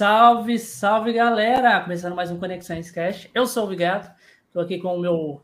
Salve, 0.00 0.58
salve 0.58 1.12
galera! 1.12 1.78
Começando 1.82 2.16
mais 2.16 2.30
um 2.30 2.38
Conexões 2.38 2.90
Cash. 2.90 3.28
Eu 3.34 3.46
sou 3.46 3.66
o 3.66 3.68
Vigato, 3.68 4.10
estou 4.46 4.62
aqui 4.62 4.78
com 4.78 4.96
o 4.96 4.98
meu 4.98 5.42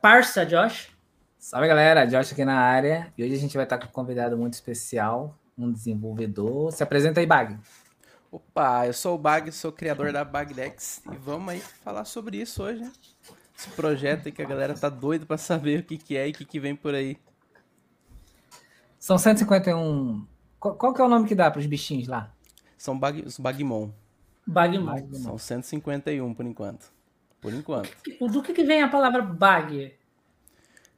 parça 0.00 0.46
Josh. 0.46 0.96
Salve 1.36 1.66
galera, 1.66 2.06
Josh 2.06 2.30
aqui 2.30 2.44
na 2.44 2.56
área. 2.56 3.12
E 3.18 3.24
hoje 3.24 3.34
a 3.34 3.38
gente 3.38 3.56
vai 3.56 3.64
estar 3.64 3.78
com 3.78 3.86
um 3.86 3.90
convidado 3.90 4.38
muito 4.38 4.54
especial, 4.54 5.36
um 5.58 5.72
desenvolvedor. 5.72 6.70
Se 6.70 6.84
apresenta 6.84 7.18
aí, 7.18 7.26
Bag. 7.26 7.58
Opa, 8.30 8.86
eu 8.86 8.92
sou 8.92 9.16
o 9.16 9.18
Bag, 9.18 9.50
sou 9.50 9.72
criador 9.72 10.12
da 10.12 10.24
Bagdex 10.24 11.02
e 11.12 11.16
vamos 11.16 11.54
aí 11.54 11.58
falar 11.58 12.04
sobre 12.04 12.36
isso 12.36 12.62
hoje, 12.62 12.82
né? 12.82 12.92
Esse 13.58 13.70
projeto 13.70 14.26
aí 14.26 14.32
que 14.32 14.40
a 14.40 14.46
galera 14.46 14.74
tá 14.74 14.88
doido 14.88 15.26
para 15.26 15.36
saber 15.36 15.80
o 15.80 15.82
que, 15.82 15.98
que 15.98 16.16
é 16.16 16.28
e 16.28 16.30
o 16.30 16.34
que, 16.34 16.44
que 16.44 16.60
vem 16.60 16.76
por 16.76 16.94
aí. 16.94 17.18
São 19.00 19.18
151. 19.18 20.24
Qual, 20.60 20.76
qual 20.76 20.94
que 20.94 21.00
é 21.00 21.04
o 21.04 21.08
nome 21.08 21.26
que 21.26 21.34
dá 21.34 21.50
para 21.50 21.58
os 21.58 21.66
bichinhos 21.66 22.06
lá? 22.06 22.35
São 22.76 22.98
bag, 22.98 23.22
os 23.26 23.38
Bagmon. 23.38 23.90
Bagmon. 24.46 25.14
São 25.14 25.38
151 25.38 26.34
por 26.34 26.46
enquanto. 26.46 26.92
Por 27.40 27.52
enquanto. 27.52 27.90
Do 28.20 28.42
que, 28.42 28.52
que 28.52 28.64
vem 28.64 28.82
a 28.82 28.88
palavra 28.88 29.22
bag? 29.22 29.94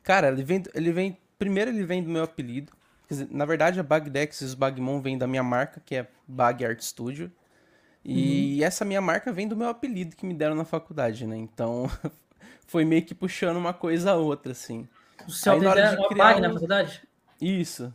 Cara, 0.02 0.28
ele 0.28 0.42
vem, 0.42 0.62
ele 0.74 0.92
vem. 0.92 1.18
Primeiro 1.38 1.70
ele 1.70 1.84
vem 1.84 2.02
do 2.02 2.10
meu 2.10 2.24
apelido. 2.24 2.72
Dizer, 3.08 3.28
na 3.30 3.44
verdade, 3.44 3.80
a 3.80 3.82
Bagdex 3.82 4.40
e 4.40 4.44
os 4.44 4.54
Bagmon 4.54 5.00
vêm 5.00 5.16
da 5.16 5.26
minha 5.26 5.42
marca, 5.42 5.80
que 5.84 5.96
é 5.96 6.08
Bag 6.26 6.64
Art 6.64 6.80
Studio. 6.80 7.32
E 8.04 8.58
uhum. 8.58 8.66
essa 8.66 8.84
minha 8.84 9.00
marca 9.00 9.32
vem 9.32 9.48
do 9.48 9.56
meu 9.56 9.68
apelido 9.68 10.16
que 10.16 10.26
me 10.26 10.34
deram 10.34 10.54
na 10.54 10.64
faculdade, 10.64 11.26
né? 11.26 11.36
Então, 11.36 11.90
foi 12.66 12.84
meio 12.84 13.02
que 13.02 13.14
puxando 13.14 13.56
uma 13.56 13.72
coisa 13.72 14.12
a 14.12 14.16
outra, 14.16 14.52
assim. 14.52 14.86
O 15.26 15.30
seu 15.30 15.52
apelido 15.54 15.78
é 15.78 16.14
Bag 16.14 16.38
um... 16.38 16.42
na 16.42 16.52
faculdade? 16.52 17.02
Isso. 17.40 17.92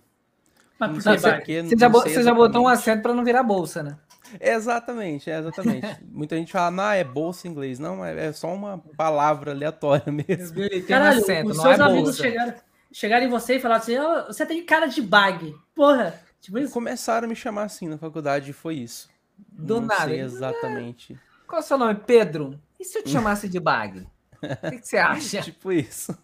Mas 0.80 0.92
por 0.92 0.98
que 1.44 1.62
Você 1.64 1.78
já, 1.78 1.88
você 1.88 2.24
já 2.24 2.34
botou 2.34 2.64
um 2.64 2.68
acento 2.68 3.02
para 3.02 3.14
não 3.14 3.24
virar 3.24 3.44
bolsa, 3.44 3.84
né? 3.84 3.98
Exatamente, 4.40 5.30
é 5.30 5.38
exatamente. 5.38 5.88
Muita 6.06 6.36
gente 6.36 6.52
fala, 6.52 6.72
não, 6.72 6.92
é 6.92 7.04
bolsa 7.04 7.48
em 7.48 7.52
inglês. 7.52 7.80
Não, 7.80 8.04
é, 8.04 8.28
é 8.28 8.34
só 8.34 8.54
uma 8.54 8.80
palavra 8.98 9.52
aleatória 9.52 10.12
mesmo. 10.12 10.58
Caralho, 10.88 11.20
um 11.20 11.24
acento, 11.24 11.52
os 11.52 11.62
seus 11.62 11.80
é 11.80 11.84
amigos 11.84 12.18
chegaram, 12.18 12.54
chegaram 12.92 13.26
em 13.26 13.30
você 13.30 13.56
e 13.56 13.60
falaram 13.60 13.82
assim, 13.82 13.98
oh, 13.98 14.26
você 14.28 14.46
tem 14.46 14.66
cara 14.66 14.88
de 14.88 15.02
bag. 15.02 15.54
Porra, 15.76 16.20
tipo 16.42 16.58
isso. 16.60 16.74
Começaram 16.74 17.26
a 17.26 17.30
me 17.30 17.36
chamar 17.36 17.64
assim 17.64 17.88
na 17.88 17.98
faculdade 17.98 18.52
e 18.52 18.54
foi 18.54 18.76
isso. 18.76 19.10
Do 19.38 19.80
não 19.80 19.88
nada. 19.88 20.06
Sei 20.06 20.20
exatamente. 20.20 21.20
Qual 21.48 21.62
é 21.62 21.64
o 21.64 21.68
seu 21.68 21.78
nome? 21.78 21.96
Pedro? 21.96 22.60
E 22.80 22.86
se 22.86 22.98
eu 22.98 23.04
te 23.04 23.10
chamasse 23.12 23.48
de 23.48 23.60
bag? 23.60 24.08
O 24.42 24.70
que, 24.70 24.80
que 24.80 24.88
você 24.88 24.98
acha? 24.98 25.42
tipo 25.42 25.72
isso. 25.72 26.18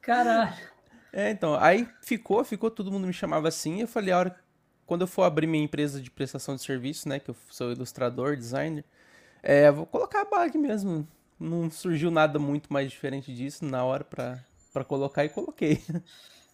Caralho. 0.00 0.54
É, 1.12 1.30
então, 1.30 1.54
aí 1.54 1.88
ficou, 2.02 2.44
ficou, 2.44 2.70
todo 2.70 2.90
mundo 2.90 3.06
me 3.06 3.12
chamava 3.12 3.48
assim, 3.48 3.80
eu 3.80 3.88
falei, 3.88 4.12
a 4.12 4.18
hora, 4.18 4.36
quando 4.86 5.02
eu 5.02 5.06
for 5.06 5.22
abrir 5.22 5.46
minha 5.46 5.64
empresa 5.64 6.00
de 6.00 6.10
prestação 6.10 6.54
de 6.54 6.62
serviço, 6.62 7.08
né, 7.08 7.18
que 7.18 7.30
eu 7.30 7.36
sou 7.48 7.72
ilustrador, 7.72 8.36
designer, 8.36 8.84
é, 9.42 9.70
vou 9.70 9.86
colocar 9.86 10.22
a 10.22 10.24
bag 10.24 10.56
mesmo, 10.58 11.06
não 11.38 11.70
surgiu 11.70 12.10
nada 12.10 12.38
muito 12.38 12.72
mais 12.72 12.90
diferente 12.90 13.34
disso 13.34 13.64
na 13.64 13.84
hora 13.84 14.04
pra, 14.04 14.38
pra 14.72 14.84
colocar 14.84 15.24
e 15.24 15.28
coloquei. 15.28 15.82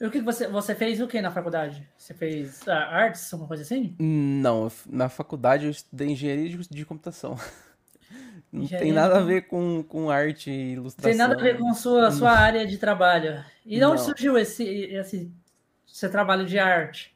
E 0.00 0.04
o 0.04 0.10
que 0.10 0.20
você, 0.20 0.48
você 0.48 0.74
fez 0.74 1.00
o 1.00 1.06
que 1.06 1.20
na 1.20 1.30
faculdade? 1.30 1.88
Você 1.96 2.12
fez 2.12 2.62
uh, 2.62 2.70
artes, 2.70 3.32
alguma 3.32 3.46
coisa 3.46 3.62
assim? 3.62 3.94
Não, 3.98 4.70
na 4.86 5.08
faculdade 5.08 5.66
eu 5.66 5.70
estudei 5.70 6.08
engenharia 6.08 6.48
de, 6.48 6.68
de 6.68 6.84
computação. 6.84 7.38
Não 8.54 8.62
engenharia 8.62 8.86
tem 8.86 8.94
nada 8.94 9.18
a 9.18 9.20
ver 9.20 9.48
com, 9.48 9.82
com 9.82 10.08
arte 10.08 10.48
e 10.48 10.72
ilustração. 10.74 11.10
Tem 11.10 11.18
nada 11.18 11.34
a 11.34 11.42
ver 11.42 11.58
com 11.58 11.74
sua, 11.74 12.12
sua 12.12 12.30
área 12.30 12.64
de 12.64 12.78
trabalho. 12.78 13.44
E 13.66 13.78
de 13.78 13.84
onde 13.84 14.00
surgiu 14.00 14.38
esse, 14.38 14.64
esse 14.64 15.32
seu 15.84 16.08
trabalho 16.08 16.46
de 16.46 16.56
arte? 16.56 17.12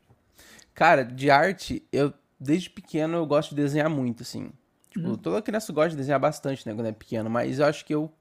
Cara, 0.75 1.05
de 1.05 1.31
arte, 1.31 1.87
eu 1.93 2.13
desde 2.41 2.69
pequeno 2.69 3.19
eu 3.19 3.27
gosto 3.27 3.51
de 3.51 3.63
desenhar 3.63 3.89
muito, 3.89 4.25
assim. 4.25 4.51
Tipo, 4.91 5.11
uhum. 5.11 5.17
toda 5.17 5.41
criança 5.41 5.73
gosta 5.73 5.91
de 5.91 5.97
desenhar 5.97 6.19
bastante, 6.19 6.67
né, 6.67 6.75
quando 6.75 6.87
é 6.87 6.93
pequeno, 6.93 7.31
mas 7.31 7.61
eu 7.61 7.67
acho 7.67 7.85
que 7.85 7.95
eu 7.95 8.13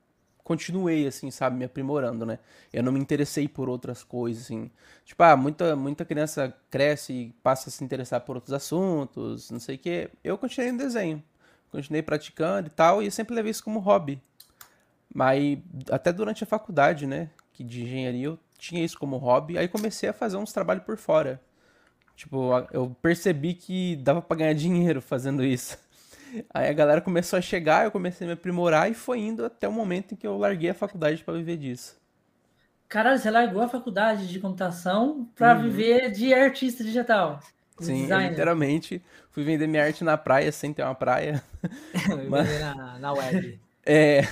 continuei, 0.44 1.08
assim, 1.08 1.32
sabe, 1.32 1.58
me 1.58 1.66
aprimorando, 1.66 2.24
né? 2.24 2.38
Eu 2.72 2.84
não 2.84 2.92
me 2.92 3.00
interessei 3.00 3.48
por 3.48 3.68
outras 3.68 4.04
coisas, 4.04 4.44
assim. 4.44 4.70
Tipo, 5.04 5.24
ah, 5.24 5.36
muita, 5.36 5.76
muita 5.76 6.06
criança 6.06 6.56
cresce 6.70 7.14
e 7.14 7.34
passa 7.42 7.70
a 7.70 7.72
se 7.72 7.84
interessar 7.84 8.22
por 8.22 8.36
outros 8.36 8.54
assuntos, 8.54 9.50
não 9.50 9.60
sei 9.60 9.76
o 9.76 9.80
quê. 9.80 10.10
Eu 10.24 10.38
continuei 10.38 10.72
no 10.72 10.78
desenho. 10.78 11.24
Continuei 11.72 12.02
praticando 12.02 12.68
e 12.68 12.72
tal, 12.72 13.02
e 13.02 13.06
eu 13.06 13.12
sempre 13.12 13.36
levei 13.36 13.52
isso 13.52 13.64
como 13.64 13.80
hobby. 13.80 14.22
Mas 15.14 15.58
até 15.92 16.12
durante 16.12 16.44
a 16.44 16.48
faculdade, 16.48 17.08
né? 17.08 17.30
que 17.58 17.64
de 17.64 17.82
engenharia 17.82 18.28
eu 18.28 18.40
tinha 18.56 18.86
isso 18.86 19.00
como 19.00 19.18
hobby, 19.18 19.58
aí 19.58 19.68
comecei 19.68 20.08
a 20.08 20.14
fazer 20.14 20.38
uns 20.38 20.54
trabalhos 20.54 20.84
por 20.84 20.96
fora. 20.96 21.42
Tipo, 22.16 22.52
eu 22.72 22.96
percebi 23.02 23.56
que 23.56 23.96
dava 23.96 24.22
para 24.22 24.38
ganhar 24.38 24.54
dinheiro 24.54 25.02
fazendo 25.02 25.44
isso. 25.44 25.78
Aí 26.54 26.68
a 26.68 26.74
galera 26.74 27.00
começou 27.00 27.38
a 27.38 27.42
chegar, 27.42 27.86
eu 27.86 27.92
comecei 27.92 28.26
a 28.26 28.28
me 28.28 28.34
aprimorar 28.34 28.92
e 28.92 28.94
foi 28.94 29.20
indo 29.20 29.46
até 29.46 29.68
o 29.68 29.72
momento 29.72 30.14
em 30.14 30.18
que 30.18 30.28
eu 30.28 30.38
larguei 30.38 30.72
a 30.72 30.74
faculdade 30.74 31.24
para 31.24 31.36
viver 31.36 31.58
disso. 31.58 31.96
Caralho, 32.90 33.18
você 33.18 33.32
largou 33.32 33.62
a 33.62 33.70
faculdade 33.70 34.28
de 34.28 34.40
computação 34.40 35.30
para 35.36 35.56
uhum. 35.56 35.64
viver 35.64 36.12
de 36.12 36.34
artista 36.34 36.84
digital. 36.84 37.40
Sim, 37.80 38.08
literalmente 38.08 39.02
fui 39.38 39.44
vender 39.44 39.68
minha 39.68 39.84
arte 39.84 40.04
na 40.04 40.18
praia 40.18 40.52
sem 40.52 40.74
ter 40.74 40.82
uma 40.82 40.96
praia. 40.96 41.44
Mas... 42.28 42.60
na, 42.60 42.98
na 42.98 43.14
web. 43.14 43.62
É, 43.90 44.28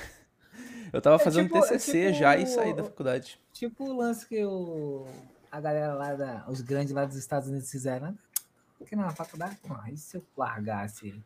eu 0.92 1.00
tava 1.00 1.16
é 1.16 1.20
fazendo 1.20 1.46
tipo, 1.46 1.62
TCC 1.62 1.98
é 1.98 2.06
tipo, 2.08 2.20
já 2.20 2.36
e 2.36 2.46
saí 2.46 2.74
da 2.74 2.84
faculdade. 2.84 3.40
Tipo 3.54 3.86
o 3.86 3.96
lance 3.96 4.28
que 4.28 4.44
o, 4.44 5.06
a 5.50 5.62
galera 5.62 5.94
lá, 5.94 6.14
da, 6.14 6.44
os 6.50 6.60
grandes 6.60 6.94
lá 6.94 7.06
dos 7.06 7.16
Estados 7.16 7.48
Unidos 7.48 7.72
fizeram. 7.72 8.08
Né? 8.08 8.16
Porque 8.78 8.98
na 8.98 9.10
faculdade, 9.12 9.58
ah, 9.70 9.90
e 9.90 9.96
se 9.96 10.18
eu 10.18 10.26
largasse 10.36 11.24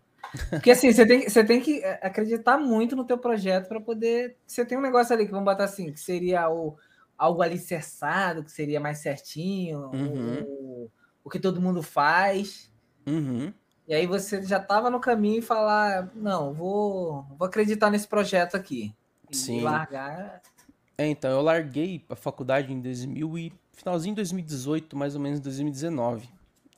Porque 0.51 0.69
assim, 0.69 0.93
você 0.93 1.07
tem, 1.07 1.27
você 1.27 1.43
tem 1.43 1.59
que 1.59 1.83
é, 1.83 1.99
acreditar 2.03 2.59
muito 2.59 2.95
no 2.95 3.03
teu 3.03 3.17
projeto 3.17 3.67
para 3.67 3.81
poder. 3.81 4.37
Você 4.45 4.63
tem 4.63 4.77
um 4.77 4.81
negócio 4.81 5.11
ali 5.15 5.25
que 5.25 5.31
vamos 5.31 5.45
botar 5.45 5.63
assim, 5.63 5.91
que 5.91 5.99
seria 5.99 6.47
o, 6.51 6.77
algo 7.17 7.41
alicerçado, 7.41 8.43
que 8.43 8.51
seria 8.51 8.79
mais 8.79 8.99
certinho, 8.99 9.89
uhum. 9.91 10.43
o, 10.43 10.91
o 11.23 11.29
que 11.31 11.39
todo 11.39 11.59
mundo 11.59 11.81
faz. 11.81 12.71
Uhum. 13.07 13.51
E 13.89 13.93
aí 13.95 14.05
você 14.05 14.43
já 14.43 14.57
estava 14.57 14.91
no 14.91 14.99
caminho 14.99 15.39
e 15.39 15.41
falar, 15.41 16.11
não, 16.13 16.53
vou, 16.53 17.25
vou 17.35 17.47
acreditar 17.47 17.89
nesse 17.89 18.07
projeto 18.07 18.55
aqui. 18.55 18.93
Sim. 19.31 19.61
largar. 19.61 20.43
É, 20.95 21.07
então, 21.07 21.31
eu 21.31 21.41
larguei 21.41 22.05
a 22.07 22.15
faculdade 22.15 22.71
em 22.71 22.79
2000 22.79 23.37
e 23.39 23.53
finalzinho 23.73 24.13
de 24.13 24.17
2018, 24.17 24.95
mais 24.95 25.15
ou 25.15 25.21
menos 25.21 25.39
2019. 25.39 26.29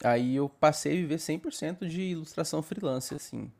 Aí 0.01 0.37
eu 0.37 0.47
passei 0.47 0.93
a 0.93 0.95
viver 0.95 1.17
100% 1.17 1.85
de 1.85 2.01
ilustração 2.01 2.63
freelance, 2.63 3.13
assim. 3.13 3.51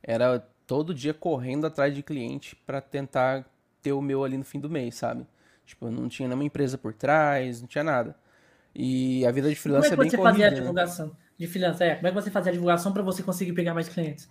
Era 0.00 0.38
todo 0.64 0.94
dia 0.94 1.12
correndo 1.12 1.66
atrás 1.66 1.92
de 1.92 2.04
cliente 2.04 2.54
para 2.54 2.80
tentar 2.80 3.44
ter 3.82 3.92
o 3.92 4.00
meu 4.00 4.22
ali 4.22 4.38
no 4.38 4.44
fim 4.44 4.60
do 4.60 4.70
mês, 4.70 4.94
sabe? 4.94 5.26
Tipo, 5.64 5.90
não 5.90 6.08
tinha 6.08 6.28
nenhuma 6.28 6.44
empresa 6.44 6.78
por 6.78 6.94
trás, 6.94 7.60
não 7.60 7.66
tinha 7.66 7.82
nada. 7.82 8.14
E 8.72 9.26
a 9.26 9.32
vida 9.32 9.48
de 9.48 9.56
freelance 9.56 9.90
Como 9.90 10.02
é, 10.02 10.06
é 10.06 10.08
bem 10.08 10.10
você 10.10 10.16
corrida, 10.16 10.32
fazia 10.32 10.46
a 10.46 10.50
né? 10.50 10.56
divulgação 10.56 11.06
né? 11.08 11.12
De 11.38 11.46
freelance? 11.46 11.82
É, 11.82 11.96
como 11.96 12.06
é 12.06 12.10
que 12.10 12.14
você 12.14 12.30
fazia 12.30 12.50
a 12.50 12.52
divulgação 12.52 12.92
para 12.92 13.02
você 13.02 13.22
conseguir 13.22 13.52
pegar 13.52 13.74
mais 13.74 13.88
clientes? 13.88 14.28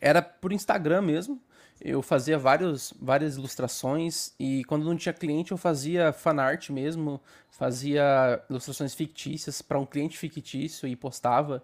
Era 0.00 0.20
por 0.22 0.52
Instagram 0.52 1.02
mesmo 1.02 1.40
eu 1.80 2.02
fazia 2.02 2.38
vários, 2.38 2.94
várias 3.00 3.36
ilustrações 3.36 4.32
e 4.38 4.64
quando 4.64 4.84
não 4.84 4.96
tinha 4.96 5.12
cliente 5.12 5.52
eu 5.52 5.58
fazia 5.58 6.12
fanart 6.12 6.70
mesmo, 6.70 7.20
fazia 7.50 8.42
ilustrações 8.48 8.94
fictícias 8.94 9.60
para 9.60 9.78
um 9.78 9.86
cliente 9.86 10.16
fictício 10.16 10.86
e 10.88 10.94
postava. 10.94 11.62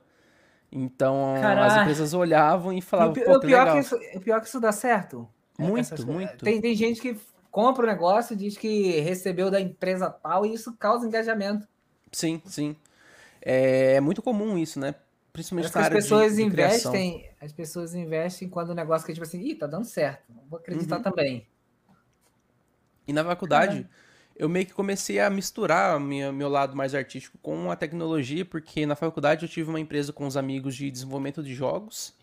Então 0.72 1.34
as 1.58 1.76
empresas 1.78 2.14
olhavam 2.14 2.72
e 2.72 2.80
falavam, 2.80 3.16
e 3.16 3.22
o, 3.22 3.24
pô, 3.24 3.36
o 3.36 3.40
pior 3.40 3.60
legal. 3.60 3.74
Que 3.74 3.80
isso, 3.80 3.96
o 4.14 4.20
pior 4.20 4.40
que 4.40 4.48
isso 4.48 4.60
dá 4.60 4.72
certo. 4.72 5.28
Muito, 5.58 5.80
Essas, 5.80 6.04
muito. 6.04 6.44
Tem, 6.44 6.60
tem 6.60 6.74
gente 6.74 7.00
que 7.00 7.18
compra 7.50 7.84
o 7.84 7.86
negócio, 7.86 8.36
diz 8.36 8.56
que 8.56 9.00
recebeu 9.00 9.50
da 9.50 9.60
empresa 9.60 10.10
tal 10.10 10.46
e 10.46 10.54
isso 10.54 10.74
causa 10.76 11.06
engajamento. 11.06 11.66
Sim, 12.12 12.40
sim. 12.46 12.76
É, 13.42 13.94
é 13.94 14.00
muito 14.00 14.22
comum 14.22 14.58
isso, 14.58 14.78
né? 14.78 14.94
Principalmente 15.32 15.76
as 15.76 15.88
pessoas 15.88 16.32
de, 16.32 16.38
de 16.38 16.42
investem, 16.42 17.20
criação. 17.20 17.36
as 17.40 17.52
pessoas 17.52 17.94
investem 17.94 18.48
quando 18.48 18.70
o 18.70 18.74
negócio 18.74 19.06
que 19.06 19.12
é 19.12 19.14
tipo 19.14 19.26
assim, 19.26 19.40
ih, 19.40 19.54
tá 19.54 19.66
dando 19.66 19.84
certo, 19.84 20.32
vou 20.48 20.58
acreditar 20.58 20.96
uhum. 20.96 21.02
também. 21.02 21.46
E 23.06 23.12
na 23.12 23.24
faculdade, 23.24 23.88
eu 24.36 24.48
meio 24.48 24.66
que 24.66 24.72
comecei 24.72 25.20
a 25.20 25.30
misturar 25.30 25.98
minha, 26.00 26.32
meu 26.32 26.48
lado 26.48 26.76
mais 26.76 26.94
artístico 26.94 27.38
com 27.42 27.70
a 27.70 27.76
tecnologia, 27.76 28.44
porque 28.44 28.86
na 28.86 28.96
faculdade 28.96 29.44
eu 29.44 29.48
tive 29.48 29.68
uma 29.68 29.80
empresa 29.80 30.12
com 30.12 30.26
os 30.26 30.36
amigos 30.36 30.74
de 30.74 30.90
desenvolvimento 30.90 31.42
de 31.42 31.54
jogos. 31.54 32.14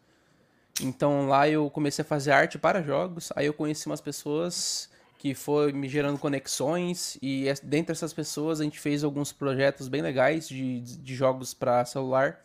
Então 0.81 1.27
lá 1.27 1.47
eu 1.47 1.69
comecei 1.69 2.03
a 2.03 2.05
fazer 2.05 2.31
arte 2.31 2.57
para 2.57 2.81
jogos, 2.81 3.31
aí 3.35 3.45
eu 3.45 3.53
conheci 3.53 3.85
umas 3.87 4.01
pessoas 4.01 4.89
que 5.17 5.33
foi 5.33 5.71
me 5.71 5.89
gerando 5.89 6.17
conexões 6.19 7.17
e 7.21 7.45
dentre 7.63 7.93
essas 7.93 8.13
pessoas 8.13 8.61
a 8.61 8.63
gente 8.63 8.79
fez 8.79 9.03
alguns 9.03 9.31
projetos 9.31 9.87
bem 9.87 10.01
legais 10.01 10.47
de, 10.47 10.81
de 10.81 11.15
jogos 11.15 11.53
para 11.53 11.83
celular 11.85 12.39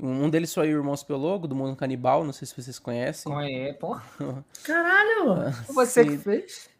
um 0.00 0.30
deles 0.30 0.54
foi 0.54 0.68
o 0.72 0.78
Irmãos 0.78 1.02
Pelogo, 1.02 1.48
do 1.48 1.56
Mundo 1.56 1.74
Canibal, 1.74 2.24
não 2.24 2.32
sei 2.32 2.46
se 2.46 2.54
vocês 2.54 2.78
conhecem. 2.78 3.32
Conhe, 3.32 3.72
pô. 3.74 3.98
Caralho! 4.62 5.52
Você 5.74 6.04
que 6.04 6.16
fez? 6.18 6.70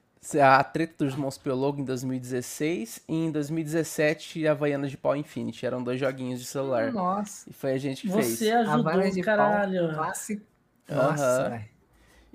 A 0.41 0.63
treta 0.63 1.05
dos 1.05 1.15
Irmãos 1.15 1.37
Pelogo 1.37 1.81
em 1.81 1.85
2016 1.85 3.03
e 3.09 3.15
em 3.15 3.31
2017 3.33 4.47
Havaianas 4.47 4.91
de 4.93 4.97
Pau 4.97 5.17
Infinity. 5.17 5.67
Eram 5.67 5.83
dois 5.83 5.99
joguinhos 5.99 6.39
de 6.39 6.47
celular. 6.47 6.93
Nossa. 6.93 7.51
E 7.51 7.53
foi 7.53 7.73
a 7.73 7.79
gente 7.79 8.03
que 8.03 8.09
Você 8.09 8.23
fez. 8.23 8.39
Você 8.39 8.51
ajudou, 8.53 9.11
de 9.11 9.21
caralho. 9.21 9.97
Pau, 9.97 10.05
Nossa, 10.07 11.25
Aham. 11.25 11.51
velho. 11.51 11.78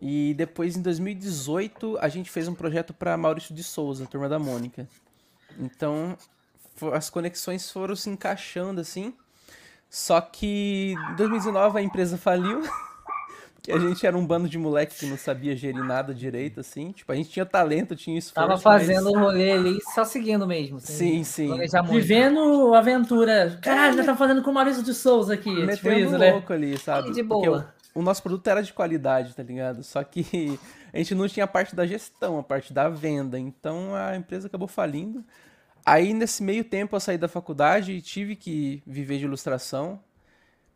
E 0.01 0.34
depois, 0.36 0.75
em 0.75 0.81
2018, 0.81 1.98
a 2.01 2.10
gente 2.10 2.30
fez 2.30 2.48
um 2.48 2.56
projeto 2.56 2.94
para 2.94 3.16
Maurício 3.16 3.56
de 3.56 3.63
Souza, 3.63 4.06
Turma 4.06 4.28
da 4.28 4.38
Mônica. 4.38 4.88
Então, 5.57 6.18
as 6.94 7.10
conexões 7.10 7.72
foram 7.72 7.95
se 7.95 8.10
encaixando 8.10 8.81
assim. 8.81 9.13
Só 9.90 10.19
que 10.19 10.95
em 11.12 11.16
2019 11.16 11.80
a 11.80 11.81
empresa 11.81 12.18
faliu. 12.18 12.62
Porque 13.54 13.72
a 13.72 13.80
gente 13.80 14.06
era 14.06 14.18
um 14.18 14.28
bando 14.28 14.50
de 14.50 14.57
moleque 14.57 14.94
que 14.94 15.06
não 15.06 15.18
sabia 15.18 15.56
gerir 15.56 15.81
nada 15.81 16.13
direito, 16.13 16.60
assim. 16.60 16.92
Tipo, 16.92 17.13
a 17.13 17.16
gente 17.16 17.30
tinha 17.30 17.46
talento, 17.46 17.96
tinha 17.96 18.19
esforço. 18.19 18.34
Tava 18.34 18.54
mas- 18.56 18.62
fazendo 18.62 19.10
o 19.10 19.18
rolê 19.18 19.54
ali, 19.54 19.80
só 19.96 20.04
seguindo 20.04 20.46
mesmo. 20.46 20.81
Sim, 20.81 21.24
sim. 21.24 21.50
Vivendo 21.89 22.74
aventura. 22.74 23.57
Caralho, 23.62 23.96
já 23.96 24.04
tá 24.04 24.18
fazendo 24.18 24.44
com 24.44 24.51
o 24.51 24.54
Maurício 24.54 24.84
de 24.84 24.94
Souza 24.94 25.36
aqui. 25.36 25.50
Tipo 25.50 25.66
Metendo 25.66 26.00
isso, 26.00 26.18
né? 26.18 26.31
louco 26.34 26.51
ali, 26.51 26.78
sabe? 26.78 27.13
De 27.13 27.24
Porque 27.24 27.48
boa. 27.48 27.73
O, 27.94 28.01
nosso 28.01 28.22
produto 28.22 28.48
era 28.48 28.62
de 28.62 28.74
qualidade, 28.74 29.36
tá 29.36 29.44
ligado? 29.44 29.84
Só 29.84 30.04
que 30.04 30.60
a 30.94 30.98
gente 30.98 31.16
não 31.16 31.28
tinha 31.28 31.44
a 31.45 31.48
parte 31.48 31.75
da 31.75 31.86
gestão, 31.86 32.40
a 32.40 32.44
parte 32.44 32.74
da 32.74 32.90
venda. 32.90 33.40
Então 33.40 33.95
a 33.95 34.16
empresa 34.16 34.48
acabou 34.48 34.68
falindo. 34.68 35.24
Aí 35.86 36.13
nesse 36.13 36.42
meio 36.42 36.63
tempo 36.63 36.95
eu 36.95 37.00
saí 37.00 37.18
da 37.18 37.28
faculdade 37.28 37.92
e 37.92 38.01
tive 38.01 38.36
que 38.36 38.81
viver 38.86 39.18
de 39.18 39.25
ilustração. 39.25 40.00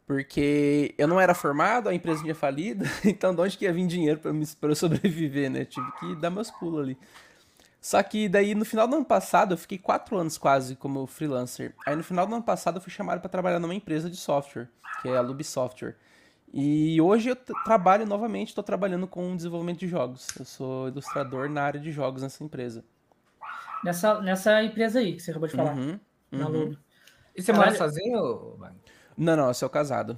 Porque 0.06 0.96
eu 0.98 1.06
não 1.06 1.20
era 1.20 1.34
formado, 1.34 1.90
a 1.90 1.94
empresa 1.94 2.22
tinha 2.22 2.34
falido, 2.34 2.86
então 3.04 3.36
de 3.36 3.42
onde 3.42 3.58
que 3.58 3.66
ia 3.66 3.74
vir 3.74 3.86
dinheiro 3.88 4.22
pra 4.22 4.70
eu 4.70 4.76
sobreviver, 4.76 5.52
né? 5.52 5.66
Tive 5.66 5.92
que 6.00 6.16
dar 6.16 6.30
meus 6.30 6.50
pulos 6.50 6.82
ali. 6.82 6.98
Só 7.82 8.02
que 8.02 8.28
daí 8.28 8.56
no 8.56 8.66
final 8.66 8.88
do 8.88 8.96
ano 8.96 9.06
passado, 9.06 9.54
eu 9.54 9.58
fiquei 9.58 9.78
quatro 9.78 10.18
anos 10.18 10.38
quase 10.38 10.76
como 10.76 11.06
freelancer. 11.08 11.74
Aí 11.86 11.96
no 11.96 12.04
final 12.04 12.26
do 12.26 12.36
ano 12.36 12.44
passado 12.44 12.78
eu 12.78 12.82
fui 12.82 12.92
chamado 12.92 13.20
para 13.20 13.30
trabalhar 13.30 13.60
numa 13.60 13.76
empresa 13.76 14.10
de 14.10 14.18
software, 14.18 14.70
que 15.02 15.10
é 15.10 15.18
a 15.18 15.22
Lube 15.22 15.44
Software. 15.44 15.96
E 16.54 17.00
hoje 17.02 17.30
eu 17.30 17.36
trabalho 17.36 18.06
novamente, 18.06 18.50
estou 18.50 18.64
trabalhando 18.64 19.08
com 19.08 19.36
desenvolvimento 19.36 19.80
de 19.80 19.88
jogos. 19.88 20.28
Eu 20.40 20.46
sou 20.46 20.88
ilustrador 20.88 21.50
na 21.50 21.62
área 21.64 21.80
de 21.80 21.92
jogos 21.92 22.22
nessa 22.22 22.44
empresa. 22.44 22.84
Nessa, 23.84 24.22
nessa 24.22 24.64
empresa 24.64 25.00
aí 25.00 25.14
que 25.14 25.20
você 25.22 25.32
acabou 25.32 25.48
de 25.48 25.56
falar. 25.56 25.76
Uhum, 25.78 26.00
Na 26.32 26.48
uhum. 26.48 26.76
E 27.36 27.42
você 27.42 27.54
mora 27.54 27.76
sozinho? 27.76 28.58
Não, 29.18 29.36
não, 29.36 29.48
eu 29.50 29.54
sou 29.54 29.70
casado. 29.70 30.18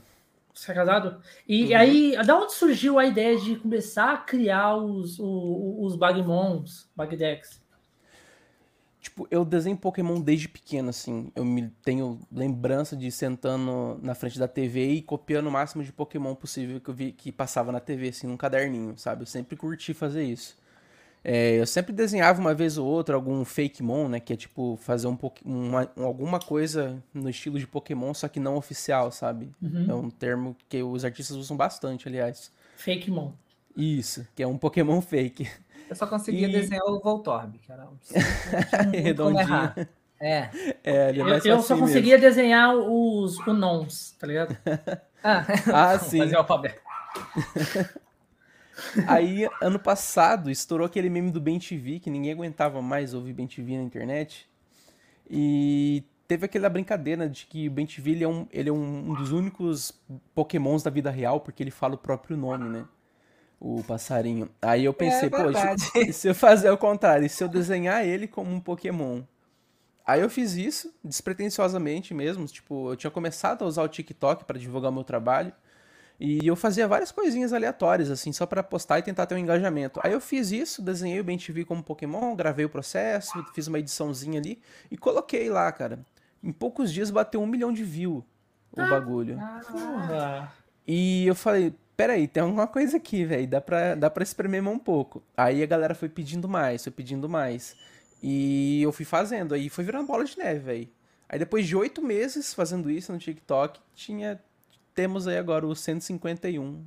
Você 0.54 0.72
é 0.72 0.76
casado? 0.76 1.22
E 1.48 1.74
Uhum. 1.74 1.80
aí, 1.80 2.26
da 2.26 2.38
onde 2.38 2.54
surgiu 2.54 2.98
a 3.00 3.06
ideia 3.06 3.38
de 3.38 3.56
começar 3.58 4.14
a 4.14 4.18
criar 4.18 4.76
os, 4.78 5.20
o- 5.20 5.84
os 5.84 5.96
Bagmons, 5.96 6.90
Bagdex? 6.96 7.62
Tipo, 9.02 9.26
eu 9.32 9.46
desenho 9.46 9.78
Pokémon 9.78 10.20
desde 10.20 10.50
pequeno, 10.50 10.90
assim. 10.90 11.32
Eu 11.36 11.46
me 11.46 11.70
tenho 11.84 12.20
lembrança 12.32 12.98
de 12.98 13.10
sentando 13.12 13.98
na 14.04 14.14
frente 14.14 14.38
da 14.38 14.48
TV 14.48 14.92
e 14.92 15.02
copiando 15.02 15.48
o 15.48 15.52
máximo 15.52 15.84
de 15.84 15.92
Pokémon 15.94 16.36
possível 16.36 16.82
que 16.82 16.90
eu 16.90 16.94
vi 16.94 17.12
que 17.14 17.32
passava 17.32 17.72
na 17.72 17.80
TV, 17.80 18.10
assim, 18.10 18.28
num 18.28 18.36
caderninho, 18.36 18.98
sabe? 18.98 19.22
Eu 19.22 19.26
sempre 19.26 19.56
curti 19.56 19.94
fazer 19.94 20.24
isso. 20.24 20.58
É, 21.24 21.60
eu 21.60 21.66
sempre 21.68 21.92
desenhava 21.94 22.40
uma 22.40 22.54
vez 22.54 22.78
ou 22.78 22.88
outra 22.88 23.16
algum 23.16 23.44
Fakemon, 23.46 24.08
né? 24.10 24.20
Que 24.20 24.34
é 24.34 24.36
tipo 24.36 24.78
fazer 24.82 25.08
um, 25.08 25.18
uma- 25.46 25.90
um- 25.96 26.04
alguma 26.04 26.40
coisa 26.40 27.02
no 27.14 27.30
estilo 27.30 27.60
de 27.60 27.68
Pokémon, 27.68 28.14
só 28.14 28.28
que 28.28 28.40
não 28.40 28.56
oficial, 28.56 29.12
sabe? 29.12 29.50
Uhum. 29.62 29.86
É 29.90 29.94
um 29.96 30.10
termo 30.10 30.56
que 30.68 30.82
os 30.84 31.04
artistas 31.06 31.36
usam 31.38 31.56
bastante, 31.58 32.08
aliás. 32.08 32.52
Fake 32.78 33.10
Mon. 33.12 33.32
Isso, 33.76 34.26
que 34.36 34.44
é 34.44 34.48
um 34.48 34.58
Pokémon 34.58 35.00
fake. 35.02 35.48
Eu 35.90 35.96
só 35.96 36.06
conseguia 36.08 36.48
E- 36.48 36.52
desenhar 36.52 36.86
o 36.86 37.00
Voltorb, 37.00 37.58
que 37.60 37.72
era 37.72 37.86
um... 37.86 37.98
não 38.86 38.92
Redondinho. 38.92 39.88
É. 40.22 40.50
É, 40.84 41.10
ele 41.10 41.22
é 41.22 41.24
Eu, 41.24 41.28
eu 41.28 41.40
só 41.40 41.40
facinho 41.42 41.54
mesmo. 41.80 41.80
conseguia 41.88 42.18
desenhar 42.20 42.76
os 42.76 43.38
Unons, 43.48 44.12
tá 44.20 44.28
ligado? 44.28 44.56
Ah, 45.22 45.46
Ah, 45.74 46.00
sim. 46.00 46.20
fazer 46.20 46.36
o 46.36 46.40
alfabeto. 46.40 46.80
Aí, 49.08 49.48
ano 49.62 49.78
passado, 49.78 50.50
estourou 50.50 50.86
aquele 50.88 51.10
meme 51.10 51.32
do 51.32 51.42
Ben 51.42 51.60
TV, 51.60 52.00
que 52.00 52.10
ninguém 52.10 52.32
aguentava 52.32 52.82
mais 52.82 53.14
ouvir 53.14 53.34
Ben 53.34 53.46
TV 53.48 53.76
na 53.78 53.84
internet. 53.84 54.48
E 55.30 56.04
teve 56.28 56.46
aquela 56.46 56.70
brincadeira 56.70 57.28
de 57.28 57.46
que 57.46 57.68
o 57.68 57.72
Ben 57.72 57.86
TV 57.86 58.12
ele 58.12 58.24
é, 58.24 58.28
um, 58.28 58.48
ele 58.52 58.70
é 58.70 58.72
um, 58.72 59.10
um 59.12 59.14
dos 59.14 59.32
únicos 59.34 59.92
pokémons 60.34 60.82
da 60.84 60.90
vida 60.90 61.12
real, 61.12 61.42
porque 61.42 61.62
ele 61.62 61.72
fala 61.72 61.96
o 61.96 61.98
próprio 61.98 62.38
nome, 62.38 62.70
né? 62.70 62.86
O 63.60 63.84
passarinho. 63.84 64.50
Aí 64.62 64.86
eu 64.86 64.94
pensei, 64.94 65.28
É 65.28 65.30
pô, 65.30 65.38
verdade. 65.38 65.84
e 65.96 66.14
se 66.14 66.28
eu 66.28 66.36
fazer 66.36 66.70
o 66.70 66.78
contrário? 66.78 67.26
E 67.26 67.30
se 67.30 67.44
eu 67.44 67.48
desenhar 67.48 68.06
ele 68.06 68.28
como 68.28 68.52
um 68.52 68.60
pokémon? 68.60 69.22
Aí 70.06 70.22
eu 70.22 70.30
fiz 70.30 70.54
isso, 70.56 70.94
despretensiosamente 71.04 72.14
mesmo. 72.14 72.46
Tipo, 72.46 72.92
eu 72.92 72.96
tinha 72.96 73.12
começado 73.12 73.64
a 73.64 73.68
usar 73.68 73.84
o 73.84 73.88
TikTok 73.88 74.46
para 74.46 74.58
divulgar 74.58 74.92
o 74.92 74.94
meu 74.94 75.04
trabalho. 75.04 75.54
E 76.20 76.46
eu 76.46 76.56
fazia 76.56 76.88
várias 76.88 77.12
coisinhas 77.12 77.54
aleatórias, 77.54 78.10
assim, 78.10 78.34
só 78.34 78.46
pra 78.46 78.62
postar 78.62 79.00
e 79.00 79.04
tentar 79.04 79.26
ter 79.26 79.36
um 79.36 79.38
engajamento. 79.38 80.00
Aí 80.04 80.12
eu 80.12 80.20
fiz 80.20 80.52
isso, 80.52 80.82
desenhei 80.82 81.20
o 81.20 81.24
Ben 81.24 81.38
TV 81.38 81.64
como 81.64 81.82
Pokémon, 81.82 82.36
gravei 82.36 82.66
o 82.66 82.70
processo, 82.70 83.42
fiz 83.54 83.68
uma 83.68 83.80
ediçãozinha 83.80 84.40
ali 84.40 84.62
e 84.92 84.98
coloquei 84.98 85.50
lá, 85.50 85.72
cara. 85.72 86.00
Em 86.44 86.52
poucos 86.52 86.92
dias 86.92 87.10
bateu 87.10 87.42
um 87.42 87.48
milhão 87.48 87.72
de 87.72 87.84
views 87.84 88.24
o 88.72 88.90
bagulho. 88.90 89.38
Porra. 89.72 90.54
E 90.88 91.26
eu 91.28 91.36
falei, 91.36 91.74
peraí, 92.00 92.30
tem 92.30 92.42
alguma 92.42 92.66
coisa 92.66 92.96
aqui, 92.96 93.26
velho, 93.26 93.46
dá 93.46 93.60
pra, 93.60 93.94
dá 93.94 94.10
pra 94.10 94.24
espremer 94.24 94.66
um 94.66 94.80
pouco. 94.80 95.22
Aí 95.36 95.62
a 95.62 95.66
galera 95.66 95.94
foi 95.94 96.08
pedindo 96.08 96.48
mais, 96.48 96.82
foi 96.82 96.94
pedindo 96.94 97.28
mais. 97.28 97.76
E 98.24 98.82
eu 98.82 98.94
fui 98.94 99.04
fazendo, 99.04 99.54
aí 99.54 99.68
foi 99.68 99.84
virando 99.84 100.08
bola 100.08 100.24
de 100.24 100.38
neve, 100.38 100.60
velho. 100.62 100.90
Aí 101.28 101.38
depois 101.38 101.68
de 101.68 101.76
oito 101.76 102.02
meses 102.02 102.54
fazendo 102.54 102.90
isso 102.90 103.12
no 103.12 103.20
TikTok, 103.20 103.82
tinha 103.94 104.42
temos 104.96 105.28
aí 105.28 105.38
agora 105.38 105.68
o 105.68 105.76
151 105.76 106.82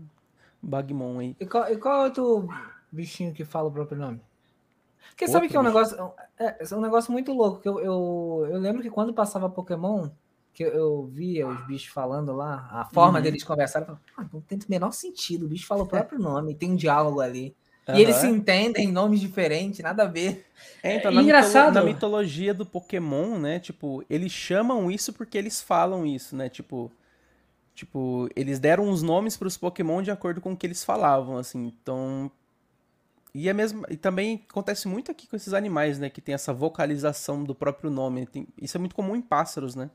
Bagmon 0.62 1.18
aí. 1.18 1.36
E 1.38 1.44
qual, 1.44 1.70
e 1.70 1.76
qual 1.76 2.00
é 2.00 2.04
outro 2.04 2.48
bichinho 2.90 3.34
que 3.34 3.44
fala 3.44 3.68
o 3.68 3.72
próprio 3.72 3.98
nome? 3.98 4.20
Porque 5.10 5.26
sabe 5.28 5.44
Outro 5.44 5.50
que 5.50 5.56
é 5.58 5.60
um 5.60 5.62
bicho? 5.64 5.74
negócio. 5.74 6.12
É, 6.38 6.64
é 6.70 6.74
um 6.74 6.80
negócio 6.80 7.12
muito 7.12 7.34
louco. 7.34 7.60
Que 7.60 7.68
eu, 7.68 7.78
eu, 7.80 8.48
eu 8.50 8.58
lembro 8.58 8.80
que 8.80 8.88
quando 8.88 9.12
passava 9.12 9.50
Pokémon, 9.50 10.08
que 10.54 10.62
eu, 10.64 10.68
eu 10.70 11.06
via 11.06 11.48
os 11.48 11.66
bichos 11.66 11.88
falando 11.92 12.32
lá, 12.32 12.68
a 12.72 12.84
forma 12.86 13.18
Uhum. 13.18 13.22
deles 13.22 13.42
conversarem, 13.44 13.86
falava, 13.86 14.04
ah, 14.16 14.26
não 14.32 14.40
tem 14.40 14.58
o 14.58 14.62
menor 14.68 14.92
sentido. 14.92 15.46
O 15.46 15.48
bicho 15.48 15.66
fala 15.66 15.82
o 15.82 15.86
próprio 15.86 16.18
nome, 16.18 16.54
tem 16.54 16.72
um 16.72 16.76
diálogo 16.76 17.20
ali. 17.20 17.54
E 17.92 18.00
eles 18.00 18.16
se 18.16 18.26
entendem 18.26 18.88
em 18.88 18.92
nomes 18.92 19.20
diferentes, 19.20 19.80
nada 19.80 20.04
a 20.04 20.06
ver. 20.06 20.46
É, 20.82 20.94
então, 20.96 21.10
É 21.10 21.14
na, 21.14 21.22
engraçado. 21.22 21.66
mitolo- 21.66 21.74
na 21.74 21.82
mitologia 21.82 22.54
do 22.54 22.64
Pokémon, 22.66 23.38
né? 23.38 23.58
Tipo, 23.60 24.04
eles 24.08 24.32
chamam 24.32 24.90
isso 24.90 25.12
porque 25.12 25.36
eles 25.38 25.60
falam 25.60 26.06
isso, 26.06 26.36
né? 26.36 26.48
Tipo, 26.48 26.90
tipo, 27.74 28.28
eles 28.36 28.58
deram 28.60 28.90
os 28.90 29.02
nomes 29.02 29.36
para 29.36 29.48
os 29.48 29.56
Pokémon 29.56 30.02
de 30.02 30.10
acordo 30.10 30.40
com 30.40 30.52
o 30.52 30.56
que 30.56 30.66
eles 30.66 30.84
falavam, 30.84 31.38
assim. 31.38 31.66
Então, 31.82 32.30
e 33.34 33.48
é 33.48 33.52
mesmo, 33.52 33.84
e 33.88 33.96
também 33.96 34.44
acontece 34.48 34.86
muito 34.88 35.10
aqui 35.10 35.26
com 35.26 35.36
esses 35.36 35.54
animais, 35.54 35.98
né? 35.98 36.10
Que 36.10 36.20
tem 36.20 36.34
essa 36.34 36.52
vocalização 36.52 37.42
do 37.44 37.54
próprio 37.54 37.90
nome. 37.90 38.26
Tem- 38.26 38.46
isso 38.60 38.76
é 38.76 38.80
muito 38.80 38.94
comum 38.94 39.16
em 39.16 39.22
pássaros, 39.22 39.74
né? 39.74 39.90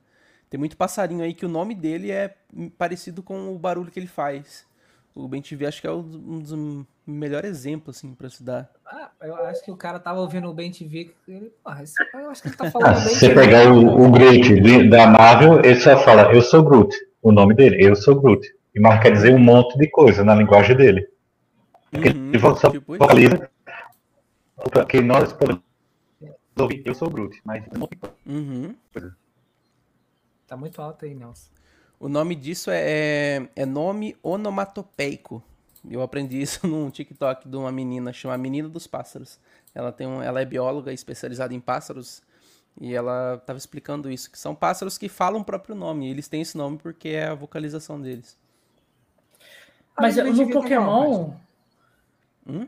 Tem 0.49 0.57
muito 0.57 0.77
passarinho 0.77 1.23
aí 1.23 1.33
que 1.33 1.45
o 1.45 1.49
nome 1.49 1.75
dele 1.75 2.11
é 2.11 2.35
parecido 2.77 3.21
com 3.21 3.53
o 3.53 3.59
barulho 3.59 3.91
que 3.91 3.99
ele 3.99 4.07
faz. 4.07 4.65
O 5.13 5.27
Ben 5.27 5.41
TV 5.41 5.65
acho 5.65 5.81
que 5.81 5.87
é 5.87 5.91
um 5.91 6.39
dos 6.39 6.85
melhores 7.05 7.49
exemplos, 7.49 7.97
assim, 7.97 8.13
pra 8.13 8.29
se 8.29 8.43
dar. 8.43 8.69
Ah, 8.85 9.09
eu 9.21 9.35
acho 9.47 9.63
que 9.63 9.71
o 9.71 9.75
cara 9.75 9.99
tava 9.99 10.19
ouvindo 10.19 10.47
o 10.47 10.53
Ben 10.53 10.71
TV. 10.71 11.13
Ele, 11.27 11.51
porra, 11.63 11.83
esse, 11.83 11.95
eu 12.13 12.29
acho 12.29 12.41
que 12.41 12.49
ele 12.49 12.55
tá 12.55 12.67
Ah, 12.67 12.71
falando 12.71 12.99
se 12.99 13.05
bem 13.05 13.15
você 13.15 13.33
pegar 13.33 13.71
o, 13.71 14.05
o 14.05 14.11
Groot 14.11 14.89
da 14.89 15.07
Marvel, 15.07 15.59
ele 15.65 15.79
só 15.79 15.97
fala, 15.97 16.33
eu 16.33 16.41
sou 16.41 16.63
Groot. 16.63 16.95
O 17.21 17.31
nome 17.31 17.55
dele, 17.55 17.83
eu 17.83 17.95
sou 17.95 18.21
Groot. 18.21 18.47
E 18.75 18.79
Marvel 18.79 19.01
quer 19.01 19.11
dizer 19.11 19.33
um 19.33 19.39
monte 19.39 19.77
de 19.77 19.89
coisa 19.89 20.23
na 20.23 20.35
linguagem 20.35 20.77
dele. 20.77 21.07
Porque 21.91 22.09
Uhum, 22.09 22.29
ele 22.33 22.39
só 22.39 22.69
tipo 22.69 22.95
isso. 22.95 23.03
vocaliza 23.03 23.49
que 24.87 25.01
nós 25.01 25.33
podemos 25.33 25.61
eu 26.85 26.93
sou 26.93 27.09
Groot. 27.09 27.39
Mas 27.43 27.63
Uhum. 28.25 28.75
Tá 30.47 30.55
muito 30.55 30.81
alto 30.81 31.05
aí, 31.05 31.13
Nelson. 31.13 31.49
O 31.99 32.07
nome 32.07 32.35
disso 32.35 32.71
é, 32.71 32.79
é, 32.79 33.49
é 33.55 33.65
nome 33.65 34.15
onomatopeico. 34.23 35.43
Eu 35.89 36.01
aprendi 36.01 36.41
isso 36.41 36.65
num 36.67 36.89
TikTok 36.89 37.47
de 37.47 37.57
uma 37.57 37.71
menina, 37.71 38.13
chama 38.13 38.37
Menina 38.37 38.69
dos 38.69 38.87
Pássaros. 38.87 39.39
Ela, 39.75 39.91
tem 39.91 40.07
um, 40.07 40.21
ela 40.21 40.41
é 40.41 40.45
bióloga 40.45 40.93
especializada 40.93 41.53
em 41.53 41.59
pássaros 41.59 42.21
e 42.79 42.93
ela 42.93 43.35
estava 43.35 43.57
explicando 43.57 44.09
isso, 44.09 44.31
que 44.31 44.37
são 44.37 44.55
pássaros 44.55 44.97
que 44.97 45.09
falam 45.09 45.41
o 45.41 45.45
próprio 45.45 45.75
nome. 45.75 46.07
E 46.07 46.11
eles 46.11 46.27
têm 46.27 46.41
esse 46.41 46.57
nome 46.57 46.77
porque 46.77 47.09
é 47.09 47.27
a 47.27 47.35
vocalização 47.35 47.99
deles. 47.99 48.37
Mas 49.99 50.15
no 50.15 50.49
Pokémon. 50.51 51.33
Hum? 52.45 52.67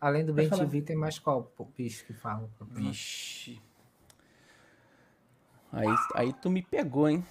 Além 0.00 0.24
do 0.24 0.32
Ben. 0.32 0.48
TV, 0.48 0.82
tem 0.82 0.96
mais 0.96 1.18
qual 1.18 1.52
bicho 1.76 2.04
que 2.06 2.12
fala? 2.12 2.44
o 2.44 2.48
próprio 2.48 2.78
nome? 2.78 2.90
Vixe. 2.90 3.60
Aí, 5.72 5.88
aí 6.14 6.32
tu 6.34 6.50
me 6.50 6.62
pegou, 6.62 7.08
hein? 7.08 7.24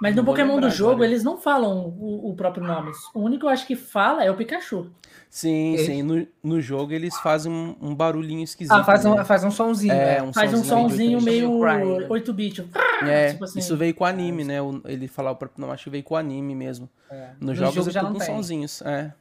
Mas 0.00 0.16
Não 0.16 0.22
no 0.22 0.26
Pokémon 0.26 0.58
do 0.58 0.70
jogo, 0.70 0.92
agora. 0.92 1.06
eles 1.08 1.22
não 1.22 1.36
falam 1.36 1.94
o, 1.98 2.30
o 2.30 2.34
próprio 2.34 2.64
nome. 2.64 2.90
O 3.12 3.20
único 3.20 3.40
que 3.40 3.46
eu 3.46 3.50
acho 3.50 3.66
que 3.66 3.76
fala 3.76 4.24
é 4.24 4.30
o 4.30 4.34
Pikachu. 4.34 4.90
Sim, 5.28 5.76
sim. 5.78 6.02
No, 6.02 6.26
no 6.42 6.60
jogo 6.60 6.92
eles 6.94 7.14
fazem 7.18 7.52
um, 7.52 7.76
um 7.80 7.94
barulhinho 7.94 8.42
esquisito. 8.42 8.72
Ah, 8.72 8.82
faz 8.82 9.04
um, 9.04 9.14
né? 9.14 9.24
faz 9.24 9.44
um 9.44 9.50
somzinho. 9.50 9.92
É, 9.92 10.16
né? 10.16 10.22
um 10.22 10.32
Faz 10.32 10.54
um 10.54 10.64
sonzinho 10.64 11.20
sonzinho 11.20 11.22
meio 11.22 11.60
Cry, 11.60 11.84
né? 12.00 12.08
8-bit. 12.08 12.66
É, 13.02 13.32
tipo 13.32 13.44
assim. 13.44 13.58
isso 13.58 13.76
veio 13.76 13.94
com 13.94 14.04
o 14.04 14.06
anime, 14.06 14.42
né? 14.42 14.56
Ele 14.86 15.06
falar 15.06 15.32
o 15.32 15.36
próprio 15.36 15.60
nome, 15.60 15.74
acho 15.74 15.84
que 15.84 15.90
veio 15.90 16.02
com 16.02 16.14
o 16.14 16.16
anime 16.16 16.54
mesmo. 16.54 16.88
É. 17.10 17.28
Nos 17.38 17.50
No 17.50 17.54
jogos 17.54 17.74
jogo 17.74 17.90
é 17.90 17.92
já 17.92 18.02
não 18.02 18.12
com 18.12 18.18
tem. 18.18 18.26
sonzinhos. 18.26 18.80
É. 18.82 19.12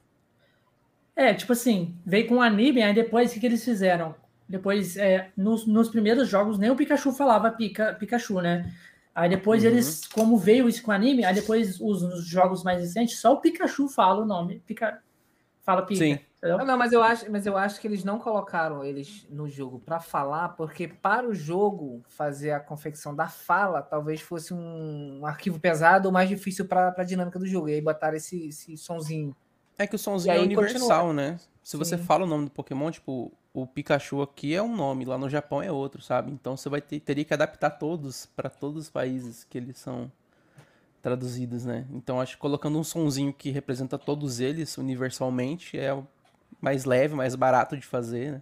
É, 1.13 1.34
tipo 1.34 1.51
assim, 1.51 1.94
veio 2.06 2.25
com 2.25 2.36
o 2.36 2.41
anime, 2.41 2.82
aí 2.82 2.94
depois 2.94 3.29
o 3.29 3.34
que, 3.34 3.41
que 3.41 3.46
eles 3.46 3.65
fizeram? 3.65 4.15
Depois, 4.50 4.98
é, 4.98 5.32
nos, 5.38 5.68
nos 5.68 5.89
primeiros 5.89 6.27
jogos, 6.27 6.58
nem 6.58 6.72
o 6.72 6.75
Pikachu 6.75 7.12
falava 7.12 7.51
Pika, 7.51 7.94
Pikachu, 7.94 8.41
né? 8.41 8.74
Aí 9.13 9.29
depois 9.29 9.63
Uhum. 9.63 9.70
eles, 9.70 10.08
como 10.08 10.38
veio 10.38 10.68
isso 10.68 10.82
com 10.82 10.91
o 10.91 10.94
anime, 10.94 11.24
aí 11.24 11.36
depois 11.36 11.79
os, 11.79 12.01
nos 12.01 12.25
jogos 12.25 12.63
mais 12.63 12.82
recentes, 12.82 13.20
só 13.20 13.34
o 13.34 13.41
Pikachu 13.41 13.88
fala 13.88 14.24
o 14.24 14.25
nome. 14.25 14.60
Pica, 14.65 15.03
fala 15.62 15.84
Pika. 15.84 16.03
Sim. 16.03 16.20
Não, 16.41 16.65
não, 16.65 16.77
mas 16.77 16.94
eu 16.94 17.03
acho, 17.03 17.29
mas 17.29 17.46
eu 17.46 17.58
acho 17.58 17.82
que 17.82 17.88
eles 17.88 18.03
não 18.03 18.18
colocaram 18.18 18.82
eles 18.84 19.27
no 19.29 19.50
jogo 19.50 19.77
pra 19.77 20.00
falar, 20.00 20.50
porque 20.50 20.88
para 20.88 21.27
o 21.27 21.34
jogo 21.34 22.01
fazer 22.08 22.51
a 22.51 22.62
confecção 22.62 23.13
da 23.13 23.27
fala, 23.27 23.82
talvez 23.82 24.22
fosse 24.22 24.53
um, 24.53 25.25
arquivo 25.25 25.60
pesado 25.60 26.08
ou 26.08 26.13
mais 26.13 26.29
difícil 26.29 26.65
para 26.65 26.96
a 26.98 27.03
dinâmica 27.03 27.38
do 27.38 27.46
jogo. 27.46 27.68
E 27.68 27.74
aí 27.74 27.82
botaram 27.82 28.15
esse, 28.15 28.48
esse 28.48 28.77
sonzinho. 28.77 29.36
É 29.79 29.88
que 29.88 29.95
o 29.95 30.00
sonzinho 30.00 30.36
E 30.36 30.38
é 30.38 30.41
universal, 30.41 31.13
né? 31.13 31.39
Se 31.63 31.77
você 31.77 31.98
Sim. 31.98 32.03
fala 32.03 32.25
o 32.25 32.27
nome 32.27 32.45
do 32.45 32.51
Pokémon, 32.51 32.91
tipo, 32.91 33.31
o 33.53 33.65
Pikachu 33.65 34.21
aqui 34.21 34.53
é 34.53 34.62
um 34.62 34.75
nome, 34.75 35.05
lá 35.05 35.17
no 35.17 35.29
Japão 35.29 35.62
é 35.62 35.71
outro, 35.71 36.01
sabe? 36.01 36.31
Então 36.31 36.57
você 36.57 36.67
vai 36.67 36.81
ter, 36.81 37.00
teria 37.00 37.24
que 37.24 37.33
adaptar 37.33 37.69
todos 37.71 38.25
pra 38.36 38.50
todos 38.50 38.83
os 38.83 38.89
países 38.89 39.45
que 39.45 39.57
eles 39.57 39.77
são 39.77 40.12
traduzidos, 41.01 41.63
né? 41.63 41.86
Então 41.91 42.19
acho 42.19 42.36
que 42.36 42.41
colocando 42.41 42.77
um 42.77 42.83
sonzinho 42.83 43.31
que 43.33 43.51
representa 43.51 43.98
todos 43.98 44.41
eles 44.41 44.77
universalmente 44.77 45.79
é 45.79 45.93
o 45.93 46.05
mais 46.59 46.83
leve, 46.83 47.15
mais 47.15 47.36
barato 47.36 47.77
de 47.77 47.86
fazer, 47.86 48.33
né? 48.33 48.41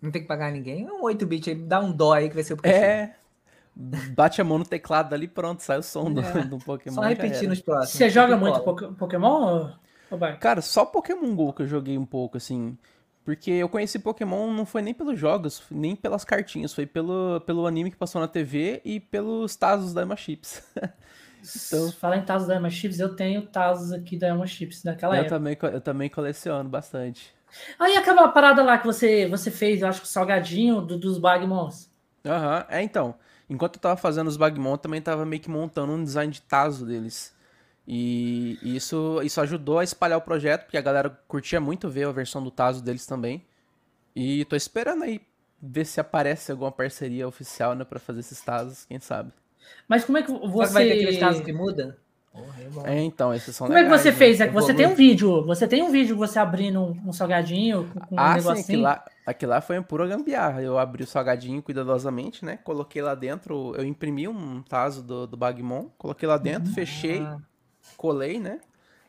Não 0.00 0.10
tem 0.10 0.20
que 0.20 0.28
pagar 0.28 0.52
ninguém. 0.52 0.84
É 0.86 0.92
um 0.92 1.02
8-bit 1.04 1.48
aí, 1.50 1.56
dá 1.56 1.80
um 1.80 1.90
dó 1.92 2.12
aí 2.12 2.28
que 2.28 2.34
vai 2.34 2.44
ser 2.44 2.52
o 2.54 2.56
Pikachu. 2.56 2.76
É. 2.84 3.16
Bate 3.74 4.40
a 4.40 4.44
mão 4.44 4.58
no 4.58 4.66
teclado 4.66 5.14
ali, 5.14 5.26
pronto, 5.26 5.60
sai 5.62 5.78
o 5.78 5.82
som 5.82 6.12
do, 6.12 6.20
É. 6.20 6.44
do 6.44 6.58
Pokémon. 6.58 6.96
Só 6.96 7.04
era. 7.04 7.48
nos 7.48 7.60
próximos. 7.62 7.90
Você 7.96 8.10
joga 8.10 8.36
muito 8.36 8.60
Pokémon, 8.98 9.68
ô- 9.68 9.82
Cara, 10.38 10.60
só 10.62 10.84
Pokémon 10.84 11.34
GO 11.34 11.52
que 11.52 11.62
eu 11.62 11.66
joguei 11.66 11.96
um 11.98 12.04
pouco, 12.06 12.36
assim. 12.36 12.76
Porque 13.24 13.50
eu 13.52 13.68
conheci 13.68 13.98
Pokémon 14.00 14.52
não 14.52 14.66
foi 14.66 14.82
nem 14.82 14.92
pelos 14.92 15.18
jogos, 15.18 15.62
nem 15.70 15.94
pelas 15.94 16.24
cartinhas, 16.24 16.74
foi 16.74 16.86
pelo, 16.86 17.40
pelo 17.46 17.66
anime 17.66 17.90
que 17.90 17.96
passou 17.96 18.20
na 18.20 18.26
TV 18.26 18.80
e 18.84 18.98
pelos 18.98 19.54
Tazos 19.54 19.94
da 19.94 20.02
Emma 20.02 20.16
Chips. 20.16 20.62
Então- 21.66 21.90
Fala 21.92 22.16
em 22.16 22.22
Tazos 22.24 22.46
da 22.46 22.54
Emma 22.56 22.70
Chips, 22.70 23.00
eu 23.00 23.16
tenho 23.16 23.42
Tazos 23.42 23.90
aqui 23.92 24.16
da 24.16 24.28
Emma 24.28 24.46
Chips 24.46 24.80
daquela 24.84 25.16
eu, 25.16 25.22
época. 25.22 25.34
também, 25.36 25.56
eu 25.60 25.80
também 25.80 26.08
coleciono 26.08 26.68
bastante. 26.70 27.34
Aí 27.80 27.96
aquela 27.96 28.28
parada 28.28 28.62
lá 28.62 28.78
que 28.78 28.86
você, 28.86 29.26
você 29.28 29.50
fez, 29.50 29.82
eu 29.82 29.88
acho 29.88 30.00
que 30.02 30.06
o 30.06 30.08
salgadinho 30.08 30.80
do- 30.80 30.96
dos 30.96 31.18
Bagmons. 31.18 31.90
Aham, 32.24 32.64
é 32.68 32.80
então. 32.80 33.16
Enquanto 33.50 33.74
eu 33.74 33.80
tava 33.80 33.96
fazendo 33.96 34.28
os 34.28 34.36
Bagmon, 34.36 34.70
eu 34.74 34.78
também 34.78 35.02
tava 35.02 35.26
meio 35.26 35.42
que 35.42 35.50
montando 35.50 35.92
um 35.92 36.04
design 36.04 36.32
de 36.32 36.40
Tazo 36.42 36.86
deles. 36.86 37.34
E 37.86 38.58
isso, 38.62 39.20
isso 39.24 39.40
ajudou 39.40 39.78
a 39.78 39.84
espalhar 39.84 40.18
o 40.18 40.22
projeto, 40.22 40.64
porque 40.64 40.76
a 40.78 40.82
galera 40.82 41.10
curtia 41.26 41.60
muito 41.60 41.88
ver 41.88 42.06
a 42.06 42.12
versão 42.12 42.42
do 42.42 42.50
Tazo 42.50 42.82
deles 42.82 43.06
também. 43.06 43.44
E 44.14 44.44
tô 44.44 44.54
esperando 44.54 45.04
aí 45.04 45.20
ver 45.60 45.84
se 45.84 46.00
aparece 46.00 46.52
alguma 46.52 46.70
parceria 46.72 47.26
oficial, 47.26 47.74
né, 47.74 47.84
pra 47.84 47.98
fazer 47.98 48.20
esses 48.20 48.40
Tazos, 48.40 48.84
quem 48.84 48.98
sabe. 49.00 49.32
Mas 49.88 50.04
como 50.04 50.18
é 50.18 50.22
que 50.22 50.30
você. 50.32 50.72
vai 50.72 50.84
ter 50.86 50.92
aqueles 50.94 51.18
casos 51.18 51.42
que 51.44 51.52
muda? 51.52 51.98
Porra, 52.32 52.88
é. 52.90 52.98
É, 52.98 53.00
então, 53.02 53.34
esses 53.34 53.54
são 53.54 53.66
Como 53.66 53.76
é 53.78 53.82
que 53.82 53.84
legais, 53.84 54.00
você 54.02 54.10
né? 54.10 54.16
fez? 54.16 54.40
É 54.40 54.48
que 54.48 54.54
você 54.54 54.72
tem 54.72 54.86
um 54.86 54.94
vídeo. 54.94 55.44
Você 55.44 55.68
tem 55.68 55.82
um 55.82 55.90
vídeo 55.90 56.16
você 56.16 56.38
abrindo 56.38 56.80
um, 56.80 57.08
um 57.08 57.12
salgadinho 57.12 57.90
com, 58.08 58.14
um 58.14 58.18
Ah, 58.18 58.30
sim, 58.40 58.46
negocinho. 58.48 58.62
aquilo 58.64 58.82
lá, 58.82 59.04
aquilo 59.26 59.50
lá 59.50 59.60
foi 59.60 59.78
um 59.78 59.82
pura 59.82 60.06
gambiarra. 60.06 60.62
Eu 60.62 60.78
abri 60.78 61.02
o 61.04 61.06
salgadinho 61.06 61.62
cuidadosamente, 61.62 62.44
né? 62.44 62.56
Coloquei 62.64 63.02
lá 63.02 63.14
dentro, 63.14 63.74
eu 63.76 63.84
imprimi 63.84 64.26
um 64.28 64.62
taso 64.62 65.02
do, 65.02 65.26
do 65.26 65.36
Bagmon, 65.36 65.90
coloquei 65.98 66.26
lá 66.26 66.38
dentro, 66.38 66.72
fechei, 66.72 67.20
Ah. 67.20 67.38
Colei, 67.96 68.38
né? 68.38 68.60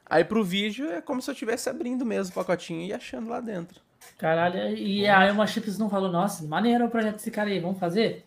Aí 0.05 0.23
pro 0.23 0.43
vídeo 0.43 0.89
é 0.91 1.01
como 1.01 1.21
se 1.21 1.29
eu 1.29 1.33
estivesse 1.33 1.69
abrindo 1.69 2.05
mesmo 2.05 2.31
o 2.31 2.35
pacotinho 2.35 2.81
e 2.81 2.93
achando 2.93 3.29
lá 3.29 3.39
dentro. 3.39 3.81
Caralho, 4.17 4.75
e 4.77 5.07
a 5.07 5.29
Emma 5.29 5.47
Chips 5.47 5.77
não 5.77 5.89
falou, 5.89 6.11
nossa, 6.11 6.45
maneiro 6.45 6.85
o 6.85 6.89
projeto 6.89 7.15
desse 7.15 7.31
cara 7.31 7.49
aí, 7.49 7.59
vamos 7.59 7.79
fazer? 7.79 8.25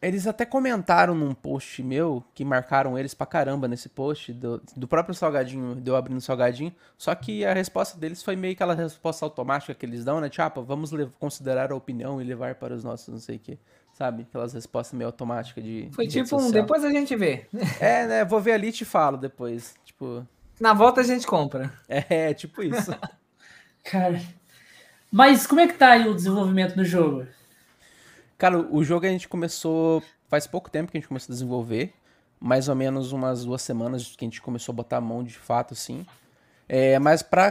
Eles 0.00 0.28
até 0.28 0.46
comentaram 0.46 1.12
num 1.12 1.34
post 1.34 1.82
meu, 1.82 2.22
que 2.32 2.44
marcaram 2.44 2.96
eles 2.96 3.14
pra 3.14 3.26
caramba 3.26 3.66
nesse 3.66 3.88
post, 3.88 4.32
do, 4.32 4.62
do 4.76 4.86
próprio 4.86 5.12
salgadinho, 5.12 5.74
de 5.74 5.90
eu 5.90 5.96
abrindo 5.96 6.18
o 6.18 6.20
salgadinho, 6.20 6.72
só 6.96 7.12
que 7.16 7.44
a 7.44 7.52
resposta 7.52 7.98
deles 7.98 8.22
foi 8.22 8.36
meio 8.36 8.54
aquela 8.54 8.74
resposta 8.74 9.24
automática 9.24 9.74
que 9.74 9.84
eles 9.84 10.04
dão, 10.04 10.20
né? 10.20 10.28
Tipo, 10.28 10.42
ah, 10.42 10.62
vamos 10.62 10.92
considerar 11.18 11.72
a 11.72 11.74
opinião 11.74 12.22
e 12.22 12.24
levar 12.24 12.54
para 12.54 12.74
os 12.74 12.84
nossos 12.84 13.08
não 13.08 13.18
sei 13.18 13.36
o 13.36 13.40
que. 13.40 13.58
Sabe? 13.98 14.22
Aquelas 14.22 14.52
respostas 14.52 14.96
meio 14.96 15.08
automáticas 15.08 15.64
de. 15.64 15.88
Foi 15.90 16.06
de 16.06 16.22
tipo 16.22 16.40
um, 16.40 16.52
depois 16.52 16.84
a 16.84 16.90
gente 16.90 17.16
vê. 17.16 17.46
É, 17.80 18.06
né? 18.06 18.24
Vou 18.24 18.40
ver 18.40 18.52
ali 18.52 18.68
e 18.68 18.72
te 18.72 18.84
falo 18.84 19.16
depois. 19.16 19.74
Tipo, 19.84 20.24
Na 20.60 20.72
volta 20.72 21.00
a 21.00 21.04
gente 21.04 21.26
compra. 21.26 21.72
é, 21.88 22.32
tipo 22.32 22.62
isso. 22.62 22.94
Cara. 23.82 24.22
Mas 25.10 25.48
como 25.48 25.60
é 25.60 25.66
que 25.66 25.74
tá 25.74 25.90
aí 25.90 26.06
o 26.06 26.14
desenvolvimento 26.14 26.76
do 26.76 26.84
jogo? 26.84 27.26
Cara, 28.36 28.60
o 28.60 28.84
jogo 28.84 29.04
a 29.04 29.08
gente 29.08 29.26
começou. 29.26 30.00
Faz 30.28 30.46
pouco 30.46 30.70
tempo 30.70 30.92
que 30.92 30.96
a 30.96 31.00
gente 31.00 31.08
começou 31.08 31.32
a 31.32 31.34
desenvolver. 31.34 31.92
Mais 32.38 32.68
ou 32.68 32.76
menos 32.76 33.10
umas 33.10 33.44
duas 33.44 33.62
semanas 33.62 34.14
que 34.14 34.24
a 34.24 34.28
gente 34.28 34.40
começou 34.40 34.72
a 34.74 34.76
botar 34.76 34.98
a 34.98 35.00
mão 35.00 35.24
de 35.24 35.36
fato, 35.36 35.74
assim. 35.74 36.06
É, 36.68 37.00
mas 37.00 37.20
pra, 37.20 37.50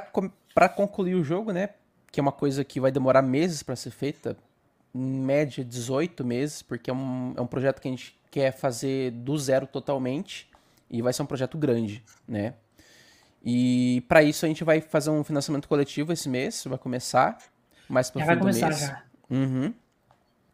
concluir 0.70 1.16
o 1.16 1.26
jogo, 1.26 1.52
né? 1.52 1.72
Que 2.10 2.22
é 2.22 2.24
uma 2.24 2.32
coisa 2.32 2.64
que 2.64 2.80
vai 2.80 2.90
demorar 2.90 3.22
meses 3.22 3.62
pra 3.62 3.76
ser 3.76 3.92
feita. 3.92 4.38
Em 4.94 5.20
média, 5.20 5.64
18 5.64 6.26
meses, 6.26 6.62
porque 6.62 6.90
é 6.90 6.94
um, 6.94 7.34
é 7.38 7.42
um 7.42 7.48
projeto 7.48 7.82
que 7.82 7.88
a 7.88 7.92
gente 7.92 8.18
quer 8.32 8.52
fazer 8.52 9.12
do 9.12 9.38
zero 9.38 9.68
totalmente. 9.68 10.50
E 10.90 11.02
vai 11.02 11.12
ser 11.12 11.22
um 11.22 11.26
projeto 11.26 11.58
grande, 11.58 12.04
né? 12.28 12.54
E 13.44 14.04
pra 14.08 14.24
isso 14.24 14.46
a 14.46 14.48
gente 14.48 14.64
vai 14.64 14.82
fazer 14.82 15.10
um 15.10 15.24
financiamento 15.24 15.68
coletivo 15.68 16.12
esse 16.12 16.30
mês, 16.30 16.64
vai 16.66 16.78
começar. 16.78 17.38
Mais 17.88 18.10
pro 18.10 18.20
Já 18.20 18.28
fim 18.28 18.40
do 18.40 18.46
mês. 18.46 18.58
já. 18.58 19.04
Uhum. 19.30 19.74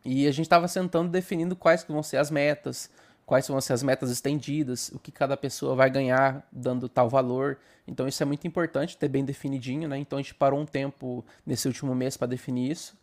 E 0.05 0.27
a 0.27 0.31
gente 0.31 0.45
estava 0.45 0.67
sentando 0.67 1.09
definindo 1.09 1.55
quais 1.55 1.83
que 1.83 1.91
vão 1.91 2.03
ser 2.03 2.17
as 2.17 2.29
metas, 2.29 2.89
quais 3.25 3.47
vão 3.47 3.59
ser 3.61 3.73
as 3.73 3.81
metas 3.81 4.11
estendidas, 4.11 4.89
o 4.89 4.99
que 4.99 5.11
cada 5.11 5.37
pessoa 5.37 5.75
vai 5.75 5.89
ganhar 5.89 6.45
dando 6.51 6.89
tal 6.89 7.09
valor. 7.09 7.57
Então 7.87 8.07
isso 8.07 8.21
é 8.21 8.25
muito 8.25 8.45
importante 8.45 8.97
ter 8.97 9.07
bem 9.07 9.23
definidinho, 9.23 9.87
né? 9.87 9.97
Então 9.97 10.19
a 10.19 10.21
gente 10.21 10.35
parou 10.35 10.59
um 10.59 10.65
tempo 10.65 11.25
nesse 11.45 11.67
último 11.67 11.95
mês 11.95 12.17
para 12.17 12.27
definir 12.27 12.71
isso. 12.71 12.95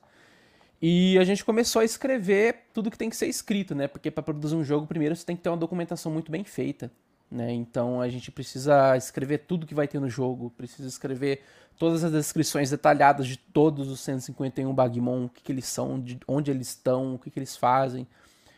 E 0.83 1.19
a 1.19 1.25
gente 1.25 1.45
começou 1.45 1.81
a 1.81 1.85
escrever 1.85 2.69
tudo 2.73 2.91
que 2.91 2.97
tem 2.97 3.11
que 3.11 3.17
ser 3.17 3.27
escrito, 3.27 3.75
né? 3.75 3.87
Porque 3.87 4.11
para 4.11 4.23
produzir 4.23 4.55
um 4.55 4.65
jogo, 4.65 4.87
primeiro 4.87 5.15
você 5.15 5.25
tem 5.25 5.37
que 5.37 5.43
ter 5.43 5.51
uma 5.51 5.57
documentação 5.57 6.11
muito 6.11 6.33
bem 6.33 6.43
feita, 6.43 6.91
né? 7.31 7.53
Então 7.53 8.01
a 8.01 8.09
gente 8.09 8.31
precisa 8.31 8.97
escrever 8.97 9.39
tudo 9.39 9.67
que 9.67 9.75
vai 9.75 9.87
ter 9.87 10.01
no 10.01 10.09
jogo, 10.09 10.51
precisa 10.57 10.89
escrever 10.89 11.43
todas 11.79 12.03
as 12.03 12.13
descrições 12.13 12.71
detalhadas 12.71 13.27
de 13.27 13.37
todos 13.37 13.89
os 13.89 14.01
151 14.01 14.73
Bagmon, 14.73 15.27
o 15.27 15.29
que, 15.29 15.43
que 15.43 15.53
eles 15.53 15.67
são, 15.67 16.01
de 16.01 16.19
onde 16.27 16.51
eles 16.51 16.69
estão, 16.69 17.15
o 17.15 17.19
que, 17.19 17.31
que 17.31 17.39
eles 17.39 17.57
fazem. 17.57 18.07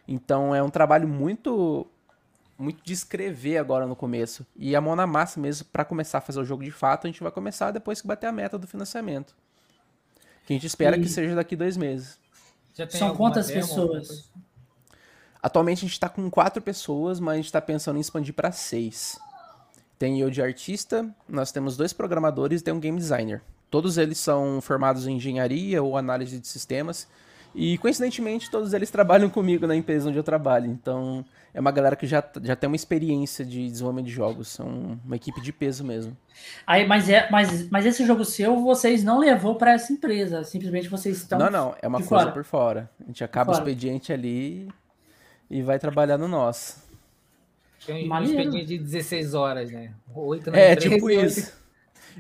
Então 0.06 0.54
é 0.54 0.62
um 0.62 0.70
trabalho 0.70 1.08
muito 1.08 1.86
muito 2.56 2.84
de 2.84 2.92
escrever 2.92 3.58
agora 3.58 3.86
no 3.86 3.96
começo. 3.96 4.46
E 4.54 4.76
a 4.76 4.80
mão 4.80 4.94
na 4.94 5.06
massa 5.06 5.40
mesmo 5.40 5.66
para 5.72 5.84
começar 5.84 6.18
a 6.18 6.20
fazer 6.20 6.38
o 6.38 6.44
jogo 6.44 6.62
de 6.62 6.70
fato, 6.70 7.06
a 7.06 7.10
gente 7.10 7.22
vai 7.22 7.32
começar 7.32 7.72
depois 7.72 8.00
que 8.00 8.06
bater 8.06 8.28
a 8.28 8.32
meta 8.32 8.56
do 8.56 8.68
financiamento. 8.68 9.34
Que 10.46 10.52
a 10.52 10.56
gente 10.56 10.66
espera 10.66 10.96
E- 10.96 11.00
que 11.00 11.08
seja 11.08 11.34
daqui 11.34 11.54
dois 11.56 11.76
meses. 11.76 12.18
Já 12.74 12.86
tem 12.86 12.98
São 12.98 13.14
quantas 13.14 13.48
demo, 13.48 13.60
pessoas? 13.60 14.30
Atualmente 15.42 15.78
a 15.78 15.80
gente 15.82 15.92
está 15.92 16.08
com 16.08 16.30
quatro 16.30 16.62
pessoas, 16.62 17.18
mas 17.18 17.34
a 17.34 17.36
gente 17.36 17.46
está 17.46 17.60
pensando 17.60 17.96
em 17.96 18.00
expandir 18.00 18.32
para 18.34 18.52
seis. 18.52 19.18
Tem 19.98 20.20
eu 20.20 20.30
de 20.30 20.40
artista, 20.42 21.08
nós 21.28 21.52
temos 21.52 21.76
dois 21.76 21.92
programadores 21.92 22.60
e 22.60 22.64
tem 22.64 22.72
um 22.74 22.80
game 22.80 22.98
designer. 22.98 23.42
Todos 23.70 23.98
eles 23.98 24.18
são 24.18 24.60
formados 24.60 25.06
em 25.06 25.16
engenharia 25.16 25.82
ou 25.82 25.96
análise 25.96 26.38
de 26.38 26.46
sistemas. 26.46 27.06
E 27.54 27.76
coincidentemente 27.78 28.50
todos 28.50 28.72
eles 28.72 28.90
trabalham 28.90 29.28
comigo 29.30 29.66
na 29.66 29.76
empresa 29.76 30.08
onde 30.08 30.18
eu 30.18 30.22
trabalho. 30.22 30.70
Então 30.70 31.24
é 31.54 31.60
uma 31.60 31.70
galera 31.70 31.94
que 31.94 32.06
já, 32.06 32.22
já 32.42 32.56
tem 32.56 32.66
uma 32.66 32.76
experiência 32.76 33.44
de 33.44 33.68
desenvolvimento 33.68 34.06
de 34.06 34.12
jogos. 34.12 34.48
São 34.48 34.98
uma 35.04 35.16
equipe 35.16 35.40
de 35.40 35.52
peso 35.52 35.84
mesmo. 35.84 36.16
Aí, 36.66 36.86
mas, 36.86 37.08
é, 37.10 37.28
mas, 37.30 37.68
mas 37.68 37.84
esse 37.84 38.06
jogo 38.06 38.24
seu, 38.24 38.56
vocês 38.62 39.04
não 39.04 39.18
levou 39.18 39.56
para 39.56 39.72
essa 39.72 39.92
empresa. 39.92 40.44
Simplesmente 40.44 40.88
vocês 40.88 41.18
estão. 41.18 41.38
não, 41.38 41.50
não, 41.50 41.74
é 41.82 41.86
uma 41.88 41.98
coisa 41.98 42.08
fora. 42.24 42.32
por 42.32 42.44
fora. 42.44 42.90
A 43.02 43.06
gente 43.06 43.22
acaba 43.22 43.52
o 43.52 43.54
fora. 43.54 43.68
expediente 43.70 44.12
ali 44.12 44.68
e 45.50 45.60
vai 45.62 45.78
trabalhar 45.78 46.16
no 46.16 46.26
nosso. 46.28 46.82
Tem 47.84 48.04
um 48.04 48.08
Maneiro. 48.08 48.38
expediente 48.40 48.66
de 48.66 48.78
16 48.78 49.34
horas, 49.34 49.70
né? 49.70 49.92
8 50.14 50.50
na 50.50 50.56
É, 50.56 50.72
empresa, 50.72 50.88
tipo 50.94 51.06
oito- 51.06 51.24
isso. 51.26 51.61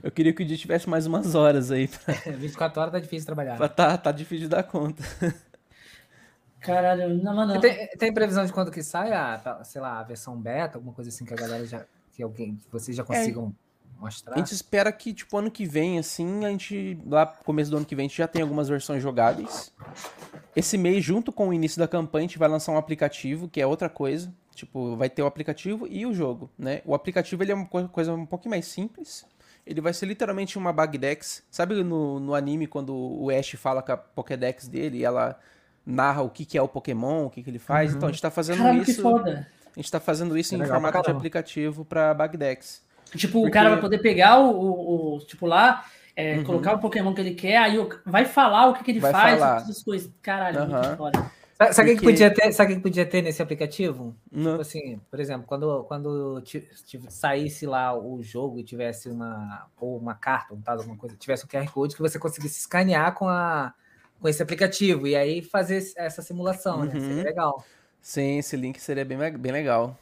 Eu 0.02 0.10
queria 0.10 0.32
que 0.32 0.42
o 0.42 0.46
dia 0.46 0.56
tivesse 0.56 0.88
mais 0.88 1.06
umas 1.06 1.34
horas 1.34 1.70
aí 1.72 1.88
pra 1.88 2.14
24 2.36 2.80
horas 2.80 2.92
tá 2.92 2.98
difícil 3.00 3.26
trabalhar. 3.26 3.68
Tá, 3.68 3.96
tá 3.98 4.12
difícil 4.12 4.44
de 4.44 4.48
dar 4.48 4.62
conta. 4.62 5.02
Caralho, 6.60 7.20
não, 7.22 7.34
mano. 7.34 7.60
Tem, 7.60 7.88
tem 7.98 8.14
previsão 8.14 8.46
de 8.46 8.52
quando 8.52 8.70
que 8.70 8.82
sai 8.82 9.12
a, 9.12 9.60
sei 9.64 9.80
lá, 9.80 9.98
a 9.98 10.02
versão 10.04 10.36
beta, 10.36 10.78
alguma 10.78 10.94
coisa 10.94 11.10
assim 11.10 11.24
que 11.24 11.34
a 11.34 11.36
galera 11.36 11.66
já. 11.66 11.84
Que 12.14 12.22
alguém, 12.22 12.56
que 12.56 12.70
vocês 12.70 12.96
já 12.96 13.02
consigam 13.02 13.54
mostrar? 13.98 14.34
A 14.34 14.38
gente 14.38 14.52
espera 14.52 14.92
que, 14.92 15.12
tipo, 15.14 15.36
ano 15.36 15.50
que 15.50 15.64
vem, 15.66 15.98
assim, 15.98 16.44
a 16.44 16.50
gente. 16.50 16.98
Lá 17.06 17.26
começo 17.26 17.70
do 17.70 17.78
ano 17.78 17.86
que 17.86 17.96
vem, 17.96 18.04
a 18.06 18.08
gente 18.08 18.18
já 18.18 18.28
tem 18.28 18.42
algumas 18.42 18.68
versões 18.68 19.02
jogáveis. 19.02 19.72
Esse 20.54 20.76
mês, 20.76 21.02
junto 21.02 21.32
com 21.32 21.48
o 21.48 21.52
início 21.54 21.78
da 21.78 21.88
campanha, 21.88 22.26
a 22.26 22.28
gente 22.28 22.38
vai 22.38 22.48
lançar 22.48 22.70
um 22.72 22.76
aplicativo, 22.76 23.48
que 23.48 23.60
é 23.60 23.66
outra 23.66 23.88
coisa. 23.88 24.32
Tipo, 24.54 24.94
vai 24.96 25.08
ter 25.08 25.22
o 25.22 25.26
aplicativo 25.26 25.88
e 25.88 26.04
o 26.04 26.12
jogo, 26.12 26.50
né? 26.58 26.82
O 26.84 26.94
aplicativo 26.94 27.42
ele 27.42 27.50
é 27.52 27.54
uma 27.54 27.64
co- 27.66 27.88
coisa 27.88 28.12
um 28.12 28.26
pouquinho 28.26 28.50
mais 28.50 28.66
simples. 28.66 29.24
Ele 29.66 29.80
vai 29.80 29.92
ser 29.92 30.06
literalmente 30.06 30.58
uma 30.58 30.72
Bagdex. 30.72 31.42
Sabe 31.50 31.82
no, 31.84 32.18
no 32.18 32.34
anime, 32.34 32.66
quando 32.66 32.94
o 32.94 33.30
Ash 33.30 33.52
fala 33.52 33.82
com 33.82 33.92
a 33.92 33.96
Pokédex 33.96 34.66
dele 34.66 34.98
e 34.98 35.04
ela 35.04 35.38
narra 35.86 36.22
o 36.22 36.30
que, 36.30 36.44
que 36.44 36.58
é 36.58 36.62
o 36.62 36.68
Pokémon, 36.68 37.26
o 37.26 37.30
que, 37.30 37.42
que 37.42 37.50
ele 37.50 37.58
faz? 37.58 37.94
Então 37.94 38.08
a 38.08 38.12
gente 38.12 38.22
tá 38.22 38.30
fazendo 38.30 38.62
que 38.84 38.90
isso. 38.90 39.02
foda. 39.02 39.46
A 39.74 39.80
gente 39.80 39.90
tá 39.90 40.00
fazendo 40.00 40.36
isso 40.36 40.54
É 40.54 40.58
em 40.58 40.64
formato 40.66 40.98
de 40.98 41.02
caramba. 41.04 41.18
aplicativo 41.18 41.84
pra 41.84 42.12
Bagdex. 42.12 42.82
Tipo, 43.16 43.38
o 43.38 43.42
Porque- 43.42 43.52
cara 43.54 43.70
vai 43.70 43.80
poder 43.80 43.98
pegar 43.98 44.38
o, 44.40 44.50
o- 44.50 45.16
o- 45.16 45.18
tipo 45.20 45.46
lá, 45.46 45.84
é, 46.16 46.36
Uhum. 46.38 46.44
colocar 46.44 46.74
o 46.74 46.78
Pokémon 46.78 47.14
que 47.14 47.20
ele 47.20 47.34
quer, 47.34 47.58
aí 47.58 47.78
o- 47.78 47.88
vai 48.04 48.24
falar 48.24 48.68
o 48.68 48.74
que, 48.74 48.82
que 48.84 48.90
ele 48.90 49.00
Vai 49.00 49.12
faz, 49.12 49.38
falar. 49.38 49.60
todas 49.60 49.76
as 49.76 49.82
coisas. 49.82 50.10
Caralho, 50.20 50.58
Aham. 50.60 50.82
muito 50.82 50.96
foda. 50.96 51.30
Sabe, 51.56 51.74
sabe 51.74 51.90
o 51.90 51.94
que 51.94 52.00
Porque- 52.00 52.12
podia 52.12 52.30
ter? 52.34 52.52
Sabe 52.52 52.72
o 52.72 52.76
que 52.76 52.82
podia 52.82 53.06
ter 53.06 53.22
nesse 53.22 53.40
aplicativo? 53.42 54.14
Não. 54.30 54.52
Tipo 54.52 54.62
assim, 54.62 55.00
por 55.10 55.20
exemplo, 55.20 55.46
quando, 55.46 55.84
quando 55.84 56.42
saísse 57.08 57.66
lá 57.66 57.96
o 57.96 58.22
jogo 58.22 58.58
e 58.58 58.64
tivesse 58.64 59.08
uma 59.08 59.66
ou 59.80 59.96
uma 59.96 60.14
carta, 60.14 60.54
um 60.54 60.60
tal, 60.60 60.76
alguma 60.78 60.96
coisa, 60.96 61.16
tivesse 61.16 61.44
um 61.44 61.48
QR 61.48 61.70
Code 61.70 61.94
que 61.94 62.02
você 62.02 62.18
conseguisse 62.18 62.58
escanear 62.60 63.14
com 63.14 63.28
a 63.28 63.74
com 64.20 64.28
esse 64.28 64.40
aplicativo 64.40 65.04
e 65.08 65.16
aí 65.16 65.42
fazer 65.42 65.82
essa 65.96 66.22
simulação, 66.22 66.84
né? 66.84 66.94
Uhum. 66.94 67.00
Seria 67.00 67.24
legal. 67.24 67.64
Sim, 68.00 68.38
esse 68.38 68.56
link 68.56 68.78
seria 68.80 69.04
bem, 69.04 69.18
bem 69.36 69.50
legal. 69.52 69.98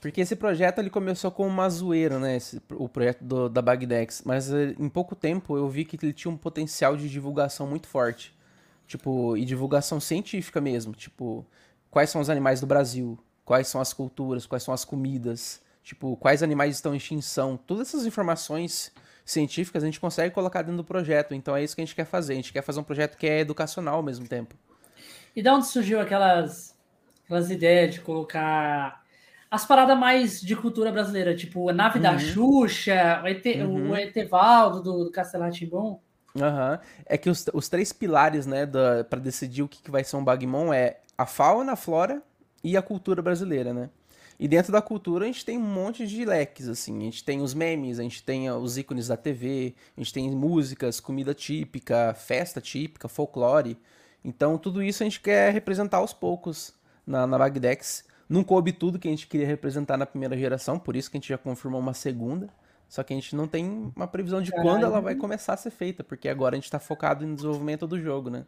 Porque 0.00 0.22
esse 0.22 0.34
projeto 0.34 0.78
ele 0.78 0.88
começou 0.88 1.30
com 1.30 1.46
uma 1.46 1.68
zoeira, 1.68 2.18
né? 2.18 2.36
esse- 2.36 2.58
o 2.72 2.88
projeto 2.88 3.22
do- 3.22 3.50
da 3.50 3.60
Bagdex. 3.60 4.22
Mas 4.24 4.50
eh, 4.50 4.74
em 4.78 4.88
pouco 4.88 5.14
tempo 5.14 5.58
eu 5.58 5.68
vi 5.68 5.84
que 5.84 5.98
ele 6.02 6.12
tinha 6.14 6.32
um 6.32 6.38
potencial 6.38 6.96
de 6.96 7.06
divulgação 7.10 7.66
muito 7.66 7.86
forte. 7.86 8.34
Tipo, 8.90 9.36
e 9.36 9.44
divulgação 9.44 10.00
científica 10.00 10.60
mesmo. 10.60 10.92
Tipo, 10.94 11.46
quais 11.92 12.10
são 12.10 12.20
os 12.20 12.28
animais 12.28 12.60
do 12.60 12.66
Brasil? 12.66 13.16
Quais 13.44 13.68
são 13.68 13.80
as 13.80 13.92
culturas? 13.92 14.46
Quais 14.46 14.64
são 14.64 14.74
as 14.74 14.84
comidas? 14.84 15.62
Tipo, 15.80 16.16
quais 16.16 16.42
animais 16.42 16.74
estão 16.74 16.92
em 16.92 16.96
extinção? 16.96 17.56
Todas 17.56 17.86
essas 17.86 18.04
informações 18.04 18.90
científicas 19.24 19.84
a 19.84 19.86
gente 19.86 20.00
consegue 20.00 20.34
colocar 20.34 20.62
dentro 20.62 20.78
do 20.78 20.84
projeto. 20.84 21.34
Então 21.34 21.54
é 21.54 21.62
isso 21.62 21.76
que 21.76 21.80
a 21.80 21.84
gente 21.84 21.94
quer 21.94 22.04
fazer. 22.04 22.32
A 22.32 22.36
gente 22.36 22.52
quer 22.52 22.62
fazer 22.62 22.80
um 22.80 22.82
projeto 22.82 23.16
que 23.16 23.28
é 23.28 23.38
educacional 23.38 23.94
ao 23.94 24.02
mesmo 24.02 24.26
tempo. 24.26 24.56
E 25.36 25.40
da 25.40 25.54
onde 25.54 25.68
surgiu 25.68 26.00
aquelas, 26.00 26.76
aquelas 27.24 27.48
ideias 27.48 27.94
de 27.94 28.00
colocar 28.00 29.00
as 29.48 29.64
paradas 29.64 29.96
mais 29.96 30.40
de 30.40 30.56
cultura 30.56 30.90
brasileira, 30.90 31.32
tipo 31.36 31.68
a 31.68 31.72
nave 31.72 32.00
da 32.00 32.10
Uhum. 32.10 32.18
Xuxa, 32.18 33.20
o, 33.22 33.28
ET, 33.28 33.46
Uhum. 33.46 33.90
o 33.90 33.96
Etevaldo 33.96 34.82
do, 34.82 35.04
do 35.04 35.10
Castelo. 35.12 35.44
Aham. 36.38 36.78
É 37.06 37.18
que 37.18 37.28
os, 37.28 37.46
os 37.52 37.68
três 37.68 37.92
pilares, 37.92 38.46
né, 38.46 38.66
da, 38.66 39.04
pra 39.04 39.18
decidir 39.18 39.62
o 39.62 39.68
que, 39.68 39.82
que 39.82 39.90
vai 39.90 40.04
ser 40.04 40.16
um 40.16 40.24
Bagmon 40.24 40.72
é 40.72 41.00
a 41.16 41.26
fauna, 41.26 41.72
a 41.72 41.76
flora 41.76 42.22
e 42.62 42.76
a 42.76 42.82
cultura 42.82 43.20
brasileira, 43.22 43.74
né? 43.74 43.90
E 44.38 44.48
dentro 44.48 44.72
da 44.72 44.80
cultura 44.80 45.24
a 45.24 45.26
gente 45.26 45.44
tem 45.44 45.58
um 45.58 45.60
monte 45.60 46.06
de 46.06 46.24
leques, 46.24 46.66
assim. 46.66 46.96
A 46.98 47.02
gente 47.02 47.22
tem 47.22 47.42
os 47.42 47.52
memes, 47.52 47.98
a 47.98 48.02
gente 48.02 48.22
tem 48.22 48.50
os 48.50 48.78
ícones 48.78 49.08
da 49.08 49.16
TV, 49.16 49.74
a 49.94 50.00
gente 50.00 50.14
tem 50.14 50.30
músicas, 50.30 50.98
comida 50.98 51.34
típica, 51.34 52.14
festa 52.14 52.58
típica, 52.58 53.06
folclore. 53.06 53.76
Então 54.24 54.56
tudo 54.56 54.82
isso 54.82 55.02
a 55.02 55.04
gente 55.04 55.20
quer 55.20 55.52
representar 55.52 55.98
aos 55.98 56.14
poucos 56.14 56.72
na, 57.06 57.26
na 57.26 57.36
Bagdex. 57.36 58.02
Não 58.26 58.42
coube 58.42 58.72
tudo 58.72 58.98
que 58.98 59.08
a 59.08 59.10
gente 59.10 59.26
queria 59.26 59.46
representar 59.46 59.98
na 59.98 60.06
primeira 60.06 60.36
geração, 60.38 60.78
por 60.78 60.96
isso 60.96 61.10
que 61.10 61.18
a 61.18 61.20
gente 61.20 61.28
já 61.28 61.36
confirmou 61.36 61.80
uma 61.80 61.92
segunda. 61.92 62.48
Só 62.90 63.04
que 63.04 63.12
a 63.12 63.16
gente 63.16 63.36
não 63.36 63.46
tem 63.46 63.92
uma 63.94 64.08
previsão 64.08 64.42
de 64.42 64.50
quando 64.50 64.84
ela 64.84 65.00
vai 65.00 65.14
começar 65.14 65.54
a 65.54 65.56
ser 65.56 65.70
feita, 65.70 66.02
porque 66.02 66.28
agora 66.28 66.56
a 66.56 66.58
gente 66.58 66.68
tá 66.68 66.80
focado 66.80 67.24
no 67.24 67.36
desenvolvimento 67.36 67.86
do 67.86 68.00
jogo, 68.00 68.28
né? 68.28 68.44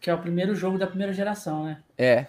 Que 0.00 0.08
é 0.08 0.14
o 0.14 0.20
primeiro 0.20 0.54
jogo 0.54 0.78
da 0.78 0.86
primeira 0.86 1.12
geração, 1.12 1.64
né? 1.64 1.82
É. 1.98 2.28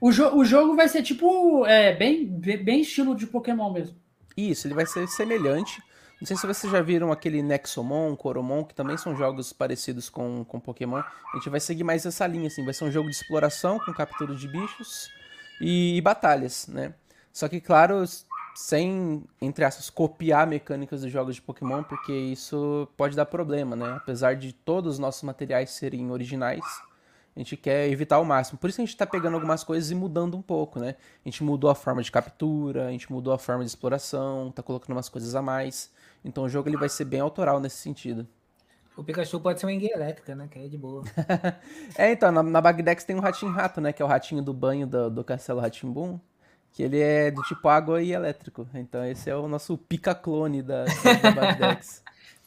O, 0.00 0.10
jo 0.10 0.34
o 0.34 0.42
jogo 0.42 0.74
vai 0.74 0.88
ser 0.88 1.02
tipo, 1.02 1.66
é, 1.66 1.94
bem, 1.94 2.24
bem 2.24 2.64
bem 2.64 2.80
estilo 2.80 3.14
de 3.14 3.26
Pokémon 3.26 3.70
mesmo. 3.70 3.94
Isso, 4.34 4.66
ele 4.66 4.72
vai 4.72 4.86
ser 4.86 5.06
semelhante. 5.06 5.82
Não 6.18 6.26
sei 6.26 6.38
se 6.38 6.46
vocês 6.46 6.72
já 6.72 6.80
viram 6.80 7.12
aquele 7.12 7.42
Nexomon, 7.42 8.16
Coromon, 8.16 8.64
que 8.64 8.74
também 8.74 8.96
são 8.96 9.14
jogos 9.14 9.52
parecidos 9.52 10.08
com, 10.08 10.44
com 10.44 10.58
Pokémon. 10.58 10.96
A 10.96 11.36
gente 11.36 11.50
vai 11.50 11.60
seguir 11.60 11.84
mais 11.84 12.06
essa 12.06 12.26
linha, 12.26 12.46
assim. 12.46 12.64
Vai 12.64 12.72
ser 12.72 12.84
um 12.84 12.90
jogo 12.90 13.10
de 13.10 13.16
exploração 13.16 13.78
com 13.78 13.92
captura 13.92 14.34
de 14.34 14.48
bichos 14.48 15.10
e, 15.60 15.98
e 15.98 16.00
batalhas, 16.00 16.66
né? 16.68 16.94
Só 17.32 17.48
que, 17.48 17.60
claro, 17.60 18.02
sem, 18.54 19.24
entre 19.40 19.64
aspas, 19.64 19.88
copiar 19.90 20.46
mecânicas 20.46 21.02
dos 21.02 21.10
jogos 21.10 21.36
de 21.36 21.42
Pokémon, 21.42 21.82
porque 21.82 22.12
isso 22.12 22.88
pode 22.96 23.16
dar 23.16 23.26
problema, 23.26 23.76
né? 23.76 23.94
Apesar 23.96 24.34
de 24.36 24.52
todos 24.52 24.94
os 24.94 24.98
nossos 24.98 25.22
materiais 25.22 25.70
serem 25.70 26.10
originais, 26.10 26.64
a 27.34 27.38
gente 27.38 27.56
quer 27.56 27.88
evitar 27.88 28.16
ao 28.16 28.24
máximo. 28.24 28.58
Por 28.58 28.68
isso 28.68 28.76
que 28.76 28.82
a 28.82 28.86
gente 28.86 28.96
tá 28.96 29.06
pegando 29.06 29.34
algumas 29.34 29.62
coisas 29.62 29.90
e 29.90 29.94
mudando 29.94 30.36
um 30.36 30.42
pouco, 30.42 30.80
né? 30.80 30.96
A 31.24 31.28
gente 31.28 31.42
mudou 31.44 31.70
a 31.70 31.74
forma 31.74 32.02
de 32.02 32.10
captura, 32.10 32.88
a 32.88 32.90
gente 32.90 33.10
mudou 33.10 33.32
a 33.32 33.38
forma 33.38 33.62
de 33.62 33.70
exploração, 33.70 34.50
tá 34.50 34.62
colocando 34.62 34.96
umas 34.96 35.08
coisas 35.08 35.34
a 35.34 35.42
mais. 35.42 35.90
Então 36.24 36.44
o 36.44 36.48
jogo 36.48 36.68
ele 36.68 36.76
vai 36.76 36.88
ser 36.88 37.04
bem 37.04 37.20
autoral 37.20 37.60
nesse 37.60 37.76
sentido. 37.76 38.26
O 38.96 39.04
Pikachu 39.04 39.40
pode 39.40 39.60
ser 39.60 39.66
uma 39.66 39.72
enguia 39.72 39.94
elétrica, 39.94 40.34
né? 40.34 40.48
Que 40.50 40.58
aí 40.58 40.66
é 40.66 40.68
de 40.68 40.76
boa. 40.76 41.02
É, 41.96 42.12
então, 42.12 42.30
na, 42.30 42.42
na 42.42 42.60
Bagdex 42.60 43.04
tem 43.04 43.16
um 43.16 43.20
ratinho 43.20 43.50
rato, 43.52 43.80
né? 43.80 43.92
Que 43.92 44.02
é 44.02 44.04
o 44.04 44.08
ratinho 44.08 44.42
do 44.42 44.52
banho 44.52 44.86
do, 44.86 45.08
do 45.08 45.24
Castelo 45.24 45.60
Ratimbum. 45.60 46.20
Que 46.72 46.82
ele 46.82 47.00
é 47.00 47.30
do 47.30 47.42
tipo 47.42 47.68
água 47.68 48.02
e 48.02 48.12
elétrico. 48.12 48.68
Então 48.74 49.04
esse 49.04 49.28
é 49.28 49.36
o 49.36 49.48
nosso 49.48 49.76
pica-clone 49.76 50.62
da, 50.62 50.84
da, 50.84 51.30
Bagdex. 51.32 52.02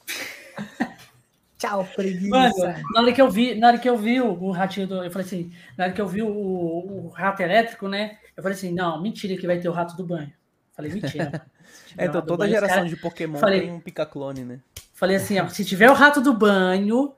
Tchau, 1.57 1.87
preguiça. 1.95 2.29
Mano, 2.29 2.53
na 2.93 3.01
hora 3.01 3.13
que 3.13 3.21
eu 3.21 3.29
vi, 3.31 3.55
na 3.55 3.67
hora 3.67 3.77
que 3.77 3.89
eu 3.89 3.97
vi 3.97 4.19
o, 4.19 4.31
o 4.33 4.51
ratinho 4.51 4.85
do. 4.87 5.03
Eu 5.03 5.09
falei 5.11 5.25
assim, 5.25 5.51
na 5.77 5.85
hora 5.85 5.93
que 5.93 6.01
eu 6.01 6.07
vi 6.07 6.21
o, 6.21 6.27
o 6.27 7.07
rato 7.15 7.41
elétrico, 7.41 7.87
né? 7.87 8.17
Eu 8.35 8.43
falei 8.43 8.57
assim, 8.57 8.73
não, 8.73 9.01
mentira 9.01 9.37
que 9.37 9.47
vai 9.47 9.59
ter 9.59 9.69
o 9.69 9.73
rato 9.73 9.95
do 9.95 10.05
banho. 10.05 10.31
Falei, 10.75 10.91
mentira. 10.91 11.45
É, 11.97 12.05
o 12.05 12.09
então 12.09 12.21
toda 12.21 12.39
banho, 12.39 12.51
geração 12.51 12.77
cara- 12.77 12.89
de 12.89 12.95
Pokémon 12.95 13.37
Falei- 13.37 13.61
tem 13.61 13.71
um 13.71 13.79
pica-clone, 13.79 14.43
né? 14.43 14.59
Falei 14.93 15.15
assim, 15.15 15.39
ó, 15.39 15.47
se 15.47 15.63
tiver 15.63 15.89
o 15.89 15.93
rato 15.93 16.21
do 16.21 16.33
banho, 16.33 17.13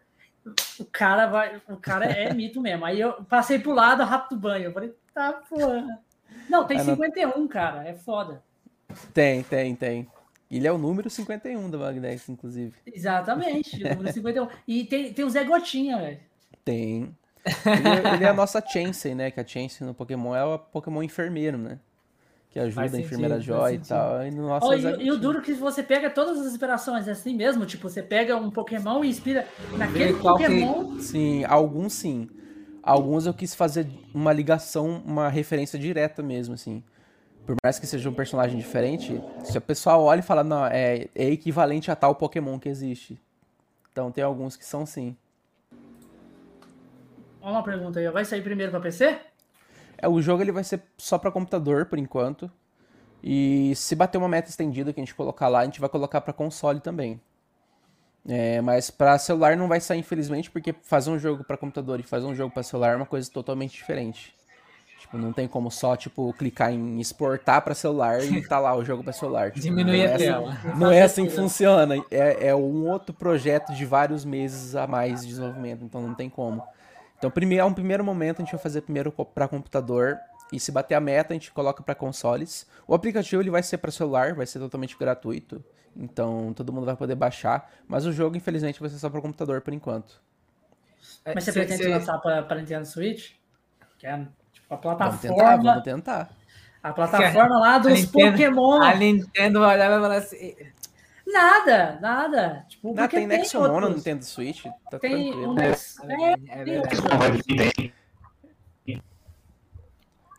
o 0.80 0.86
cara 0.86 1.28
vai. 1.28 1.62
O 1.68 1.78
cara 1.78 2.06
é 2.06 2.34
mito 2.34 2.62
mesmo. 2.62 2.86
Aí 2.86 3.00
eu 3.00 3.14
passei 3.24 3.58
pro 3.58 3.74
lado, 3.74 4.04
o 4.04 4.06
rato 4.06 4.36
do 4.36 4.40
banho. 4.40 4.66
Eu 4.66 4.74
falei, 4.74 4.94
tá, 5.14 5.34
porra. 5.50 6.00
Não, 6.50 6.66
tem 6.66 6.78
Ah, 6.80 6.84
não. 6.84 6.94
51, 6.96 7.48
cara. 7.48 7.88
É 7.88 7.94
foda. 7.94 8.42
Tem, 9.14 9.44
tem, 9.44 9.76
tem. 9.76 10.08
Ele 10.50 10.68
é 10.68 10.72
o 10.72 10.78
número 10.78 11.10
51 11.10 11.70
da 11.70 11.78
Bagdex, 11.78 12.30
inclusive. 12.30 12.74
Exatamente. 12.86 13.84
o 13.84 13.90
número 13.96 14.14
51. 14.14 14.48
E 14.68 14.84
tem, 14.86 15.12
tem 15.14 15.26
o 15.26 15.30
Zé 15.30 15.44
Gotinha, 15.44 15.98
velho. 15.98 16.20
Tem. 16.64 17.16
Ele, 17.66 17.88
é- 18.10 18.14
ele 18.16 18.24
é 18.24 18.30
a 18.30 18.34
nossa 18.34 18.62
Chansey, 18.66 19.14
né? 19.16 19.32
Que 19.32 19.40
a 19.40 19.46
Chansey 19.46 19.86
no 19.86 19.94
Pokémon 19.94 20.36
é 20.36 20.44
o 20.44 20.58
Pokémon 20.58 21.04
enfermeiro, 21.04 21.58
né? 21.58 21.80
Que 22.50 22.60
ajuda 22.60 22.76
Faz 22.76 22.94
a 22.94 23.00
enfermeira 23.00 23.36
sentido, 23.36 23.54
Joy 23.58 23.74
e 23.76 23.80
tal. 23.80 24.26
E 24.26 24.32
no 24.32 24.48
nosso 24.48 24.72
é 24.74 24.78
e, 24.78 25.08
e 25.08 25.12
o 25.12 25.18
duro 25.18 25.42
que 25.42 25.52
você 25.54 25.84
pega 25.84 26.10
todas 26.10 26.40
as 26.40 26.48
inspirações 26.54 27.08
é 27.08 27.12
assim 27.12 27.36
mesmo, 27.36 27.66
tipo, 27.66 27.90
você 27.90 28.02
pega 28.02 28.38
um 28.38 28.50
Pokémon 28.50 29.04
e 29.04 29.10
inspira 29.10 29.46
naquele 29.78 30.14
qual 30.14 30.38
que- 30.38 30.44
Pokémon. 30.44 31.00
Sim, 31.00 31.44
alguns 31.44 31.94
sim. 31.94 32.30
Alguns 32.86 33.26
eu 33.26 33.34
quis 33.34 33.56
fazer 33.56 33.88
uma 34.14 34.32
ligação, 34.32 35.02
uma 35.04 35.28
referência 35.28 35.80
direta 35.80 36.22
mesmo, 36.22 36.54
assim. 36.54 36.84
Por 37.44 37.56
mais 37.64 37.80
que 37.80 37.88
seja 37.88 38.08
um 38.08 38.14
personagem 38.14 38.60
diferente, 38.60 39.20
se 39.44 39.58
o 39.58 39.62
pessoal 39.62 40.04
olha 40.04 40.20
e 40.20 40.24
fala, 40.24 40.44
não, 40.44 40.68
é, 40.68 41.08
é 41.16 41.26
equivalente 41.32 41.90
a 41.90 41.96
tal 41.96 42.14
Pokémon 42.14 42.60
que 42.60 42.70
existe. 42.70 43.20
Então 43.92 44.12
tem 44.12 44.24
alguns 44.24 44.56
que 44.56 44.64
são 44.64 44.86
sim. 44.86 45.18
Ó, 47.42 47.50
uma 47.50 47.64
pergunta 47.64 48.00
aí, 48.00 48.08
vai 48.12 48.24
sair 48.24 48.44
primeiro 48.44 48.72
pra 48.72 48.80
PC? 48.80 49.20
É, 49.98 50.08
o 50.08 50.22
jogo 50.22 50.44
ele 50.44 50.52
vai 50.52 50.64
ser 50.64 50.84
só 50.96 51.18
pra 51.18 51.32
computador 51.32 51.88
por 51.88 51.98
enquanto. 51.98 52.52
E 53.24 53.74
se 53.76 53.96
bater 53.96 54.20
uma 54.20 54.30
meta 54.30 54.50
estendida 54.50 54.94
que 54.94 55.00
a 55.00 55.04
gente 55.04 55.16
colocar 55.16 55.48
lá, 55.48 55.62
a 55.62 55.66
gente 55.66 55.80
vai 55.80 55.90
colocar 55.90 56.22
pra 56.22 56.32
console 56.32 56.80
também. 56.80 57.20
É, 58.28 58.60
mas 58.62 58.90
pra 58.90 59.18
celular 59.20 59.56
não 59.56 59.68
vai 59.68 59.80
sair 59.80 60.00
infelizmente, 60.00 60.50
porque 60.50 60.74
fazer 60.84 61.12
um 61.12 61.20
jogo 61.20 61.44
pra 61.44 61.58
computador 61.58 62.00
e 62.00 62.04
fazer 62.04 62.26
um 62.26 62.34
jogo 62.34 62.52
pra 62.54 62.64
celular 62.64 62.94
é 62.94 62.96
uma 62.96 63.06
coisa 63.06 63.30
totalmente 63.32 63.74
diferente. 63.74 64.34
Tipo, 65.00 65.18
não 65.20 65.32
tem 65.32 65.48
como 65.48 65.70
só 65.70 65.96
tipo 65.96 66.34
clicar 66.34 66.72
em 66.72 67.00
exportar 67.00 67.62
pra 67.62 67.76
celular 67.76 68.24
e 68.24 68.42
tá 68.48 68.58
lá 68.58 68.76
o 68.76 68.84
jogo 68.84 69.04
pra 69.04 69.14
celular. 69.14 69.52
Tipo, 69.52 69.62
Diminuir 69.62 69.98
não 69.98 70.04
é 70.04 70.12
a 70.12 70.16
assim- 70.16 70.26
tela. 70.26 70.58
Não 70.76 70.92
é 70.92 71.02
assim 71.04 71.26
que 71.28 71.34
funciona. 71.36 72.04
É, 72.10 72.48
é 72.48 72.56
um 72.56 72.88
outro 72.90 73.14
projeto 73.14 73.72
de 73.76 73.86
vários 73.86 74.26
meses 74.26 74.76
a 74.76 74.88
mais 74.88 75.22
de 75.22 75.28
desenvolvimento, 75.28 75.84
então 75.84 76.02
não 76.02 76.16
tem 76.16 76.28
como. 76.28 76.64
Então, 77.20 77.30
primeiro, 77.30 77.64
a 77.64 77.68
um 77.68 77.74
primeiro 77.74 78.04
momento, 78.04 78.42
a 78.42 78.46
gente 78.46 78.52
vai 78.54 78.62
fazer 78.62 78.82
primeiro 78.82 79.12
para 79.12 79.48
computador. 79.48 80.18
E 80.52 80.60
se 80.60 80.72
bater 80.72 80.96
a 80.96 81.00
meta, 81.00 81.34
a 81.34 81.36
gente 81.36 81.52
coloca 81.52 81.84
para 81.84 81.94
consoles. 81.96 82.66
O 82.88 82.94
aplicativo 82.96 83.42
ele 83.42 83.50
vai 83.52 83.62
ser 83.62 83.78
para 83.78 83.92
celular, 83.92 84.34
vai 84.34 84.46
ser 84.48 84.58
totalmente 84.60 84.98
gratuito. 84.98 85.64
Então, 85.96 86.54
todo 86.54 86.74
mundo 86.74 86.86
vai 86.86 86.96
poder 86.96 87.16
baixar. 87.16 87.72
Mas 87.88 88.06
o 88.06 88.12
jogo, 88.12 88.36
infelizmente, 88.36 88.80
vai 88.80 88.90
ser 88.90 88.98
só 89.00 89.10
para 89.10 89.22
computador 89.22 89.62
por 89.62 89.74
enquanto. 89.74 90.22
Mas 91.26 91.44
você 91.44 91.52
Cê- 91.52 91.60
pretende 91.60 91.84
cê- 91.84 91.90
lançar 91.90 92.18
para 92.20 92.56
Nintendo 92.56 92.86
Switch? 92.86 93.32
Que 93.98 94.08
é 94.08 94.18
tipo, 94.52 94.74
a 94.74 94.78
Vamos 94.78 94.82
plataforma, 94.82 95.36
tentar, 95.36 95.58
vamos 95.58 95.84
tentar. 95.84 96.30
a 96.84 96.94
plataforma 96.94 97.60
lá 97.60 97.78
dos 97.78 97.94
Nintendo- 97.94 98.32
Pokémon. 98.32 98.82
A 98.82 98.96
Nintendo 98.96 99.60
vai 99.62 99.76
olhar 99.76 99.86
e 99.86 99.90
vai 99.90 100.00
falar 100.02 100.18
assim. 100.18 100.56
Nada, 101.26 101.98
nada. 102.02 102.66
Tipo, 102.70 102.94
Não, 102.94 103.08
tem 103.08 103.26
Nexomon 103.26 103.68
no 103.68 103.74
outros. 103.76 103.96
Nintendo 103.96 104.24
Switch, 104.26 104.64
tá 104.92 105.00
Tem 105.00 105.32
tranquilo. 105.32 105.54
um. 105.54 105.60
É, 105.60 105.72
É. 105.72 105.76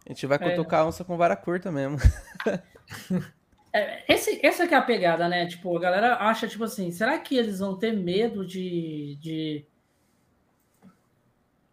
A 0.05 0.09
gente 0.11 0.27
vai 0.27 0.38
É. 0.40 0.51
cutucar 0.51 0.83
a 0.83 0.87
onça 0.87 1.05
com 1.05 1.16
vara 1.16 1.35
curta 1.37 1.73
mesmo. 1.73 1.97
É, 3.76 4.04
esse, 4.08 4.40
essa 4.44 4.66
que 4.66 4.74
é 4.74 4.76
a 4.78 4.82
pegada, 4.82 5.28
né? 5.28 5.46
Tipo, 5.46 5.76
a 5.76 5.80
galera 5.80 6.16
acha, 6.16 6.48
tipo 6.48 6.64
assim, 6.64 6.90
será 6.90 7.18
que 7.18 7.36
eles 7.36 7.58
vão 7.58 7.76
ter 7.76 7.92
medo 7.92 8.46
de. 8.46 9.18
de... 9.20 9.66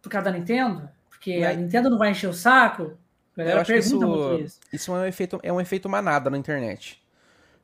Por 0.02 0.10
causa 0.10 0.30
da 0.30 0.36
Nintendo? 0.36 0.88
Porque 1.08 1.42
a 1.42 1.46
Vai. 1.46 1.56
Nintendo 1.56 1.88
não 1.88 1.96
vai 1.96 2.10
encher 2.10 2.28
o 2.28 2.34
saco? 2.34 2.98
A 3.36 3.42
galera 3.42 3.64
pergunta 3.64 4.06
muito 4.06 4.34
isso, 4.34 4.44
isso. 4.44 4.60
isso 4.72 4.92
é 4.92 4.98
um 4.98 5.04
efeito, 5.04 5.40
é 5.42 5.52
um 5.52 5.60
efeito 5.60 5.88
manada 5.88 6.28
na 6.28 6.36
internet. 6.36 7.02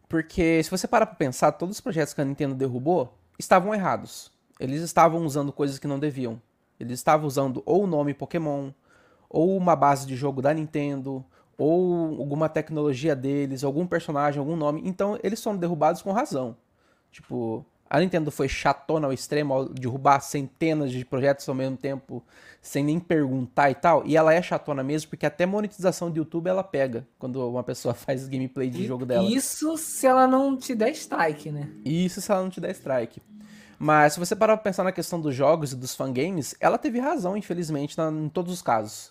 Porque 0.09 0.63
se 0.65 0.71
você 0.71 0.89
parar 0.89 1.07
pra 1.07 1.15
pensar, 1.15 1.53
todos 1.53 1.77
os 1.77 1.81
projetos 1.81 2.15
que 2.15 2.21
a 2.21 2.25
Nintendo 2.25 2.55
derrubou 2.55 3.17
estavam 3.39 3.75
errados. 3.75 4.33
Eles 4.59 4.83
estavam 4.83 5.25
usando 5.25 5.53
coisas 5.53 5.79
que 5.79 5.87
não 5.87 5.99
deviam. 5.99 6.41
Eles 6.79 6.99
estavam 6.99 7.27
usando 7.27 7.63
ou 7.65 7.85
o 7.85 7.87
nome 7.87 8.15
Pokémon, 8.15 8.73
ou 9.29 9.57
uma 9.57 9.77
base 9.77 10.07
de 10.07 10.17
jogo 10.17 10.43
da 10.43 10.53
Nintendo, 10.53 11.25
ou 11.61 12.19
alguma 12.21 12.49
tecnologia 12.49 13.15
deles, 13.15 13.63
algum 13.63 13.87
personagem, 13.87 14.39
algum 14.41 14.57
nome. 14.57 14.83
Então 14.85 15.19
eles 15.23 15.43
foram 15.43 15.59
derrubados 15.59 16.01
com 16.01 16.11
razão. 16.11 16.57
Tipo, 17.13 17.65
a 17.89 18.01
Nintendo 18.01 18.31
foi 18.31 18.49
chatona 18.49 19.07
ao 19.07 19.13
extremo 19.13 19.53
ao 19.53 19.69
derrubar 19.69 20.21
centenas 20.21 20.91
de 20.91 21.05
projetos 21.05 21.49
ao 21.49 21.55
mesmo 21.55 21.77
tempo, 21.77 22.23
sem 22.63 22.83
nem 22.85 22.99
perguntar 22.99 23.71
e 23.71 23.75
tal. 23.75 24.07
E 24.07 24.17
ela 24.17 24.33
é 24.33 24.41
chatona 24.41 24.83
mesmo, 24.83 25.11
porque 25.11 25.27
até 25.27 25.45
monetização 25.45 26.11
do 26.11 26.17
YouTube 26.17 26.49
ela 26.49 26.63
pega 26.65 27.07
quando 27.19 27.47
uma 27.49 27.63
pessoa 27.63 27.93
faz 27.95 28.27
gameplay 28.29 28.71
de 28.71 28.87
jogo 28.87 29.05
dela. 29.05 29.29
Isso 29.29 29.77
se 29.77 30.07
ela 30.07 30.27
não 30.27 30.57
te 30.57 30.75
der 30.75 30.91
strike, 30.93 31.51
né? 31.51 31.69
Isso 31.85 32.21
se 32.21 32.31
ela 32.33 32.43
não 32.43 32.49
te 32.51 32.61
der 32.61 32.71
strike. 32.71 33.21
Mas 33.79 34.13
se 34.15 34.19
você 34.19 34.37
parar 34.37 34.57
pra 34.57 34.65
pensar 34.65 34.85
na 34.85 34.93
questão 34.93 35.21
dos 35.21 35.35
jogos 35.35 35.73
e 35.73 35.77
dos 35.77 35.95
fangames, 35.95 36.55
ela 36.61 36.79
teve 36.79 36.99
razão, 37.01 37.37
infelizmente, 37.37 37.97
na- 37.99 38.11
em 38.11 38.29
todos 38.29 38.53
os 38.53 38.63
casos. 38.63 39.11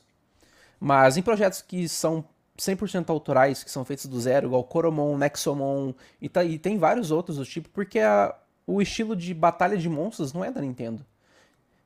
Mas 0.79 1.17
em 1.17 1.21
projetos 1.21 1.61
que 1.61 1.89
são 1.89 2.23
100% 2.61 3.09
autorais, 3.09 3.63
que 3.63 3.71
são 3.71 3.83
feitos 3.85 4.05
do 4.05 4.19
zero, 4.19 4.47
igual 4.47 4.63
Coromon, 4.63 5.17
Nexomon, 5.17 5.93
e, 6.21 6.27
tá- 6.29 6.43
e 6.43 6.57
tem 6.59 6.77
vários 6.77 7.11
outros 7.11 7.37
do 7.37 7.45
tipo, 7.45 7.69
porque 7.69 7.99
a- 7.99 8.35
o 8.67 8.81
estilo 8.81 9.15
de 9.15 9.33
batalha 9.33 9.77
de 9.77 9.89
monstros 9.89 10.33
não 10.33 10.43
é 10.45 10.51
da 10.51 10.61
Nintendo. 10.61 11.05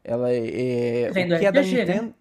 Ela 0.04 0.32
é. 0.32 1.06
é- 1.06 1.12
Vem 1.12 1.26
o 1.34 1.40
que 1.40 1.46
é 1.46 1.52
da 1.52 1.62
RPG, 1.62 1.76
né? 1.78 1.86
Nintendo. 1.94 2.14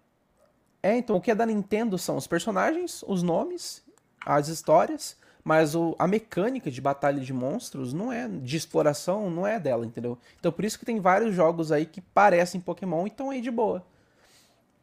É, 0.81 0.97
então 0.97 1.15
o 1.15 1.21
que 1.21 1.31
é 1.31 1.35
da 1.35 1.45
Nintendo 1.45 1.97
são 1.97 2.15
os 2.17 2.27
personagens, 2.27 3.03
os 3.07 3.23
nomes, 3.23 3.83
as 4.25 4.47
histórias, 4.47 5.17
mas 5.43 5.75
o- 5.75 5.95
a 5.99 6.07
mecânica 6.07 6.69
de 6.71 6.79
batalha 6.81 7.19
de 7.19 7.33
monstros 7.33 7.93
não 7.93 8.11
é 8.11 8.27
de 8.27 8.55
exploração, 8.57 9.29
não 9.29 9.45
é 9.47 9.59
dela, 9.59 9.85
entendeu? 9.85 10.17
Então 10.39 10.51
por 10.51 10.63
isso 10.63 10.79
que 10.79 10.85
tem 10.85 10.99
vários 10.99 11.33
jogos 11.35 11.71
aí 11.71 11.85
que 11.85 11.99
parecem 12.01 12.59
Pokémon 12.61 13.05
e 13.05 13.09
estão 13.09 13.29
aí 13.29 13.41
de 13.41 13.51
boa. 13.51 13.85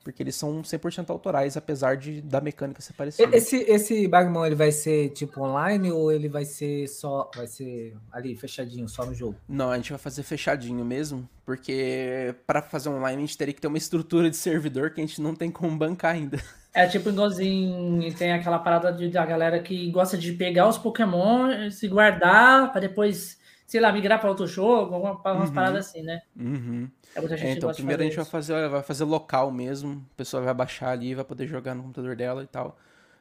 Porque 0.02 0.22
eles 0.22 0.34
são 0.34 0.62
100% 0.62 1.10
autorais, 1.10 1.56
apesar 1.56 1.96
de 1.96 2.22
da 2.22 2.40
mecânica 2.40 2.80
ser 2.80 2.94
parecida. 2.94 3.36
Esse, 3.36 3.56
esse 3.56 4.08
Bagmon 4.08 4.46
ele 4.46 4.54
vai 4.54 4.72
ser 4.72 5.10
tipo 5.10 5.42
online 5.42 5.92
ou 5.92 6.10
ele 6.10 6.28
vai 6.28 6.44
ser 6.44 6.88
só. 6.88 7.30
Vai 7.36 7.46
ser 7.46 7.96
ali, 8.10 8.34
fechadinho, 8.34 8.88
só 8.88 9.04
no 9.04 9.14
jogo? 9.14 9.36
Não, 9.48 9.70
a 9.70 9.76
gente 9.76 9.90
vai 9.90 9.98
fazer 9.98 10.22
fechadinho 10.22 10.84
mesmo, 10.84 11.28
porque 11.44 12.34
para 12.46 12.62
fazer 12.62 12.88
online 12.88 13.22
a 13.22 13.26
gente 13.26 13.36
teria 13.36 13.52
que 13.52 13.60
ter 13.60 13.68
uma 13.68 13.78
estrutura 13.78 14.30
de 14.30 14.36
servidor 14.36 14.90
que 14.90 15.00
a 15.00 15.06
gente 15.06 15.20
não 15.20 15.34
tem 15.34 15.50
como 15.50 15.76
bancar 15.76 16.14
ainda. 16.14 16.38
É 16.72 16.86
tipo 16.86 17.08
igualzinho, 17.08 18.14
tem 18.14 18.32
aquela 18.32 18.58
parada 18.58 18.92
de, 18.92 19.08
da 19.08 19.26
galera 19.26 19.58
que 19.58 19.90
gosta 19.90 20.16
de 20.16 20.32
pegar 20.32 20.68
os 20.68 20.78
Pokémon, 20.78 21.68
se 21.68 21.88
guardar 21.88 22.70
pra 22.70 22.80
depois, 22.80 23.39
sei 23.70 23.80
lá, 23.80 23.92
migrar 23.92 24.20
pra 24.20 24.28
outro 24.30 24.46
jogo, 24.46 24.94
alguma, 24.94 25.12
umas 25.34 25.50
Uhum. 25.50 25.54
paradas 25.54 25.86
assim, 25.88 26.02
né? 26.02 26.22
Uhum. 26.36 26.90
É 27.14 27.20
muita 27.20 27.36
gente 27.36 27.46
É, 27.46 27.52
então, 27.52 27.70
primeiro 27.72 28.02
a 28.02 28.04
gente 28.04 28.16
vai 28.16 28.24
isso. 28.24 28.30
fazer, 28.30 28.68
vai 28.68 28.82
fazer 28.82 29.04
local 29.04 29.50
mesmo. 29.50 30.04
A 30.12 30.16
pessoa 30.16 30.42
vai 30.42 30.54
baixar 30.54 30.90
ali, 30.90 31.14
vai 31.14 31.24
poder 31.24 31.46
jogar 31.46 31.74
no 31.74 31.82
computador 31.82 32.16
dela 32.16 32.42
e 32.42 32.46
tal. 32.46 32.76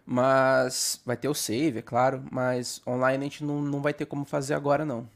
Mas 0.06 1.02
vai 1.06 1.18
ter 1.18 1.30
o 1.30 1.34
save, 1.34 1.80
é 1.80 1.82
claro. 1.82 2.24
Mas 2.32 2.82
online 2.88 3.26
a 3.26 3.30
gente 3.30 3.44
não, 3.44 3.62
não 3.62 3.82
vai 3.82 3.94
ter 3.94 4.06
como 4.06 4.26
fazer 4.26 4.54
agora, 4.56 4.86
não. 4.86 5.08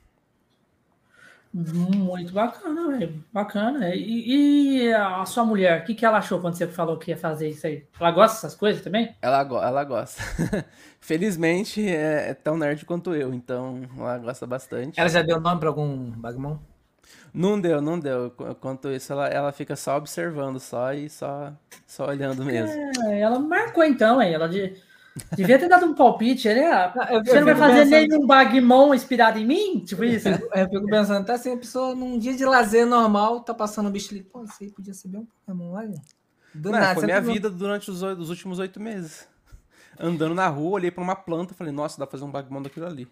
Muito 1.54 2.34
bacana, 2.34 2.88
velho. 2.98 3.24
Bacana. 3.32 3.94
E, 3.94 4.82
e 4.88 4.94
a 4.94 5.24
sua 5.26 5.46
mulher, 5.46 5.82
o 5.82 5.86
que, 5.86 5.94
que 5.94 6.04
ela 6.06 6.18
achou 6.18 6.40
quando 6.42 6.56
você 6.56 6.66
falou 6.68 6.98
que 6.98 7.12
ia 7.12 7.18
fazer 7.18 7.50
isso 7.50 7.68
aí? 7.68 7.86
Ela 8.00 8.10
gosta 8.12 8.36
dessas 8.38 8.56
coisas 8.56 8.82
também? 8.82 9.16
Ela, 9.22 9.44
go- 9.44 9.62
ela 9.62 9.84
gosta. 9.84 10.22
Felizmente 11.00 11.88
é, 11.88 12.30
é 12.30 12.34
tão 12.34 12.58
nerd 12.58 12.86
quanto 12.86 13.14
eu, 13.14 13.34
então 13.34 13.82
ela 13.98 14.18
gosta 14.18 14.48
bastante. 14.48 15.00
Ela 15.00 15.10
já 15.10 15.22
deu 15.22 15.40
nome 15.40 15.60
pra 15.60 15.70
algum 15.70 16.10
Bagmon? 16.12 16.58
Não 17.32 17.60
deu, 17.62 17.82
não 17.82 18.00
deu. 18.00 18.32
Qu- 18.32 18.56
Quanto 18.56 18.90
isso, 18.90 19.12
ela, 19.14 19.28
ela 19.28 19.52
fica 19.52 19.76
só 19.76 19.98
observando 19.98 20.60
só 20.60 20.92
e 20.94 21.08
só, 21.10 21.54
só 21.86 22.08
olhando 22.08 22.44
mesmo. 22.44 22.72
É, 23.06 23.20
ela 23.20 23.38
marcou 23.40 23.84
então, 23.84 24.20
hein? 24.22 24.34
Ela 24.34 24.48
de- 24.50 24.74
devia 25.36 25.60
ter 25.60 25.68
dado 25.68 25.86
um 25.86 25.94
palpite, 25.94 26.48
né? 26.48 26.92
eu- 27.12 27.24
Você 27.24 27.32
eu 27.32 27.36
não 27.40 27.46
vai 27.46 27.56
fazer 27.56 27.90
pensando- 27.90 28.08
nenhum 28.10 28.28
Bagmon 28.28 28.94
inspirado 28.94 29.38
em 29.40 29.46
mim? 29.46 29.80
Tipo 29.86 30.04
isso? 30.04 30.28
Eu 30.30 30.70
fico 30.70 30.86
pensando, 30.88 31.26
tá 31.26 31.34
assim, 31.34 31.54
a 31.54 31.58
pessoa 31.58 31.94
num 31.96 32.18
dia 32.18 32.36
de 32.36 32.46
lazer 32.46 32.86
normal, 32.86 33.42
tá 33.42 33.54
passando 33.54 33.88
o 33.88 33.92
bicho 33.92 34.12
ali. 34.14 34.24
Pô, 34.24 34.44
isso 34.44 34.56
aí 34.62 34.72
podia 34.72 34.94
ser 34.94 35.08
bem 35.10 35.22
um 35.22 35.26
Pokémon, 35.26 35.72
olha. 35.74 36.02
Do 36.54 36.72
Não, 36.72 36.80
nada, 36.80 36.94
foi 36.96 37.06
minha 37.06 37.22
não- 37.22 37.34
vida 37.34 37.50
durante 37.50 37.90
os, 37.90 38.02
os 38.04 38.30
últimos 38.30 38.60
oito 38.60 38.80
meses. 38.80 39.28
Andando 40.00 40.34
na 40.36 40.48
rua, 40.48 40.72
olhei 40.72 40.90
pra 40.92 41.04
uma 41.04 41.16
planta 41.16 41.54
e 41.54 41.56
falei, 41.56 41.72
nossa, 41.74 41.98
dá 42.00 42.06
pra 42.06 42.12
fazer 42.12 42.24
um 42.26 42.32
Bagmon 42.32 42.62
daquilo 42.62 42.86
ali. 42.88 43.08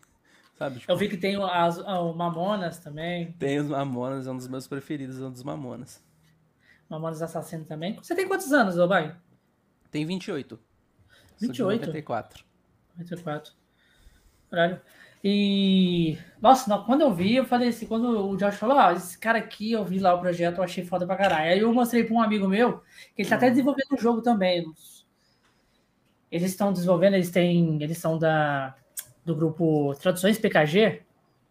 Sabe? 0.58 0.80
Tipo, 0.80 0.92
Eu 0.92 0.98
vi 0.98 1.10
que 1.10 1.18
tem 1.18 1.36
as, 1.44 1.78
o 1.80 2.14
Mamonas 2.14 2.78
também. 2.80 3.32
Tem 3.40 3.60
os 3.60 3.68
Mamonas, 3.68 4.28
é 4.28 4.32
um 4.32 4.38
dos 4.38 4.48
meus 4.48 4.68
preferidos, 4.68 5.20
é 5.22 5.26
um 5.26 5.32
dos 5.32 5.44
Mamonas. 5.44 6.04
Mamonas 6.90 7.22
Assassino 7.22 7.66
também. 7.66 7.96
Você 8.02 8.14
tem 8.14 8.28
quantos 8.28 8.52
anos, 8.52 8.78
ô 8.78 8.88
Bai? 8.88 9.16
Tem 9.90 10.06
28. 10.06 10.60
Sou 11.45 11.51
de 11.51 11.63
28? 11.63 11.80
94. 11.88 12.45
24. 12.97 13.54
Caralho. 14.49 14.82
E. 15.23 16.17
Nossa, 16.41 16.69
não, 16.69 16.84
quando 16.84 17.01
eu 17.01 17.13
vi, 17.13 17.36
eu 17.36 17.45
falei 17.45 17.69
assim, 17.69 17.86
quando 17.86 18.27
o 18.30 18.36
Josh 18.38 18.56
falou, 18.56 18.75
ó, 18.77 18.91
esse 18.91 19.17
cara 19.19 19.38
aqui, 19.38 19.71
eu 19.71 19.86
vi 19.86 19.99
lá 19.99 20.13
o 20.15 20.19
projeto, 20.19 20.58
eu 20.58 20.63
achei 20.63 20.84
foda 20.84 21.06
pra 21.06 21.15
caralho. 21.15 21.51
Aí 21.51 21.60
eu 21.60 21.71
mostrei 21.73 22.04
pra 22.04 22.15
um 22.15 22.21
amigo 22.21 22.47
meu, 22.47 22.80
que 23.15 23.21
ele 23.21 23.30
tá 23.30 23.36
até 23.36 23.49
desenvolvendo 23.49 23.93
um 23.93 23.97
jogo 23.97 24.21
também. 24.21 24.65
Eles 26.32 26.51
estão 26.51 26.71
desenvolvendo, 26.73 27.15
eles 27.15 27.30
têm. 27.30 27.82
Eles 27.84 27.97
são 27.97 28.17
da, 28.17 28.75
do 29.25 29.36
grupo 29.36 29.93
Traduções 29.95 30.39
PKG. 30.39 31.01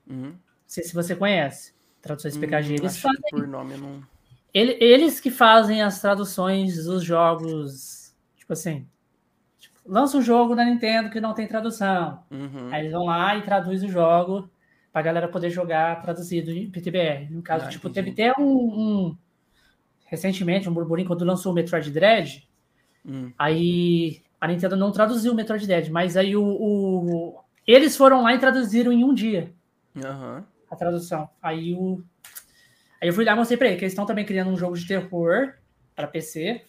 Uhum. 0.09 0.31
Não 0.31 0.39
sei 0.67 0.85
se 0.85 0.95
você 0.95 1.15
conhece. 1.15 1.75
Traduções 2.01 2.37
PKG. 2.37 2.73
Hum, 2.73 2.77
Eles 2.77 2.93
acho 2.93 3.03
fazem 3.03 3.21
que 3.23 3.31
por 3.31 3.47
nome 3.47 3.77
não. 3.77 4.03
ele- 4.55 4.79
eles 4.81 5.21
que 5.21 5.31
fazem 5.31 5.83
as 5.83 6.01
traduções 6.01 6.85
dos 6.87 7.05
jogos, 7.05 8.17
tipo 8.37 8.53
assim, 8.55 8.89
lança 9.91 10.17
um 10.17 10.23
jogo 10.23 10.55
da 10.55 10.65
Nintendo 10.65 11.11
que 11.11 11.21
não 11.21 11.35
tem 11.35 11.47
tradução. 11.47 12.23
Uhum. 12.31 12.69
Aí 12.71 12.83
eles 12.83 12.93
vão 12.93 13.05
lá 13.07 13.37
e 13.37 13.43
traduz 13.43 13.83
o 13.83 13.89
jogo 13.89 14.49
pra 14.93 15.03
galera 15.03 15.29
poder 15.29 15.51
jogar 15.51 16.01
traduzido 16.01 16.51
em 16.51 16.71
PTBR. 16.71 17.29
No 17.31 17.43
caso, 17.43 17.67
Ah, 17.67 17.69
tipo, 17.69 17.89
entendi. 17.89 18.13
teve 18.13 18.31
até 18.31 18.41
um, 18.41 18.47
um- 18.47 19.17
recentemente 20.07 20.69
um 20.69 20.73
burburinho 20.75 21.07
quando 21.09 21.25
lançou 21.25 21.53
o 21.53 21.55
Metroid 21.55 21.91
Dread, 21.91 22.49
Hum. 23.07 23.33
aí 23.39 24.23
a 24.41 24.49
Nintendo 24.49 24.77
não 24.77 24.91
traduziu 24.93 25.33
o 25.33 25.35
Metroid 25.35 25.67
Dread, 25.67 25.91
mas 25.91 26.17
aí 26.17 26.37
o, 26.37 26.43
o- 26.45 27.41
eles 27.67 27.97
foram 27.97 28.23
lá 28.23 28.35
e 28.35 28.39
traduziram 28.39 28.93
em 28.93 29.05
um 29.05 29.15
dia 29.15 29.53
Aham. 30.05 30.45
a 30.71 30.77
tradução. 30.77 31.29
Aí 31.43 31.75
o. 31.75 32.03
Aí 33.01 33.09
eu 33.09 33.13
fui 33.15 33.25
lá 33.25 33.33
e 33.33 33.37
mostrei 33.37 33.57
pra 33.57 33.69
ele 33.69 33.77
que 33.77 33.85
eles 33.85 33.93
estão 33.93 34.05
também 34.07 34.25
criando 34.27 34.51
um 34.51 34.57
jogo 34.57 34.77
de 34.77 34.87
terror 34.87 35.55
pra 35.97 36.07
PC. 36.07 36.63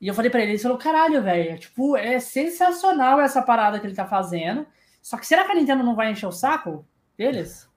E 0.00 0.08
eu 0.08 0.14
falei 0.14 0.30
pra 0.30 0.42
ele, 0.42 0.52
ele 0.52 0.58
falou, 0.58 0.76
caralho, 0.76 1.22
velho, 1.22 1.58
tipo, 1.58 1.96
é 1.96 2.18
sensacional 2.20 3.18
essa 3.20 3.40
parada 3.42 3.78
que 3.80 3.86
ele 3.86 3.94
tá 3.94 4.06
fazendo. 4.06 4.66
Só 5.02 5.16
que 5.16 5.26
será 5.26 5.44
que 5.44 5.52
a 5.52 5.54
Nintendo 5.54 5.82
não 5.82 5.94
vai 5.94 6.10
encher 6.12 6.26
o 6.26 6.32
saco 6.32 6.84
deles? 7.16 7.68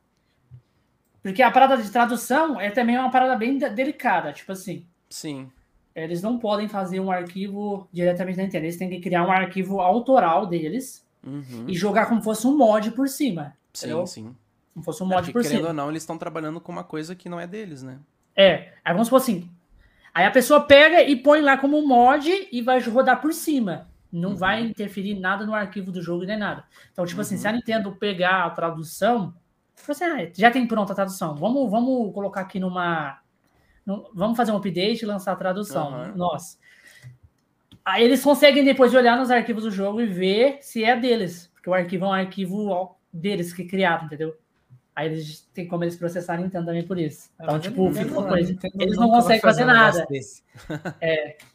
Porque 1.21 1.41
a 1.41 1.51
parada 1.51 1.77
de 1.77 1.89
tradução 1.91 2.59
é 2.59 2.69
também 2.71 2.97
uma 2.97 3.11
parada 3.11 3.35
bem 3.35 3.57
de- 3.57 3.69
delicada, 3.69 4.31
tipo 4.33 4.51
assim. 4.51 4.85
Sim. 5.09 5.49
Eles 5.95 6.21
não 6.21 6.37
podem 6.39 6.67
fazer 6.67 6.99
um 6.99 7.11
arquivo 7.11 7.87
diretamente 7.91 8.37
da 8.37 8.43
Nintendo, 8.43 8.65
eles 8.65 8.77
têm 8.77 8.89
que 8.89 8.99
criar 8.99 9.25
um 9.25 9.31
arquivo 9.31 9.81
autoral 9.81 10.45
deles 10.45 11.05
Uhum. 11.25 11.65
e 11.67 11.73
jogar 11.73 12.05
como 12.05 12.21
fosse 12.21 12.47
um 12.47 12.55
mod 12.57 12.91
por 12.91 13.09
cima. 13.09 13.53
Sim, 13.73 13.87
entendeu? 13.87 14.07
sim. 14.07 14.35
Como 14.73 14.83
fosse 14.85 15.03
um 15.03 15.07
É, 15.07 15.09
mod 15.09 15.19
porque, 15.21 15.33
por 15.33 15.41
querendo 15.41 15.57
cima. 15.57 15.67
ou 15.69 15.73
não, 15.73 15.89
eles 15.89 16.03
estão 16.03 16.17
trabalhando 16.17 16.61
com 16.61 16.71
uma 16.71 16.83
coisa 16.83 17.13
que 17.15 17.27
não 17.27 17.39
é 17.39 17.45
deles, 17.45 17.83
né? 17.83 17.99
É, 18.35 18.71
aí 18.85 18.93
vamos 18.93 19.07
supor 19.07 19.17
assim. 19.21 19.49
Aí 20.13 20.25
a 20.25 20.31
pessoa 20.31 20.61
pega 20.61 21.03
e 21.03 21.15
põe 21.15 21.41
lá 21.41 21.57
como 21.57 21.85
mod 21.87 22.29
e 22.51 22.61
vai 22.61 22.79
rodar 22.81 23.21
por 23.21 23.33
cima. 23.33 23.87
Não 24.11 24.31
Uhum. 24.31 24.35
vai 24.35 24.61
interferir 24.61 25.19
nada 25.19 25.45
no 25.45 25.53
arquivo 25.53 25.91
do 25.91 26.01
jogo 26.01 26.25
nem 26.25 26.37
nada. 26.37 26.63
Então, 26.91 27.05
tipo 27.05 27.21
assim, 27.21 27.35
Uhum. 27.35 27.41
se 27.41 27.47
a 27.47 27.51
Nintendo 27.51 27.91
pegar 27.91 28.43
a 28.45 28.49
tradução, 28.49 29.33
tipo 29.75 29.91
assim, 29.91 30.03
ah, 30.05 30.29
já 30.35 30.49
tem 30.49 30.65
pronta 30.67 30.93
a 30.93 30.95
tradução. 30.95 31.35
Vamos, 31.35 31.69
vamos 31.69 32.11
colocar 32.13 32.41
aqui 32.41 32.59
numa, 32.59 33.19
não- 33.85 34.09
vamos 34.13 34.35
fazer 34.35 34.51
um 34.51 34.57
update 34.57 35.03
e 35.03 35.05
lançar 35.05 35.33
a 35.33 35.35
tradução. 35.35 35.87
Aham. 35.93 36.13
Nossa. 36.15 36.57
Aí 37.85 38.03
eles 38.03 38.23
conseguem 38.23 38.63
depois 38.63 38.93
olhar 38.93 39.17
nos 39.17 39.31
arquivos 39.31 39.63
do 39.63 39.71
jogo 39.71 40.01
e 40.01 40.05
ver 40.05 40.57
se 40.61 40.83
é 40.83 40.95
deles, 40.95 41.49
porque 41.53 41.69
o 41.69 41.73
arquivo 41.73 42.05
é 42.05 42.07
um 42.07 42.13
arquivo 42.13 42.95
deles 43.11 43.53
que 43.53 43.63
criaram, 43.65 44.05
entendeu? 44.05 44.35
Aí 44.99 45.07
eles 45.07 45.47
tem 45.53 45.65
como 45.65 45.83
eles 45.85 45.95
processarem 45.95 46.43
Nintendo 46.43 46.65
também 46.65 46.83
por 46.85 46.97
isso. 46.97 47.29
Então, 47.35 47.53
Mas 47.53 47.63
tipo, 47.63 47.89
fica 47.93 48.11
uma 48.11 48.27
coisa. 48.27 48.57
Eles 48.77 48.97
não 48.97 49.09
vai 49.09 49.21
conseguem 49.21 49.41
fazer 49.41 49.63
nada. 49.65 50.05
desse. 50.09 50.43
É. 50.99 51.37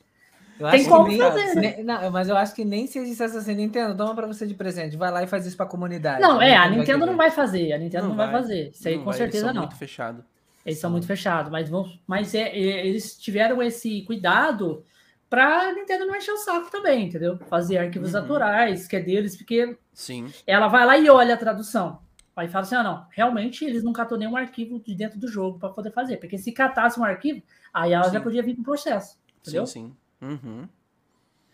Eu 0.58 0.70
Tem 0.70 0.80
acho 0.82 0.88
como 0.88 1.04
que 1.06 1.10
nem, 1.10 1.18
fazer, 1.18 1.54
né? 1.56 1.82
não, 1.82 2.10
mas 2.12 2.28
eu 2.28 2.36
acho 2.36 2.54
que 2.54 2.64
nem 2.64 2.86
se 2.86 2.96
eles 2.96 3.10
dissessem 3.10 3.40
assim, 3.40 3.54
Nintendo, 3.56 3.96
toma 3.96 4.14
pra 4.14 4.24
você 4.24 4.46
de 4.46 4.54
presente, 4.54 4.96
vai 4.96 5.10
lá 5.10 5.20
e 5.24 5.26
faz 5.26 5.44
isso 5.46 5.56
pra 5.56 5.66
comunidade. 5.66 6.22
Não, 6.22 6.40
é, 6.40 6.54
a 6.56 6.70
Nintendo 6.70 7.04
não 7.06 7.16
vai 7.16 7.28
fazer, 7.28 7.72
a 7.72 7.78
Nintendo 7.78 8.04
não, 8.04 8.10
Não 8.10 8.16
vai. 8.16 8.30
vai. 8.30 8.40
fazer. 8.40 8.70
Isso 8.70 8.86
aí 8.86 8.94
Não 8.94 9.00
com 9.02 9.10
vai, 9.10 9.14
eles 9.20 9.24
certeza 9.32 9.46
são 9.46 9.54
não. 9.54 9.62
muito 9.62 9.74
fechado. 9.76 10.24
Eles 10.64 10.78
são 10.78 10.90
muito 10.92 11.08
fechados, 11.08 11.50
mas 11.50 11.68
vão, 11.68 11.90
mas 12.06 12.36
é, 12.36 12.42
é, 12.50 12.86
eles 12.86 13.18
tiveram 13.18 13.60
esse 13.64 14.02
cuidado 14.02 14.84
para 15.28 15.72
Nintendo 15.72 16.06
não 16.06 16.14
encher 16.14 16.30
o 16.30 16.36
saco 16.38 16.70
também, 16.70 17.06
entendeu? 17.08 17.36
Fazer 17.50 17.78
arquivos 17.78 18.14
Uhum. 18.14 18.20
naturais, 18.20 18.86
que 18.86 18.94
é 18.94 19.00
deles, 19.00 19.36
porque 19.36 19.76
Sim. 19.92 20.32
ela 20.46 20.68
vai 20.68 20.86
lá 20.86 20.96
e 20.96 21.10
olha 21.10 21.34
a 21.34 21.36
tradução. 21.36 21.98
Aí 22.36 22.48
fala 22.48 22.64
assim: 22.64 22.74
ah, 22.74 22.82
não, 22.82 23.06
realmente 23.10 23.64
eles 23.64 23.82
não 23.84 23.92
catou 23.92 24.18
nenhum 24.18 24.36
arquivo 24.36 24.80
de 24.80 24.94
dentro 24.94 25.18
do 25.18 25.28
jogo 25.28 25.58
para 25.58 25.68
poder 25.70 25.92
fazer. 25.92 26.16
Porque 26.16 26.36
se 26.38 26.50
catasse 26.52 26.98
um 26.98 27.04
arquivo, 27.04 27.42
aí 27.72 27.92
ela 27.92 28.04
já 28.04 28.18
Sim. 28.18 28.20
podia 28.20 28.42
vir 28.42 28.56
com 28.56 28.62
processo. 28.62 29.18
Entendeu? 29.40 29.66
Sim, 29.66 29.94
sim. 30.20 30.26
Uhum. 30.26 30.68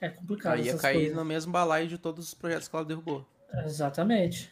É 0.01 0.09
complicado. 0.09 0.55
Aí 0.55 0.63
ia 0.65 0.71
essas 0.71 0.81
cair 0.81 0.95
coisas. 0.99 1.17
no 1.17 1.25
mesmo 1.25 1.53
balaio 1.53 1.87
de 1.89 1.99
todos 1.99 2.27
os 2.29 2.35
projetos 2.35 2.69
que 2.69 2.75
ela 2.77 2.85
derrubou. 2.85 3.27
Exatamente. 3.65 4.51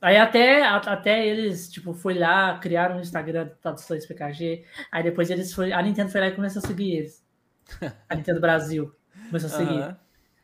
Aí 0.00 0.16
até, 0.16 0.62
a- 0.66 0.76
até 0.78 1.24
eles, 1.26 1.70
tipo, 1.70 1.94
foi 1.94 2.14
lá, 2.14 2.58
criaram 2.58 2.96
um 2.96 3.00
Instagram 3.00 3.50
traduções 3.62 4.04
PKG, 4.04 4.64
aí 4.90 5.02
depois 5.04 5.30
eles 5.30 5.54
foi, 5.54 5.72
a 5.72 5.80
Nintendo 5.80 6.10
foi 6.10 6.20
lá 6.20 6.26
e 6.26 6.32
começou 6.34 6.60
a 6.62 6.66
seguir 6.66 6.96
eles. 6.96 7.24
A 8.10 8.14
Nintendo 8.16 8.40
Brasil 8.40 8.92
começou 9.28 9.46
a 9.48 9.52
seguir. 9.58 9.80
Aham. 9.80 9.96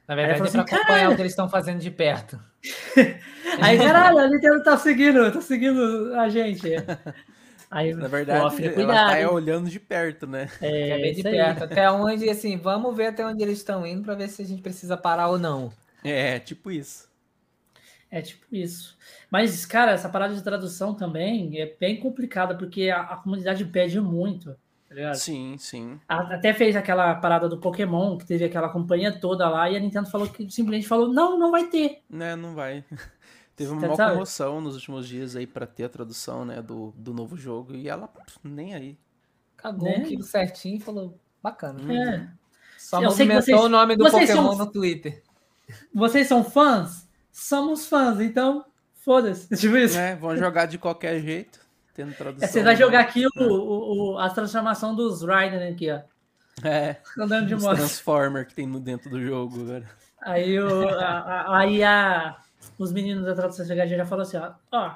Na 0.07 0.15
verdade, 0.15 0.35
é 0.35 0.39
falo 0.39 0.51
pra 0.53 0.63
assim, 0.63 0.75
acompanhar 0.77 0.87
"Caralho." 0.87 1.13
o 1.13 1.17
que 1.17 1.23
eles 1.23 1.33
estão 1.33 1.49
fazendo 1.51 1.81
de 1.81 1.91
perto. 1.91 2.41
Aí, 3.61 3.81
caralho, 3.81 4.19
a 4.19 4.29
Nintendo 4.29 4.63
tá 4.63 4.77
seguindo, 4.77 5.33
tá 5.33 5.41
seguindo 5.41 6.15
a 6.15 6.29
gente. 6.29 6.69
Aí, 7.71 7.95
Na 7.95 8.09
pô, 8.09 8.09
verdade, 8.09 8.51
filha, 8.51 8.71
ela 8.71 8.99
cuidado. 8.99 9.05
tá 9.05 9.21
hein? 9.21 9.27
olhando 9.27 9.69
de 9.71 9.81
perto, 9.81 10.27
né? 10.27 10.49
É, 10.61 10.91
É 10.91 10.99
bem 10.99 11.15
de 11.15 11.23
isso 11.23 11.29
aí. 11.29 11.35
perto. 11.35 11.65
Até 11.65 11.91
onde, 11.91 12.29
assim, 12.31 12.57
vamos 12.59 12.97
ver 12.97 13.09
até 13.09 13.25
onde 13.27 13.43
eles 13.43 13.59
estão 13.59 13.87
indo 13.87 14.03
pra 14.03 14.15
ver 14.15 14.29
se 14.29 14.43
a 14.43 14.45
gente 14.47 14.63
precisa 14.63 14.97
parar 14.97 15.29
ou 15.29 15.39
não. 15.39 15.73
É, 16.03 16.39
tipo 16.41 16.71
isso. 16.71 17.09
É 18.11 18.23
tipo 18.23 18.47
isso. 18.55 18.97
Mas, 19.31 19.67
cara, 19.67 19.93
essa 19.93 20.09
parada 20.09 20.35
de 20.35 20.43
tradução 20.43 20.95
também 20.95 21.61
é 21.61 21.67
bem 21.79 22.01
complicada, 22.01 22.57
porque 22.57 22.89
a, 22.91 23.01
a 23.03 23.17
comunidade 23.17 23.65
pede 23.67 24.01
muito, 24.01 24.57
tá 24.89 24.95
ligado? 24.95 25.15
Sim, 25.17 25.57
sim. 25.59 26.01
A- 26.09 26.35
Até 26.35 26.53
fez 26.55 26.75
aquela 26.77 27.15
parada 27.17 27.49
do 27.49 27.59
Pokémon, 27.59 28.17
que 28.17 28.25
teve 28.27 28.45
aquela 28.45 28.69
companhia 28.69 29.13
toda 29.19 29.49
lá, 29.49 29.71
e 29.71 29.77
a 29.77 29.81
Nintendo 29.81 30.09
falou 30.11 30.29
que 30.29 30.51
simplesmente 30.51 30.89
falou: 30.89 31.13
não, 31.13 31.39
não 31.39 31.51
vai 31.51 31.67
ter. 31.69 32.03
Né, 32.09 32.35
não 32.37 32.55
vai. 32.55 32.85
Teve 33.57 33.73
uma 33.73 33.81
maior 33.81 34.13
comoção 34.13 34.61
nos 34.61 34.75
últimos 34.77 35.09
dias 35.09 35.35
aí 35.35 35.45
pra 35.45 35.67
ter 35.67 35.83
a 35.83 35.89
tradução, 35.89 36.45
né, 36.45 36.63
do, 36.63 36.95
do 36.97 37.13
novo 37.13 37.37
jogo. 37.37 37.75
E 37.75 37.89
ela, 37.89 38.09
nem 38.45 38.73
aí. 38.73 38.97
Cagou 39.57 39.89
Né? 39.89 39.97
um 39.99 40.03
quilo 40.05 40.23
certinho 40.23 40.77
e 40.77 40.81
falou, 40.81 41.19
bacana. 41.43 41.81
É. 41.93 42.29
Só 42.79 43.03
Eu 43.03 43.11
sei 43.11 43.27
que 43.27 43.33
movimentou 43.35 43.43
vocês- 43.43 43.61
o 43.61 43.69
nome 43.69 43.97
do 43.97 44.05
Pokémon 44.05 44.27
são- 44.27 44.59
no 44.59 44.67
Twitter. 44.71 45.25
Vocês 45.93 46.29
são 46.29 46.45
fãs? 46.45 47.09
Somos 47.33 47.87
fãs, 47.87 48.21
então 48.21 48.65
foda-se. 48.95 49.49
Tipo 49.59 49.77
isso. 49.77 49.97
Né, 49.97 50.15
vão 50.15 50.37
jogar 50.37 50.67
de 50.67 50.79
qualquer 50.79 51.19
jeito, 51.21 51.59
tendo 51.99 52.13
É, 52.13 52.15
tradução. 52.15 52.49
você 52.49 52.63
vai 52.63 52.75
né? 52.75 52.79
jogar 52.79 53.01
aqui 53.01 53.27
o, 53.27 53.31
o, 53.43 54.13
o- 54.15 54.19
a 54.19 54.31
transformação 54.31 54.95
dos 54.95 55.25
Raiden 55.25 55.73
aqui, 55.73 55.91
ó. 55.91 56.01
É, 56.65 56.97
Andando 57.19 57.47
de 57.49 57.55
os 57.57 57.63
moto. 57.63 57.77
Transformer 57.77 58.47
que 58.47 58.55
tem 58.55 58.67
no 58.69 58.79
dentro 58.79 59.11
do 59.11 59.21
jogo 59.21 59.61
agora. 59.63 59.85
Aí, 60.23 60.59
o, 60.61 60.89
a, 60.91 61.05
a- 61.19 61.59
aí 61.59 61.83
a, 61.83 62.37
os 62.79 62.93
meninos 62.93 63.25
da 63.25 63.35
tradução 63.35 63.67
CHG 63.67 63.97
já 63.97 64.07
falaram 64.07 64.29
assim, 64.29 64.37
ó, 64.37 64.53
ó, 64.73 64.95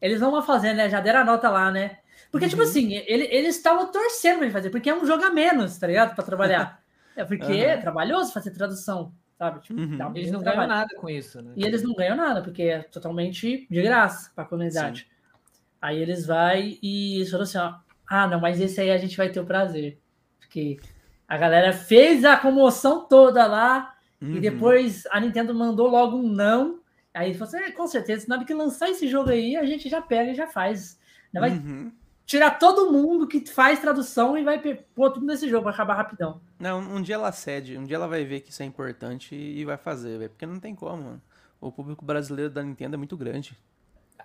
eles 0.00 0.20
vão 0.20 0.40
fazer, 0.42 0.74
né? 0.74 0.88
Já 0.88 1.00
deram 1.00 1.20
a 1.20 1.24
nota 1.24 1.48
lá, 1.50 1.72
né? 1.72 1.98
Porque, 2.30 2.48
tipo 2.48 2.62
Uhum. 2.62 2.68
assim, 2.68 2.94
ele, 2.94 3.24
eles 3.32 3.56
estavam 3.56 3.90
torcendo 3.90 4.36
pra 4.36 4.44
ele 4.46 4.52
fazer, 4.52 4.70
porque 4.70 4.90
é 4.90 4.94
um 4.94 5.04
jogo 5.06 5.24
a 5.24 5.30
menos, 5.30 5.76
tá 5.76 5.86
ligado? 5.88 6.14
Pra 6.14 6.24
trabalhar. 6.24 6.80
É 7.16 7.24
porque 7.24 7.50
é 7.52 7.72
Aham. 7.72 7.80
trabalhoso 7.80 8.32
fazer 8.32 8.52
tradução, 8.52 9.12
sabe? 9.36 9.58
Tipo, 9.60 9.80
Uhum. 9.80 9.98
um 10.08 10.16
Eles 10.16 10.30
não 10.30 10.40
ganham 10.40 10.68
nada 10.68 10.94
com 10.94 11.08
isso, 11.10 11.42
né? 11.42 11.50
E 11.56 11.64
eles 11.66 11.82
não 11.82 11.92
ganham 11.92 12.14
nada, 12.14 12.40
porque 12.42 12.62
é 12.62 12.78
totalmente 12.84 13.66
de 13.68 13.82
graça 13.82 14.30
para 14.36 14.44
a 14.44 14.46
comunidade. 14.46 15.08
Aí 15.80 15.98
eles 16.00 16.26
vai 16.26 16.78
e 16.82 17.24
falam 17.30 17.44
assim, 17.44 17.58
ó, 17.58 17.74
ah, 18.08 18.26
não, 18.26 18.40
mas 18.40 18.60
esse 18.60 18.80
aí 18.80 18.90
a 18.90 18.98
gente 18.98 19.16
vai 19.16 19.28
ter 19.30 19.40
o 19.40 19.46
prazer. 19.46 19.98
Porque 20.40 20.78
a 21.26 21.36
galera 21.36 21.72
fez 21.72 22.24
a 22.24 22.36
comoção 22.36 23.06
toda 23.06 23.46
lá 23.46 23.94
e 24.20 24.24
Uhum. 24.24 24.40
depois 24.40 25.06
a 25.12 25.20
Nintendo 25.20 25.54
mandou 25.54 25.88
logo 25.88 26.16
um 26.16 26.28
não. 26.28 26.80
Aí 27.14 27.30
ele 27.30 27.38
falou 27.38 27.54
assim, 27.54 27.64
é, 27.64 27.70
com 27.72 27.86
certeza, 27.86 28.26
na 28.28 28.36
hora 28.36 28.44
que 28.44 28.54
lançar 28.54 28.88
esse 28.90 29.06
jogo 29.08 29.30
aí, 29.30 29.56
a 29.56 29.64
gente 29.64 29.88
já 29.88 30.00
pega 30.02 30.32
e 30.32 30.34
já 30.34 30.46
faz. 30.46 30.98
Né, 31.32 31.40
Vai 31.40 31.50
Uhum. 31.50 31.92
tirar 32.26 32.52
todo 32.58 32.90
mundo 32.92 33.26
que 33.28 33.46
faz 33.46 33.78
tradução 33.80 34.36
e 34.36 34.42
vai 34.42 34.58
pôr 34.94 35.10
tudo 35.10 35.26
nesse 35.26 35.48
jogo, 35.48 35.64
vai 35.64 35.72
acabar 35.74 35.94
rapidão. 35.94 36.40
Não, 36.58 36.80
um 36.80 37.00
dia 37.00 37.14
ela 37.14 37.30
cede, 37.32 37.78
um 37.78 37.84
dia 37.84 37.96
ela 37.96 38.08
vai 38.08 38.24
ver 38.24 38.40
que 38.40 38.50
isso 38.50 38.62
é 38.62 38.66
importante 38.66 39.34
e 39.34 39.64
vai 39.64 39.76
fazer, 39.76 40.18
velho. 40.18 40.30
Porque 40.30 40.46
não 40.46 40.58
tem 40.58 40.74
como, 40.74 41.02
mano. 41.02 41.22
O 41.60 41.70
público 41.72 42.04
brasileiro 42.04 42.50
da 42.52 42.62
Nintendo 42.62 42.94
é 42.94 42.98
muito 42.98 43.16
grande. 43.16 43.56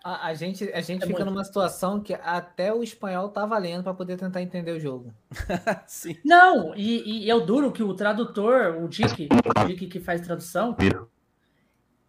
A, 0.04 0.28
a 0.28 0.34
gente, 0.34 0.66
a 0.74 0.82
gente 0.82 1.02
É 1.04 1.08
fica 1.08 1.20
muito. 1.20 1.32
numa 1.32 1.44
situação 1.46 2.02
que 2.02 2.14
até 2.14 2.74
o 2.74 2.84
espanhol 2.84 3.30
tá 3.30 3.46
valendo 3.46 3.84
pra 3.84 3.94
poder 3.94 4.18
tentar 4.18 4.42
entender 4.42 4.72
o 4.74 4.80
jogo. 4.80 5.14
Sim. 5.88 6.18
Não, 6.26 6.76
e, 6.76 7.24
e 7.24 7.30
eu 7.30 7.46
duro 7.46 7.72
que 7.72 7.82
o 7.82 7.94
tradutor, 7.94 8.76
o 8.84 8.88
Dick, 8.90 9.30
o 9.32 9.66
Dick 9.66 9.88
que 9.88 10.00
faz 10.02 10.20
tradução, 10.20 10.76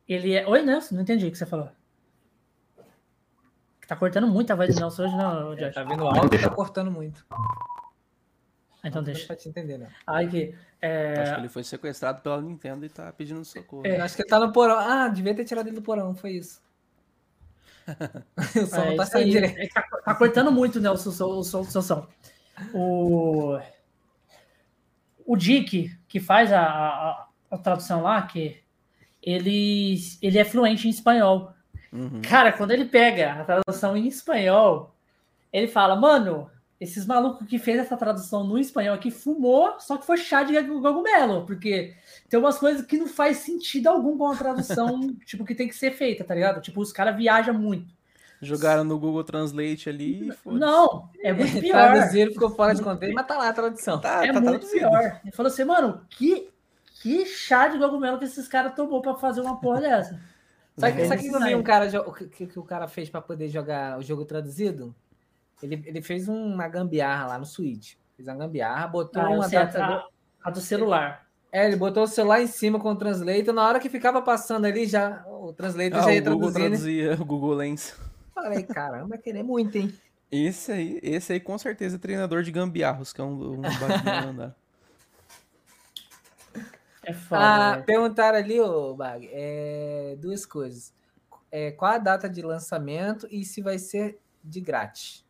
ele 0.09 0.35
é. 0.35 0.45
Oi, 0.47 0.63
Nelson, 0.63 0.97
não 0.97 1.03
entendi 1.03 1.27
o 1.27 1.31
que 1.31 1.39
você 1.39 1.47
falou. 1.47 1.71
Tá 3.87 3.95
cortando 3.95 4.27
muito 4.27 4.51
a 4.51 4.57
voz 4.57 4.75
do 4.75 4.81
Nelson 4.81 5.05
hoje, 5.05 5.17
não, 5.17 5.55
Josh. 5.55 5.75
Tá 5.75 5.85
vendo 5.85 6.03
o 6.05 6.09
áudio, 6.09 6.41
tá 6.41 6.51
cortando 6.51 6.91
muito. 6.91 7.25
Ah, 7.31 7.37
Então 8.89 9.03
deixa. 9.03 9.27
pra 9.27 9.37
te 9.37 9.49
entender, 9.49 9.79
né? 9.79 9.89
Aí 10.07 10.27
que. 10.27 10.55
é, 10.81 11.21
Acho 11.21 11.35
que 11.35 11.41
ele 11.43 11.49
foi 11.49 11.63
sequestrado 11.63 12.23
pela 12.23 12.41
Nintendo 12.41 12.85
e 12.85 12.89
tá 12.89 13.13
pedindo 13.13 13.45
socorro. 13.45 13.87
É. 13.87 14.01
Acho 14.01 14.17
que 14.17 14.23
ele 14.23 14.29
tá 14.29 14.41
no 14.41 14.53
porão. 14.53 14.79
Ah, 14.79 15.07
devia 15.09 15.35
ter 15.35 15.45
tirado 15.45 15.67
ele 15.69 15.77
do 15.77 15.83
porão, 15.83 16.15
foi 16.15 16.33
isso. 16.33 16.64
o 18.63 18.67
som 18.67 18.77
é 18.83 18.91
não 18.91 18.97
tá 18.97 19.03
isso 19.03 19.13
saindo 19.13 19.31
direito. 19.31 19.59
É 19.59 19.67
que 19.67 19.75
tá, 19.75 19.83
tá 19.83 20.15
cortando 20.15 20.51
muito, 20.51 20.81
Nelson, 20.81 21.09
o 21.11 21.13
som- 21.13 21.39
o 21.39 21.45
som- 21.45 21.61
o 21.61 21.65
seu 21.65 21.83
som. 21.83 22.07
O. 22.73 23.59
O 25.27 25.37
Dick, 25.37 25.91
que 26.09 26.21
faz 26.21 26.53
a, 26.53 26.63
a, 26.63 27.27
a 27.51 27.59
tradução 27.59 28.03
lá, 28.03 28.21
que 28.23 28.61
ele, 29.23 29.97
ele 30.21 30.39
é 30.39 30.45
fluente 30.45 30.87
em 30.87 30.91
espanhol. 30.91 31.53
Uhum. 31.93 32.21
Cara, 32.23 32.53
quando 32.53 32.73
ele 32.73 32.85
pega 32.85 33.33
a 33.33 33.45
tradução 33.45 33.97
em 33.97 34.07
espanhol, 34.07 34.95
ele 35.53 35.67
fala, 35.69 35.97
mano, 35.97 36.51
esses 36.81 37.07
malucos 37.07 37.47
que 37.47 37.59
fez 37.59 37.79
essa 37.79 37.97
tradução 37.97 38.45
no 38.45 38.59
espanhol 38.59 38.95
aqui 38.95 39.11
fumou, 39.11 39.75
só 39.79 39.97
que 39.97 40.05
foi 40.07 40.17
chá 40.17 40.43
de 40.43 40.55
cogumelo, 40.65 41.47
porque 41.47 41.95
tem 42.29 42.39
umas 42.39 42.59
coisas 42.59 42.85
que 42.85 42.97
não 42.99 43.07
faz 43.07 43.39
sentido 43.39 43.87
algum 43.89 44.19
com 44.19 44.27
a 44.31 44.37
tradução, 44.37 45.01
tipo, 45.25 45.45
que 45.45 45.55
tem 45.55 45.69
que 45.69 45.77
ser 45.77 45.93
feita, 45.93 46.25
tá 46.25 46.35
ligado? 46.35 46.61
Tipo, 46.61 46.81
os 46.81 46.93
caras 46.93 47.17
viajam 47.17 47.55
muito. 47.55 47.93
Jogaram 48.43 48.85
no 48.85 48.99
Google 48.99 49.25
Translate 49.25 49.89
ali 49.89 50.29
e. 50.29 50.49
Não, 50.51 51.09
é 51.23 51.33
muito 51.33 51.61
pior. 51.61 51.93
Traduziram, 51.93 52.33
ficou 52.33 52.51
fora 52.51 52.75
de 52.75 52.83
contexto, 52.83 53.15
mas 53.15 53.27
tá 53.27 53.39
lá 53.39 53.49
a 53.49 53.53
tradução. 53.53 54.01
Tá, 54.01 54.27
É 54.27 54.33
tá 54.33 54.41
muito 54.41 54.67
traduzido. 54.67 54.79
pior. 54.91 55.21
Ele 55.25 55.33
falou 55.33 55.51
assim, 55.51 55.65
mano, 55.65 56.01
que, 56.11 56.51
que 57.01 57.25
chá 57.25 57.69
de 57.69 57.79
cogumelo 57.79 58.19
que 58.19 58.25
esses 58.25 58.47
caras 58.47 58.75
tomou 58.75 59.01
pra 59.01 59.15
fazer 59.15 59.41
uma 59.41 59.59
porra 59.61 59.81
dessa? 59.81 60.21
Sabe, 60.77 61.07
sabe 61.07 61.21
o 61.29 61.31
que 61.31 61.37
eu 61.37 61.41
vi 61.41 61.55
um 61.55 61.63
cara, 61.63 61.89
que, 61.89 62.25
que- 62.27 62.47
que 62.49 62.59
o 62.59 62.65
cara 62.65 62.89
fez 62.89 63.09
pra 63.09 63.21
poder 63.23 63.49
jogar 63.49 63.97
o 63.99 64.03
jogo 64.03 64.25
traduzido? 64.25 64.93
Ele, 65.63 65.83
ele 65.87 66.03
fez 66.03 66.29
uma 66.29 66.69
gambiarra 66.69 67.27
lá 67.29 67.39
no 67.39 67.47
Switch. 67.47 67.95
Fez 68.17 68.29
uma 68.29 68.37
gambiarra, 68.37 68.87
botou 68.87 69.23
Ah, 69.23 69.29
uma 69.31 69.49
sei, 69.49 69.59
a, 69.59 69.63
adaptador- 69.63 70.09
a- 70.43 70.51
do 70.51 70.61
celular. 70.61 71.25
É, 71.51 71.67
ele 71.67 71.77
botou 71.77 72.03
o 72.03 72.07
celular 72.09 72.43
em 72.43 72.47
cima 72.49 72.81
com 72.81 72.91
o 72.91 72.97
translator. 72.97 73.55
Na 73.55 73.67
hora 73.67 73.79
que 73.81 73.89
ficava 73.89 74.21
passando 74.21 74.65
ali, 74.67 74.87
já 74.87 75.25
o 75.27 75.53
translator 75.53 76.01
Ah, 76.01 76.03
já 76.03 76.13
ia 76.15 76.21
o 76.21 76.25
Google 76.25 76.53
traduzia, 76.53 77.15
o 77.15 77.25
Google 77.25 77.55
Lens. 77.55 77.97
Falei, 78.35 78.63
caramba, 78.65 79.17
querer 79.17 79.43
muito, 79.45 79.77
hein? 79.77 79.95
Esse 80.33 80.73
aí, 80.73 80.99
esse 81.01 81.33
aí 81.33 81.39
com 81.39 81.57
certeza 81.57 81.95
é 81.95 81.99
treinador 81.99 82.43
de 82.43 82.51
gambiarros, 82.51 83.13
que 83.13 83.21
é 83.21 83.25
um, 83.25 83.53
um 83.53 83.61
bagulho 83.63 84.29
andar. 84.31 84.57
É 87.05 87.13
foda. 87.13 87.41
Ah, 87.43 87.77
né? 87.77 87.83
perguntaram 87.83 88.39
ali, 88.39 88.61
ô 88.61 88.95
Bag, 88.95 89.29
é, 89.33 90.17
duas 90.19 90.45
coisas. 90.47 90.93
É, 91.53 91.71
qual 91.71 91.93
a 91.93 91.99
data 91.99 92.29
de 92.29 92.43
lançamento 92.43 93.29
e 93.31 93.45
se 93.45 93.61
vai 93.63 93.79
ser 93.79 94.19
de 94.43 94.61
grátis? 94.61 95.24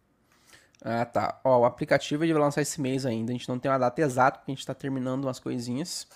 Ah, 0.85 1.07
tá. 1.07 1.41
Ó, 1.45 1.61
o 1.61 1.65
aplicativo 1.65 2.25
ele 2.25 2.35
vai 2.35 2.43
lançar 2.43 2.63
esse 2.63 2.81
mês 2.81 3.07
ainda. 3.07 3.33
A 3.33 3.35
gente 3.35 3.49
não 3.49 3.59
tem 3.59 3.71
uma 3.71 3.79
data 3.79 4.01
exata, 4.03 4.39
porque 4.39 4.53
a 4.53 4.55
gente 4.55 4.67
tá 4.67 4.75
terminando 4.75 5.25
umas 5.25 5.41
coisinhas. 5.41 6.07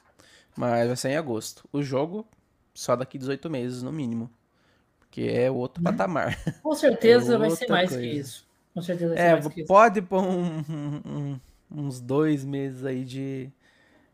Mas 0.56 0.88
vai 0.88 0.96
sair 0.96 1.12
em 1.14 1.16
agosto. 1.16 1.68
O 1.72 1.82
jogo, 1.82 2.26
só 2.74 2.96
daqui 2.96 3.18
18 3.18 3.48
meses, 3.50 3.82
no 3.82 3.92
mínimo. 3.92 4.30
Porque 5.00 5.22
é 5.22 5.50
outro 5.50 5.82
patamar. 5.82 6.38
Com 6.62 6.74
certeza 6.74 7.34
É 7.36 7.38
vai 7.38 7.50
ser 7.50 7.68
mais 7.68 7.90
coisa. 7.90 8.02
que 8.02 8.12
isso. 8.12 8.46
Com 8.74 8.82
certeza 8.82 9.14
vai 9.14 9.18
ser 9.18 9.22
É, 9.24 9.32
mais 9.32 9.48
que 9.48 9.60
isso. 9.62 9.68
pode 9.68 10.02
pôr 10.02 10.22
um- 10.22 10.64
um- 11.06 11.40
uns 11.70 12.00
dois 12.00 12.44
meses 12.44 12.84
aí 12.84 13.04
de, 13.04 13.50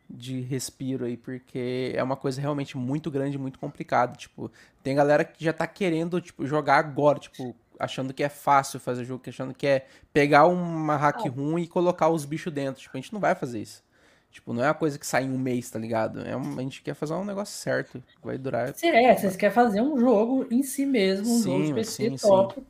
de 0.08 0.40
respiro 0.42 1.04
aí, 1.04 1.16
porque 1.16 1.92
é 1.94 2.02
uma 2.02 2.16
coisa 2.16 2.40
realmente 2.40 2.76
muito 2.76 3.10
grande, 3.10 3.38
muito 3.38 3.58
complicada. 3.58 4.16
Tipo, 4.16 4.50
tem 4.82 4.94
galera 4.96 5.24
que 5.24 5.44
já 5.44 5.52
tá 5.52 5.66
querendo, 5.66 6.20
tipo, 6.20 6.46
jogar 6.46 6.78
agora, 6.78 7.18
tipo, 7.18 7.56
achando 7.78 8.12
que 8.14 8.22
é 8.22 8.28
fácil 8.28 8.78
fazer 8.80 9.04
jogo, 9.04 9.22
achando 9.26 9.54
que 9.54 9.66
é 9.66 9.86
pegar 10.12 10.46
uma 10.46 10.96
hack 10.96 11.26
ruim 11.28 11.62
e 11.62 11.66
colocar 11.66 12.08
os 12.08 12.24
bichos 12.24 12.52
dentro. 12.52 12.80
Tipo, 12.82 12.96
a 12.96 13.00
gente 13.00 13.12
não 13.12 13.20
vai 13.20 13.34
fazer 13.34 13.60
isso. 13.60 13.82
Tipo, 14.30 14.52
não 14.52 14.64
é 14.64 14.66
uma 14.68 14.74
coisa 14.74 14.98
que 14.98 15.06
sai 15.06 15.24
em 15.24 15.30
um 15.30 15.38
mês, 15.38 15.70
tá 15.70 15.78
ligado? 15.78 16.20
É 16.26 16.36
um- 16.36 16.58
a 16.58 16.62
gente 16.62 16.82
quer 16.82 16.94
fazer 16.94 17.14
um 17.14 17.24
negócio 17.24 17.56
certo, 17.56 18.02
que 18.20 18.26
vai 18.26 18.36
durar. 18.36 18.74
Se 18.74 18.86
é, 18.88 19.14
vocês 19.16 19.36
querem 19.36 19.54
fazer 19.54 19.80
um 19.80 19.98
jogo 19.98 20.46
em 20.50 20.62
si 20.62 20.84
mesmo, 20.84 21.32
um 21.32 21.42
jogo 21.42 21.60
de 21.62 21.66
Sim, 21.68 21.74
PC 21.74 22.10
sim, 22.10 22.16
top, 22.16 22.60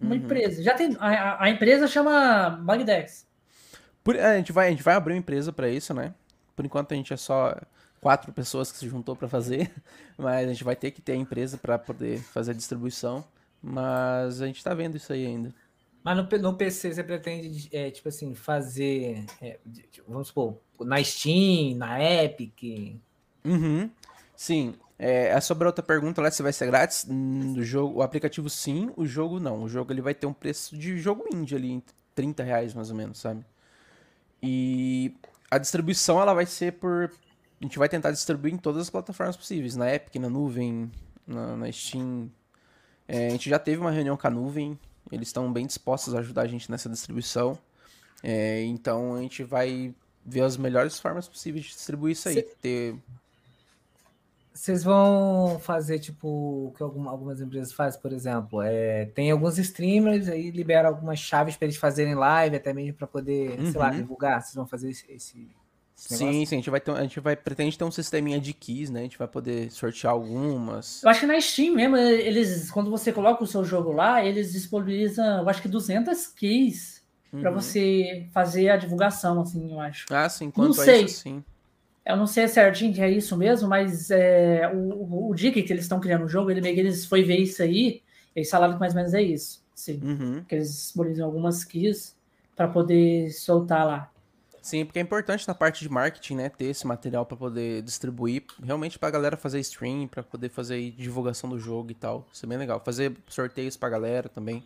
uma 0.00 0.10
Uhum. 0.10 0.16
empresa. 0.16 0.62
Já 0.62 0.74
tem. 0.74 0.96
A, 1.00 1.42
a- 1.42 1.50
empresa 1.50 1.88
chama 1.88 2.50
Bagdex. 2.62 3.26
Por- 4.04 4.14
é, 4.14 4.26
a, 4.26 4.36
gente 4.36 4.52
vai, 4.52 4.68
a 4.68 4.70
gente 4.70 4.82
vai 4.82 4.94
abrir 4.94 5.14
uma 5.14 5.18
empresa 5.18 5.52
pra 5.52 5.68
isso, 5.68 5.92
né? 5.92 6.14
Por 6.54 6.64
enquanto 6.64 6.92
a 6.92 6.94
gente 6.94 7.12
é 7.12 7.16
só 7.16 7.56
quatro 8.00 8.32
pessoas 8.32 8.70
que 8.70 8.78
se 8.78 8.88
juntou 8.88 9.16
pra 9.16 9.26
fazer, 9.28 9.72
mas 10.16 10.48
a 10.48 10.52
gente 10.52 10.62
vai 10.62 10.76
ter 10.76 10.92
que 10.92 11.00
ter 11.02 11.12
a 11.12 11.16
empresa 11.16 11.58
pra 11.58 11.76
poder 11.80 12.20
fazer 12.20 12.52
a 12.52 12.54
distribuição. 12.54 13.24
Mas 13.62 14.40
a 14.40 14.46
gente 14.46 14.62
tá 14.62 14.74
vendo 14.74 14.96
isso 14.96 15.12
aí 15.12 15.26
ainda. 15.26 15.54
Mas 16.02 16.16
no, 16.16 16.38
no 16.38 16.54
PC 16.56 16.94
você 16.94 17.04
pretende, 17.04 17.68
é, 17.72 17.90
tipo 17.90 18.08
assim, 18.08 18.34
fazer, 18.34 19.24
é, 19.42 19.58
vamos 20.06 20.28
supor, 20.28 20.58
na 20.80 21.02
Steam, 21.02 21.76
na 21.76 22.02
Epic. 22.02 22.96
Uhum. 23.44 23.90
Sim. 24.36 24.74
É, 24.98 25.28
é 25.28 25.40
sobre 25.40 25.64
a 25.64 25.68
outra 25.68 25.82
pergunta 25.82 26.20
lá 26.20 26.30
se 26.30 26.42
vai 26.42 26.52
ser 26.52 26.66
grátis. 26.66 27.04
Do 27.04 27.62
jogo, 27.62 27.98
o 27.98 28.02
aplicativo 28.02 28.48
sim, 28.50 28.90
o 28.96 29.06
jogo 29.06 29.38
não. 29.38 29.62
O 29.62 29.68
jogo 29.68 29.92
ele 29.92 30.00
vai 30.00 30.14
ter 30.14 30.26
um 30.26 30.32
preço 30.32 30.76
de 30.76 30.98
jogo 30.98 31.24
indie 31.32 31.54
ali, 31.54 31.70
em 31.70 31.82
30 32.14 32.42
reais 32.42 32.74
mais 32.74 32.90
ou 32.90 32.96
menos, 32.96 33.18
sabe? 33.18 33.44
E 34.42 35.14
a 35.50 35.58
distribuição 35.58 36.20
ela 36.20 36.34
vai 36.34 36.46
ser 36.46 36.74
por. 36.74 37.10
A 37.60 37.64
gente 37.64 37.78
vai 37.78 37.88
tentar 37.88 38.12
distribuir 38.12 38.54
em 38.54 38.56
todas 38.56 38.82
as 38.82 38.90
plataformas 38.90 39.36
possíveis, 39.36 39.76
na 39.76 39.92
Epic, 39.92 40.16
na 40.16 40.28
nuvem, 40.28 40.90
na, 41.26 41.56
na 41.56 41.72
Steam. 41.72 42.30
É, 43.08 43.28
a 43.28 43.30
gente 43.30 43.48
já 43.48 43.58
teve 43.58 43.80
uma 43.80 43.90
reunião 43.90 44.16
com 44.16 44.26
a 44.26 44.30
nuvem, 44.30 44.78
eles 45.10 45.28
estão 45.28 45.50
bem 45.52 45.66
dispostos 45.66 46.14
a 46.14 46.18
ajudar 46.18 46.42
a 46.42 46.46
gente 46.46 46.70
nessa 46.70 46.88
distribuição. 46.88 47.58
É, 48.22 48.62
então 48.64 49.14
a 49.14 49.22
gente 49.22 49.42
vai 49.42 49.94
ver 50.26 50.42
as 50.42 50.56
melhores 50.58 51.00
formas 51.00 51.26
possíveis 51.26 51.64
de 51.64 51.70
distribuir 51.72 52.12
isso 52.12 52.28
aí. 52.28 52.34
Cê- 52.34 52.48
Ter 52.60 52.96
Vocês 54.52 54.82
vão 54.82 55.58
fazer, 55.60 56.00
tipo, 56.00 56.26
o 56.28 56.72
que 56.76 56.82
alguma- 56.82 57.12
algumas 57.12 57.40
empresas 57.40 57.72
fazem, 57.72 58.00
por 58.00 58.12
exemplo, 58.12 58.60
é, 58.60 59.04
tem 59.06 59.30
alguns 59.30 59.56
streamers 59.56 60.28
aí 60.28 60.50
libera 60.50 60.88
algumas 60.88 61.20
chaves 61.20 61.56
para 61.56 61.66
eles 61.66 61.76
fazerem 61.76 62.16
live, 62.16 62.56
até 62.56 62.72
mesmo 62.72 62.94
para 62.94 63.06
poder, 63.06 63.56
sei 63.70 63.78
lá, 63.80 63.90
Uhum. 63.90 63.96
divulgar. 63.98 64.42
Vocês 64.42 64.54
vão 64.56 64.66
fazer 64.66 64.90
esse, 64.90 65.10
esse 65.10 65.48
Sim, 65.98 66.46
sim, 66.46 66.54
a 66.54 66.58
gente 66.58 66.70
vai 66.70 66.80
ter, 66.80 66.92
a 66.92 67.02
gente 67.02 67.18
vai 67.18 67.34
pretende 67.34 67.76
ter 67.76 67.82
um 67.82 67.90
sisteminha 67.90 68.38
de 68.38 68.52
keys, 68.54 68.88
né? 68.88 69.00
A 69.00 69.02
gente 69.02 69.18
vai 69.18 69.26
poder 69.26 69.68
sortear 69.72 70.12
algumas. 70.12 71.02
Eu 71.02 71.10
acho 71.10 71.20
que 71.20 71.26
na 71.26 71.40
Steam 71.40 71.74
mesmo, 71.74 71.96
eles, 71.96 72.70
quando 72.70 72.88
você 72.88 73.12
coloca 73.12 73.42
o 73.42 73.46
seu 73.46 73.64
jogo 73.64 73.90
lá, 73.90 74.24
eles 74.24 74.52
disponibilizam, 74.52 75.42
eu 75.42 75.48
acho 75.48 75.60
que 75.60 75.68
200 75.68 76.28
keys 76.28 77.02
pra 77.40 77.50
Uhum. 77.50 77.60
você 77.60 78.26
fazer 78.32 78.70
a 78.70 78.76
divulgação, 78.76 79.40
assim, 79.40 79.72
eu 79.72 79.80
acho. 79.80 80.06
Ah, 80.08 80.28
sim, 80.28 80.52
quanto 80.52 80.80
a 80.80 80.84
sei. 80.84 81.04
isso, 81.04 81.22
sim. 81.22 81.44
Eu 82.06 82.16
não 82.16 82.26
sei 82.26 82.46
certinho 82.46 82.94
que 82.94 83.02
é 83.02 83.10
isso 83.10 83.36
mesmo, 83.36 83.68
mas 83.68 84.10
é, 84.10 84.70
o, 84.72 85.28
o, 85.30 85.34
dia 85.34 85.52
que 85.52 85.60
eles 85.60 85.82
estão 85.82 86.00
criando 86.00 86.24
o 86.24 86.28
jogo, 86.28 86.50
ele 86.50 86.60
meio 86.60 86.74
que 86.74 86.80
eles 86.80 87.04
foi 87.04 87.22
ver 87.22 87.38
isso 87.38 87.60
aí, 87.60 88.02
eles 88.34 88.48
falaram 88.48 88.74
que 88.74 88.80
mais 88.80 88.92
ou 88.92 88.98
menos 88.98 89.12
é 89.14 89.20
isso. 89.20 89.62
Sim. 89.74 90.00
Uhum. 90.02 90.44
Que 90.44 90.54
eles 90.54 90.68
disponibilizam 90.68 91.26
algumas 91.26 91.64
keys 91.64 92.16
para 92.56 92.68
poder 92.68 93.30
soltar 93.32 93.84
lá. 93.84 94.10
Sim, 94.62 94.84
porque 94.84 94.98
é 94.98 95.02
importante 95.02 95.46
na 95.46 95.54
parte 95.54 95.80
de 95.80 95.88
marketing, 95.88 96.34
né, 96.36 96.48
ter 96.48 96.66
esse 96.66 96.86
material 96.86 97.24
pra 97.24 97.36
poder 97.36 97.82
distribuir, 97.82 98.44
realmente 98.62 98.98
pra 98.98 99.10
galera 99.10 99.36
fazer 99.36 99.60
stream, 99.60 100.06
pra 100.06 100.22
poder 100.22 100.48
fazer 100.48 100.74
aí 100.74 100.90
divulgação 100.90 101.48
do 101.48 101.58
jogo 101.58 101.90
e 101.90 101.94
tal. 101.94 102.26
Isso 102.32 102.44
é 102.44 102.48
bem 102.48 102.58
legal. 102.58 102.80
Fazer 102.84 103.16
sorteios 103.28 103.76
pra 103.76 103.88
galera 103.88 104.28
também. 104.28 104.62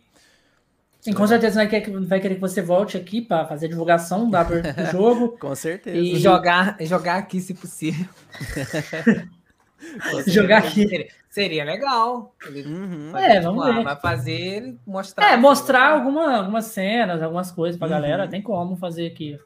Sim, 0.99 1.11
com 1.11 1.27
certeza 1.27 1.55
vai 1.55 1.67
querer, 1.67 1.99
vai 2.05 2.19
querer 2.21 2.35
que 2.35 2.41
você 2.41 2.61
volte 2.61 2.95
aqui 2.95 3.21
para 3.21 3.45
fazer 3.45 3.65
a 3.65 3.69
divulgação 3.69 4.29
da, 4.29 4.41
do 4.43 4.53
jogo. 4.89 5.37
Com 5.37 5.53
certeza. 5.53 5.97
E 5.97 6.17
jogar, 6.17 6.77
jogar 6.79 7.17
aqui, 7.17 7.41
se 7.41 7.53
possível. 7.53 8.05
jogar 10.27 10.59
aqui. 10.59 10.87
Seria, 10.87 11.07
seria 11.29 11.63
legal. 11.65 12.33
Uhum. 12.65 13.09
fazer, 13.11 13.25
É, 13.25 13.41
vamos 13.41 13.65
ah, 13.67 13.71
ver. 13.73 13.83
Vai 13.83 13.95
fazer, 13.99 14.75
mostrar. 14.87 15.33
É, 15.33 15.35
mostrar 15.35 15.91
alguma, 15.91 16.37
algumas 16.37 16.65
cenas, 16.67 17.21
algumas 17.21 17.51
coisas 17.51 17.77
pra 17.77 17.87
Uhum. 17.87 17.93
galera. 17.93 18.27
Tem 18.27 18.41
como 18.41 18.77
fazer 18.77 19.07
aqui. 19.07 19.37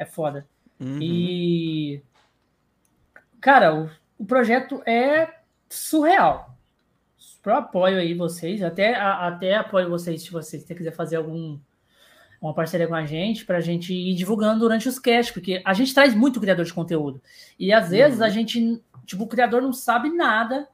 É 0.00 0.04
foda. 0.06 0.46
Uhum. 0.80 0.98
E. 1.00 2.02
Cara, 3.40 3.74
o, 3.74 3.90
o 4.18 4.24
projeto 4.24 4.82
é 4.86 5.28
surreal. 5.68 6.56
Pro 7.42 7.54
apoio 7.56 7.98
aí 7.98 8.12
vocês, 8.14 8.62
até, 8.62 8.94
a- 8.94 9.26
até 9.28 9.54
apoio 9.56 9.88
vocês 9.88 10.22
se 10.22 10.30
vocês 10.30 10.62
se 10.62 10.74
quiser 10.74 10.92
fazer 10.92 11.16
algum 11.16 11.58
uma 12.40 12.54
parceria 12.54 12.88
com 12.88 12.94
a 12.94 13.04
gente 13.04 13.44
pra 13.44 13.60
gente 13.60 13.92
ir 13.92 14.14
divulgando 14.14 14.60
durante 14.60 14.88
os 14.88 14.98
casts, 14.98 15.30
porque 15.32 15.60
a 15.62 15.74
gente 15.74 15.92
traz 15.92 16.14
muito 16.14 16.40
criador 16.40 16.64
de 16.64 16.72
conteúdo. 16.72 17.20
E 17.58 17.70
às 17.70 17.90
vezes 17.90 18.18
Uhum. 18.20 18.24
a 18.24 18.28
gente, 18.30 18.82
tipo, 19.04 19.24
o 19.24 19.28
criador 19.28 19.60
não 19.60 19.74
sabe 19.74 20.08
nada. 20.08 20.66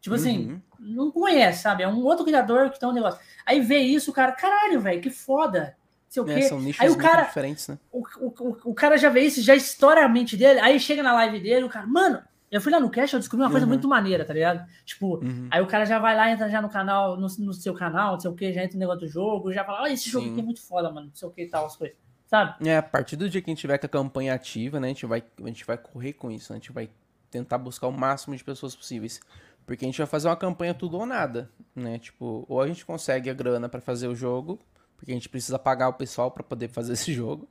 Tipo 0.00 0.16
assim, 0.16 0.48
Uhum. 0.50 0.60
não 0.80 1.10
conhece, 1.12 1.62
sabe? 1.62 1.84
É 1.84 1.88
um 1.88 2.02
outro 2.04 2.24
criador 2.24 2.68
que 2.70 2.80
tem 2.80 2.88
um 2.88 2.92
negócio. 2.92 3.20
Aí 3.46 3.60
vê 3.60 3.78
isso, 3.78 4.10
o 4.10 4.14
cara, 4.14 4.32
caralho, 4.32 4.80
velho, 4.80 5.00
que 5.00 5.08
foda. 5.10 5.76
Sei 6.14 6.22
o 6.22 6.28
É, 6.28 6.40
quê. 6.40 6.48
são 6.48 6.60
nichos 6.60 6.80
Aí 6.80 6.88
o 6.90 6.96
cara, 6.96 7.24
diferentes, 7.24 7.66
né? 7.66 7.76
o, 7.90 7.98
o, 8.20 8.28
o- 8.28 8.70
o 8.70 8.74
cara 8.74 8.96
já 8.96 9.08
vê 9.08 9.22
isso, 9.22 9.42
já 9.42 9.54
estoura 9.56 10.04
a 10.04 10.08
mente 10.08 10.36
dele, 10.36 10.60
aí 10.60 10.78
chega 10.78 11.02
na 11.02 11.12
live 11.12 11.40
dele, 11.40 11.64
o 11.64 11.68
cara, 11.68 11.86
mano, 11.88 12.22
eu 12.52 12.60
fui 12.60 12.70
lá 12.70 12.78
no 12.78 12.88
cast, 12.88 13.14
eu 13.14 13.18
descobri 13.18 13.44
uma 13.44 13.50
coisa 13.50 13.66
Uhum. 13.66 13.72
muito 13.72 13.88
maneira, 13.88 14.24
tá 14.24 14.32
ligado? 14.32 14.64
Tipo, 14.84 15.16
Uhum. 15.24 15.48
aí 15.50 15.60
o 15.60 15.66
cara 15.66 15.84
já 15.84 15.98
vai 15.98 16.14
lá, 16.14 16.30
entra 16.30 16.48
já 16.48 16.62
no 16.62 16.68
canal, 16.70 17.16
no, 17.16 17.26
no 17.26 17.52
seu 17.52 17.74
canal, 17.74 18.12
não 18.12 18.20
sei 18.20 18.30
o 18.30 18.34
que, 18.34 18.52
já 18.52 18.62
entra 18.62 18.74
no 18.74 18.78
negócio 18.80 19.00
do 19.00 19.08
jogo, 19.08 19.52
já 19.52 19.64
fala, 19.64 19.82
olha, 19.82 19.92
esse 19.92 20.08
jogo 20.08 20.26
Sim. 20.26 20.30
aqui 20.30 20.40
é 20.40 20.44
muito 20.44 20.62
foda, 20.64 20.88
mano, 20.92 21.08
não 21.08 21.14
sei 21.16 21.26
o 21.26 21.32
que 21.32 21.42
e 21.42 21.48
tal, 21.48 21.66
as 21.66 21.74
coisas, 21.74 21.96
sabe? 22.28 22.54
É, 22.68 22.76
a 22.76 22.82
partir 22.82 23.16
do 23.16 23.28
dia 23.28 23.42
que 23.42 23.50
a 23.50 23.52
gente 23.52 23.60
tiver 23.60 23.76
com 23.78 23.86
a 23.86 23.88
campanha 23.88 24.34
ativa, 24.34 24.78
né, 24.78 24.86
a 24.86 24.90
gente 24.90 25.04
vai, 25.04 25.20
a 25.42 25.46
gente 25.48 25.64
vai 25.64 25.76
correr 25.76 26.12
com 26.12 26.30
isso, 26.30 26.52
né, 26.52 26.58
a 26.58 26.60
gente 26.60 26.70
vai 26.70 26.88
tentar 27.28 27.58
buscar 27.58 27.88
o 27.88 27.92
máximo 27.92 28.36
de 28.36 28.44
pessoas 28.44 28.76
possíveis. 28.76 29.20
Porque 29.66 29.84
a 29.84 29.88
gente 29.88 29.98
vai 29.98 30.06
fazer 30.06 30.28
uma 30.28 30.36
campanha 30.36 30.74
tudo 30.74 30.98
ou 30.98 31.06
nada, 31.06 31.50
né? 31.74 31.98
Tipo, 31.98 32.44
ou 32.50 32.60
a 32.60 32.66
gente 32.68 32.84
consegue 32.84 33.30
a 33.30 33.32
grana 33.34 33.66
pra 33.66 33.80
fazer 33.80 34.06
o 34.08 34.14
jogo, 34.14 34.58
porque 35.04 35.12
a 35.12 35.14
gente 35.14 35.28
precisa 35.28 35.58
pagar 35.58 35.88
o 35.88 35.92
pessoal 35.92 36.30
pra 36.30 36.42
poder 36.42 36.68
fazer 36.68 36.94
esse 36.94 37.12
jogo. 37.14 37.46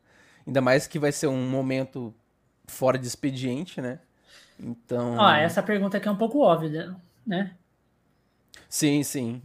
Ainda 0.46 0.60
mais 0.60 0.88
que 0.88 0.98
vai 0.98 1.12
ser 1.12 1.28
um 1.28 1.48
momento 1.48 2.13
fora 2.68 2.98
de 2.98 3.08
expediente, 3.08 3.80
né? 3.80 4.00
Então, 4.60 5.18
Ó, 5.18 5.32
essa 5.32 5.62
pergunta 5.62 5.98
aqui 5.98 6.08
é 6.08 6.12
um 6.12 6.18
pouco 6.18 6.39
óbvia, 6.39 6.96
né? 7.26 7.56
Sim, 8.70 9.04
sim. 9.04 9.42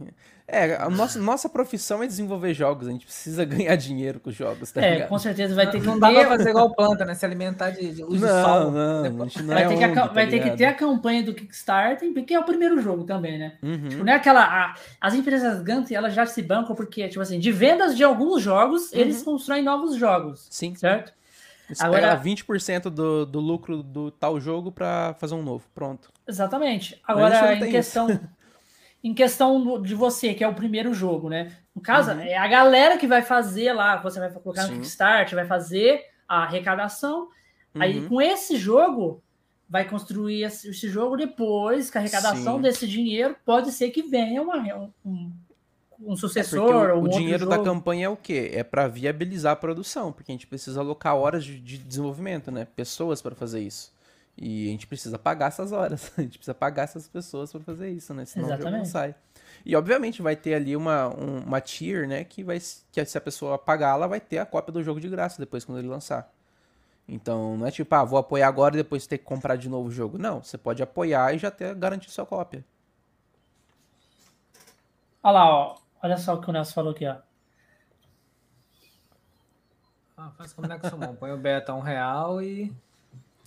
É, 0.51 0.77
a 0.77 0.89
nossa, 0.89 1.19
nossa 1.19 1.47
profissão 1.47 2.01
é 2.01 2.07
desenvolver 2.07 2.55
jogos, 2.55 2.87
a 2.87 2.91
gente 2.91 3.05
precisa 3.05 3.45
ganhar 3.45 3.75
dinheiro 3.75 4.19
com 4.19 4.31
os 4.31 4.35
jogos, 4.35 4.71
tá 4.71 4.81
É, 4.81 4.93
ligado? 4.93 5.09
com 5.09 5.19
certeza 5.19 5.53
vai 5.53 5.69
ter 5.69 5.79
que 5.79 5.85
Não 5.85 5.99
dá 5.99 6.07
ter... 6.09 6.21
pra 6.25 6.27
fazer 6.37 6.49
igual 6.49 6.73
planta, 6.73 7.05
né? 7.05 7.13
Se 7.13 7.23
alimentar 7.23 7.69
de, 7.69 7.93
de 7.93 8.03
luz 8.03 8.19
Não, 8.19 8.43
sol. 8.43 8.71
não, 8.71 8.99
a 8.99 9.01
Depois- 9.03 9.31
gente 9.31 9.43
não 9.43 9.53
Vai, 9.53 9.63
é 9.63 9.67
ter 9.67 9.77
que, 9.77 9.83
a 9.83 9.93
tá 9.93 10.07
vai 10.07 10.25
ter 10.27 10.37
que 10.39 10.43
ligado? 10.45 10.57
ter 10.57 10.65
a 10.65 10.73
campanha 10.73 11.21
do 11.21 11.35
Kickstarter, 11.35 12.11
porque 12.13 12.33
é 12.33 12.39
o 12.39 12.43
primeiro 12.43 12.81
jogo 12.81 13.03
também, 13.03 13.37
né? 13.37 13.57
Uhum. 13.61 13.89
Tipo, 13.89 14.03
não 14.03 14.11
é 14.11 14.15
aquela. 14.15 14.43
a- 14.43 14.75
as 14.99 15.13
empresas 15.13 15.61
Gantt, 15.61 15.93
elas 15.93 16.15
já 16.15 16.25
se 16.25 16.41
bancam 16.41 16.75
porque, 16.75 17.07
tipo 17.07 17.21
assim, 17.21 17.37
de 17.39 17.51
vendas 17.51 17.95
de 17.95 18.03
alguns 18.03 18.41
jogos, 18.41 18.91
Uhum. 18.91 18.99
eles 18.99 19.21
constroem 19.21 19.61
novos 19.63 19.95
jogos, 19.97 20.47
Sim. 20.49 20.73
certo? 20.73 21.13
Você 21.71 21.83
Agora- 21.83 22.01
pega 22.01 22.13
lá 22.15 22.19
20% 22.19 22.89
do, 22.89 23.23
do 23.27 23.39
lucro 23.39 23.83
do 23.83 24.09
tal 24.09 24.39
jogo 24.39 24.71
pra 24.71 25.15
fazer 25.19 25.35
um 25.35 25.43
novo. 25.43 25.63
Pronto. 25.75 26.09
Exatamente. 26.27 26.93
Isso 26.95 27.01
Agora, 27.07 27.53
em 27.53 27.69
questão, 27.69 28.07
em 29.03 29.13
questão 29.13 29.81
de 29.81 29.95
você, 29.95 30.33
que 30.33 30.43
é 30.43 30.47
o 30.47 30.53
primeiro 30.53 30.93
jogo, 30.93 31.29
né? 31.29 31.51
No 31.75 31.81
caso, 31.81 32.11
Uhum. 32.11 32.19
é 32.19 32.35
a 32.37 32.47
galera 32.47 32.97
que 32.97 33.07
vai 33.07 33.21
fazer 33.21 33.71
lá, 33.73 33.97
você 33.97 34.19
vai 34.19 34.29
colocar 34.31 34.63
no 34.63 34.69
Sim. 34.69 34.75
Kickstarter, 34.75 35.35
vai 35.35 35.45
fazer 35.45 36.03
a 36.27 36.43
arrecadação. 36.43 37.29
Aí, 37.75 37.99
Uhum. 37.99 38.09
com 38.09 38.21
esse 38.21 38.57
jogo, 38.57 39.23
vai 39.69 39.87
construir 39.87 40.43
esse, 40.43 40.69
esse 40.69 40.89
jogo 40.89 41.15
depois, 41.15 41.89
com 41.89 41.97
a 41.97 42.01
arrecadação 42.01 42.55
Sim. 42.57 42.61
desse 42.61 42.87
dinheiro, 42.87 43.35
pode 43.45 43.71
ser 43.71 43.89
que 43.91 44.01
venha 44.03 44.41
uma, 44.41 44.57
um, 45.05 45.31
um 46.01 46.13
É 46.13 46.15
sucessor, 46.17 46.89
o, 46.91 46.95
ou 46.95 47.01
um 47.03 47.05
o 47.05 47.07
dinheiro 47.09 47.45
da 47.45 47.55
jogo. 47.55 47.65
campanha 47.69 48.05
é 48.07 48.09
o 48.09 48.17
quê? 48.17 48.51
É 48.53 48.63
pra 48.63 48.87
viabilizar 48.87 49.53
a 49.53 49.55
produção, 49.55 50.11
porque 50.11 50.31
a 50.31 50.33
gente 50.33 50.47
precisa 50.47 50.79
alocar 50.81 51.15
horas 51.15 51.43
de, 51.45 51.59
de 51.59 51.77
desenvolvimento, 51.77 52.51
né? 52.51 52.67
Pessoas 52.75 53.21
pra 53.21 53.35
fazer 53.35 53.61
isso. 53.61 53.93
E 54.41 54.69
a 54.69 54.71
gente 54.71 54.87
precisa 54.87 55.19
pagar 55.19 55.47
essas 55.47 55.71
horas. 55.73 56.11
A 56.17 56.21
gente 56.21 56.37
precisa 56.37 56.53
pagar 56.53 56.83
essas 56.83 57.07
pessoas 57.09 57.51
pra 57.51 57.59
fazer 57.59 57.89
isso, 57.89 58.13
né? 58.13 58.23
Senão 58.23 58.47
o 58.47 58.51
jogo 58.51 58.63
não 58.63 58.81
Exatamente. 58.81 58.89
sai. 58.89 59.15
E 59.65 59.75
obviamente 59.75 60.21
vai 60.21 60.35
ter 60.35 60.53
ali 60.53 60.77
uma, 60.77 61.09
um- 61.09 61.39
uma 61.39 61.59
tier, 61.59 62.07
né? 62.07 62.23
Que, 62.23 62.41
vai, 62.43 62.57
que 62.91 63.03
se 63.05 63.17
a 63.17 63.21
pessoa 63.21 63.57
pagar, 63.57 63.95
ela 63.95 64.07
vai 64.07 64.21
ter 64.21 64.37
a 64.37 64.45
cópia 64.45 64.71
do 64.71 64.81
jogo 64.81 65.01
de 65.01 65.09
graça 65.09 65.39
depois 65.39 65.65
quando 65.65 65.79
ele 65.79 65.89
lançar. 65.89 66.31
Então 67.05 67.57
não 67.57 67.65
é 67.67 67.71
tipo, 67.71 67.93
ah, 67.93 68.03
vou 68.05 68.17
apoiar 68.19 68.47
agora 68.47 68.75
e 68.75 68.77
depois 68.77 69.05
ter 69.07 69.17
que 69.17 69.25
comprar 69.25 69.57
de 69.57 69.67
novo 69.67 69.89
o 69.89 69.91
jogo. 69.91 70.17
Não, 70.17 70.41
você 70.41 70.57
pode 70.57 70.81
apoiar 70.81 71.33
e 71.35 71.37
já 71.37 71.51
ter 71.51 71.75
garantir 71.75 72.09
sua 72.11 72.25
cópia. 72.25 72.63
Olha 75.21 75.33
lá, 75.33 75.49
ó. 75.49 75.77
Olha 76.01 76.17
só 76.17 76.35
o 76.35 76.39
que 76.41 76.49
o 76.49 76.53
Nelson 76.53 76.73
falou 76.73 76.91
aqui, 76.91 77.05
ó. 77.05 77.17
Ah, 80.17 80.31
faz 80.37 80.53
como 80.53 80.71
é 80.71 80.79
que 80.79 80.89
Sumon. 80.89 81.15
Põe 81.15 81.31
o 81.31 81.37
beta 81.37 81.71
a 81.71 81.75
um 81.75 81.79
real 81.81 82.41
e, 82.41 82.71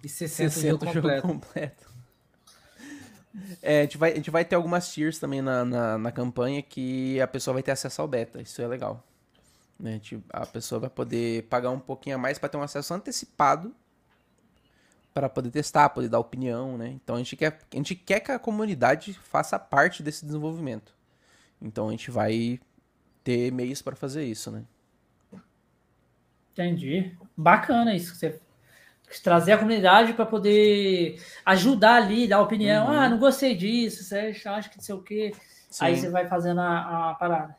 e 0.03 0.09
60, 0.09 0.51
60 0.51 0.71
jogo 0.71 0.87
jogo 0.87 1.01
completo. 1.01 1.27
completo. 1.29 1.93
É, 3.63 3.81
a, 3.81 3.83
gente 3.85 3.97
vai, 3.97 4.13
a 4.13 4.15
gente 4.17 4.31
vai 4.31 4.45
ter 4.45 4.57
algumas 4.57 4.93
tiers 4.93 5.19
também 5.19 5.41
na, 5.41 5.65
na, 5.65 5.99
na 5.99 6.13
campanha 6.13 6.63
que 6.63 7.21
a 7.21 7.27
pessoa 7.27 7.55
vai 7.55 7.63
ter 7.63 7.71
acesso 7.71 8.03
ao 8.03 8.09
beta. 8.09 8.43
Isso 8.43 8.61
é 8.61 8.67
legal. 8.67 9.03
Né? 9.79 9.91
A, 9.91 9.95
gente- 9.95 10.23
a 10.31 10.45
pessoa 10.47 10.81
vai 10.81 10.91
poder 10.91 11.45
pagar 11.45 11.71
um 11.71 11.79
pouquinho 11.81 12.17
a 12.17 12.19
mais 12.19 12.39
para 12.39 12.49
ter 12.49 12.59
um 12.59 12.63
acesso 12.63 12.93
antecipado 12.93 13.75
para 15.15 15.29
poder 15.29 15.51
testar, 15.51 15.89
poder 15.91 16.09
dar 16.09 16.19
opinião, 16.19 16.79
né? 16.79 16.89
Então 16.89 17.17
a 17.17 17.19
gente 17.19 17.37
quer, 17.37 17.59
a 17.71 17.77
gente 17.77 17.95
quer 17.95 18.21
que 18.21 18.33
a 18.33 18.39
comunidade 18.39 19.13
faça 19.13 19.59
parte 19.59 20.03
desse 20.03 20.25
desenvolvimento. 20.25 20.95
Então 21.61 21.89
a 21.89 21.91
gente 21.91 22.11
vai 22.11 22.59
ter 23.23 23.53
meios 23.53 23.83
para 23.83 23.95
fazer 23.95 24.25
isso, 24.25 24.51
né? 24.51 24.65
Entendi. 26.53 27.17
Bacana 27.37 27.95
isso. 27.95 28.15
Você 28.15 28.41
trazer 29.21 29.53
a 29.53 29.59
comunidade 29.59 30.13
para 30.13 30.25
poder 30.25 31.21
ajudar 31.45 31.97
ali, 31.97 32.29
dar 32.29 32.41
opinião. 32.41 32.87
Uhum. 32.87 32.93
Ah, 32.93 33.09
não 33.09 33.19
gostei 33.19 33.55
disso, 33.57 34.05
você 34.05 34.33
acha 34.47 34.69
que 34.69 34.77
não 34.77 34.85
sei 34.85 34.95
o 34.95 35.03
quê. 35.03 35.33
Aí 35.81 35.97
Sim. 35.97 36.03
você 36.03 36.09
vai 36.11 36.29
fazendo 36.29 36.61
a, 36.61 37.11
a 37.11 37.15
parada. 37.15 37.57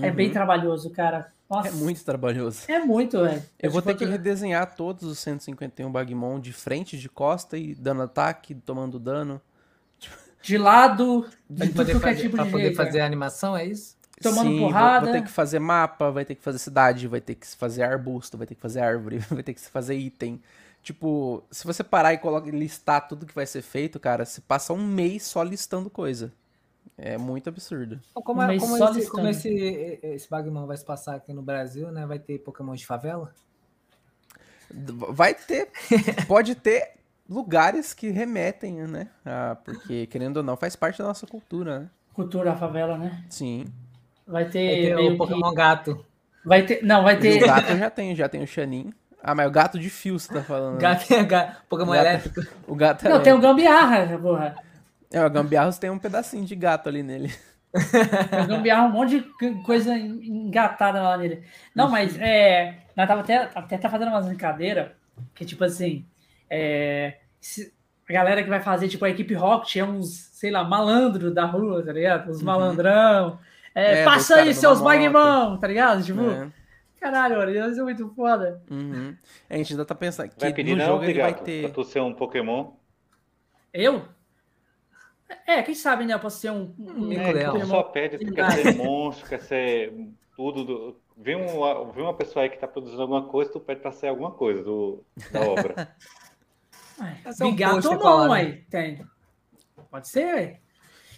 É 0.00 0.08
Uhum. 0.10 0.14
bem 0.14 0.30
trabalhoso, 0.30 0.90
cara. 0.90 1.32
Nossa, 1.48 1.68
É 1.68 1.70
muito 1.70 2.04
trabalhoso. 2.04 2.62
É 2.68 2.78
muito, 2.80 3.20
velho. 3.22 3.42
Eu 3.58 3.70
vou 3.70 3.80
Tipo, 3.80 3.94
ter 3.94 4.04
que 4.04 4.10
redesenhar 4.10 4.74
todos 4.74 5.04
os 5.04 5.18
151 5.20 5.90
Bagmon 5.90 6.38
de 6.40 6.52
frente, 6.52 6.98
de 6.98 7.08
costa 7.08 7.56
e 7.56 7.74
dando 7.74 8.02
ataque, 8.02 8.54
tomando 8.54 8.98
dano. 8.98 9.40
De 10.42 10.58
lado, 10.58 11.26
de 11.48 11.68
poder, 11.70 11.72
tudo 11.72 11.86
que 11.86 11.90
é 11.92 12.00
fazer, 12.12 12.22
tipo 12.22 12.36
pra 12.36 12.44
de 12.44 12.50
poder 12.50 12.64
jeito, 12.64 12.76
fazer 12.76 12.98
é. 12.98 13.02
a 13.02 13.06
animação, 13.06 13.56
é 13.56 13.64
isso? 13.64 13.96
Tomando 14.22 14.48
Sim, 14.50 14.58
vou- 14.60 14.68
porrada. 14.68 15.06
Vou, 15.06 15.14
ter 15.14 15.22
que 15.22 15.30
fazer 15.30 15.58
mapa, 15.58 16.10
vai 16.10 16.24
ter 16.24 16.34
que 16.34 16.42
fazer 16.42 16.58
cidade, 16.58 17.08
vai 17.08 17.20
ter 17.20 17.34
que 17.34 17.46
fazer 17.56 17.82
arbusto, 17.82 18.36
vai 18.38 18.46
ter 18.46 18.54
que 18.54 18.60
fazer 18.60 18.80
árvore, 18.80 19.18
vai 19.30 19.42
ter 19.42 19.54
que 19.54 19.60
fazer 19.60 19.94
item. 19.96 20.40
Tipo, 20.86 21.42
se 21.50 21.66
você 21.66 21.82
parar 21.82 22.14
e 22.14 22.18
colocar, 22.18 22.48
listar 22.48 23.08
tudo 23.08 23.26
que 23.26 23.34
vai 23.34 23.44
ser 23.44 23.60
feito, 23.60 23.98
cara, 23.98 24.24
você 24.24 24.40
passa 24.40 24.72
um 24.72 24.86
mês 24.86 25.24
só 25.24 25.42
listando 25.42 25.90
coisa. 25.90 26.32
É 26.96 27.18
muito 27.18 27.48
absurdo. 27.48 27.98
Como, 28.14 28.40
Um 28.40 28.44
é, 28.44 28.46
mês 28.46 28.62
como, 28.62 28.78
só 28.78 28.92
esse, 28.92 29.10
como 29.10 29.26
esse, 29.26 29.48
esse 30.00 30.30
Bagman 30.30 30.64
vai 30.64 30.76
se 30.76 30.84
passar 30.84 31.16
aqui 31.16 31.32
no 31.32 31.42
Brasil, 31.42 31.90
né? 31.90 32.06
Vai 32.06 32.20
ter 32.20 32.38
Pokémon 32.38 32.72
de 32.76 32.86
favela? 32.86 33.34
Vai 35.10 35.34
ter, 35.34 35.70
pode 36.28 36.54
ter 36.54 36.92
lugares 37.28 37.92
que 37.92 38.08
remetem, 38.10 38.86
né? 38.86 39.08
Ah, 39.24 39.56
porque, 39.64 40.06
querendo 40.06 40.36
ou 40.36 40.42
não, 40.44 40.56
faz 40.56 40.76
parte 40.76 40.98
da 40.98 41.04
nossa 41.08 41.26
cultura, 41.26 41.80
né? 41.80 41.90
Cultura 42.14 42.54
favela, 42.54 42.96
né? 42.96 43.24
Sim. 43.28 43.66
Vai 44.24 44.44
Vai 44.44 44.52
ter, 44.52 44.82
ter 44.82 44.94
meio 44.94 45.08
o 45.08 45.10
que- 45.12 45.18
Pokémon 45.18 45.52
Gato. 45.52 46.06
Vai 46.44 46.64
ter. 46.64 46.80
Não, 46.84 47.02
vai 47.02 47.18
ter. 47.18 47.42
o 47.42 47.46
gato 47.46 47.70
eu 47.72 47.78
já 47.78 47.90
tenho, 47.90 48.14
já 48.14 48.28
tenho 48.28 48.44
o 48.44 48.46
Xanin. 48.46 48.92
Ah, 49.26 49.34
mas 49.34 49.48
o 49.48 49.50
gato 49.50 49.78
de 49.78 49.90
fio 49.90 50.18
você 50.18 50.32
tá 50.32 50.40
falando. 50.42 50.74
né? 50.74 50.80
Gato 50.80 51.12
é 51.12 51.24
gato. 51.24 51.62
Pokémon 51.68 51.92
Gato. 51.92 52.06
elétrico. 52.06 52.40
O 52.68 52.74
gato 52.76 53.06
é. 53.06 53.10
Não, 53.10 53.20
tem 53.22 53.32
o 53.32 53.40
Gambiarra, 53.40 54.18
porra. 54.18 54.54
É, 55.12 55.24
o 55.24 55.30
Gambiarros 55.30 55.78
tem 55.78 55.90
um 55.90 55.98
pedacinho 55.98 56.44
de 56.44 56.54
gato 56.54 56.88
ali 56.88 57.02
nele. 57.02 57.32
Tem 58.30 58.40
o 58.42 58.46
Gambiarra, 58.46 58.84
um 58.86 58.92
monte 58.92 59.20
de 59.20 59.62
coisa 59.64 59.96
engatada 59.96 61.02
lá 61.02 61.16
nele. 61.16 61.42
Não, 61.74 61.90
mas 61.90 62.16
é. 62.18 62.74
Nós 62.96 63.06
tava 63.08 63.20
até, 63.20 63.50
até 63.54 63.76
tá 63.78 63.90
fazendo 63.90 64.08
umas 64.08 64.26
brincadeiras 64.26 64.88
que, 65.34 65.44
tipo 65.44 65.64
assim. 65.64 66.04
É, 66.48 67.16
se- 67.40 67.74
a 68.08 68.12
galera 68.12 68.42
que 68.42 68.48
vai 68.48 68.60
fazer, 68.60 68.86
tipo, 68.88 69.04
a 69.04 69.10
equipe 69.10 69.34
Rocket 69.34 69.76
é 69.76 69.84
uns, 69.84 70.08
sei 70.32 70.50
lá, 70.52 70.62
malandro 70.62 71.34
da 71.34 71.44
rua, 71.44 71.84
tá 71.84 71.92
ligado? 71.92 72.30
Os 72.30 72.40
malandrão. 72.40 73.38
É, 73.74 74.00
É, 74.00 74.04
passa 74.04 74.36
aí, 74.36 74.54
seus. 74.54 74.80
Magmão, 74.80 75.58
tá 75.58 75.66
ligado? 75.66 76.02
Tipo, 76.04 76.22
né? 76.22 76.48
Caralho, 77.00 77.70
isso 77.70 77.80
é 77.80 77.84
muito 77.84 78.08
foda. 78.14 78.62
Uhum. 78.70 79.16
A 79.48 79.56
gente 79.56 79.72
ainda 79.72 79.84
tá 79.84 79.94
pensando 79.94 80.30
que 80.30 80.40
Vai 80.40 80.52
pedir 80.52 80.72
no 80.72 80.78
não, 80.78 80.86
jogo 80.86 81.04
ele 81.04 81.20
vai 81.20 81.30
Bigato, 81.32 81.44
ter. 81.44 81.62
pra 81.62 81.70
tu 81.72 81.84
ser 81.84 82.00
um 82.00 82.12
Pokémon. 82.14 82.72
Eu? 83.72 84.04
É, 85.46 85.62
quem 85.62 85.74
sabe, 85.74 86.04
né? 86.04 86.14
Eu 86.14 86.20
posso 86.20 86.38
ser 86.40 86.50
um. 86.50 86.74
um 86.78 87.06
Mico 87.08 87.20
É, 87.20 87.26
que 87.28 87.32
leão. 87.34 87.58
tu 87.60 87.66
só 87.66 87.82
pede, 87.82 88.18
tu 88.18 88.32
quer 88.32 88.50
ser 88.52 88.74
monstro, 88.76 89.28
quer 89.28 89.40
ser 89.40 89.92
tudo. 90.36 90.64
Do... 90.64 91.00
Vê, 91.16 91.34
um, 91.34 91.90
vê 91.92 92.00
uma 92.02 92.14
pessoa 92.14 92.42
aí 92.44 92.48
que 92.50 92.58
tá 92.58 92.68
produzindo 92.68 93.02
alguma 93.02 93.26
coisa, 93.26 93.50
tu 93.50 93.58
pede 93.60 93.80
pra 93.80 93.90
ser 93.90 94.08
alguma 94.08 94.30
coisa 94.30 94.62
do, 94.62 95.04
da 95.32 95.40
obra. 95.40 95.96
É 96.98 97.44
um 97.44 97.50
Bigato 97.50 97.88
ou 97.90 97.98
não, 97.98 98.28
né? 98.32 98.40
aí? 98.40 98.52
Tem. 98.70 99.04
Pode 99.90 100.08
ser, 100.08 100.34
ué. 100.34 100.60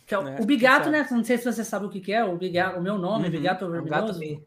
Que 0.04 0.12
é 0.12 0.18
o- 0.18 0.26
É, 0.26 0.40
o 0.40 0.44
Bigato, 0.44 0.90
né? 0.90 1.06
Não 1.08 1.22
sei 1.22 1.38
se 1.38 1.44
você 1.44 1.62
sabe 1.64 1.86
o 1.86 1.88
que, 1.88 2.00
que 2.00 2.12
é. 2.12 2.24
O, 2.24 2.36
Bigato, 2.36 2.80
o 2.80 2.82
meu 2.82 2.98
nome, 2.98 3.26
Uhum, 3.26 3.30
Bigato 3.30 3.64
É 3.64 3.68
um 3.68 3.84
gato 3.84 4.12
Vermelhoso. 4.12 4.46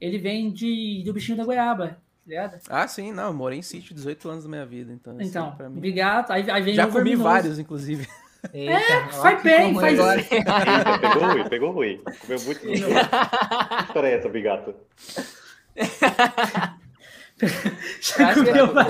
Ele 0.00 0.18
vem 0.18 0.50
de, 0.50 1.02
do 1.04 1.12
bichinho 1.12 1.36
da 1.38 1.44
goiaba, 1.44 1.88
tá 1.88 1.96
ligado? 2.26 2.58
Ah, 2.68 2.86
sim, 2.88 3.12
não. 3.12 3.24
Eu 3.28 3.34
morei 3.34 3.58
em 3.58 3.62
sítio 3.62 3.94
18 3.94 4.28
anos 4.28 4.44
da 4.44 4.50
minha 4.50 4.64
vida. 4.66 4.92
Então, 4.92 5.16
Então, 5.20 5.56
o 5.58 5.68
mim. 5.70 5.80
Bigato, 5.80 6.32
aí, 6.32 6.50
aí 6.50 6.62
vem 6.62 6.74
Já 6.74 6.86
comi 6.86 6.94
verminoso. 7.10 7.22
vários, 7.24 7.58
inclusive. 7.58 8.08
Eita, 8.54 8.72
É, 8.72 9.08
faz 9.12 9.42
bem, 9.42 9.74
faz-. 9.74 9.98
Eita, 10.32 10.98
pegou 10.98 11.22
ruim, 11.32 11.48
pegou 11.48 11.70
ruim. 11.72 12.02
Comeu 12.22 12.40
muito. 12.40 12.60
Que 12.60 12.72
história 12.72 14.08
é 14.08 14.14
essa, 14.18 14.28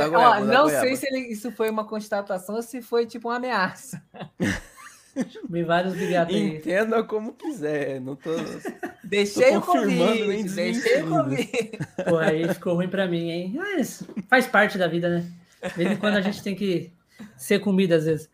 ó, 0.08 0.10
goiaba, 0.10 0.40
não 0.40 0.62
goiaba. 0.64 0.70
sei 0.80 0.96
se 0.96 1.06
ele- 1.06 1.32
isso 1.32 1.52
foi 1.52 1.70
uma 1.70 1.84
constatação 1.84 2.56
ou 2.56 2.62
se 2.62 2.82
foi 2.82 3.06
tipo 3.06 3.28
uma 3.28 3.36
ameaça. 3.36 4.02
Comi 5.46 5.62
vários 5.64 5.94
aí. 5.94 6.56
Entenda 6.56 7.02
como 7.02 7.32
quiser. 7.32 8.00
Não 8.00 8.14
tô. 8.16 8.30
Deixei 9.04 9.56
o 9.56 9.60
confirmando, 9.60 10.26
nem 10.26 10.42
convite, 10.42 10.54
deixei 10.54 11.02
o 11.02 11.08
convite. 11.08 11.78
Pô, 12.08 12.18
aí 12.18 12.48
ficou 12.54 12.74
ruim 12.74 12.88
pra 12.88 13.08
mim, 13.08 13.28
hein? 13.30 13.54
Mas 13.56 14.04
faz 14.28 14.46
parte 14.46 14.78
da 14.78 14.86
vida, 14.86 15.08
né? 15.08 15.26
De 15.62 15.74
vez 15.74 15.90
em 15.92 15.96
quando 15.96 16.16
a 16.16 16.20
gente 16.20 16.42
tem 16.42 16.54
que 16.54 16.92
ser 17.36 17.58
comida 17.58 17.96
às 17.96 18.04
vezes. 18.04 18.30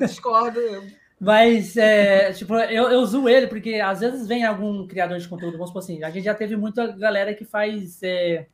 Eu 0.00 0.06
discordo. 0.06 0.60
eu- 0.60 0.84
Mas, 1.18 1.76
é, 1.78 2.32
tipo, 2.34 2.54
eu, 2.54 2.90
eu 2.90 3.00
uso 3.00 3.26
ele 3.28 3.46
porque 3.46 3.76
às 3.76 4.00
vezes 4.00 4.26
vem 4.28 4.44
algum 4.44 4.86
criador 4.86 5.18
de 5.18 5.26
conteúdo, 5.26 5.52
vamos 5.54 5.68
supor 5.70 5.82
assim, 5.82 6.02
a 6.04 6.10
gente 6.10 6.24
já 6.24 6.34
teve 6.34 6.54
muita 6.56 6.86
galera 6.88 7.32
que 7.34 7.44
faz, 7.46 8.02
é, 8.02 8.46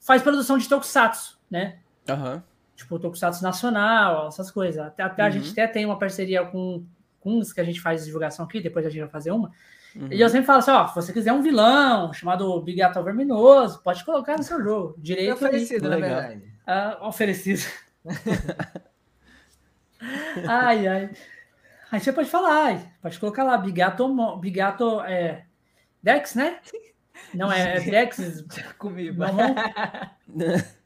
faz 0.00 0.20
produção 0.22 0.58
de 0.58 0.68
tokusatsu, 0.68 1.38
né? 1.48 1.76
Aham. 2.08 2.42
Tipo, 2.76 2.98
tokusatsu 2.98 3.42
nacional, 3.42 4.28
essas 4.28 4.50
coisas. 4.50 4.80
Até, 4.84 5.02
até 5.02 5.22
a 5.22 5.26
Uhum. 5.26 5.32
gente 5.32 5.50
até 5.50 5.66
tem 5.66 5.84
uma 5.86 5.98
parceria 5.98 6.44
com, 6.44 6.84
com 7.18 7.38
uns 7.38 7.52
que 7.52 7.60
a 7.60 7.64
gente 7.64 7.80
faz 7.80 8.04
divulgação 8.04 8.44
aqui, 8.44 8.60
depois 8.60 8.84
a 8.86 8.90
gente 8.90 9.00
vai 9.00 9.08
fazer 9.08 9.30
uma. 9.32 9.50
Uhum. 9.94 10.08
E 10.12 10.20
eu 10.20 10.28
sempre 10.28 10.46
falo 10.46 10.58
assim, 10.58 10.70
ó, 10.70 10.86
se 10.86 10.94
você 10.94 11.10
quiser 11.12 11.32
um 11.32 11.40
vilão 11.40 12.12
chamado 12.12 12.60
Bigato 12.60 13.02
Verminoso, 13.02 13.82
pode 13.82 14.04
colocar 14.04 14.36
no 14.36 14.42
seu 14.44 14.62
jogo. 14.62 14.94
É 14.98 15.00
Direito 15.00 15.28
aí. 15.30 15.32
oferecido, 15.48 15.88
na 15.88 15.96
Legal. 15.96 16.20
verdade. 16.20 16.52
Ah, 16.66 16.98
oferecido. 17.00 17.62
ai, 20.46 20.86
ai. 20.86 21.10
Aí 21.90 22.00
você 22.00 22.12
pode 22.12 22.28
falar, 22.28 22.64
ai, 22.66 22.92
pode 23.00 23.18
colocar 23.18 23.44
lá, 23.44 23.56
Bigato, 23.56 24.36
Bigato 24.38 25.00
é, 25.02 25.44
Dex, 26.02 26.34
né? 26.34 26.58
Não, 27.32 27.50
é, 27.50 27.76
é 27.78 27.80
Dex, 27.90 28.44
Comigo. 28.76 29.22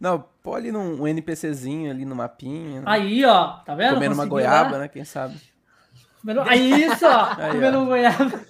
Não, 0.00 0.24
pô 0.42 0.54
ali 0.54 0.72
num 0.72 1.02
um 1.02 1.06
NPCzinho 1.06 1.90
ali 1.90 2.04
no 2.06 2.16
mapinha. 2.16 2.80
né? 2.80 2.84
Aí, 2.86 3.24
ó, 3.24 3.48
tá 3.58 3.74
vendo? 3.74 3.94
comendo 3.94 4.14
uma 4.14 4.24
goiaba, 4.26 4.72
lá. 4.72 4.78
né? 4.80 4.88
Quem 4.88 5.04
sabe? 5.04 5.36
Comendo- 6.22 6.40
Aí, 6.42 6.84
isso, 6.84 7.06
ó, 7.06 7.34
Aí, 7.38 7.52
comendo 7.52 7.78
ó. 7.78 7.82
um 7.82 7.86
goiaba. 7.86 8.40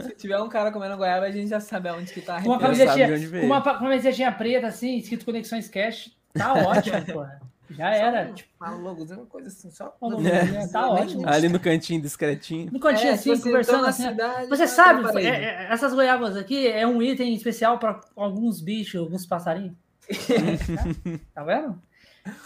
Se 0.00 0.14
tiver 0.16 0.38
um 0.40 0.48
cara 0.48 0.70
comendo 0.72 0.96
goiaba, 0.96 1.26
a 1.26 1.30
gente 1.30 1.48
já 1.48 1.60
sabe 1.60 1.88
aonde 1.88 2.12
que 2.12 2.20
tá 2.22 2.38
uma 2.38 2.58
camisetinha, 2.58 3.08
uma 3.44 3.60
camisetinha 3.60 4.32
preta, 4.32 4.68
assim, 4.68 4.96
escrito 4.96 5.24
Conexões 5.26 5.68
Cash, 5.68 6.12
tá 6.32 6.54
ótimo, 6.66 7.04
porra. 7.12 7.40
Já 7.68 7.90
era, 7.92 8.32
tipo, 8.32 8.48
Fala 8.58 8.76
logozinho, 8.76 9.18
uma 9.20 9.26
coisa 9.26 9.48
assim, 9.48 9.70
só. 9.72 9.94
Uma 10.00 10.12
logozinha, 10.12 10.44
não, 10.62 10.68
tá 10.70 10.88
ótimo. 10.88 11.28
Ali 11.28 11.48
no 11.48 11.58
cantinho 11.58 12.00
discretinho. 12.00 12.70
no 12.72 12.78
cantinho 12.78 13.10
É, 13.10 13.14
assim, 13.14 13.32
tipo 13.32 13.42
conversando 13.44 13.82
na 13.82 13.88
assim. 13.88 14.06
ó. 14.06 14.10
cidade, 14.10 14.46
Você 14.48 14.62
tá 14.62 14.68
sabe, 14.68 15.20
é- 15.26 15.26
é- 15.44 15.66
essas 15.72 15.92
goiabas 15.92 16.36
aqui 16.36 16.68
é 16.68 16.86
um 16.86 17.02
item 17.02 17.34
especial 17.34 17.78
para 17.80 18.00
alguns 18.16 18.60
bichos, 18.60 19.00
alguns 19.00 19.26
passarinhos. 19.26 19.74
tá 21.34 21.44
vendo? 21.44 21.80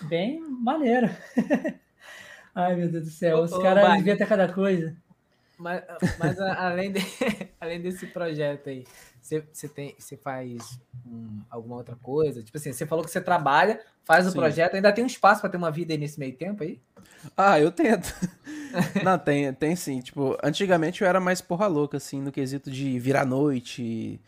Bem 0.08 0.40
maneiro. 0.40 1.08
Ai, 2.54 2.74
meu 2.74 2.90
Deus 2.90 3.04
do 3.04 3.10
céu, 3.10 3.42
os 3.42 3.52
Ô, 3.52 3.60
caras 3.60 4.00
inventam 4.00 4.26
cada 4.26 4.52
coisa. 4.52 4.96
Mas, 5.58 5.84
mas 6.18 6.38
além, 6.40 6.92
de- 6.92 7.00
além 7.60 7.80
desse 7.80 8.06
projeto 8.06 8.70
aí, 8.70 8.84
você, 9.20 9.40
você, 9.52 9.68
tem, 9.68 9.94
você 9.98 10.16
faz 10.16 10.80
hum, 11.06 11.42
alguma 11.50 11.76
outra 11.76 11.96
coisa? 11.96 12.42
Tipo 12.42 12.56
assim, 12.56 12.72
você 12.72 12.86
falou 12.86 13.04
que 13.04 13.10
você 13.10 13.20
trabalha, 13.20 13.80
faz 14.04 14.26
o 14.26 14.32
Sim. 14.32 14.38
projeto, 14.38 14.74
ainda 14.74 14.92
tem 14.92 15.04
um 15.04 15.06
espaço 15.06 15.40
para 15.42 15.50
ter 15.50 15.58
uma 15.58 15.70
vida 15.70 15.92
aí 15.92 15.98
nesse 15.98 16.18
meio 16.18 16.36
tempo 16.36 16.62
aí? 16.62 16.80
Ah, 17.36 17.58
eu 17.60 17.70
tento. 17.70 18.14
Não, 19.02 19.18
tem, 19.18 19.52
tem 19.54 19.76
sim. 19.76 20.00
Tipo, 20.00 20.36
antigamente 20.42 21.02
eu 21.02 21.08
era 21.08 21.20
mais 21.20 21.40
porra 21.40 21.66
louca, 21.66 21.96
assim, 21.96 22.20
no 22.20 22.32
quesito 22.32 22.70
de 22.70 22.98
virar 22.98 23.24
noite, 23.26 24.20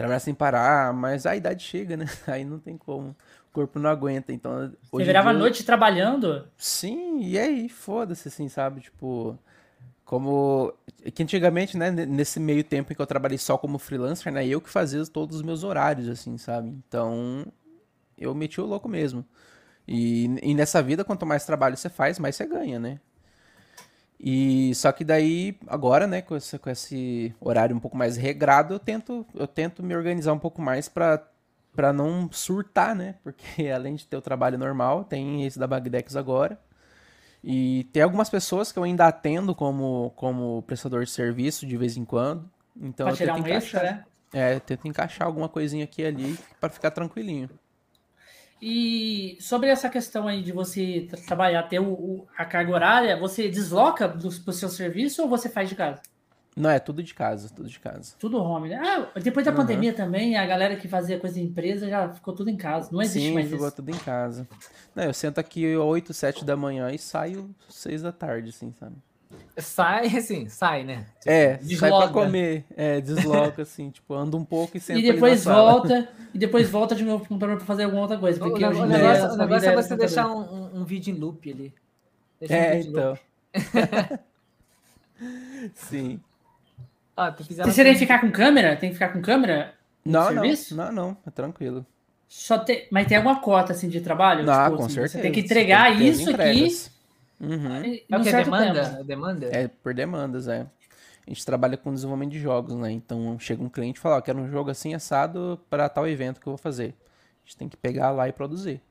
trabalhar 0.00 0.20
sem 0.20 0.34
parar, 0.34 0.92
mas 0.94 1.26
a 1.26 1.36
idade 1.36 1.62
chega, 1.62 1.96
né? 1.96 2.06
Aí 2.26 2.44
não 2.44 2.58
tem 2.58 2.76
como. 2.76 3.10
O 3.10 3.52
corpo 3.52 3.78
não 3.78 3.90
aguenta. 3.90 4.32
Então, 4.32 4.72
Você 4.90 5.04
virava 5.04 5.30
a 5.30 5.32
dia 5.32 5.40
noite 5.40 5.64
trabalhando. 5.64 6.46
Sim, 6.56 7.20
e 7.20 7.38
aí, 7.38 7.68
foda-se, 7.68 8.28
assim, 8.28 8.48
sabe? 8.48 8.80
Tipo, 8.80 9.36
como 10.04 10.72
que 11.14 11.22
antigamente, 11.22 11.76
né, 11.76 11.90
nesse 11.90 12.38
meio 12.38 12.62
tempo 12.62 12.92
em 12.92 12.96
que 12.96 13.02
eu 13.02 13.06
trabalhei 13.06 13.38
só 13.38 13.58
como 13.58 13.78
freelancer, 13.78 14.32
né, 14.32 14.46
eu 14.46 14.60
que 14.60 14.70
fazia 14.70 15.04
todos 15.06 15.36
os 15.36 15.42
meus 15.42 15.64
horários, 15.64 16.08
assim, 16.08 16.38
sabe? 16.38 16.68
Então, 16.68 17.44
eu 18.16 18.32
meti 18.34 18.60
o 18.60 18.66
louco 18.66 18.88
mesmo. 18.88 19.24
E, 19.86 20.26
e 20.42 20.54
nessa 20.54 20.80
vida, 20.80 21.04
quanto 21.04 21.26
mais 21.26 21.44
trabalho 21.44 21.76
você 21.76 21.88
faz, 21.88 22.18
mais 22.20 22.36
você 22.36 22.46
ganha, 22.46 22.78
né? 22.78 23.00
E 24.22 24.74
só 24.74 24.92
que 24.92 25.02
daí, 25.02 25.58
agora, 25.66 26.06
né, 26.06 26.20
com 26.20 26.36
esse, 26.36 26.58
com 26.58 26.68
esse 26.68 27.34
horário 27.40 27.74
um 27.74 27.80
pouco 27.80 27.96
mais 27.96 28.18
regrado, 28.18 28.74
eu 28.74 28.78
tento, 28.78 29.26
eu 29.34 29.46
tento 29.46 29.82
me 29.82 29.96
organizar 29.96 30.34
um 30.34 30.38
pouco 30.38 30.60
mais 30.60 30.88
para 30.88 31.26
para 31.72 31.92
não 31.92 32.28
surtar, 32.32 32.96
né? 32.96 33.14
Porque 33.22 33.68
além 33.70 33.94
de 33.94 34.06
ter 34.06 34.16
o 34.16 34.20
trabalho 34.20 34.58
normal, 34.58 35.04
tem 35.04 35.46
esse 35.46 35.58
da 35.58 35.66
Bagdex 35.66 36.16
agora. 36.16 36.58
E 37.42 37.84
tem 37.92 38.02
algumas 38.02 38.28
pessoas 38.28 38.70
que 38.70 38.78
eu 38.78 38.82
ainda 38.82 39.06
atendo 39.06 39.54
como, 39.54 40.12
como 40.16 40.62
prestador 40.62 41.04
de 41.04 41.10
serviço 41.10 41.64
de 41.64 41.76
vez 41.76 41.96
em 41.96 42.04
quando. 42.04 42.50
Então 42.76 43.06
pra 43.06 43.14
eu 43.14 43.16
tirar 43.16 43.34
tento 43.34 43.44
um 43.44 43.48
encaixar, 43.48 43.84
extra, 43.84 43.92
né? 43.92 44.04
É, 44.32 44.54
eu 44.56 44.60
tento 44.60 44.86
encaixar 44.86 45.26
alguma 45.26 45.48
coisinha 45.48 45.84
aqui 45.84 46.02
e 46.02 46.06
ali 46.06 46.38
para 46.60 46.68
ficar 46.68 46.90
tranquilinho. 46.90 47.48
E 48.62 49.38
sobre 49.40 49.68
essa 49.70 49.88
questão 49.88 50.28
aí 50.28 50.42
de 50.42 50.52
você 50.52 51.06
tra- 51.08 51.20
trabalhar, 51.20 51.62
ter 51.64 51.78
o, 51.80 51.92
o- 51.92 52.26
a 52.36 52.44
carga 52.44 52.72
horária, 52.72 53.16
você 53.18 53.48
desloca 53.48 54.06
do, 54.06 54.28
pro 54.42 54.52
seu 54.52 54.68
serviço 54.68 55.22
ou 55.22 55.28
você 55.28 55.48
faz 55.48 55.68
de 55.68 55.74
casa? 55.74 56.00
Não, 56.56 56.68
é 56.68 56.78
tudo 56.78 57.02
de 57.02 57.14
casa, 57.14 57.48
tudo 57.48 57.68
de 57.68 57.78
casa. 57.78 58.14
Tudo 58.18 58.36
home, 58.38 58.68
né? 58.68 58.76
Ah, 58.84 59.18
depois 59.20 59.46
da 59.46 59.52
Uhum. 59.52 59.56
pandemia 59.58 59.94
também, 59.94 60.36
a 60.36 60.44
galera 60.44 60.76
que 60.76 60.88
fazia 60.88 61.18
coisa 61.18 61.40
em 61.40 61.44
empresa 61.44 61.88
já 61.88 62.10
ficou 62.12 62.34
tudo 62.34 62.50
em 62.50 62.56
casa. 62.56 62.90
Não 62.92 63.00
existe 63.00 63.28
Sim, 63.28 63.34
mais 63.34 63.48
ficou 63.48 63.66
isso. 63.66 63.76
tudo 63.76 63.88
em 63.90 63.98
casa. 63.98 64.46
Não, 64.94 65.04
eu 65.04 65.14
sento 65.14 65.38
aqui 65.38 65.74
8, 65.76 66.12
7 66.12 66.44
da 66.44 66.56
manhã 66.56 66.90
e 66.90 66.98
saio 66.98 67.48
6 67.68 68.02
da 68.02 68.12
tarde, 68.12 68.50
assim, 68.50 68.72
sabe? 68.72 68.96
Sai, 69.56 70.06
assim, 70.16 70.48
sai, 70.48 70.84
né? 70.84 71.06
É, 71.26 71.56
sai 71.56 71.64
desloga. 71.64 72.04
pra 72.12 72.22
comer. 72.24 72.64
É, 72.76 73.00
desloca, 73.00 73.62
assim, 73.62 73.90
tipo, 73.90 74.14
anda 74.14 74.36
um 74.36 74.44
pouco 74.44 74.76
e 74.76 74.80
senta 74.80 74.98
E 74.98 75.02
ali 75.02 75.08
na 75.08 75.14
depois 75.14 75.40
sala. 75.40 75.72
volta, 75.72 76.08
e 76.34 76.38
depois 76.38 76.68
volta 76.70 76.94
de 76.94 77.04
novo 77.04 77.20
pro 77.20 77.28
computador 77.28 77.56
pra 77.56 77.66
fazer 77.66 77.84
alguma 77.84 78.02
outra 78.02 78.18
coisa. 78.18 78.38
O, 78.44 78.48
Porque 78.48 78.64
o 78.64 78.68
hoje 78.68 78.80
em 78.80 78.86
negócio, 78.86 79.22
dia 79.22 79.32
o 79.32 79.36
negócio 79.36 79.68
é 79.68 79.76
você 79.76 79.96
deixar 79.96 80.28
um, 80.28 80.40
um- 80.40 80.80
um 80.80 80.84
vídeo 80.84 81.14
em 81.14 81.18
loop 81.18 81.50
ali. 81.52 81.72
Deixa 82.40 82.54
um 82.54 82.56
É, 82.56 82.76
vídeo 82.76 82.90
em 82.90 82.92
loop. 82.94 83.20
então. 83.52 84.18
Sim. 85.74 86.20
Fizeram 87.46 87.70
Você 87.70 87.84
tem 87.84 87.92
que 87.92 87.98
ficar 87.98 88.20
com 88.20 88.30
câmera? 88.30 88.76
Tem 88.76 88.88
que 88.90 88.94
ficar 88.94 89.10
com 89.10 89.20
câmera? 89.20 89.74
no 90.04 90.12
Não, 90.12 90.28
serviço? 90.28 90.74
não, 90.74 90.86
não, 90.86 90.92
não, 91.10 91.16
é 91.26 91.30
tranquilo. 91.30 91.84
Só 92.26 92.58
tem, 92.58 92.86
mas 92.90 93.06
tem 93.06 93.16
alguma 93.18 93.40
cota 93.40 93.72
assim 93.72 93.88
de 93.88 94.00
trabalho? 94.00 94.44
Não, 94.44 94.64
Tipo, 94.64 94.76
com 94.78 94.84
assim, 94.84 94.94
certeza. 94.94 95.12
Você 95.18 95.22
tem 95.22 95.32
que 95.32 95.40
entregar 95.40 95.88
tem 95.90 95.98
que 95.98 96.04
isso 96.08 96.22
aqui 96.22 96.32
entregas. 96.32 96.90
Uhum. 97.40 97.82
É 98.10 98.16
o 98.16 98.22
que? 98.22 98.30
certo 98.30 98.44
Demanda? 98.44 98.82
tempo. 98.82 99.00
É 99.00 99.04
Demanda? 99.04 99.46
É 99.50 99.68
por 99.68 99.94
demandas, 99.94 100.46
é. 100.48 100.66
A 101.26 101.30
gente 101.30 101.44
trabalha 101.44 101.76
com 101.76 101.92
desenvolvimento 101.94 102.32
de 102.32 102.40
jogos, 102.40 102.74
né? 102.74 102.90
Então 102.92 103.38
chega 103.38 103.62
um 103.62 103.68
cliente 103.68 103.98
e 103.98 104.02
fala, 104.02 104.16
ó, 104.18 104.20
quero 104.20 104.38
um 104.38 104.48
jogo 104.48 104.70
assim 104.70 104.94
assado 104.94 105.60
para 105.70 105.88
tal 105.88 106.06
evento 106.08 106.40
que 106.40 106.46
eu 106.46 106.52
vou 106.52 106.58
fazer. 106.58 106.94
A 107.44 107.46
gente 107.46 107.56
tem 107.56 107.68
que 107.68 107.76
pegar 107.76 108.10
lá 108.10 108.28
e 108.28 108.32
produzir. 108.32 108.82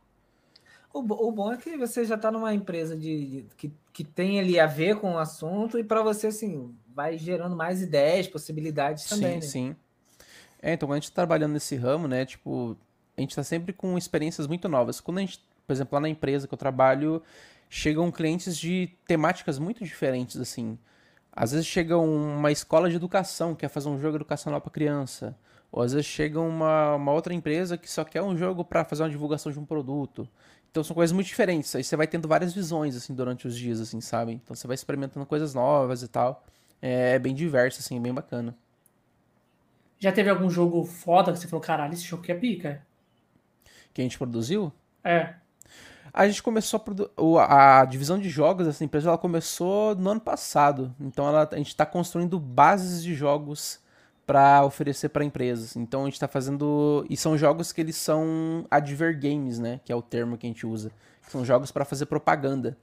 O, 0.93 0.99
o 0.99 1.31
bom 1.31 1.53
é 1.53 1.57
que 1.57 1.77
você 1.77 2.03
já 2.03 2.15
está 2.15 2.31
numa 2.31 2.53
empresa 2.53 2.95
de, 2.97 3.25
de- 3.43 3.45
que, 3.55 3.71
que 3.93 4.03
tem 4.03 4.39
ali 4.39 4.59
a 4.59 4.65
ver 4.65 4.95
com 4.99 5.13
o 5.13 5.17
assunto 5.19 5.77
e 5.77 5.83
para 5.83 6.01
você, 6.01 6.27
assim, 6.27 6.75
vai 6.87 7.17
gerando 7.17 7.55
mais 7.55 7.81
ideias, 7.81 8.27
possibilidades 8.27 9.05
também, 9.05 9.35
sim, 9.35 9.41
né? 9.41 9.47
sim. 9.47 9.75
É, 10.61 10.73
então 10.73 10.87
quando 10.87 10.97
a 10.97 10.99
gente 10.99 11.11
tá 11.11 11.15
trabalhando 11.15 11.53
nesse 11.53 11.75
ramo, 11.75 12.07
né, 12.07 12.25
tipo, 12.25 12.77
a 13.17 13.21
gente 13.21 13.35
tá 13.35 13.43
sempre 13.43 13.73
com 13.73 13.97
experiências 13.97 14.47
muito 14.47 14.69
novas. 14.69 14.99
Quando 15.01 15.19
a 15.19 15.21
gente, 15.21 15.41
por 15.67 15.73
exemplo, 15.73 15.95
lá 15.95 16.01
na 16.01 16.09
empresa 16.09 16.47
que 16.47 16.53
eu 16.53 16.57
trabalho, 16.57 17.21
chegam 17.69 18.11
clientes 18.11 18.57
de 18.57 18.89
temáticas 19.07 19.59
muito 19.59 19.83
diferentes, 19.83 20.37
assim. 20.37 20.77
Às 21.31 21.51
vezes 21.51 21.67
chega 21.67 21.97
uma 21.97 22.51
escola 22.51 22.89
de 22.89 22.95
educação, 22.95 23.53
que 23.53 23.61
quer 23.61 23.69
fazer 23.69 23.87
um 23.87 23.99
jogo 23.99 24.17
educacional 24.17 24.59
para 24.59 24.71
criança. 24.71 25.37
Ou 25.71 25.83
às 25.83 25.93
vezes 25.93 26.07
chega 26.07 26.39
uma, 26.39 26.95
uma 26.95 27.11
outra 27.13 27.33
empresa 27.33 27.77
que 27.77 27.89
só 27.89 28.03
quer 28.03 28.23
um 28.23 28.35
jogo 28.35 28.65
para 28.65 28.83
fazer 28.83 29.03
uma 29.03 29.09
divulgação 29.09 29.51
de 29.51 29.59
um 29.59 29.65
produto. 29.65 30.27
Então 30.71 30.83
são 30.83 30.95
coisas 30.95 31.13
muito 31.13 31.27
diferentes. 31.27 31.75
Aí 31.75 31.83
você 31.83 31.95
vai 31.95 32.07
tendo 32.07 32.27
várias 32.27 32.53
visões, 32.53 32.95
assim, 32.95 33.13
durante 33.13 33.47
os 33.47 33.55
dias, 33.55 33.79
assim, 33.79 34.01
sabe? 34.01 34.33
Então 34.33 34.55
você 34.55 34.65
vai 34.65 34.73
experimentando 34.73 35.25
coisas 35.25 35.53
novas 35.53 36.01
e 36.01 36.07
tal. 36.07 36.43
É 36.81 37.19
bem 37.19 37.35
diverso, 37.35 37.79
assim, 37.79 37.97
é 37.97 37.99
bem 37.99 38.13
bacana. 38.13 38.55
Já 39.99 40.11
teve 40.11 40.29
algum 40.29 40.49
jogo 40.49 40.83
foda 40.85 41.31
que 41.31 41.39
você 41.39 41.47
falou, 41.47 41.61
caralho, 41.61 41.93
esse 41.93 42.03
jogo 42.03 42.23
aqui 42.23 42.31
é 42.31 42.35
pica? 42.35 42.81
Que 43.93 44.01
a 44.01 44.03
gente 44.03 44.17
produziu? 44.17 44.71
É. 45.03 45.35
A 46.13 46.27
gente 46.27 46.41
começou 46.43 46.77
a, 46.77 46.81
produ- 46.81 47.11
a 47.39 47.85
divisão 47.85 48.17
de 48.19 48.29
jogos 48.29 48.65
dessa 48.67 48.83
empresa, 48.83 49.09
ela 49.09 49.17
começou 49.17 49.95
no 49.95 50.09
ano 50.09 50.21
passado. 50.21 50.93
Então 50.99 51.27
ela, 51.27 51.47
a 51.51 51.55
gente 51.57 51.67
está 51.67 51.85
construindo 51.85 52.39
bases 52.39 53.03
de 53.03 53.13
jogos 53.15 53.79
para 54.25 54.63
oferecer 54.63 55.09
para 55.09 55.23
empresas. 55.25 55.75
Então 55.75 56.01
a 56.01 56.05
gente 56.05 56.13
está 56.13 56.27
fazendo 56.27 57.05
e 57.09 57.17
são 57.17 57.37
jogos 57.37 57.71
que 57.71 57.81
eles 57.81 57.95
são 57.95 58.65
adver 58.69 59.19
games, 59.19 59.59
né? 59.59 59.79
Que 59.83 59.91
é 59.91 59.95
o 59.95 60.01
termo 60.01 60.37
que 60.37 60.45
a 60.45 60.49
gente 60.49 60.65
usa. 60.65 60.91
São 61.29 61.43
jogos 61.45 61.71
para 61.71 61.85
fazer 61.85 62.05
propaganda. 62.05 62.77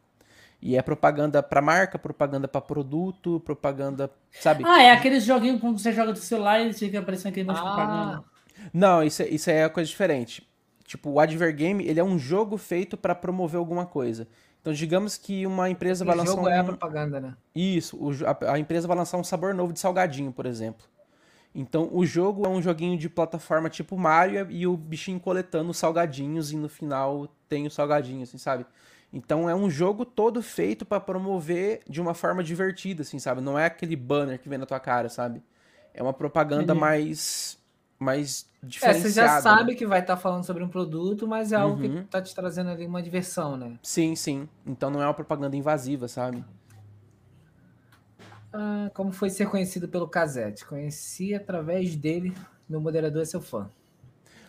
E 0.60 0.76
é 0.76 0.80
propaganda 0.82 1.42
para 1.42 1.60
marca, 1.60 1.98
propaganda 1.98 2.48
para 2.48 2.60
produto, 2.62 3.40
propaganda, 3.44 4.10
sabe? 4.40 4.64
Ah, 4.66 4.82
é 4.82 4.90
aqueles 4.90 5.22
joguinhos 5.24 5.60
quando 5.60 5.78
você 5.78 5.92
joga 5.92 6.12
do 6.12 6.18
celular 6.18 6.60
e 6.60 6.72
fica 6.72 6.98
aparecendo 6.98 7.28
aquele 7.32 7.46
monte 7.46 7.56
de 7.60 7.62
Ah, 7.62 7.74
propaganda. 7.74 8.24
Não, 8.72 9.02
isso, 9.02 9.22
é- 9.22 9.28
isso 9.28 9.50
é 9.50 9.68
coisa 9.68 9.88
diferente. 9.88 10.48
Tipo, 10.86 11.10
o 11.10 11.20
Adver 11.20 11.54
Game, 11.54 11.84
ele 11.84 11.98
é 11.98 12.04
um 12.04 12.18
jogo 12.18 12.56
feito 12.56 12.96
para 12.96 13.14
promover 13.14 13.58
alguma 13.58 13.84
coisa. 13.84 14.28
Então, 14.60 14.72
digamos 14.72 15.16
que 15.16 15.46
uma 15.46 15.68
empresa 15.68 16.04
vai 16.04 16.14
o 16.14 16.18
lançar 16.18 16.32
jogo 16.32 16.46
um... 16.46 16.48
é 16.48 16.58
a 16.58 16.64
propaganda, 16.64 17.20
né? 17.20 17.36
Isso, 17.54 17.96
o 17.96 18.10
a, 18.26 18.54
a 18.54 18.58
empresa 18.58 18.88
vai 18.88 18.96
lançar 18.96 19.16
um 19.16 19.24
sabor 19.24 19.54
novo 19.54 19.72
de 19.72 19.80
salgadinho, 19.80 20.32
por 20.32 20.46
exemplo. 20.46 20.86
Então, 21.54 21.88
o 21.92 22.04
jogo 22.04 22.44
é 22.44 22.48
um 22.48 22.60
joguinho 22.60 22.98
de 22.98 23.08
plataforma 23.08 23.70
tipo 23.70 23.96
Mario 23.96 24.46
e 24.50 24.66
o 24.66 24.76
bichinho 24.76 25.18
coletando 25.18 25.70
os 25.70 25.78
salgadinhos 25.78 26.52
e 26.52 26.56
no 26.56 26.68
final 26.68 27.28
tem 27.48 27.66
o 27.66 27.70
salgadinho, 27.70 28.22
assim, 28.22 28.38
sabe? 28.38 28.66
Então, 29.12 29.48
é 29.48 29.54
um 29.54 29.70
jogo 29.70 30.04
todo 30.04 30.42
feito 30.42 30.84
para 30.84 31.00
promover 31.00 31.80
de 31.88 32.00
uma 32.00 32.12
forma 32.12 32.42
divertida, 32.44 33.02
assim, 33.02 33.18
sabe? 33.18 33.40
Não 33.40 33.58
é 33.58 33.66
aquele 33.66 33.96
banner 33.96 34.38
que 34.38 34.48
vem 34.48 34.58
na 34.58 34.66
tua 34.66 34.78
cara, 34.78 35.08
sabe? 35.08 35.42
É 35.94 36.02
uma 36.02 36.12
propaganda 36.12 36.64
Entendi. 36.64 36.80
mais 36.80 37.58
mais 37.98 38.46
É, 38.62 38.66
diferenciada. 38.68 39.08
você 39.08 39.10
já 39.12 39.26
né? 39.26 39.40
sabe 39.40 39.74
que 39.74 39.86
vai 39.86 40.00
estar 40.00 40.16
falando 40.16 40.44
sobre 40.44 40.62
um 40.62 40.68
produto, 40.68 41.26
mas 41.26 41.52
é 41.52 41.56
algo 41.56 41.78
Uhum. 41.82 42.02
que 42.02 42.08
tá 42.10 42.20
te 42.22 42.34
trazendo 42.34 42.70
ali 42.70 42.86
uma 42.86 43.02
diversão, 43.02 43.56
né? 43.56 43.78
Sim, 43.82 44.14
sim. 44.14 44.48
Então 44.66 44.90
não 44.90 45.00
é 45.02 45.06
uma 45.06 45.14
propaganda 45.14 45.56
invasiva, 45.56 46.08
sabe? 46.08 46.44
Ah, 48.52 48.90
como 48.94 49.12
foi 49.12 49.30
ser 49.30 49.48
conhecido 49.50 49.88
pelo 49.88 50.08
Casete? 50.08 50.64
Conheci 50.64 51.34
através 51.34 51.94
dele, 51.96 52.34
meu 52.68 52.80
moderador 52.80 53.22
é 53.22 53.24
seu 53.24 53.40
fã. 53.40 53.70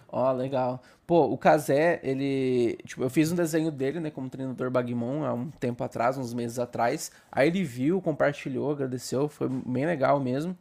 Ó, 0.09 0.31
legal. 0.31 0.81
Pô, 1.05 1.25
o 1.25 1.37
Kazé, 1.37 1.99
ele. 2.03 2.77
Tipo, 2.85 3.03
eu 3.03 3.09
fiz 3.09 3.31
um 3.31 3.35
desenho 3.35 3.71
dele, 3.71 3.99
né, 3.99 4.09
como 4.09 4.29
treinador 4.29 4.69
Bagmon 4.71 5.25
há 5.25 5.33
um 5.33 5.49
tempo 5.51 5.83
atrás, 5.83 6.17
uns 6.17 6.33
meses 6.33 6.59
atrás. 6.59 7.11
Aí 7.31 7.47
ele 7.49 7.63
viu, 7.63 8.01
compartilhou, 8.01 8.71
agradeceu, 8.71 9.27
foi 9.27 9.49
bem 9.49 9.85
legal 9.85 10.19
mesmo. 10.19 10.57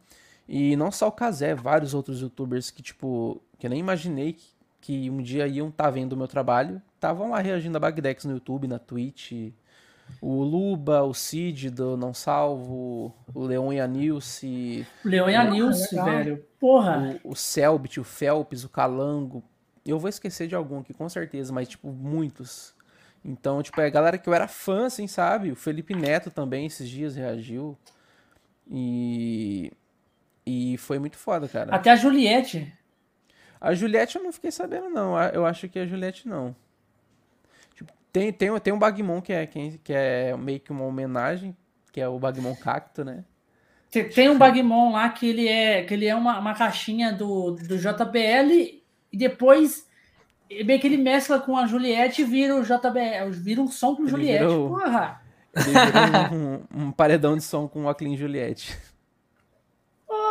E 0.47 0.75
não 0.75 0.91
só 0.91 1.07
o 1.07 1.11
Kazé, 1.11 1.53
vários 1.53 1.93
outros 1.93 2.21
youtubers 2.21 2.71
que, 2.71 2.81
tipo, 2.81 3.41
que 3.59 3.65
eu 3.65 3.69
nem 3.69 3.79
imaginei 3.79 4.33
que, 4.33 4.45
que 4.79 5.09
um 5.09 5.21
dia 5.21 5.47
iam 5.47 5.67
estar 5.67 5.89
vendo 5.89 6.13
o 6.13 6.17
meu 6.17 6.27
trabalho, 6.27 6.81
estavam 6.95 7.31
lá 7.31 7.39
reagindo 7.39 7.75
a 7.75 7.79
Bagdex 7.79 8.23
no 8.25 8.33
YouTube, 8.33 8.67
na 8.67 8.79
Twitch. 8.79 9.51
O 10.21 10.41
Luba, 10.41 11.03
o 11.03 11.13
Cid 11.13 11.69
do 11.69 11.97
Não 11.97 12.13
Salvo, 12.13 13.13
o 13.33 13.43
Leon 13.43 13.73
e 13.73 13.79
a 13.81 13.85
Nilce, 13.87 14.87
O 15.03 15.09
Leão 15.09 15.29
e 15.29 15.35
a 15.35 15.41
Porra, 15.41 15.51
Nilce, 15.53 15.95
velho. 15.95 16.45
Porra. 16.57 17.19
o, 17.25 17.31
o 17.31 17.35
Selbit, 17.35 17.99
o 17.99 18.05
Felps, 18.05 18.63
o 18.63 18.69
Calango. 18.69 19.43
Eu 19.85 19.99
vou 19.99 20.07
esquecer 20.09 20.47
de 20.47 20.55
algum 20.55 20.79
aqui, 20.79 20.93
com 20.93 21.09
certeza, 21.09 21.51
mas, 21.51 21.67
tipo, 21.67 21.89
muitos. 21.91 22.73
Então, 23.23 23.61
tipo, 23.61 23.79
é 23.81 23.85
a 23.85 23.89
galera 23.89 24.17
que 24.17 24.29
eu 24.29 24.33
era 24.33 24.47
fã, 24.47 24.85
assim, 24.85 25.07
sabe? 25.07 25.51
O 25.51 25.55
Felipe 25.55 25.93
Neto 25.93 26.31
também, 26.31 26.65
esses 26.65 26.87
dias, 26.89 27.15
reagiu. 27.15 27.77
E. 28.69 29.71
E 30.49 30.77
foi 30.77 30.97
muito 30.97 31.17
foda, 31.17 31.47
cara. 31.47 31.75
Até 31.75 31.91
a 31.91 31.95
Juliette. 31.95 32.71
A 33.59 33.73
Juliette 33.73 34.15
eu 34.15 34.23
não 34.23 34.31
fiquei 34.31 34.49
sabendo, 34.51 34.89
não. 34.89 35.19
Eu 35.33 35.45
acho 35.45 35.67
que 35.67 35.77
a 35.79 35.85
Juliette 35.85 36.27
não. 36.27 36.55
Tipo, 37.75 37.91
tem, 38.13 38.31
tem, 38.31 38.57
tem 38.59 38.73
um 38.73 38.79
Bagmon 38.79 39.19
que 39.21 39.33
é, 39.33 39.45
que 39.45 39.71
é 39.93 40.37
meio 40.37 40.59
que 40.59 40.71
uma 40.71 40.85
homenagem, 40.85 41.55
que 41.91 41.99
é 41.99 42.07
o 42.07 42.17
Bagmon 42.19 42.55
Cacto, 42.55 43.03
né? 43.03 43.25
Tem- 43.91 44.07
Tem 44.09 44.29
um 44.29 44.37
Bagmon 44.37 44.91
lá 44.93 45.09
que 45.09 45.27
ele 45.27 45.47
é, 45.47 45.83
que 45.83 45.93
ele 45.93 46.05
é 46.05 46.15
uma, 46.15 46.39
uma 46.39 46.53
caixinha 46.53 47.11
do, 47.11 47.51
do 47.51 47.77
JBL 47.77 48.51
e 49.11 49.17
depois 49.17 49.87
meio 50.65 50.79
que 50.79 50.87
ele 50.87 50.97
mescla 50.97 51.39
com 51.39 51.57
a 51.57 51.65
Juliette 51.65 52.21
e 52.21 52.25
vira 52.25 52.55
o 52.55 52.63
JBL, 52.63 53.31
vira 53.31 53.61
um 53.61 53.67
som 53.67 53.95
com 53.95 54.03
Ele 54.03 54.11
Juliette. 54.11 54.39
virou- 54.45 54.69
Porra! 54.69 55.21
Ele 55.55 55.65
virou 55.71 56.39
um, 56.79 56.83
um 56.87 56.91
paredão 56.91 57.35
de 57.35 57.43
som 57.43 57.67
com 57.67 57.83
o 57.85 57.89
Aclean 57.89 58.15
Juliette. 58.15 58.77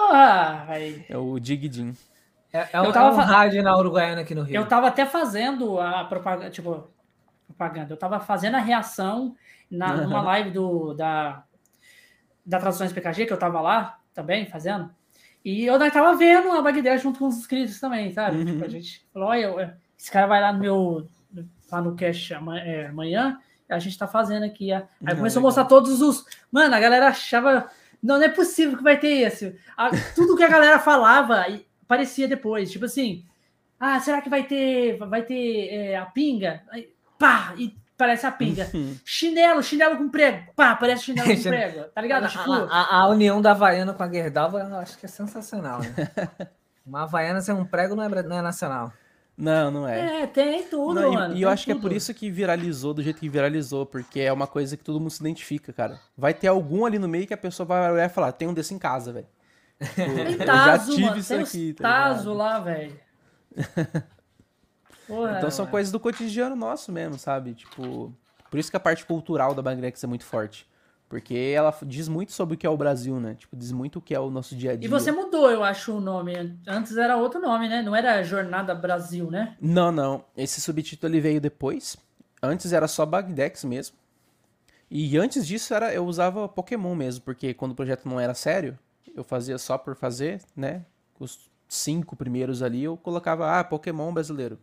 Porra! 0.07 0.66
É 1.09 1.16
o 1.16 1.38
Dig 1.38 1.68
Din. 1.68 1.94
É, 2.52 2.59
é 2.59 2.68
Eu 2.74 2.84
um, 2.84 2.92
tava 2.92 3.09
é 3.09 3.12
um 3.12 3.26
rádio 3.26 3.62
na 3.62 3.76
Uruguaiana 3.76 4.20
aqui 4.20 4.34
no 4.34 4.42
Rio. 4.42 4.57
Eu 4.57 4.66
tava 4.66 4.86
até 4.88 5.04
fazendo 5.04 5.80
a 5.80 6.04
propaganda, 6.04 6.50
tipo, 6.50 6.88
propaganda. 7.46 7.92
Eu 7.92 7.96
tava 7.96 8.20
fazendo 8.20 8.54
a 8.54 8.61
reação 8.61 9.34
na, 9.70 9.94
numa 9.96 10.22
live 10.22 10.50
do, 10.50 10.94
da, 10.94 11.42
da 12.44 12.59
Traduções 12.61 12.92
PKG, 12.92 13.26
que 13.26 13.32
eu 13.32 13.38
tava 13.38 13.61
lá 13.61 13.98
também 14.14 14.46
fazendo. 14.46 14.90
E 15.44 15.64
eu 15.64 15.78
tava 15.90 16.16
vendo 16.16 16.50
a 16.52 16.62
Bagdad 16.62 17.00
junto 17.00 17.18
com 17.18 17.26
os 17.26 17.36
inscritos 17.36 17.78
também, 17.78 18.12
sabe? 18.12 18.38
Uhum. 18.38 18.44
Tipo, 18.46 18.64
a 18.64 18.68
gente 18.68 19.07
falou, 19.12 19.28
olha, 19.28 19.44
eu- 19.46 19.70
esse 19.98 20.11
cara 20.11 20.26
vai 20.26 20.40
lá 20.40 20.52
no 20.52 20.59
meu. 20.59 21.09
lá 21.70 21.80
no 21.82 21.96
cash 21.96 22.30
é, 22.64 22.86
amanhã, 22.86 23.40
a 23.68 23.78
gente 23.78 23.98
tá 23.98 24.07
fazendo 24.07 24.44
aqui. 24.44 24.72
Aí 24.72 24.82
começou 25.00 25.22
legal. 25.22 25.38
a 25.38 25.40
mostrar 25.40 25.64
todos 25.64 26.00
os. 26.00 26.24
Mano, 26.50 26.74
a 26.74 26.80
galera 26.80 27.09
achava. 27.09 27.70
Não, 28.03 28.16
não 28.18 28.24
é 28.24 28.28
possível 28.28 28.76
que 28.76 28.82
vai 28.82 28.99
ter 28.99 29.09
esse. 29.22 29.57
A- 29.76 29.90
tudo 30.14 30.36
que 30.36 30.42
a 30.44 30.49
galera 30.49 30.78
falava 30.78 31.44
parecia 31.88 32.26
depois. 32.28 32.70
Tipo 32.70 32.84
assim. 32.86 33.24
Ah, 33.78 34.01
será 34.01 34.20
que 34.22 34.28
vai 34.30 34.42
ter. 34.44 34.97
Vai 34.99 35.22
ter 35.22 35.68
é, 35.68 35.97
a 35.97 36.07
pinga? 36.07 36.62
Aí, 36.70 36.88
pá! 37.18 37.53
E 37.59 37.76
parece 37.97 38.26
a 38.26 38.30
pinga. 38.32 38.68
Chinelo, 39.05 39.62
chinelo 39.62 39.97
com 39.99 40.09
prego. 40.09 40.51
Pá, 40.57 40.74
parece 40.76 41.05
chinelo 41.05 41.28
com 41.28 41.42
prego. 41.44 41.84
Tá 41.94 42.01
ligado? 42.01 42.28
Tipo, 42.28 42.53
A, 42.53 42.64
a- 42.70 42.97
a 43.03 43.09
união 43.09 43.40
da 43.42 43.51
Havaiana 43.53 43.92
com 43.92 44.03
a 44.03 44.11
Gerdau, 44.11 44.59
eu 44.59 44.76
acho 44.76 44.97
que 44.99 45.07
é 45.07 45.09
sensacional, 45.09 45.80
né? 45.80 46.49
Uma 46.86 47.03
Havaiana 47.03 47.40
sem 47.40 47.53
um 47.55 47.64
prego 47.64 47.94
não 47.97 48.03
é, 48.05 48.22
não 48.22 48.38
é 48.38 48.42
nacional. 48.42 48.92
Não, 49.37 49.70
não 49.70 49.87
é. 49.87 50.22
é, 50.22 50.26
tem 50.26 50.62
tudo, 50.62 50.95
Não, 50.95 51.12
e- 51.12 51.14
mano. 51.14 51.34
e 51.34 51.43
eu 51.43 51.49
tem 51.49 51.53
acho 51.53 51.64
que 51.66 51.70
é 51.70 51.74
tudo. 51.74 51.82
por 51.82 51.93
isso 51.93 52.14
que 52.14 52.30
viralizou 52.30 52.95
do 52.95 53.03
jeito 53.03 53.20
que 53.20 53.28
viralizou, 53.28 53.84
porque 53.84 54.20
é 54.20 54.32
uma 54.32 54.47
coisa 54.47 54.76
que 54.78 54.82
todo 54.84 54.99
mundo 54.99 55.11
se 55.11 55.20
identifica, 55.20 55.72
cara. 55.74 56.01
Vai 56.16 56.32
ter 56.32 56.47
algum 56.49 56.87
ali 56.87 56.99
no 56.99 57.07
meio 57.07 57.26
que 57.26 57.34
a 57.34 57.37
pessoa 57.37 57.66
vai 57.66 57.93
olhar 57.93 58.07
e 58.07 58.09
falar, 58.09 58.32
tem 58.32 58.49
um 58.49 58.55
desse 58.55 58.72
em 58.72 58.78
casa, 58.78 59.12
velho. 59.12 59.26
Tipo, 59.78 59.95
Tem 59.95 60.24
eu 60.30 60.39
já 60.39 60.45
Tazo, 60.47 60.91
tive 60.93 61.03
mano. 61.07 61.18
isso 61.18 61.28
Tem 61.28 61.41
aqui, 61.43 61.70
os 61.70 61.76
tá? 61.76 61.82
Tazo 61.82 62.32
lá, 62.32 62.59
velho. 62.61 62.99
Então 65.09 65.51
são 65.53 65.64
mano. 65.64 65.70
coisas 65.70 65.93
do 65.93 66.01
cotidiano 66.01 66.57
nosso 66.57 66.91
mesmo, 66.91 67.16
sabe? 67.18 67.55
Tipo, 67.55 68.12
por 68.51 68.59
isso 68.59 68.70
que 68.70 68.76
a 68.76 68.80
parte 68.80 69.05
cultural 69.07 69.55
da 69.55 69.62
Bagrex 69.62 70.03
é 70.03 70.07
muito 70.07 70.24
forte. 70.24 70.66
Porque 71.09 71.52
ela 71.57 71.72
diz 71.84 72.09
muito 72.09 72.32
sobre 72.32 72.57
o 72.57 72.59
que 72.59 72.66
é 72.66 72.70
o 72.70 72.76
Brasil, 72.76 73.20
né? 73.20 73.34
Tipo, 73.34 73.54
diz 73.57 73.70
muito 73.70 74.00
o 74.00 74.02
que 74.02 74.12
é 74.14 74.18
o 74.18 74.28
nosso 74.28 74.57
dia 74.57 74.72
a 74.72 74.76
dia. 74.76 74.86
E 74.86 74.90
você 74.90 75.12
mudou, 75.12 75.48
eu 75.50 75.62
acho, 75.62 75.96
o 75.96 76.00
nome. 76.00 76.34
Antes 76.66 76.96
era 76.96 77.16
outro 77.16 77.40
nome, 77.40 77.68
né? 77.68 77.80
Não 77.80 77.94
era 77.94 78.22
Jornada 78.24 78.74
Brasil, 78.74 79.30
né? 79.30 79.57
Não, 79.61 79.92
não. 79.92 80.24
Esse 80.36 80.61
subtítulo 80.61 81.12
ele 81.12 81.20
veio 81.20 81.40
depois. 81.40 81.96
Antes 82.42 82.72
era 82.72 82.88
só 82.88 83.07
Bagdex 83.07 83.64
mesmo. 83.64 83.96
E 84.90 85.16
antes 85.16 85.46
disso 85.46 85.72
era 85.74 85.92
eu 85.94 86.04
usava 86.07 86.48
Pokémon 86.48 86.94
mesmo, 86.94 87.24
porque 87.24 87.54
quando 87.54 87.72
o 87.72 87.74
projeto 87.74 88.09
não 88.09 88.18
era 88.20 88.34
sério, 88.34 88.76
eu 89.14 89.22
fazia 89.24 89.59
só 89.59 89.78
por 89.78 89.94
fazer, 89.96 90.40
né? 90.57 90.84
Os 91.18 91.48
cinco 91.68 92.14
primeiros 92.16 92.62
ali 92.62 92.84
eu 92.84 92.96
colocava, 92.96 93.59
ah, 93.59 93.64
Pokémon 93.64 94.12
brasileiro. 94.12 94.59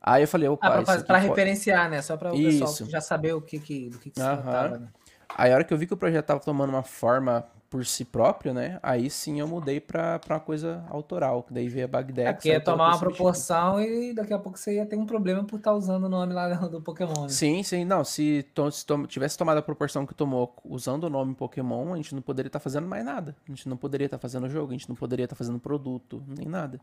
Aí 0.00 0.22
eu 0.22 0.28
falei, 0.28 0.48
opa, 0.48 0.66
Ah, 0.66 0.70
pra, 0.70 0.82
isso 0.82 0.90
aqui 0.92 1.04
pra 1.04 1.16
pode- 1.16 1.28
referenciar, 1.28 1.90
né? 1.90 2.00
Só 2.00 2.16
para 2.16 2.32
o 2.32 2.36
Isso. 2.36 2.60
pessoal 2.66 2.90
já 2.90 3.00
saber 3.00 3.32
o 3.34 3.40
que, 3.40 3.58
que, 3.58 3.88
do 3.90 3.98
que, 3.98 4.10
que 4.10 4.20
se 4.20 4.26
tratava, 4.26 4.78
né? 4.78 4.88
Aí 5.34 5.52
a 5.52 5.54
hora 5.54 5.64
que 5.64 5.72
eu 5.72 5.78
vi 5.78 5.86
que 5.86 5.94
o 5.94 5.96
projeto 5.96 6.26
tava 6.26 6.40
tomando 6.40 6.70
uma 6.70 6.82
forma 6.82 7.44
por 7.68 7.84
si 7.84 8.04
próprio, 8.04 8.54
né? 8.54 8.78
Aí 8.82 9.10
sim 9.10 9.40
eu 9.40 9.46
mudei 9.48 9.80
pra, 9.80 10.18
pra 10.18 10.36
uma 10.36 10.40
coisa 10.40 10.84
autoral, 10.88 11.42
que 11.42 11.52
daí 11.52 11.68
veio 11.68 11.84
a 11.84 11.88
Bagdex. 11.88 12.46
É 12.46 12.48
aí 12.48 12.54
ia 12.54 12.60
coloquei 12.60 12.60
tomar 12.60 12.90
uma 12.92 12.98
proporção 12.98 13.80
e 13.80 14.14
daqui 14.14 14.32
a 14.32 14.38
pouco 14.38 14.56
você 14.58 14.76
ia 14.76 14.86
ter 14.86 14.96
um 14.96 15.04
problema 15.04 15.44
por 15.44 15.56
estar 15.58 15.74
usando 15.74 16.04
o 16.04 16.08
nome 16.08 16.32
lá 16.32 16.48
do 16.68 16.80
Pokémon. 16.80 17.22
Né? 17.22 17.28
Sim, 17.28 17.62
sim, 17.62 17.84
não, 17.84 18.04
se, 18.04 18.44
to- 18.54 18.70
se 18.70 18.86
tom- 18.86 19.04
tivesse 19.06 19.36
tomado 19.36 19.58
a 19.58 19.62
proporção 19.62 20.06
que 20.06 20.14
tomou 20.14 20.54
usando 20.64 21.04
o 21.04 21.10
nome 21.10 21.34
Pokémon, 21.34 21.92
a 21.92 21.96
gente 21.96 22.14
não 22.14 22.22
poderia 22.22 22.48
estar 22.48 22.60
fazendo 22.60 22.86
mais 22.86 23.04
nada. 23.04 23.36
A 23.46 23.50
gente 23.50 23.68
não 23.68 23.76
poderia 23.76 24.06
estar 24.06 24.18
fazendo 24.18 24.48
jogo, 24.48 24.70
a 24.70 24.74
gente 24.74 24.88
não 24.88 24.96
poderia 24.96 25.24
estar 25.24 25.36
fazendo 25.36 25.58
produto, 25.58 26.22
nem 26.26 26.46
nada. 26.48 26.80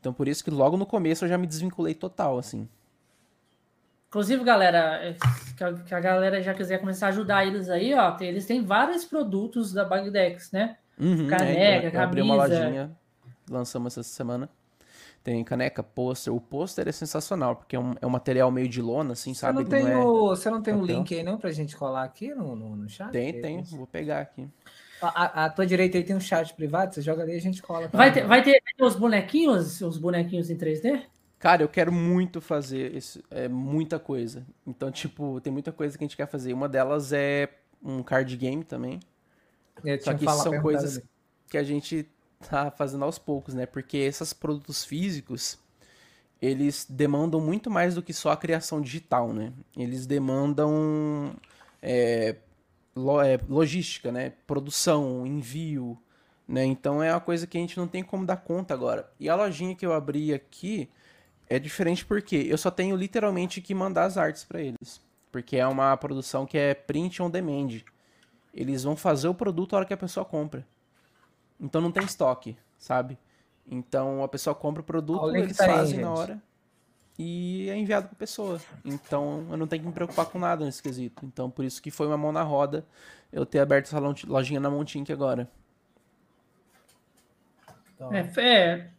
Então 0.00 0.12
por 0.12 0.28
isso 0.28 0.44
que 0.44 0.50
logo 0.50 0.76
no 0.76 0.86
começo 0.86 1.24
eu 1.24 1.28
já 1.28 1.38
me 1.38 1.46
desvinculei 1.46 1.94
total, 1.94 2.38
assim. 2.38 2.68
Inclusive, 4.08 4.42
galera, 4.42 5.00
é, 5.04 5.16
que 5.56 5.62
a, 5.64 5.72
que 5.74 5.94
a 5.94 6.00
galera 6.00 6.42
já 6.42 6.54
quiser 6.54 6.78
começar 6.78 7.06
a 7.06 7.08
ajudar 7.10 7.46
eles 7.46 7.68
aí, 7.68 7.94
ó. 7.94 8.10
tem- 8.12 8.28
eles 8.28 8.46
têm 8.46 8.64
vários 8.64 9.04
produtos 9.04 9.72
da 9.72 9.84
Bagdex, 9.84 10.50
né? 10.50 10.76
Uhum, 10.98 11.28
Caneca, 11.28 11.86
então, 11.88 12.00
eu 12.00 12.04
abri 12.06 12.22
uma 12.22 12.34
lojinha, 12.34 12.90
lançamos 13.48 13.96
essa 13.98 14.08
semana. 14.08 14.48
Tem 15.22 15.44
caneca, 15.44 15.82
pôster. 15.82 16.32
O 16.32 16.40
pôster 16.40 16.88
é 16.88 16.92
sensacional, 16.92 17.56
porque 17.56 17.76
é 17.76 17.78
um, 17.78 17.92
é 18.00 18.06
um 18.06 18.10
material 18.10 18.50
meio 18.50 18.66
de 18.68 18.80
lona, 18.80 19.12
assim, 19.12 19.34
Você 19.34 19.40
sabe? 19.40 19.58
não 19.58 19.64
tem, 19.66 19.86
é- 19.86 19.96
o, 19.98 20.28
você 20.28 20.48
não 20.48 20.62
tem 20.62 20.72
um 20.74 20.80
papel. 20.80 20.96
link 20.96 21.14
aí 21.14 21.22
não 21.22 21.36
pra 21.36 21.50
gente 21.52 21.76
colar 21.76 22.04
aqui 22.04 22.34
no, 22.34 22.56
no, 22.56 22.76
no 22.76 22.88
chat? 22.88 23.10
Tem, 23.10 23.38
tem. 23.40 23.62
Vou 23.62 23.86
pegar 23.86 24.20
aqui. 24.20 24.48
A, 25.02 25.42
a- 25.42 25.44
a 25.44 25.50
tua 25.50 25.66
direita 25.66 25.98
aí 25.98 26.04
tem 26.04 26.16
um 26.16 26.20
chat 26.20 26.54
privado, 26.54 26.94
você 26.94 27.02
joga 27.02 27.22
ali 27.24 27.32
e 27.34 27.36
a 27.36 27.40
gente 27.40 27.60
cola. 27.60 27.88
Vai 27.92 28.10
também. 28.10 28.12
ter, 28.12 28.26
vai, 28.26 28.42
ter, 28.42 28.50
vai 28.52 28.74
ter 28.74 28.84
os 28.84 28.96
bonequinhos, 28.96 29.80
os 29.82 29.98
bonequinhos 29.98 30.48
em 30.48 30.56
3D? 30.56 31.02
Cara, 31.38 31.62
eu 31.62 31.68
quero 31.68 31.92
muito 31.92 32.40
fazer 32.40 32.94
isso, 32.96 33.22
é 33.30 33.48
muita 33.48 33.98
coisa. 33.98 34.44
Então, 34.66 34.90
tipo, 34.90 35.40
tem 35.40 35.52
muita 35.52 35.70
coisa 35.72 35.96
que 35.96 36.02
a 36.04 36.06
gente 36.06 36.16
quer 36.16 36.26
fazer. 36.26 36.52
Uma 36.52 36.68
delas 36.68 37.12
é 37.12 37.48
um 37.82 38.02
card 38.02 38.36
game 38.36 38.64
também, 38.64 38.98
só 39.98 40.14
que 40.14 40.24
fala- 40.24 40.42
são 40.42 40.56
coisas 40.56 40.98
ali. 40.98 41.08
que 41.48 41.58
a 41.58 41.62
gente 41.64 42.08
tá 42.48 42.70
fazendo 42.70 43.04
aos 43.04 43.18
poucos, 43.18 43.54
né? 43.54 43.66
Porque 43.66 43.96
esses 43.98 44.32
produtos 44.32 44.84
físicos, 44.84 45.58
eles 46.40 46.86
demandam 46.88 47.40
muito 47.40 47.70
mais 47.70 47.94
do 47.94 48.02
que 48.02 48.12
só 48.12 48.30
a 48.32 48.36
criação 48.36 48.80
digital, 48.80 49.32
né? 49.32 49.52
Eles 49.76 50.06
demandam 50.06 51.34
é, 51.82 52.36
é, 53.24 53.40
logística, 53.48 54.12
né? 54.12 54.32
Produção, 54.46 55.26
envio, 55.26 55.98
né? 56.46 56.64
Então 56.64 57.02
é 57.02 57.12
uma 57.12 57.20
coisa 57.20 57.46
que 57.46 57.58
a 57.58 57.60
gente 57.60 57.76
não 57.76 57.88
tem 57.88 58.02
como 58.02 58.26
dar 58.26 58.38
conta 58.38 58.74
agora. 58.74 59.10
E 59.20 59.28
a 59.28 59.34
lojinha 59.36 59.74
que 59.74 59.86
eu 59.86 59.92
abri 59.92 60.32
aqui 60.34 60.88
é 61.48 61.58
diferente 61.58 62.04
porque 62.04 62.36
eu 62.36 62.58
só 62.58 62.70
tenho 62.70 62.96
literalmente 62.96 63.60
que 63.60 63.74
mandar 63.74 64.04
as 64.04 64.16
artes 64.18 64.44
para 64.44 64.60
eles. 64.60 65.00
Porque 65.30 65.56
é 65.56 65.66
uma 65.66 65.96
produção 65.96 66.46
que 66.46 66.56
é 66.56 66.74
print 66.74 67.22
on 67.22 67.30
demand. 67.30 67.80
Eles 68.54 68.82
vão 68.82 68.96
fazer 68.96 69.28
o 69.28 69.34
produto 69.34 69.74
a 69.74 69.78
hora 69.78 69.86
que 69.86 69.94
a 69.94 69.96
pessoa 69.98 70.24
compra. 70.24 70.66
Então 71.60 71.80
não 71.80 71.92
tem 71.92 72.04
estoque, 72.04 72.56
sabe? 72.78 73.18
Então 73.66 74.22
a 74.22 74.28
pessoa 74.28 74.54
compra 74.54 74.80
o 74.80 74.84
produto, 74.84 75.24
o 75.24 75.36
eles 75.36 75.56
tá 75.56 75.64
aí, 75.64 75.70
fazem 75.70 75.98
na 76.00 76.08
gente. 76.08 76.18
hora 76.18 76.42
e 77.18 77.68
é 77.68 77.76
enviado 77.76 78.08
pra 78.08 78.16
pessoa. 78.16 78.60
Então 78.84 79.46
eu 79.50 79.56
não 79.56 79.66
tenho 79.66 79.82
que 79.82 79.88
me 79.88 79.94
preocupar 79.94 80.26
com 80.26 80.38
nada 80.38 80.64
nesse 80.64 80.82
quesito. 80.82 81.26
Então 81.26 81.50
por 81.50 81.64
isso 81.64 81.82
que 81.82 81.90
foi 81.90 82.06
uma 82.06 82.16
mão 82.16 82.32
na 82.32 82.42
roda 82.42 82.86
eu 83.32 83.44
ter 83.44 83.58
aberto 83.58 83.86
essa 83.86 83.98
lo- 83.98 84.14
lojinha 84.26 84.60
na 84.60 84.70
Montink 84.70 85.12
agora. 85.12 85.48
Então, 87.94 88.12
É, 88.14 88.20
é, 88.38 88.90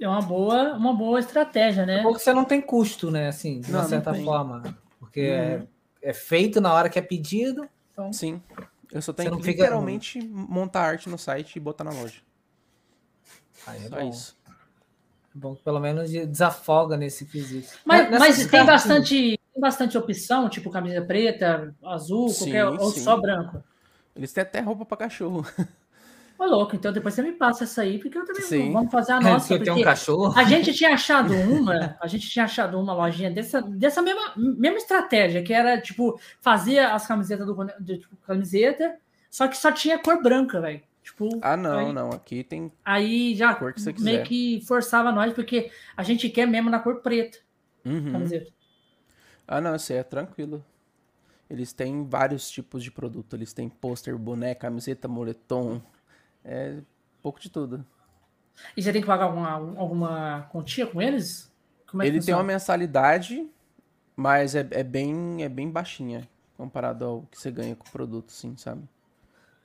é 0.00 0.08
uma 0.08 0.20
boa, 0.22 0.74
uma 0.74 0.94
boa 0.94 1.18
estratégia, 1.20 1.86
né? 1.86 2.02
Porque 2.02 2.18
você 2.20 2.32
não 2.32 2.44
tem 2.44 2.60
custo, 2.60 3.10
né? 3.10 3.28
Assim, 3.28 3.60
de 3.60 3.70
Não, 3.70 3.78
uma 3.78 3.82
não 3.82 3.88
certa 3.88 4.14
forma. 4.14 4.62
Porque 4.98 5.20
Uhum. 5.20 5.66
é, 6.02 6.10
é 6.10 6.12
feito 6.12 6.60
na 6.60 6.72
hora 6.72 6.88
que 6.88 6.98
é 6.98 7.02
pedido. 7.02 7.68
Então, 7.92 8.12
Sim. 8.12 8.42
Eu 8.92 9.02
só 9.02 9.12
tenho 9.12 9.30
não 9.32 9.38
que 9.38 9.44
fica- 9.44 9.62
literalmente 9.64 10.22
montar 10.22 10.82
arte 10.82 11.08
no 11.08 11.18
site 11.18 11.56
e 11.56 11.60
botar 11.60 11.82
na 11.84 11.90
loja. 11.90 12.20
aí 13.66 13.84
é 13.84 13.88
Só 13.88 13.96
bom. 13.96 14.08
isso. 14.08 14.36
É 15.34 15.38
bom 15.38 15.54
que 15.56 15.62
pelo 15.62 15.80
menos 15.80 16.10
desafoga 16.10 16.96
nesse 16.96 17.26
quesito. 17.26 17.68
Mas, 17.84 18.08
mas 18.10 18.46
tem 18.46 18.64
bastante, 18.64 19.14
tem 19.52 19.60
bastante 19.60 19.98
opção, 19.98 20.48
tipo 20.48 20.70
camisa 20.70 21.02
preta, 21.02 21.74
azul, 21.84 22.28
Sim, 22.28 22.44
qualquer, 22.52 22.66
ou 22.66 22.90
sim. 22.90 23.00
só 23.00 23.20
branco. 23.20 23.62
Eles 24.14 24.32
têm 24.32 24.42
até 24.42 24.60
roupa 24.60 24.84
pra 24.86 24.96
cachorro. 24.96 25.44
Ô, 26.38 26.44
louco, 26.44 26.76
então 26.76 26.92
depois 26.92 27.14
você 27.14 27.22
me 27.22 27.32
passa 27.32 27.64
essa 27.64 27.82
aí, 27.82 27.98
porque 27.98 28.16
eu 28.18 28.24
também 28.24 28.42
Sim. 28.42 28.72
vamos 28.72 28.90
fazer 28.92 29.12
a 29.12 29.16
É, 29.20 29.20
nossa. 29.22 29.48
porque 29.48 29.64
tem 29.64 29.72
um 29.72 29.76
porque 29.76 29.84
cachorro. 29.84 30.34
a 30.38 30.44
gente 30.44 30.72
tinha 30.74 30.92
achado 30.94 31.32
uma, 31.34 31.96
a 32.00 32.06
gente 32.06 32.28
tinha 32.28 32.44
achado 32.44 32.78
uma 32.78 32.92
lojinha 32.92 33.30
dessa, 33.30 33.62
dessa 33.62 34.02
mesma, 34.02 34.34
mesma 34.36 34.76
estratégia, 34.78 35.42
que 35.42 35.52
era 35.52 35.80
tipo 35.80 36.20
fazer 36.40 36.78
as 36.80 37.06
camisetas 37.06 37.46
do 37.46 37.56
de, 37.80 37.98
tipo, 37.98 38.16
camiseta, 38.26 38.96
só 39.30 39.48
que 39.48 39.56
só 39.56 39.72
tinha 39.72 39.98
cor 39.98 40.22
branca, 40.22 40.60
velho. 40.60 40.82
Tipo, 41.02 41.28
Ah, 41.40 41.56
não, 41.56 41.78
aí, 41.78 41.92
não. 41.92 42.10
Aqui 42.10 42.42
tem. 42.42 42.70
aí 42.84 43.34
já 43.36 43.54
Cor 43.54 43.72
que 43.72 43.80
você 43.80 43.92
meio 44.00 44.22
quiser. 44.22 44.22
que 44.24 44.60
forçava 44.66 45.12
nós, 45.12 45.32
porque 45.32 45.70
a 45.96 46.02
gente 46.02 46.28
quer 46.28 46.46
mesmo 46.46 46.68
na 46.68 46.80
cor 46.80 47.00
preta, 47.00 47.38
Uhum. 47.84 48.10
camiseta. 48.12 48.50
Ah, 49.46 49.60
não, 49.60 49.76
isso 49.76 49.92
aí 49.92 49.98
é 49.98 50.02
tranquilo. 50.02 50.64
Eles 51.48 51.72
têm 51.72 52.04
vários 52.04 52.50
tipos 52.50 52.82
de 52.82 52.90
produto. 52.90 53.36
Eles 53.36 53.52
têm 53.52 53.68
pôster, 53.68 54.18
boneca, 54.18 54.62
camiseta, 54.62 55.06
moletom. 55.06 55.80
É 56.46 56.78
pouco 57.22 57.40
de 57.40 57.50
tudo. 57.50 57.84
E 58.76 58.82
você 58.82 58.92
tem 58.92 59.00
que 59.00 59.06
pagar 59.06 59.24
alguma, 59.24 59.50
alguma 59.50 60.42
quantia 60.52 60.86
com 60.86 61.00
eles? 61.00 61.50
Como 61.90 62.02
é 62.02 62.06
que 62.06 62.12
Ele 62.12 62.20
tem 62.20 62.34
uma 62.34 62.42
mensalidade, 62.44 63.48
mas 64.16 64.54
é, 64.54 64.66
é 64.70 64.84
bem, 64.84 65.42
é 65.42 65.48
bem 65.48 65.70
baixinha 65.70 66.28
comparado 66.56 67.04
ao 67.04 67.22
que 67.30 67.38
você 67.38 67.50
ganha 67.50 67.76
com 67.76 67.86
o 67.86 67.90
produto, 67.92 68.32
sim, 68.32 68.56
sabe? 68.56 68.82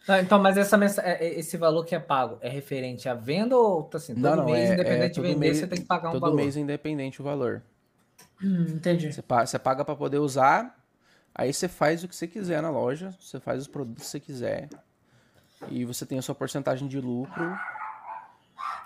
Ah, 0.08 0.20
Então, 0.20 0.40
mas 0.40 0.58
essa 0.58 0.78
é- 1.04 1.26
é- 1.28 1.40
esse 1.40 1.58
valor 1.58 1.86
que 1.86 1.96
é 1.96 2.00
pago 2.00 2.38
é 2.42 2.50
referente 2.50 3.08
à 3.08 3.14
venda 3.14 3.56
ou 3.56 3.84
tá 3.84 3.98
assim, 3.98 4.16
todo 4.16 4.22
não, 4.22 4.36
não, 4.36 4.46
mês, 4.46 4.70
é, 4.72 4.74
independente 4.74 5.06
é 5.06 5.10
de 5.14 5.22
todo 5.22 5.28
vender, 5.28 5.38
mês, 5.38 5.58
você 5.58 5.68
tem 5.68 5.80
que 5.82 5.86
pagar 5.88 6.10
um 6.10 6.14
todo 6.14 6.22
valor? 6.22 6.38
mês 6.38 6.58
é 6.58 6.60
independente 6.60 7.22
o 7.22 7.24
valor. 7.24 7.62
Hum, 8.42 8.66
entendi. 8.76 9.12
Você 9.12 9.22
paga, 9.22 9.46
você 9.46 9.60
paga 9.60 9.86
para 9.86 9.96
poder 9.96 10.18
usar, 10.20 10.84
aí 11.36 11.54
você 11.54 11.68
faz 11.68 12.04
o 12.04 12.08
que 12.08 12.16
você 12.16 12.28
quiser 12.28 12.62
na 12.62 12.70
loja, 12.70 13.12
você 13.20 13.40
faz 13.40 13.62
os 13.62 13.68
produtos 13.68 14.04
que 14.04 14.10
você 14.10 14.20
quiser. 14.20 14.70
E 15.70 15.86
você 15.86 16.06
tem 16.06 16.18
a 16.18 16.22
sua 16.22 16.36
porcentagem 16.36 16.88
de 16.88 17.00
lucro. 17.00 17.44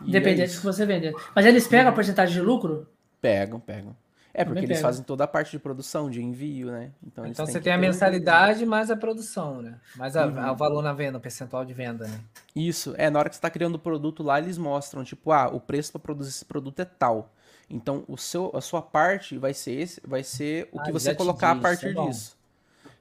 e 0.02 0.06
é 0.06 0.08
Independente 0.10 0.54
do 0.54 0.60
que 0.60 0.66
você 0.66 0.86
vender. 0.86 1.16
Mas 1.36 1.46
eles 1.46 1.68
pegam 1.68 1.92
a 1.92 1.96
porcentagem 1.96 2.34
de 2.36 2.42
lucro? 2.42 2.88
Pegam, 3.22 3.60
pegam. 3.60 3.96
É, 4.38 4.44
porque 4.44 4.56
Também 4.60 4.64
eles 4.66 4.78
pega. 4.80 4.88
fazem 4.90 5.04
toda 5.06 5.24
a 5.24 5.28
parte 5.28 5.52
de 5.52 5.60
produção, 5.60 6.10
de 6.10 6.22
envio, 6.22 6.70
né? 6.70 6.92
Então, 7.02 7.24
eles 7.24 7.38
Então 7.38 7.46
você 7.46 7.62
tem 7.62 7.72
a 7.72 7.78
um- 7.78 7.80
mensalidade 7.80 8.66
mais 8.66 8.92
a 8.92 8.98
produção, 8.98 9.62
né? 9.62 9.76
Mais 9.96 10.18
a- 10.18 10.26
Uhum. 10.28 10.52
o 10.52 10.56
valor 10.58 10.84
na 10.84 10.92
venda, 10.92 11.18
o 11.18 11.22
percentual 11.22 11.64
de 11.64 11.74
venda, 11.74 12.06
né? 12.06 12.20
Isso, 12.54 12.94
é, 12.98 13.10
na 13.10 13.18
hora 13.18 13.30
que 13.30 13.36
você 13.36 13.42
tá 13.42 13.50
criando 13.50 13.76
o 13.76 13.80
produto 13.80 14.22
lá, 14.22 14.38
eles 14.38 14.58
mostram, 14.58 15.06
tipo, 15.06 15.32
ah, 15.32 15.48
o 15.48 15.62
preço 15.62 15.94
para 15.94 16.02
produzir 16.02 16.32
esse 16.32 16.44
produto 16.44 16.82
é 16.82 16.86
tal. 16.86 17.34
Então, 17.70 18.04
o 18.10 18.18
seu, 18.18 18.52
a 18.54 18.60
sua 18.60 18.82
parte 18.82 19.38
vai 19.38 19.54
ser 19.54 19.72
esse, 19.80 20.02
vai 20.06 20.22
ser 20.22 20.68
o 20.74 20.82
Ah, 20.82 20.84
que 20.84 20.92
você 20.92 21.16
colocar 21.16 21.52
a 21.52 21.54
diz, 21.54 21.64
partir 21.64 21.88
é 21.88 21.94
bom. 21.94 22.10
disso. 22.10 22.38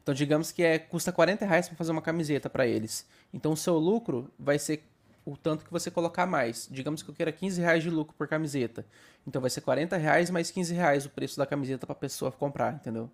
Então, 0.04 0.14
digamos 0.14 0.52
que 0.52 0.62
é, 0.62 0.78
custa 0.78 1.10
40 1.10 1.46
reais 1.46 1.66
para 1.66 1.78
fazer 1.78 1.90
uma 1.90 2.02
camiseta 2.02 2.50
para 2.50 2.66
eles. 2.66 3.08
Então, 3.32 3.52
o 3.52 3.56
seu 3.56 3.78
lucro 3.78 4.30
vai 4.38 4.58
ser 4.58 4.84
o 5.24 5.34
tanto 5.34 5.64
que 5.64 5.72
você 5.72 5.90
colocar 5.90 6.26
mais. 6.26 6.68
Digamos 6.70 7.02
que 7.02 7.08
eu 7.08 7.14
queira 7.14 7.32
15 7.32 7.58
reais 7.58 7.82
de 7.82 7.88
lucro 7.88 8.14
por 8.14 8.28
camiseta. 8.28 8.84
Então, 9.26 9.40
vai 9.40 9.48
ser 9.48 9.62
40 9.62 9.96
reais 9.96 10.28
mais 10.28 10.50
15 10.50 10.74
reais 10.74 11.06
o 11.06 11.08
preço 11.08 11.38
da 11.38 11.46
camiseta 11.46 11.86
para 11.86 11.94
pessoa 11.94 12.30
comprar, 12.30 12.74
entendeu? 12.74 13.10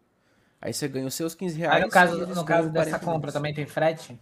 Aí 0.61 0.75
você 0.75 0.89
ganha 0.89 1.07
os 1.07 1.15
seus 1.15 1.33
15 1.33 1.57
reais. 1.57 1.77
Aí 1.77 1.83
no 1.83 1.89
caso, 1.89 2.27
no 2.27 2.45
caso 2.45 2.71
dessa 2.71 2.99
40 2.99 2.99
compra 2.99 3.31
também 3.31 3.55
tem 3.55 3.67
frete? 3.67 4.19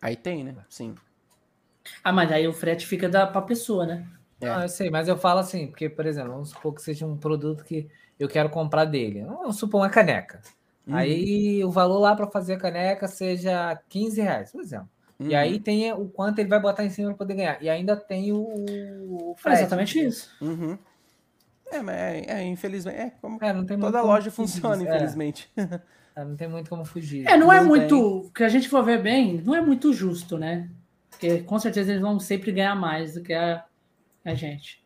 Aí 0.00 0.14
tem, 0.14 0.44
né? 0.44 0.54
Sim. 0.68 0.94
Ah, 2.04 2.12
mas 2.12 2.30
aí 2.30 2.46
o 2.46 2.52
frete 2.52 2.86
fica 2.86 3.08
da, 3.08 3.26
pra 3.26 3.42
pessoa, 3.42 3.84
né? 3.84 4.06
É. 4.40 4.46
Não, 4.46 4.62
eu 4.62 4.68
sei, 4.68 4.88
mas 4.88 5.08
eu 5.08 5.18
falo 5.18 5.40
assim, 5.40 5.66
porque, 5.66 5.88
por 5.88 6.06
exemplo, 6.06 6.30
vamos 6.30 6.50
supor 6.50 6.72
que 6.72 6.80
seja 6.80 7.04
um 7.04 7.16
produto 7.16 7.64
que 7.64 7.90
eu 8.20 8.28
quero 8.28 8.48
comprar 8.48 8.84
dele. 8.84 9.24
Vamos 9.24 9.56
supor 9.58 9.80
uma 9.80 9.90
caneca. 9.90 10.40
Uhum. 10.88 10.96
Aí 10.96 11.64
o 11.64 11.70
valor 11.70 11.98
lá 11.98 12.16
para 12.16 12.26
fazer 12.26 12.54
a 12.54 12.58
caneca 12.58 13.06
seja 13.06 13.78
15 13.88 14.20
reais, 14.20 14.50
por 14.50 14.62
exemplo. 14.62 14.88
E 15.20 15.30
Uhum. 15.30 15.36
aí 15.36 15.58
tem 15.60 15.92
o 15.92 16.08
quanto 16.08 16.38
ele 16.38 16.48
vai 16.48 16.60
botar 16.60 16.84
em 16.84 16.90
cima 16.90 17.08
para 17.08 17.18
poder 17.18 17.34
ganhar. 17.34 17.62
E 17.62 17.68
ainda 17.68 17.96
tem 17.96 18.32
o, 18.32 18.38
o 18.38 19.36
É 19.44 19.52
exatamente 19.52 19.98
isso. 19.98 20.30
Uhum. 20.40 20.78
É, 21.70 21.82
mas 21.82 21.96
é, 21.96 22.24
é, 22.28 22.42
infelizmente, 22.44 22.96
é 22.96 23.10
como 23.20 23.38
É, 23.42 23.52
não 23.52 23.66
tem 23.66 23.76
muito 23.76 23.92
toda 23.92 24.02
loja 24.02 24.30
fugir 24.30 24.52
funciona, 24.52 24.76
disso. 24.78 24.88
É, 24.88 24.94
infelizmente. 24.96 25.50
é, 26.16 26.24
não 26.24 26.36
tem 26.36 26.48
muito 26.48 26.70
como 26.70 26.84
fugir. 26.84 27.28
É, 27.28 27.36
não 27.36 27.52
é 27.52 27.60
muito. 27.60 28.30
Que 28.34 28.44
a 28.44 28.48
gente 28.48 28.68
for 28.68 28.82
ver 28.82 29.02
bem, 29.02 29.42
não 29.44 29.54
é 29.54 29.60
muito 29.60 29.92
justo, 29.92 30.38
né? 30.38 30.70
Porque 31.10 31.40
com 31.40 31.58
certeza 31.58 31.90
eles 31.90 32.00
vão 32.00 32.18
sempre 32.20 32.52
ganhar 32.52 32.76
mais 32.76 33.14
do 33.14 33.22
que 33.22 33.34
a, 33.34 33.64
a 34.24 34.34
gente. 34.34 34.82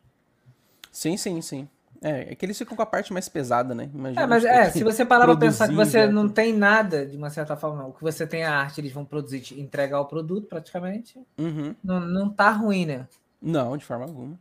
Sim, 0.91 1.17
sim, 1.17 1.41
sim. 1.41 1.69
É, 2.03 2.33
é 2.33 2.35
que 2.35 2.45
eles 2.45 2.59
ficam 2.59 2.77
com 2.77 2.83
a 2.83 2.87
parte 2.87 3.13
mais 3.13 3.29
pesada, 3.29 3.75
né? 3.75 3.89
Imagina 3.95 4.23
É, 4.23 4.27
mas 4.27 4.45
é, 4.45 4.71
se 4.73 4.83
você 4.83 5.05
parar 5.07 5.25
pra 5.25 5.37
pensar 5.37 5.69
que 5.69 5.75
você 5.75 6.07
não 6.07 6.29
tem 6.29 6.53
nada, 6.53 7.07
de 7.07 7.17
uma 7.17 7.31
certa 7.31 7.57
forma, 7.57 7.87
o 7.87 7.93
que 7.93 8.03
você 8.03 8.27
tem 8.27 8.43
é 8.43 8.47
a 8.47 8.57
arte, 8.59 8.81
eles 8.81 8.93
vão 8.93 9.05
produzir, 9.05 9.41
te 9.41 9.61
entregar 9.61 10.01
o 10.01 10.07
produto 10.07 10.47
praticamente, 10.49 11.19
Uhum. 11.39 11.75
não, 11.83 12.01
não 12.01 12.29
tá 12.29 12.51
ruim, 12.51 12.87
né? 12.87 13.07
Não, 13.41 13.77
de 13.77 13.85
forma 13.85 14.05
alguma. 14.05 14.39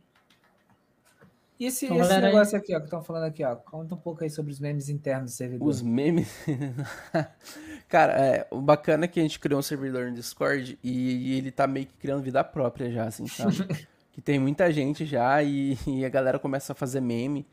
E 1.60 1.66
esse, 1.66 1.84
Então, 1.86 2.00
esse 2.00 2.12
aí- 2.12 2.20
negócio 2.20 2.58
aqui, 2.58 2.74
ó, 2.74 2.78
que 2.80 2.86
estão 2.86 3.02
falando 3.04 3.24
aqui, 3.24 3.44
ó, 3.44 3.54
conta 3.54 3.94
um 3.94 3.98
pouco 3.98 4.24
aí 4.24 4.30
sobre 4.30 4.50
os 4.50 4.58
memes 4.58 4.88
internos 4.88 5.30
do 5.30 5.34
servidor. 5.36 5.68
Os 5.68 5.80
memes. 5.80 6.28
Cara, 7.88 8.12
é, 8.14 8.46
o 8.50 8.60
bacana 8.60 9.04
é 9.04 9.08
que 9.08 9.20
a 9.20 9.22
gente 9.22 9.38
criou 9.38 9.60
um 9.60 9.62
servidor 9.62 10.06
no 10.06 10.14
Discord 10.14 10.76
e, 10.82 11.36
ele 11.36 11.52
tá 11.52 11.66
meio 11.66 11.86
que 11.86 11.92
criando 11.94 12.22
vida 12.22 12.42
própria 12.42 12.90
já, 12.90 13.04
assim, 13.04 13.26
sabe? 13.28 13.56
que 14.12 14.20
tem 14.20 14.38
muita 14.38 14.70
gente 14.72 15.04
já 15.04 15.42
e, 15.42 15.76
e 15.86 16.04
a 16.04 16.08
galera 16.08 16.38
começa 16.38 16.72
a 16.72 16.76
fazer 16.76 17.00
meme. 17.00 17.46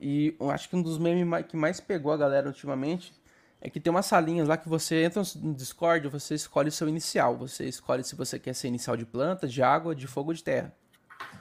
E 0.00 0.34
eu 0.38 0.50
acho 0.50 0.68
que 0.68 0.76
um 0.76 0.82
dos 0.82 0.98
memes 0.98 1.46
que 1.46 1.56
mais 1.56 1.80
pegou 1.80 2.12
a 2.12 2.16
galera 2.16 2.46
ultimamente 2.46 3.12
é 3.60 3.68
que 3.68 3.80
tem 3.80 3.90
umas 3.90 4.06
salinhas 4.06 4.46
lá 4.46 4.56
que 4.56 4.68
você 4.68 5.02
entra 5.02 5.22
no 5.36 5.52
Discord, 5.52 6.06
você 6.08 6.34
escolhe 6.34 6.68
o 6.68 6.72
seu 6.72 6.88
inicial. 6.88 7.36
Você 7.36 7.64
escolhe 7.64 8.04
se 8.04 8.14
você 8.14 8.38
quer 8.38 8.54
ser 8.54 8.68
inicial 8.68 8.96
de 8.96 9.04
planta, 9.04 9.48
de 9.48 9.62
água, 9.62 9.94
de 9.94 10.06
fogo 10.06 10.30
ou 10.30 10.34
de 10.34 10.44
terra. 10.44 10.72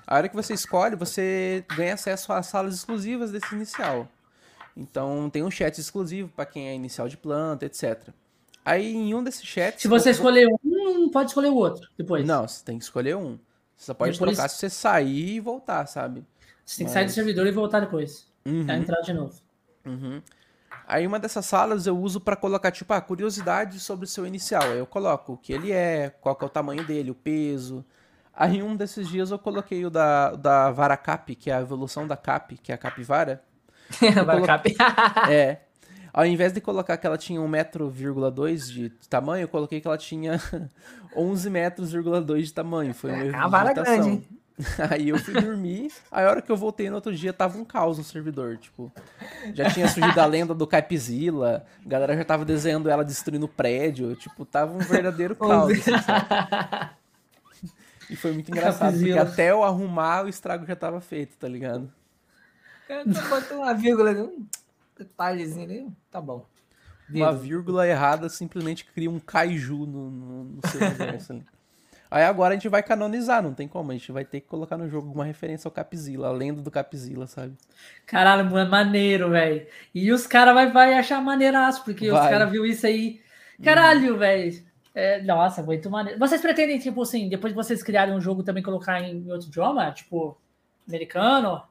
A 0.06 0.16
hora 0.16 0.30
que 0.30 0.36
você 0.36 0.54
escolhe, 0.54 0.96
você 0.96 1.64
ganha 1.76 1.94
acesso 1.94 2.34
às 2.34 2.48
salas 2.48 2.74
exclusivas 2.74 3.32
desse 3.32 3.54
inicial. 3.54 4.08
Então 4.76 5.30
tem 5.30 5.44
um 5.44 5.52
chat 5.52 5.78
exclusivo 5.78 6.30
para 6.30 6.46
quem 6.46 6.70
é 6.70 6.74
inicial 6.74 7.08
de 7.08 7.18
planta, 7.18 7.66
etc. 7.66 8.10
Aí 8.66 8.96
em 8.96 9.14
um 9.14 9.24
desses 9.24 9.44
chats. 9.44 9.82
Se 9.82 9.88
você 9.88 10.10
escolher 10.10 10.48
um, 10.64 11.10
pode 11.10 11.30
escolher 11.30 11.50
o 11.50 11.56
outro 11.56 11.88
depois. 11.98 12.26
Não, 12.26 12.48
você 12.48 12.64
tem 12.64 12.78
que 12.78 12.84
escolher 12.84 13.16
um. 13.16 13.38
Você 13.78 13.86
só 13.86 13.94
pode 13.94 14.14
Depois- 14.14 14.36
trocar 14.36 14.50
se 14.50 14.58
você 14.58 14.70
sair 14.70 15.36
e 15.36 15.40
voltar, 15.40 15.86
sabe? 15.86 16.26
Você 16.66 16.80
tem 16.80 16.88
que 16.88 16.92
sair 16.92 17.04
do 17.04 17.08
Mas- 17.08 17.14
servidor 17.14 17.48
e 17.48 17.52
voltar 17.52 17.80
depois. 17.80 18.28
Uhum, 18.46 18.66
Pra 18.66 18.76
entrar 18.76 19.02
de 19.02 19.14
novo. 19.14 19.40
uhum. 19.86 20.22
Aí 20.88 21.06
uma 21.06 21.20
dessas 21.20 21.46
salas 21.46 21.86
eu 21.86 21.98
uso 21.98 22.20
para 22.20 22.36
colocar, 22.36 22.72
tipo, 22.72 22.94
ah, 22.94 23.02
curiosidade 23.02 23.78
sobre 23.80 24.06
o 24.06 24.08
seu 24.08 24.26
inicial. 24.26 24.64
Aí 24.64 24.78
eu 24.80 24.86
coloco 24.88 25.34
o 25.34 25.38
que 25.38 25.52
ele 25.54 25.72
é, 25.72 26.10
qual 26.22 26.34
que 26.36 26.44
é 26.46 26.48
o 26.48 26.50
tamanho 26.50 26.84
dele, 26.86 27.12
o 27.12 27.16
peso. 27.16 27.86
Aí 28.34 28.64
um 28.64 28.74
desses 28.76 29.10
dias 29.10 29.30
eu 29.32 29.38
coloquei 29.38 29.86
o 29.86 29.90
da, 29.90 30.32
da 30.36 30.72
vara 30.72 30.96
cap, 30.96 31.36
que 31.36 31.52
é 31.52 31.56
a 31.56 31.60
evolução 31.62 32.08
da 32.08 32.16
cap, 32.16 32.58
que 32.58 32.72
é 32.72 32.76
a 32.76 32.78
capivara. 32.78 33.44
Vai 34.26 34.42
cap- 34.44 34.76
É. 35.30 35.62
Ao 36.18 36.26
invés 36.26 36.52
de 36.52 36.60
colocar 36.60 36.98
que 36.98 37.06
ela 37.06 37.16
tinha 37.16 37.40
1,2m 37.40 38.74
de 38.74 39.08
tamanho, 39.08 39.44
eu 39.44 39.48
coloquei 39.48 39.80
que 39.80 39.88
ela 39.88 40.00
tinha 40.00 40.42
11 41.16 41.48
metros, 41.48 41.92
de 41.92 42.52
tamanho. 42.52 42.92
Foi 42.96 43.12
uma 43.12 43.24
É 43.24 43.30
uma 43.30 43.48
vara 43.48 43.72
grande, 43.72 44.10
hein? 44.10 44.28
Aí 44.90 45.10
eu 45.10 45.20
fui 45.20 45.40
dormir, 45.40 45.92
aí 46.12 46.26
a 46.26 46.30
hora 46.32 46.42
que 46.42 46.52
eu 46.52 46.58
voltei 46.58 46.90
no 46.90 46.96
outro 46.96 47.16
dia 47.16 47.32
tava 47.32 47.60
um 47.60 47.64
caos 47.64 48.00
no 48.00 48.04
servidor, 48.04 48.58
tipo, 48.58 48.92
já 49.54 49.70
tinha 49.70 49.88
surgido 49.88 50.20
a 50.20 50.26
lenda 50.26 50.56
do 50.56 50.66
Capzilla, 50.66 51.64
a 51.86 51.88
galera 51.88 52.18
já 52.18 52.26
tava 52.26 52.44
desenhando 52.44 52.90
ela 52.90 53.06
destruindo 53.06 53.46
o 53.46 53.48
prédio, 53.48 54.16
tipo, 54.16 54.44
tava 54.44 54.74
um 54.74 54.80
verdadeiro 54.80 55.36
caos. 55.38 55.72
assim? 55.74 55.92
E 58.10 58.16
foi 58.16 58.32
muito 58.32 58.50
engraçado, 58.50 58.98
porque 58.98 59.12
até 59.12 59.52
eu 59.52 59.64
arrumar 59.64 60.26
o 60.26 60.28
estrago 60.28 60.66
já 60.66 60.76
tava 60.76 61.00
feito, 61.00 61.38
tá 61.38 61.48
ligado? 61.48 61.94
Só 63.14 63.30
botou 63.30 63.58
uma 63.60 63.76
vírgula, 63.76 64.10
um 64.10 64.48
detalhezinho 64.98 65.66
ali, 65.66 65.88
tá 66.12 66.20
bom. 66.22 66.46
Uma 67.10 67.32
Vírgula. 67.32 67.88
errada 67.88 68.28
simplesmente 68.30 68.86
cria 68.86 69.10
um 69.10 69.20
kaiju 69.20 69.86
no, 69.86 70.12
no, 70.12 70.44
no 70.44 70.68
seu 70.68 70.82
universo 70.82 71.34
ali. 71.34 71.46
Aí 72.10 72.24
agora 72.24 72.54
a 72.54 72.58
gente 72.58 72.70
vai 72.70 72.82
canonizar, 72.82 73.44
não 73.44 73.54
tem 73.54 73.68
como, 73.68 73.92
a 73.92 73.94
gente 73.94 74.12
vai 74.14 74.24
ter 74.24 74.40
que 74.40 74.48
colocar 74.48 74.78
no 74.78 74.90
jogo 74.90 75.08
alguma 75.08 75.26
referência 75.26 75.68
ao 75.68 75.72
Capzilla, 75.74 76.30
a 76.30 76.32
lenda 76.32 76.62
do 76.62 76.72
Capzilla, 76.72 77.28
sabe? 77.28 77.54
Caralho, 78.06 78.50
mano, 78.50 78.70
maneiro, 78.72 79.30
velho. 79.30 79.68
E 79.94 80.12
os 80.12 80.26
caras 80.26 80.54
vai, 80.54 80.72
vai 80.72 80.94
achar 80.94 81.22
maneiraço, 81.22 81.84
porque 81.84 82.08
os 82.08 82.18
Vai. 82.18 82.30
caras 82.30 82.50
viu 82.50 82.66
isso 82.66 82.88
aí. 82.88 83.22
Caralho, 83.62 84.18
velho. 84.18 84.66
É, 84.96 85.22
nossa, 85.22 85.62
muito 85.62 85.90
maneiro. 85.90 86.18
Vocês 86.18 86.42
pretendem, 86.42 86.80
tipo 86.80 87.02
assim, 87.02 87.28
depois 87.28 87.52
de 87.52 87.58
vocês 87.58 87.84
criarem 87.84 88.16
um 88.16 88.22
jogo, 88.22 88.42
também 88.42 88.64
colocar 88.64 89.02
em 89.02 89.30
outro 89.30 89.50
idioma? 89.50 89.92
Tipo, 89.92 90.38
americano? 90.88 91.62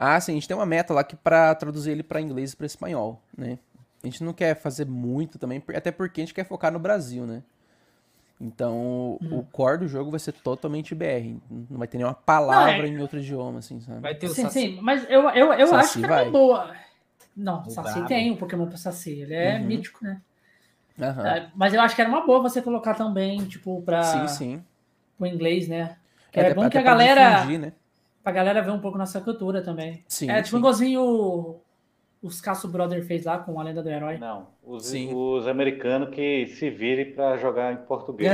Ah, 0.00 0.18
sim, 0.20 0.32
a 0.32 0.34
gente 0.36 0.48
tem 0.48 0.56
uma 0.56 0.66
meta 0.66 0.94
lá 0.94 1.04
que 1.04 1.14
para 1.14 1.54
traduzir 1.54 1.90
ele 1.92 2.02
para 2.02 2.22
inglês 2.22 2.52
e 2.52 2.56
para 2.56 2.66
espanhol, 2.66 3.22
né? 3.36 3.58
A 4.02 4.06
gente 4.06 4.24
não 4.24 4.32
quer 4.32 4.54
fazer 4.56 4.86
muito 4.86 5.38
também, 5.38 5.62
até 5.74 5.92
porque 5.92 6.22
a 6.22 6.24
gente 6.24 6.34
quer 6.34 6.44
focar 6.44 6.72
no 6.72 6.78
Brasil, 6.78 7.26
né? 7.26 7.42
Então, 8.40 9.20
o 9.30 9.44
core 9.52 9.78
do 9.80 9.88
jogo 9.88 10.10
vai 10.10 10.18
ser 10.20 10.32
totalmente 10.32 10.94
BR, 10.94 11.38
não 11.70 11.78
vai 11.78 11.86
ter 11.86 11.98
nenhuma 11.98 12.14
palavra 12.14 12.86
Não, 12.86 12.86
é- 12.86 12.88
em 12.88 12.98
outro 13.02 13.18
idioma, 13.18 13.58
assim, 13.58 13.80
sabe? 13.80 14.00
Vai 14.00 14.14
ter 14.14 14.26
o 14.28 14.34
Sim, 14.34 14.42
Saci. 14.44 14.68
sim, 14.70 14.80
mas 14.80 15.04
eu, 15.10 15.28
eu, 15.30 15.52
eu 15.52 15.68
Saci 15.68 15.76
acho 15.76 15.98
que 15.98 16.06
é 16.06 16.08
vai. 16.08 16.24
uma 16.24 16.30
boa. 16.30 16.74
Não, 17.36 17.66
O 17.66 17.70
Saci 17.70 17.92
brabo. 17.92 18.08
tem 18.08 18.30
um 18.30 18.36
Pokémon 18.36 18.66
pro 18.66 18.78
Saci, 18.78 19.20
ele 19.20 19.34
é 19.34 19.58
Uhum. 19.58 19.66
mítico, 19.66 20.02
né? 20.02 20.20
É, 20.98 21.50
mas 21.54 21.74
eu 21.74 21.80
acho 21.80 21.94
que 21.94 22.00
era 22.00 22.10
uma 22.10 22.24
boa 22.26 22.40
você 22.40 22.62
colocar 22.62 22.94
também, 22.94 23.46
tipo, 23.46 23.82
pra 23.82 24.00
Sim, 24.02 24.26
sim. 24.26 24.64
o 25.18 25.26
inglês, 25.26 25.68
né? 25.68 25.96
Que 26.32 26.40
É, 26.40 26.44
é, 26.44 26.50
bom 26.50 26.62
até 26.64 26.70
que 26.70 26.78
a 26.78 26.82
galera. 26.82 27.36
difundir, 27.36 27.58
né? 27.58 27.72
Pra 28.22 28.32
galera 28.32 28.60
ver 28.62 28.70
um 28.70 28.80
pouco 28.80 28.98
nossa 28.98 29.20
cultura 29.20 29.62
também. 29.62 30.04
Sim, 30.06 30.30
é 30.30 30.36
tipo 30.42 30.50
sim. 30.50 30.58
igualzinho 30.58 31.00
o- 31.02 31.60
os 32.22 32.38
Caço 32.40 32.68
Brother 32.68 33.02
fez 33.06 33.24
lá 33.24 33.38
com 33.38 33.58
a 33.58 33.62
Lenda 33.62 33.82
do 33.82 33.88
Herói. 33.88 34.18
Não, 34.18 34.48
os, 34.62 34.86
Sim. 34.88 35.10
os 35.14 35.48
americanos 35.48 36.10
que 36.14 36.46
se 36.48 36.68
virem 36.68 37.12
pra 37.12 37.38
jogar 37.38 37.72
em 37.72 37.76
português. 37.78 38.30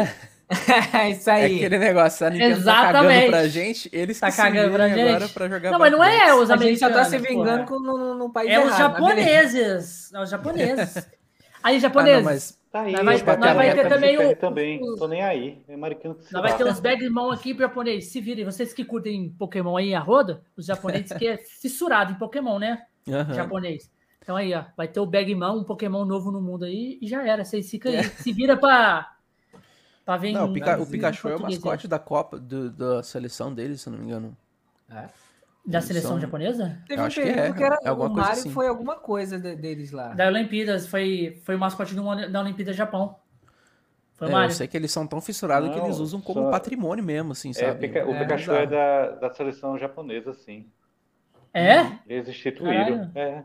É 0.92 1.08
isso 1.10 1.30
É 1.30 1.34
aí. 1.34 1.56
aquele 1.56 1.78
negócio, 1.78 2.26
a 2.26 2.30
Nintendo 2.30 2.64
tá 2.64 2.74
cagando 2.74 3.04
Exatamente. 3.10 3.30
pra 3.30 3.48
gente, 3.48 3.90
eles 3.92 4.18
Tá 4.18 4.30
que 4.30 4.36
cagando 4.36 4.72
pra 4.72 4.88
virem 4.88 5.04
agora 5.04 5.20
gente. 5.20 5.34
pra 5.34 5.48
jogar 5.48 5.70
Não, 5.70 5.78
mas 5.78 5.92
não 5.92 6.02
é 6.04 6.34
os 6.34 6.50
a 6.50 6.56
gente 6.56 6.78
só 6.80 6.88
tá 6.90 7.02
americanos. 7.04 7.08
se 7.08 7.18
vingando 7.34 7.64
porra. 7.64 7.66
com, 7.66 7.78
no, 7.80 8.14
no- 8.14 8.32
país 8.32 8.50
É 8.50 8.58
os 8.58 8.66
errado, 8.66 9.00
mas 9.00 9.14
beleza. 9.14 9.28
japoneses. 9.58 10.12
É 10.14 10.20
os 10.22 10.30
japoneses. 10.30 10.96
Aí, 11.62 11.76
Ah, 11.76 11.80
japoneses. 11.80 12.16
não, 12.24 12.32
mas 12.32 12.58
Tá 12.76 12.82
aí, 12.82 12.92
Nós 12.92 13.04
vai- 13.04 13.14
os 13.16 13.22
ter 13.74 13.88
também 13.88 14.18
o- 14.18 14.36
também. 14.36 14.82
o- 14.82 14.96
Tô 14.96 15.08
nem 15.08 15.22
aí. 15.22 15.62
É 15.68 15.76
que 15.94 16.32
Nós 16.32 16.42
vai 16.42 16.56
ter 16.56 16.64
uns 16.64 16.80
bagmão 16.80 17.30
aqui 17.30 17.54
pro 17.54 17.62
japonês. 17.66 18.06
Se 18.08 18.20
virem, 18.20 18.44
vocês 18.44 18.72
que 18.72 18.84
curtem 18.84 19.30
Pokémon 19.38 19.76
aí 19.76 19.94
a 19.94 20.00
roda, 20.00 20.42
os 20.56 20.66
japoneses 20.66 21.12
que 21.12 21.26
é 21.26 21.36
fissurado 21.38 22.12
em 22.12 22.16
Pokémon, 22.16 22.58
né? 22.58 22.82
Aham. 23.08 23.34
Japonês. 23.34 23.90
Então 24.22 24.34
aí, 24.36 24.52
ó, 24.54 24.64
vai 24.76 24.88
ter 24.88 24.98
o 25.00 25.06
Bagmão, 25.06 25.58
um 25.58 25.64
Pokémon 25.64 26.04
novo 26.04 26.30
no 26.32 26.40
mundo 26.40 26.64
aí, 26.64 26.98
e 27.00 27.06
já 27.06 27.24
era. 27.26 27.44
Vocês 27.44 27.70
ficam 27.70 27.92
aí. 27.92 28.02
Se 28.04 28.32
vira 28.32 28.56
pra, 28.56 29.12
pra 30.04 30.16
ver 30.16 30.30
É. 30.30 30.32
Não, 30.32 30.50
o, 30.50 30.52
Pikachu 30.86 31.28
é 31.28 31.36
o 31.36 31.40
mascote 31.40 31.86
da 31.88 31.98
Copa, 31.98 32.38
do- 32.38 32.70
da 32.70 33.02
seleção 33.02 33.54
deles, 33.54 33.80
se 33.80 33.88
não 33.90 33.98
me 33.98 34.04
engano. 34.04 34.36
é. 34.90 35.08
Da 35.66 35.80
seleção 35.80 36.12
São- 36.12 36.20
japonesa? 36.20 36.80
Teve 36.86 37.00
Eu 37.00 37.04
um 37.04 37.06
acho 37.08 37.16
que 37.20 37.26
período 37.26 37.44
é, 37.44 37.52
que 37.52 37.64
era, 37.64 37.78
é 37.82 37.88
alguma 37.88 38.08
o 38.08 38.12
coisa 38.12 38.28
Mario 38.28 38.40
assim. 38.40 38.50
foi 38.50 38.68
alguma 38.68 38.94
coisa 38.96 39.38
de- 39.38 39.56
deles 39.56 39.90
lá. 39.90 40.14
Da 40.14 40.28
Olimpíadas, 40.28 40.86
foi, 40.86 41.40
foi 41.44 41.56
o 41.56 41.58
mascote 41.58 41.92
uma- 41.98 42.28
da 42.28 42.40
Olimpíada 42.40 42.72
Japão. 42.72 43.16
Foi 44.14 44.28
o 44.28 44.30
É, 44.30 44.32
Mario. 44.32 44.50
eu 44.50 44.54
sei 44.54 44.68
que 44.68 44.76
eles 44.76 44.92
são 44.92 45.06
tão 45.08 45.20
fissurados 45.20 45.68
que 45.70 45.76
Não, 45.76 45.86
eles 45.86 45.98
usam 45.98 46.20
como 46.20 46.42
só- 46.42 46.50
patrimônio 46.50 47.02
mesmo, 47.04 47.32
assim, 47.32 47.50
É, 47.50 47.52
sabe? 47.52 47.80
Pika- 47.88 48.06
o 48.06 48.14
É, 48.14 48.18
Pikachu 48.20 48.50
bizarro. 48.52 48.58
é 48.58 48.66
da, 48.66 49.10
da 49.28 49.34
seleção 49.34 49.76
japonesa, 49.76 50.32
sim. 50.34 50.70
É? 51.52 51.98
Eles 52.06 52.28
instituíram. 52.28 53.10
É. 53.14 53.42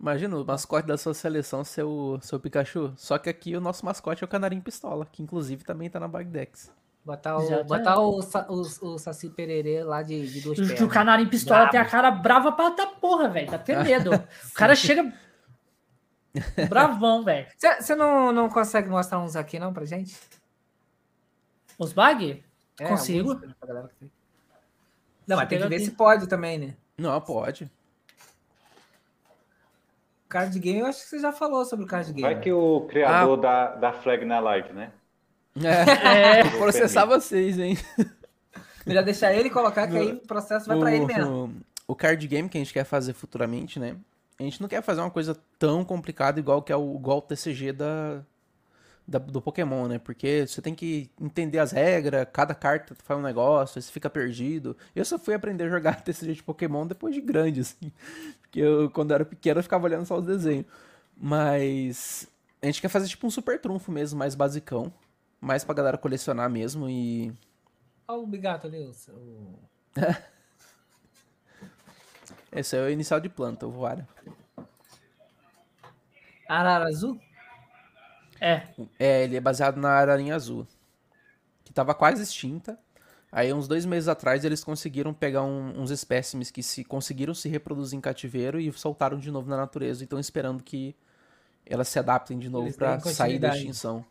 Imagina 0.00 0.36
o 0.36 0.44
mascote 0.44 0.86
da 0.86 0.96
sua 0.96 1.12
seleção 1.14 1.64
ser 1.64 1.82
o 1.82 2.18
seu 2.20 2.38
Pikachu. 2.38 2.92
Só 2.96 3.18
que 3.18 3.28
aqui 3.28 3.56
o 3.56 3.60
nosso 3.60 3.84
mascote 3.84 4.22
é 4.22 4.26
o 4.26 4.28
Canarinho 4.28 4.62
Pistola, 4.62 5.06
que 5.06 5.22
inclusive 5.22 5.64
também 5.64 5.90
tá 5.90 5.98
na 5.98 6.06
Bagdex. 6.08 6.72
Botar 7.08 7.38
o, 7.38 7.48
tá. 7.48 7.62
botar 7.64 7.98
o, 8.00 8.20
o, 8.20 8.60
o 8.92 8.98
Saci 8.98 9.30
Pererê 9.30 9.82
lá 9.82 10.02
de, 10.02 10.30
de 10.30 10.42
duas 10.42 10.58
O, 10.58 10.60
pernas. 10.62 10.80
o 10.82 10.88
Canário 10.88 11.24
em 11.24 11.28
pistola 11.28 11.60
Bravo. 11.60 11.70
tem 11.72 11.80
a 11.80 11.84
cara 11.86 12.10
brava 12.10 12.52
pra 12.52 12.68
da 12.68 12.86
porra, 12.86 13.30
velho. 13.30 13.50
Dá 13.50 13.56
até 13.56 13.82
medo. 13.82 14.10
o 14.14 14.52
cara 14.54 14.76
chega. 14.76 15.10
Bravão, 16.68 17.24
velho. 17.24 17.46
Você 17.56 17.94
não, 17.94 18.30
não 18.30 18.50
consegue 18.50 18.90
mostrar 18.90 19.20
uns 19.20 19.36
aqui 19.36 19.58
não 19.58 19.72
pra 19.72 19.86
gente? 19.86 20.20
Os 21.78 21.94
bag? 21.94 22.44
É, 22.78 22.86
Consigo. 22.86 23.30
alguns. 23.30 23.56
Não, 25.26 25.36
mas 25.38 25.48
tem 25.48 25.58
que 25.58 25.66
ver 25.66 25.76
aqui. 25.76 25.84
se 25.86 25.90
pode 25.92 26.28
também, 26.28 26.58
né? 26.58 26.76
Não, 26.98 27.18
pode. 27.22 27.70
Card 30.28 30.58
game, 30.58 30.80
eu 30.80 30.86
acho 30.86 31.04
que 31.04 31.08
você 31.08 31.20
já 31.20 31.32
falou 31.32 31.64
sobre 31.64 31.86
o 31.86 31.88
card 31.88 32.12
game. 32.12 32.20
Vai 32.20 32.38
que 32.38 32.52
o 32.52 32.82
criador 32.82 33.38
da, 33.38 33.76
da 33.76 33.92
flag 33.94 34.26
na 34.26 34.40
live, 34.40 34.74
né? 34.74 34.92
É, 35.64 36.40
É. 36.40 36.44
vou 36.44 36.58
processar 36.60 37.04
vocês, 37.04 37.58
hein? 37.58 37.76
Melhor 38.86 39.04
deixar 39.04 39.32
ele 39.34 39.50
colocar, 39.50 39.86
que 39.86 39.96
aí 39.96 40.12
o 40.12 40.16
processo 40.26 40.66
vai 40.66 40.78
pra 40.78 40.92
ele 40.94 41.06
mesmo. 41.06 41.52
O, 41.86 41.92
o 41.92 41.94
card 41.96 42.26
game 42.26 42.48
que 42.48 42.56
a 42.56 42.60
gente 42.60 42.72
quer 42.72 42.84
fazer 42.84 43.12
futuramente, 43.12 43.78
né? 43.78 43.96
A 44.38 44.42
gente 44.42 44.60
não 44.60 44.68
quer 44.68 44.82
fazer 44.82 45.00
uma 45.00 45.10
coisa 45.10 45.36
tão 45.58 45.84
complicada 45.84 46.38
igual 46.40 46.62
que 46.62 46.72
é 46.72 46.76
o, 46.76 46.94
igual 46.94 47.18
o 47.18 47.22
TCG 47.22 47.72
da, 47.72 48.22
da- 49.06 49.18
do 49.18 49.42
Pokémon, 49.42 49.88
né? 49.88 49.98
Porque 49.98 50.46
você 50.46 50.62
tem 50.62 50.74
que 50.74 51.10
entender 51.20 51.58
as 51.58 51.72
regras, 51.72 52.26
cada 52.32 52.54
carta 52.54 52.94
faz 53.04 53.18
um 53.18 53.22
negócio, 53.22 53.78
aí 53.78 53.82
você 53.82 53.90
fica 53.92 54.08
perdido. 54.08 54.76
Eu 54.94 55.04
só 55.04 55.18
fui 55.18 55.34
aprender 55.34 55.64
a 55.64 55.68
jogar 55.68 56.00
TCG 56.02 56.34
de 56.34 56.42
Pokémon 56.42 56.86
depois 56.86 57.14
de 57.14 57.20
grande, 57.20 57.60
assim. 57.60 57.92
Porque 58.42 58.60
eu, 58.60 58.88
quando 58.90 59.10
eu 59.10 59.16
era 59.16 59.24
pequeno, 59.24 59.58
eu 59.58 59.62
ficava 59.64 59.84
olhando 59.86 60.06
só 60.06 60.16
os 60.16 60.24
desenhos. 60.24 60.64
Mas 61.20 62.28
a 62.62 62.66
gente 62.66 62.80
quer 62.80 62.88
fazer 62.88 63.08
tipo 63.08 63.26
um 63.26 63.30
super 63.30 63.60
trunfo 63.60 63.90
mesmo, 63.92 64.18
mais 64.18 64.34
basicão. 64.34 64.90
Mais 65.40 65.64
pra 65.64 65.74
galera 65.74 65.96
colecionar 65.98 66.50
mesmo 66.50 66.88
e 66.88 67.32
Olha 68.06 68.18
o 68.20 68.26
bigato 68.26 68.66
ali. 68.66 68.90
O, 69.10 69.54
Esse 72.50 72.76
é 72.76 72.82
o 72.82 72.90
inicial 72.90 73.20
de 73.20 73.28
planta, 73.28 73.66
o 73.66 73.70
Vara. 73.70 74.08
Arara 76.48 76.86
azul? 76.88 77.20
É. 78.40 78.62
É, 78.98 79.24
ele 79.24 79.36
é 79.36 79.40
baseado 79.40 79.76
na 79.76 79.90
ararinha 79.90 80.34
azul. 80.34 80.66
Que 81.64 81.72
tava 81.72 81.94
quase 81.94 82.22
extinta. 82.22 82.78
Aí, 83.30 83.52
uns 83.52 83.68
dois 83.68 83.84
meses 83.84 84.08
atrás, 84.08 84.44
eles 84.44 84.64
conseguiram 84.64 85.12
pegar 85.12 85.42
um- 85.42 85.78
uns 85.78 85.90
espécimes 85.90 86.50
que 86.50 86.62
se 86.62 86.82
conseguiram 86.82 87.34
se 87.34 87.48
reproduzir 87.48 87.98
em 87.98 88.00
cativeiro 88.00 88.58
e 88.58 88.72
soltaram 88.72 89.18
de 89.18 89.30
novo 89.30 89.50
na 89.50 89.56
natureza. 89.56 90.02
E 90.02 90.04
estão 90.04 90.18
esperando 90.18 90.62
que 90.62 90.96
elas 91.66 91.88
se 91.88 91.98
adaptem 91.98 92.38
de 92.38 92.48
novo 92.48 92.74
deem 92.74 93.00
sair 93.00 93.38
da 93.38 93.48
extinção. 93.54 94.04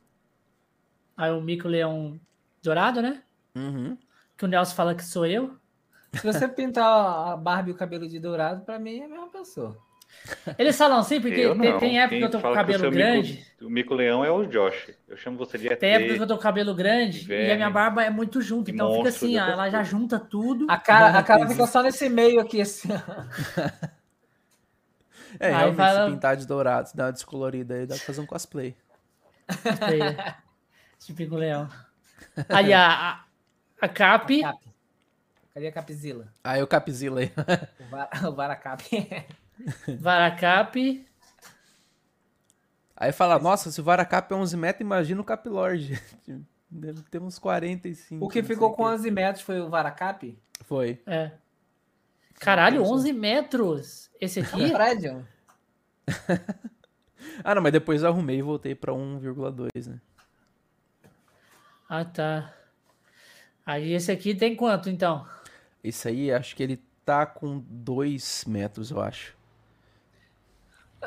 Aí 1.18 1.32
o 1.32 1.42
Mico 1.42 1.68
Leão 1.68 2.20
Dourado, 2.62 3.02
né? 3.02 3.22
Uhum. 3.56 3.98
Que 4.38 4.46
o 4.46 4.48
Nelson 4.48 4.76
fala 4.76 4.94
que 4.96 5.04
sou 5.04 5.26
eu. 5.26 5.58
Se 6.14 6.26
você 6.26 6.48
pintar 6.48 6.86
a 6.86 7.36
barba 7.36 7.70
e 7.70 7.72
o 7.74 7.76
cabelo 7.76 8.08
de 8.08 8.20
dourado, 8.20 8.64
pra 8.64 8.78
mim 8.80 9.00
é 9.00 9.06
a 9.06 9.10
mesma 9.10 9.28
pessoa. 9.30 9.78
Eles 10.58 10.78
falam 10.78 11.00
assim, 11.00 11.20
porque 11.20 11.36
tem, 11.36 11.78
tem 11.80 12.00
época 12.00 12.10
Quem 12.10 12.20
que 12.20 12.26
eu 12.26 12.30
tô 12.32 12.40
com 12.40 12.50
o 12.50 12.54
cabelo 12.54 12.80
seu 12.80 12.92
grande. 12.92 13.34
Mico, 13.34 13.66
o 13.66 13.70
Mico 13.70 13.94
Leão 13.94 14.24
é 14.24 14.32
o 14.32 14.46
Josh. 14.46 14.92
Eu 15.08 15.18
chamo 15.18 15.38
você 15.38 15.58
de 15.58 15.68
ET. 15.68 15.80
Tem 15.80 15.94
época 15.96 16.14
que 16.16 16.22
eu 16.22 16.28
tô 16.28 16.34
com 16.36 16.40
o 16.40 16.44
cabelo 16.44 16.74
grande 16.74 17.32
e 17.32 17.52
a 17.52 17.56
minha 17.56 17.70
barba 17.70 18.04
é 18.06 18.10
muito 18.10 18.42
junto. 18.42 18.72
Então 18.72 18.88
fica 18.90 19.04
monstro, 19.04 19.26
assim, 19.26 19.34
de 19.34 19.40
ó, 19.40 19.48
ela 19.48 19.70
já 19.70 19.84
junta 19.84 20.18
tudo. 20.18 20.66
A 20.70 20.78
cara, 20.78 21.18
a 21.20 21.24
cara 21.24 21.48
fica 21.50 21.68
só 21.68 21.84
nesse 21.84 22.08
meio 22.10 22.40
aqui, 22.40 22.62
assim. 22.62 22.88
É, 25.40 25.48
Aí 25.48 25.54
realmente, 25.56 25.76
fala- 25.78 26.06
se 26.06 26.12
pintar 26.14 26.38
de 26.38 26.48
dourado, 26.48 26.90
se 26.90 26.96
dar 26.96 27.06
uma 27.08 27.12
descolorida 27.12 27.76
aí, 27.76 27.86
dá 27.86 27.96
pra 27.96 28.06
fazer 28.06 28.22
um 28.22 28.26
cosplay. 28.26 28.76
Típico 31.00 31.36
leão. 31.36 31.70
Aí 32.50 32.74
a, 32.74 32.90
a, 32.90 33.24
a 33.82 33.88
Cap, 33.88 34.42
Cap. 34.42 34.68
Cadê 35.58 35.68
a 35.68 35.72
Capzilla? 35.72 36.28
Aí 36.44 36.62
o 36.62 36.68
Capzilla 36.68 37.20
aí. 37.22 37.32
O, 37.80 37.90
var, 37.90 38.10
o 38.30 38.32
Varacap. 38.32 38.84
Varacap. 40.00 41.08
Aí 42.96 43.12
fala, 43.12 43.40
nossa, 43.40 43.72
se 43.72 43.82
o 43.82 43.84
Varacap 43.84 44.32
é 44.32 44.36
11 44.36 44.56
metros, 44.56 44.82
imagina 44.82 45.20
o 45.20 45.24
Capilord. 45.24 46.00
Deve 46.70 47.02
ter 47.04 47.20
uns 47.20 47.40
45. 47.40 48.24
o 48.24 48.30
que 48.30 48.44
ficou 48.44 48.70
com 48.76 48.84
quê. 48.84 48.90
11 48.92 49.10
metros 49.10 49.44
foi 49.44 49.60
o 49.60 49.68
Varacap? 49.68 50.38
Foi. 50.64 51.02
É. 51.08 51.32
Caralho, 52.40 52.84
11 52.84 53.14
metros. 53.14 54.12
Esse 54.22 54.42
aqui? 54.42 54.72
Prédio? 54.72 55.28
Ah, 57.44 57.56
não, 57.56 57.64
mas 57.64 57.72
depois 57.72 58.04
eu 58.04 58.10
arrumei 58.10 58.38
e 58.38 58.44
voltei 58.44 58.76
pra 58.76 58.94
1,2, 58.94 59.88
né? 59.88 60.00
Ah, 61.90 62.06
tá. 62.06 62.54
Aí 63.66 63.92
esse 63.94 64.12
aqui 64.12 64.34
tem 64.34 64.56
quanto, 64.56 64.90
então? 64.90 65.26
Esse 65.84 66.08
aí, 66.10 66.32
acho 66.32 66.56
que 66.56 66.64
ele 66.64 66.78
tá 67.06 67.26
com 67.26 67.60
2 67.60 68.44
metros, 68.46 68.92
eu 68.92 69.02
acho. 69.02 69.36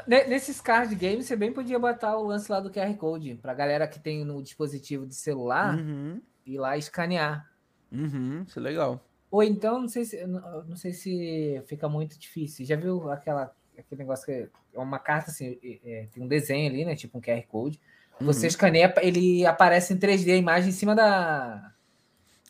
Ne- 0.07 0.25
Nesses 0.29 0.61
card 0.61 0.95
games, 0.95 1.27
você 1.27 1.37
bem 1.37 1.53
podia 1.53 1.79
botar 1.79 2.17
o 2.17 2.25
lance 2.27 2.51
lá 2.51 2.61
do 2.61 2.71
QR 2.71 2.97
Code 2.97 3.37
pra 3.37 3.55
galera 3.55 3.89
que 3.89 3.99
tem 3.99 4.25
no 4.25 4.43
dispositivo 4.43 5.07
de 5.07 5.15
celular 5.15 5.85
Uhum, 5.85 6.23
ir 6.47 6.59
lá 6.59 6.77
escanear. 6.79 7.51
uhum, 7.93 8.43
isso 8.45 8.59
é 8.59 8.63
legal. 8.63 9.05
Ou 9.31 9.43
então, 9.43 9.81
não 9.81 9.89
sei 9.89 10.05
se, 10.05 10.27
não 10.27 10.65
não 10.65 10.77
sei 10.77 10.93
se 10.93 11.63
fica 11.67 11.89
muito 11.89 12.19
difícil. 12.19 12.67
Já 12.67 12.77
viu 12.77 13.11
aquela, 13.11 13.55
aquele 13.79 14.01
negócio 14.01 14.27
que 14.27 14.33
é 14.75 14.79
uma 14.79 14.99
carta 14.99 15.31
assim, 15.31 15.59
é- 15.63 16.03
é, 16.03 16.07
tem 16.09 16.23
um 16.23 16.29
desenho 16.29 16.69
ali, 16.71 16.85
né? 16.85 16.97
Tipo 16.97 17.19
um 17.19 17.21
QR 17.21 17.47
Code. 17.47 17.81
Você 18.21 18.41
Uhum. 18.43 18.47
escaneia, 18.49 18.95
ele 19.01 19.47
aparece 19.47 19.95
em 19.95 19.97
3D 19.97 20.33
a 20.33 20.37
imagem 20.37 20.69
em 20.69 20.73
cima 20.73 20.95
da. 20.95 21.73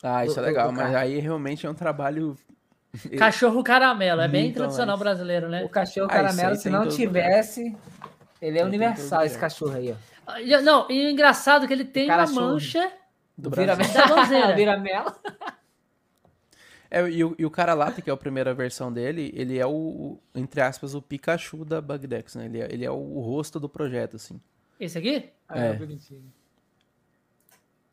Ah, 0.03 0.25
isso 0.25 0.35
do- 0.35 0.39
é 0.41 0.43
do- 0.43 0.47
legal, 0.47 0.67
do 0.69 0.73
mas 0.73 0.93
aí 0.95 1.19
realmente 1.19 1.65
é 1.65 1.69
um 1.69 1.73
trabalho. 1.73 2.37
Cachorro 3.17 3.63
caramelo. 3.63 4.19
É 4.21 4.27
bem 4.27 4.47
Nunca 4.47 4.55
tradicional 4.59 4.97
mais. 4.97 4.99
brasileiro, 4.99 5.47
né? 5.47 5.63
O 5.63 5.69
cachorro 5.69 6.07
Ah, 6.07 6.13
caramelo, 6.13 6.55
se 6.55 6.69
não 6.69 6.87
tivesse. 6.89 7.61
Ele 8.41 8.57
é 8.57 8.61
Tem 8.61 8.63
em 8.63 8.65
universal, 8.67 9.23
esse 9.23 9.35
lugar. 9.35 9.49
cachorro 9.49 9.75
aí, 9.75 9.95
ó. 10.27 10.37
E- 10.39 10.61
Não, 10.61 10.89
e 10.89 11.05
o 11.05 11.09
engraçado 11.09 11.63
é 11.65 11.67
que 11.67 11.73
ele 11.73 11.85
tem 11.85 12.09
uma 12.09 12.25
mancha. 12.27 12.91
Do 13.37 13.49
Vira 13.49 13.75
Brasil. 13.75 13.93
Da 13.93 14.07
bandeira. 14.07 14.53
Viramela. 14.55 15.15
É, 16.89 17.07
e, 17.09 17.23
o, 17.23 17.33
e 17.39 17.45
o 17.45 17.49
cara 17.49 17.73
lata, 17.73 18.01
que 18.01 18.09
é 18.09 18.13
a 18.13 18.17
primeira 18.17 18.53
versão 18.53 18.91
dele, 18.91 19.31
ele 19.33 19.57
é 19.57 19.65
o, 19.65 19.71
o, 19.71 20.19
entre 20.35 20.59
aspas, 20.59 20.93
o 20.93 21.01
Pikachu 21.01 21.63
da 21.63 21.79
Bugdex, 21.79 22.35
né? 22.35 22.45
Ele 22.45 22.59
é, 22.61 22.67
ele 22.69 22.83
é 22.85 22.91
o 22.91 23.19
rosto 23.21 23.59
do 23.59 23.69
projeto, 23.69 24.17
assim. 24.17 24.39
Esse 24.81 24.97
aqui? 24.97 25.31
Ah, 25.47 25.59
É. 25.59 25.73
bonitinho. 25.73 26.33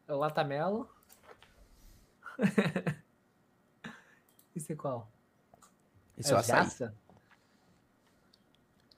É 0.08 0.12
o 0.14 0.16
Latamelo. 0.16 0.88
Esse 4.56 4.72
é 4.72 4.76
qual? 4.76 5.06
Esse 6.16 6.32
é 6.32 6.34
o 6.34 6.38
açaí. 6.38 6.56
Jaça? 6.64 6.94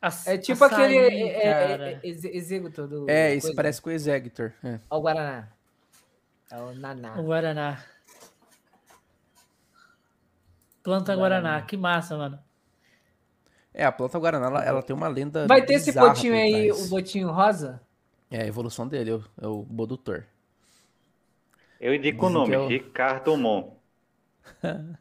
Aç- 0.01 0.26
É 0.28 0.38
tipo 0.38 0.64
açaí, 0.64 0.84
aquele 0.99 1.22
é, 1.24 1.47
é, 1.47 1.93
é, 1.95 2.01
executor 2.07 2.86
do. 2.86 3.11
É, 3.11 3.32
esse 3.34 3.49
coisa. 3.49 3.57
parece 3.57 3.82
com 3.82 3.91
o 3.91 3.93
Executor. 3.93 4.53
É. 4.62 4.78
Ó, 4.88 4.99
o 4.99 5.01
Guaraná. 5.03 5.49
É 6.51 6.57
o 6.61 6.72
Naná. 6.74 7.18
O 7.20 7.24
Guaraná. 7.24 7.84
Planta 10.82 11.14
Guaraná. 11.16 11.61
Que 11.62 11.76
massa, 11.76 12.16
mano. 12.16 12.38
É, 13.72 13.84
a 13.84 13.92
planta 13.92 14.18
Guaraná, 14.18 14.46
ela, 14.46 14.64
ela 14.64 14.82
tem 14.82 14.94
uma 14.94 15.08
lenda. 15.08 15.46
Vai 15.46 15.64
ter 15.64 15.74
esse 15.74 15.92
botinho 15.92 16.34
aí, 16.34 16.72
o 16.72 16.88
botinho 16.88 17.30
rosa? 17.30 17.80
É 18.30 18.42
a 18.42 18.46
evolução 18.46 18.86
dele, 18.86 19.10
é 19.10 19.14
o, 19.14 19.24
é 19.42 19.46
o 19.46 19.62
Bodutor. 19.62 20.24
Eu 21.80 21.94
indico 21.94 22.26
o 22.26 22.28
Dizem 22.28 22.40
nome, 22.40 22.50
que 22.50 22.54
é 22.54 22.58
o- 22.58 22.68
Ricardo 22.68 23.36
Mon. 23.36 23.76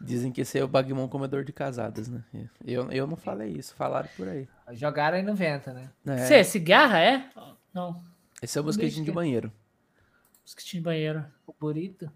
Dizem 0.00 0.30
que 0.30 0.42
esse 0.42 0.56
é 0.58 0.62
o 0.62 0.68
Bagmon 0.68 1.08
comedor 1.08 1.42
de 1.42 1.52
casadas, 1.52 2.06
né? 2.08 2.22
Eu, 2.64 2.90
eu 2.92 3.06
não 3.06 3.16
falei 3.16 3.50
isso, 3.50 3.74
falaram 3.74 4.08
por 4.16 4.28
aí. 4.28 4.46
Jogaram 4.72 5.16
aí 5.16 5.22
no 5.24 5.34
vento, 5.34 5.72
né? 5.72 5.90
É, 6.06 6.18
Você, 6.18 6.44
cigarra 6.44 7.00
é? 7.00 7.28
Não. 7.74 8.00
esse 8.40 8.56
é 8.56 8.60
o 8.60 8.64
mosquitinho 8.64 9.04
de 9.04 9.10
banheiro. 9.10 9.52
Mosquitinho 10.44 10.80
de 10.82 10.84
banheiro. 10.84 11.24
O 11.46 11.52
burrito. 11.52 12.10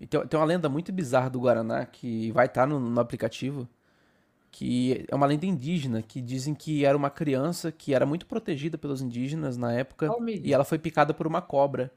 E 0.00 0.06
tem, 0.06 0.24
tem 0.26 0.38
uma 0.38 0.46
lenda 0.46 0.68
muito 0.68 0.92
bizarra 0.92 1.28
do 1.30 1.40
Guaraná 1.40 1.84
que 1.86 2.30
vai 2.32 2.46
estar 2.46 2.66
no, 2.66 2.78
no 2.78 3.00
aplicativo, 3.00 3.68
que 4.50 5.04
é 5.08 5.14
uma 5.14 5.26
lenda 5.26 5.46
indígena, 5.46 6.02
que 6.02 6.20
dizem 6.20 6.54
que 6.54 6.84
era 6.84 6.96
uma 6.96 7.10
criança 7.10 7.70
que 7.70 7.92
era 7.94 8.06
muito 8.06 8.26
protegida 8.26 8.78
pelos 8.78 9.02
indígenas 9.02 9.56
na 9.56 9.72
época, 9.72 10.10
Ó 10.10 10.16
o 10.16 10.20
milho. 10.20 10.44
e 10.44 10.52
ela 10.52 10.64
foi 10.64 10.78
picada 10.78 11.12
por 11.12 11.26
uma 11.26 11.42
cobra, 11.42 11.92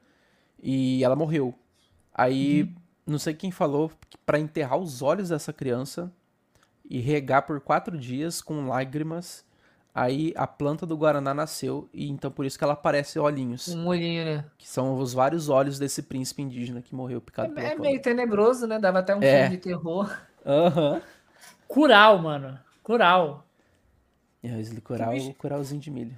e 0.62 1.04
ela 1.04 1.16
morreu. 1.16 1.54
Aí, 2.14 2.74
não 3.06 3.18
sei 3.18 3.34
quem 3.34 3.52
falou, 3.52 3.90
que 4.10 4.18
pra 4.26 4.38
enterrar 4.40 4.78
os 4.78 5.02
olhos 5.02 5.30
dessa 5.30 5.54
criança 5.54 6.12
e 6.90 7.00
regar 7.00 7.46
por 7.46 7.62
quatro 7.62 7.98
dias 7.98 8.42
com 8.42 8.68
lágrimas, 8.68 9.46
aí 9.94 10.34
a 10.38 10.46
planta 10.48 10.86
do 10.86 10.96
Guaraná 10.98 11.34
nasceu, 11.34 11.90
e 11.94 12.10
então 12.10 12.32
por 12.32 12.46
isso 12.46 12.58
que 12.58 12.64
ela 12.64 12.76
parece 12.76 13.20
olhinhos, 13.20 13.68
Um 13.70 13.84
molhinho, 13.84 14.24
né? 14.26 14.46
que 14.58 14.68
são 14.68 14.98
os 14.98 15.14
vários 15.14 15.50
olhos 15.50 15.78
desse 15.80 16.02
príncipe 16.04 16.42
indígena 16.42 16.82
que 16.82 16.96
morreu 16.96 17.20
picado 17.22 17.54
pela 17.54 17.68
É, 17.68 17.72
é 17.72 17.76
cobra. 17.76 17.90
meio 17.90 18.02
tenebroso, 18.02 18.66
né? 18.68 18.80
Dava 18.80 19.00
até 19.00 19.16
um 19.16 19.22
É. 19.22 19.42
filme 19.44 19.58
de 19.58 19.64
terror. 19.64 20.18
Aham. 20.46 21.02
Curau, 21.68 22.18
mano. 22.20 22.60
Curau. 22.84 23.46
E 24.44 24.50
arroz 24.50 24.72
de 24.72 24.82
curau, 24.82 25.12
bicho. 25.12 25.34
curauzinho 25.36 25.80
de 25.80 25.92
milho. 25.92 26.18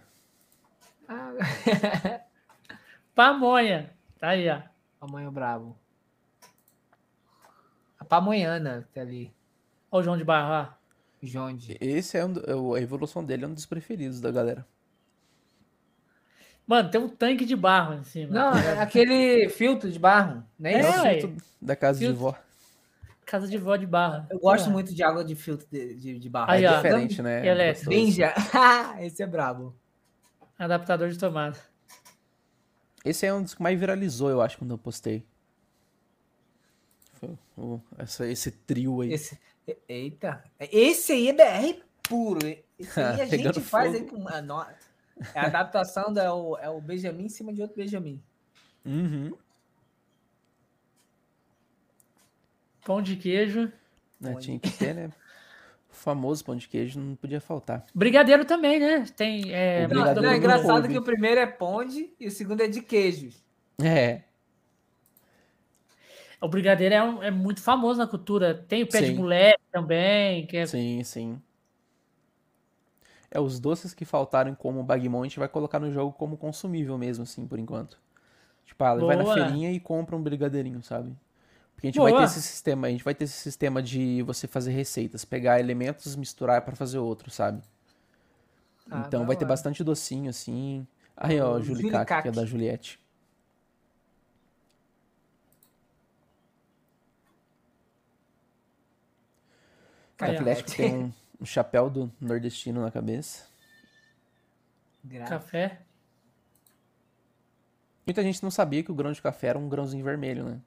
Ah, 1.07 1.31
Pamonha. 3.13 3.91
Tá 4.19 4.29
aí, 4.29 4.49
ó. 4.49 4.61
Pamonha 4.99 5.29
brabo. 5.29 5.75
A 7.99 8.05
pamonhana, 8.05 8.87
tá 8.93 9.01
ali. 9.01 9.33
Ó 9.91 9.99
o 9.99 10.03
João 10.03 10.17
de 10.17 10.23
Barra. 10.23 10.77
Jonde. 11.25 11.77
Esse 11.79 12.17
é 12.17 12.25
um, 12.25 12.33
é 12.75 12.79
a 12.79 12.81
evolução 12.81 13.23
dele 13.23 13.45
é 13.45 13.47
um 13.47 13.53
dos 13.53 13.65
preferidos 13.65 14.19
da 14.19 14.31
galera. 14.31 14.67
Mano, 16.65 16.89
tem 16.89 17.01
um 17.01 17.09
tanque 17.09 17.45
de 17.45 17.55
barro 17.55 17.95
em 17.95 18.03
cima. 18.03 18.33
Não, 18.33 18.51
tá 18.53 18.59
é 18.61 18.79
aquele 18.81 19.49
filtro 19.49 19.91
de 19.91 19.99
barro, 19.99 20.43
né? 20.57 20.73
É, 20.75 20.79
É, 20.79 21.19
filtro 21.21 21.43
da 21.61 21.75
casa 21.75 21.99
de 21.99 22.05
Filtro. 22.05 22.21
vó. 22.21 22.35
Casa 23.25 23.47
de 23.47 23.57
vó 23.57 23.75
de 23.75 23.85
barra. 23.85 24.27
Eu 24.29 24.39
gosto 24.39 24.65
Pô, 24.65 24.71
muito 24.71 24.93
de 24.93 25.03
água 25.03 25.23
de 25.25 25.35
filtro 25.35 25.65
de, 25.71 25.95
de, 25.95 26.19
de 26.19 26.29
barro. 26.29 26.51
Aí, 26.51 26.63
é 26.63 26.71
ó. 26.71 26.75
diferente, 26.75 27.21
né? 27.21 27.45
Elétrico. 27.45 27.89
Ninja. 27.89 28.33
Esse 28.99 29.23
é 29.23 29.27
brabo. 29.27 29.75
Adaptador 30.57 31.09
de 31.09 31.17
tomada. 31.17 31.57
Esse 33.03 33.25
é 33.25 33.33
um 33.33 33.41
dos 33.43 33.53
que 33.53 33.61
mais 33.61 33.77
viralizou, 33.77 34.29
eu 34.29 34.41
acho, 34.41 34.57
quando 34.57 34.71
eu 34.71 34.77
postei. 34.77 35.25
Essa- 37.97 38.27
esse 38.27 38.51
trio 38.51 39.01
aí. 39.01 39.13
Esse, 39.13 39.37
eita. 39.87 40.43
Esse 40.59 41.11
aí 41.13 41.29
é 41.29 41.33
BR 41.33 41.81
puro. 42.07 42.39
Esse 42.77 42.99
aí 42.99 43.21
a 43.21 43.25
gente 43.25 43.61
faz 43.61 43.93
aí 43.93 44.05
com. 44.05 44.27
a 44.27 44.41
no- 44.41 44.65
É 45.33 45.39
a 45.39 45.45
adaptação 45.45 46.11
do 46.11 46.19
é 46.19 46.31
o, 46.31 46.57
é 46.57 46.69
o 46.69 46.81
Benjamin 46.81 47.25
em 47.25 47.29
cima 47.29 47.53
de 47.53 47.61
outro 47.61 47.77
Benjamin. 47.77 48.21
Uhum. 48.85 49.33
Pão 52.85 53.01
de 53.01 53.15
queijo. 53.15 53.71
Pão 54.21 54.35
tinha 54.39 54.59
que 54.59 54.69
ter, 54.71 54.93
né? 54.93 55.09
O 55.89 55.95
famoso 55.95 56.43
pão 56.43 56.55
de 56.55 56.67
queijo 56.67 56.99
não 56.99 57.15
podia 57.15 57.39
faltar. 57.39 57.85
Brigadeiro 57.93 58.43
também, 58.45 58.79
né? 58.79 59.05
Tem. 59.15 59.53
É, 59.53 59.85
O 59.85 59.93
Não, 59.93 60.01
não, 60.03 60.07
é 60.07 60.13
do 60.15 60.25
engraçado 60.35 60.87
que 60.87 60.97
o 60.97 61.03
primeiro 61.03 61.39
é 61.39 61.45
ponde 61.45 62.11
e 62.19 62.27
o 62.27 62.31
segundo 62.31 62.61
é 62.61 62.67
de 62.67 62.81
queijos. 62.81 63.41
É. 63.81 64.23
O 66.43 66.47
brigadeiro 66.49 66.93
é, 66.93 67.01
um- 67.03 67.23
é 67.23 67.31
muito 67.31 67.61
famoso 67.61 67.99
na 67.99 68.05
cultura. 68.07 68.53
Tem 68.67 68.83
o 68.83 68.87
pé 68.87 69.01
de 69.01 69.07
Sim. 69.07 69.15
moleque 69.15 69.61
também. 69.71 70.45
Que 70.45 70.57
é... 70.57 70.65
Sim, 70.65 71.01
sim. 71.03 71.41
É, 73.31 73.39
os 73.39 73.59
doces 73.59 73.93
que 73.93 74.05
faltaram 74.05 74.53
como 74.53 74.83
Bagmon, 74.83 75.21
a 75.21 75.23
gente 75.23 75.39
vai 75.39 75.47
colocar 75.47 75.79
no 75.79 75.91
jogo 75.91 76.11
como 76.13 76.37
consumível 76.37 76.97
mesmo, 76.97 77.23
assim, 77.23 77.47
por 77.47 77.57
enquanto. 77.57 77.97
Tipo, 78.65 78.83
ah, 78.83 78.95
vai 78.95 79.15
na 79.15 79.25
feirinha 79.25 79.71
e 79.71 79.79
compra 79.79 80.15
um 80.15 80.21
brigadeirinho, 80.21 80.83
sabe? 80.83 81.15
Porque 81.73 81.87
a 81.87 81.89
gente 81.91 81.99
vai 81.99 82.11
Boa. 82.11 82.21
ter 82.21 82.25
esse 82.25 82.41
sistema, 82.41 82.87
a 82.87 82.89
gente 82.91 83.03
vai 83.03 83.15
ter 83.15 83.23
esse 83.23 83.37
sistema 83.37 83.81
de 83.81 84.21
você 84.23 84.47
fazer 84.47 84.71
receitas, 84.71 85.25
pegar 85.25 85.59
elementos, 85.59 86.15
misturar 86.15 86.61
pra 86.61 86.75
fazer 86.75 86.99
outro, 86.99 87.31
sabe? 87.31 87.61
Ah, 88.91 89.05
então 89.07 89.25
vai 89.25 89.35
ter 89.35 89.45
hora. 89.45 89.49
bastante 89.53 89.83
docinho, 89.83 90.29
assim. 90.29 90.85
Aí, 91.15 91.39
ó, 91.39 91.53
O 91.55 91.61
Julicac, 91.63 92.21
que 92.21 92.27
é 92.27 92.31
da 92.31 92.45
Juliette. 92.45 92.99
Ó. 100.31 100.35
Atlético 100.35 100.71
tem 100.71 100.93
um, 100.95 101.11
um 101.41 101.45
chapéu 101.45 101.89
do 101.89 102.11
nordestino 102.19 102.81
na 102.81 102.91
cabeça. 102.91 103.45
Café. 105.27 105.79
Muita 108.05 108.21
gente 108.21 108.43
não 108.43 108.51
sabia 108.51 108.83
que 108.83 108.91
o 108.91 108.95
grão 108.95 109.11
de 109.11 109.21
café 109.21 109.47
era 109.47 109.59
um 109.59 109.69
grãozinho 109.69 110.03
vermelho, 110.03 110.43
né? 110.43 110.59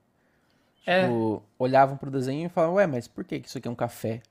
É. 0.86 1.02
Tipo, 1.02 1.42
olhavam 1.58 1.96
pro 1.96 2.10
desenho 2.10 2.46
e 2.46 2.48
falavam, 2.48 2.76
ué, 2.76 2.86
mas 2.86 3.08
por 3.08 3.24
que 3.24 3.40
que 3.40 3.48
isso 3.48 3.58
aqui 3.58 3.68
é 3.68 3.70
um 3.70 3.74
café? 3.74 4.22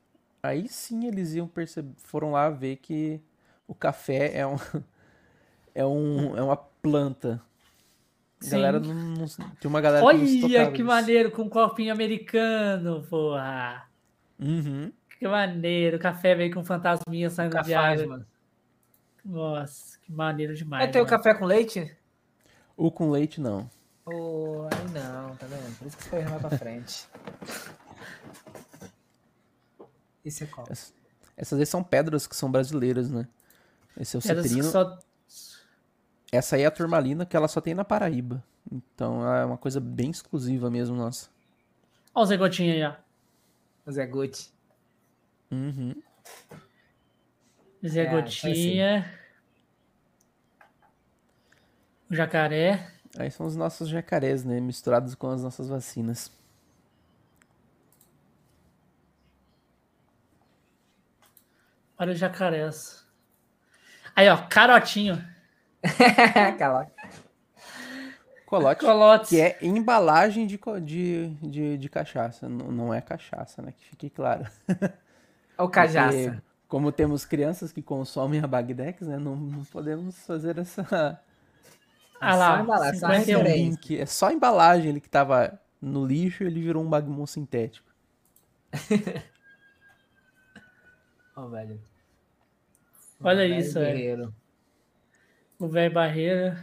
Aí 0.42 0.68
sim 0.68 1.06
eles 1.06 1.34
iam 1.34 1.46
perceber, 1.46 1.92
foram 1.98 2.32
lá 2.32 2.48
ver 2.50 2.76
que 2.76 3.20
o 3.66 3.74
café 3.74 4.36
é 4.36 4.46
um 4.46 4.56
é 5.74 5.84
um 5.84 6.36
é 6.36 6.42
uma 6.42 6.56
planta. 6.56 7.40
A 8.40 8.44
Sim. 8.44 8.50
galera 8.50 8.80
não, 8.80 8.94
não- 8.94 9.26
tem 9.26 9.68
uma 9.68 9.80
galera 9.80 10.06
que 10.06 10.12
não 10.16 10.26
se 10.26 10.44
Olha 10.44 10.66
que 10.66 10.72
disso. 10.72 10.84
maneiro 10.84 11.30
com 11.30 11.42
um 11.42 11.48
copinho 11.48 11.92
americano, 11.92 13.02
porra. 13.08 13.88
Uhum. 14.38 14.92
Que 15.18 15.26
maneiro. 15.28 15.98
Café 15.98 16.34
veio 16.34 16.52
com 16.52 16.64
fantasminha 16.64 17.30
saindo 17.30 17.60
de 17.62 17.74
água. 17.74 18.06
mano. 18.06 18.26
Nossa, 19.24 19.98
que 20.00 20.12
maneiro 20.12 20.54
demais. 20.54 20.84
É 20.88 20.90
ter 20.92 20.98
o 21.00 21.04
mano. 21.04 21.16
café 21.16 21.34
com 21.34 21.44
leite? 21.44 21.96
O 22.76 22.90
com 22.90 23.10
leite 23.10 23.40
não. 23.40 23.68
Oh, 24.04 24.68
aí 24.72 24.88
não, 24.92 25.34
tá 25.36 25.46
vendo? 25.46 25.78
Por 25.78 25.86
isso 25.88 25.96
que 25.96 26.04
você 26.04 26.10
vai 26.10 26.24
mais 26.28 26.40
pra 26.42 26.58
frente. 26.58 27.08
Esse 30.24 30.44
é 30.44 30.46
qual? 30.46 30.66
Ess- 30.70 30.94
Essas 31.36 31.58
aí 31.58 31.66
são 31.66 31.82
pedras 31.82 32.26
que 32.26 32.36
são 32.36 32.50
brasileiras, 32.50 33.10
né? 33.10 33.26
Esse 33.98 34.16
é 34.16 34.18
o 34.18 34.22
Pedras 34.22 34.46
citrino. 34.46 34.70
só- 34.70 34.98
Essa 36.32 36.56
aí 36.56 36.62
é 36.62 36.66
a 36.66 36.70
turmalina 36.70 37.24
que 37.24 37.36
ela 37.36 37.48
só 37.48 37.60
tem 37.60 37.74
na 37.74 37.84
Paraíba. 37.84 38.42
Então 38.70 39.26
é 39.32 39.44
uma 39.44 39.56
coisa 39.56 39.80
bem 39.80 40.10
exclusiva 40.10 40.70
mesmo, 40.70 40.96
nossa. 40.96 41.28
Olha 42.14 42.22
o 42.24 42.26
Zé 42.26 42.36
Gotinha 42.36 42.74
aí, 42.74 42.82
ó. 42.84 42.94
O 43.86 43.92
Zé. 43.92 44.06
Uhum. 45.50 45.94
Zé 47.86 48.02
É, 48.02 48.10
Gotinha. 48.10 49.18
O 52.10 52.14
jacaré. 52.14 52.92
Aí 53.18 53.30
são 53.30 53.46
os 53.46 53.56
nossos 53.56 53.88
jacarés, 53.88 54.44
né? 54.44 54.60
Misturados 54.60 55.14
com 55.14 55.28
as 55.30 55.42
nossas 55.42 55.68
vacinas. 55.68 56.30
Olha 61.98 62.12
os 62.12 62.18
jacarés. 62.18 63.04
Aí, 64.14 64.28
ó, 64.28 64.36
carotinho. 64.48 65.22
Cala. 66.58 66.90
Colote, 68.46 68.80
Colotes. 68.80 69.28
que 69.30 69.40
é 69.40 69.58
embalagem 69.60 70.46
de, 70.46 70.58
de, 70.82 71.28
de, 71.42 71.78
de 71.78 71.88
cachaça. 71.88 72.46
N- 72.46 72.62
Não 72.70 72.94
é 72.94 73.00
cachaça, 73.00 73.60
né? 73.60 73.72
Que 73.72 73.84
fique 73.86 74.10
claro. 74.10 74.46
É 75.56 75.62
o 75.62 75.68
cajaça. 75.68 76.16
Porque, 76.16 76.42
como 76.68 76.92
temos 76.92 77.24
crianças 77.24 77.72
que 77.72 77.82
consomem 77.82 78.40
a 78.40 78.46
Bagdex, 78.46 79.06
né? 79.06 79.18
Não, 79.18 79.36
não 79.36 79.64
podemos 79.64 80.18
fazer 80.26 80.58
essa. 80.58 81.20
Ah 82.20 82.32
Só 82.32 82.38
lá, 82.38 82.62
embalar, 82.62 82.94
só 82.96 83.12
51. 83.12 83.46
esse 83.46 83.96
é. 83.96 84.00
É 84.00 84.06
só 84.06 84.28
a 84.28 84.32
embalagem 84.32 84.88
ele 84.88 85.00
que 85.00 85.08
tava 85.08 85.60
no 85.80 86.06
lixo 86.06 86.44
ele 86.44 86.62
virou 86.62 86.82
um 86.82 86.88
Bagmon 86.88 87.26
sintético. 87.26 87.86
Ó, 91.36 91.46
velho. 91.48 91.78
Olha 93.20 93.36
Velho 93.36 93.60
isso, 93.60 93.74
velho. 93.74 94.34
O 95.58 95.68
velho 95.68 95.92
barreira. 95.92 96.58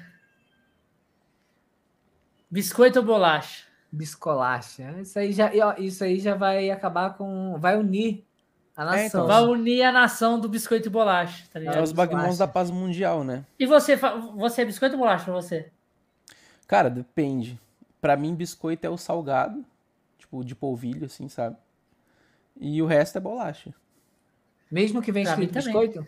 Biscoito 2.50 3.00
ou 3.00 3.06
bolacha? 3.06 3.66
Biscolacha. 3.92 5.00
Isso 5.02 5.20
aí 5.20 5.32
já, 5.32 5.52
isso 5.78 6.04
aí 6.04 6.20
já 6.20 6.36
vai 6.36 6.72
acabar 6.72 7.16
com. 7.16 7.58
Vai 7.60 7.78
unir 7.78 8.26
a 8.76 8.86
nação. 8.86 9.00
É, 9.00 9.06
então. 9.08 9.28
Vai 9.28 9.44
unir 9.44 9.84
a 9.84 9.92
nação 9.92 10.40
do 10.40 10.50
biscoito 10.50 10.88
e 10.88 10.92
bolacha, 10.92 11.46
tá 11.52 11.60
É, 11.60 11.64
ligado? 11.64 11.84
os 11.84 11.92
Bagmons 11.92 12.38
da 12.38 12.48
paz 12.48 12.70
mundial, 12.72 13.24
né? 13.24 13.46
E 13.60 13.66
você, 13.66 13.96
você 13.96 14.62
é 14.62 14.66
biscoito 14.66 14.96
ou 14.96 15.02
bolacha 15.02 15.26
pra 15.26 15.34
você? 15.34 15.72
Cara, 16.68 16.90
depende. 16.90 17.60
Pra 18.02 18.18
mim, 18.18 18.34
biscoito 18.36 18.86
é 18.86 18.90
o 18.90 18.98
salgado, 18.98 19.64
tipo, 20.18 20.44
de 20.44 20.56
polvilho, 20.56 21.06
assim, 21.06 21.30
sabe? 21.30 21.56
E 22.60 22.82
o 22.82 22.86
resto 22.86 23.18
é 23.18 23.22
bolacha. 23.22 23.74
Mesmo 24.72 25.02
que 25.02 25.12
mim 25.12 25.22
escrito 25.24 25.54
também. 25.54 25.66
biscoito? 25.90 26.08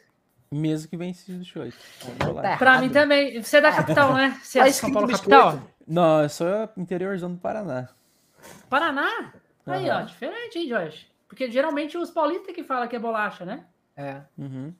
Mesmo 0.51 0.89
que 0.89 0.97
vem 0.97 1.11
esse 1.11 1.31
biscoito. 1.31 1.77
É. 2.19 2.41
Tá 2.41 2.57
Pra 2.57 2.79
mim 2.81 2.89
também. 2.89 3.41
Você 3.41 3.57
é 3.57 3.61
da 3.61 3.71
capital, 3.71 4.13
né? 4.13 4.39
Você 4.41 4.59
é 4.59 4.61
Tá 4.63 4.67
de 4.69 4.73
São 4.73 4.89
escrito 4.89 4.93
Paulo, 4.93 5.07
biscoito. 5.07 5.29
capital? 5.29 5.71
Não, 5.87 6.23
eu 6.23 6.29
sou 6.29 6.47
interiorzão 6.77 7.31
do 7.33 7.37
Paraná. 7.39 7.89
Paraná? 8.69 9.33
Aí, 9.65 9.89
ó, 9.89 9.93
Aham. 9.95 10.05
diferente, 10.05 10.59
hein, 10.59 10.67
Josh? 10.67 11.07
Porque 11.35 11.51
geralmente 11.51 11.97
os 11.97 12.09
paulistas 12.09 12.55
que 12.55 12.63
falam 12.63 12.87
que 12.87 12.95
é 12.95 12.99
bolacha, 12.99 13.43
né? 13.43 13.65
É. 13.97 14.21
Uhum. 14.37 14.73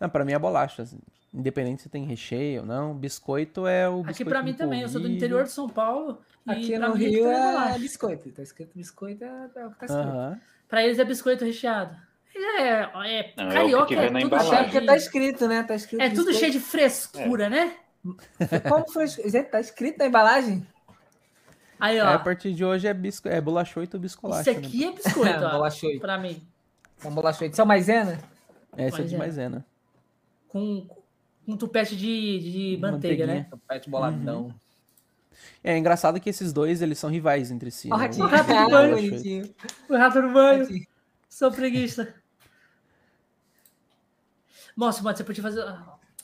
Não, 0.00 0.08
pra 0.08 0.24
mim 0.24 0.32
é 0.32 0.38
bolacha. 0.38 0.80
assim. 0.80 0.98
Independente 1.32 1.82
se 1.82 1.90
tem 1.90 2.06
recheio 2.06 2.62
ou 2.62 2.66
não. 2.66 2.94
Biscoito 2.94 3.66
é 3.66 3.86
o 3.86 3.96
biscoito 3.96 4.10
Aqui 4.10 4.24
pra 4.24 4.42
mim 4.42 4.54
também. 4.54 4.80
Eu 4.80 4.88
sou 4.88 4.98
do 4.98 5.06
interior 5.08 5.44
de 5.44 5.50
São 5.50 5.68
Paulo. 5.68 6.22
E 6.46 6.50
Aqui 6.50 6.78
no 6.78 6.92
Rio 6.94 7.30
é 7.30 7.52
bolacha. 7.52 7.78
biscoito. 7.78 8.30
Tá 8.30 8.42
escrito 8.42 8.70
biscoito, 8.74 9.22
é, 9.24 9.50
é 9.56 9.66
o 9.66 9.70
que 9.72 9.78
tá 9.80 9.86
escrito. 9.86 10.08
Aham. 10.08 10.40
Pra 10.66 10.82
eles 10.82 10.98
é 10.98 11.04
biscoito 11.04 11.44
recheado. 11.44 11.94
É, 12.34 12.62
é, 12.62 13.34
Não, 13.36 13.52
é 13.52 13.76
o 13.76 13.86
que 13.86 13.94
carioca 13.94 13.94
é 13.94 14.10
na 14.10 14.20
tudo. 14.20 14.36
É 14.36 14.40
cheio 14.40 14.80
de... 14.80 14.86
tá 14.86 14.96
escrito, 14.96 15.46
né? 15.48 15.62
Tá 15.64 15.74
escrito 15.74 16.00
É 16.00 16.08
tudo 16.08 16.28
biscoito. 16.28 16.38
cheio 16.38 16.52
de 16.52 16.60
frescura, 16.60 17.50
né? 17.50 17.76
Como 18.68 18.90
foi? 18.90 19.06
Gente, 19.06 19.44
tá 19.50 19.60
escrito 19.60 19.98
na 19.98 20.06
embalagem? 20.06 20.66
Aí, 21.84 22.00
Aí, 22.00 22.06
ó. 22.06 22.14
a 22.14 22.18
partir 22.18 22.54
de 22.54 22.64
hoje 22.64 22.86
é, 22.86 22.94
bisco... 22.94 23.28
é 23.28 23.38
bolachoito 23.42 23.98
ou 23.98 24.00
biscolacha. 24.00 24.50
Isso 24.50 24.58
aqui 24.58 24.84
é 24.84 24.92
biscoito, 24.92 25.36
ó. 25.44 25.50
Bolachoito. 25.50 26.00
Pra 26.00 26.16
mim. 26.16 26.42
São 26.96 27.12
bolachoito. 27.12 27.54
São 27.54 27.66
maisena? 27.66 28.12
Né? 28.74 28.86
Essa 28.86 29.02
é 29.02 29.04
de 29.04 29.14
Maisena. 29.18 29.66
Com, 30.48 30.86
com 30.86 31.02
um 31.46 31.56
tupete 31.58 31.94
de, 31.94 32.38
de 32.74 32.78
manteiga, 32.80 33.26
né? 33.26 33.50
Pet 33.68 33.90
boladão. 33.90 34.54
É 35.62 35.76
engraçado 35.76 36.18
que 36.18 36.30
esses 36.30 36.54
dois, 36.54 36.80
eles 36.80 36.98
são 36.98 37.10
rivais 37.10 37.50
entre 37.50 37.70
si. 37.70 37.90
Ó, 37.92 37.96
o 37.96 37.98
né? 37.98 38.04
ratinho. 38.06 38.26
rato 38.28 38.46
do 38.46 38.70
banho. 38.70 38.94
bonitinho. 38.94 39.54
O 39.90 39.96
rato 39.96 40.22
no 40.22 40.32
banho. 40.32 40.86
Sou 41.28 41.52
preguiça. 41.52 42.14
Nossa, 44.74 45.02
mano, 45.02 45.14
você 45.14 45.22
podia 45.22 45.42
fazer. 45.42 45.62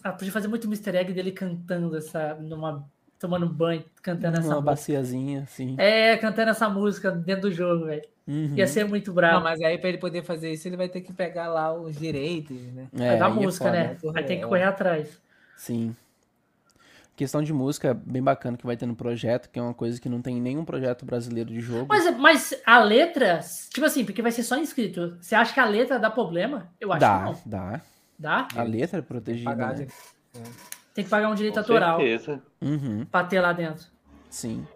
Ah, 0.03 0.13
podia 0.13 0.33
fazer 0.33 0.49
muito 0.49 0.67
Mr. 0.67 0.97
Egg 0.97 1.13
dele 1.13 1.33
cantando 1.33 1.95
essa. 1.99 2.35
Numa, 2.37 2.89
tomando 3.21 3.47
banho, 3.47 3.85
cantando 4.03 4.39
essa 4.39 4.47
Uma 4.49 4.55
música. 4.57 4.71
baciazinha, 4.71 5.43
assim. 5.43 5.77
É, 5.79 6.16
cantando 6.16 6.51
essa 6.51 6.68
música 6.68 7.11
dentro 7.12 7.43
do 7.51 7.53
jogo, 7.53 7.85
velho. 7.85 8.03
Uhum. 8.27 8.55
Ia 8.57 8.66
ser 8.66 8.85
muito 8.85 9.09
Não, 9.09 9.14
bravo. 9.14 9.45
mas 9.45 9.61
aí 9.61 9.77
pra 9.77 9.91
ele 9.91 9.99
poder 9.99 10.23
fazer 10.25 10.53
isso, 10.53 10.66
ele 10.66 10.77
vai 10.77 10.89
ter 10.89 11.03
que 11.03 11.12
pegar 11.12 11.49
lá 11.49 11.73
os 11.73 11.97
direitos, 11.97 12.61
né? 12.73 12.89
É, 12.99 13.16
da 13.18 13.27
é 13.27 13.29
música, 13.29 13.66
foda. 13.66 13.77
né? 13.77 13.97
Aí 14.14 14.25
tem 14.25 14.41
que 14.41 14.47
correr 14.47 14.62
atrás. 14.64 15.21
Sim. 15.57 15.95
Questão 17.14 17.43
de 17.43 17.53
música 17.53 17.93
bem 17.93 18.23
bacana 18.23 18.57
que 18.57 18.64
vai 18.64 18.79
ter 18.79 18.87
no 18.87 18.97
projeto, 18.97 19.51
que 19.51 19.59
é 19.59 19.62
uma 19.62 19.75
coisa 19.75 20.01
que 20.01 20.09
não 20.09 20.23
tem 20.23 20.39
em 20.39 20.41
nenhum 20.41 20.64
projeto 20.64 21.05
brasileiro 21.05 21.51
de 21.51 21.61
jogo. 21.61 21.87
Mas, 21.91 22.16
mas 22.18 22.55
a 22.64 22.79
letra, 22.83 23.41
tipo 23.68 23.85
assim, 23.85 24.07
porque 24.07 24.23
vai 24.23 24.33
ser 24.33 24.43
só 24.43 24.57
inscrito. 24.57 25.18
Você 25.21 25.35
acha 25.35 25.53
que 25.53 25.61
a 25.61 25.66
letra 25.66 25.99
dá 25.99 26.09
problema? 26.09 26.71
Eu 26.81 26.91
acho 26.91 27.01
que 27.01 27.07
dá, 27.07 27.21
não. 27.25 27.39
dá. 27.45 27.81
Dá? 28.18 28.49
A 28.57 28.62
letra 28.62 29.01
é 29.01 29.03
protegida, 29.03 29.55
né? 29.55 29.75
de- 29.75 29.89
Tem 30.95 31.05
que 31.05 31.11
pagar 31.11 31.28
um 31.30 31.34
direito 31.34 31.55
Com 31.55 31.61
autoral 31.61 31.99
certeza. 32.01 32.43
Uhum, 32.61 33.05
pra 33.05 33.24
ter 33.24 33.41
lá 33.41 33.53
dentro. 33.53 33.86
sim. 34.28 34.66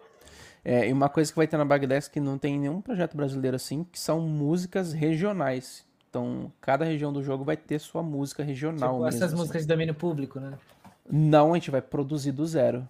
É, 0.67 0.89
e 0.89 0.91
uma 0.91 1.07
coisa 1.09 1.31
que 1.31 1.35
vai 1.37 1.45
ter 1.45 1.57
na 1.57 1.63
Bagdex 1.65 2.07
que 2.07 2.19
não 2.19 2.39
tem 2.39 2.55
em 2.55 2.59
nenhum 2.59 2.81
projeto 2.81 3.15
brasileiro 3.15 3.55
assim, 3.55 3.83
que 3.83 3.99
são 3.99 4.19
músicas 4.21 4.93
regionais. 4.93 5.85
Então, 6.09 6.51
cada 6.59 6.83
região 6.83 7.13
do 7.13 7.21
jogo 7.21 7.43
vai 7.43 7.55
ter 7.55 7.77
sua 7.77 8.01
música 8.01 8.41
regional 8.41 8.93
Tipo, 8.93 9.03
mesmo. 9.03 9.07
essas 9.09 9.21
assim. 9.29 9.35
músicas 9.35 9.61
de 9.61 9.67
domínio 9.67 9.93
público, 9.93 10.39
né? 10.39 10.53
Não, 11.07 11.51
a 11.51 11.55
gente 11.55 11.69
vai 11.69 11.83
produzir 11.83 12.31
do 12.31 12.43
zero. 12.47 12.87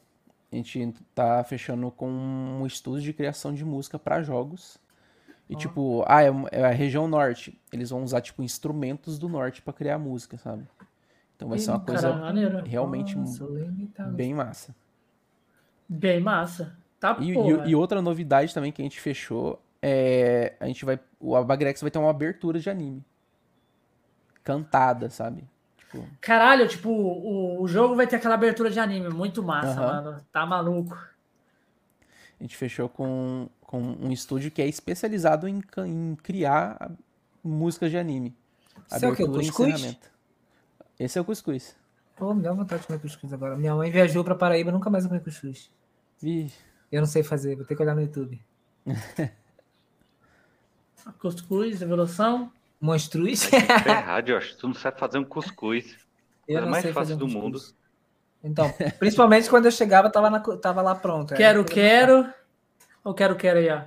A 0.50 0.56
gente 0.56 0.94
tá 1.14 1.44
fechando 1.44 1.92
com 1.92 2.08
um 2.10 2.66
estúdio 2.66 3.02
de 3.04 3.12
criação 3.12 3.54
de 3.54 3.66
música 3.66 4.00
para 4.00 4.22
jogos. 4.22 4.78
E 5.50 5.56
tipo, 5.58 6.06
ah, 6.08 6.24
é, 6.24 6.32
é 6.54 6.64
a 6.66 6.70
região 6.72 7.10
norte. 7.10 7.60
Eles 7.74 7.90
vão 7.90 8.04
usar 8.04 8.22
tipo 8.22 8.42
instrumentos 8.42 9.20
do 9.20 9.28
norte 9.28 9.62
para 9.62 9.74
criar 9.74 9.98
música, 10.00 10.38
sabe? 10.38 10.64
Então 11.36 11.50
vai 11.50 11.60
ser 11.60 11.72
uma 11.72 11.80
coisa 11.80 12.12
Caralho, 12.14 12.64
realmente 12.66 13.18
Nossa, 13.18 13.44
limitado. 13.46 14.14
bem 14.14 14.34
massa. 14.34 14.76
Bem 15.88 16.20
massa. 16.22 16.76
Tá, 17.00 17.18
E, 17.20 17.34
porra. 17.34 17.68
e- 17.68 17.72
e 17.72 17.76
outra 17.76 18.02
novidade 18.02 18.54
também 18.54 18.72
que 18.72 18.82
a 18.82 18.86
gente 18.86 19.00
fechou 19.00 19.62
é 19.82 20.56
a 20.60 20.66
gente 20.66 20.84
vai 20.86 21.00
o 21.20 21.36
Abagrex 21.36 21.82
vai 21.82 21.92
ter 21.92 22.00
uma 22.00 22.10
abertura 22.10 22.60
de 22.60 22.70
anime 22.70 23.04
cantada, 24.44 25.10
sabe? 25.10 25.44
Tipo, 25.78 26.06
Caralho, 26.22 26.68
tipo, 26.68 26.90
o, 26.90 27.62
o 27.62 27.68
jogo 27.68 27.96
vai 27.96 28.08
ter 28.08 28.16
aquela 28.18 28.36
abertura 28.36 28.70
de 28.70 28.80
anime. 28.80 29.10
Muito 29.10 29.44
massa, 29.44 29.80
Aham. 29.82 30.04
mano. 30.04 30.22
Tá 30.32 30.46
maluco. 30.46 30.96
A 32.40 32.44
gente 32.44 32.56
fechou 32.58 32.90
com, 32.90 33.48
com 33.62 33.80
um 33.82 34.12
estúdio 34.12 34.52
que 34.52 34.62
é 34.62 34.68
especializado 34.68 35.48
em, 35.48 35.62
em 35.86 36.16
criar 36.22 36.92
músicas 37.44 37.92
de 37.92 37.98
anime. 37.98 38.36
É 38.92 38.98
o 38.98 39.00
quê? 39.00 39.24
Abertura 39.24 39.44
e 39.44 39.48
Cuscuz? 39.48 39.70
encerramento. 39.70 40.15
Esse 41.00 41.18
é 41.18 41.22
o 41.22 41.26
cuscuz. 41.26 41.76
Pô, 42.16 42.34
me 42.34 42.42
dá 42.42 42.54
vontade 42.54 42.82
de 42.82 42.88
comer 42.88 43.00
cuscuz 43.00 43.34
agora. 43.34 43.58
Minha 43.58 43.76
mãe 43.76 43.92
viajou 43.92 44.24
pra 44.24 44.36
Paraíba, 44.36 44.72
nunca 44.72 44.90
mais 44.90 45.04
eu 45.04 45.10
comi 45.10 45.22
cuscuz. 45.22 45.70
Ih, 46.24 46.52
Eu 46.92 47.02
não 47.02 47.08
sei 47.08 47.24
fazer, 47.24 47.56
vou 47.56 47.66
ter 47.66 47.76
que 47.76 47.82
olhar 47.82 47.96
no 47.96 48.02
YouTube. 48.02 48.42
Cuscuz, 51.20 51.82
evolução. 51.82 52.52
Monstruz? 52.80 53.52
Errado, 53.54 54.26
Josh. 54.26 54.56
Tu 54.56 54.68
não 54.68 54.74
sabe 54.74 55.00
fazer 55.00 55.18
um 55.18 55.24
cuscuz. 55.24 55.98
Eu 56.48 56.62
não 56.62 56.70
mais 56.70 56.84
sei 56.84 56.94
fácil 56.94 57.16
fazer 57.16 57.20
do 57.20 57.26
cuscuz. 57.26 57.44
mundo. 57.44 57.60
Então, 58.44 58.72
principalmente 59.00 59.50
quando 59.50 59.66
eu 59.66 59.72
chegava, 59.72 60.10
tava, 60.10 60.30
na 60.30 60.40
tava 60.40 60.82
lá 60.82 60.96
pronto. 60.96 61.34
Aí 61.34 61.38
Quero, 61.38 61.60
eu 61.60 61.66
quero. 61.66 62.34
Ou 63.04 63.14
quero, 63.14 63.36
quero 63.36 63.60
aí, 63.60 63.70
ó. 63.70 63.84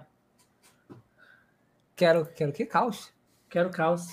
Quero, 1.95 2.27
quero 2.27 2.53
que 2.53 2.65
caos. 2.67 3.13
Quero 3.49 3.71
caos. 3.71 4.07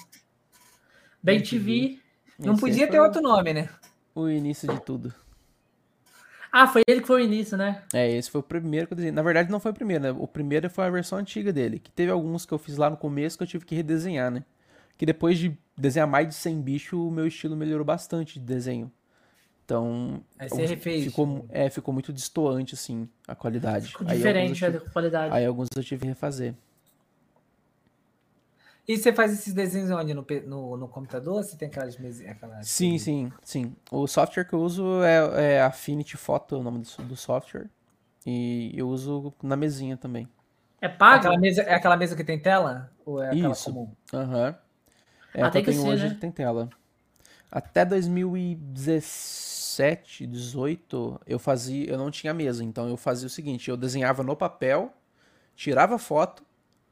Bem 1.22 1.39
Bem 1.39 1.43
TV. 1.43 2.05
Não 2.38 2.54
esse 2.54 2.62
podia 2.62 2.86
aí 2.86 2.92
ter 2.92 3.00
outro 3.00 3.22
nome, 3.22 3.54
né? 3.54 3.70
O 4.14 4.28
início 4.30 4.68
de 4.68 4.80
tudo. 4.82 5.14
Ah, 6.52 6.68
foi 6.68 6.84
ele 6.88 7.02
que 7.02 7.08
foi 7.08 7.22
o 7.22 7.26
início, 7.26 7.58
né? 7.58 7.84
É, 7.94 8.10
esse 8.10 8.32
foi 8.32 8.40
o 8.40 8.44
primeiro 8.44 8.88
que 8.88 8.94
eu 8.94 8.96
desenhei. 8.96 9.14
Na 9.14 9.22
verdade, 9.22 9.52
não 9.52 9.60
foi 9.60 9.72
o 9.72 9.74
primeiro, 9.74 10.04
né? 10.04 10.12
O 10.12 10.26
primeiro 10.28 10.70
foi 10.70 10.86
a 10.86 10.90
versão 10.90 11.18
antiga 11.18 11.52
dele. 11.52 11.80
Que 11.80 11.92
teve 11.92 12.12
alguns 12.12 12.46
que 12.46 12.54
eu 12.54 12.58
fiz 12.58 12.78
lá 12.78 12.90
no 12.90 12.96
começo 12.96 13.38
que 13.38 13.44
eu 13.44 13.48
tive 13.48 13.66
que 13.66 13.76
redesenhar, 13.76 14.32
né? 14.32 14.44
Que 14.98 15.06
depois 15.06 15.38
de 15.38 15.58
desenhar 15.78 16.08
mais 16.08 16.28
de 16.30 16.34
100 16.36 16.62
bichos, 16.62 16.98
o 16.98 17.12
meu 17.12 17.28
estilo 17.28 17.58
melhorou 17.58 17.84
bastante 17.86 18.40
de 18.40 18.46
desenho. 18.46 18.90
Então, 19.66 20.24
Aí 20.40 20.48
você 20.48 20.66
refez. 20.66 21.04
ficou, 21.04 21.46
é, 21.50 21.70
ficou 21.70 21.94
muito 21.94 22.14
distoante, 22.14 22.76
assim, 22.76 23.10
a 23.28 23.36
qualidade. 23.36 23.88
Ficou 23.88 24.08
Aí 24.08 24.16
diferente 24.18 24.64
alguns 24.64 24.64
a 24.64 24.68
eu 24.78 24.80
tive- 24.80 24.94
qualidade. 24.94 25.36
Aí 25.36 25.46
alguns 25.46 25.68
eu 25.76 25.84
tive 25.84 26.02
que 26.04 26.08
refazer. 26.08 26.54
E 28.88 28.98
você 28.98 29.12
faz 29.12 29.34
esses 29.34 29.54
desenhos 29.54 29.90
onde? 29.90 30.14
No, 30.14 30.26
no, 30.46 30.78
no 30.78 30.88
computador? 30.88 31.44
Você 31.44 31.58
tem 31.58 31.68
aquelas 31.68 31.98
mesinhas? 31.98 32.36
Aquelas... 32.36 32.68
Sim, 32.68 32.98
sim, 32.98 33.32
sim. 33.44 33.76
O 33.92 34.08
software 34.08 34.46
que 34.46 34.54
eu 34.54 34.60
uso 34.60 35.04
é, 35.04 35.56
é 35.56 35.62
Affinity 35.62 36.18
Photo, 36.18 36.56
é 36.56 36.58
o 36.60 36.64
nome 36.64 36.80
do, 36.80 37.04
do 37.04 37.16
software. 37.16 37.70
E 38.26 38.72
eu 38.76 38.88
uso 38.88 39.34
na 39.42 39.56
mesinha 39.56 39.98
também. 39.98 40.28
É 40.82 40.88
pago? 40.88 41.18
Aquela 41.18 41.40
mesa, 41.40 41.62
é 41.64 41.74
aquela 41.74 41.98
mesa 41.98 42.16
que 42.16 42.24
tem 42.24 42.40
tela? 42.40 42.92
Ou 43.06 43.22
é 43.22 43.32
aquela 43.32 43.52
Isso. 43.52 43.74
comum? 43.74 43.92
Aham. 44.14 44.56
É 45.34 45.44
Ah, 45.44 45.48
a 45.48 45.52
que 45.52 45.58
tem 45.58 45.62
eu 45.62 45.66
que 45.66 45.72
tenho 45.72 45.82
ser, 45.82 45.90
hoje 45.90 46.10
né? 46.10 46.18
tem 46.20 46.32
tela. 46.32 46.70
Até 47.52 47.86
2017, 47.86 50.28
18, 50.28 51.20
eu 51.26 51.40
fazia, 51.40 51.90
eu 51.90 51.98
não 51.98 52.12
tinha 52.12 52.34
mesa, 52.34 52.64
então 52.64 52.88
eu 52.90 52.98
fazia 52.98 53.28
o 53.28 53.30
seguinte, 53.30 53.70
eu 53.70 53.78
desenhava 53.78 54.24
no 54.24 54.36
papel, 54.36 54.92
tirava 55.56 55.98
foto, 55.98 56.44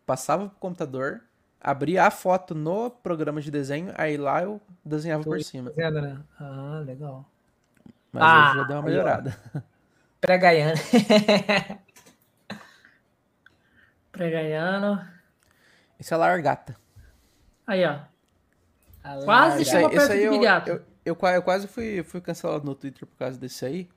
passava 0.06 0.48
pro 0.50 0.60
computador, 0.60 1.22
abria 1.64 2.06
a 2.06 2.12
foto 2.12 2.54
no 2.54 2.92
programa 2.92 3.42
de 3.42 3.50
desenho, 3.50 3.94
aí 3.98 4.18
lá 4.18 4.44
eu 4.44 4.62
desenhava 4.84 5.24
por 5.24 5.38
Tô 5.38 5.44
cima. 5.44 5.70
Fazendo, 5.72 6.02
né? 6.02 6.20
Ah, 6.40 6.84
legal. 6.86 7.26
Mas 8.12 8.24
Ah, 8.24 8.42
hoje 8.42 8.56
já 8.58 8.64
deu 8.64 8.76
uma 8.78 8.84
aí, 8.88 8.92
melhorada. 8.92 9.38
Pré-Gaiana. 10.22 10.74
Pregaiano. 14.12 15.06
Esse 16.00 16.14
é 16.14 16.18
largata. 16.18 16.76
Aí, 17.66 17.84
ó. 17.86 18.00
A 19.04 19.18
Quase 19.26 19.66
chegou 19.66 19.90
aí, 19.90 19.96
perto 19.96 20.12
aí 20.12 20.20
de 20.20 20.26
eu, 20.26 20.32
Bigato. 20.40 20.70
eu, 20.70 20.82
eu, 21.06 21.16
qua- 21.16 21.34
eu 21.34 21.44
quase 21.44 21.68
fui, 21.68 22.04
fui 22.04 22.22
cancelado 22.22 22.66
no 22.66 22.76
Twitter 22.76 23.08
por 23.08 23.18
causa 23.18 23.38
desse 23.38 23.66
aí. 23.66 23.90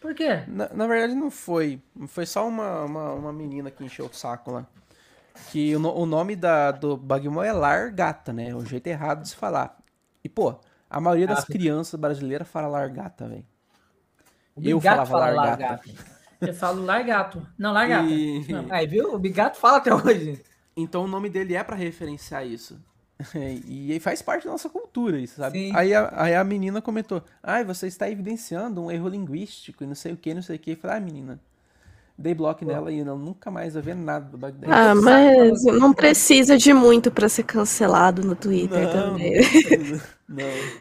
Por 0.00 0.14
quê? 0.14 0.42
Na, 0.46 0.68
na 0.72 0.86
verdade 0.86 1.14
não 1.14 1.30
foi. 1.30 1.80
Foi 2.06 2.24
só 2.26 2.46
uma, 2.46 2.84
uma, 2.84 3.12
uma 3.14 3.32
menina 3.32 3.70
que 3.70 3.84
encheu 3.84 4.06
o 4.06 4.12
saco 4.14 4.50
lá. 4.52 4.66
Que 5.50 5.74
o, 5.74 5.80
o 5.80 6.06
nome 6.06 6.36
da, 6.36 6.70
do 6.70 6.96
Bagmon 6.96 7.42
é 7.42 7.52
largata, 7.52 8.32
né? 8.32 8.50
É 8.50 8.54
o 8.54 8.64
jeito 8.64 8.86
errado 8.86 9.22
de 9.22 9.28
se 9.30 9.36
falar. 9.36 9.78
E, 10.22 10.28
pô, 10.28 10.54
a 10.90 11.00
maioria 11.00 11.26
das 11.26 11.44
Ah, 11.44 11.46
crianças 11.46 11.98
brasileiras 11.98 12.46
fala 12.48 12.68
largata, 12.68 13.28
velho. 13.28 13.44
Eu 14.56 14.80
falava 14.80 15.06
fala 15.10 15.30
largata. 15.30 15.62
largata. 15.62 15.90
Eu 16.40 16.54
falo 16.54 16.84
largato. 16.84 17.46
Não, 17.56 17.72
largata. 17.72 18.08
E- 18.08 18.46
Não. 18.52 18.66
Aí, 18.70 18.86
viu? 18.86 19.14
O 19.14 19.18
Bigato 19.18 19.58
fala 19.58 19.78
até 19.78 19.92
hoje. 19.94 20.42
Então 20.76 21.04
o 21.04 21.08
nome 21.08 21.28
dele 21.28 21.54
é 21.54 21.62
pra 21.64 21.76
referenciar 21.76 22.46
isso. 22.46 22.80
E 23.66 23.98
faz 24.00 24.22
parte 24.22 24.44
da 24.44 24.52
nossa 24.52 24.68
cultura 24.68 25.18
isso, 25.18 25.36
sabe? 25.36 25.58
Sim. 25.58 25.72
Aí 25.74 25.92
a, 25.92 26.12
aí 26.14 26.34
a 26.36 26.44
menina 26.44 26.80
comentou, 26.80 27.22
ai, 27.42 27.64
você 27.64 27.88
está 27.88 28.08
evidenciando 28.08 28.80
um 28.84 28.90
erro 28.90 29.08
linguístico 29.08 29.82
e 29.82 29.86
não 29.86 29.94
sei 29.96 30.12
o 30.12 30.16
que, 30.16 30.32
não 30.34 30.42
sei 30.42 30.54
o 30.56 30.58
que. 30.58 30.70
Eu 30.72 30.76
falei, 30.76 30.96
ah, 30.98 31.00
menina, 31.00 31.40
dei 32.18 32.34
bloco 32.34 32.64
nela 32.64 32.90
e 32.90 33.00
ela 33.00 33.14
nunca 33.14 33.50
mais 33.50 33.74
vai 33.74 33.82
ver 33.82 33.94
nada 33.94 34.26
do 34.28 34.36
Bagdad. 34.36 34.70
Ah, 34.72 34.94
mas 34.94 35.62
não 35.64 35.94
precisa 35.94 36.58
de 36.58 36.74
muito 36.74 37.10
pra 37.10 37.28
ser 37.28 37.44
cancelado 37.44 38.22
no 38.22 38.34
Twitter 38.34 38.82
Não, 38.84 38.92
também. 38.92 39.40
não, 40.28 40.36
tem 40.36 40.80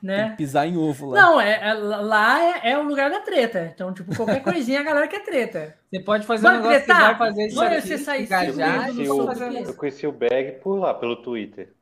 Né? 0.00 0.30
que 0.30 0.36
pisar 0.36 0.68
em 0.68 0.76
ovo 0.76 1.10
lá. 1.10 1.20
Não, 1.22 1.40
é, 1.40 1.68
é- 1.70 1.72
lá 1.74 2.40
é, 2.42 2.70
é 2.72 2.78
o 2.78 2.82
lugar 2.82 3.10
da 3.10 3.20
treta. 3.20 3.70
Então, 3.74 3.92
tipo, 3.92 4.14
qualquer 4.14 4.42
coisinha 4.42 4.80
a 4.80 4.84
galera 4.84 5.08
quer 5.08 5.24
treta. 5.24 5.76
Você 5.90 5.98
pode 6.00 6.26
fazer 6.26 6.46
um 6.46 6.50
Vamos 6.50 6.68
negócio 6.68 6.86
que 6.86 6.92
vai 6.92 7.16
fazer 7.16 7.46
isso 7.46 7.60
Olha, 7.60 7.80
você 7.80 7.98
sai 7.98 8.22
engajar, 8.22 8.90
e 8.94 9.10
um 9.10 9.16
sobre 9.16 9.58
eu 9.62 9.74
conheci 9.74 10.06
o 10.06 10.12
Bag 10.12 10.60
por 10.62 10.76
lá, 10.78 10.94
pelo 10.94 11.16
Twitter. 11.16 11.72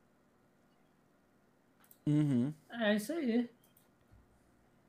Uhum. 2.07 2.53
É 2.81 2.95
isso 2.95 3.13
aí. 3.13 3.49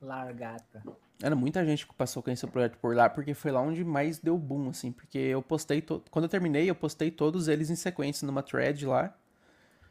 Largata. 0.00 0.82
Era 1.22 1.34
muita 1.36 1.64
gente 1.64 1.86
que 1.86 1.94
passou 1.94 2.20
a 2.20 2.22
conhecer 2.24 2.44
o 2.44 2.48
projeto 2.48 2.76
por 2.78 2.94
lá, 2.94 3.08
porque 3.08 3.34
foi 3.34 3.50
lá 3.52 3.60
onde 3.60 3.84
mais 3.84 4.18
deu 4.18 4.36
boom, 4.36 4.68
assim. 4.70 4.90
Porque 4.92 5.16
eu 5.18 5.40
postei, 5.42 5.80
to... 5.80 6.02
quando 6.10 6.24
eu 6.24 6.28
terminei, 6.28 6.68
eu 6.68 6.74
postei 6.74 7.10
todos 7.10 7.48
eles 7.48 7.70
em 7.70 7.76
sequência 7.76 8.26
numa 8.26 8.42
thread 8.42 8.84
lá. 8.84 9.16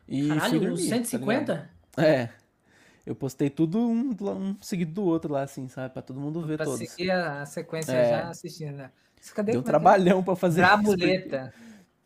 E 0.07 0.27
Caralho, 0.27 0.59
dormir, 0.59 0.73
os 0.73 0.81
tá 0.89 0.95
150? 0.97 1.53
ligado? 1.53 1.69
É. 1.97 2.29
Eu 3.05 3.15
postei 3.15 3.49
tudo 3.49 3.79
um, 3.79 4.11
um 4.21 4.57
seguido 4.61 4.93
do 4.93 5.03
outro 5.03 5.31
lá, 5.33 5.43
assim, 5.43 5.67
sabe? 5.67 5.93
Pra 5.93 6.01
todo 6.01 6.19
mundo 6.19 6.41
ver 6.45 6.57
Pra 6.57 6.65
todos. 6.65 6.87
seguir 6.89 7.11
a 7.11 7.45
sequência 7.45 7.91
É. 7.93 8.09
já 8.09 8.29
assistindo, 8.29 8.75
né? 8.77 8.91
Isso, 9.19 9.33
Cadê 9.33 9.53
Deu 9.53 9.61
um 9.61 9.63
é 9.63 9.65
trabalhão 9.65 10.23
pra 10.23 10.35
fazer 10.35 10.61
isso, 10.61 10.69
Brabuleta. 10.71 11.53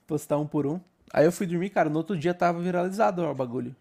postar 0.06 0.38
um 0.38 0.48
por 0.48 0.65
um. 0.68 0.80
Aí 1.11 1.26
eu 1.26 1.31
fui 1.31 1.48
dormir, 1.48 1.69
cara, 1.72 1.89
no 1.89 1.98
outro 1.98 2.18
dia 2.18 2.34
tava 2.34 2.60
viralizado 2.61 3.23
ó, 3.23 3.31
o 3.31 3.35
bagulho. 3.35 3.76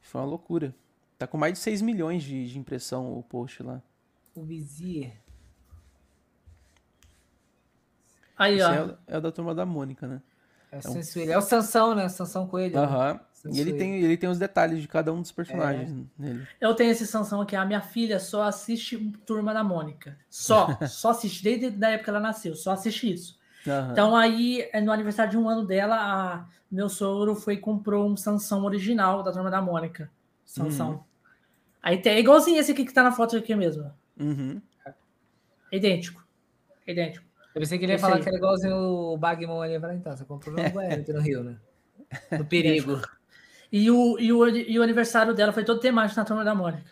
Foi 0.00 0.20
uma 0.20 0.26
loucura. 0.26 0.74
Tá 1.18 1.26
com 1.26 1.36
mais 1.36 1.52
de 1.54 1.58
6 1.58 1.82
milhões 1.82 2.22
de, 2.22 2.48
de 2.48 2.58
impressão 2.58 3.12
o 3.18 3.22
post 3.22 3.62
lá. 3.62 3.82
O 4.34 4.42
Vizier. 4.44 5.16
Aí, 8.38 8.54
Esse 8.56 8.64
ó. 8.64 8.72
é, 8.72 8.82
o- 8.84 8.98
é 9.06 9.20
da 9.20 9.30
turma 9.32 9.54
da 9.54 9.66
Mônica, 9.66 10.06
né? 10.06 10.22
É 10.72 10.78
o 10.78 10.82
Sensuílio. 10.82 11.32
É 11.32 11.38
o 11.38 11.42
Sansão, 11.42 11.94
né? 11.94 12.08
Sansão 12.08 12.46
Coelho. 12.46 12.76
né? 12.76 12.82
Aham. 12.82 13.20
E 13.52 13.58
ele 13.60 13.72
tem, 13.72 13.94
ele 14.02 14.16
tem 14.18 14.28
os 14.28 14.38
detalhes 14.38 14.80
de 14.82 14.86
cada 14.86 15.12
um 15.12 15.20
dos 15.20 15.30
É. 15.30 15.34
personagens 15.34 16.06
nele. 16.18 16.46
Eu 16.60 16.74
tenho 16.74 16.90
esse 16.90 17.06
Sansão 17.06 17.40
aqui. 17.40 17.56
A 17.56 17.64
minha 17.64 17.80
filha 17.80 18.20
só 18.20 18.42
assiste 18.44 18.98
Turma 19.26 19.52
da 19.52 19.64
Mônica. 19.64 20.16
Só. 20.28 20.68
só 20.88 21.10
assiste. 21.10 21.42
Desde 21.42 21.66
a 21.84 21.88
época 21.90 22.04
que 22.04 22.10
ela 22.10 22.20
nasceu. 22.20 22.54
Só 22.54 22.72
assiste 22.72 23.10
isso. 23.12 23.38
Então 23.92 24.14
aí, 24.16 24.68
é, 24.72 24.80
no 24.80 24.90
aniversário 24.92 25.30
de 25.32 25.36
um 25.38 25.48
ano 25.48 25.66
dela, 25.66 25.96
a- 25.96 26.46
meu 26.70 26.88
sogro 26.88 27.34
foi 27.34 27.54
e 27.54 27.58
comprou 27.58 28.08
um 28.08 28.16
Sansão 28.16 28.64
original 28.64 29.22
da 29.22 29.32
Turma 29.32 29.50
da 29.50 29.60
Mônica. 29.60 30.10
Sansão. 30.46 30.90
Uhum. 30.92 31.00
Aí 31.82 31.98
tem, 32.00 32.12
é 32.14 32.20
igualzinho 32.20 32.58
esse 32.60 32.72
aqui 32.72 32.84
que 32.84 32.92
tá 32.92 33.02
na 33.02 33.12
foto 33.12 33.36
aqui 33.36 33.54
mesmo. 33.54 33.90
Uhum. 34.20 34.60
É 34.86 35.76
idêntico. 35.76 36.24
É 36.86 36.92
idêntico. 36.92 37.24
Eu 37.54 37.60
pensei 37.60 37.78
que 37.78 37.84
ele 37.84 37.92
ia 37.92 37.96
Esse 37.96 38.02
falar 38.02 38.16
aí. 38.16 38.22
que 38.22 38.28
era 38.28 38.36
igualzinho 38.38 38.76
o 38.76 39.16
Bagmon 39.16 39.60
ali. 39.62 39.74
Eu 39.74 39.80
falei, 39.80 39.96
então, 39.96 40.16
você 40.16 40.24
comprou 40.24 40.54
no 40.54 40.70
Goiânia, 40.70 41.04
no 41.08 41.20
Rio, 41.20 41.42
né? 41.42 41.56
No 42.38 42.44
perigo. 42.44 43.00
E 43.72 43.90
o, 43.90 44.18
e, 44.18 44.32
o, 44.32 44.48
e 44.48 44.78
o 44.78 44.82
aniversário 44.82 45.32
dela 45.34 45.52
foi 45.52 45.64
todo 45.64 45.80
temático 45.80 46.18
na 46.18 46.24
Turma 46.26 46.44
da 46.44 46.54
Mônica. 46.54 46.90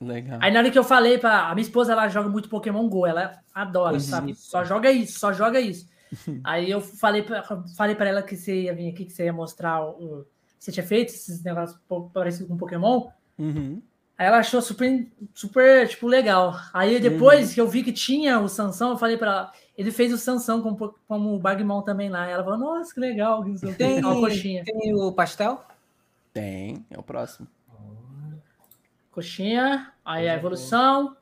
Legal. 0.00 0.38
Aí 0.42 0.52
na 0.52 0.58
hora 0.60 0.70
que 0.70 0.78
eu 0.78 0.84
falei 0.84 1.18
pra. 1.18 1.48
A 1.48 1.54
minha 1.54 1.62
esposa, 1.64 1.92
ela 1.92 2.08
joga 2.08 2.28
muito 2.28 2.48
Pokémon 2.48 2.88
GO, 2.88 3.06
ela 3.06 3.38
adora, 3.54 3.94
Uhum. 3.94 4.00
sabe? 4.00 4.34
Só 4.34 4.64
joga 4.64 4.90
isso, 4.90 5.18
só 5.20 5.32
joga 5.32 5.60
isso. 5.60 5.88
Aí 6.44 6.70
eu 6.70 6.80
falei 6.80 7.22
pra, 7.22 7.42
falei 7.76 7.94
pra 7.94 8.08
ela 8.08 8.22
que 8.22 8.36
você 8.36 8.62
ia 8.62 8.74
vir 8.74 8.90
aqui, 8.90 9.04
que 9.04 9.12
você 9.12 9.24
ia 9.24 9.32
mostrar 9.32 9.82
o. 9.84 9.90
o- 10.20 10.24
que 10.58 10.64
você 10.64 10.72
tinha 10.72 10.86
feito 10.86 11.10
esses 11.10 11.42
negócios 11.42 11.78
parecidos 12.12 12.48
com 12.48 12.56
Pokémon. 12.56 13.08
Uhum. 13.38 13.82
Aí 14.16 14.26
ela 14.26 14.38
achou 14.38 14.62
super, 14.62 15.06
super, 15.34 15.88
tipo, 15.88 16.06
legal. 16.06 16.54
Aí 16.72 17.00
depois 17.00 17.52
que 17.52 17.60
eu 17.60 17.68
vi 17.68 17.82
que 17.82 17.92
tinha 17.92 18.38
o 18.38 18.48
Sansão, 18.48 18.90
eu 18.90 18.96
falei 18.96 19.16
pra 19.16 19.28
ela, 19.28 19.52
ele 19.76 19.90
fez 19.90 20.12
o 20.12 20.18
Sansão 20.18 20.62
como, 20.62 20.94
como 21.08 21.34
o 21.34 21.38
Bagmon 21.38 21.82
também 21.82 22.08
lá. 22.08 22.26
Ela 22.28 22.44
falou, 22.44 22.58
nossa, 22.58 22.94
que 22.94 23.00
legal. 23.00 23.44
Tem, 23.76 23.98
Uma 23.98 24.14
coxinha. 24.14 24.62
tem 24.64 24.94
o 24.94 25.10
pastel? 25.12 25.64
Tem, 26.32 26.84
é 26.90 26.98
o 26.98 27.02
próximo. 27.02 27.48
Coxinha, 29.10 29.92
aí 30.04 30.28
a 30.28 30.32
Coisa 30.32 30.38
evolução. 30.38 31.16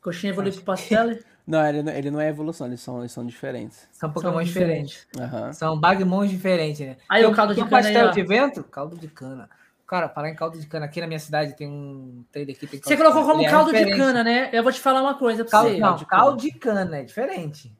Coxinha 0.00 0.30
evoluiu 0.32 0.54
pro 0.54 0.62
pastel. 0.62 1.18
Não, 1.48 1.66
ele, 1.66 1.82
não- 1.82 1.92
ele 1.92 2.10
não 2.10 2.20
é 2.20 2.28
evolução, 2.28 2.66
eles 2.66 2.78
são, 2.82 2.98
eles 2.98 3.10
são 3.10 3.24
diferentes. 3.24 3.88
São 3.90 4.12
Pokémon 4.12 4.34
São 4.34 4.42
diferentes. 4.42 5.06
Aham. 5.18 5.50
São 5.54 5.80
Bagmons 5.80 6.28
diferentes, 6.28 6.86
né? 6.86 6.98
Aí 7.08 7.22
Tem 7.22 7.32
o 7.32 7.34
caldo 7.34 7.54
de 7.54 7.60
cana 7.60 7.70
pastel 7.70 8.06
aí, 8.08 8.12
de 8.12 8.22
vento? 8.22 8.64
Caldo 8.64 8.96
de 8.98 9.08
cana. 9.08 9.48
Cara, 9.88 10.06
falar 10.10 10.28
em 10.28 10.34
caldo 10.34 10.60
de 10.60 10.66
cana, 10.66 10.84
aqui 10.84 11.00
na 11.00 11.06
minha 11.06 11.18
cidade 11.18 11.56
tem 11.56 11.66
um 11.66 12.22
trailer 12.30 12.54
aqui. 12.54 12.66
Tem 12.66 12.78
Você 12.78 12.94
caldo 12.94 13.04
de 13.08 13.12
colocou 13.14 13.32
como 13.32 13.42
é 13.46 13.50
caldo 13.50 13.72
de 13.72 13.78
diferente. 13.78 13.96
cana, 13.98 14.22
né? 14.22 14.50
Eu 14.52 14.62
vou 14.62 14.70
te 14.70 14.80
falar 14.80 15.00
uma 15.00 15.14
coisa 15.14 15.44
pra 15.44 15.50
Caldo, 15.50 15.70
você. 15.70 15.78
não, 15.78 15.96
de 15.96 16.04
caldo 16.06 16.36
de 16.42 16.50
cana, 16.52 16.98
é 16.98 17.02
diferente. 17.04 17.74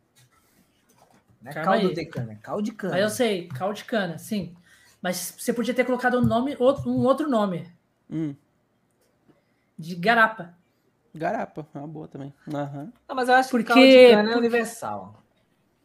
Não 1.43 1.51
é 1.51 1.55
Calma 1.55 1.71
caldo 1.73 1.87
aí. 1.89 1.95
de 1.95 2.07
cana, 2.07 2.33
é 2.33 2.37
caldo 2.37 2.63
de 2.63 2.73
cana. 2.73 2.95
Mas 2.95 3.03
eu 3.03 3.11
sei, 3.11 3.49
caldo 3.49 3.75
de 3.75 3.85
cana, 3.85 4.17
sim. 4.17 4.57
Mas 5.03 5.35
você 5.39 5.53
podia 5.53 5.75
ter 5.75 5.85
colocado 5.85 6.19
um 6.19 6.23
nome, 6.25 6.57
outro- 6.59 6.91
um 6.91 7.05
outro 7.05 7.29
nome, 7.29 7.71
Hum. 8.11 8.35
de 9.79 9.95
garapa. 9.95 10.55
Garapa, 11.15 11.67
é 11.75 11.79
uma 11.79 11.87
boa 11.87 12.09
também. 12.09 12.33
Aham. 12.53 12.91
Não, 13.07 13.15
mas 13.17 13.29
eu 13.29 13.35
acho 13.35 13.51
Porque- 13.51 13.65
que 13.65 13.73
caldo 13.75 13.87
de 13.87 14.11
cana 14.11 14.33
é 14.33 14.37
universal. 14.37 15.23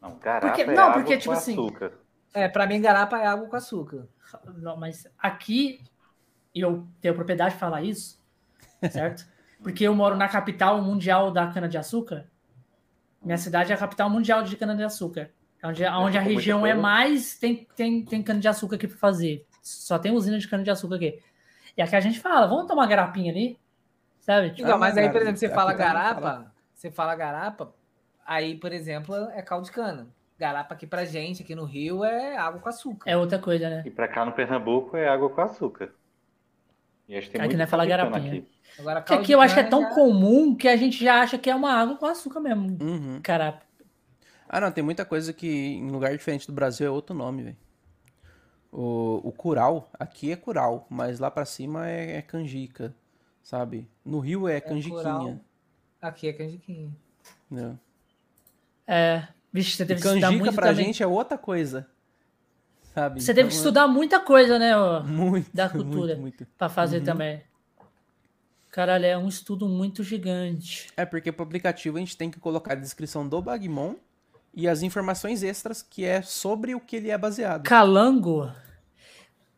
Não, 0.02 0.18
garapa 0.20 0.48
Porque- 0.48 0.62
é 0.62 0.74
não, 0.74 0.84
água 0.84 0.94
porque, 0.94 1.14
com 1.16 1.20
tipo 1.20 1.32
assim, 1.34 1.52
açúcar. 1.52 1.92
É, 2.34 2.48
pra 2.48 2.66
mim 2.66 2.80
garapa 2.82 3.20
é 3.20 3.28
água 3.28 3.46
com 3.48 3.56
açúcar. 3.58 4.08
Não, 4.56 4.78
mas 4.78 5.06
aqui 5.20 5.82
eu 6.62 6.88
tenho 7.02 7.16
propriedade 7.16 7.54
de 7.54 7.60
falar 7.60 7.82
isso, 7.82 8.20
certo? 8.92 9.26
Porque 9.62 9.84
eu 9.86 9.96
moro 9.96 10.16
na 10.16 10.28
capital 10.28 10.82
mundial 10.82 11.32
da 11.32 11.48
cana-de-açúcar. 11.48 12.26
Minha 13.22 13.38
cidade 13.38 13.72
é 13.72 13.76
a 13.76 13.78
capital 13.78 14.10
mundial 14.10 14.44
de 14.44 14.56
cana-de-açúcar. 14.58 15.30
Onde, 15.64 15.86
onde 15.86 16.18
a 16.18 16.22
região 16.22 16.66
é 16.68 16.74
mais. 16.74 17.40
Tem, 17.40 17.66
tem, 17.74 18.04
tem 18.04 18.22
cana-de-açúcar 18.22 18.76
aqui 18.76 18.88
para 18.88 18.98
fazer. 18.98 19.46
Só 19.62 19.98
tem 19.98 20.12
usina 20.12 20.38
de 20.38 20.48
cana-de-açúcar 20.48 20.96
aqui. 20.96 21.22
E 21.78 21.82
aqui 21.82 21.96
a 21.96 22.02
gente 22.02 22.20
fala, 22.20 22.46
vamos 22.46 22.68
tomar 22.68 22.82
uma 22.82 22.88
garapinha 22.88 23.32
ali? 23.32 23.58
Sabe? 24.20 24.50
Tipo, 24.50 24.64
Igual, 24.64 24.80
mas 24.80 24.98
aí, 24.98 25.10
por 25.10 25.22
exemplo, 25.22 25.38
você 25.38 25.50
fala 25.50 25.72
também 25.72 25.88
garapa, 25.88 26.22
fala. 26.22 26.54
você 26.74 26.92
fala 26.92 27.16
garapa, 27.16 27.74
aí, 28.26 28.56
por 28.56 28.72
exemplo, 28.74 29.16
é 29.32 29.42
caldo 29.42 29.66
de 29.66 29.72
cana. 29.72 30.08
Garapa 30.38 30.74
aqui 30.74 30.86
pra 30.86 31.06
gente, 31.06 31.44
aqui 31.44 31.56
no 31.56 31.64
Rio, 31.64 32.04
é 32.04 32.36
água 32.36 32.60
com 32.60 32.68
açúcar. 32.70 33.10
é 33.10 33.16
outra 33.16 33.40
coisa, 33.40 33.70
né? 33.70 33.84
E 33.86 33.90
pra 33.92 34.08
cá 34.08 34.26
no 34.26 34.34
Pernambuco 34.34 34.98
é 34.98 35.08
água 35.08 35.30
com 35.30 35.42
açúcar. 35.42 35.94
E 37.08 37.16
a 37.16 37.20
gente 37.20 37.32
tem 37.32 37.40
Aqui 37.42 37.48
muito 37.50 37.58
não 37.58 37.64
é 37.64 37.68
falar 37.68 37.86
garapinha. 37.86 38.18
aqui. 38.40 38.48
Agora, 38.80 39.02
Que 39.02 39.14
aqui 39.14 39.32
eu 39.34 39.42
acho 39.42 39.54
que 39.54 39.60
é 39.60 39.64
tão 39.64 39.82
já- 39.82 39.90
comum 39.90 40.56
que 40.56 40.68
a 40.68 40.76
gente 40.76 41.04
já 41.04 41.22
acha 41.22 41.38
que 41.38 41.50
é 41.50 41.56
uma 41.56 41.72
água 41.74 41.96
com 41.98 42.06
açúcar 42.06 42.40
mesmo. 42.40 42.78
Uhum. 42.82 43.20
Cara, 43.22 43.60
Ah, 44.50 44.60
não, 44.62 44.72
tem 44.72 44.84
muita 44.84 45.04
coisa 45.04 45.34
que 45.34 45.48
em 45.48 45.90
lugar 45.90 46.12
diferente 46.16 46.46
do 46.46 46.54
Brasil 46.54 46.86
é 46.86 46.90
outro 46.90 47.16
nome, 47.16 47.42
velho. 47.44 47.58
O, 48.72 49.22
o 49.24 49.32
curau, 49.32 49.90
aqui 50.00 50.32
é 50.32 50.36
curau, 50.36 50.86
mas 50.90 51.20
lá 51.20 51.30
pra 51.32 51.46
cima 51.46 51.88
é, 51.90 52.18
é 52.18 52.22
canjica, 52.22 52.94
sabe? 53.44 53.88
No 54.06 54.20
Rio 54.20 54.48
é 54.48 54.60
canjiquinha. 54.62 54.98
curau. 55.04 55.40
Aqui 56.02 56.28
é 56.28 56.34
canjiquinha. 56.34 56.92
né? 57.50 57.78
é. 58.88 59.28
Vixe, 59.52 59.78
você 59.78 59.84
E 59.84 59.86
teve 59.88 60.02
que 60.02 60.08
estudar 60.08 60.28
canjica 60.30 60.52
pra 60.52 60.68
também. 60.70 60.86
gente 60.86 61.04
é 61.04 61.08
outra 61.08 61.38
coisa, 61.38 61.88
sabe? 62.94 63.22
Você 63.22 63.34
teve 63.34 63.50
que 63.50 63.54
Então, 63.54 63.58
estudar 63.58 63.88
muita 63.88 64.20
coisa, 64.20 64.58
né? 64.60 64.76
ó, 64.78 65.00
é 65.00 65.04
Muito, 65.04 65.50
da 65.54 65.70
cultura. 65.70 66.16
muito, 66.16 66.22
muito. 66.22 66.48
Pra 66.58 66.70
fazer 66.70 67.00
Uhum. 67.00 67.04
também. 67.06 67.42
Caralho, 68.72 69.06
é 69.06 69.18
um 69.18 69.28
estudo 69.28 69.68
muito 69.70 70.04
gigante. 70.04 70.88
É 70.98 71.06
porque 71.06 71.32
pro 71.32 71.44
aplicativo 71.44 71.98
a 71.98 72.00
gente 72.00 72.18
tem 72.18 72.32
que 72.32 72.40
colocar 72.40 72.74
a 72.74 72.76
descrição 72.76 73.28
do 73.28 73.40
Bagmon 73.42 73.96
e 74.54 74.68
as 74.68 74.82
informações 74.82 75.44
extras 75.44 75.82
que 75.84 76.04
é 76.04 76.22
sobre 76.24 76.74
o 76.74 76.80
que 76.80 76.96
ele 76.96 77.12
é 77.12 77.18
baseado. 77.18 77.64
Calango. 77.64 78.52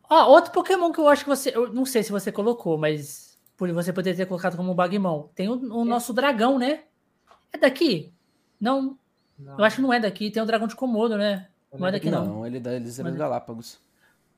Ó, 0.08 0.26
outro 0.30 0.52
Pokémon 0.52 0.92
que 0.92 1.00
eu 1.00 1.08
acho 1.08 1.24
que 1.24 1.30
você. 1.30 1.50
Eu 1.54 1.72
não 1.72 1.86
sei 1.86 2.02
se 2.02 2.12
você 2.12 2.30
colocou, 2.30 2.76
mas 2.76 3.38
por 3.56 3.72
você 3.72 3.90
poder 3.92 4.14
ter 4.14 4.26
colocado 4.26 4.56
como 4.56 4.74
Bagmon. 4.74 5.28
Tem 5.34 5.48
o, 5.48 5.54
o 5.54 5.84
nosso 5.84 6.12
dragão, 6.12 6.58
né? 6.58 6.82
É 7.52 7.56
daqui? 7.58 8.12
Não, 8.60 8.98
Não, 9.38 9.58
eu 9.58 9.64
acho 9.64 9.76
que 9.76 9.82
não 9.82 9.92
é 9.92 9.98
daqui. 9.98 10.30
Tem 10.30 10.42
o 10.42 10.46
dragão 10.46 10.66
de 10.68 10.76
Komodo, 10.76 11.16
né? 11.16 11.48
Não 11.72 11.90
daqui, 11.90 12.10
não. 12.10 12.24
não, 12.26 12.46
ele 12.46 12.58
da 12.60 12.72
eles 12.74 12.98
é 12.98 13.02
das 13.02 13.12
Mas- 13.12 13.18
Galápagos. 13.18 13.80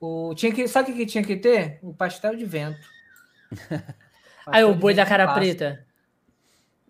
O, 0.01 0.33
tinha 0.35 0.53
que, 0.55 0.67
sabe 0.69 0.93
o 0.93 0.95
que 0.95 1.07
tinha 1.07 1.25
que 1.25 1.37
ter? 1.37 1.79
O 1.83 1.93
pastel 1.95 2.35
de 2.37 2.45
vento. 2.45 2.79
Aí 4.47 4.63
o 4.65 4.75
boi 4.75 4.95
da 4.95 5.05
cara 5.07 5.25
clássico. 5.25 5.57
preta. 5.59 5.87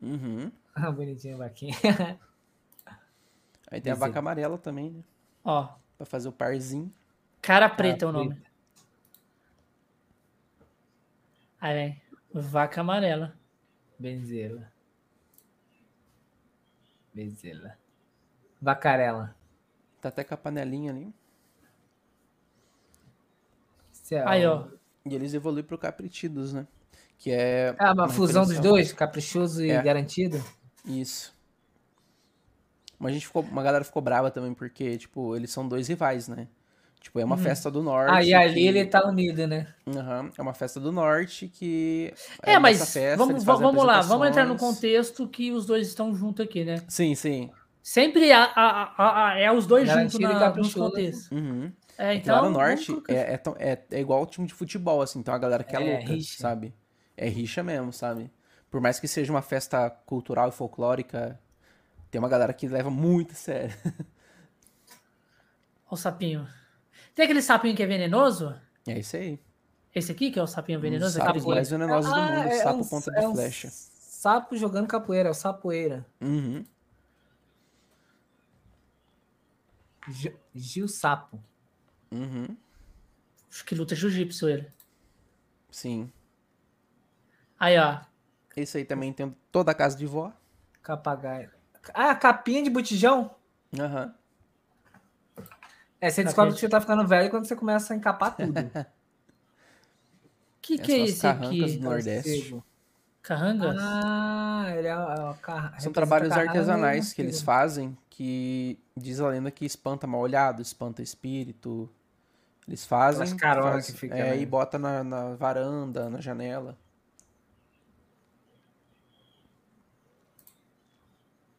Uhum. 0.03 0.51
Ah, 0.81 0.93
bonitinho, 0.93 1.37
vaquinha. 1.39 1.75
Aí 3.69 3.81
tem 3.81 3.93
a 3.93 3.97
vaca 3.97 4.21
amarela 4.21 4.57
também, 4.57 4.91
né? 4.91 5.03
Ó, 5.45 5.69
Pra 5.97 6.07
fazer 6.07 6.29
o 6.29 6.33
parzinho. 6.33 6.89
cara 7.43 7.69
preta 7.69 8.05
é 8.05 8.09
o 8.09 8.13
preta. 8.13 8.29
nome. 8.29 8.43
Aí 11.61 11.75
vem. 11.75 12.03
Vaca 12.33 12.81
amarela. 12.81 13.37
Benzela. 13.99 14.71
Benzela. 17.13 17.77
Vacarela. 18.63 19.35
Tá 20.01 20.09
até 20.09 20.23
com 20.25 20.35
a 20.35 20.37
panelinha 20.37 20.93
ali. 20.93 21.13
É 24.11 24.23
Aí, 24.27 24.47
ó. 24.47 24.65
E 25.05 25.15
eles 25.15 25.35
evoluem 25.35 25.63
pro 25.65 25.77
Capritidos, 25.77 26.53
né? 26.53 26.67
Que 27.19 27.31
é. 27.31 27.75
Ah, 27.79 27.93
uma 27.93 28.05
uma 28.05 28.09
fusão 28.09 28.47
dos 28.47 28.59
dois, 28.61 28.93
caprichoso 28.93 29.65
e 29.65 29.71
É. 29.71 29.83
garantido. 29.83 30.43
Isso. 30.85 31.37
Mas 32.99 33.11
a 33.11 33.15
gente 33.15 33.27
ficou, 33.27 33.43
uma 33.43 33.63
galera 33.63 33.85
ficou 33.85 34.01
brava 34.03 34.31
também, 34.31 34.55
porque, 34.55 34.97
tipo, 34.99 35.37
eles 35.37 35.51
são 35.51 35.69
dois 35.69 35.89
rivais, 35.89 36.27
né? 36.29 36.49
Tipo, 37.01 37.21
é 37.21 37.25
uma 37.25 37.37
festa 37.37 37.71
do 37.71 37.81
norte. 37.83 38.11
Ah, 38.13 38.23
e 38.25 38.35
ali 38.35 38.55
que- 38.55 38.67
ele 38.67 38.85
tá 38.85 39.07
unido, 39.07 39.47
né? 39.47 39.73
Aham, 39.87 40.31
é 40.37 40.43
uma 40.43 40.53
festa 40.53 40.81
do 40.81 40.91
norte 40.91 41.49
que. 41.49 42.13
É, 42.43 42.59
nessa 42.59 42.61
mas 42.61 42.93
festa 42.93 43.17
vamos, 43.17 43.45
vamos 43.45 43.85
lá, 43.85 44.01
vamos 44.01 44.29
entrar 44.29 44.45
no 44.47 44.57
contexto 44.57 45.29
que 45.29 45.53
os 45.53 45.65
dois 45.65 45.87
estão 45.87 46.13
juntos 46.15 46.45
aqui, 46.45 46.65
né? 46.65 46.83
Sim, 46.89 47.15
sim. 47.15 47.51
Sempre 47.91 48.31
a- 48.33 48.45
a- 48.45 48.95
a- 48.99 49.29
a- 49.29 49.39
é 49.39 49.51
os 49.51 49.67
dois 49.67 49.89
juntos 49.89 50.19
na, 50.19 50.51
nos 50.55 50.75
contextos. 50.75 51.31
Uhum. 51.31 51.73
É, 51.97 52.13
Porque 52.17 52.31
lá 52.31 52.37
então, 52.37 52.37
no 52.37 52.43
vamos 52.43 52.59
norte 52.59 53.03
é, 53.09 53.15
é, 53.15 53.41
é- 53.73 53.85
é 53.93 54.01
igual 54.01 54.23
o 54.23 54.27
time 54.27 54.47
de 54.47 54.53
futebol, 54.53 55.01
assim, 55.01 55.21
então 55.21 55.33
a 55.33 55.39
galera 55.39 55.65
que 55.65 55.75
é, 55.75 55.81
É, 55.83 55.97
louca, 55.97 56.13
rixa. 56.13 56.37
sabe? 56.39 56.75
É 57.17 57.27
rixa 57.27 57.63
mesmo, 57.63 57.91
sabe? 57.91 58.31
Por 58.71 58.79
mais 58.83 59.01
que 59.01 59.09
seja 59.09 59.33
uma 59.33 59.41
festa 59.41 59.89
cultural 60.05 60.51
e 60.51 60.53
folclórica, 60.53 61.41
tem 62.11 62.19
uma 62.19 62.29
galera 62.29 62.53
que 62.53 62.69
leva 62.69 62.91
muito 62.91 63.33
a 63.33 63.37
sério. 63.37 63.75
Ó 65.91 65.95
o 65.95 65.97
sapinho. 65.97 66.47
Tem 67.15 67.25
aquele 67.25 67.41
sapinho 67.41 67.75
que 67.75 67.83
é 67.83 67.87
venenoso? 67.87 68.55
É 68.87 68.99
isso 68.99 69.17
aí. 69.17 69.41
Esse 69.95 70.13
aqui, 70.13 70.31
que 70.31 70.39
é 70.39 70.43
o 70.43 70.47
sapinho 70.47 70.79
Um 70.79 70.83
venenoso? 70.83 71.17
sapo 71.17 71.31
aquele- 71.31 71.47
mais 71.47 71.71
venenoso 71.71 72.07
do 72.11 72.15
Ah, 72.15 72.21
mundo, 72.27 72.49
é 72.49 72.51
sapo 72.63 72.81
um- 72.81 72.85
ponta 72.85 73.11
é 73.17 73.21
de 73.21 73.27
um 73.27 73.35
flecha. 73.35 73.69
Sapo 73.73 74.57
jogando 74.59 74.87
capoeira, 74.87 75.31
é 75.31 75.33
o 75.33 75.35
sapoeira. 75.35 76.05
Uhum. 76.21 76.65
Gil, 80.07 80.39
Gil 80.55 80.89
Sapo. 80.89 81.43
Uhum. 82.11 82.57
Acho 83.51 83.65
que 83.65 83.75
luta 83.75 83.95
jiu-jitsu 83.95 84.49
ele. 84.49 84.71
Sim. 85.71 86.13
Aí, 87.59 87.79
ó. 87.79 88.01
Esse 88.57 88.79
aí 88.79 88.85
também 88.85 89.13
tem 89.13 89.35
toda 89.51 89.73
a 89.73 89.75
casa 89.75 89.97
de 89.97 90.07
vó. 90.07 90.33
Capagaio. 90.83 91.51
Ah, 91.95 92.15
capinha 92.15 92.63
de 92.63 92.71
botijão? 92.71 93.35
Aham. 93.79 94.15
É, 96.01 96.11
você 96.11 96.23
descobre 96.23 96.55
que 96.55 96.61
você 96.61 96.69
tá 96.69 96.81
ficando 96.81 97.07
velho 97.07 97.31
quando 97.31 97.47
você 97.47 97.57
começa 97.57 97.93
a 97.93 97.97
encapar 97.97 98.37
tudo. 98.37 98.55
que 100.63 100.75
É 100.75 100.79
que 100.79 100.93
é 100.93 101.03
as 101.03 101.11
esse 101.11 101.27
aqui? 101.27 101.77
do 101.77 101.83
Nordeste. 101.83 102.43
Cego. 102.43 102.65
Carranga? 103.23 103.75
Ah, 103.79 104.67
ele 104.77 104.87
é, 104.87 104.91
é 104.91 104.95
o 104.95 105.35
car... 105.35 105.81
São 105.81 105.93
trabalhos 105.93 106.33
artesanais 106.33 107.13
que 107.13 107.21
eles 107.21 107.43
fazem 107.43 107.97
que 108.19 108.77
diz 108.97 109.21
a 109.21 109.29
lenda 109.29 109.49
que 109.49 109.65
espanta 109.65 110.05
mal 110.05 110.21
olhado, 110.21 110.61
espanta 110.61 111.01
espírito. 111.01 111.89
Eles 112.67 112.85
fazem 112.85 113.37
carolas 113.37 113.87
que 113.87 113.93
fica, 113.93 114.17
é, 114.17 114.31
né? 114.31 114.41
e 114.41 114.45
bota 114.45 114.77
na, 114.77 115.05
na 115.05 115.37
varanda, 115.37 116.11
na 116.11 116.21
janela. 116.21 116.77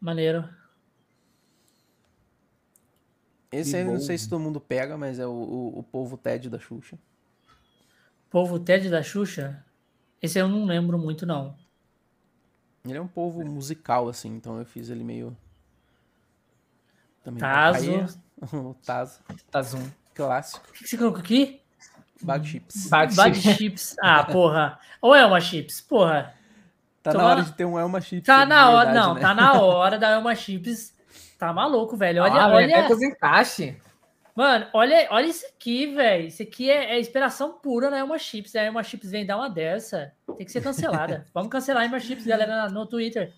Maneiro. 0.02 0.49
Esse 3.49 3.77
aí 3.77 3.84
eu 3.84 3.94
não 3.94 3.99
sei 4.02 4.18
se 4.18 4.27
todo 4.27 4.41
mundo 4.41 4.60
pega, 4.60 4.98
mas 4.98 5.18
é 5.18 5.26
o, 5.26 5.31
o, 5.31 5.80
o 5.80 5.84
povo 5.84 6.18
Ted 6.18 6.49
da 6.49 6.60
Xuxa. 6.60 6.99
Povo 8.30 8.60
Ted 8.60 8.90
da 8.90 9.02
Xuxa? 9.02 9.64
Esse 10.22 10.38
eu 10.38 10.49
não 10.49 10.65
lembro 10.65 10.99
muito, 10.99 11.26
não. 11.26 11.57
Ele 12.84 12.98
é 12.98 13.02
um 13.02 13.07
povo 13.07 13.45
musical, 13.45 14.10
assim, 14.10 14.36
então 14.36 14.60
eu 14.60 14.65
fiz 14.65 14.90
ele 14.90 15.06
meio. 15.06 15.38
Também 17.23 17.39
Tazo. 17.39 17.85
Bahia. 17.85 18.05
o 18.53 18.75
Tazo. 18.85 19.19
Tá 19.51 19.61
zoom. 19.61 19.87
Clássico. 20.13 20.67
O 20.69 20.73
que 20.73 20.83
que 20.83 20.89
você 20.89 20.97
colocou 20.97 21.19
aqui? 21.19 21.61
Bag 22.21 22.45
Chips. 22.45 22.89
Bag 22.89 23.15
Bag 23.15 23.35
chips. 23.35 23.57
Chips. 23.57 23.95
Ah, 24.01 24.23
porra. 24.25 24.77
Ou 25.01 25.15
é 25.15 25.25
uma 25.25 25.39
Chips? 25.39 25.79
Porra. 25.79 26.33
Tá 27.01 27.11
Toma- 27.13 27.23
na 27.23 27.29
hora 27.29 27.43
de 27.43 27.53
ter 27.53 27.65
um 27.65 27.79
Elma 27.79 28.01
Chips. 28.01 28.25
Tá 28.25 28.45
na 28.45 28.69
hora. 28.69 28.85
verdade, 28.87 29.07
Não, 29.07 29.13
né? 29.15 29.21
tá 29.21 29.33
na 29.33 29.53
hora 29.61 29.97
da 29.97 30.09
Elma 30.09 30.35
Chips. 30.35 30.93
Tá 31.37 31.53
maluco, 31.53 31.95
velho. 31.95 32.21
Olha, 32.23 32.41
ah, 32.41 32.49
olha. 32.49 32.79
Até 32.85 32.93
os 32.93 33.01
encaixes. 33.01 33.75
Mano, 34.35 34.67
olha, 34.73 35.07
olha 35.09 35.25
isso 35.27 35.45
aqui, 35.47 35.87
velho. 35.95 36.27
Isso 36.27 36.43
aqui 36.43 36.69
é, 36.69 36.95
é 36.95 36.99
inspiração 36.99 37.53
pura 37.53 37.89
na 37.89 37.99
Elma 37.99 38.17
Chips. 38.17 38.55
A 38.55 38.61
Elma 38.63 38.83
Chips 38.83 39.11
vem 39.11 39.25
dar 39.25 39.37
uma 39.37 39.49
dessa. 39.49 40.11
Tem 40.37 40.45
que 40.45 40.51
ser 40.51 40.61
cancelada. 40.61 41.25
Vamos 41.33 41.49
cancelar 41.49 41.83
a 41.83 41.85
Elma 41.85 41.99
Chips, 41.99 42.25
galera, 42.25 42.69
no 42.69 42.85
Twitter. 42.85 43.33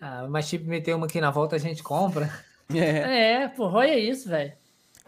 Ah, 0.00 0.26
mas 0.28 0.48
tipo, 0.48 0.68
meter 0.68 0.94
uma 0.96 1.06
aqui 1.06 1.20
na 1.20 1.30
volta 1.30 1.54
a 1.54 1.58
gente 1.58 1.82
compra. 1.82 2.28
É. 2.78 3.42
É, 3.44 3.48
porra, 3.48 3.78
olha 3.78 3.98
isso, 3.98 4.28
velho. 4.28 4.52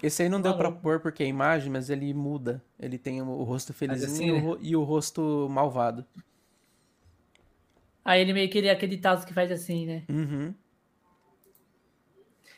Esse 0.02 0.22
aí 0.22 0.28
não 0.28 0.40
deu 0.40 0.56
pra 0.56 0.70
pôr 0.70 1.00
porque 1.00 1.22
é 1.22 1.26
imagem, 1.26 1.70
mas 1.70 1.88
ele 1.88 2.12
muda. 2.12 2.62
Ele 2.78 2.98
tem 2.98 3.22
o, 3.22 3.26
o 3.26 3.42
rosto 3.44 3.72
felizinho 3.72 4.12
assim, 4.12 4.26
e, 4.26 4.32
o, 4.32 4.54
né? 4.54 4.58
e 4.60 4.76
o 4.76 4.82
rosto 4.82 5.48
malvado. 5.50 6.04
Aí 8.04 8.20
ele 8.20 8.34
meio 8.34 8.50
queria 8.50 8.72
aquele 8.72 8.98
tazo 8.98 9.26
que 9.26 9.32
faz 9.32 9.50
assim, 9.50 9.86
né? 9.86 10.02
Uhum. 10.08 10.54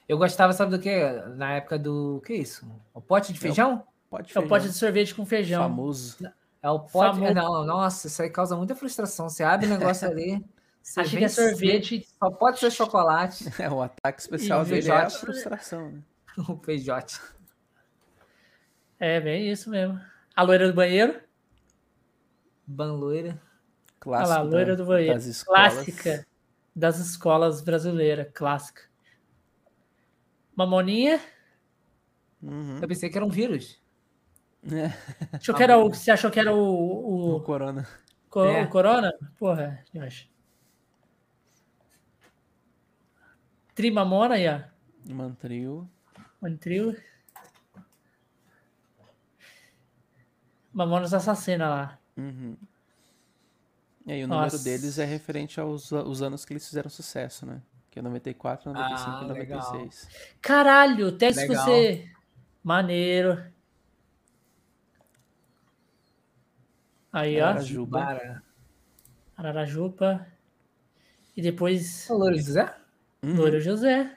Eu 0.08 0.18
gostava, 0.18 0.52
sabe 0.52 0.70
do 0.70 0.78
que? 0.80 0.90
Na 1.36 1.54
época 1.54 1.78
do. 1.78 2.20
que 2.24 2.32
é 2.32 2.36
isso? 2.36 2.66
O 2.92 3.00
pote 3.00 3.32
de 3.32 3.38
feijão? 3.38 3.84
Pode 4.10 4.28
É 4.28 4.30
o 4.30 4.32
feijão. 4.34 4.48
pote 4.48 4.68
de 4.68 4.72
sorvete 4.74 5.14
com 5.14 5.26
feijão. 5.26 5.62
famoso. 5.62 6.16
É 6.62 6.70
o 6.70 6.80
pote. 6.80 7.14
Famoso. 7.14 7.30
é, 7.30 7.34
Não, 7.34 7.64
nossa, 7.64 8.06
isso 8.06 8.22
aí 8.22 8.30
causa 8.30 8.56
muita 8.56 8.74
frustração. 8.74 9.28
Você 9.28 9.42
abre 9.42 9.66
o 9.66 9.70
negócio 9.70 10.06
ali. 10.08 10.44
Vem 10.94 11.18
que 11.18 11.24
é 11.24 11.28
sorvete. 11.28 12.06
Só 12.18 12.30
pode 12.30 12.58
ser 12.58 12.70
chocolate. 12.70 13.44
É, 13.60 13.68
o 13.70 13.82
ataque 13.82 14.20
especial 14.20 14.62
E 14.64 14.70
dele 14.70 14.90
é 14.90 14.92
a 14.94 15.10
frustração, 15.10 15.90
né? 15.90 16.02
o 16.48 16.56
feijote. 16.58 17.20
É, 18.98 19.20
bem 19.20 19.50
isso 19.50 19.68
mesmo. 19.70 20.00
A 20.34 20.42
loira 20.42 20.68
do 20.68 20.74
banheiro. 20.74 21.20
Ban 22.66 22.92
loira. 22.94 23.30
Olha 23.30 23.40
Clássico 24.00 24.28
lá, 24.30 24.36
a 24.38 24.42
loira 24.42 24.76
da- 24.76 24.82
do 24.82 24.86
banheiro. 24.86 25.14
das 25.14 25.24
escolas. 25.26 25.74
Clássica 25.74 26.26
das 26.74 26.98
escolas 26.98 27.60
brasileiras. 27.60 28.28
Clássica. 28.32 28.82
Mamoninha. 30.54 31.20
Uhum. 32.42 32.78
Eu 32.80 32.88
pensei 32.88 33.10
que 33.10 33.16
era 33.16 33.24
um 33.26 33.30
vírus. 33.30 33.80
É, 34.64 34.92
Achou 35.36 35.54
que 35.54 35.62
era 35.62 35.78
o, 35.78 35.88
você 35.92 36.10
achou 36.10 36.30
que 36.30 36.40
era 36.40 36.52
o, 36.54 36.58
o 36.58 37.36
o, 37.36 37.40
Corona. 37.42 37.86
co- 38.30 38.44
É. 38.44 38.62
o 38.64 38.68
Corona? 38.68 39.12
Porra, 39.38 39.84
eu 39.92 40.02
acho. 40.02 40.28
Trimamona 43.76 44.34
aí, 44.34 44.48
ó. 44.48 44.60
Mantrio. 45.12 45.88
Mantril. 46.40 46.96
Mamonas 50.72 51.14
Assassina 51.14 51.68
lá. 51.68 51.98
Uhum. 52.16 52.56
E 54.06 54.12
aí 54.12 54.24
o 54.24 54.28
número 54.28 54.44
Nossa. 54.52 54.64
deles 54.64 54.98
é 54.98 55.04
referente 55.04 55.60
aos 55.60 55.92
os 55.92 56.22
anos 56.22 56.44
que 56.44 56.52
eles 56.52 56.66
fizeram 56.66 56.88
sucesso, 56.88 57.44
né? 57.44 57.60
Que 57.90 57.98
é 57.98 58.02
94, 58.02 58.72
95 58.72 59.10
Ah, 59.10 59.20
e 59.24 59.32
legal. 59.32 59.58
96. 59.58 60.08
Caralho, 60.40 61.08
até 61.08 61.32
se 61.32 61.46
Legal. 61.46 61.64
você. 61.64 62.10
Maneiro. 62.64 63.44
Aí, 67.12 67.38
ó. 67.40 67.54
Para. 67.90 68.42
Ararajupa. 69.36 70.26
E 71.36 71.42
depois. 71.42 72.08
O 72.08 72.14
Louro 72.14 72.36
José? 72.36 72.74
Uhum. 73.26 73.36
Louro 73.36 73.60
José. 73.60 74.16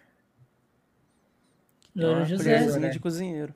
É 1.98 2.02
Louro 2.02 2.26
José. 2.26 2.44
colherzinha 2.56 2.80
né? 2.80 2.90
de 2.90 3.00
cozinheiro. 3.00 3.56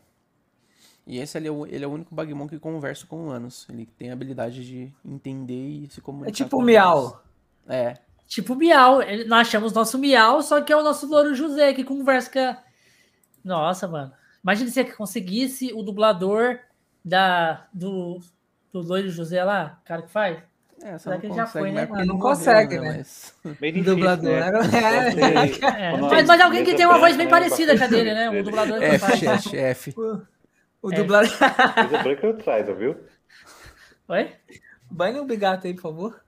E 1.06 1.20
esse 1.20 1.38
ali 1.38 1.48
é 1.48 1.52
o, 1.52 1.66
ele 1.66 1.84
é 1.84 1.88
o 1.88 1.92
único 1.92 2.16
Bagmon 2.16 2.48
que 2.48 2.58
conversa 2.58 3.06
com 3.06 3.26
humanos. 3.26 3.68
Ele 3.70 3.86
tem 3.86 4.10
a 4.10 4.14
habilidade 4.14 4.66
de 4.66 4.92
entender 5.06 5.54
e 5.86 5.90
se 5.90 6.02
comunicar. 6.02 6.30
É 6.30 6.34
tipo 6.34 6.58
com 6.58 6.64
o. 6.64 6.66
Miau. 6.66 7.24
É. 7.68 7.98
Tipo 8.28 8.56
Miau. 8.56 9.02
Ele- 9.02 9.26
Nós 9.26 9.48
achamos 9.48 9.74
nosso 9.74 9.98
Miau, 10.00 10.42
só 10.42 10.62
que 10.62 10.72
é 10.72 10.78
o 10.78 10.84
nosso 10.84 11.06
Louro 11.08 11.36
José 11.36 11.74
que 11.74 11.84
conversa 11.84 12.32
com. 12.32 12.40
a- 12.40 12.64
Nossa, 13.44 13.88
mano. 13.88 14.14
Imagina 14.44 14.70
se 14.70 14.74
você 14.74 14.86
conseguisse 14.86 15.72
o 15.74 15.84
dublador 15.84 16.60
da, 17.04 17.68
do, 17.74 18.20
do 18.72 18.82
Loiro 18.82 19.10
José 19.10 19.44
lá, 19.44 19.80
o 19.82 19.86
cara 19.86 20.02
que 20.02 20.12
faz. 20.12 20.42
É, 20.86 20.98
não 21.06 21.20
que 21.20 21.26
ele 21.28 21.34
já 21.34 21.48
foi, 21.48 21.72
né? 21.72 21.88
mas 21.90 22.02
é 22.02 22.06
não 22.06 22.16
morreu, 22.18 22.30
consegue, 22.36 22.78
né? 22.78 22.98
Mas... 22.98 23.34
Meio 23.62 23.74
difícil, 23.74 23.96
Dublador, 23.96 24.32
né? 24.32 24.52
né? 24.52 25.48
Só 25.54 25.68
É, 25.70 25.92
quando 25.92 26.02
mas, 26.12 26.28
mas 26.28 26.42
alguém 26.42 26.66
que 26.66 26.76
tem 26.76 26.86
uma 26.86 27.00
voz 27.00 27.16
bem 27.16 27.26
né, 27.26 27.32
parecida 27.32 27.78
com 27.78 27.84
a 27.86 27.88
dele, 27.88 28.14
né? 28.14 28.30
O 28.30 28.44
dublador 28.44 28.80
que 28.80 28.86
F, 28.86 29.00
faz. 29.00 29.20
chat, 29.20 29.56
F. 29.58 29.94
O 30.82 30.92
É. 30.92 30.96
dublador. 30.98 31.32
Mesa 31.32 32.04
branca 32.04 32.28
eu 32.28 32.38
traio, 32.38 32.76
viu? 32.76 32.98
Oi? 34.10 34.32
Banhe 34.92 35.20
o 35.20 35.26
bigato 35.26 35.68
aí, 35.68 35.74
por 35.74 35.82
favor. 35.84 36.22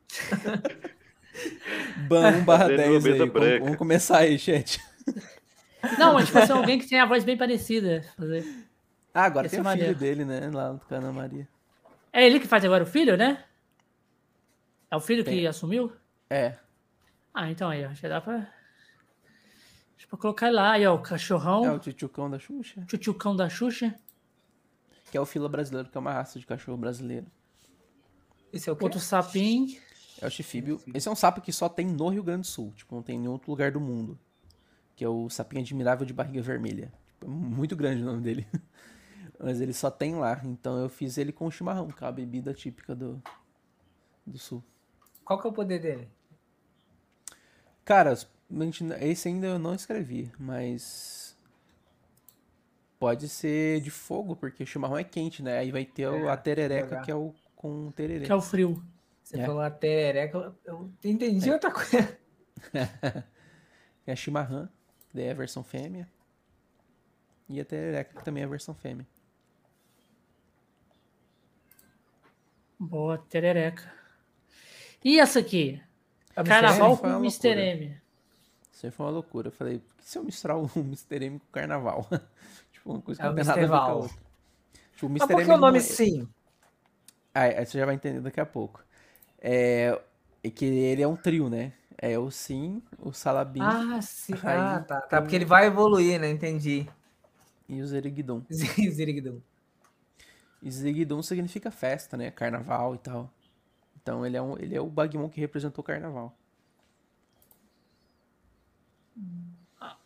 Ban 2.08 2.32
1 2.38 2.44
barra 2.46 2.64
Fazendo 2.70 2.78
10 3.02 3.06
aí. 3.06 3.30
branca. 3.30 3.60
vamos 3.66 3.78
começar 3.78 4.20
aí, 4.20 4.40
chat. 4.40 4.80
Não, 6.00 6.14
mas 6.14 6.28
tipo 6.28 6.40
assim, 6.40 6.54
alguém 6.54 6.80
que 6.80 6.88
tem 6.88 7.00
a 7.00 7.06
voz 7.06 7.26
bem 7.26 7.38
parecida. 7.38 8.04
Fazer. 8.18 8.46
Ah, 9.14 9.26
agora 9.26 9.48
Esse 9.48 9.58
tem 9.62 9.66
é 9.66 9.74
o 9.74 9.78
filho 9.78 9.96
dele, 9.96 10.24
né? 10.26 10.50
Lá 10.52 10.72
no 10.72 10.80
Cana 10.80 11.12
Maria. 11.12 11.46
É 12.14 12.26
ele 12.26 12.40
que 12.40 12.48
faz 12.48 12.64
agora 12.64 12.84
o 12.84 12.88
filho, 12.88 13.18
né? 13.18 13.44
É 14.96 14.98
o 14.98 15.02
filho 15.02 15.26
que 15.26 15.30
Tem. 15.30 15.46
assumiu? 15.46 15.92
É. 16.30 16.56
Ah, 17.34 17.52
então 17.52 17.70
aí, 17.70 17.86
ó. 17.86 17.94
Já 17.94 18.08
dá 18.08 18.22
pra. 18.22 18.38
Deixa 18.38 20.08
eu 20.10 20.18
colocar 20.18 20.50
lá. 20.50 20.72
Aí, 20.72 20.88
ó, 20.88 20.96
o 20.96 21.00
É 21.00 21.02
cachorrão, 21.02 21.76
o 21.76 21.80
tchutchucão 21.80 22.30
da 22.30 22.40
Xuxa. 22.40 22.86
tchutchucão 22.88 23.36
da 23.36 23.50
Xuxa. 23.50 23.94
Que 25.12 25.18
é 25.18 25.22
o 25.22 25.26
fila 25.26 25.50
brasileiro, 25.50 25.90
que 25.90 25.98
é 25.98 26.00
uma 26.00 26.14
raça 26.14 26.40
de 26.40 26.46
cachorro 26.46 26.78
brasileiro. 26.78 27.28
Esse 28.54 28.70
é 28.70 28.72
o 28.72 28.76
quê? 28.78 28.86
Outro 28.86 29.02
sapinho. 29.02 29.78
É 30.22 30.28
o 30.28 30.32
chifíbio. 30.32 30.82
Esse 30.94 31.10
é 31.10 31.12
um 31.12 31.16
sapo 31.16 31.42
que 31.42 31.52
só 31.52 31.68
tem 31.68 31.86
no 31.86 32.08
Rio 32.08 32.24
Grande 32.24 32.44
do 32.44 32.48
Sul. 32.48 32.72
Tipo, 32.74 32.96
não 32.96 33.04
tem 33.04 33.18
em 33.18 33.20
nenhum 33.20 33.34
outro 33.34 33.52
lugar 33.52 33.74
do 33.74 33.82
mundo. 33.82 34.18
Que 34.96 35.04
é 35.04 35.10
o 35.10 35.30
sapinho 35.30 35.62
admirável 35.62 36.06
de 36.06 36.14
barriga 36.14 36.42
vermelha. 36.42 36.94
Tipo, 37.10 37.26
é 37.26 37.30
muito 37.30 37.76
grande 37.76 38.02
o 38.02 38.06
nome 38.06 38.22
dele. 38.22 38.48
Mas 39.38 39.60
ele 39.60 39.74
só 39.74 39.92
tem 39.92 40.16
lá. 40.16 40.40
Então 40.46 40.80
eu 40.80 40.88
fiz 40.88 41.18
ele 41.18 41.34
com 41.34 41.52
chimarrão, 41.52 41.90
que 41.90 42.02
é 42.02 42.08
a 42.08 42.12
bebida 42.14 42.54
típica 42.54 42.96
do, 42.96 43.22
do 44.26 44.38
sul. 44.38 44.64
Qual 45.26 45.42
que 45.42 45.48
é 45.48 45.50
o 45.50 45.54
poder 45.54 45.80
dele? 45.80 46.08
Cara, 47.84 48.14
esse 49.02 49.28
ainda 49.28 49.48
eu 49.48 49.60
não 49.60 49.74
escrevi, 49.76 50.32
mas. 50.40 51.36
Pode 52.98 53.28
ser 53.28 53.82
de 53.82 53.92
fogo, 53.92 54.36
porque 54.36 54.64
o 54.64 54.68
chimarrão 54.68 54.98
é 54.98 55.04
quente, 55.04 55.44
né? 55.44 55.58
Aí 55.58 55.72
vai 55.72 55.84
ter 55.84 56.08
o- 56.08 56.28
É, 56.28 56.32
a 56.32 56.38
terereca, 56.38 57.02
que 57.02 57.12
é 57.12 57.16
o 57.16 57.34
com 57.56 57.92
tererê. 57.92 58.26
Que 58.26 58.32
é 58.32 58.36
o 58.36 58.42
frio. 58.42 58.82
Você 59.24 59.40
É. 59.40 59.46
falou 59.46 59.62
a 59.62 59.70
terereca, 59.72 60.56
eu, 60.64 60.92
entendi 61.04 61.52
outra 61.52 61.72
coisa. 61.72 62.18
É 64.08 64.12
a 64.12 64.16
chimarrã, 64.16 64.68
que 65.10 65.16
daí 65.18 65.26
é 65.26 65.32
a 65.32 65.34
versão 65.34 65.64
fêmea. 65.64 66.08
E 67.50 67.60
a 67.60 67.66
terereca, 67.66 68.14
que 68.16 68.24
também 68.24 68.44
é 68.44 68.46
a 68.46 68.50
versão 68.50 68.76
fêmea. 68.76 69.08
Boa, 72.80 73.18
terereca. 73.18 73.92
E 75.06 75.20
essa 75.20 75.40
aqui? 75.40 75.82
É 76.36 76.42
o 76.42 76.44
Mr. 76.44 76.50
Carnaval 76.50 76.98
com 76.98 77.08
uma 77.08 77.18
Mr. 77.20 77.50
M. 77.50 78.02
Isso 78.74 78.86
aí 78.86 78.92
foi 78.92 79.06
uma 79.06 79.12
loucura. 79.12 79.48
Eu 79.48 79.52
falei, 79.52 79.80
por 79.80 79.96
que 79.98 80.06
se 80.10 80.18
eu 80.18 80.24
misturar 80.24 80.58
o 80.58 80.70
Mr. 80.76 81.24
M 81.26 81.40
com 81.40 81.46
o 81.46 81.52
carnaval? 81.52 82.08
tipo, 82.72 82.92
uma 82.92 83.02
coisa 83.02 83.20
que 83.20 83.26
É 83.26 83.30
não 83.30 83.34
o 83.34 83.36
tem 83.36 83.46
nada 83.46 83.66
a 83.66 83.68
ver 83.68 83.82
com 83.86 83.92
a 83.92 83.94
outra. 83.96 84.18
Tipo, 84.94 85.08
o 85.08 85.10
Mas 85.18 85.28
Mr. 85.28 85.34
por 85.34 85.42
M 85.42 85.46
que 85.46 85.52
o 85.52 85.58
nome 85.58 85.78
é- 85.78 85.82
sim? 85.82 86.28
Ah, 87.34 87.42
aí 87.44 87.66
você 87.66 87.78
já 87.80 87.86
vai 87.86 87.96
entender 87.96 88.22
daqui 88.22 88.40
a 88.40 88.46
pouco. 88.46 88.84
É, 89.40 90.00
é 90.44 90.50
que 90.50 90.66
ele 90.66 91.02
é 91.02 91.08
um 91.08 91.16
trio, 91.16 91.50
né? 91.50 91.74
É 91.98 92.18
o 92.20 92.30
Sim, 92.32 92.82
o 93.00 93.12
Salabim. 93.14 93.62
Ah, 93.62 94.02
sim. 94.02 94.34
Aí 94.44 94.58
Ah, 94.58 94.80
tá, 94.88 95.02
tá. 95.02 95.22
Porque 95.22 95.36
ele 95.36 95.46
vai 95.46 95.68
evoluir, 95.68 96.20
né? 96.20 96.30
Entendi. 96.30 96.88
e 97.70 97.82
o 97.82 97.88
Zerigdon. 97.88 98.42
Ziriguidum. 98.52 99.42
E 100.62 100.72
Zerigdon 100.72 101.22
significa 101.22 101.72
festa, 101.72 102.18
né? 102.18 102.32
Carnaval 102.32 102.96
e 102.96 102.98
tal. 102.98 103.32
Então 104.06 104.24
ele 104.24 104.38
é, 104.38 104.42
um, 104.42 104.56
ele 104.60 104.76
é 104.76 104.80
o 104.80 104.86
Bagmon 104.86 105.28
que 105.28 105.42
representou 105.42 105.82
o 105.82 105.86
carnaval. 105.86 106.32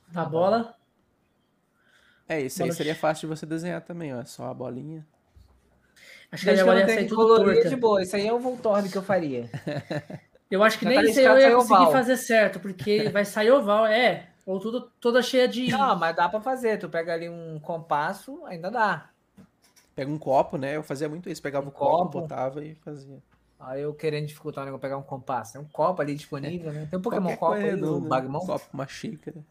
Da 0.08 0.24
bola. 0.24 0.74
É, 2.26 2.40
esse 2.40 2.64
aí 2.64 2.72
seria 2.72 2.96
fácil 2.96 3.28
de 3.28 3.36
você 3.36 3.46
desenhar 3.46 3.82
também, 3.82 4.16
ó. 4.16 4.22
É 4.22 4.26
só 4.26 4.46
a 4.46 4.54
bolinha. 4.54 5.06
Acho 6.32 6.46
que 6.46 6.50
a 6.52 6.64
minha 6.64 6.88
sair 6.88 6.98
que 7.04 7.06
tudo 7.10 7.24
colorir 7.24 7.56
torta. 7.56 7.70
de 7.70 7.76
boa. 7.76 8.02
Isso 8.02 8.16
aí 8.16 8.26
é 8.26 8.32
o 8.32 8.40
Voltorb 8.40 8.88
que 8.90 8.98
eu 8.98 9.04
faria. 9.04 9.50
Eu 10.50 10.64
acho 10.64 10.80
que 10.80 10.86
Já 10.86 10.90
nem 10.92 11.04
tá 11.04 11.06
isso 11.10 11.20
aí 11.20 11.26
eu 11.26 11.38
ia 11.38 11.56
conseguir 11.56 11.74
oval. 11.76 11.92
fazer 11.92 12.18
certo, 12.18 12.60
porque 12.60 13.10
vai 13.14 13.24
sair 13.24 13.52
oval, 13.52 13.86
é. 13.86 14.30
Ou 14.48 14.60
tudo, 14.60 14.90
toda 15.00 15.22
cheia 15.22 15.48
de. 15.48 15.68
Não, 15.70 15.96
mas 15.96 16.16
dá 16.16 16.28
pra 16.28 16.42
fazer. 16.42 16.80
Tu 16.80 16.90
pega 16.90 17.14
ali 17.14 17.30
um 17.30 17.60
compasso, 17.60 18.44
ainda 18.48 18.72
dá. 18.72 19.10
Pega 19.94 20.10
um 20.10 20.18
copo, 20.18 20.58
né? 20.58 20.76
Eu 20.78 20.82
fazia 20.82 21.08
muito 21.08 21.30
isso. 21.30 21.42
Pegava 21.42 21.66
Um 21.68 21.70
o 21.70 21.72
copo, 21.72 21.98
copo. 22.06 22.22
botava 22.22 22.64
e 22.66 22.74
fazia. 22.76 23.22
Aí 23.60 23.82
eu 23.82 23.94
querendo 23.94 24.26
dificultar 24.26 24.64
o 24.64 24.66
negócio, 24.66 24.82
pegar 24.82 24.98
um 24.98 25.04
compasso. 25.04 25.54
Tem 25.54 25.62
um 25.62 25.66
copo 25.68 26.02
ali 26.02 26.16
disponível, 26.16 26.72
né? 26.72 26.88
Tem 26.90 26.98
um 26.98 27.02
Pokémon 27.02 27.36
Qualquer 27.36 27.38
copo 27.38 27.74
aí, 27.74 27.76
do 27.76 28.00
né? 28.00 28.08
Bagmon. 28.08 28.38
Um 28.42 28.46
copo, 28.46 28.66
uma 28.72 28.88
xícara. 28.88 29.44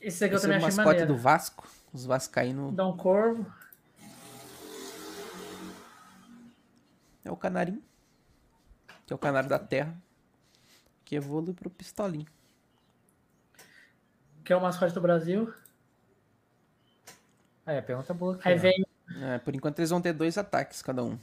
Esse 0.00 0.24
aqui 0.24 0.34
eu 0.34 0.36
Esse 0.36 0.46
é 0.46 0.48
também 0.48 0.62
o 0.62 0.66
achei 0.66 0.76
mascote 0.76 1.00
maneiro. 1.00 1.12
do 1.14 1.18
Vasco. 1.18 1.68
Os 1.92 2.04
vascaínos. 2.04 2.74
Dá 2.74 2.86
um 2.86 2.96
corvo. 2.96 3.46
É 7.24 7.30
o 7.30 7.36
canarinho. 7.36 7.82
Que 9.06 9.12
é 9.12 9.16
o 9.16 9.18
canário 9.18 9.48
da 9.48 9.58
terra. 9.58 9.96
Que 11.04 11.16
evolui 11.16 11.52
pro 11.54 11.70
pistolinho. 11.70 12.26
Que 14.44 14.52
é 14.52 14.56
o 14.56 14.60
mascote 14.60 14.94
do 14.94 15.00
Brasil. 15.00 15.52
Aí, 17.66 17.78
a 17.78 17.82
pergunta 17.82 18.12
boa. 18.14 18.34
Aqui, 18.36 18.48
Aí 18.48 18.58
vem. 18.58 18.86
É, 19.22 19.38
por 19.38 19.54
enquanto 19.54 19.78
eles 19.78 19.90
vão 19.90 20.00
ter 20.00 20.12
dois 20.12 20.36
ataques 20.38 20.82
cada 20.82 21.02
um. 21.02 21.18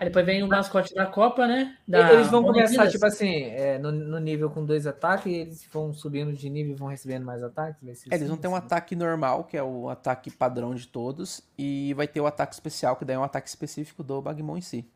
Aí 0.00 0.06
depois 0.06 0.24
vem 0.24 0.42
o 0.42 0.48
mascote 0.48 0.94
da 0.94 1.04
Copa, 1.04 1.46
né? 1.46 1.76
Da 1.86 2.14
Eles 2.14 2.28
vão 2.28 2.42
começar, 2.42 2.88
tipo 2.88 3.04
assim, 3.04 3.42
é, 3.42 3.78
no, 3.78 3.92
no 3.92 4.18
nível 4.18 4.48
com 4.48 4.64
dois 4.64 4.86
ataques, 4.86 5.26
e 5.26 5.34
eles 5.34 5.68
vão 5.70 5.92
subindo 5.92 6.32
de 6.32 6.48
nível 6.48 6.72
e 6.72 6.74
vão 6.74 6.88
recebendo 6.88 7.26
mais 7.26 7.42
ataques. 7.42 7.82
vai 7.82 7.94
ser 7.94 8.10
É, 8.10 8.16
eles 8.16 8.26
vão 8.26 8.38
ter 8.38 8.48
um 8.48 8.56
assim. 8.56 8.64
ataque 8.64 8.96
normal, 8.96 9.44
que 9.44 9.58
é 9.58 9.62
o 9.62 9.90
ataque 9.90 10.30
padrão 10.30 10.74
de 10.74 10.88
todos, 10.88 11.42
e 11.58 11.92
vai 11.92 12.08
ter 12.08 12.18
o 12.18 12.26
ataque 12.26 12.54
especial, 12.54 12.96
que 12.96 13.04
daí 13.04 13.14
é 13.14 13.18
um 13.18 13.24
ataque 13.24 13.46
específico 13.46 14.02
do 14.02 14.22
Bagmon 14.22 14.56
em 14.56 14.62
si. 14.62 14.88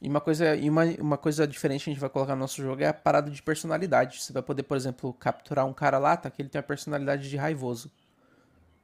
E 0.00 0.08
uma 0.08 0.22
coisa, 0.22 0.56
e 0.56 0.70
uma, 0.70 0.84
uma 0.98 1.18
coisa 1.18 1.46
diferente 1.46 1.84
que 1.84 1.90
a 1.90 1.92
gente 1.92 2.00
vai 2.00 2.08
colocar 2.08 2.34
no 2.34 2.40
nosso 2.40 2.62
jogo 2.62 2.82
é 2.82 2.86
a 2.86 2.94
parada 2.94 3.30
de 3.30 3.42
personalidade. 3.42 4.22
Você 4.22 4.32
vai 4.32 4.42
poder, 4.42 4.62
por 4.62 4.78
exemplo, 4.78 5.12
capturar 5.12 5.66
um 5.66 5.74
cara 5.74 5.98
lata 5.98 6.30
que 6.30 6.40
ele 6.40 6.48
tem 6.48 6.58
a 6.60 6.62
personalidade 6.62 7.28
de 7.28 7.36
raivoso. 7.36 7.90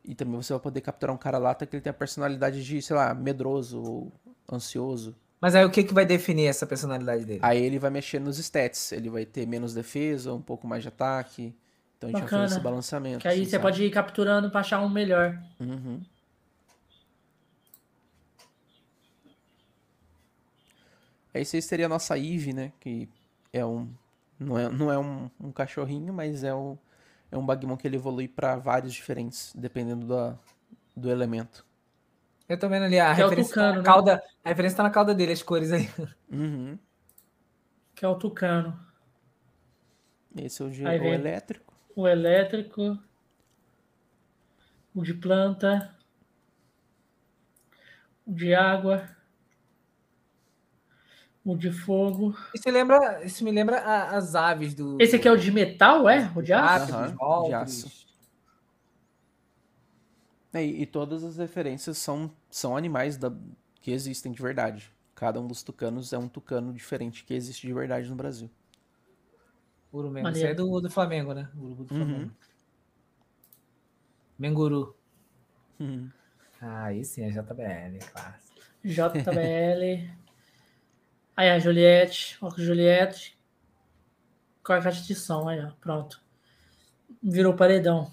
E 0.05 0.15
também 0.15 0.37
você 0.37 0.53
vai 0.53 0.61
poder 0.61 0.83
capturar 0.83 1.15
um 1.15 1.19
cara 1.19 1.39
lata 1.39 1.65
que 1.65 1.77
ele 1.77 1.83
tem 1.83 1.91
a 1.91 1.95
personalidade 1.95 2.63
de, 2.63 2.83
sei 2.83 2.95
lá, 2.95 3.15
medroso 3.15 3.83
ou 3.83 4.13
ansioso. 4.55 5.17
Mas 5.41 5.57
aí 5.57 5.65
o 5.65 5.71
que, 5.71 5.83
que 5.83 5.93
vai 5.93 6.07
definir 6.07 6.47
essa 6.47 6.67
personalidade 6.67 7.25
dele? 7.25 7.41
Aí 7.43 7.61
ele 7.61 7.79
vai 7.79 7.91
mexer 7.91 8.21
nos 8.21 8.39
stats. 8.39 8.93
Ele 8.93 9.11
vai 9.11 9.27
ter 9.27 9.47
menos 9.47 9.75
defesa, 9.75 10.33
um 10.33 10.41
pouco 10.41 10.67
mais 10.69 10.83
de 10.83 10.89
ataque. 10.89 11.55
Então 11.99 12.09
a 12.09 12.13
gente 12.13 12.21
vai 12.21 12.29
fazer 12.29 12.55
esse 12.55 12.63
balanceamento. 12.63 13.19
Que 13.19 13.29
aí 13.29 13.41
assim, 13.41 13.45
você 13.45 13.51
sabe? 13.51 13.63
pode 13.63 13.85
ir 13.85 13.91
capturando 13.91 14.51
pra 14.51 14.61
achar 14.61 14.81
um 14.81 14.89
melhor. 14.89 15.41
Uhum. 15.59 16.01
Aí 21.35 21.45
seria 21.45 21.87
a 21.87 21.89
nossa 21.89 22.19
Eve, 22.19 22.53
né? 22.53 22.73
Que 22.79 23.09
é 23.53 23.65
um. 23.65 23.89
Não 24.39 24.59
é, 24.59 24.69
não 24.69 24.93
é 24.93 24.99
um, 24.99 25.31
um 25.41 25.53
cachorrinho, 25.53 26.13
mas 26.13 26.45
é 26.45 26.55
um, 26.55 26.77
é 27.31 27.39
um 27.39 27.45
Bagmon 27.45 27.77
que 27.77 27.87
ele 27.87 27.97
evolui 27.97 28.29
pra 28.29 28.57
vários 28.57 28.93
diferentes, 28.93 29.53
dependendo 29.57 30.07
da, 30.07 30.37
do 30.97 31.11
elemento. 31.11 31.65
Eu 32.53 32.59
tô 32.59 32.69
vendo 32.69 32.83
ali 32.85 33.01
a 33.01 33.15
Que 33.15 33.21
é 33.21 33.25
referência, 33.25 33.49
tucano, 33.55 33.67
tá 33.69 33.73
na 33.73 33.79
né? 33.79 33.85
cauda, 33.85 34.23
a 34.45 34.49
referência 34.51 34.77
tá 34.77 34.83
na 34.83 34.91
cauda 34.91 35.15
dele, 35.15 35.33
as 35.33 35.43
cores 35.43 35.73
aí. 35.73 35.89
Uhum. 36.31 36.79
Que 37.95 38.05
é 38.05 38.09
o 38.09 38.15
Tucano. 38.17 38.79
Esse 40.37 40.61
é 40.63 40.65
o, 40.67 40.71
de, 40.71 40.85
o 40.85 40.89
elétrico. 40.89 41.73
O 41.97 42.07
elétrico. 42.09 42.99
O 44.95 45.03
de 45.03 45.15
planta. 45.15 45.95
O 48.27 48.33
de 48.35 48.55
água. 48.55 49.09
O 51.45 51.57
de 51.57 51.71
fogo. 51.73 52.37
Isso 52.55 52.65
me 52.67 52.73
lembra, 52.73 53.25
isso 53.25 53.45
me 53.45 53.51
lembra 53.51 53.79
a- 53.81 54.17
as 54.17 54.35
aves 54.35 54.75
do. 54.75 54.97
Esse 55.01 55.17
aqui 55.17 55.27
é 55.27 55.33
o 55.33 55.37
de 55.37 55.51
metal, 55.51 56.09
é? 56.09 56.31
O 56.37 56.43
de 56.43 56.53
aço? 56.53 56.95
Aham, 56.95 57.43
de 57.49 57.55
aço. 57.55 58.07
É, 60.53 60.65
e, 60.65 60.83
e 60.83 60.87
todas 60.87 61.25
as 61.25 61.37
referências 61.39 61.99
são, 61.99 62.31
são 62.51 62.77
animais 62.77 63.17
da, 63.17 63.33
que 63.81 63.91
existem 63.91 64.33
de 64.33 64.41
verdade. 64.43 64.91
Cada 65.15 65.41
um 65.41 65.47
dos 65.47 65.63
tucanos 65.63 66.13
é 66.13 66.19
um 66.19 66.29
tucano 66.29 66.73
diferente 66.73 67.25
que 67.25 67.35
existe 67.35 67.67
de 67.67 67.73
verdade 67.73 68.09
no 68.09 68.17
Brasil. 68.17 68.51
Maneiro. 70.23 70.37
Esse 70.37 70.47
é 70.47 70.55
do, 70.55 70.81
do 70.81 70.91
Flamengo, 70.91 71.35
né? 71.35 71.49
Urubu 71.57 71.85
do 71.85 71.95
Uhum. 71.95 71.99
Flamengo. 72.07 72.33
Menguru. 74.39 74.95
Uhum. 75.79 76.11
Ah, 76.61 76.85
aí 76.87 77.05
sim, 77.05 77.23
é 77.25 77.31
JBL, 77.31 77.99
clássico. 78.13 78.61
JBL. 78.85 80.11
Aí 81.37 81.51
a 81.51 81.59
Juliette. 81.59 82.37
Ó, 82.41 82.51
Juliette. 82.57 83.37
Com 84.65 84.73
a 84.73 84.81
caixa 84.83 85.03
de 85.05 85.15
som, 85.15 85.49
aí, 85.49 85.61
ó. 85.65 85.71
Pronto. 85.81 86.21
Virou 87.23 87.55
paredão. 87.55 88.11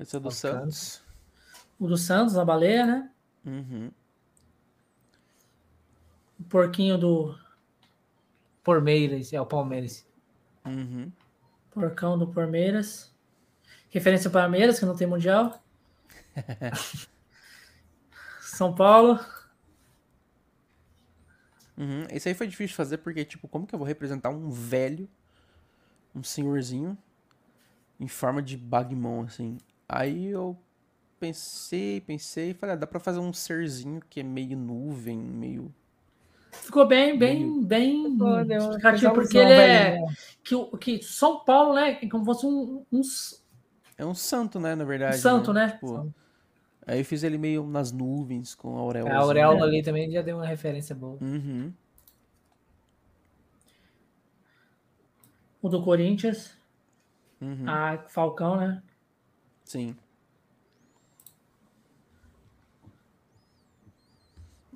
Esse 0.00 0.16
é 0.16 0.18
do 0.18 0.30
Bacana. 0.30 0.60
Santos. 0.60 1.02
O 1.78 1.86
do 1.86 1.96
Santos, 1.96 2.38
a 2.38 2.44
baleia, 2.44 2.86
né? 2.86 3.10
Uhum. 3.44 3.90
O 6.38 6.44
porquinho 6.44 6.96
do. 6.96 7.38
Palmeiras, 8.64 9.32
é 9.32 9.40
o 9.40 9.46
Palmeiras. 9.46 10.06
Uhum. 10.64 11.12
Porcão 11.70 12.18
do 12.18 12.26
Palmeiras. 12.26 13.14
Referência 13.90 14.28
ao 14.28 14.32
Palmeiras, 14.32 14.78
que 14.78 14.86
não 14.86 14.96
tem 14.96 15.06
mundial. 15.06 15.62
São 18.40 18.74
Paulo. 18.74 19.18
Uhum. 21.76 22.04
Esse 22.10 22.28
aí 22.28 22.34
foi 22.34 22.46
difícil 22.46 22.68
de 22.68 22.74
fazer 22.74 22.98
porque, 22.98 23.24
tipo, 23.24 23.48
como 23.48 23.66
que 23.66 23.74
eu 23.74 23.78
vou 23.78 23.88
representar 23.88 24.30
um 24.30 24.50
velho, 24.50 25.08
um 26.14 26.22
senhorzinho, 26.22 26.96
em 27.98 28.08
forma 28.08 28.42
de 28.42 28.56
Bagmon, 28.56 29.24
assim? 29.24 29.58
Aí 29.92 30.26
eu 30.26 30.56
pensei, 31.18 32.00
pensei 32.00 32.54
falei, 32.54 32.74
ah, 32.76 32.78
dá 32.78 32.86
pra 32.86 33.00
fazer 33.00 33.18
um 33.18 33.32
serzinho 33.32 34.00
que 34.08 34.20
é 34.20 34.22
meio 34.22 34.56
nuvem, 34.56 35.18
meio. 35.18 35.74
Ficou 36.52 36.86
bem, 36.86 37.18
bem, 37.18 37.64
bem 37.64 38.16
Pô, 38.16 38.44
deu- 38.44 38.58
explicativo, 38.58 39.00
fez 39.00 39.12
porque 39.12 39.38
ele 39.38 39.50
é. 39.52 39.56
velho, 39.56 40.06
né? 40.06 40.14
Que, 40.44 40.54
o- 40.54 40.66
que 40.78 41.02
São 41.02 41.44
Paulo, 41.44 41.74
né? 41.74 41.98
é 42.00 42.08
Como 42.08 42.24
fosse 42.24 42.46
um, 42.46 42.84
um 42.92 43.00
É 43.98 44.06
um 44.06 44.14
santo, 44.14 44.60
né, 44.60 44.76
na 44.76 44.84
verdade. 44.84 45.18
santo, 45.18 45.52
né? 45.52 45.70
Tipo, 45.72 46.14
aí 46.86 47.00
eu 47.00 47.04
fiz 47.04 47.24
ele 47.24 47.36
meio 47.36 47.66
nas 47.66 47.90
nuvens, 47.90 48.54
com 48.54 48.76
a 48.76 48.80
auréola. 48.80 49.10
A 49.10 49.18
auréola 49.18 49.64
ali 49.64 49.82
também 49.82 50.08
já 50.08 50.22
deu 50.22 50.36
uma 50.36 50.46
referência 50.46 50.94
boa. 50.94 51.18
Uhum. 51.20 51.72
O 55.60 55.68
do 55.68 55.82
Corinthians. 55.82 56.56
Uhum. 57.40 57.68
A 57.68 57.98
Falcão, 58.08 58.56
né? 58.56 58.80
Sim. 59.70 59.94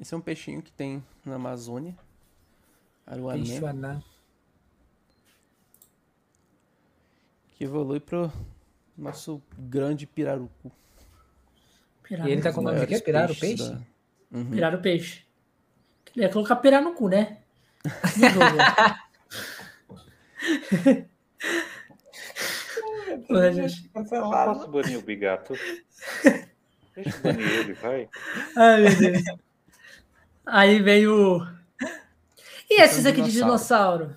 Esse 0.01 0.15
é 0.15 0.17
um 0.17 0.21
peixinho 0.21 0.63
que 0.63 0.71
tem 0.71 1.03
na 1.25 1.35
Amazônia. 1.35 1.97
Aruané. 3.05 4.01
Que 7.57 7.65
evolui 7.65 7.99
pro 7.99 8.31
nosso 8.97 9.43
grande 9.59 10.07
pirarucu. 10.07 10.71
Pirar 12.05 12.29
E 12.29 12.31
ele 12.31 12.41
tá 12.43 12.53
com 12.53 12.61
o 12.61 12.63
nome 12.63 12.79
de 12.79 12.87
quê? 12.87 12.93
Maiores 12.93 13.05
Pirar 13.05 13.25
o 13.33 13.35
peixes 13.35 13.67
peixe? 13.67 13.73
da- 13.73 14.39
Uhum. 14.39 14.51
Pirar 14.51 14.75
o 14.77 14.81
peixe. 14.81 15.25
Ele 16.15 16.25
ia 16.25 16.33
colocar 16.33 16.55
pirar 16.57 16.81
no 16.85 16.95
cu, 16.95 17.09
né? 17.11 17.43
Gente. 23.53 23.89
Posso 23.91 24.69
banir 24.71 24.99
o 24.99 25.03
bigato? 25.03 25.55
Deixa 26.95 27.17
eu 27.17 27.23
banir 27.23 27.49
ele, 27.61 27.73
vai. 27.75 28.09
Ai, 28.57 28.83
meu 28.83 28.97
Deus. 28.99 29.23
Aí 30.47 30.81
veio. 30.83 31.41
E 32.71 32.81
esses 32.83 33.01
Então, 33.01 33.13
aqui 33.13 33.23
de 33.23 33.33
dinossauro? 33.33 34.15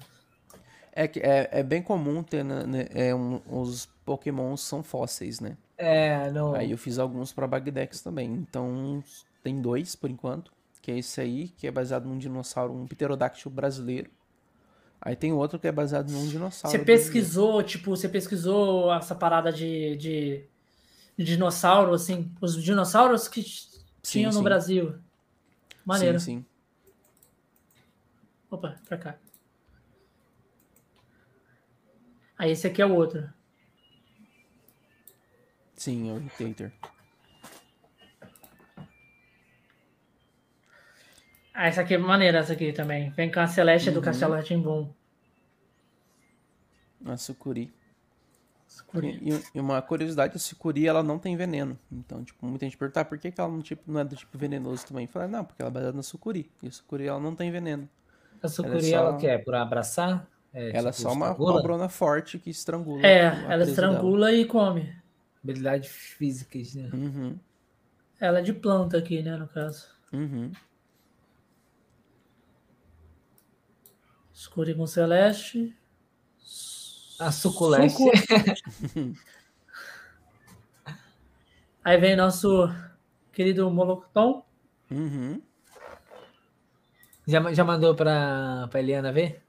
É, 0.91 1.07
que 1.07 1.19
é, 1.19 1.49
é 1.51 1.63
bem 1.63 1.81
comum 1.81 2.23
ter. 2.23 2.43
né, 2.43 2.63
né, 2.65 2.85
é 2.93 3.13
um- 3.15 3.41
os 3.47 3.85
pokémons 4.05 4.61
são 4.61 4.81
fósseis, 4.84 5.39
né? 5.39 5.55
É, 5.77 6.29
no... 6.31 6.55
Aí 6.55 6.71
eu 6.71 6.77
fiz 6.77 6.97
alguns 6.97 7.31
pra 7.31 7.45
Bagdex 7.47 8.01
também. 8.01 8.31
Então 8.34 9.03
tem 9.43 9.61
dois 9.61 9.95
por 9.95 10.09
enquanto. 10.09 10.51
Que 10.81 10.91
é 10.91 10.97
esse 10.99 11.19
aí, 11.19 11.49
que 11.49 11.67
é 11.67 11.71
baseado 11.71 12.05
num 12.05 12.17
dinossauro, 12.17 12.73
um 12.73 12.88
pterodáctilo 12.88 13.53
brasileiro. 13.53 14.09
Aí 15.02 15.15
tem 15.15 15.32
outro 15.32 15.60
que 15.60 15.68
é 15.68 15.72
baseado 15.72 16.10
num 16.10 16.28
dinossauro. 16.28 16.78
Você 16.78 16.84
pesquisou, 16.84 17.61
tipo, 17.64 17.91
você 17.95 18.10
pesquisou 18.10 18.94
essa 18.94 19.15
parada 19.15 19.53
de, 19.53 19.95
de, 19.95 20.44
de 21.18 21.24
dinossauro, 21.24 21.94
assim, 21.94 22.32
os 22.41 22.61
dinossauros 22.61 23.28
que 23.28 23.45
tinham 24.02 24.32
no 24.32 24.40
sim. 24.40 24.44
Brasil. 24.44 24.95
Maneiro. 25.86 26.19
Sim, 26.19 26.40
sim. 26.40 26.45
Opa, 28.49 28.76
pra 28.88 28.98
cá. 28.98 29.18
Aí 32.38 32.52
esse 32.52 32.68
aqui 32.68 32.82
é 32.82 32.86
o 32.86 32.94
outro. 32.94 33.28
Sim, 35.76 36.10
é 36.10 36.14
o 36.14 36.19
Dictator. 36.19 36.72
Ah, 41.59 41.67
essa 41.69 41.81
aqui 41.81 41.95
é 41.95 41.97
maneira, 41.97 42.38
essa 42.38 42.53
aqui 42.53 42.71
também. 42.71 43.09
Vem 43.09 43.31
com 43.31 43.39
a 43.39 43.47
Celeste 43.47 43.89
do 43.89 43.97
Uhum. 43.97 44.05
Castelo 44.05 44.35
Ratimbum. 44.35 44.93
A 47.03 47.17
sucuri. 47.17 47.73
E, 48.93 49.34
e- 49.34 49.43
e 49.55 49.59
uma 49.59 49.81
curiosidade, 49.81 50.35
a 50.35 50.39
sucuri 50.39 50.88
ela 50.88 51.01
não 51.01 51.17
tem 51.17 51.35
veneno. 51.35 51.77
Então, 51.91 52.23
tipo, 52.23 52.45
muita 52.45 52.65
gente 52.65 52.77
pergunta, 52.77 53.01
ah, 53.01 53.05
por 53.05 53.17
que, 53.17 53.31
que 53.31 53.41
ela 53.41 53.49
não, 53.49 53.61
tipo, 53.61 53.91
não 53.91 53.99
é 53.99 54.03
do 54.03 54.15
tipo 54.15 54.38
venenoso 54.38 54.85
também? 54.85 55.07
Fala, 55.07 55.27
não, 55.27 55.43
porque 55.43 55.59
ela 55.61 55.71
é 55.71 55.73
baseada 55.73 55.95
na 55.97 56.03
sucuri. 56.03 56.51
E 56.61 56.67
a 56.67 56.71
sucuri 56.71 57.07
ela 57.07 57.19
não 57.19 57.34
tem 57.35 57.49
veneno. 57.49 57.89
A 58.43 58.47
sucuri, 58.47 58.77
Ela 58.77 58.85
é 58.88 58.91
ela, 58.91 59.11
só- 59.13 59.17
que 59.17 59.27
é 59.27 59.38
por 59.39 59.55
abraçar? 59.55 60.27
É, 60.53 60.69
ela 60.77 60.89
é 60.89 60.91
tipo, 60.91 61.01
só 61.03 61.13
uma 61.13 61.34
cobrona 61.34 61.89
forte 61.89 62.38
que 62.38 62.49
estrangula. 62.51 63.05
É, 63.05 63.25
ela 63.51 63.63
estrangula 63.63 64.31
e 64.31 64.45
come. 64.45 64.93
Habilidades 65.43 65.89
físicas, 65.89 66.75
né? 66.75 66.84
dela. 66.84 66.95
Uhum, 66.95 67.39
Ela 68.19 68.39
é 68.39 68.41
de 68.41 68.53
planta 68.53 68.97
aqui, 68.97 69.23
né, 69.23 69.35
no 69.38 69.47
caso. 69.47 69.88
uhum. 70.13 70.51
Escure 74.38 74.76
com 74.76 74.85
Celeste. 74.85 75.76
A 77.19 77.31
suculeste. 77.31 77.97
Sucu- 78.69 79.18
Aí 81.84 81.97
vem 81.97 82.15
nosso 82.15 82.69
querido 83.34 83.68
Molocton. 83.72 84.45
Uhum. 84.91 85.41
Já, 87.26 87.51
já 87.51 87.64
mandou 87.64 87.95
pra, 87.95 88.68
pra 88.69 88.80
Eliana 88.80 89.11
ver? 89.11 89.41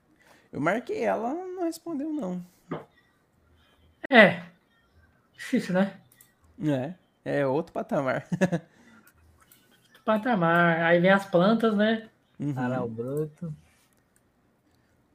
Eu 0.51 0.59
marquei 0.61 1.03
ela, 1.05 1.35
não 1.35 1.65
respondeu, 1.65 2.11
não. 2.11 2.43
É. 4.09 4.43
Difícil, 5.37 5.75
né? 5.75 6.01
É, 6.65 6.95
é 7.41 7.47
outro 7.47 7.75
patamar. 7.75 8.27
Patamar. 10.03 10.81
Aí 10.81 10.99
vem 11.01 11.11
as 11.11 11.27
plantas, 11.27 11.77
né? 11.77 12.09
Uhum. 12.41 12.59
Aral 12.59 12.89
Broto. 12.89 13.55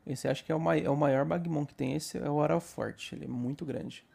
Esse 0.05 0.27
acho 0.27 0.43
que 0.43 0.51
é 0.51 0.55
o, 0.55 0.59
mai- 0.59 0.83
é 0.83 0.89
o 0.89 0.95
maior 0.97 1.25
Bagmon 1.25 1.65
que 1.65 1.73
tem. 1.73 1.93
Esse 1.95 2.17
é 2.17 2.29
o 2.29 2.41
Aral 2.41 2.59
Forte. 2.59 3.15
Ele 3.15 3.25
é 3.25 3.27
muito 3.27 3.65
grande. 3.65 4.05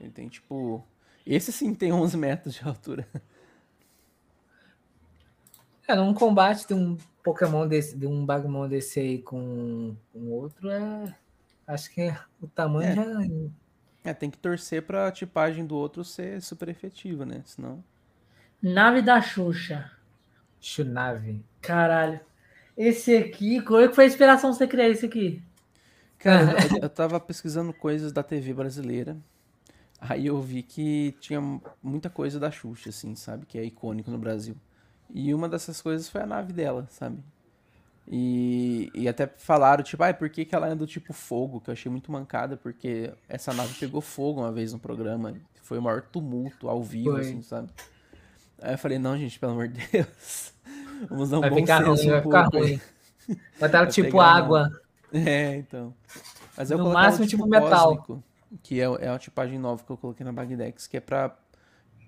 Ele 0.00 0.10
tem 0.10 0.28
tipo. 0.28 0.84
Esse 1.26 1.52
sim 1.52 1.74
tem 1.74 1.92
11 1.92 2.16
metros 2.16 2.54
de 2.54 2.64
altura. 2.66 3.06
É, 5.86 5.94
num 5.96 6.14
combate 6.14 6.66
de 6.66 6.74
um 6.74 6.96
Pokémon 7.24 7.66
desse, 7.66 7.96
de 7.96 8.06
um 8.06 8.24
Bagmon 8.24 8.68
desse 8.68 9.00
aí 9.00 9.18
com 9.20 9.96
um 10.14 10.30
outro, 10.30 10.70
é. 10.70 11.14
Acho 11.66 11.90
que 11.92 12.02
é- 12.02 12.18
o 12.40 12.46
tamanho 12.46 12.88
É. 12.90 12.94
já. 12.94 14.10
É, 14.10 14.14
tem 14.14 14.30
que 14.30 14.38
torcer 14.38 14.82
pra 14.82 15.10
tipagem 15.12 15.66
do 15.66 15.76
outro 15.76 16.04
ser 16.04 16.40
super 16.40 16.68
efetiva, 16.68 17.26
né? 17.26 17.42
Senão. 17.44 17.82
Nave 18.62 19.02
da 19.02 19.20
Xuxa. 19.20 19.90
Chunave. 20.60 21.44
Caralho. 21.60 22.20
Esse 22.76 23.16
aqui, 23.16 23.60
qual 23.60 23.80
é 23.80 23.88
que 23.88 23.94
foi 23.94 24.04
a 24.04 24.06
inspiração 24.06 24.52
você 24.52 24.66
criar 24.66 24.88
esse 24.88 25.06
aqui? 25.06 25.42
Cara, 26.18 26.56
eu, 26.80 26.88
tava 26.88 27.18
pesquisando 27.18 27.72
coisas 27.72 28.12
da 28.12 28.22
TV 28.22 28.54
brasileira. 28.54 29.16
Aí 30.00 30.26
eu 30.26 30.40
vi 30.40 30.62
que 30.62 31.14
tinha 31.20 31.40
muita 31.82 32.08
coisa 32.08 32.38
da 32.40 32.50
Xuxa, 32.50 32.90
assim, 32.90 33.14
sabe? 33.14 33.44
Que 33.46 33.58
é 33.58 33.64
icônico 33.64 34.10
no 34.10 34.18
Brasil. 34.18 34.56
E 35.12 35.34
uma 35.34 35.48
dessas 35.48 35.80
coisas 35.80 36.08
foi 36.08 36.22
a 36.22 36.26
nave 36.26 36.52
dela, 36.52 36.86
sabe? 36.90 37.18
E, 38.08 38.90
e 38.94 39.08
até 39.08 39.26
falaram, 39.26 39.82
tipo, 39.82 40.02
ai, 40.02 40.14
por 40.14 40.28
que, 40.28 40.44
que 40.44 40.54
ela 40.54 40.68
é 40.68 40.74
do 40.74 40.86
tipo 40.86 41.12
fogo? 41.12 41.60
Que 41.60 41.70
eu 41.70 41.72
achei 41.72 41.90
muito 41.90 42.10
mancada, 42.10 42.56
porque 42.56 43.12
essa 43.28 43.52
nave 43.52 43.74
pegou 43.74 44.00
fogo 44.00 44.40
uma 44.40 44.52
vez 44.52 44.72
no 44.72 44.78
programa. 44.78 45.34
Foi 45.62 45.78
o 45.78 45.82
maior 45.82 46.02
tumulto 46.02 46.68
ao 46.68 46.82
vivo, 46.82 47.12
Foi. 47.12 47.20
assim, 47.20 47.42
sabe? 47.42 47.68
Aí 48.60 48.74
eu 48.74 48.78
falei, 48.78 48.98
não, 48.98 49.16
gente, 49.18 49.38
pelo 49.38 49.52
amor 49.52 49.68
de 49.68 49.86
Deus. 49.88 50.52
Vamos 51.08 51.30
dar 51.30 51.38
um 51.38 51.40
Vai 51.40 51.50
bom 51.50 51.56
ficar 51.56 51.84
senso 51.84 51.90
ruim, 52.02 52.06
um 52.06 52.10
vai 52.10 52.22
ficar 52.22 52.42
ruim. 52.48 52.80
Vai 53.58 53.68
estar 53.68 53.78
Vai 53.84 53.86
tipo 53.88 54.16
não. 54.16 54.20
água. 54.20 54.80
É, 55.12 55.56
então. 55.56 55.94
Mas 56.56 56.70
eu 56.70 56.78
No 56.78 56.92
máximo, 56.92 57.26
tipo 57.26 57.46
metal. 57.46 57.88
cósmico, 57.96 58.22
que 58.62 58.80
é, 58.80 58.84
é 58.84 59.08
a 59.08 59.18
tipagem 59.18 59.58
nova 59.58 59.82
que 59.84 59.90
eu 59.90 59.96
coloquei 59.96 60.24
na 60.24 60.32
Bagdex, 60.32 60.86
que 60.86 60.96
é 60.96 61.00
pra 61.00 61.36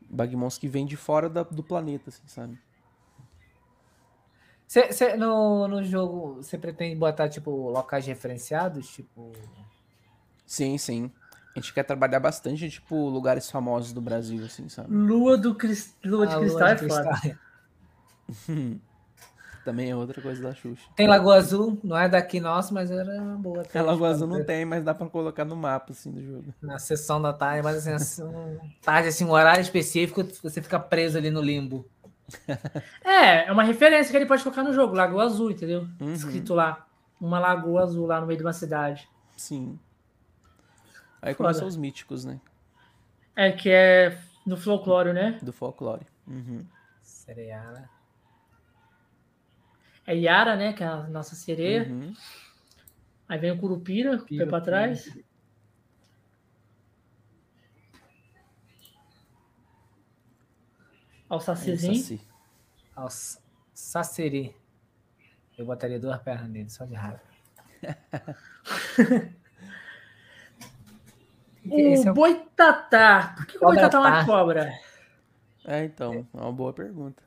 Bagmons 0.09 0.59
que 0.59 0.69
vem 0.69 0.87
de 0.87 0.97
fora 0.97 1.29
da- 1.29 1.43
do 1.43 1.63
planeta, 1.63 2.11
assim, 2.11 2.23
sabe? 2.27 2.59
Cê, 4.67 4.93
cê- 4.93 5.17
no, 5.17 5.69
no 5.69 5.85
jogo, 5.85 6.37
você 6.37 6.57
pretende 6.59 6.97
botar, 6.97 7.29
tipo, 7.29 7.51
locais 7.71 8.07
referenciados? 8.07 8.89
Tipo. 8.89 9.33
Sim, 10.47 10.77
sim. 10.79 11.11
A 11.55 11.61
gente 11.61 11.73
quer 11.73 11.85
trabalhar 11.85 12.19
bastante, 12.19 12.69
tipo, 12.69 13.09
lugares 13.09 13.51
famosos 13.51 13.93
do 13.93 14.01
Brasil, 14.01 14.45
assim, 14.45 14.69
sabe? 14.69 14.93
Lua, 14.93 15.37
do 15.39 15.55
cris... 15.55 15.95
Lua 16.05 16.27
de 16.27 16.35
a 16.35 16.39
lua 16.39 16.47
cristal 16.47 16.69
é 16.69 16.75
de 16.75 16.89
foda. 16.89 17.39
Também 19.65 19.91
é 19.91 19.97
outra 19.97 20.21
coisa 20.21 20.43
da 20.43 20.55
Xuxa. 20.55 20.87
Tem 20.95 21.07
Lagoa 21.09 21.37
Azul, 21.37 21.79
não 21.83 21.97
é 21.97 22.07
daqui 22.07 22.39
nosso, 22.39 22.75
mas 22.75 22.91
era 22.91 23.11
uma 23.23 23.37
boa. 23.37 23.65
A 23.75 23.81
Lagoa 23.83 24.11
Azul 24.11 24.29
não 24.29 24.45
tem, 24.45 24.65
mas 24.67 24.85
dá 24.85 24.95
pra 24.95 25.09
colocar 25.09 25.47
no 25.47 25.57
mapa, 25.57 25.93
assim, 25.93 26.13
do 26.13 26.23
jogo. 26.23 26.55
Na 26.61 26.79
sessão 26.79 27.21
da 27.21 27.33
tarde, 27.33 27.63
mas 27.63 27.79
assim, 27.79 27.93
assim, 27.93 28.23
um- 28.25 28.59
tarde, 28.83 29.09
assim, 29.09 29.25
um 29.25 29.31
horário 29.31 29.63
específico, 29.63 30.23
você 30.43 30.61
fica 30.61 30.79
preso 30.79 31.17
ali 31.17 31.31
no 31.31 31.41
limbo. 31.41 31.89
É, 33.03 33.47
é 33.49 33.53
uma 33.53 33.63
referência 33.63 34.11
que 34.11 34.17
ele 34.17 34.27
pode 34.27 34.43
colocar 34.43 34.63
no 34.63 34.73
jogo, 34.73 34.95
Lagoa 34.95 35.25
Azul, 35.25 35.51
entendeu? 35.51 35.87
Uhum. 36.01 36.13
Escrito 36.13 36.55
lá. 36.55 36.87
Uma 37.21 37.39
lagoa 37.39 37.85
azul 37.85 38.07
lá 38.07 38.21
no 38.21 38.27
meio 38.27 38.37
de 38.39 38.45
uma 38.45 38.53
cidade. 38.53 39.09
Sim. 39.37 39.79
Aí 41.23 41.33
Foda. 41.33 41.49
começam 41.49 41.67
os 41.69 41.77
míticos, 41.77 42.25
né? 42.25 42.39
É, 43.35 43.51
que 43.53 43.71
é 43.71 44.19
no 44.45 44.57
folclore, 44.57 45.13
né? 45.13 45.39
Do 45.43 45.53
folclore. 45.53 46.07
Uhum. 46.27 46.67
Cereala. 47.03 47.89
É 50.07 50.15
Yara, 50.15 50.57
né? 50.57 50.73
Que 50.73 50.83
é 50.83 50.87
a 50.87 51.05
nossa 51.05 51.35
sereia. 51.35 51.85
Uhum. 51.89 52.15
Aí 53.29 53.39
vem 53.39 53.51
o 53.53 53.59
Curupira, 53.59 54.19
com 54.19 54.25
o 54.25 54.27
pé 54.27 54.27
Pira, 54.29 54.47
pra 54.47 54.61
trás. 54.61 55.07
O 61.29 61.35
É 61.35 61.37
o 61.37 61.41
Sacizinho. 61.41 61.95
Saci. 61.97 62.21
Ao 62.95 63.07
s- 63.07 63.39
Saceri. 63.73 64.55
Eu 65.57 65.65
botaria 65.67 65.99
duas 65.99 66.21
pernas 66.23 66.49
nele, 66.51 66.69
só 66.71 66.85
de 66.85 66.95
raiva. 66.95 67.21
Esse 71.67 72.07
é 72.07 72.11
O 72.11 72.13
o 72.13 72.15
Boitatá. 72.15 73.35
Por 73.37 73.47
que, 73.47 73.57
o 73.57 73.61
Boitatá 73.61 73.97
é 73.97 74.01
uma 74.01 74.11
tá. 74.11 74.25
cobra? 74.27 74.71
É, 75.65 75.85
então, 75.85 76.27
é 76.35 76.39
uma 76.41 76.53
boa 76.53 76.73
pergunta. 76.75 77.23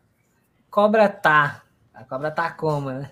Cobra 0.70 1.10
tá. 1.10 1.64
A 1.98 2.04
cobra 2.04 2.30
tá 2.32 2.52
como, 2.52 2.92
né? 2.92 3.12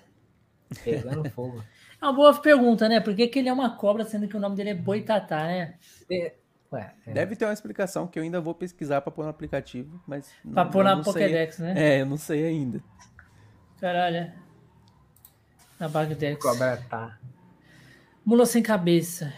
Pegando 0.84 1.28
fogo. 1.30 1.62
É 2.00 2.04
uma 2.04 2.12
boa 2.12 2.34
pergunta, 2.40 2.88
né? 2.88 3.00
Por 3.00 3.14
que, 3.16 3.26
que 3.26 3.38
ele 3.38 3.48
é 3.48 3.52
uma 3.52 3.76
cobra, 3.76 4.04
sendo 4.04 4.28
que 4.28 4.36
o 4.36 4.40
nome 4.40 4.54
dele 4.56 4.70
é 4.70 4.74
Boitatá, 4.74 5.44
né? 5.44 5.74
E- 6.10 6.32
Ué, 6.72 6.92
é. 7.06 7.12
Deve 7.12 7.36
ter 7.36 7.44
uma 7.44 7.52
explicação 7.52 8.06
que 8.08 8.18
eu 8.18 8.22
ainda 8.22 8.40
vou 8.40 8.54
pesquisar 8.54 9.00
pra 9.00 9.12
pôr 9.12 9.22
no 9.24 9.28
aplicativo, 9.30 10.02
mas. 10.06 10.32
Pra 10.52 10.64
não- 10.64 10.70
pôr 10.70 10.84
na 10.84 10.96
não 10.96 11.02
sei- 11.04 11.12
Pokédex, 11.12 11.58
né? 11.58 11.74
É, 11.76 12.00
eu 12.00 12.06
não 12.06 12.16
sei 12.16 12.44
ainda. 12.44 12.82
Caralho. 13.80 14.16
é. 14.16 14.34
Na 15.78 15.88
Bagdex. 15.88 16.42
Cobra 16.42 16.82
tá. 16.88 17.18
Mula 18.24 18.46
sem 18.46 18.62
cabeça. 18.62 19.32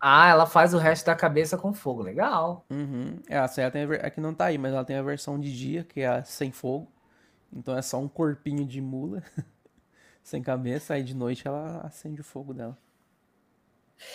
Ah, 0.00 0.28
ela 0.28 0.44
faz 0.44 0.74
o 0.74 0.78
resto 0.78 1.06
da 1.06 1.14
cabeça 1.14 1.56
com 1.56 1.72
fogo. 1.72 2.02
Legal. 2.02 2.66
Uhum. 2.68 3.18
É, 3.28 3.38
a 3.38 3.48
Serra 3.48 3.70
tem 3.70 3.84
a 3.84 3.86
ver... 3.86 4.04
Aqui 4.04 4.20
não 4.20 4.34
tá 4.34 4.46
aí, 4.46 4.58
mas 4.58 4.72
ela 4.74 4.84
tem 4.84 4.96
a 4.96 5.02
versão 5.02 5.40
de 5.40 5.56
dia, 5.56 5.82
que 5.84 6.00
é 6.00 6.06
a 6.08 6.24
sem 6.24 6.52
fogo. 6.52 6.92
Então 7.54 7.76
é 7.76 7.82
só 7.82 8.00
um 8.00 8.08
corpinho 8.08 8.66
de 8.66 8.80
mula, 8.80 9.22
sem 10.22 10.42
cabeça, 10.42 10.94
aí 10.94 11.04
de 11.04 11.14
noite 11.14 11.46
ela 11.46 11.80
acende 11.84 12.20
o 12.20 12.24
fogo 12.24 12.52
dela. 12.52 12.76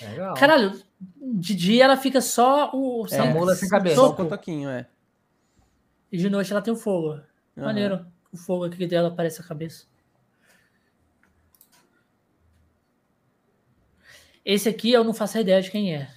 Legal. 0.02 0.36
Caralho, 0.36 0.84
de 1.18 1.56
dia 1.56 1.86
ela 1.86 1.96
fica 1.96 2.20
só 2.20 2.70
o. 2.74 3.08
É, 3.10 3.34
mula 3.34 3.56
sem 3.56 3.70
cabeça. 3.70 3.96
Só 3.96 4.08
o 4.08 4.10
toco. 4.10 4.24
cotoquinho, 4.24 4.70
é. 4.70 4.86
E 6.12 6.18
de 6.18 6.30
noite 6.30 6.52
ela 6.52 6.62
tem 6.62 6.74
o 6.74 6.78
fogo. 6.78 7.14
Aham. 7.58 7.66
Maneiro. 7.66 8.06
O 8.32 8.38
fogo 8.38 8.66
aqui 8.66 8.86
dela 8.86 9.10
parece 9.10 9.42
a 9.42 9.44
cabeça. 9.44 9.86
Esse 14.44 14.70
aqui 14.70 14.92
eu 14.92 15.04
não 15.04 15.14
faço 15.14 15.38
a 15.38 15.42
ideia 15.42 15.62
de 15.62 15.72
quem 15.72 15.96
é. 15.96 16.12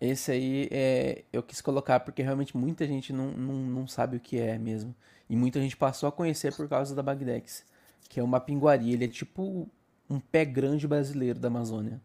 Esse 0.00 0.30
aí 0.30 0.68
é, 0.70 1.24
eu 1.32 1.42
quis 1.42 1.60
colocar 1.60 2.00
porque 2.00 2.22
realmente 2.22 2.56
muita 2.56 2.86
gente 2.86 3.12
não, 3.12 3.30
não, 3.32 3.54
não 3.54 3.86
sabe 3.86 4.16
o 4.16 4.20
que 4.20 4.38
é 4.38 4.58
mesmo. 4.58 4.94
E 5.28 5.34
muita 5.36 5.60
gente 5.60 5.76
passou 5.76 6.08
a 6.08 6.12
conhecer 6.12 6.54
por 6.54 6.68
causa 6.68 6.94
da 6.94 7.02
Bagdex, 7.02 7.64
que 8.08 8.20
é 8.20 8.22
uma 8.22 8.38
pinguari. 8.40 8.92
Ele 8.92 9.04
é 9.06 9.08
tipo 9.08 9.68
um 10.08 10.20
pé 10.20 10.44
grande 10.44 10.86
brasileiro 10.86 11.38
da 11.38 11.48
Amazônia. 11.48 12.00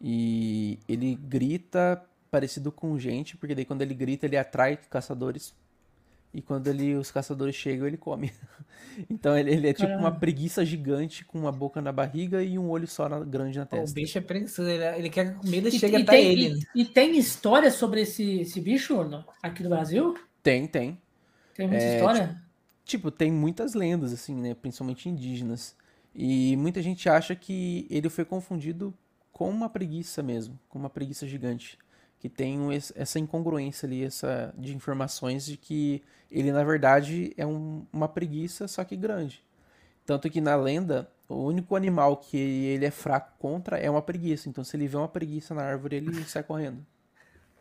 E 0.00 0.78
ele 0.88 1.14
grita 1.16 2.02
parecido 2.30 2.70
com 2.70 2.98
gente, 2.98 3.36
porque 3.36 3.54
daí 3.54 3.64
quando 3.64 3.82
ele 3.82 3.94
grita 3.94 4.26
ele 4.26 4.36
atrai 4.36 4.76
caçadores. 4.90 5.54
E 6.32 6.42
quando 6.42 6.66
ele, 6.68 6.94
os 6.94 7.10
caçadores 7.10 7.54
chegam, 7.54 7.86
ele 7.86 7.96
come. 7.96 8.30
então 9.08 9.36
ele, 9.36 9.50
ele 9.50 9.68
é 9.68 9.72
tipo 9.72 9.90
uma 9.94 10.12
preguiça 10.12 10.62
gigante 10.64 11.24
com 11.24 11.38
uma 11.38 11.50
boca 11.50 11.80
na 11.80 11.90
barriga 11.90 12.42
e 12.44 12.58
um 12.58 12.68
olho 12.68 12.86
só 12.86 13.08
na- 13.08 13.20
grande 13.20 13.56
na 13.56 13.64
O 13.64 13.66
testa. 13.66 13.94
bicho 13.94 14.18
é 14.18 14.20
preguiçoso, 14.20 14.68
ele, 14.68 14.84
ele 14.98 15.08
quer 15.08 15.24
que 15.24 15.30
a 15.30 15.34
comida 15.40 15.68
E, 15.70 15.72
chegue 15.72 15.96
e 15.96 16.02
até 16.02 16.12
tem, 16.12 16.26
ele. 16.32 16.60
e- 16.74 16.82
e 16.82 16.84
tem 16.84 17.16
história 17.18 17.70
sobre 17.70 18.02
esse, 18.02 18.40
esse 18.40 18.60
bicho 18.60 19.02
no- 19.04 19.24
aqui 19.42 19.62
no 19.62 19.70
Brasil? 19.70 20.14
Tem, 20.42 20.66
tem. 20.66 21.00
Tem 21.58 21.66
muita 21.66 21.84
É, 21.84 21.94
história? 21.96 22.42
Tipo, 22.84 23.10
tem 23.10 23.32
muitas 23.32 23.74
lendas, 23.74 24.12
assim, 24.12 24.34
né? 24.36 24.54
Principalmente 24.54 25.08
indígenas. 25.08 25.74
E 26.14 26.56
muita 26.56 26.80
gente 26.80 27.08
acha 27.08 27.34
que 27.34 27.84
ele 27.90 28.08
foi 28.08 28.24
confundido 28.24 28.94
com 29.32 29.50
uma 29.50 29.68
preguiça 29.68 30.22
mesmo, 30.22 30.56
com 30.68 30.78
uma 30.78 30.88
preguiça 30.88 31.26
gigante. 31.26 31.76
Que 32.20 32.28
tem 32.28 32.60
um- 32.60 32.70
essa 32.72 33.18
incongruência 33.18 33.86
ali, 33.86 34.04
essa 34.04 34.54
de 34.56 34.72
informações 34.74 35.44
de 35.44 35.56
que 35.56 36.00
ele, 36.30 36.52
na 36.52 36.62
verdade, 36.62 37.32
é 37.36 37.44
um- 37.44 37.84
uma 37.92 38.08
preguiça, 38.08 38.68
só 38.68 38.84
que 38.84 38.96
grande. 38.96 39.44
Tanto 40.06 40.30
que 40.30 40.40
na 40.40 40.56
lenda, 40.56 41.10
o 41.28 41.34
único 41.44 41.76
animal 41.76 42.16
que 42.16 42.36
ele 42.38 42.86
é 42.86 42.90
fraco 42.92 43.32
contra 43.38 43.78
é 43.78 43.90
uma 43.90 44.02
preguiça. 44.02 44.48
Então, 44.48 44.64
se 44.64 44.76
ele 44.76 44.88
vê 44.88 44.96
uma 44.96 45.08
preguiça 45.08 45.54
na 45.54 45.62
árvore, 45.62 45.96
ele 45.96 46.24
sai 46.24 46.44
correndo. 46.44 46.86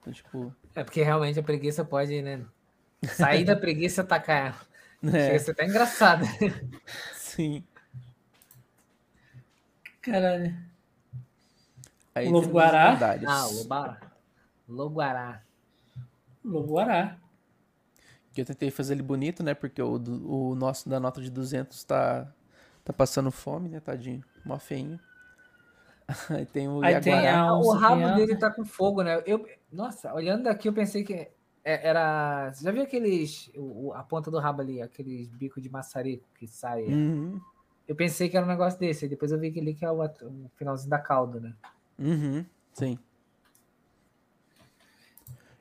Então, 0.02 0.14
tipo, 0.14 0.54
É 0.76 0.84
porque 0.84 1.02
realmente 1.04 1.40
a 1.40 1.44
preguiça 1.44 1.84
pode, 1.84 2.22
né? 2.22 2.46
Sair 3.06 3.46
da 3.46 3.56
preguiça 3.56 4.02
e 4.02 4.04
atacar 4.04 4.48
ela. 4.48 4.68
Chega 5.04 5.18
a 5.18 5.36
é, 5.36 5.40
ser 5.40 5.52
até 5.52 5.66
engraçado. 5.66 6.26
sim. 7.16 7.64
Caralho. 10.02 10.56
Aí 12.16 12.28
O 12.28 12.32
lobo 12.32 12.48
temos 12.48 12.64
as 12.64 12.72
guará? 12.72 12.92
lendárias. 12.94 13.32
Ah, 13.32 13.48
o 13.48 13.54
Lobará. 13.54 14.00
Loguará. 14.68 15.42
Lobo-guará. 16.44 17.18
Que 18.34 18.42
eu 18.42 18.46
tentei 18.46 18.72
fazer 18.72 18.94
ele 18.94 19.04
bonito, 19.04 19.44
né? 19.44 19.54
Porque 19.54 19.82
o, 19.82 19.96
o 20.52 20.56
nosso 20.56 20.90
da 20.90 21.00
nota 21.00 21.22
de 21.22 21.30
200 21.30 21.84
tá, 21.84 22.28
tá 22.84 22.94
passando 22.94 23.30
fome, 23.32 23.70
né, 23.70 23.80
tadinho? 23.80 24.24
Mó 24.46 24.58
feinho. 24.58 25.00
Aí 26.30 26.46
tem 26.46 26.68
o 26.70 26.84
Aí 26.84 27.00
tem 27.02 27.14
o 27.14 27.72
rabo 27.72 28.16
dele 28.16 28.36
tá 28.38 28.50
com 28.50 28.64
fogo, 28.64 29.04
né? 29.04 29.22
Eu, 29.26 29.46
nossa, 29.72 30.14
olhando 30.14 30.44
daqui, 30.44 30.70
eu 30.70 30.74
pensei 30.74 31.04
que 31.04 31.14
é- 31.14 31.32
era. 31.72 32.52
Você 32.54 32.64
já 32.64 32.72
viu 32.72 32.84
aqueles. 32.84 33.50
o- 33.56 33.94
a 33.94 34.04
ponta 34.04 34.32
do 34.32 34.40
rabo 34.40 34.62
ali, 34.62 34.82
aqueles 34.82 35.28
bicos 35.30 35.62
de 35.64 35.70
maçarico 35.70 36.28
que 36.38 36.48
sai? 36.48 36.84
Uhum, 36.88 37.40
Eu 37.88 37.96
pensei 37.96 38.30
que 38.30 38.38
era 38.38 38.46
um 38.46 38.50
negócio 38.50 38.80
desse, 38.80 39.06
aí 39.06 39.10
depois 39.10 39.32
eu 39.32 39.40
vi 39.40 39.52
que 39.52 39.60
ali 39.60 39.74
que 39.76 39.86
é 39.86 39.92
o, 39.92 40.04
o 40.04 40.52
finalzinho 40.58 40.90
da 40.92 41.00
cauda, 41.00 41.40
né? 41.40 41.56
uhum, 42.00 42.46
sim. 42.74 42.98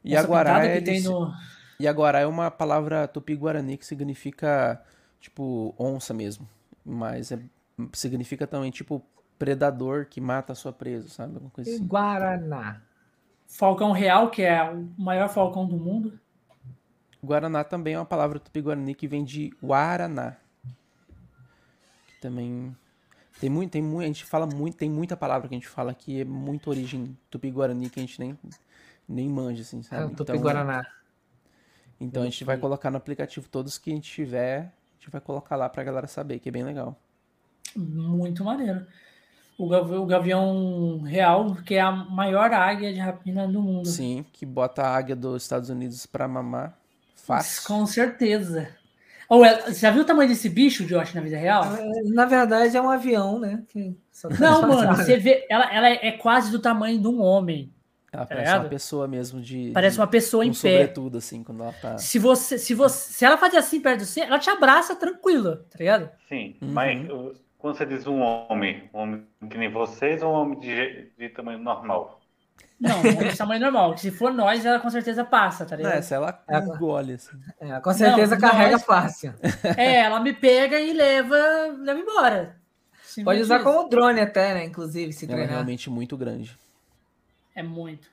Essa 0.08 0.28
Yaguará 0.28 0.28
pintada 0.28 0.66
é, 0.66 1.00
no... 1.00 1.32
Yaguará 1.80 2.20
é 2.20 2.26
uma 2.26 2.50
palavra 2.50 3.06
tupi-guarani 3.08 3.76
que 3.76 3.84
significa, 3.86 4.82
tipo, 5.20 5.74
onça 5.78 6.14
mesmo. 6.14 6.48
Mas 6.84 7.32
é- 7.32 7.40
significa 7.92 8.46
também, 8.46 8.70
tipo, 8.70 9.04
predador 9.38 10.06
que 10.06 10.20
mata 10.20 10.52
a 10.52 10.56
sua 10.56 10.72
presa, 10.72 11.08
sabe? 11.08 11.34
Alguma 11.34 11.50
coisa 11.50 11.70
E 11.70 11.74
assim. 11.74 11.90
Guaraná. 11.90 12.80
Falcão 13.46 13.92
Real, 13.92 14.30
que 14.30 14.42
é 14.42 14.62
o 14.70 14.88
maior 14.98 15.28
falcão 15.28 15.66
do 15.66 15.76
mundo. 15.76 16.18
Guaraná 17.22 17.64
também 17.64 17.94
é 17.94 17.98
uma 17.98 18.04
palavra 18.04 18.38
tupi-guarani 18.38 18.94
que 18.94 19.08
vem 19.08 19.24
de 19.24 19.50
Guaraná. 19.62 20.36
Que 22.06 22.20
também 22.20 22.76
tem 23.40 23.50
muito, 23.50 23.70
tem 23.72 23.82
muito, 23.82 24.04
a 24.04 24.06
gente 24.06 24.24
fala 24.24 24.46
muito, 24.46 24.76
tem 24.76 24.90
muita 24.90 25.16
palavra 25.16 25.48
que 25.48 25.54
a 25.54 25.58
gente 25.58 25.68
fala 25.68 25.92
que 25.94 26.20
é 26.20 26.24
muito 26.24 26.70
origem 26.70 27.16
tupi-guarani 27.30 27.90
que 27.90 28.00
a 28.00 28.02
gente 28.02 28.18
nem 28.20 28.38
nem 29.08 29.28
manja 29.28 29.62
assim, 29.62 29.80
É 29.80 29.82
sabe? 29.82 30.12
o 30.12 30.16
Tupi 30.16 30.32
Então, 30.32 30.84
então 32.00 32.22
a 32.22 32.26
gente 32.26 32.44
vai 32.44 32.58
colocar 32.58 32.90
no 32.90 32.96
aplicativo 32.96 33.48
todos 33.48 33.78
que 33.78 33.90
a 33.90 33.94
gente 33.94 34.10
tiver, 34.10 34.60
a 34.60 34.94
gente 34.98 35.10
vai 35.10 35.20
colocar 35.20 35.56
lá 35.56 35.68
pra 35.68 35.84
galera 35.84 36.06
saber, 36.06 36.40
que 36.40 36.48
é 36.48 36.52
bem 36.52 36.64
legal. 36.64 36.98
Muito 37.76 38.42
maneiro. 38.44 38.86
O, 39.58 39.68
gav- 39.68 39.90
o 39.92 40.04
gavião 40.06 41.00
real, 41.00 41.54
que 41.64 41.74
é 41.74 41.80
a 41.80 41.90
maior 41.90 42.52
águia 42.52 42.92
de 42.92 43.00
rapina 43.00 43.48
do 43.48 43.60
mundo. 43.62 43.86
Sim, 43.88 44.24
que 44.32 44.44
bota 44.44 44.82
a 44.82 44.94
águia 44.94 45.16
dos 45.16 45.42
Estados 45.42 45.70
Unidos 45.70 46.04
pra 46.04 46.28
mamar. 46.28 46.76
Fácil. 47.14 47.66
Com 47.66 47.86
certeza. 47.86 48.68
Ou 49.28 49.44
ela- 49.44 49.62
você 49.62 49.80
já 49.80 49.90
viu 49.90 50.02
o 50.02 50.04
tamanho 50.04 50.28
desse 50.28 50.48
bicho, 50.48 50.84
Josh, 50.84 51.14
na 51.14 51.20
vida 51.20 51.36
real? 51.36 51.64
Na 52.04 52.26
verdade, 52.26 52.76
é 52.76 52.80
um 52.80 52.90
avião, 52.90 53.38
né? 53.40 53.64
Não, 54.38 54.62
mano, 54.62 54.94
você 54.96 55.16
vê, 55.16 55.46
ela, 55.50 55.74
ela 55.74 55.88
é 55.88 56.12
quase 56.12 56.50
do 56.50 56.58
tamanho 56.60 57.00
de 57.00 57.08
um 57.08 57.20
homem. 57.20 57.72
Ela 58.12 58.24
Tá 58.24 58.34
parece 58.34 58.56
uma 58.56 58.64
pessoa 58.68 59.08
mesmo 59.08 59.40
de 59.40 59.72
Parece 59.74 59.96
de- 59.96 60.00
uma 60.00 60.06
pessoa 60.06 60.44
em 60.44 60.50
pé. 60.50 60.54
sobretudo 60.54 61.18
assim, 61.18 61.42
quando 61.42 61.62
ela 61.62 61.72
tá 61.72 61.98
Se 61.98 62.18
você, 62.18 62.56
se 62.58 62.72
você, 62.72 63.12
se 63.12 63.24
ela 63.24 63.36
fazer 63.36 63.56
assim 63.56 63.80
perto 63.80 64.00
de 64.00 64.06
você, 64.06 64.20
ela 64.20 64.38
te 64.38 64.48
abraça 64.48 64.94
tranquilo, 64.94 65.56
tá 65.56 65.78
ligado? 65.78 66.08
Sim, 66.28 66.56
Uhum. 66.62 66.68
mas 66.70 67.08
quando 67.66 67.76
você 67.78 67.86
diz 67.86 68.06
um 68.06 68.20
homem, 68.20 68.88
um 68.94 68.98
homem 68.98 69.26
que 69.50 69.58
nem 69.58 69.68
vocês 69.70 70.22
ou 70.22 70.30
um 70.32 70.34
homem 70.36 70.60
de, 70.60 71.10
de 71.18 71.28
tamanho 71.30 71.58
normal? 71.58 72.20
Não, 72.78 73.00
é 73.00 73.30
de 73.30 73.36
tamanho 73.36 73.60
normal. 73.60 73.96
Se 73.98 74.10
for 74.10 74.32
nós, 74.32 74.64
ela 74.64 74.78
com 74.78 74.88
certeza 74.90 75.24
passa, 75.24 75.64
tá 75.66 75.76
Não, 75.76 75.84
é, 75.84 75.88
ligado? 75.88 76.02
se 76.04 76.14
ela 76.14 76.44
É, 76.46 76.58
engole, 76.58 77.14
assim. 77.14 77.36
É, 77.58 77.80
com 77.80 77.92
certeza 77.92 78.34
Não, 78.36 78.40
carrega 78.40 78.72
nós- 78.72 78.84
fácil. 78.84 79.34
É, 79.76 79.96
ela 80.02 80.20
me 80.20 80.32
pega 80.32 80.78
e 80.78 80.92
leva, 80.92 81.36
leva 81.78 81.98
embora. 81.98 82.56
Simples 83.02 83.24
Pode 83.24 83.40
usar 83.40 83.56
isso. 83.56 83.64
como 83.64 83.88
drone 83.88 84.20
até, 84.20 84.54
né? 84.54 84.64
Inclusive, 84.64 85.12
se 85.12 85.24
Ela 85.24 85.32
é 85.32 85.36
treinar. 85.36 85.54
realmente 85.54 85.88
muito 85.90 86.16
grande. 86.16 86.56
É 87.54 87.62
muito. 87.62 88.08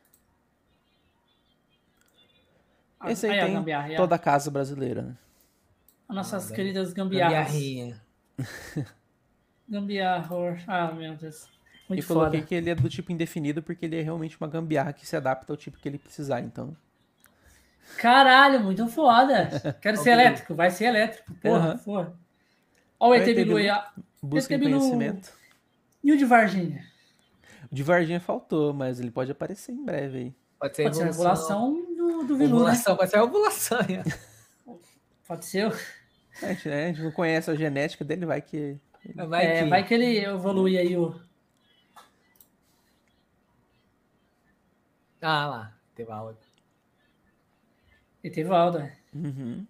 Esse 3.06 3.28
aí 3.28 3.40
a 3.40 3.46
tem 3.46 3.54
gambiarra, 3.56 3.96
toda 3.98 4.16
a 4.16 4.20
casa 4.20 4.50
brasileira, 4.50 5.02
né? 5.02 5.16
as 6.08 6.16
nossas 6.16 6.52
Ah, 6.52 6.56
queridas 6.56 6.94
gambiarras. 6.94 7.52
Gambiarrinha. 7.52 8.02
Gambiarra. 9.68 10.28
Ah, 10.68 10.92
meu 10.92 11.16
Deus. 11.16 11.46
E 11.90 11.94
Muito 11.96 12.08
coloquei 12.08 12.40
foda. 12.40 12.48
que 12.48 12.56
ele 12.56 12.70
é 12.70 12.76
do 12.76 12.90
tipo 12.90 13.12
indefinido 13.12 13.62
porque 13.62 13.86
ele 13.86 14.00
é 14.00 14.02
realmente 14.02 14.38
uma 14.40 14.48
gambiarra 14.48 14.94
que 14.94 15.06
se 15.06 15.16
adapta 15.16 15.52
ao 15.54 15.58
tipo 15.58 15.78
que 15.78 15.88
ele 15.88 15.98
precisar, 15.98 16.42
então. 16.42 16.76
Caralho, 17.98 18.60
muito 18.62 18.88
foda. 18.88 19.50
Quero 19.82 19.98
ser 19.98 20.12
elétrico, 20.12 20.56
vai 20.56 20.72
ser 20.72 20.86
elétrico. 20.86 21.34
Porra, 21.36 21.70
Aham. 21.72 21.78
porra. 21.80 22.14
Ó, 23.00 23.10
o 23.10 23.14
ET 23.16 23.26
Bilu 23.26 23.58
aí. 23.58 23.70
Bilu- 24.22 24.48
conhecimento. 24.80 25.34
E 26.04 26.12
o 26.12 26.18
de 26.18 26.26
Varginha? 26.26 26.84
O 27.72 27.76
de 27.76 27.84
Varginha 27.84 28.20
faltou, 28.20 28.74
mas 28.74 29.00
ele 29.00 29.12
pode 29.12 29.32
aparecer 29.32 29.74
em 29.74 29.84
breve 29.84 30.18
aí. 30.18 30.36
Pode 30.60 30.76
ser 30.78 30.84
Pode 30.84 30.96
ser 30.96 31.04
a 31.04 31.06
regulação 31.08 31.74
do, 31.98 32.24
do 32.24 32.38
Bilu, 32.38 32.50
né? 32.50 32.56
Ovulação, 32.56 32.96
pode 32.96 33.12
ser 33.12 33.18
a 33.18 33.24
ovulação. 33.24 33.80
né? 33.80 34.04
Pode 35.28 35.46
ser. 35.46 35.74
A 36.42 36.48
gente, 36.48 36.68
né, 36.68 36.84
a 36.84 36.88
gente 36.88 37.02
não 37.02 37.12
conhece 37.12 37.50
a 37.50 37.56
genética 37.56 38.04
dele, 38.04 38.26
vai 38.26 38.42
que. 38.42 38.78
Vai 39.16 39.46
é, 39.46 39.64
que... 39.64 39.70
vai 39.70 39.84
que 39.86 39.94
ele 39.94 40.18
evolui 40.20 40.78
aí 40.78 40.96
o. 40.98 41.14
Ah 45.22 45.46
lá, 45.48 45.74
teve 45.96 46.12
aula. 46.12 46.38
Etevaldo. 48.24 48.80
é. 48.80 48.94
Uhum. 49.14 49.66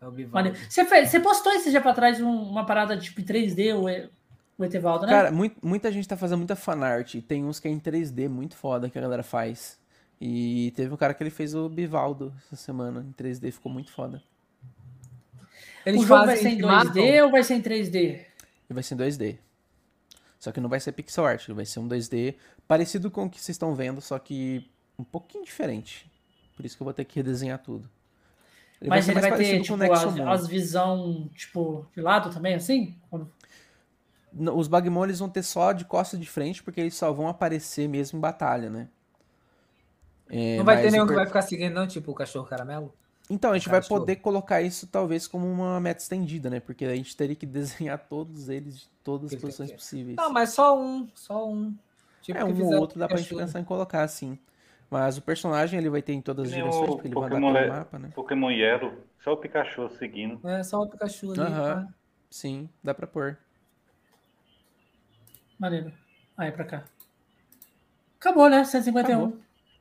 É. 0.00 0.52
Você, 0.68 0.84
fez, 0.84 1.08
você 1.08 1.18
postou 1.20 1.52
esse 1.52 1.70
dia 1.70 1.80
pra 1.80 1.94
trás 1.94 2.20
um- 2.20 2.42
uma 2.42 2.66
parada 2.66 2.98
tipo 2.98 3.20
em 3.20 3.24
3D, 3.24 3.72
o, 3.74 3.88
E- 3.88 4.10
o 4.58 4.64
Etevaldo, 4.64 5.06
né? 5.06 5.12
Cara, 5.12 5.30
mui- 5.32 5.56
muita 5.62 5.90
gente 5.90 6.06
tá 6.06 6.16
fazendo 6.16 6.38
muita 6.38 6.54
fanart. 6.54 7.14
Tem 7.26 7.42
uns 7.44 7.58
que 7.58 7.66
é 7.68 7.70
em 7.70 7.78
3D 7.80 8.28
muito 8.28 8.54
foda 8.56 8.90
que 8.90 8.98
a 8.98 9.00
galera 9.02 9.22
faz. 9.22 9.78
E 10.20 10.72
teve 10.76 10.92
um 10.92 10.96
cara 10.96 11.14
que 11.14 11.22
ele 11.22 11.30
fez 11.30 11.54
o 11.54 11.68
Bivaldo 11.68 12.34
essa 12.46 12.56
semana 12.56 13.00
em 13.08 13.12
3D, 13.12 13.50
ficou 13.50 13.72
muito 13.72 13.90
foda. 13.90 14.22
Eles 15.86 16.02
o 16.02 16.06
jogo 16.06 16.26
vai 16.26 16.36
fazem 16.36 16.42
ser 16.42 16.48
em 16.50 16.56
de 16.56 16.62
2D 16.62 17.00
matam? 17.10 17.24
ou 17.24 17.30
vai 17.30 17.42
ser 17.42 17.54
em 17.54 17.62
3D? 17.62 18.26
E 18.68 18.74
vai 18.74 18.82
ser 18.82 18.94
em 18.94 18.98
2D. 18.98 19.38
Só 20.38 20.52
que 20.52 20.60
não 20.60 20.68
vai 20.68 20.80
ser 20.80 20.92
pixel 20.92 21.24
art, 21.24 21.48
ele 21.48 21.54
vai 21.54 21.64
ser 21.64 21.80
um 21.80 21.88
2D 21.88 22.34
parecido 22.68 23.10
com 23.10 23.24
o 23.24 23.30
que 23.30 23.40
vocês 23.40 23.54
estão 23.54 23.74
vendo, 23.74 24.00
só 24.00 24.18
que 24.18 24.70
um 24.98 25.04
pouquinho 25.04 25.44
diferente. 25.44 26.10
Por 26.56 26.64
isso 26.64 26.76
que 26.76 26.82
eu 26.82 26.84
vou 26.84 26.94
ter 26.94 27.04
que 27.04 27.16
redesenhar 27.16 27.58
tudo. 27.58 27.88
Ele 28.80 28.90
Mas 28.90 29.04
ser 29.04 29.12
ele 29.12 29.20
vai 29.20 29.36
ter, 29.36 29.62
tipo, 29.62 29.82
as, 29.92 30.18
as 30.18 30.46
visão, 30.46 31.30
tipo, 31.34 31.86
de 31.94 32.02
lado 32.02 32.30
também, 32.30 32.54
assim? 32.54 32.94
Os 34.54 34.68
Bagmon 34.68 35.04
eles 35.04 35.20
vão 35.20 35.28
ter 35.28 35.42
só 35.42 35.72
de 35.72 35.84
costa 35.84 36.18
de 36.18 36.26
frente, 36.28 36.62
porque 36.62 36.80
eles 36.80 36.94
só 36.94 37.12
vão 37.12 37.28
aparecer 37.28 37.88
mesmo 37.88 38.18
em 38.18 38.20
batalha, 38.20 38.68
né? 38.68 38.88
É, 40.28 40.58
Não 40.58 40.64
vai 40.64 40.80
ter 40.82 40.90
nenhum 40.90 41.04
per- 41.06 41.14
que 41.14 41.20
vai 41.20 41.26
ficar 41.26 41.42
seguindo, 41.42 41.72
não? 41.72 41.86
Tipo 41.86 42.10
o 42.10 42.14
cachorro 42.14 42.46
caramelo? 42.46 42.92
Então, 43.30 43.52
a 43.52 43.58
gente 43.58 43.68
vai 43.70 43.80
poder 43.80 44.16
colocar 44.16 44.60
isso 44.60 44.86
talvez 44.86 45.26
como 45.26 45.46
uma 45.50 45.80
meta 45.80 46.02
estendida, 46.02 46.50
né? 46.50 46.60
Porque 46.60 46.84
a 46.84 46.94
gente 46.94 47.16
teria 47.16 47.34
que 47.34 47.46
desenhar 47.46 47.98
todos 47.98 48.48
eles 48.48 48.80
de 48.80 48.88
todas 49.02 49.32
as 49.34 49.40
posições 49.40 49.72
possíveis. 49.72 50.16
Não, 50.18 50.30
mas 50.32 50.50
só 50.50 50.78
um. 50.78 51.08
Só 51.14 51.48
um. 51.48 51.74
Tipo 52.22 52.38
é, 52.40 52.44
um 52.44 52.62
ou 52.64 52.72
outro 52.74 52.98
dá 52.98 53.08
pra 53.08 53.20
gente 53.20 53.34
pensar 53.34 53.60
em 53.60 53.64
colocar, 53.64 54.02
assim. 54.02 54.38
Mas 54.90 55.16
o 55.18 55.22
personagem 55.22 55.78
ele 55.78 55.90
vai 55.90 56.02
ter 56.02 56.12
em 56.12 56.20
todas 56.22 56.46
as 56.48 56.50
Que 56.50 56.56
nem 56.56 56.62
direções, 56.62 56.90
o 56.90 56.94
porque 56.94 57.08
ele 57.08 57.16
vai 57.16 57.28
andar 57.28 57.40
Pokémon, 57.40 57.52
pelo 57.52 57.60
Le- 57.60 57.66
mapa, 57.66 57.98
né? 57.98 58.12
Pokémon 58.14 58.50
Yellow, 58.50 58.92
só 59.22 59.32
o 59.32 59.36
Pikachu 59.36 59.88
seguindo. 59.90 60.40
É 60.44 60.62
só 60.62 60.80
o 60.80 60.88
Pikachu 60.88 61.32
ali. 61.32 61.40
Aham. 61.40 61.62
tá? 61.64 61.88
Sim, 62.30 62.68
dá 62.82 62.94
pra 62.94 63.06
pôr. 63.06 63.36
Maneiro. 65.58 65.92
Aí, 66.36 66.52
pra 66.52 66.64
cá. 66.64 66.84
Acabou, 68.18 68.48
né? 68.50 68.64
151. 68.64 69.26
Acabou. 69.26 69.38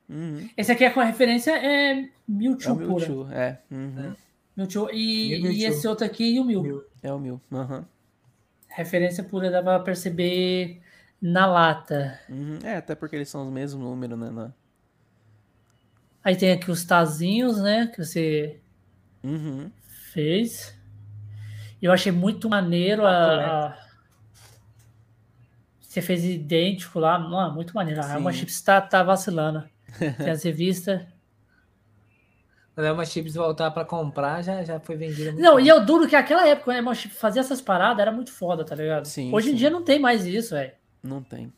Uhum. 0.09 0.49
Esse 0.57 0.71
aqui 0.71 0.83
é 0.83 0.89
com 0.89 0.99
a 0.99 1.05
referência 1.05 1.51
é 1.51 1.99
É 2.01 2.09
Mewtwo 2.27 2.73
o 2.73 2.77
pura. 2.77 3.07
Mewtwo, 3.07 3.31
é. 3.31 3.59
Uhum. 3.71 4.13
Mewtwo. 4.55 4.89
E, 4.91 5.33
E 5.35 5.41
Mewtwo. 5.41 5.51
e 5.51 5.65
esse 5.65 5.87
outro 5.87 6.05
aqui, 6.05 6.35
Yu 6.35 6.43
Mew. 6.45 6.61
Mil. 6.61 6.83
É 7.01 7.11
o 7.13 7.19
Mew. 7.19 7.41
Uhum. 7.51 7.83
Referência 8.69 9.23
pura, 9.23 9.49
dá 9.51 9.61
pra 9.63 9.79
perceber 9.79 10.81
na 11.21 11.45
lata. 11.45 12.19
Uhum. 12.29 12.59
É, 12.63 12.77
até 12.77 12.95
porque 12.95 13.15
eles 13.15 13.29
são 13.29 13.45
os 13.45 13.51
mesmos 13.53 13.83
números, 13.83 14.17
né? 14.19 14.29
na- 14.29 14.51
Aí 16.23 16.35
tem 16.35 16.51
aqui 16.51 16.71
os 16.71 16.83
tazinhos, 16.85 17.61
né? 17.61 17.87
Que 17.87 18.03
você 18.03 18.59
Uhum. 19.23 19.69
fez. 20.13 20.73
Eu 21.81 21.91
achei 21.91 22.11
muito 22.11 22.49
maneiro 22.49 23.05
a. 23.05 23.67
a- 23.67 23.83
Você 25.81 26.01
fez 26.01 26.23
idêntico 26.25 26.97
lá, 26.99 27.19
mano, 27.19 27.53
muito 27.53 27.73
maneiro. 27.75 28.01
A. 28.01 28.31
Chips 28.31 28.61
tá, 28.61 28.81
tá 28.81 29.03
vacilando. 29.03 29.63
Tem 29.99 30.29
as 30.29 30.43
revistas. 30.43 31.01
Quando 32.73 32.85
a 32.85 32.89
Elma 32.89 33.05
Chips 33.05 33.35
voltar 33.35 33.69
pra 33.71 33.85
comprar, 33.85 34.41
já, 34.41 34.63
já 34.63 34.79
foi 34.79 34.95
vendida. 34.95 35.31
muito 35.31 35.43
Não, 35.43 35.59
e 35.59 35.67
eu 35.67 35.85
duro 35.85 36.07
que 36.07 36.15
aquela 36.15 36.47
época, 36.47 36.65
quando 36.65 36.77
a 36.77 36.79
Alma 36.79 36.95
Chips 36.95 37.17
fazia 37.17 37.39
essas 37.41 37.61
paradas, 37.61 37.99
era 37.99 38.11
muito 38.11 38.31
foda, 38.31 38.65
tá 38.65 38.73
ligado? 38.73 39.05
Sim, 39.05 39.31
Hoje 39.33 39.49
em 39.49 39.51
sim. 39.51 39.57
dia 39.57 39.69
não 39.69 39.83
tem 39.83 39.99
mais 39.99 40.25
isso, 40.25 40.55
velho. 40.55 40.71
Não 41.03 41.21
tem. 41.21 41.53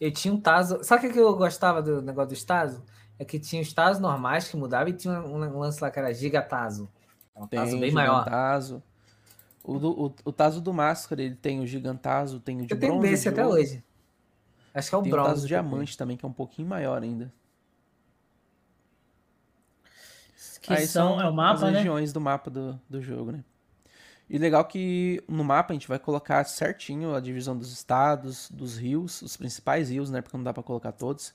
Eu 0.00 0.10
tinha 0.10 0.32
um 0.32 0.40
Tazo. 0.40 0.82
Sabe 0.82 1.08
o 1.08 1.12
que 1.12 1.18
eu 1.18 1.36
gostava 1.36 1.82
do 1.82 2.00
negócio 2.00 2.30
dos 2.30 2.44
Tazo? 2.44 2.82
É 3.18 3.24
que 3.24 3.38
tinha 3.38 3.60
os 3.60 3.72
Tazos 3.72 4.00
normais 4.00 4.48
que 4.48 4.56
mudavam 4.56 4.88
e 4.88 4.92
tinha 4.92 5.20
um, 5.20 5.58
lance 5.58 5.82
lá 5.82 5.90
que 5.90 5.98
era 5.98 6.12
Giga 6.12 6.42
Tazo. 6.42 6.88
É 7.34 7.42
um 7.42 7.46
Tem 7.46 7.58
Tazo 7.58 7.78
bem 7.78 7.90
maior. 7.92 8.26
O, 9.62 9.78
do, 9.78 9.90
o, 9.90 10.14
o 10.24 10.32
Tazo 10.32 10.60
do 10.60 10.72
Máscara, 10.72 11.22
ele 11.22 11.34
tem 11.34 11.60
o 11.60 11.66
Gigantazo, 11.66 12.38
tem 12.38 12.60
o 12.60 12.66
de 12.66 12.72
Eu 12.72 12.78
tenho 12.78 12.92
bronze, 12.94 13.10
desse 13.10 13.22
de 13.24 13.28
até 13.30 13.44
ouro. 13.44 13.58
hoje. 13.60 13.82
Acho 14.76 14.90
que 14.90 14.94
é 14.94 14.98
o 14.98 15.02
Tem 15.02 15.10
o 15.12 15.14
bronze. 15.14 15.40
Que 15.40 15.44
eu 15.44 15.48
Diamante 15.48 15.96
também, 15.96 16.16
que 16.16 16.24
é 16.24 16.28
um 16.28 16.32
pouquinho 16.32 16.68
maior 16.68 17.02
ainda. 17.02 17.32
Que 20.60 20.72
Aí 20.74 20.86
são, 20.86 21.20
é 21.20 21.28
o 21.28 21.32
mapa, 21.32 21.54
as 21.54 21.72
né? 21.72 21.78
regiões 21.78 22.12
do 22.12 22.20
mapa 22.20 22.50
do, 22.50 22.78
do 22.90 23.00
jogo, 23.00 23.32
né? 23.32 23.42
E 24.28 24.36
legal 24.36 24.64
que 24.64 25.22
no 25.28 25.44
mapa 25.44 25.72
a 25.72 25.74
gente 25.74 25.86
vai 25.88 25.98
colocar 25.98 26.44
certinho 26.44 27.14
a 27.14 27.20
divisão 27.20 27.56
dos 27.56 27.72
estados, 27.72 28.50
dos 28.50 28.76
rios, 28.76 29.22
os 29.22 29.36
principais 29.36 29.88
rios, 29.88 30.10
né? 30.10 30.20
Porque 30.20 30.36
não 30.36 30.44
dá 30.44 30.52
pra 30.52 30.62
colocar 30.62 30.92
todos. 30.92 31.32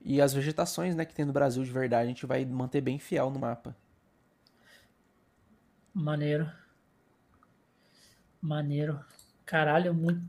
E 0.00 0.20
as 0.20 0.34
vegetações, 0.34 0.94
né, 0.94 1.06
que 1.06 1.14
tem 1.14 1.24
no 1.24 1.32
Brasil 1.32 1.64
de 1.64 1.72
verdade, 1.72 2.04
a 2.04 2.08
gente 2.08 2.26
vai 2.26 2.44
manter 2.44 2.82
bem 2.82 2.98
fiel 2.98 3.30
no 3.30 3.38
mapa. 3.38 3.74
Maneiro. 5.94 6.48
Maneiro. 8.40 9.02
Caralho, 9.46 9.94
muito 9.94 10.22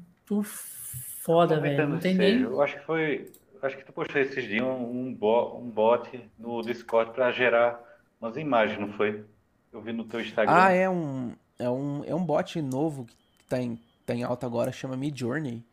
foda, 1.26 1.60
velho. 1.60 1.90
Não 1.90 2.00
tem 2.00 2.14
nem. 2.14 2.42
Eu 2.42 2.62
acho 2.62 2.78
que 2.78 2.86
foi. 2.86 3.32
Acho 3.62 3.78
que 3.78 3.84
tu 3.84 3.92
postou 3.92 4.22
esses 4.22 4.44
dias 4.44 4.64
um, 4.64 5.14
bo, 5.14 5.58
um 5.58 5.70
bot 5.70 6.30
no 6.38 6.62
Discord 6.62 7.12
pra 7.14 7.32
gerar 7.32 7.82
umas 8.22 8.38
imagens, 8.38 8.80
não 8.80 8.94
foi? 8.94 9.26
Eu 9.74 9.82
vi 9.82 9.92
no 9.92 10.04
teu 10.04 10.22
Instagram. 10.22 10.54
Ah, 10.56 10.72
é 10.72 10.88
um, 10.88 11.34
é 11.58 11.70
um, 11.70 12.04
é 12.06 12.14
um 12.14 12.24
bot 12.24 12.62
novo 12.62 13.06
que 13.06 13.16
tá 13.50 13.60
em, 13.60 13.80
tá 14.06 14.14
em 14.14 14.24
alta 14.24 14.46
agora, 14.46 14.72
chama 14.72 14.96
Midjourney. 14.96 15.64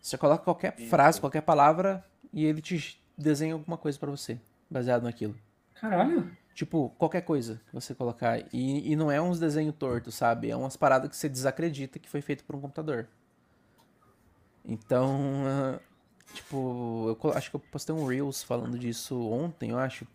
Você 0.00 0.16
coloca 0.16 0.44
qualquer 0.44 0.74
Isso. 0.78 0.88
frase, 0.88 1.20
qualquer 1.20 1.42
palavra 1.42 2.04
e 2.32 2.46
ele 2.46 2.60
te 2.60 3.00
desenha 3.18 3.54
alguma 3.54 3.76
coisa 3.76 3.98
pra 3.98 4.10
você, 4.10 4.38
baseado 4.70 5.02
naquilo. 5.02 5.34
Caralho. 5.74 6.30
Tipo, 6.54 6.90
qualquer 6.98 7.22
coisa 7.22 7.60
que 7.66 7.74
você 7.74 7.94
colocar. 7.94 8.38
E, 8.52 8.92
e 8.92 8.94
não 8.94 9.10
é 9.10 9.20
uns 9.20 9.40
desenhos 9.40 9.74
tortos, 9.74 10.14
sabe? 10.14 10.50
É 10.50 10.56
umas 10.56 10.76
paradas 10.76 11.08
que 11.08 11.16
você 11.16 11.28
desacredita 11.28 11.98
que 11.98 12.08
foi 12.08 12.20
feito 12.20 12.44
por 12.44 12.54
um 12.54 12.60
computador. 12.60 13.08
Então, 14.64 15.18
ah, 15.46 15.80
tipo, 16.34 17.16
eu 17.22 17.32
acho 17.32 17.50
que 17.50 17.56
eu 17.56 17.60
postei 17.60 17.94
um 17.94 18.06
Reels 18.06 18.42
falando 18.42 18.78
disso 18.78 19.20
ontem, 19.28 19.70
eu 19.70 19.78
acho. 19.78 20.06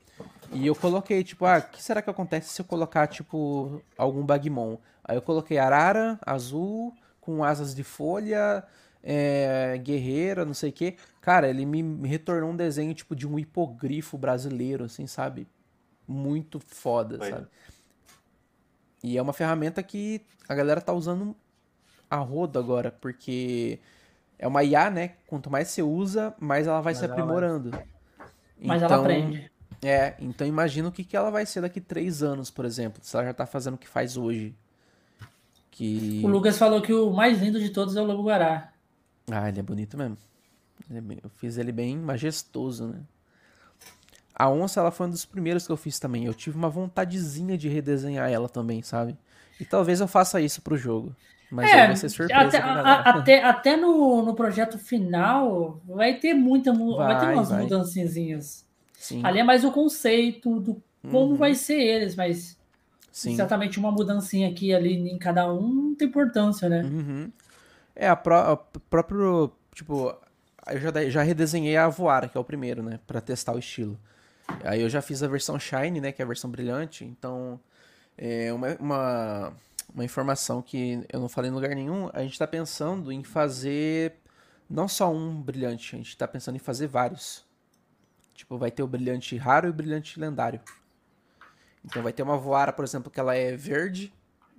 E 0.51 0.65
eu 0.65 0.75
coloquei, 0.75 1.23
tipo, 1.23 1.45
ah, 1.45 1.57
o 1.57 1.71
que 1.71 1.83
será 1.83 2.01
que 2.01 2.09
acontece 2.09 2.49
se 2.49 2.61
eu 2.61 2.65
colocar, 2.65 3.07
tipo, 3.07 3.81
algum 3.97 4.25
Bagmon? 4.25 4.77
Aí 5.03 5.15
eu 5.15 5.21
coloquei 5.21 5.57
arara, 5.57 6.19
azul, 6.25 6.93
com 7.21 7.43
asas 7.43 7.75
de 7.75 7.83
folha, 7.83 8.63
é, 9.03 9.77
guerreira, 9.83 10.45
não 10.45 10.53
sei 10.53 10.69
o 10.69 10.73
quê. 10.73 10.95
Cara, 11.21 11.49
ele 11.49 11.65
me 11.65 12.07
retornou 12.07 12.49
um 12.49 12.55
desenho, 12.55 12.93
tipo, 12.93 13.15
de 13.15 13.27
um 13.27 13.37
hipogrifo 13.37 14.17
brasileiro, 14.17 14.85
assim, 14.85 15.05
sabe? 15.05 15.47
Muito 16.07 16.59
foda, 16.59 17.17
sabe? 17.29 17.47
E 19.03 19.17
é 19.17 19.21
uma 19.21 19.33
ferramenta 19.33 19.83
que 19.83 20.21
a 20.47 20.55
galera 20.55 20.81
tá 20.81 20.93
usando 20.93 21.35
a 22.09 22.17
rodo 22.17 22.57
agora, 22.57 22.91
porque 22.91 23.79
é 24.39 24.47
uma 24.47 24.63
IA, 24.63 24.89
né? 24.89 25.13
Quanto 25.27 25.49
mais 25.49 25.69
você 25.69 25.81
usa, 25.81 26.33
mais 26.39 26.67
ela 26.67 26.81
vai 26.81 26.93
Mais 26.93 26.97
se 26.97 27.05
ela 27.05 27.13
aprimorando. 27.13 27.71
Mas 28.59 28.81
ela 28.81 28.93
Então, 28.93 29.01
aprende. 29.01 29.51
É, 29.81 30.15
então 30.19 30.45
imagina 30.45 30.87
o 30.89 30.91
que, 30.91 31.03
que 31.03 31.15
ela 31.15 31.29
vai 31.29 31.45
ser 31.45 31.61
daqui 31.61 31.79
três 31.79 32.23
anos, 32.23 32.49
por 32.49 32.65
exemplo, 32.65 32.99
se 33.03 33.15
ela 33.15 33.25
já 33.25 33.33
tá 33.33 33.45
fazendo 33.45 33.75
o 33.75 33.77
que 33.77 33.87
faz 33.87 34.17
hoje. 34.17 34.55
Que. 35.71 36.21
O 36.23 36.27
Lucas 36.27 36.57
falou 36.57 36.81
que 36.81 36.93
o 36.93 37.11
mais 37.11 37.39
lindo 37.39 37.59
de 37.59 37.69
todos 37.69 37.95
é 37.95 38.01
o 38.01 38.05
Lobo 38.05 38.23
Guará. 38.23 38.73
Ah, 39.29 39.47
ele 39.49 39.59
é 39.59 39.63
bonito 39.63 39.97
mesmo. 39.97 40.17
É 40.89 40.97
Eu 41.23 41.29
fiz 41.29 41.57
ele 41.57 41.71
bem 41.71 41.97
majestoso, 41.97 42.87
né? 42.87 43.01
A 44.33 44.49
onça, 44.49 44.79
ela 44.79 44.91
foi 44.91 45.07
um 45.07 45.09
dos 45.09 45.25
primeiros 45.25 45.65
que 45.65 45.71
eu 45.71 45.77
fiz 45.77 45.99
também. 45.99 46.25
Eu 46.25 46.33
tive 46.33 46.55
uma 46.55 46.69
vontadezinha 46.69 47.57
de 47.57 47.67
redesenhar 47.67 48.29
ela 48.29 48.47
também, 48.47 48.81
sabe? 48.83 49.17
E 49.59 49.65
talvez 49.65 49.99
eu 49.99 50.07
faça 50.07 50.39
isso 50.39 50.61
pro 50.61 50.77
jogo. 50.77 51.15
Mas 51.49 51.71
aí 51.73 51.87
vai 51.87 51.95
ser 51.95 52.09
surpresa 52.09 52.57
É, 52.57 52.59
até, 52.59 52.59
a- 52.59 52.99
até, 53.01 53.43
até 53.43 53.77
no, 53.77 54.21
no 54.23 54.35
projeto 54.35 54.77
final 54.77 55.81
vai 55.87 56.15
ter 56.19 56.33
muita 56.33 56.73
mu- 56.73 56.97
vai, 56.97 57.17
ter 57.17 57.25
Vai, 57.25 57.35
umas 57.35 57.49
vai. 57.49 57.63
mudancinhas. 57.63 58.65
Sim, 58.99 59.23
Ali 59.23 59.39
é 59.39 59.43
mais 59.43 59.63
o 59.63 59.71
conceito 59.71 60.59
do 60.59 60.81
como 61.09 61.31
Uhum. 61.31 61.37
vai 61.37 61.55
ser 61.55 61.79
eles, 61.79 62.15
mas 62.15 62.57
sim. 63.11 63.31
exatamente 63.31 63.79
uma 63.79 63.91
mudancinha 63.91 64.49
aqui 64.49 64.73
ali 64.73 64.93
em 65.09 65.17
cada 65.17 65.51
um 65.53 65.73
não 65.73 65.95
tem 65.95 66.07
importância, 66.07 66.67
né? 66.67 66.81
Uhum. 66.83 67.31
É, 67.95 68.07
a, 68.07 68.15
pró 68.15 68.37
a 68.53 68.57
próprio. 68.89 69.51
Tipo, 69.73 70.15
eu 70.67 70.79
já, 70.79 71.09
já 71.09 71.23
redesenhei 71.23 71.77
a 71.77 71.87
Voara, 71.87 72.27
que 72.27 72.37
é 72.37 72.41
o 72.41 72.43
primeiro, 72.43 72.83
né? 72.83 72.99
Pra 73.07 73.21
testar 73.21 73.53
o 73.53 73.59
estilo. 73.59 73.97
Aí 74.63 74.81
eu 74.81 74.89
já 74.89 75.01
fiz 75.01 75.23
a 75.23 75.27
versão 75.27 75.59
Shine, 75.59 76.01
né? 76.01 76.11
Que 76.11 76.21
é 76.21 76.25
a 76.25 76.27
versão 76.27 76.49
brilhante. 76.49 77.05
Então, 77.05 77.59
é 78.17 78.53
uma, 78.53 78.75
uma, 78.79 79.53
uma 79.93 80.03
informação 80.03 80.61
que 80.61 81.05
eu 81.11 81.19
não 81.19 81.29
falei 81.29 81.49
em 81.49 81.53
lugar 81.53 81.75
nenhum. 81.75 82.09
A 82.13 82.21
gente 82.21 82.37
tá 82.37 82.47
pensando 82.47 83.11
em 83.11 83.23
fazer 83.23 84.15
não 84.69 84.87
só 84.87 85.11
um 85.11 85.41
brilhante, 85.41 85.95
a 85.95 85.97
gente 85.97 86.17
tá 86.17 86.27
pensando 86.27 86.55
em 86.55 86.59
fazer 86.59 86.87
vários. 86.87 87.45
Tipo, 88.33 88.57
vai 88.57 88.69
ter 88.69 88.83
o 88.83 88.87
brilhante 88.87 89.35
raro 89.37 89.67
e 89.67 89.69
o 89.69 89.73
brilhante 89.73 90.19
lendário. 90.19 90.61
Então 91.83 92.03
vai 92.03 92.13
ter 92.13 92.21
uma 92.21 92.37
Voara, 92.37 92.73
por 92.73 92.83
exemplo, 92.83 93.09
que 93.09 93.19
ela 93.19 93.33
é 93.33 93.55
verde, 93.55 94.13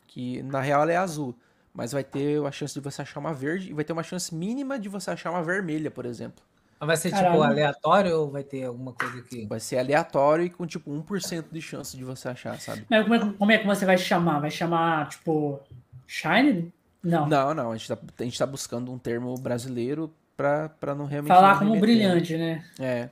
que 0.07 0.43
na 0.43 0.61
real 0.61 0.83
ela 0.83 0.93
é 0.93 0.97
azul. 0.97 1.39
Mas 1.73 1.93
vai 1.93 2.03
ter 2.03 2.45
a 2.45 2.51
chance 2.51 2.75
de 2.75 2.81
você 2.81 3.03
achar 3.03 3.21
uma 3.21 3.33
verde 3.33 3.71
e 3.71 3.75
vai 3.75 3.85
ter 3.85 3.93
uma 3.93 4.03
chance 4.03 4.35
mínima 4.35 4.79
de 4.79 4.89
você 4.89 5.11
achar 5.11 5.31
uma 5.31 5.43
vermelha, 5.43 5.91
por 5.91 6.07
exemplo. 6.07 6.43
Mas 6.81 6.87
vai 6.87 6.97
ser 6.97 7.09
tipo 7.11 7.23
Caralho. 7.23 7.43
aleatório 7.43 8.17
ou 8.21 8.31
vai 8.31 8.45
ter 8.45 8.65
alguma 8.65 8.93
coisa 8.93 9.21
que. 9.23 9.47
Vai 9.47 9.59
ser 9.61 9.79
aleatório 9.79 10.45
e 10.45 10.51
com 10.51 10.65
tipo 10.67 10.91
1% 10.93 11.47
de 11.51 11.61
chance 11.61 11.97
de 11.97 12.05
você 12.05 12.29
achar, 12.29 12.59
sabe? 12.61 12.87
Mas 12.89 13.03
como 13.03 13.15
é, 13.15 13.19
que- 13.19 13.33
como 13.33 13.53
é 13.53 13.59
que 13.59 13.67
você 13.67 13.85
vai 13.85 13.99
chamar? 13.99 14.39
Vai 14.41 14.51
chamar, 14.51 15.09
tipo, 15.09 15.61
Shine? 16.07 16.73
Não. 17.03 17.27
Não, 17.29 17.53
não, 17.55 17.73
a 17.73 17.77
gente 17.77 17.89
tá, 17.89 17.99
a 18.19 18.23
gente 18.23 18.39
tá 18.39 18.47
buscando 18.47 18.93
um 18.93 18.99
termo 18.99 19.35
brasileiro 19.39 20.13
pra, 20.37 20.69
pra 20.69 20.95
não 20.95 21.07
realmente. 21.07 21.29
Falar 21.35 21.53
não 21.55 21.59
como 21.59 21.75
remeter. 21.75 21.81
brilhante, 21.97 22.37
né? 22.37 22.65
É. 22.79 23.09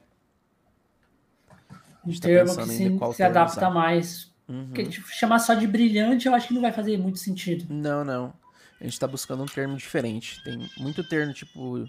Um 2.05 2.11
gente 2.11 2.21
tá 2.21 2.29
termo 2.29 2.57
que 2.57 2.67
se, 2.67 2.91
qual 2.99 3.11
se 3.13 3.19
termo 3.19 3.31
adapta 3.33 3.57
usar. 3.59 3.71
mais. 3.71 4.31
Uhum. 4.49 4.67
Porque 4.67 4.85
tipo, 4.85 5.09
chamar 5.09 5.41
só 5.41 5.55
de 5.55 5.67
brilhante 5.67 6.29
eu 6.29 6.35
acho 6.35 6.49
que 6.49 6.55
não 6.55 6.63
vai 6.63 6.73
fazer 6.73 6.97
muito 6.97 7.19
sentido. 7.19 7.67
Não, 7.69 8.05
não. 8.05 8.33
A 8.81 8.85
gente 8.85 8.99
tá 9.01 9.07
buscando 9.09 9.43
um 9.43 9.47
termo 9.47 9.77
diferente. 9.77 10.43
Tem 10.45 10.69
muito 10.79 11.03
termo, 11.09 11.33
tipo. 11.33 11.89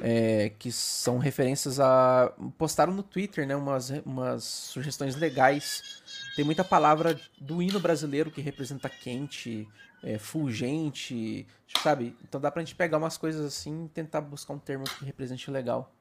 É, 0.00 0.50
que 0.58 0.70
são 0.72 1.18
referências 1.18 1.78
a. 1.80 2.32
Postaram 2.58 2.92
no 2.92 3.02
Twitter, 3.02 3.46
né? 3.46 3.54
Umas, 3.54 3.90
umas 4.04 4.44
sugestões 4.44 5.14
legais. 5.16 6.02
Tem 6.36 6.44
muita 6.44 6.64
palavra 6.64 7.18
do 7.40 7.62
hino 7.62 7.78
brasileiro 7.78 8.30
que 8.30 8.40
representa 8.40 8.88
quente, 8.88 9.68
é, 10.02 10.18
fulgente, 10.18 11.46
sabe? 11.82 12.16
Então 12.24 12.40
dá 12.40 12.50
pra 12.50 12.60
gente 12.62 12.74
pegar 12.74 12.98
umas 12.98 13.16
coisas 13.16 13.44
assim 13.46 13.84
e 13.84 13.88
tentar 13.88 14.20
buscar 14.20 14.52
um 14.54 14.58
termo 14.58 14.84
que 14.84 15.04
represente 15.04 15.50
legal. 15.50 15.92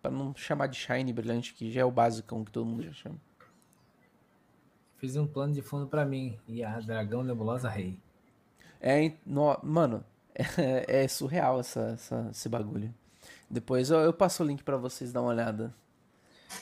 Pra 0.00 0.10
não 0.10 0.34
chamar 0.34 0.68
de 0.68 0.76
shiny 0.78 1.12
brilhante, 1.12 1.52
que 1.54 1.70
já 1.70 1.80
é 1.82 1.84
o 1.84 1.90
básico 1.90 2.44
que 2.44 2.50
todo 2.52 2.64
mundo 2.64 2.82
já 2.84 2.92
chama. 2.92 3.16
Fiz 4.96 5.16
um 5.16 5.26
plano 5.26 5.52
de 5.52 5.62
fundo 5.62 5.86
pra 5.86 6.04
mim. 6.04 6.38
E 6.48 6.62
a 6.64 6.80
Dragão 6.80 7.22
Nebulosa 7.22 7.68
Rei. 7.68 7.98
É, 8.80 9.12
no- 9.26 9.58
mano, 9.62 10.04
é, 10.34 11.04
é 11.04 11.08
surreal 11.08 11.60
essa, 11.60 11.90
essa- 11.94 12.28
esse 12.30 12.48
bagulho. 12.48 12.92
Depois 13.50 13.90
eu, 13.90 13.98
eu 14.00 14.12
passo 14.12 14.42
o 14.42 14.46
link 14.46 14.62
pra 14.62 14.76
vocês 14.76 15.12
dar 15.12 15.22
uma 15.22 15.30
olhada. 15.30 15.74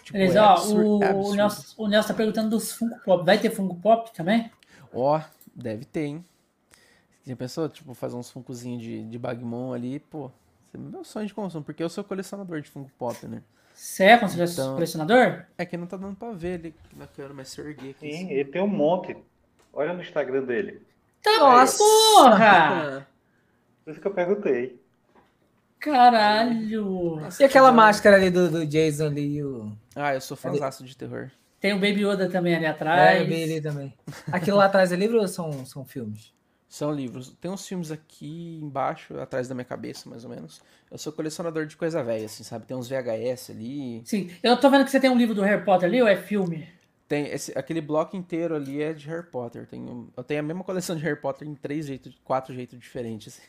Tipo, 0.03 0.19
Beleza, 0.19 0.39
é 0.39 0.43
ó, 0.43 0.67
o, 0.67 1.03
é 1.03 1.13
o, 1.13 1.19
absurdo. 1.19 1.35
Nelson, 1.37 1.75
o 1.77 1.89
Nelson 1.89 2.09
tá 2.09 2.15
perguntando 2.15 2.51
dos 2.51 2.73
Funko 2.73 2.99
Pop. 3.05 3.25
Vai 3.25 3.39
ter 3.39 3.51
Funko 3.51 3.77
Pop 3.77 4.13
também? 4.13 4.51
Ó, 4.93 5.21
deve 5.55 5.85
ter, 5.85 6.05
hein? 6.05 6.25
Já 7.25 7.35
pensou, 7.35 7.69
tipo, 7.69 7.93
fazer 7.95 8.17
uns 8.17 8.31
funkozinhos 8.31 8.83
de, 8.83 9.05
de 9.05 9.19
Bagmon 9.19 9.73
ali, 9.73 9.99
pô, 9.99 10.31
é 10.73 10.79
meu 10.79 11.03
sonho 11.05 11.27
de 11.27 11.35
consumo, 11.35 11.65
porque 11.65 11.83
eu 11.83 11.89
sou 11.89 12.05
colecionador 12.05 12.61
de 12.61 12.69
Funko 12.71 12.91
Pop, 12.99 13.27
né? 13.27 13.43
Você 13.75 14.05
é 14.05 14.15
Então- 14.17 14.75
colecionador? 14.75 15.45
É 15.59 15.67
que 15.67 15.77
não 15.77 15.87
tá 15.87 15.97
dando 15.97 16.17
pra 16.17 16.33
ver 16.33 16.61
ele 16.61 16.75
na 16.97 17.07
câmera, 17.07 17.35
mas 17.35 17.49
se 17.49 17.61
eu 17.61 17.69
erguer 17.69 17.91
aqui. 17.91 18.11
Sim, 18.11 18.31
ele 18.31 18.45
tem 18.51 18.63
um 18.63 18.67
monte. 18.69 19.17
Olha 19.73 19.93
no 19.93 20.01
Instagram 20.01 20.45
dele. 20.45 20.81
Nossa! 21.39 21.79
Porra! 21.79 23.07
Por 23.85 23.91
isso 23.91 24.01
que 24.01 24.07
eu 24.07 24.15
perguntei. 24.15 24.81
Caralho! 25.79 27.21
E 27.39 27.45
aquela 27.45 27.73
máscara 27.73 28.17
ali 28.17 28.31
do, 28.31 28.51
do 28.51 28.67
Jason 28.67 29.07
ali, 29.07 29.43
o. 29.43 29.73
Ah, 29.95 30.15
eu 30.15 30.21
sou 30.21 30.37
fãzaço 30.37 30.85
de 30.85 30.97
terror. 30.97 31.31
Tem 31.61 31.73
o 31.73 31.77
Baby 31.77 32.05
Yoda 32.07 32.29
também 32.29 32.55
ali 32.55 32.65
É, 32.67 32.69
atrás. 32.69 33.21
eu 33.21 33.27
vi 33.27 33.43
ali 33.43 33.61
também. 33.61 33.95
Aquilo 34.31 34.59
lá 34.59 34.67
atrás 34.67 34.93
é 34.93 34.97
livro 34.97 35.19
ou 35.19 35.27
são, 35.29 35.65
são 35.65 35.85
filmes? 35.85 36.35
São 36.69 36.93
livros. 36.93 37.35
Tem 37.41 37.51
uns 37.51 37.67
filmes 37.67 37.91
aqui 37.91 38.59
embaixo, 38.63 39.19
atrás 39.19 39.49
da 39.49 39.55
minha 39.55 39.65
cabeça, 39.65 40.09
mais 40.11 40.25
ou 40.25 40.31
menos. 40.31 40.61
Eu 40.91 40.99
sou 40.99 41.13
colecionador 41.13 41.65
de 41.67 41.77
coisa 41.77 42.03
velha, 42.03 42.27
assim, 42.27 42.45
sabe? 42.45 42.67
Tem 42.67 42.77
uns 42.77 42.89
VHS 42.89 43.51
ali. 43.51 44.03
Sim, 44.05 44.31
eu 44.43 44.57
tô 44.59 44.69
vendo 44.69 44.85
que 44.85 44.91
você 44.91 45.01
tem 45.01 45.09
um 45.09 45.17
livro 45.17 45.35
do 45.35 45.43
Harry 45.43 45.65
Potter 45.65 45.89
ali 45.89 46.03
ou 46.03 46.09
é 46.09 46.17
filme? 46.17 46.69
Tem 47.09 47.29
esse, 47.29 47.57
aquele 47.57 47.81
bloco 47.81 48.17
inteiro 48.17 48.55
ali 48.57 48.83
é 48.83 48.93
de 48.93 49.07
Harry 49.09 49.27
Potter. 49.27 49.67
Tenho, 49.67 50.13
eu 50.17 50.25
tenho 50.25 50.41
a 50.41 50.43
mesma 50.43 50.65
coleção 50.65 50.97
de 50.97 51.03
Harry 51.05 51.21
Potter 51.21 51.47
em 51.49 51.55
três 51.55 51.87
jeitos, 51.87 52.21
quatro 52.25 52.53
jeitos 52.53 52.79
diferentes. 52.79 53.41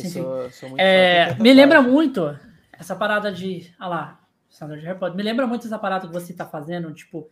Sim, 0.00 0.08
sou, 0.22 0.50
sou 0.50 0.78
É, 0.78 1.34
me 1.40 1.52
lembra 1.52 1.82
muito 1.82 2.38
essa 2.72 2.94
parada 2.94 3.30
de. 3.32 3.74
Ah 3.78 3.88
lá, 3.88 4.20
colecionador 4.46 4.78
de 4.78 4.86
Harry 4.86 4.98
Potter. 4.98 5.16
Me 5.16 5.22
lembra 5.22 5.46
muito 5.46 5.66
essa 5.66 5.78
parada 5.78 6.06
que 6.06 6.12
você 6.12 6.32
tá 6.32 6.44
fazendo, 6.46 6.92
tipo, 6.92 7.28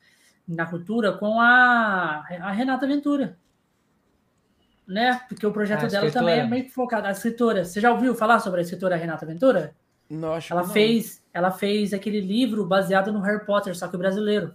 na 0.47 0.67
cultura 0.67 1.13
com 1.13 1.41
a, 1.41 2.25
a 2.41 2.51
Renata 2.53 2.87
Ventura. 2.87 3.37
Né? 4.87 5.21
Porque 5.29 5.45
o 5.47 5.53
projeto 5.53 5.85
A 5.85 5.89
dela 5.89 6.07
escritora. 6.07 6.35
também 6.35 6.39
é 6.39 6.47
meio 6.49 6.71
focado. 6.71 7.07
A 7.09 7.11
escritora. 7.11 7.65
Você 7.65 7.81
já 7.81 7.91
ouviu 7.93 8.15
falar 8.15 8.39
sobre 8.39 8.61
a 8.61 8.63
escritora 8.63 8.95
Renata 8.97 9.27
Ventura? 9.27 9.75
Não, 10.09 10.35
acho 10.35 10.53
Ela 10.53 10.63
que 10.63 10.69
não. 10.69 10.75
fez, 10.75 11.23
ela 11.35 11.51
fez 11.51 11.93
aquele 11.93 12.21
livro 12.21 12.65
baseado 12.65 13.13
no 13.13 13.21
Harry 13.21 13.45
Potter, 13.45 13.77
só 13.77 13.89
que 13.89 13.97
brasileiro. 13.97 14.55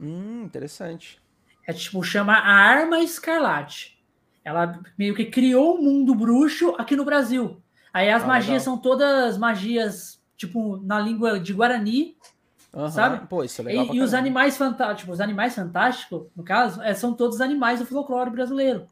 Hum, 0.00 0.44
interessante. 0.44 1.20
É 1.66 1.72
tipo, 1.72 2.00
chama 2.04 2.34
A 2.34 2.52
Arma 2.52 3.00
Escarlate. 3.00 3.95
Ela 4.46 4.80
meio 4.96 5.12
que 5.12 5.24
criou 5.24 5.74
o 5.76 5.82
mundo 5.82 6.14
bruxo 6.14 6.72
aqui 6.78 6.94
no 6.94 7.04
Brasil. 7.04 7.60
Aí 7.92 8.08
as 8.10 8.22
Ah, 8.22 8.26
magias 8.26 8.48
legal. 8.48 8.64
são 8.64 8.78
todas 8.78 9.36
magias, 9.36 10.22
tipo, 10.36 10.76
na 10.84 11.00
língua 11.00 11.40
de 11.40 11.52
Guarani. 11.52 12.16
Aham. 12.72 12.90
Sabe? 12.90 13.26
Pô, 13.26 13.42
isso 13.42 13.60
é 13.60 13.64
E, 13.64 13.66
legal 13.66 13.86
pra 13.86 13.94
e 13.96 14.00
os 14.00 14.14
animais 14.14 14.56
fantásticos, 14.56 15.00
tipo, 15.00 15.12
os 15.12 15.20
animais 15.20 15.54
fantásticos, 15.54 16.26
no 16.36 16.44
caso, 16.44 16.80
é, 16.82 16.94
são 16.94 17.12
todos 17.12 17.40
animais 17.40 17.80
do 17.80 17.86
folclore 17.86 18.30
brasileiro. 18.30 18.86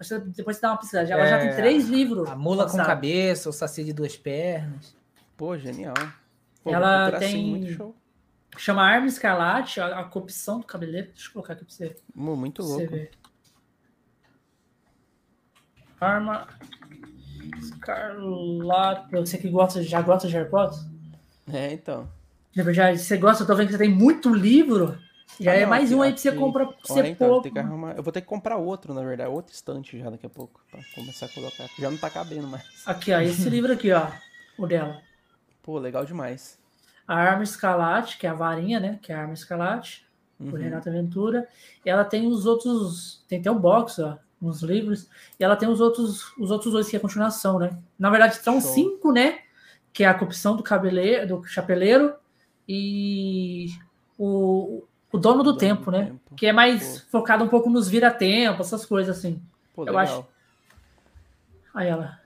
Você- 0.00 0.20
depois 0.20 0.56
você 0.56 0.62
dá 0.62 0.70
uma 0.70 0.76
pesquisa. 0.78 1.00
Ela 1.02 1.26
já 1.26 1.36
É, 1.36 1.46
tem 1.48 1.56
três 1.56 1.88
livros. 1.88 2.28
A 2.30 2.36
mula 2.36 2.58
com 2.64 2.70
lançados. 2.70 2.86
cabeça, 2.86 3.50
o 3.50 3.52
saci 3.52 3.84
de 3.84 3.92
duas 3.92 4.16
pernas. 4.16 4.94
Pô, 5.36 5.58
genial. 5.58 5.94
Pô, 6.64 6.72
Ela 6.72 7.10
tem- 7.18 7.44
muito 7.46 7.72
show. 7.72 7.94
Chama 8.56 8.82
Arma 8.82 9.06
Escarlate, 9.06 9.80
a, 9.80 10.00
a 10.00 10.04
corrupção 10.04 10.60
do 10.60 10.66
cabeleiro. 10.66 11.08
Deixa 11.08 11.28
eu 11.28 11.32
colocar 11.34 11.52
aqui 11.52 11.64
pra 11.64 11.74
você. 11.74 11.96
Mu- 12.14 12.36
Muito 12.36 12.62
Você 12.62 12.72
louco. 12.82 12.92
vê. 12.94 13.10
Arma 16.00 16.46
Escarlate. 17.58 19.10
Você 19.12 19.38
que 19.38 19.48
gosta, 19.48 19.82
já 19.82 20.00
gosta 20.02 20.28
de 20.28 20.34
Harry 20.34 20.48
Potter? 20.50 20.78
É, 21.52 21.72
então. 21.72 22.08
Já, 22.54 22.94
você 22.96 23.16
gosta, 23.16 23.42
eu 23.42 23.46
tô 23.46 23.54
vendo 23.54 23.66
que 23.66 23.72
você 23.72 23.78
tem 23.78 23.90
muito 23.94 24.32
livro. 24.34 24.98
Já 25.38 25.52
Ah, 25.52 25.54
é 25.56 25.60
não, 25.62 25.68
mais 25.70 25.92
um 25.92 26.02
aí 26.02 26.10
pra 26.12 26.18
você 26.20 26.28
aqui- 26.30 26.38
comprar 26.38 26.66
pra 26.66 26.74
Ó, 26.76 26.94
você 26.94 27.06
então, 27.08 27.28
eu, 27.34 27.40
tenho 27.42 27.54
que 27.54 27.60
arrumar- 27.60 27.94
eu 27.96 28.02
vou 28.02 28.12
ter 28.12 28.20
que 28.22 28.26
comprar 28.26 28.56
outro, 28.56 28.92
na 28.94 29.02
verdade, 29.02 29.30
outro 29.30 29.54
estante 29.54 29.98
já 29.98 30.10
daqui 30.10 30.26
a 30.26 30.30
pouco, 30.30 30.60
pra 30.70 30.80
começar 30.94 31.26
a 31.26 31.28
colocar. 31.28 31.66
Já 31.78 31.90
não 31.90 31.98
tá 31.98 32.10
cabendo 32.10 32.48
mais. 32.48 32.64
Aqui, 32.86 33.12
ó, 33.12 33.20
esse 33.20 33.48
livro 33.50 33.72
aqui, 33.72 33.92
ó. 33.92 34.06
O 34.58 34.66
dela. 34.66 35.00
Pô, 35.62 35.78
legal 35.78 36.04
demais. 36.04 36.58
A 37.06 37.14
Arma 37.14 37.42
Escarlate, 37.44 38.18
que 38.18 38.26
é 38.26 38.30
a 38.30 38.34
varinha, 38.34 38.80
né? 38.80 38.98
Que 39.00 39.12
é 39.12 39.14
a 39.14 39.20
Arma 39.20 39.34
Escarlate, 39.34 40.04
por 40.38 40.54
Uhum. 40.54 40.64
Renata 40.64 40.90
Ventura. 40.90 41.46
E 41.84 41.90
ela 41.90 42.04
tem 42.04 42.26
os 42.26 42.44
outros. 42.46 43.22
Tem 43.28 43.38
até 43.38 43.50
um 43.50 43.58
box, 43.58 43.98
ó. 44.00 44.16
Uns 44.40 44.62
livros. 44.62 45.08
E 45.38 45.44
ela 45.44 45.56
tem 45.56 45.68
os 45.68 45.80
outros, 45.80 46.32
os 46.38 46.50
outros 46.50 46.72
dois 46.72 46.88
que 46.88 46.94
é 46.96 46.98
a 46.98 47.02
continuação, 47.02 47.58
né? 47.58 47.70
Na 47.98 48.08
verdade, 48.10 48.36
são 48.36 48.60
Show. 48.60 48.70
cinco, 48.72 49.12
né? 49.12 49.40
Que 49.92 50.04
é 50.04 50.06
a 50.06 50.14
corrupção 50.14 50.54
do 50.56 50.62
cabeleiro, 50.62 51.26
do 51.40 51.44
chapeleiro 51.44 52.14
e 52.68 53.66
o, 54.16 54.84
o 55.10 55.18
dono 55.18 55.38
do 55.38 55.44
Dono 55.52 55.56
tempo, 55.58 55.84
do 55.86 55.90
né? 55.90 56.04
Tempo. 56.06 56.34
Que 56.36 56.46
é 56.46 56.52
mais 56.52 57.00
focado 57.10 57.42
um 57.42 57.48
pouco 57.48 57.68
nos 57.68 57.88
vira-tempo, 57.88 58.60
essas 58.62 58.86
coisas 58.86 59.16
assim. 59.18 59.42
Pô, 59.74 59.82
eu 59.82 59.86
legal. 59.86 60.00
acho- 60.02 60.26
Aí 61.74 61.88
ela. 61.88 62.18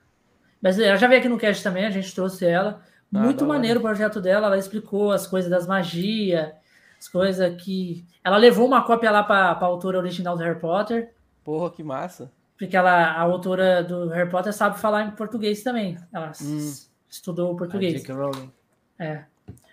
Mas 0.60 0.78
ela 0.78 0.96
já 0.96 1.06
veio 1.08 1.20
aqui 1.20 1.28
no 1.28 1.38
cast 1.38 1.62
também, 1.62 1.84
a 1.86 1.90
gente 1.90 2.14
trouxe 2.14 2.44
ela. 2.46 2.82
Ah, 3.14 3.18
Muito 3.20 3.38
da 3.40 3.44
hora. 3.44 3.54
maneiro 3.54 3.78
o 3.80 3.82
projeto 3.82 4.20
dela. 4.20 4.46
Ela 4.46 4.58
explicou 4.58 5.12
as 5.12 5.26
coisas 5.26 5.50
das 5.50 5.66
magias, 5.66 6.52
as 6.98 7.08
coisas 7.08 7.60
que. 7.62 8.04
Ela 8.24 8.36
levou 8.36 8.66
uma 8.66 8.82
cópia 8.82 9.10
lá 9.10 9.22
para 9.22 9.50
a 9.52 9.64
autora 9.64 9.98
original 9.98 10.36
do 10.36 10.42
Harry 10.42 10.58
Potter, 10.60 11.12
Porra, 11.44 11.70
que 11.70 11.82
massa. 11.82 12.30
porque 12.56 12.76
ela, 12.76 12.92
a 12.92 13.20
autora 13.20 13.82
do 13.82 14.08
Harry 14.08 14.30
Potter 14.30 14.52
sabe 14.52 14.78
falar 14.78 15.04
em 15.04 15.10
português 15.12 15.62
também. 15.64 15.96
Ela 16.12 16.30
Hum. 16.40 16.72
estudou 17.08 17.52
A 17.54 17.56
português. 17.56 17.94
J.K. 17.94 18.14
Rowling. 18.14 18.52
É. 18.98 19.24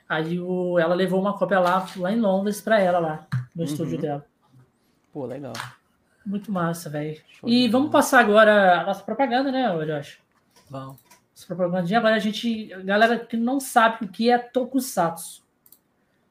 Aí 0.07 0.39
o, 0.39 0.79
ela 0.79 0.95
levou 0.95 1.21
uma 1.21 1.37
cópia 1.37 1.59
lá, 1.59 1.85
lá 1.97 2.11
em 2.11 2.19
Londres 2.19 2.59
para 2.61 2.79
ela, 2.79 2.97
lá 2.97 3.27
no 3.55 3.61
Uhum. 3.61 3.63
estúdio 3.69 3.99
dela. 3.99 4.25
Pô, 5.13 5.25
legal. 5.27 5.53
Muito 6.25 6.51
massa, 6.51 6.89
velho. 6.89 7.21
E 7.45 7.67
vamos 7.67 7.89
bola. 7.89 8.01
passar 8.01 8.19
agora 8.21 8.81
a 8.81 8.85
nossa 8.85 9.03
propaganda, 9.03 9.51
né, 9.51 9.67
Josh? 9.85 10.19
Bom. 10.69 10.95
Essa 11.35 11.45
propagandinha. 11.47 11.99
Agora 11.99 12.15
a 12.15 12.19
gente. 12.19 12.65
Galera 12.83 13.17
que 13.19 13.37
não 13.37 13.59
sabe 13.59 14.05
o 14.05 14.07
que 14.09 14.29
é 14.31 14.37
Tokusatsu. 14.37 15.43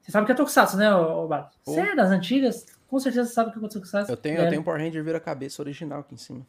Você 0.00 0.10
sabe 0.12 0.24
o 0.24 0.26
que 0.26 0.32
é 0.32 0.34
Tokusatsu, 0.34 0.76
né, 0.76 0.88
Bato? 1.28 1.56
Você 1.64 1.80
é 1.80 1.94
das 1.96 2.10
antigas? 2.10 2.66
Com 2.88 2.98
certeza 2.98 3.28
sabe 3.30 3.50
o 3.50 3.52
que 3.52 3.64
é 3.64 3.68
Tokusatsu. 3.68 4.10
Eu 4.10 4.16
tenho, 4.16 4.38
eu 4.38 4.48
tenho 4.48 4.60
um 4.62 4.64
Power 4.64 4.80
Ranger 4.80 5.04
vira-cabeça 5.04 5.60
original 5.62 6.00
aqui 6.00 6.14
em 6.14 6.18
cima. 6.18 6.46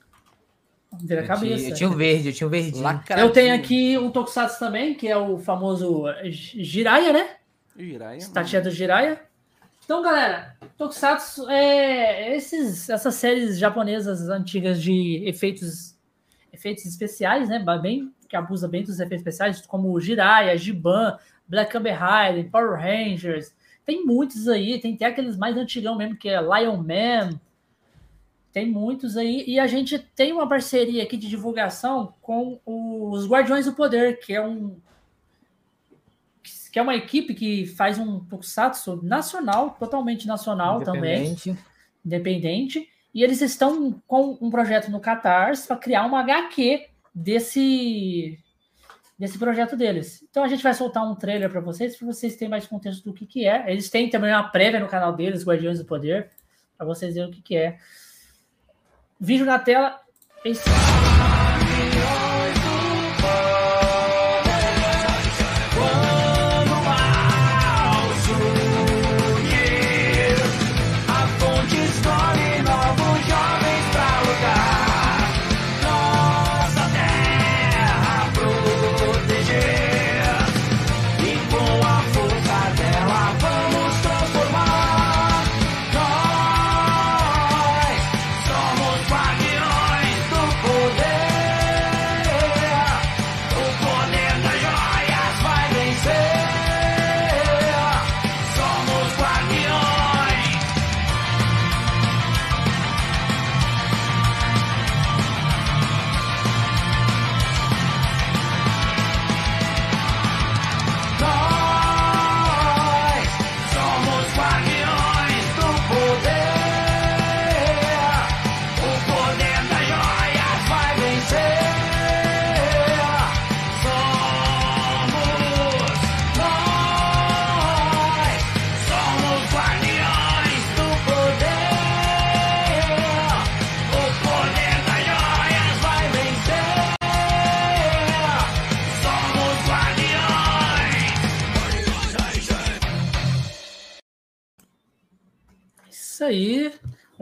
Vira 1.01 1.21
a 1.21 1.23
Eu 1.23 1.27
cabeça. 1.27 1.55
tinha, 1.57 1.69
eu 1.69 1.75
tinha 1.75 1.89
o 1.89 1.93
verde, 1.93 2.29
eu 2.29 2.33
tinha 2.33 2.47
o 2.47 2.49
verdinho. 2.49 3.01
Eu 3.17 3.29
tenho 3.31 3.53
aqui 3.53 3.97
um 3.97 4.09
Tokusatsu 4.09 4.57
também, 4.57 4.95
que 4.95 5.07
é 5.07 5.17
o 5.17 5.37
famoso 5.37 6.05
Jiraiya, 6.23 7.13
né? 7.13 7.35
Jiraiya, 7.77 8.17
Estatia 8.17 8.61
do 8.61 8.71
Jiraiya. 8.71 9.21
Então, 9.83 10.01
galera, 10.01 10.55
Tokusatsu 10.77 11.49
é 11.49 12.35
esses, 12.35 12.89
essas 12.89 13.15
séries 13.15 13.59
japonesas 13.59 14.29
antigas 14.29 14.81
de 14.81 15.23
efeitos 15.25 15.97
efeitos 16.51 16.85
especiais, 16.85 17.47
né? 17.49 17.63
Bem, 17.81 18.11
que 18.27 18.35
abusa 18.35 18.67
bem 18.67 18.83
dos 18.83 18.99
efeitos 18.99 19.19
especiais, 19.19 19.65
como 19.65 19.99
Jiraiya, 19.99 20.57
Giban, 20.57 21.17
Black 21.47 21.71
Kamen 21.71 21.93
Rider, 21.93 22.49
Power 22.51 22.79
Rangers. 22.79 23.53
Tem 23.89 24.05
muitos 24.05 24.47
aí, 24.47 24.79
tem 24.79 24.93
até 24.93 25.05
aqueles 25.05 25.35
mais 25.35 25.57
antigão 25.57 25.95
mesmo, 25.95 26.15
que 26.15 26.29
é 26.29 26.39
Lion 26.39 26.77
Man. 26.77 27.41
Tem 28.53 28.69
muitos 28.69 29.17
aí. 29.17 29.43
E 29.47 29.59
a 29.59 29.65
gente 29.65 29.97
tem 29.97 30.31
uma 30.31 30.47
parceria 30.47 31.01
aqui 31.01 31.17
de 31.17 31.27
divulgação 31.27 32.13
com 32.21 32.59
os 32.63 33.27
Guardiões 33.27 33.65
do 33.65 33.73
Poder, 33.73 34.19
que 34.19 34.31
é 34.31 34.45
um 34.45 34.77
que 36.71 36.77
é 36.77 36.83
uma 36.83 36.95
equipe 36.95 37.33
que 37.33 37.65
faz 37.65 37.97
um 37.97 38.19
tokusatsu 38.19 38.99
nacional, 39.01 39.75
totalmente 39.79 40.27
nacional 40.27 40.83
também, 40.83 41.31
Independente. 41.31 41.57
independente, 42.05 42.89
e 43.11 43.23
eles 43.23 43.41
estão 43.41 43.99
com 44.05 44.37
um 44.39 44.51
projeto 44.51 44.91
no 44.91 44.99
Catarse 44.99 45.65
para 45.65 45.77
criar 45.77 46.05
uma 46.05 46.19
HQ 46.19 46.85
desse 47.11 48.37
desse 49.19 49.37
projeto 49.37 49.75
deles. 49.75 50.25
Então 50.29 50.43
a 50.43 50.47
gente 50.47 50.63
vai 50.63 50.73
soltar 50.73 51.03
um 51.03 51.13
trailer 51.13 51.49
para 51.49 51.59
vocês, 51.59 51.97
para 51.97 52.07
vocês 52.07 52.37
terem 52.37 52.49
mais 52.49 52.65
contexto 52.65 53.03
do 53.03 53.13
que 53.13 53.25
que 53.25 53.45
é. 53.45 53.69
Eles 53.69 53.89
têm 53.89 54.09
também 54.09 54.31
uma 54.31 54.49
prévia 54.49 54.79
no 54.79 54.87
canal 54.87 55.13
deles, 55.13 55.45
Guardiões 55.45 55.77
do 55.77 55.85
Poder, 55.85 56.31
para 56.77 56.87
vocês 56.87 57.15
verem 57.15 57.29
o 57.29 57.33
que 57.33 57.41
que 57.41 57.57
é. 57.57 57.77
Vídeo 59.19 59.45
na 59.45 59.59
tela. 59.59 59.99
Esse... 60.45 60.63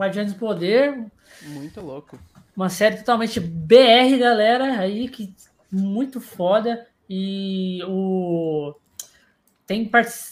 Guardiões 0.08 0.32
do 0.32 0.38
Poder, 0.38 1.06
Muito 1.42 1.80
louco. 1.80 2.18
uma 2.56 2.68
série 2.68 2.96
totalmente 2.96 3.38
BR, 3.38 4.18
galera, 4.18 4.80
aí 4.80 5.08
que 5.08 5.34
muito 5.70 6.20
foda. 6.20 6.86
E 7.08 7.82
o 7.86 8.74
tem, 9.66 9.90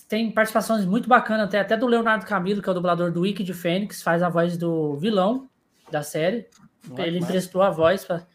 tem 0.09 0.31
participações 0.31 0.87
muito 0.87 1.09
bacanas, 1.09 1.47
até, 1.47 1.61
até 1.61 1.77
do 1.77 1.87
Leonardo 1.87 2.25
Camilo, 2.25 2.63
que 2.63 2.69
é 2.69 2.73
o 2.73 2.75
dublador 2.75 3.13
do 3.13 3.21
Wiki 3.21 3.45
de 3.45 3.53
Fênix, 3.53 4.03
faz 4.03 4.23
a 4.23 4.31
voz 4.31 4.57
do 4.57 4.97
vilão 4.97 5.49
da 5.91 6.03
série. 6.03 6.47
Ele 6.97 7.19
emprestou 7.19 7.61
a 7.63 7.69
voz, 7.69 8.03
pra, 8.05 8.27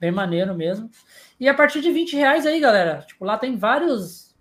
bem 0.00 0.10
maneiro 0.10 0.52
mesmo. 0.54 0.90
E 1.38 1.48
a 1.48 1.54
partir 1.54 1.80
de 1.80 1.92
20 1.92 2.16
reais 2.16 2.46
aí, 2.46 2.58
galera, 2.58 3.04
tipo, 3.06 3.24
lá 3.24 3.38
tem 3.38 3.56
vários, 3.56 4.34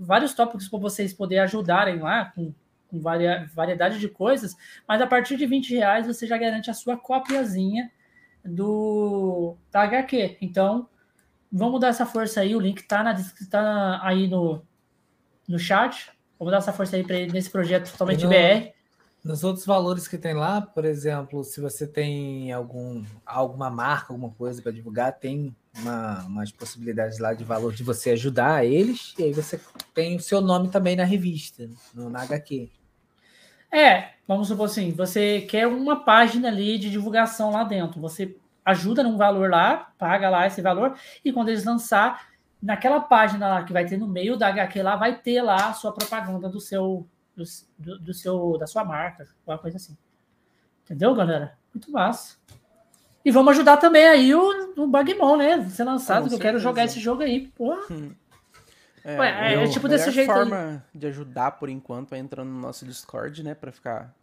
vários 0.00 0.34
tópicos 0.34 0.68
para 0.68 0.80
vocês 0.80 1.12
poderem 1.12 1.44
ajudarem 1.44 2.00
lá, 2.00 2.32
com, 2.34 2.52
com 2.94 3.00
varia, 3.00 3.50
variedade 3.52 3.98
de 3.98 4.08
coisas, 4.08 4.56
mas 4.86 5.00
a 5.00 5.06
partir 5.06 5.36
de 5.36 5.46
20 5.46 5.74
reais 5.74 6.06
você 6.06 6.26
já 6.26 6.38
garante 6.38 6.70
a 6.70 6.74
sua 6.74 6.96
copiazinha 6.96 7.90
do 8.44 9.56
da 9.72 9.82
HQ. 9.82 10.38
Então, 10.40 10.88
vamos 11.50 11.80
dar 11.80 11.88
essa 11.88 12.06
força 12.06 12.40
aí, 12.40 12.54
o 12.54 12.60
link 12.60 12.82
tá, 12.82 13.02
na, 13.02 13.14
tá 13.50 14.00
aí 14.02 14.28
no, 14.28 14.62
no 15.48 15.58
chat. 15.58 16.12
Vamos 16.38 16.52
dar 16.52 16.58
essa 16.58 16.72
força 16.72 16.96
aí 16.96 17.04
para 17.04 17.16
ele 17.16 17.32
nesse 17.32 17.50
projeto 17.50 17.90
totalmente 17.90 18.24
no- 18.24 18.30
BR. 18.30 18.72
Nos 19.24 19.42
outros 19.42 19.64
valores 19.64 20.06
que 20.06 20.18
tem 20.18 20.34
lá, 20.34 20.60
por 20.60 20.84
exemplo, 20.84 21.42
se 21.44 21.58
você 21.58 21.86
tem 21.86 22.52
algum, 22.52 23.02
alguma 23.24 23.70
marca, 23.70 24.12
alguma 24.12 24.30
coisa 24.30 24.60
para 24.60 24.70
divulgar, 24.70 25.18
tem 25.18 25.56
uma, 25.78 26.22
umas 26.24 26.52
possibilidades 26.52 27.18
lá 27.18 27.32
de 27.32 27.42
valor 27.42 27.72
de 27.72 27.82
você 27.82 28.10
ajudar 28.10 28.66
eles, 28.66 29.14
e 29.18 29.22
aí 29.22 29.32
você 29.32 29.58
tem 29.94 30.16
o 30.16 30.20
seu 30.20 30.42
nome 30.42 30.68
também 30.68 30.94
na 30.94 31.04
revista, 31.04 31.66
no, 31.94 32.10
na 32.10 32.20
HQ. 32.20 32.70
É, 33.76 34.10
vamos 34.26 34.48
supor 34.48 34.66
assim, 34.66 34.92
você 34.92 35.40
quer 35.42 35.66
uma 35.66 36.04
página 36.04 36.48
ali 36.48 36.78
de 36.78 36.90
divulgação 36.90 37.50
lá 37.50 37.64
dentro. 37.64 38.00
Você 38.00 38.36
ajuda 38.64 39.02
num 39.02 39.16
valor 39.16 39.50
lá, 39.50 39.90
paga 39.98 40.30
lá 40.30 40.46
esse 40.46 40.62
valor, 40.62 40.96
e 41.24 41.32
quando 41.32 41.48
eles 41.48 41.64
lançar, 41.64 42.28
naquela 42.62 43.00
página 43.00 43.48
lá 43.48 43.62
que 43.64 43.72
vai 43.72 43.84
ter 43.84 43.98
no 43.98 44.06
meio 44.08 44.36
da 44.36 44.48
HQ 44.48 44.82
lá, 44.82 44.96
vai 44.96 45.16
ter 45.18 45.42
lá 45.42 45.68
a 45.68 45.72
sua 45.74 45.92
propaganda 45.92 46.48
do 46.48 46.60
seu, 46.60 47.06
do, 47.36 47.44
do- 47.98 48.14
seu, 48.14 48.56
da 48.58 48.66
sua 48.66 48.84
marca, 48.84 49.26
alguma 49.40 49.58
coisa 49.58 49.76
assim. 49.76 49.96
Entendeu, 50.84 51.14
galera? 51.14 51.58
Muito 51.74 51.90
massa. 51.90 52.36
E 53.24 53.30
vamos 53.30 53.52
ajudar 53.54 53.78
também 53.78 54.06
aí 54.06 54.34
o, 54.34 54.74
o 54.76 54.86
Bagmon, 54.86 55.36
né? 55.36 55.64
Ser 55.70 55.84
lançado, 55.84 56.28
que 56.28 56.34
eu 56.34 56.38
quero 56.38 56.58
jogar 56.58 56.84
esse 56.84 57.00
jogo 57.00 57.22
aí. 57.22 57.48
Porra. 57.48 57.80
É, 59.04 59.18
Ué, 59.18 59.54
é, 59.54 59.64
é 59.64 59.68
tipo 59.68 59.86
a 59.86 59.90
desse 59.90 60.10
jeito 60.10 60.30
aí. 60.30 60.36
forma 60.36 60.82
de 60.94 61.06
ajudar 61.06 61.52
por 61.52 61.68
enquanto 61.68 62.14
é 62.14 62.18
entrando 62.18 62.48
no 62.48 62.58
nosso 62.60 62.84
Discord, 62.86 63.42
né, 63.42 63.54
Pra 63.54 63.70
ficar 63.70 64.14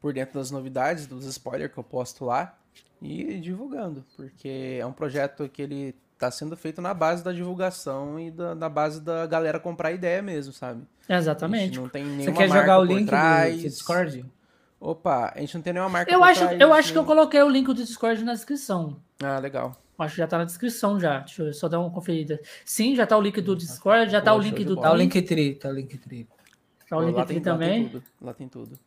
por 0.00 0.12
dentro 0.12 0.38
das 0.38 0.50
novidades, 0.50 1.06
dos 1.06 1.24
spoilers 1.26 1.70
que 1.72 1.78
eu 1.78 1.84
posto 1.84 2.24
lá 2.24 2.56
e 3.00 3.38
divulgando, 3.38 4.04
porque 4.16 4.78
é 4.80 4.86
um 4.86 4.92
projeto 4.92 5.48
que 5.48 5.62
ele 5.62 5.94
tá 6.18 6.30
sendo 6.30 6.56
feito 6.56 6.80
na 6.80 6.94
base 6.94 7.22
da 7.22 7.32
divulgação 7.32 8.18
e 8.18 8.30
da, 8.30 8.54
na 8.54 8.68
base 8.68 9.00
da 9.00 9.26
galera 9.26 9.60
comprar 9.60 9.92
ideia 9.92 10.22
mesmo, 10.22 10.52
sabe? 10.52 10.82
A 11.08 11.16
Exatamente. 11.18 11.78
não 11.78 11.88
tem 11.88 12.04
Você 12.04 12.10
nenhuma 12.16 12.36
quer 12.36 12.48
marca 12.48 12.62
jogar 12.62 12.78
o 12.78 12.84
link 12.84 13.00
do 13.04 13.06
trás. 13.06 13.60
Discord? 13.60 14.24
Opa, 14.80 15.32
a 15.34 15.40
gente 15.40 15.54
não 15.54 15.62
tem 15.62 15.72
nenhuma 15.72 15.88
marca 15.90 16.12
Eu 16.12 16.24
acho, 16.24 16.40
trás, 16.40 16.60
eu 16.60 16.72
acho 16.72 16.92
que 16.92 16.98
eu 16.98 17.02
né? 17.02 17.08
coloquei 17.08 17.42
o 17.42 17.48
link 17.48 17.66
do 17.66 17.74
Discord 17.74 18.24
na 18.24 18.32
descrição. 18.34 18.96
Ah, 19.22 19.38
legal. 19.38 19.76
Acho 20.02 20.14
que 20.14 20.18
já 20.18 20.26
tá 20.26 20.38
na 20.38 20.44
descrição 20.44 20.98
já. 21.00 21.20
Deixa 21.20 21.42
eu 21.42 21.52
só 21.52 21.68
dar 21.68 21.80
uma 21.80 21.90
conferida. 21.90 22.40
Sim, 22.64 22.94
já 22.94 23.06
tá 23.06 23.16
o 23.16 23.20
link 23.20 23.40
do 23.40 23.56
Discord, 23.56 24.10
já 24.10 24.20
tá 24.20 24.32
Pô, 24.32 24.38
o 24.38 24.40
link 24.40 24.64
do. 24.64 24.76
Tá 24.76 24.92
o 24.92 24.96
Twitch, 24.96 25.14
Linktree, 25.14 25.54
tá 25.54 25.68
o 25.68 25.72
Linktree. 25.72 26.28
tá 26.88 26.96
o 26.98 27.02
link 27.02 27.14
lá 27.16 27.22
aqui 27.22 27.34
tem- 27.34 27.36
lá 27.36 27.42
tem 27.42 27.42
também. 27.42 27.88
tudo, 27.88 28.02
Lá 28.20 28.34
tem 28.34 28.48
tudo. 28.48 28.78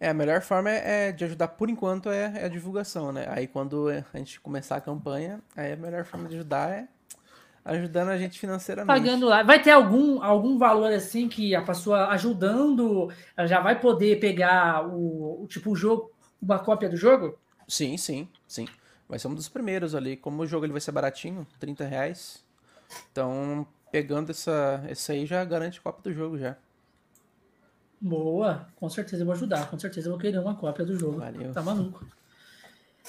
É, 0.00 0.08
a 0.08 0.14
melhor 0.14 0.40
forma 0.42 0.70
é, 0.70 1.08
é 1.08 1.12
de 1.12 1.24
ajudar 1.24 1.48
por 1.48 1.70
enquanto 1.70 2.10
é, 2.10 2.32
é 2.36 2.44
a 2.44 2.48
divulgação, 2.48 3.12
né? 3.12 3.26
Aí 3.30 3.46
quando 3.46 3.88
a 3.88 4.18
gente 4.18 4.40
começar 4.40 4.76
a 4.76 4.80
campanha, 4.80 5.40
aí 5.56 5.72
a 5.72 5.76
melhor 5.76 6.04
forma 6.04 6.28
de 6.28 6.34
ajudar 6.34 6.70
é 6.70 6.88
ajudando 7.64 8.10
a 8.10 8.18
gente 8.18 8.38
financeiramente. 8.38 9.00
Pagando 9.00 9.26
lá. 9.26 9.42
Vai 9.42 9.62
ter 9.62 9.70
algum, 9.70 10.22
algum 10.22 10.58
valor 10.58 10.92
assim 10.92 11.28
que 11.28 11.54
a 11.54 11.62
pessoa 11.62 12.08
ajudando 12.08 13.10
ela 13.36 13.46
já 13.46 13.60
vai 13.60 13.80
poder 13.80 14.20
pegar 14.20 14.86
o, 14.86 15.42
o 15.42 15.46
tipo 15.46 15.70
o 15.70 15.76
jogo, 15.76 16.10
uma 16.42 16.58
cópia 16.58 16.88
do 16.88 16.96
jogo? 16.96 17.38
Sim, 17.66 17.96
sim, 17.96 18.28
sim. 18.46 18.66
Vai 19.08 19.18
ser 19.18 19.28
um 19.28 19.34
dos 19.34 19.48
primeiros 19.48 19.94
ali. 19.94 20.16
Como 20.16 20.42
o 20.42 20.46
jogo 20.46 20.64
ele 20.66 20.72
vai 20.72 20.80
ser 20.80 20.92
baratinho, 20.92 21.46
30 21.60 21.84
reais. 21.84 22.44
Então, 23.12 23.66
pegando 23.92 24.30
essa, 24.30 24.82
esse 24.88 25.12
aí 25.12 25.26
já 25.26 25.44
garante 25.44 25.80
cópia 25.80 26.02
do 26.02 26.12
jogo 26.12 26.38
já. 26.38 26.56
Boa, 28.00 28.66
com 28.76 28.88
certeza 28.88 29.22
eu 29.22 29.26
vou 29.26 29.34
ajudar. 29.34 29.68
Com 29.70 29.78
certeza 29.78 30.08
eu 30.08 30.12
vou 30.12 30.20
querer 30.20 30.38
uma 30.38 30.54
cópia 30.54 30.84
do 30.84 30.98
jogo. 30.98 31.18
Valeu. 31.18 31.52
Tá 31.52 31.62
maluco. 31.62 32.04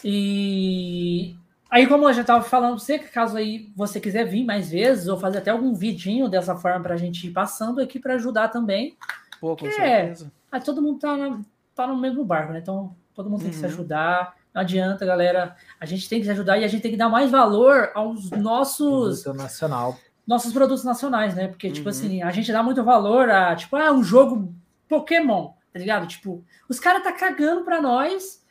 E 0.04 1.36
aí, 1.70 1.88
como 1.88 2.08
eu 2.08 2.14
já 2.14 2.24
tava 2.24 2.44
falando 2.44 2.76
pra 2.76 2.80
você, 2.80 3.00
caso 3.00 3.38
aí 3.38 3.72
você 3.76 4.00
quiser 4.00 4.26
vir 4.26 4.46
mais 4.46 4.70
vezes 4.70 5.08
ou 5.08 5.18
fazer 5.18 5.40
até 5.40 5.52
algum 5.52 5.74
vidinho 5.74 6.30
dessa 6.30 6.56
forma 6.56 6.82
pra 6.82 6.98
gente 6.98 7.28
ir 7.28 7.32
passando 7.32 7.82
aqui 7.82 8.00
pra 8.00 8.16
ajudar 8.16 8.50
também. 8.50 8.98
Pô, 9.40 9.56
com 9.56 9.66
É. 9.68 9.72
certeza. 9.72 10.32
Ah, 10.52 10.60
todo 10.60 10.82
mundo 10.82 11.00
tá, 11.00 11.40
tá 11.74 11.88
no 11.88 11.98
mesmo 11.98 12.24
barco, 12.24 12.54
né? 12.54 12.60
Então 12.60 12.96
todo 13.14 13.30
mundo 13.30 13.42
tem 13.42 13.50
que 13.52 13.56
se 13.58 13.64
Uhum. 13.66 13.72
ajudar. 13.72 14.36
Não 14.56 14.62
adianta, 14.62 15.06
galera. 15.06 15.54
A 15.78 15.86
gente 15.86 16.08
tem 16.08 16.20
que 16.20 16.26
se 16.26 16.32
ajudar 16.32 16.58
e 16.58 16.64
a 16.64 16.68
gente 16.70 16.82
tem 16.82 16.92
que 16.92 16.96
dar 16.98 17.10
mais 17.10 17.30
valor 17.30 17.92
aos 17.94 18.32
nossos 18.32 19.22
Produto 19.24 19.38
nacional. 19.44 20.00
nossos 20.26 20.54
produtos 20.54 20.86
nacionais, 20.86 21.36
né? 21.36 21.50
Porque, 21.50 21.70
tipo 21.70 21.84
Uhum. 21.84 21.90
assim, 21.90 22.24
a 22.24 22.32
gente 22.32 22.54
dá 22.54 22.64
muito 22.64 22.82
valor 22.82 23.30
a, 23.30 23.54
tipo, 23.54 23.76
ah, 23.76 23.92
um 23.92 24.02
jogo 24.02 24.56
Pokémon, 24.88 25.52
tá 25.74 25.78
ligado? 25.80 26.08
Tipo, 26.08 26.42
os 26.70 26.80
caras 26.80 27.04
tá 27.04 27.12
cagando 27.12 27.66
pra 27.66 27.82
nós, 27.82 28.42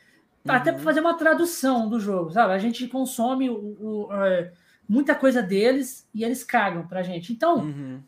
até 0.47 0.71
pra 0.73 0.79
Uhum. 0.79 0.85
fazer 0.85 1.01
uma 1.01 1.15
tradução 1.17 1.89
do 1.89 1.99
jogo, 1.99 2.31
sabe? 2.33 2.53
A 2.53 2.59
gente 2.59 2.87
consome 2.87 3.49
o, 3.49 3.55
o, 3.81 4.09
é, 4.13 4.53
muita 4.87 5.15
coisa 5.15 5.43
deles 5.43 6.07
e 6.15 6.23
eles 6.23 6.45
cagam 6.45 6.87
pra 6.87 7.03
gente. 7.03 7.33
Então, 7.33 7.61
Uhum. 7.61 8.03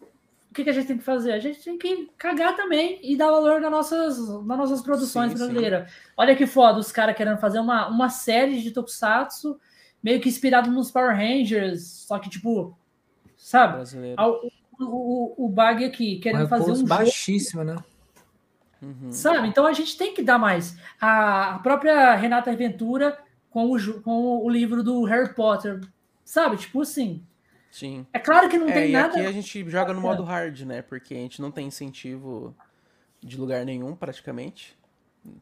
O 0.56 0.58
que, 0.58 0.64
que 0.64 0.70
a 0.70 0.72
gente 0.72 0.86
tem 0.86 0.96
que 0.96 1.04
fazer? 1.04 1.32
A 1.32 1.38
gente 1.38 1.62
tem 1.62 1.76
que 1.76 2.10
cagar 2.16 2.56
também 2.56 2.98
e 3.02 3.14
dar 3.14 3.30
valor 3.30 3.60
nas 3.60 3.70
nossas, 3.70 4.18
nas 4.42 4.58
nossas 4.58 4.80
produções 4.80 5.32
Sim, 5.32 5.36
sim. 5.36 5.44
brasileiras. 5.44 5.92
Olha 6.16 6.34
que 6.34 6.46
foda, 6.46 6.78
os 6.78 6.90
caras 6.90 7.14
querendo 7.14 7.36
fazer 7.36 7.58
uma, 7.58 7.88
uma 7.88 8.08
série 8.08 8.62
de 8.62 8.70
Tokusatsu 8.70 9.60
meio 10.02 10.18
que 10.18 10.30
inspirado 10.30 10.70
nos 10.70 10.90
Power 10.90 11.14
Rangers, 11.14 12.06
só 12.06 12.18
que, 12.18 12.30
tipo, 12.30 12.74
sabe? 13.36 13.74
Brasileiro. 13.74 14.22
O, 14.22 14.50
o, 14.80 15.46
o 15.46 15.48
Bag 15.50 15.84
aqui 15.84 16.16
Um 16.16 16.20
querendo 16.20 16.48
fazer 16.48 16.62
um 16.62 16.74
recurso 16.74 16.86
jogo, 16.86 16.88
baixíssimo, 16.88 17.62
né? 17.62 17.76
Uhum. 18.80 19.12
sabe? 19.12 19.48
Então 19.48 19.66
a 19.66 19.74
gente 19.74 19.96
tem 19.98 20.14
que 20.14 20.22
dar 20.22 20.38
mais. 20.38 20.74
A, 20.98 21.56
a 21.56 21.58
própria 21.58 22.14
Renata 22.14 22.54
Ventura 22.56 23.18
com 23.50 23.70
o, 23.70 24.00
com 24.00 24.38
o 24.42 24.48
livro 24.48 24.82
do 24.82 25.04
Harry 25.04 25.34
Potter, 25.34 25.80
sabe? 26.24 26.56
Tipo 26.56 26.80
assim. 26.80 27.22
Sim. 27.76 28.06
É 28.10 28.18
claro 28.18 28.48
que 28.48 28.56
não 28.56 28.70
é, 28.70 28.72
tem 28.72 28.88
e 28.88 28.92
nada. 28.92 29.08
aqui 29.08 29.26
a 29.26 29.30
gente 29.30 29.68
joga 29.68 29.92
no 29.92 30.00
modo 30.00 30.22
hard, 30.22 30.60
né? 30.62 30.80
Porque 30.80 31.12
a 31.12 31.18
gente 31.18 31.42
não 31.42 31.50
tem 31.50 31.66
incentivo 31.66 32.56
de 33.22 33.36
lugar 33.36 33.66
nenhum, 33.66 33.94
praticamente, 33.94 34.74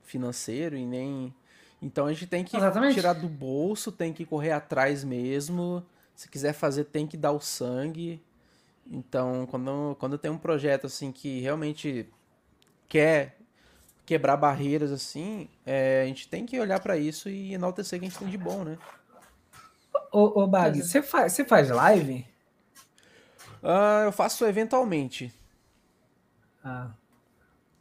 financeiro 0.03 0.77
e 0.77 0.85
nem. 0.85 1.33
Então 1.81 2.07
a 2.07 2.13
gente 2.13 2.27
tem 2.27 2.43
que 2.43 2.57
Exatamente. 2.57 2.95
tirar 2.95 3.13
do 3.13 3.29
bolso, 3.29 3.93
tem 3.93 4.13
que 4.13 4.27
correr 4.27 4.51
atrás 4.51 5.05
mesmo. 5.05 5.87
Se 6.13 6.29
quiser 6.29 6.55
fazer, 6.55 6.87
tem 6.87 7.07
que 7.07 7.17
dar 7.17 7.31
o 7.31 7.39
sangue. 7.39 8.21
Então, 8.91 9.47
quando, 9.47 9.97
quando 10.01 10.19
tem 10.19 10.29
um 10.29 10.37
projeto 10.39 10.89
assim 10.89 11.13
que 11.13 11.39
realmente 11.41 12.09
quer 12.89 13.39
quebrar 14.05 14.37
barreiras 14.37 14.91
assim, 14.91 15.49
é, 15.65 16.03
a 16.03 16.07
gente 16.07 16.27
tem 16.27 16.45
que 16.45 16.59
olhar 16.59 16.81
pra 16.81 16.99
isso 16.99 17.29
e 17.29 17.55
enaltecer 17.55 17.97
o 17.97 18.01
que 18.01 18.07
a 18.07 18.09
gente 18.09 18.19
tem 18.19 18.29
de 18.29 18.37
bom, 18.37 18.65
né? 18.65 18.77
Ô, 20.15 20.43
ô 20.43 20.47
Bag, 20.47 20.81
você 20.81 21.03
faz, 21.03 21.33
você 21.33 21.45
faz 21.45 21.71
live? 21.71 22.25
Ah, 23.63 24.03
eu 24.05 24.13
faço 24.13 24.45
eventualmente. 24.47 25.33
Ah, 26.63 26.91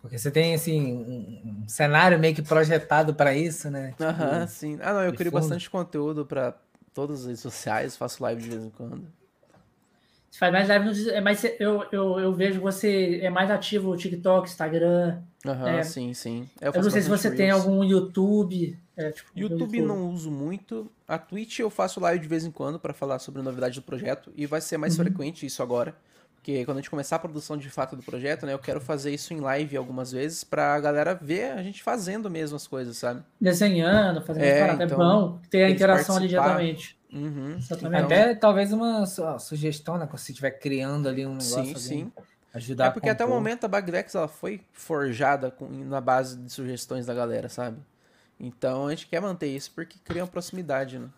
porque 0.02 0.18
você 0.18 0.32
tem, 0.32 0.54
assim, 0.56 0.82
um, 0.94 1.64
um 1.64 1.70
cenário 1.70 2.20
meio 2.20 2.36
que 2.36 2.42
projetado 2.42 3.14
para 3.14 3.36
isso, 3.36 3.70
né? 3.70 3.92
Tipo, 3.92 4.04
Aham, 4.04 4.48
sim. 4.48 4.80
Ah, 4.82 4.94
não, 4.94 5.04
eu 5.04 5.14
crio 5.14 5.32
fundo. 5.32 5.42
bastante 5.42 5.70
conteúdo 5.70 6.26
pra 6.26 6.56
todas 6.94 7.22
as 7.22 7.26
redes 7.28 7.42
sociais, 7.42 7.96
faço 7.96 8.22
live 8.24 8.42
de 8.42 8.50
vez 8.50 8.64
em 8.64 8.70
quando. 8.72 9.08
Você 10.30 10.40
faz 10.40 10.52
mais 10.52 10.68
live 10.68 10.86
no. 10.86 11.12
É 11.12 11.22
mais, 11.22 11.44
eu, 11.60 11.84
eu, 11.92 12.20
eu 12.20 12.34
vejo 12.34 12.60
você 12.60 13.20
é 13.22 13.30
mais 13.30 13.52
ativo 13.52 13.92
no 13.92 13.98
TikTok, 13.98 14.50
Instagram. 14.50 15.22
Aham, 15.46 15.68
É. 15.70 15.84
sim, 15.84 16.14
sim. 16.14 16.50
É, 16.60 16.68
Eu, 16.68 16.74
não 16.74 16.84
faço 16.84 16.92
sei 16.92 17.02
se 17.04 17.10
você 17.10 17.30
tem 17.32 17.50
Reels. 17.50 17.64
algum 17.64 17.84
YouTube. 17.84 18.80
É, 18.96 19.12
tipo, 19.12 19.30
YouTube 19.36 19.82
não 19.82 20.10
uso 20.10 20.30
muito. 20.32 20.92
A 21.08 21.18
Twitch 21.18 21.60
eu 21.60 21.70
faço 21.70 22.00
live 22.00 22.22
de 22.22 22.28
vez 22.28 22.46
em 22.46 22.52
quando 22.52 22.80
pra 22.80 22.94
falar 22.94 23.20
sobre 23.20 23.42
novidade 23.42 23.80
do 23.80 23.84
projeto 23.84 24.32
e 24.36 24.46
vai 24.46 24.62
ser 24.62 24.78
mais 24.78 24.98
Uhum. 24.98 25.06
frequente 25.06 25.46
isso 25.46 25.62
agora. 25.64 25.96
Porque 26.36 26.66
quando 26.66 26.78
a 26.78 26.82
gente 26.82 26.90
começar 26.90 27.16
a 27.16 27.20
produção 27.20 27.56
de 27.56 27.70
fato 27.70 27.96
do 27.96 28.04
projeto, 28.04 28.46
né, 28.46 28.54
eu 28.54 28.60
quero 28.60 28.82
fazer 28.82 29.14
isso 29.14 29.34
em 29.34 29.40
live 29.40 29.78
algumas 29.78 30.12
vezes 30.12 30.44
pra 30.44 30.78
galera 30.80 31.14
ver 31.14 31.52
a 31.54 31.64
gente 31.64 31.82
fazendo 31.82 32.30
mesmo 32.30 32.58
as 32.58 32.68
coisas, 32.68 32.98
sabe? 32.98 33.24
Desenhando, 33.40 34.22
fazendo 34.22 34.44
É, 34.44 34.50
é, 34.50 34.60
parada. 34.60 34.84
então, 34.84 35.02
é 35.02 35.06
bom 35.06 35.40
ter 35.50 35.64
a 35.64 35.70
interação 35.70 36.18
ali 36.18 36.28
diretamente. 36.28 37.00
Uhum. 37.14 37.58
Então, 37.72 37.96
Até 37.96 38.36
talvez 38.36 38.74
uma 38.74 39.06
su- 39.06 39.40
sugestão, 39.40 39.98
né? 39.98 40.06
Quando 40.06 40.18
você 40.20 40.32
estiver 40.34 40.52
criando 40.52 41.08
ali 41.08 41.26
um 41.26 41.30
negócio. 41.36 41.64
Sim, 41.64 41.76
sim. 41.76 42.12
Ajudar 42.54 42.88
É 42.88 42.90
porque 42.92 43.08
a 43.10 43.14
até 43.14 43.24
o 43.24 43.30
momento 43.30 43.64
a 43.64 43.68
Bagdex 43.68 44.14
ela 44.14 44.28
foi 44.28 44.62
forjada 44.74 45.50
com- 45.50 45.68
na 45.70 46.02
base 46.02 46.38
de 46.38 46.52
sugestões 46.52 47.06
da 47.06 47.14
galera, 47.14 47.48
sabe? 47.50 47.78
Então 48.40 48.88
a 48.88 48.90
gente 48.92 49.08
quer 49.08 49.22
manter 49.22 49.48
isso 49.48 49.72
porque 49.74 49.98
cria 50.04 50.22
uma 50.24 50.28
proximidade, 50.28 51.00
né? 51.00 51.10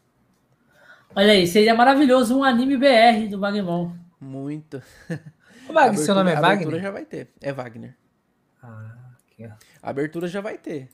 Olha 1.15 1.31
aí, 1.33 1.47
seria 1.47 1.73
maravilhoso 1.73 2.37
um 2.37 2.43
anime 2.43 2.77
BR 2.77 3.29
do 3.29 3.37
Bagmon. 3.37 3.91
Muito. 4.19 4.81
Ô, 5.69 5.73
Wagner, 5.73 5.99
seu 5.99 6.13
nome 6.15 6.31
é 6.31 6.35
A 6.35 6.39
abertura 6.39 6.65
Wagner? 6.65 6.81
já 6.81 6.91
vai 6.91 7.05
ter. 7.05 7.29
É 7.41 7.51
Wagner. 7.53 7.95
Ah, 8.61 8.95
aqui, 9.25 9.45
ó. 9.45 9.51
A 9.81 9.89
abertura 9.89 10.27
já 10.27 10.41
vai 10.41 10.57
ter. 10.57 10.89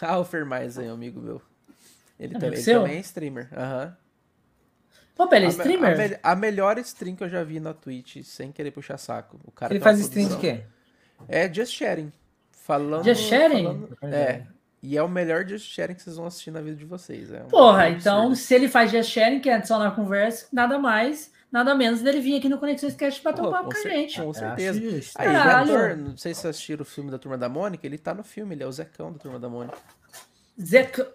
Ah, 0.00 0.18
o 0.18 0.24
Fermais 0.24 0.78
aí, 0.78 0.88
amigo 0.88 1.20
meu. 1.20 1.42
Ele, 2.18 2.34
Amigo 2.36 2.40
também, 2.40 2.58
ele 2.60 2.72
também 2.74 2.96
é 2.96 3.00
streamer. 3.00 3.48
Aham. 3.52 3.96
Pô, 5.16 5.26
pera, 5.26 5.44
A 5.44 5.48
me- 5.48 5.54
streamer? 5.54 6.20
A, 6.22 6.32
a 6.32 6.36
melhor 6.36 6.78
stream 6.78 7.16
que 7.16 7.24
eu 7.24 7.28
já 7.28 7.42
vi 7.42 7.58
na 7.60 7.74
Twitch, 7.74 8.22
sem 8.24 8.52
querer 8.52 8.70
puxar 8.70 8.98
saco. 8.98 9.40
O 9.44 9.50
cara 9.50 9.72
Ele 9.72 9.80
faz 9.80 9.98
stream 9.98 10.28
de 10.28 10.34
produção. 10.36 10.58
quê? 10.58 10.64
É 11.28 11.52
Just 11.52 11.72
Sharing. 11.74 12.12
Falando. 12.50 13.04
Just 13.04 13.22
Sharing? 13.28 13.64
falando- 13.64 14.14
é. 14.14 14.46
E 14.82 14.96
é 14.96 15.02
o 15.02 15.08
melhor 15.08 15.46
Just 15.46 15.66
Sharing 15.70 15.94
que 15.94 16.02
vocês 16.02 16.16
vão 16.16 16.26
assistir 16.26 16.50
na 16.50 16.60
vida 16.62 16.76
de 16.76 16.84
vocês. 16.86 17.30
É 17.30 17.42
um 17.42 17.48
Porra, 17.48 17.90
então 17.90 18.34
se 18.34 18.54
ele 18.54 18.66
faz 18.68 18.90
just 18.90 19.10
sharing, 19.10 19.40
que 19.40 19.50
é 19.50 19.54
adicionar 19.54 19.88
a 19.88 19.90
conversa, 19.90 20.46
nada 20.50 20.78
mais, 20.78 21.30
nada 21.52 21.74
menos 21.74 22.00
dele 22.00 22.20
vir 22.20 22.38
aqui 22.38 22.48
no 22.48 22.56
Conexões 22.58 22.94
Cast 22.94 23.22
bater 23.22 23.42
um 23.42 23.50
papo 23.50 23.70
com 23.70 23.78
a 23.78 23.82
gente. 23.82 24.16
Com 24.16 24.28
Eu 24.28 24.34
certeza. 24.34 24.80
Aí, 25.16 25.28
é 25.28 25.32
Caralho. 25.32 25.74
ator, 25.74 25.96
não 25.96 26.16
sei 26.16 26.32
se 26.32 26.40
vocês 26.40 26.50
assistiram 26.56 26.82
o 26.82 26.86
filme 26.86 27.10
da 27.10 27.18
Turma 27.18 27.36
da 27.36 27.48
Mônica, 27.48 27.86
ele 27.86 27.98
tá 27.98 28.14
no 28.14 28.24
filme, 28.24 28.54
ele 28.54 28.62
é 28.62 28.66
o 28.66 28.72
Zecão 28.72 29.12
da 29.12 29.18
Turma 29.18 29.38
da 29.38 29.48
Mônica. 29.50 29.76
Zeca. 30.60 31.12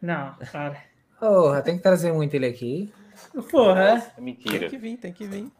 Não, 0.00 0.34
cara. 0.50 0.82
Porra, 1.20 1.60
tem 1.62 1.76
que 1.76 1.82
trazer 1.82 2.12
muito 2.12 2.34
ele 2.34 2.46
aqui. 2.46 2.92
Porra, 3.50 3.82
É 3.90 4.00
Tem 4.00 4.24
mentira. 4.24 4.68
que 4.68 4.78
vir, 4.78 4.96
tem 4.96 5.12
que 5.12 5.26
vir. 5.26 5.50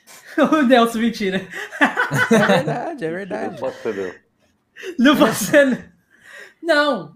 o 0.50 0.62
Nelson, 0.62 0.98
mentira. 0.98 1.46
É 1.78 2.46
verdade, 2.46 3.04
é 3.04 3.10
verdade. 3.10 3.60
Posso 3.60 3.80
ser 3.82 4.22
Não 4.98 5.14
você. 5.14 5.64
Não, 5.66 5.78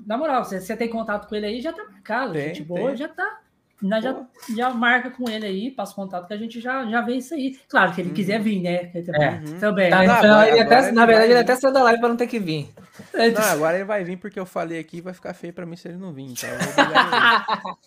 na 0.06 0.16
moral, 0.16 0.44
você, 0.44 0.60
você 0.60 0.76
tem 0.76 0.88
contato 0.88 1.28
com 1.28 1.34
ele 1.34 1.46
aí, 1.46 1.60
já 1.60 1.72
tá 1.72 1.84
marcado. 1.84 2.32
Tem, 2.34 2.48
gente 2.48 2.62
boa, 2.64 2.88
tem. 2.88 2.96
já 2.96 3.08
tá. 3.08 3.40
Nós 3.82 4.02
já, 4.02 4.16
já 4.56 4.70
marca 4.70 5.10
com 5.10 5.28
ele 5.28 5.44
aí, 5.44 5.70
passa 5.70 5.94
contato 5.94 6.26
que 6.26 6.32
a 6.32 6.36
gente 6.38 6.58
já, 6.60 6.86
já 6.86 7.02
vê 7.02 7.16
isso 7.16 7.34
aí. 7.34 7.58
Claro 7.68 7.92
que 7.92 8.00
ele 8.00 8.10
quiser 8.12 8.40
vir, 8.40 8.62
né? 8.62 8.86
Também- 8.86 9.22
É. 9.22 9.58
Também. 9.60 9.90
Tá, 9.90 9.98
né? 9.98 10.06
Não, 10.06 10.14
agora- 10.14 10.48
ele 10.48 10.60
até- 10.60 10.92
na 10.92 11.04
verdade, 11.06 11.30
ele 11.32 11.40
até 11.40 11.56
saiu 11.56 11.72
da 11.72 11.82
live 11.82 12.00
pra 12.00 12.08
não 12.08 12.16
ter 12.16 12.26
que 12.26 12.38
vir. 12.38 12.70
Não, 13.12 13.42
agora 13.42 13.76
ele 13.76 13.84
vai 13.84 14.02
vir 14.02 14.16
porque 14.16 14.40
eu 14.40 14.46
falei 14.46 14.78
aqui 14.78 15.00
vai 15.02 15.12
ficar 15.12 15.34
feio 15.34 15.52
pra 15.52 15.66
mim 15.66 15.76
se 15.76 15.88
ele 15.88 15.98
não 15.98 16.12
vir. 16.12 16.22
Então. 16.32 16.48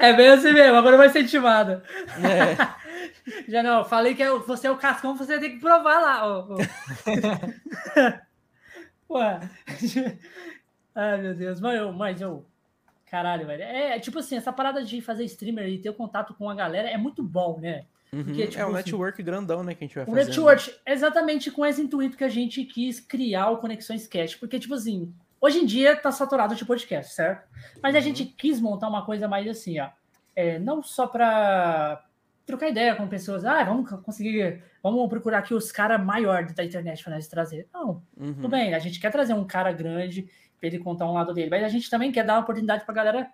É 0.00 0.10
bem 0.14 0.28
assim 0.28 0.54
mesmo, 0.54 0.74
agora 0.76 0.96
vai 0.96 1.10
ser 1.10 1.20
intimada. 1.20 1.82
É. 2.24 2.56
Já 3.50 3.62
não, 3.62 3.84
falei 3.84 4.14
que 4.14 4.22
é- 4.22 4.30
você 4.30 4.68
é 4.68 4.70
o 4.70 4.76
Cascão, 4.78 5.14
você 5.16 5.38
tem 5.38 5.50
que 5.50 5.60
provar 5.60 5.98
lá. 6.00 6.26
Ó, 6.26 6.46
ó. 6.50 6.56
Ué. 9.18 9.40
Ai, 10.96 11.20
meu 11.20 11.34
Deus. 11.34 11.60
Mas 11.60 11.78
eu, 11.78 11.92
mas 11.92 12.20
eu. 12.20 12.44
Caralho, 13.08 13.46
velho. 13.46 13.62
É 13.62 13.98
tipo 14.00 14.18
assim, 14.18 14.36
essa 14.36 14.52
parada 14.52 14.82
de 14.82 15.00
fazer 15.00 15.24
streamer 15.24 15.68
e 15.68 15.78
ter 15.78 15.90
o 15.90 15.94
contato 15.94 16.34
com 16.34 16.50
a 16.50 16.54
galera 16.54 16.88
é 16.90 16.96
muito 16.96 17.22
bom, 17.22 17.60
né? 17.60 17.84
Uhum, 18.12 18.24
Porque, 18.24 18.46
tipo 18.48 18.60
é 18.60 18.64
um 18.64 18.68
assim, 18.70 18.76
network 18.76 19.22
grandão, 19.22 19.62
né, 19.62 19.74
que 19.74 19.84
a 19.84 19.86
gente 19.86 19.94
vai 19.96 20.04
O 20.04 20.06
fazer. 20.06 20.24
network, 20.24 20.74
exatamente 20.86 21.50
com 21.50 21.64
esse 21.66 21.80
intuito 21.82 22.16
que 22.16 22.24
a 22.24 22.28
gente 22.28 22.64
quis 22.64 22.98
criar 22.98 23.50
o 23.50 23.58
Conexões 23.58 24.06
Cast. 24.08 24.38
Porque, 24.38 24.58
tipo 24.58 24.74
assim, 24.74 25.12
hoje 25.40 25.58
em 25.58 25.66
dia 25.66 25.94
tá 25.96 26.10
saturado 26.10 26.54
de 26.56 26.64
podcast, 26.64 27.12
certo? 27.14 27.46
Mas 27.82 27.94
a 27.94 27.98
Uhum. 27.98 28.04
gente 28.04 28.24
quis 28.24 28.60
montar 28.60 28.88
uma 28.88 29.04
coisa 29.04 29.28
mais 29.28 29.46
assim, 29.46 29.78
ó. 29.78 29.88
É, 30.34 30.58
não 30.58 30.82
só 30.82 31.06
pra 31.06 32.04
trocar 32.44 32.68
ideia 32.68 32.94
com 32.94 33.08
pessoas, 33.08 33.44
ah, 33.44 33.62
vamos 33.64 33.90
conseguir, 34.02 34.62
vamos 34.82 35.08
procurar 35.08 35.38
aqui 35.38 35.52
os 35.52 35.72
caras 35.72 36.00
maiores 36.04 36.52
da 36.54 36.64
internet 36.64 37.02
pra 37.02 37.14
nós 37.14 37.26
trazer. 37.28 37.68
Não, 37.74 38.02
Uhum. 38.16 38.34
tudo 38.34 38.48
bem, 38.48 38.72
a 38.74 38.78
gente 38.78 39.00
quer 39.00 39.10
trazer 39.10 39.34
um 39.34 39.44
cara 39.44 39.72
grande 39.72 40.28
pra 40.58 40.66
ele 40.68 40.78
contar 40.78 41.06
um 41.08 41.14
lado 41.14 41.32
dele, 41.34 41.50
mas 41.50 41.64
a 41.64 41.68
gente 41.68 41.88
também 41.90 42.10
quer 42.12 42.24
dar 42.24 42.34
uma 42.34 42.40
oportunidade 42.42 42.84
pra 42.84 42.94
galera 42.94 43.30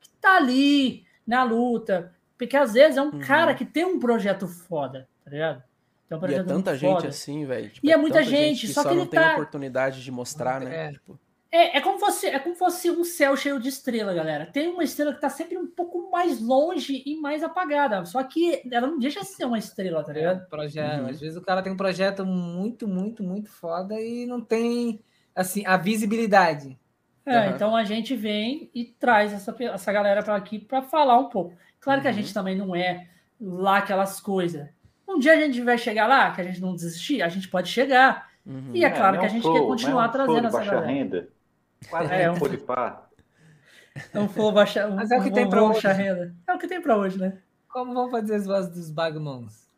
que 0.00 0.08
tá 0.20 0.36
ali 0.36 1.04
na 1.26 1.42
luta, 1.42 2.14
porque 2.38 2.56
às 2.56 2.72
vezes 2.74 2.96
é 2.96 3.02
um 3.02 3.10
Uhum. 3.12 3.20
cara 3.20 3.54
que 3.54 3.64
tem 3.64 3.84
um 3.84 3.98
projeto 3.98 4.46
foda, 4.46 5.08
tá 5.24 5.30
ligado? 5.30 5.62
Tem 6.08 6.16
um 6.16 6.20
E 6.20 6.24
é 6.24 6.28
projeto 6.28 6.46
tanta 6.46 6.76
gente 6.76 6.92
foda. 6.94 7.08
assim, 7.08 7.44
velho. 7.44 7.70
Tipo, 7.70 7.86
E 7.86 7.90
é 7.92 7.96
muita 7.96 8.18
tanta 8.18 8.30
gente, 8.30 8.66
que 8.66 8.72
só 8.72 8.82
que 8.82 8.88
não 8.94 9.00
ele 9.02 9.10
tem 9.10 9.18
tá- 9.20 9.32
oportunidade 9.32 10.04
de 10.04 10.10
mostrar, 10.12 10.60
né? 10.60 10.86
É. 10.86 10.92
Tipo, 10.92 11.18
É, 11.50 11.78
é 11.78 11.80
como 11.80 11.98
fosse, 11.98 12.26
é 12.26 12.38
como 12.38 12.54
fosse 12.54 12.90
um 12.90 13.02
céu 13.02 13.34
cheio 13.36 13.58
de 13.58 13.68
estrela, 13.70 14.12
galera. 14.12 14.46
Tem 14.46 14.68
uma 14.68 14.84
estrela 14.84 15.14
que 15.14 15.20
tá 15.20 15.30
sempre 15.30 15.56
um 15.56 15.66
pouco 15.66 16.10
mais 16.10 16.40
longe 16.40 17.02
e 17.06 17.16
mais 17.18 17.42
apagada. 17.42 18.04
Só 18.04 18.22
que 18.24 18.62
ela 18.70 18.86
não 18.88 18.98
deixa 18.98 19.20
de 19.20 19.26
ser 19.28 19.46
uma 19.46 19.56
estrela, 19.58 20.04
tá 20.04 20.10
É, 20.12 20.14
ligado? 20.16 20.42
um 20.44 20.48
projeto. 20.50 21.00
Uhum. 21.02 21.08
Às 21.08 21.20
vezes 21.20 21.36
o 21.36 21.40
cara 21.40 21.62
tem 21.62 21.72
um 21.72 21.76
projeto 21.76 22.26
muito, 22.26 22.86
muito, 22.86 23.22
muito 23.22 23.48
foda 23.48 23.98
e 23.98 24.26
não 24.26 24.40
tem 24.40 25.00
assim 25.36 25.64
a 25.66 25.76
visibilidade. 25.76 26.76
É, 27.24 27.36
Aham. 27.36 27.50
então 27.54 27.76
a 27.76 27.84
gente 27.84 28.14
vem 28.16 28.70
e 28.74 28.84
traz 28.84 29.32
essa, 29.32 29.54
essa 29.60 29.92
galera 29.92 30.22
para 30.22 30.34
aqui 30.36 30.58
para 30.58 30.80
falar 30.82 31.18
um 31.18 31.28
pouco. 31.28 31.54
Claro 31.80 32.00
que 32.00 32.08
a 32.08 32.10
Uhum. 32.10 32.16
gente 32.16 32.32
também 32.34 32.56
não 32.56 32.74
é 32.74 33.08
lá 33.40 33.78
aquelas 33.78 34.20
coisas. 34.20 34.68
Um 35.08 35.18
dia 35.18 35.32
a 35.34 35.36
gente 35.36 35.60
vai 35.62 35.76
chegar 35.78 36.06
lá, 36.06 36.30
que 36.32 36.40
a 36.40 36.44
gente 36.44 36.60
não 36.60 36.74
desistir, 36.74 37.22
a 37.22 37.28
gente 37.28 37.48
pode 37.48 37.68
chegar. 37.68 38.30
uhum. 38.46 38.70
E 38.74 38.84
é 38.84 38.90
claro 38.90 39.14
não 39.14 39.20
que 39.20 39.26
a 39.26 39.28
um 39.28 39.32
gente 39.32 39.42
flow, 39.42 39.54
quer 39.54 39.60
não 39.60 39.66
continuar 39.68 40.08
um 40.08 40.12
flow 40.12 40.24
trazendo 40.26 40.46
essa 40.48 40.58
baixa 40.58 40.70
galera. 40.72 40.92
renda. 40.92 41.28
Quase 41.90 42.12
É, 42.12 42.22
é, 42.22 42.30
um- 42.30 42.34
um 42.34 42.48
de 42.48 42.56
pá. 42.58 43.02
Não 44.12 44.28
for 44.28 44.52
baixar, 44.52 44.90
Mas 44.90 45.10
é 45.10 45.18
o 45.18 45.22
que 45.22 45.28
não 45.30 45.34
tem 45.34 45.48
baixar 45.48 45.90
hoje. 45.92 46.02
renda. 46.02 46.34
É 46.46 46.52
o 46.54 46.58
que 46.58 46.66
tem 46.68 46.80
para 46.80 46.96
hoje, 46.96 47.18
né? 47.18 47.38
Como 47.68 47.92
vão 47.94 48.10
fazer 48.10 48.34
as 48.36 48.46
vozes 48.46 48.70
dos 48.72 48.90
bagmons? 48.90 49.68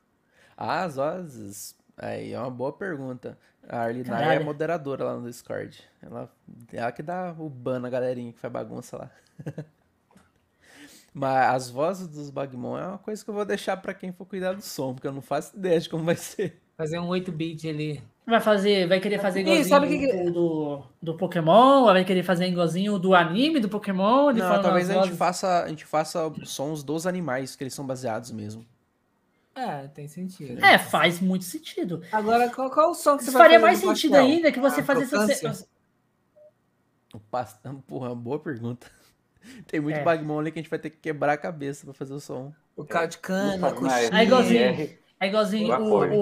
Ah, 0.56 0.85
as 0.85 0.97
vozes. 0.97 1.76
Aí 1.97 2.32
é 2.32 2.39
uma 2.39 2.51
boa 2.51 2.72
pergunta. 2.72 3.39
A 3.68 3.80
Arlinai 3.80 4.36
é 4.36 4.40
moderadora 4.40 5.04
lá 5.04 5.16
no 5.16 5.26
Discord. 5.26 5.78
Ela, 6.00 6.30
ela 6.72 6.90
que 6.90 7.02
dá 7.02 7.34
o 7.38 7.50
ban 7.50 7.78
na 7.78 7.90
galerinha 7.90 8.32
que 8.32 8.38
faz 8.38 8.52
bagunça 8.52 8.96
lá. 8.96 9.10
Mas 11.12 11.54
as 11.54 11.70
vozes 11.70 12.06
dos 12.06 12.30
Bagmon 12.30 12.78
é 12.78 12.86
uma 12.86 12.98
coisa 12.98 13.22
que 13.22 13.28
eu 13.28 13.34
vou 13.34 13.44
deixar 13.44 13.76
pra 13.76 13.92
quem 13.92 14.12
for 14.12 14.24
cuidar 14.24 14.54
do 14.54 14.62
som, 14.62 14.94
porque 14.94 15.06
eu 15.06 15.12
não 15.12 15.20
faço 15.20 15.56
ideia 15.56 15.80
de 15.80 15.88
como 15.88 16.04
vai 16.04 16.14
ser. 16.14 16.60
Fazer 16.76 16.98
um 16.98 17.08
8-bit 17.08 17.68
ali. 17.68 18.02
Vai 18.24 18.40
fazer, 18.40 18.86
vai 18.86 19.00
querer 19.00 19.18
fazer 19.18 19.40
Ih, 19.40 19.42
igualzinho 19.42 19.68
sabe 19.68 19.86
o 19.86 19.88
que 19.88 20.12
do, 20.12 20.30
do, 20.30 20.82
do 21.02 21.14
Pokémon, 21.16 21.84
vai 21.84 22.04
querer 22.04 22.22
fazer 22.22 22.46
igualzinho 22.46 22.98
do 22.98 23.14
anime 23.14 23.58
do 23.58 23.68
Pokémon. 23.68 24.32
Não, 24.32 24.62
talvez 24.62 24.88
a 24.90 25.02
gente 25.02 25.16
faça, 25.16 25.64
a 25.64 25.68
gente 25.68 25.84
faça 25.84 26.30
sons 26.44 26.84
dos 26.84 27.06
animais, 27.06 27.56
que 27.56 27.64
eles 27.64 27.74
são 27.74 27.86
baseados 27.86 28.30
mesmo. 28.30 28.64
É, 29.59 29.89
tem 29.89 30.06
sentido. 30.06 30.64
É, 30.64 30.78
faz 30.78 31.20
muito 31.20 31.44
sentido. 31.44 32.02
Agora, 32.12 32.48
qual, 32.51 32.70
qual 32.70 32.90
o 32.90 32.94
som 32.94 33.16
que 33.16 33.24
você 33.24 33.30
Isso 33.30 33.39
vai 33.39 33.43
faria 33.47 33.59
mais 33.59 33.78
sentido 33.78 34.12
pastel? 34.12 34.26
ainda 34.26 34.52
que 34.52 34.60
você 34.60 34.80
A 34.80 34.85
fazer 34.85 35.02
essa. 35.32 35.66
O 37.12 37.18
pastão, 37.18 37.80
porra, 37.80 38.14
boa 38.14 38.39
pergunta. 38.39 38.86
Tem 39.66 39.80
muito 39.80 39.97
É. 39.98 40.02
Bagmon 40.05 40.39
ali 40.40 40.52
que 40.52 40.59
a 40.59 40.62
gente 40.62 40.70
vai 40.70 40.78
ter 40.78 40.90
que 40.90 40.98
quebrar 40.98 41.32
a 41.32 41.36
cabeça 41.39 41.85
pra 41.85 41.94
fazer 41.94 42.12
o 42.14 42.20
som. 42.20 42.52
O 42.76 42.85
caldo 42.85 43.10
de 43.10 43.18
cana. 43.18 43.68
É 44.12 44.24
igualzinho. 44.24 44.90
É 45.20 45.26
igualzinho 45.26 45.74
o, 45.80 46.14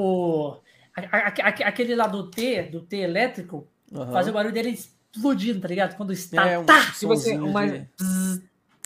o- 0.52 0.60
a- 0.96 1.00
a- 1.18 1.28
a- 1.28 1.68
aquele 1.68 1.94
lá 1.94 2.06
do 2.06 2.30
T, 2.30 2.62
do 2.62 2.80
T 2.80 2.96
elétrico, 2.96 3.68
Aham. 3.92 4.12
fazer 4.12 4.30
o 4.30 4.32
barulho 4.32 4.54
dele 4.54 4.70
explodindo, 4.70 5.60
tá 5.60 5.68
ligado? 5.68 5.96
Quando 5.96 6.12
está. 6.12 6.48
É, 6.48 6.58
um 6.58 6.64
tá! 6.64 6.80
Se 6.94 7.04
você- 7.04 7.36
uma- 7.36 7.66
de... 7.66 7.86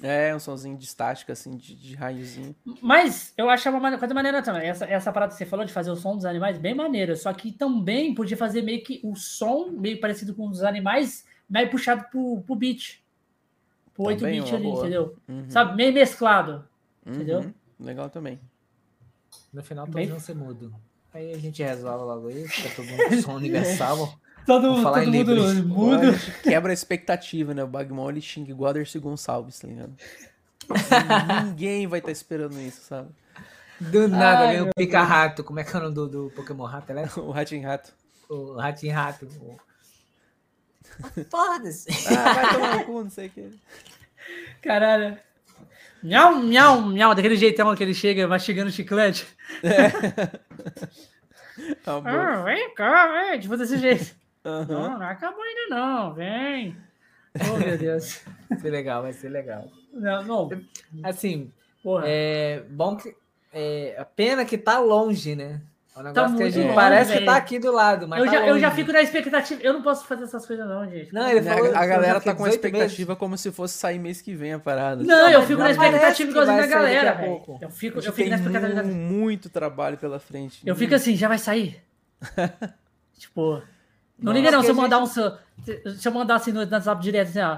É, 0.02 0.34
um 0.34 0.38
sonzinho 0.38 0.76
de 0.76 0.84
estática, 0.84 1.32
assim, 1.32 1.56
de, 1.56 1.74
de 1.74 1.94
raiozinho. 1.94 2.54
Mas 2.80 3.32
eu 3.36 3.50
achava 3.50 3.76
uma 3.76 3.98
coisa 3.98 4.14
maneira 4.14 4.42
também. 4.42 4.66
Essa, 4.68 4.84
essa 4.86 5.12
parada 5.12 5.32
que 5.32 5.38
você 5.38 5.44
falou 5.46 5.64
de 5.66 5.72
fazer 5.72 5.90
o 5.90 5.96
som 5.96 6.16
dos 6.16 6.24
animais, 6.24 6.56
bem 6.58 6.74
maneiro. 6.74 7.16
Só 7.16 7.32
que 7.32 7.52
também 7.52 8.14
podia 8.14 8.36
fazer 8.36 8.62
meio 8.62 8.82
que 8.82 9.00
o 9.04 9.14
som, 9.14 9.68
meio 9.70 10.00
parecido 10.00 10.34
com 10.34 10.48
os 10.48 10.62
animais, 10.62 11.24
meio 11.48 11.70
puxado 11.70 12.04
pro, 12.10 12.40
pro 12.46 12.54
beat. 12.56 13.00
Pro 13.94 14.04
Também 14.16 14.40
8-bit 14.40 14.48
uma 14.50 14.56
ali, 14.56 14.64
boa. 14.64 14.78
entendeu? 14.80 15.16
Uhum, 15.28 15.50
Sabe? 15.50 15.76
Meio 15.76 15.92
mesclado. 15.92 16.64
uhum. 17.04 17.14
entendeu? 17.14 17.54
Legal 17.78 18.08
também. 18.08 18.40
No 19.52 19.62
final, 19.62 19.84
Bem- 19.86 20.06
todos 20.06 20.10
vão 20.10 20.20
ser 20.20 20.34
mudo. 20.34 20.74
Aí 21.12 21.32
a 21.34 21.38
gente 21.38 21.60
resolve 21.62 22.04
logo 22.04 22.30
isso, 22.30 22.62
tá 22.62 22.68
todo 22.76 22.86
mundo 22.86 23.00
som 23.22 23.34
universal. 23.34 24.14
Todo, 24.46 24.74
Vou 24.74 24.82
falar 24.82 25.04
todo 25.04 25.14
em 25.14 25.18
mundo 25.18 25.34
Libras. 25.34 25.54
mudo. 25.64 25.94
Agora 25.94 26.08
a 26.08 26.12
gente 26.12 26.40
quebra 26.42 26.72
a 26.72 26.74
expectativa, 26.74 27.54
né? 27.54 27.62
O 27.62 27.66
Bagmon 27.66 28.10
ele 28.10 28.20
xinga 28.20 28.50
igual 28.50 28.70
a 28.70 28.72
Dercy 28.74 28.98
Gonçalves, 28.98 29.58
tá 29.58 29.68
ligado? 29.68 29.92
Ninguém 31.46 31.86
vai 31.86 31.98
estar 31.98 32.12
esperando 32.12 32.58
isso, 32.60 32.80
sabe? 32.82 33.08
Do 33.80 34.08
nada, 34.08 34.48
vem 34.48 34.60
o 34.62 34.70
pica-rato. 34.74 35.42
Como 35.42 35.58
é 35.58 35.64
que 35.64 35.74
é 35.74 35.78
o 35.78 35.82
nome 35.82 35.94
do, 35.94 36.08
do 36.08 36.30
Pokémon 36.36 36.64
Rato 36.64 36.90
elétrico? 36.90 37.20
O 37.26 37.30
Rato 37.30 37.54
em 37.54 37.62
Rato. 37.62 37.92
O 38.28 38.54
Ratinho-Rato. 38.54 39.26
O... 39.26 39.56
Foda-se. 41.28 41.88
Ah, 42.14 42.32
vai 42.32 42.52
tomar 42.54 42.76
no 42.76 42.84
cu, 42.84 43.02
não 43.02 43.10
sei 43.10 43.26
o 43.26 43.30
que. 43.30 43.50
Caralho. 44.62 45.18
Miau, 46.02 46.36
miau, 46.36 46.80
miau. 46.82 47.14
Daquele 47.14 47.36
jeitão 47.36 47.74
que 47.74 47.82
ele 47.82 47.94
chega 47.94 48.28
mastigando 48.28 48.70
chiclete. 48.70 49.26
Tá 51.84 52.00
bom. 52.00 52.08
Ah, 52.08 52.42
vem 52.42 52.74
cá, 52.74 53.06
vem. 53.08 53.40
Tipo 53.40 53.56
desse 53.56 53.76
jeito. 53.76 54.14
Aham. 54.44 54.66
Não, 54.68 54.98
não 54.98 55.06
acabou 55.06 55.42
ainda 55.42 55.74
não. 55.74 56.14
Vem. 56.14 56.76
Oh, 57.52 57.58
meu 57.58 57.76
Deus. 57.78 58.22
Vai 58.48 58.58
ser 58.58 58.70
legal, 58.70 59.02
vai 59.02 59.12
ser 59.12 59.28
legal. 59.28 59.68
Não, 59.92 60.22
não. 60.24 60.50
Assim, 61.04 61.52
Porra. 61.82 62.04
é 62.06 62.62
bom 62.70 62.96
que. 62.96 63.14
É, 63.52 63.96
a 63.98 64.04
pena 64.04 64.44
que 64.44 64.56
tá 64.56 64.78
longe, 64.78 65.34
né? 65.34 65.60
É 65.94 65.98
um 65.98 66.02
negócio 66.04 66.14
Tá 66.14 66.20
que 66.22 66.26
a 66.26 66.28
muito 66.44 66.54
gente 66.54 66.62
longe, 66.64 66.74
parece 66.76 67.18
que 67.18 67.24
tá 67.24 67.36
aqui 67.36 67.58
do 67.58 67.72
lado, 67.72 68.06
mas 68.06 68.20
Eu 68.20 68.26
tá 68.26 68.32
já, 68.32 68.46
eu 68.46 68.58
já 68.60 68.68
longe. 68.68 68.80
fico 68.80 68.92
na 68.92 69.02
expectativa. 69.02 69.60
Eu 69.60 69.72
não 69.72 69.82
posso 69.82 70.06
fazer 70.06 70.22
essas 70.24 70.46
coisas, 70.46 70.66
não, 70.66 70.88
gente. 70.88 71.12
Não, 71.12 71.28
ele 71.28 71.40
Né, 71.40 71.52
falou. 71.54 71.66
a 71.76 71.86
galera 71.86 72.06
falou 72.06 72.20
que 72.20 72.26
tá 72.26 72.34
com 72.34 72.44
a 72.44 72.48
18 72.48 72.62
meses. 72.62 72.76
expectativa 72.76 73.16
como 73.16 73.36
se 73.36 73.50
fosse 73.50 73.74
sair 73.76 73.98
mês 73.98 74.22
que 74.22 74.32
vem 74.34 74.52
a 74.54 74.58
parada. 74.60 75.02
Não, 75.02 75.28
eu 75.30 75.42
fico 75.42 75.60
na 75.60 75.70
expectativa 75.72 76.14
que 76.14 76.30
igualzinho 76.30 76.56
da 76.60 76.66
galera, 76.66 77.10
a 77.10 77.14
velho. 77.14 77.32
Eu 77.60 77.70
fico, 77.70 77.98
A 77.98 78.02
eu 78.04 78.12
fico 78.12 78.30
na 78.30 78.36
expectativa 78.36 78.82
muito 78.84 79.50
trabalho 79.50 79.98
pela 79.98 80.20
frente. 80.20 80.62
Eu 80.64 80.76
fico 80.76 80.94
assim, 80.94 81.16
já 81.16 81.26
vai 81.26 81.38
sair? 81.38 81.82
tipo, 83.18 83.60
não 84.22 84.32
liga 84.32 84.50
não, 84.50 84.62
se 84.62 84.68
eu 84.70 84.74
mandar 84.74 84.98
um. 84.98 85.06
Se 85.06 85.22
se 85.96 86.08
eu 86.08 86.12
mandar 86.12 86.36
assim 86.36 86.52
no 86.52 86.60
WhatsApp 86.60 87.02
direto, 87.02 87.28
assim, 87.28 87.40
ó. 87.40 87.56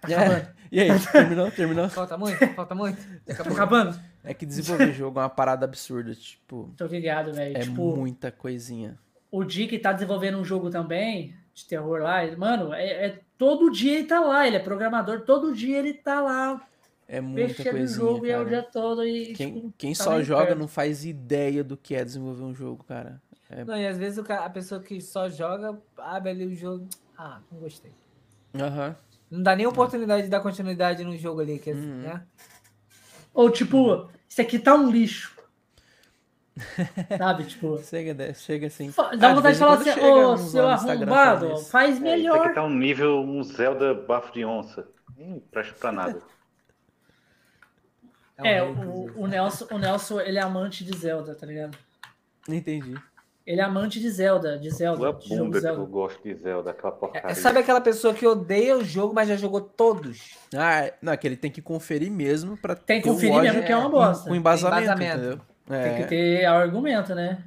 Tá 0.00 0.08
acabando. 0.08 0.34
É. 0.36 0.54
E 0.72 0.80
aí, 0.80 0.88
terminou? 1.12 1.50
Terminou? 1.52 1.88
Falta 1.88 2.18
muito? 2.18 2.46
Falta 2.54 2.74
muito? 2.74 2.98
Tá 3.26 3.42
acabando? 3.42 3.98
É 4.24 4.34
que 4.34 4.44
desenvolver 4.44 4.92
jogo 4.92 5.20
é 5.20 5.22
uma 5.22 5.28
parada 5.28 5.64
absurda, 5.66 6.14
tipo, 6.14 6.72
Tô 6.76 6.86
ligado, 6.86 7.32
velho. 7.32 7.56
é 7.56 7.60
tipo, 7.60 7.94
muita 7.96 8.30
coisinha. 8.32 8.98
o 9.30 9.44
Dick 9.44 9.78
tá 9.78 9.92
desenvolvendo 9.92 10.38
um 10.38 10.44
jogo 10.44 10.70
também 10.70 11.34
de 11.54 11.64
terror 11.66 12.00
lá. 12.02 12.24
ele- 12.24 12.34
Mano, 12.36 12.72
é, 12.74 13.06
é- 13.06 13.20
todo 13.38 13.70
dia 13.70 13.98
ele 13.98 14.06
tá 14.08 14.18
lá. 14.20 14.46
Ele 14.46 14.56
é 14.56 14.60
programador, 14.60 15.20
todo 15.20 15.54
dia 15.54 15.78
ele 15.78 15.94
tá 15.94 16.20
lá 16.20 16.60
É 17.06 17.20
muita 17.20 17.48
mexendo 17.48 17.70
coisinha, 17.70 17.98
jogo 18.00 18.26
e 18.26 18.30
é 18.30 18.36
o 18.36 18.44
cara. 18.44 18.48
dia 18.50 18.62
todo. 18.62 19.04
E, 19.06 19.32
Quem, 19.34 19.54
tipo, 19.54 19.74
quem 19.78 19.92
tá 19.94 20.02
só 20.04 20.22
joga 20.22 20.46
perto. 20.46 20.58
não 20.58 20.66
faz 20.68 21.04
ideia 21.04 21.62
do 21.62 21.76
que 21.76 21.94
é 21.94 22.04
desenvolver 22.04 22.42
um 22.42 22.54
jogo, 22.54 22.82
cara. 22.84 23.20
Não, 23.66 23.76
e 23.76 23.86
às 23.86 23.96
vezes 23.98 24.18
o 24.18 24.24
cara- 24.24 24.44
a 24.46 24.50
pessoa 24.50 24.80
que 24.80 25.00
só 25.00 25.28
joga, 25.28 25.78
abre 25.98 26.30
ali 26.30 26.46
o 26.46 26.54
jogo. 26.54 26.88
Ah, 27.16 27.40
não 27.52 27.60
gostei. 27.60 27.92
Aham. 28.54 28.96
Não 29.30 29.42
dá 29.42 29.54
nem 29.56 29.66
oportunidade 29.66 30.24
de 30.24 30.28
dar 30.28 30.40
continuidade 30.40 31.04
no 31.04 31.16
jogo 31.16 31.40
ali, 31.40 31.58
que, 31.58 31.72
Uhum. 31.72 32.02
né? 32.02 32.22
Ou 33.32 33.50
tipo, 33.50 34.08
isso 34.28 34.40
aqui 34.40 34.58
tá 34.58 34.74
um 34.74 34.90
lixo. 34.90 35.34
Sabe, 37.18 37.44
tipo. 37.44 37.78
Chega, 37.82 38.14
de- 38.14 38.34
chega 38.34 38.68
assim. 38.68 38.92
Ah, 38.96 39.16
Dá 39.16 39.28
de 39.30 39.34
vontade 39.34 39.54
de 39.54 39.58
falar 39.60 39.74
assim, 39.74 40.00
ô, 40.00 40.32
uns 40.34 40.40
seu 40.52 40.68
arrombado, 40.68 41.52
isso. 41.52 41.70
faz 41.70 41.90
É, 41.90 41.92
isso 41.94 42.02
aqui 42.06 42.16
melhor. 42.16 42.54
tá 42.54 42.62
um 42.62 42.70
nível, 42.74 43.20
um 43.20 43.42
Zelda 43.42 43.92
bafo 43.94 44.32
de 44.32 44.44
onça. 44.44 44.86
Não 45.16 45.40
presta 45.40 45.74
pra 45.74 45.90
nada. 45.92 46.22
É, 48.38 48.64
inclusive. 48.68 49.12
o, 49.18 49.22
o 49.22 49.26
Nelson, 49.26 49.66
o 49.70 49.78
Nelson, 49.78 50.20
ele 50.20 50.38
é 50.38 50.42
amante 50.42 50.84
de 50.84 50.96
Zelda, 50.96 51.34
tá 51.34 51.46
ligado? 51.46 51.76
Não 52.48 52.54
entendi. 52.56 52.94
Ele 53.46 53.60
é 53.60 53.64
amante 53.64 54.00
de 54.00 54.08
Zelda, 54.10 54.58
de 54.58 54.70
Zelda, 54.70 55.00
Uma 55.10 55.12
de 55.12 55.28
jogo 55.28 55.44
bunda 55.44 55.60
que 55.60 55.66
eu 55.66 55.74
Zelda. 55.74 55.90
gosto 55.90 56.22
de 56.22 56.34
Zelda, 56.34 56.70
aquela 56.70 56.92
porcaria. 56.92 57.30
É, 57.30 57.34
sabe 57.34 57.58
aquela 57.58 57.80
pessoa 57.80 58.14
que 58.14 58.26
odeia 58.26 58.76
o 58.78 58.82
jogo, 58.84 59.14
mas 59.14 59.28
já 59.28 59.36
jogou 59.36 59.60
todos? 59.60 60.34
Ah, 60.56 60.84
é- 60.86 60.94
não, 61.02 61.12
é 61.12 61.16
que 61.16 61.26
ele 61.26 61.36
tem 61.36 61.50
que 61.50 61.60
conferir 61.60 62.10
mesmo 62.10 62.56
pra 62.56 62.74
Tem 62.74 63.02
que 63.02 63.08
conferir 63.08 63.42
mesmo 63.42 63.62
que 63.62 63.70
é 63.70 63.76
uma 63.76 63.90
bosta. 63.90 64.28
Com 64.30 64.34
embasamento, 64.34 64.82
embasamento. 64.84 65.16
entendeu? 65.18 65.40
Tem 65.66 65.76
É, 65.78 65.94
que 66.02 66.04
ter 66.08 66.44
argumento, 66.46 67.14
né? 67.14 67.38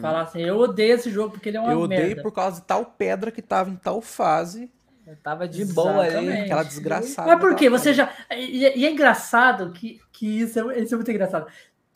Falar 0.00 0.22
assim, 0.22 0.40
eu 0.40 0.56
odeio 0.56 0.94
esse 0.94 1.10
jogo 1.10 1.32
porque 1.32 1.48
ele 1.50 1.56
é 1.56 1.60
uma 1.60 1.72
eu 1.72 1.80
odeio 1.80 2.00
merda. 2.06 2.22
por 2.22 2.32
causa 2.32 2.60
de 2.60 2.66
tal 2.66 2.84
pedra 2.86 3.30
que 3.32 3.42
tava 3.42 3.68
em 3.70 3.76
tal 3.76 4.00
fase, 4.00 4.70
Eu 5.06 5.16
tava 5.16 5.46
de 5.46 5.64
boa 5.66 5.98
ali. 6.00 6.08
Exatamente. 6.08 6.40
aquela 6.42 6.62
desgraçada. 6.62 7.28
Mas 7.30 7.40
por 7.40 7.54
quê? 7.54 7.68
Você 7.68 7.92
já. 7.92 8.10
E, 8.30 8.60
e 8.80 8.86
é 8.86 8.90
engraçado 8.90 9.70
que, 9.72 10.00
que 10.12 10.40
isso, 10.40 10.70
é, 10.70 10.78
isso 10.80 10.94
é 10.94 10.96
muito 10.96 11.10
engraçado. 11.10 11.46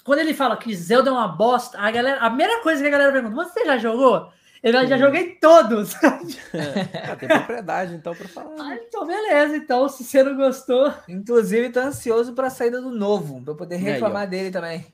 Quando 0.08 0.20
ele 0.20 0.32
fala 0.32 0.56
que 0.56 0.74
Zelda 0.74 1.10
é 1.10 1.12
uma 1.12 1.28
bosta, 1.28 1.78
a 1.78 1.90
galera. 1.90 2.18
A 2.20 2.30
primeira 2.30 2.62
coisa 2.62 2.80
que 2.80 2.88
a 2.88 2.90
galera 2.90 3.12
pergunta, 3.12 3.44
você 3.44 3.62
já 3.66 3.76
jogou? 3.76 4.32
Ele 4.62 4.86
já 4.86 4.96
joguei 4.96 5.34
todos. 5.34 5.94
Ah, 6.02 7.14
tem 7.20 7.28
propriedade, 7.28 7.94
então, 7.94 8.14
pra 8.14 8.26
falar. 8.26 8.54
Ah, 8.58 8.74
então, 8.74 9.06
beleza. 9.06 9.54
Então, 9.58 9.86
se 9.86 10.02
você 10.02 10.22
não 10.22 10.34
gostou. 10.34 10.90
Inclusive, 11.06 11.68
tô 11.68 11.80
ansioso 11.80 12.32
pra 12.32 12.48
saída 12.48 12.80
do 12.80 12.90
novo, 12.90 13.42
pra 13.42 13.52
eu 13.52 13.56
poder 13.58 13.74
aí, 13.74 13.82
reclamar 13.82 14.26
dele 14.26 14.50
também. 14.50 14.86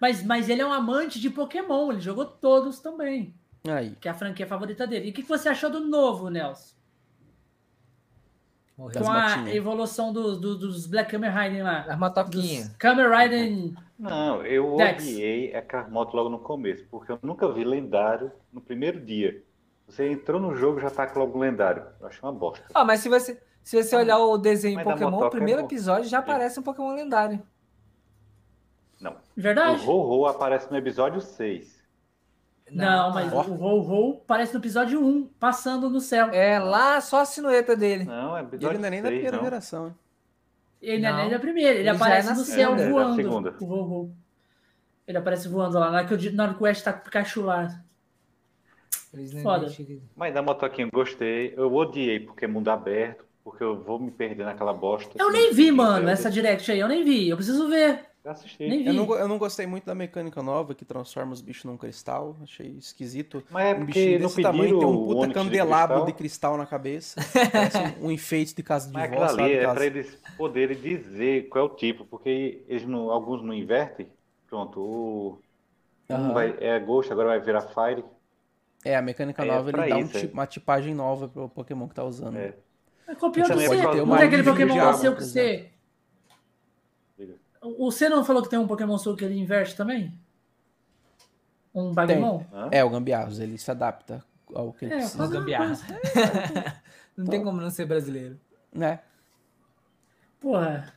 Mas, 0.00 0.22
mas 0.24 0.48
ele 0.48 0.62
é 0.62 0.66
um 0.66 0.72
amante 0.72 1.20
de 1.20 1.28
Pokémon, 1.28 1.92
ele 1.92 2.00
jogou 2.00 2.24
todos 2.24 2.78
também, 2.78 3.34
Aí. 3.68 3.94
que 4.00 4.08
é 4.08 4.10
a 4.10 4.14
franquia 4.14 4.46
favorita 4.46 4.86
dele. 4.86 5.08
E 5.08 5.10
o 5.10 5.12
que 5.12 5.20
que 5.22 5.28
você 5.28 5.50
achou 5.50 5.68
do 5.68 5.80
novo, 5.80 6.30
Nelson? 6.30 6.74
Morreu. 8.80 9.02
Com 9.02 9.10
a 9.10 9.54
evolução 9.54 10.10
dos, 10.10 10.40
dos, 10.40 10.58
dos 10.58 10.86
Black 10.86 11.10
Kamen 11.10 11.30
Rider 11.30 11.62
lá. 11.62 11.84
As 11.86 11.98
motoquinhas. 11.98 12.74
Kamen 12.78 13.06
Rider. 13.10 13.72
Não, 13.98 14.42
eu 14.42 14.74
Dex. 14.76 15.04
odiei 15.04 15.54
a 15.54 15.60
Carmoto 15.60 16.16
logo 16.16 16.30
no 16.30 16.38
começo, 16.38 16.86
porque 16.90 17.12
eu 17.12 17.18
nunca 17.22 17.46
vi 17.52 17.62
lendário 17.62 18.32
no 18.50 18.58
primeiro 18.58 18.98
dia. 18.98 19.42
Você 19.86 20.10
entrou 20.10 20.40
no 20.40 20.56
jogo 20.56 20.80
já 20.80 20.88
tá 20.88 21.06
com 21.06 21.18
logo 21.18 21.38
lendário. 21.38 21.84
Eu 22.00 22.06
acho 22.06 22.24
uma 22.24 22.32
bosta. 22.32 22.64
Ah, 22.72 22.82
mas 22.82 23.00
se 23.00 23.10
você, 23.10 23.38
se 23.62 23.82
você 23.82 23.94
olhar 23.94 24.16
o 24.18 24.38
desenho 24.38 24.76
Mas 24.76 24.84
Pokémon, 24.84 25.18
o 25.18 25.26
é 25.26 25.30
primeiro 25.30 25.60
bom. 25.60 25.66
episódio 25.66 26.08
já 26.08 26.20
aparece 26.20 26.58
um 26.58 26.62
Pokémon 26.62 26.94
lendário. 26.94 27.42
Não. 28.98 29.12
O 29.12 29.16
Verdade? 29.36 29.86
Ho-Ho 29.86 30.24
aparece 30.24 30.70
no 30.70 30.78
episódio 30.78 31.20
6. 31.20 31.79
Não, 32.72 33.12
mas 33.12 33.32
Ó. 33.32 33.42
o 33.42 33.54
Ho-Ho 33.62 34.20
parece 34.26 34.52
no 34.54 34.60
episódio 34.60 35.04
1, 35.04 35.26
passando 35.38 35.90
no 35.90 36.00
céu. 36.00 36.28
É 36.30 36.58
lá 36.58 37.00
só 37.00 37.20
a 37.20 37.24
sinueta 37.24 37.76
dele. 37.76 38.04
Não, 38.04 38.36
é 38.36 38.40
E 38.40 38.44
ele 38.44 38.54
episódio 38.56 38.78
não 38.80 38.86
é 38.86 38.90
nem 38.90 39.02
da 39.02 39.08
6, 39.08 39.18
primeira 39.18 39.36
não. 39.36 39.44
geração, 39.44 39.86
hein? 39.88 39.94
Ele 40.82 41.02
não 41.02 41.08
é 41.08 41.12
Não. 41.12 41.18
nem 41.20 41.30
da 41.30 41.38
primeira, 41.38 41.70
ele, 41.70 41.78
Ele 41.80 41.84
já 41.86 41.92
aparece 41.94 42.28
é 42.28 42.34
no 42.34 42.40
céu 42.40 42.56
segunda. 42.76 42.82
É, 42.82 42.86
da 42.86 42.90
voando. 42.92 43.16
segunda. 43.16 43.54
O 43.60 43.64
Ho-Ho. 43.66 44.14
Ele 45.06 45.18
aparece 45.18 45.48
voando 45.48 45.78
lá, 45.78 45.90
na 45.90 45.98
hora 45.98 46.06
que, 46.06 46.14
eu, 46.28 46.32
na 46.32 46.44
hora 46.44 46.54
que 46.54 46.62
o 46.62 46.66
Ash 46.66 46.82
tá 46.82 46.92
com 46.92 47.00
o 47.00 47.02
Pikachu 47.04 47.42
lá. 47.42 47.82
Foda. 49.42 49.66
Mas 50.14 50.32
da 50.32 50.40
motoquinha 50.40 50.86
eu 50.86 50.90
gostei. 50.92 51.52
Eu 51.56 51.74
odiei 51.74 52.20
porque 52.20 52.44
é 52.44 52.48
mundo 52.48 52.68
aberto, 52.70 53.24
porque 53.42 53.62
eu 53.64 53.82
vou 53.82 53.98
me 53.98 54.10
perder 54.10 54.44
naquela 54.44 54.72
bosta. 54.72 55.10
Eu 55.18 55.30
nem 55.32 55.52
vi, 55.52 55.72
mano, 55.72 56.08
essa 56.08 56.30
direct 56.30 56.70
aí, 56.70 56.78
eu 56.78 56.86
nem 56.88 57.02
vi. 57.04 57.28
Eu 57.28 57.36
preciso 57.36 57.68
ver. 57.68 58.06
Eu 58.22 58.30
assisti. 58.32 58.62
Nem 58.68 58.82
vi. 58.84 58.86
Eu 58.86 58.92
não, 58.94 59.14
eu 59.14 59.28
não 59.28 59.38
gostei 59.38 59.66
muito 59.66 59.84
da 59.86 59.94
mecânica 59.94 60.42
nova 60.42 60.74
que 60.74 60.84
transforma 60.84 61.32
os 61.32 61.40
bichos 61.40 61.64
num 61.64 61.76
cristal. 61.76 62.36
Achei 62.42 62.68
esquisito. 62.76 63.42
Mas 63.48 63.66
é 63.66 63.74
Um 63.74 63.84
porque 63.84 63.86
bichinho 63.86 64.18
desse 64.18 64.40
tamanho 64.40 64.78
tem 64.78 64.88
um 64.88 64.94
o 64.94 64.98
puta 64.98 65.20
Onix 65.24 65.28
de 65.28 65.34
candelabro 65.34 66.02
de 66.02 66.12
cristal. 66.12 66.14
cristal 66.14 66.56
na 66.56 66.66
cabeça. 66.66 67.20
Parece 67.50 67.80
um, 67.80 68.06
um 68.06 68.10
enfeite 68.10 68.54
de 68.54 68.62
casa 68.62 68.92
de 68.92 68.92
Mas 68.92 69.10
sabe? 69.16 69.42
ali 69.42 69.54
é 69.54 69.66
para 69.68 69.86
eles 69.86 70.18
poderem 70.36 70.78
dizer 70.80 71.48
qual 71.48 71.66
é 71.66 71.68
o 71.70 71.74
tipo, 71.74 72.04
porque 72.04 72.64
eles 72.68 72.86
não, 72.86 73.10
alguns 73.10 73.42
não 73.42 73.54
invertem. 73.54 74.12
Pronto, 74.46 74.80
o 74.80 75.44
um 76.10 76.14
Aham. 76.14 76.32
vai, 76.32 76.56
é 76.60 76.78
Ghost, 76.80 77.12
agora 77.12 77.28
vai 77.30 77.40
virar 77.40 77.62
Fire. 77.62 78.04
É, 78.84 78.96
a 78.96 79.02
mecânica 79.02 79.42
É 79.42 79.44
nova 79.44 79.70
ele 79.70 79.82
dá 79.82 79.98
um 79.98 80.06
isso, 80.06 80.18
é. 80.18 80.30
uma 80.32 80.46
tipagem 80.46 80.94
nova 80.94 81.28
pro 81.28 81.48
Pokémon 81.48 81.88
que 81.88 81.94
tá 81.94 82.04
usando. 82.04 82.36
É. 82.38 82.54
É 83.06 83.14
copiou 83.14 83.48
do 83.48 83.48
Também 83.48 83.68
C. 83.68 83.76
pode 83.76 83.90
ter 83.90 84.04
Não 84.06 84.16
tem 84.16 84.26
aquele 84.26 84.42
Pokémon 84.42 84.74
diabo, 84.74 84.98
seu 84.98 85.12
por 85.12 85.18
que 85.18 85.24
você. 85.24 85.70
C 87.92 88.08
não 88.08 88.24
falou 88.24 88.42
que 88.42 88.48
tem 88.48 88.58
um 88.58 88.66
Pokémon 88.66 88.96
seu 88.98 89.14
que 89.14 89.24
ele 89.24 89.38
inverte 89.38 89.76
também? 89.76 90.12
Um 91.74 91.92
Bagmon? 91.92 92.44
Hã? 92.52 92.68
É, 92.72 92.82
o 92.84 92.90
Gambiarros, 92.90 93.38
ele 93.38 93.56
se 93.58 93.70
adapta 93.70 94.24
ao 94.54 94.72
que 94.72 94.86
ele 94.86 94.94
É, 94.94 94.96
precisa. 94.98 95.18
faz 95.18 95.30
uma 95.30 95.38
gambiarra. 95.38 95.66
coisa. 95.66 95.84
Não 97.16 97.26
tem 97.26 97.44
como 97.44 97.60
não 97.60 97.68
ser 97.70 97.84
brasileiro. 97.84 98.40
Né? 98.72 99.00
Porra. 100.40 100.90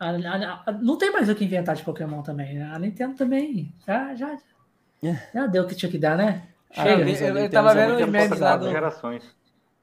A- 0.00 0.10
a- 0.10 0.62
a- 0.66 0.72
não 0.72 0.96
tem 0.98 1.12
mais 1.12 1.28
o 1.28 1.34
que 1.34 1.44
inventar 1.44 1.76
de 1.76 1.82
Pokémon 1.84 2.22
também. 2.22 2.54
né? 2.58 2.70
A 2.72 2.78
Nintendo 2.78 3.14
também. 3.14 3.72
Já, 3.86 4.14
já, 4.16 4.36
já 5.32 5.46
deu 5.46 5.62
o 5.62 5.66
que 5.68 5.74
tinha 5.76 5.90
que 5.90 5.98
dar, 5.98 6.16
né? 6.16 6.48
Ah, 6.70 6.82
Chega. 6.82 7.04
mas 7.04 7.20
eu- 7.20 7.28
ali 7.28 7.40
eu 7.44 7.50
tava 7.50 7.72
vendo 7.74 7.94
os 7.94 8.08
memes 8.08 8.40
lá 8.40 8.56
do- 8.56 8.70
gerações. 8.70 9.24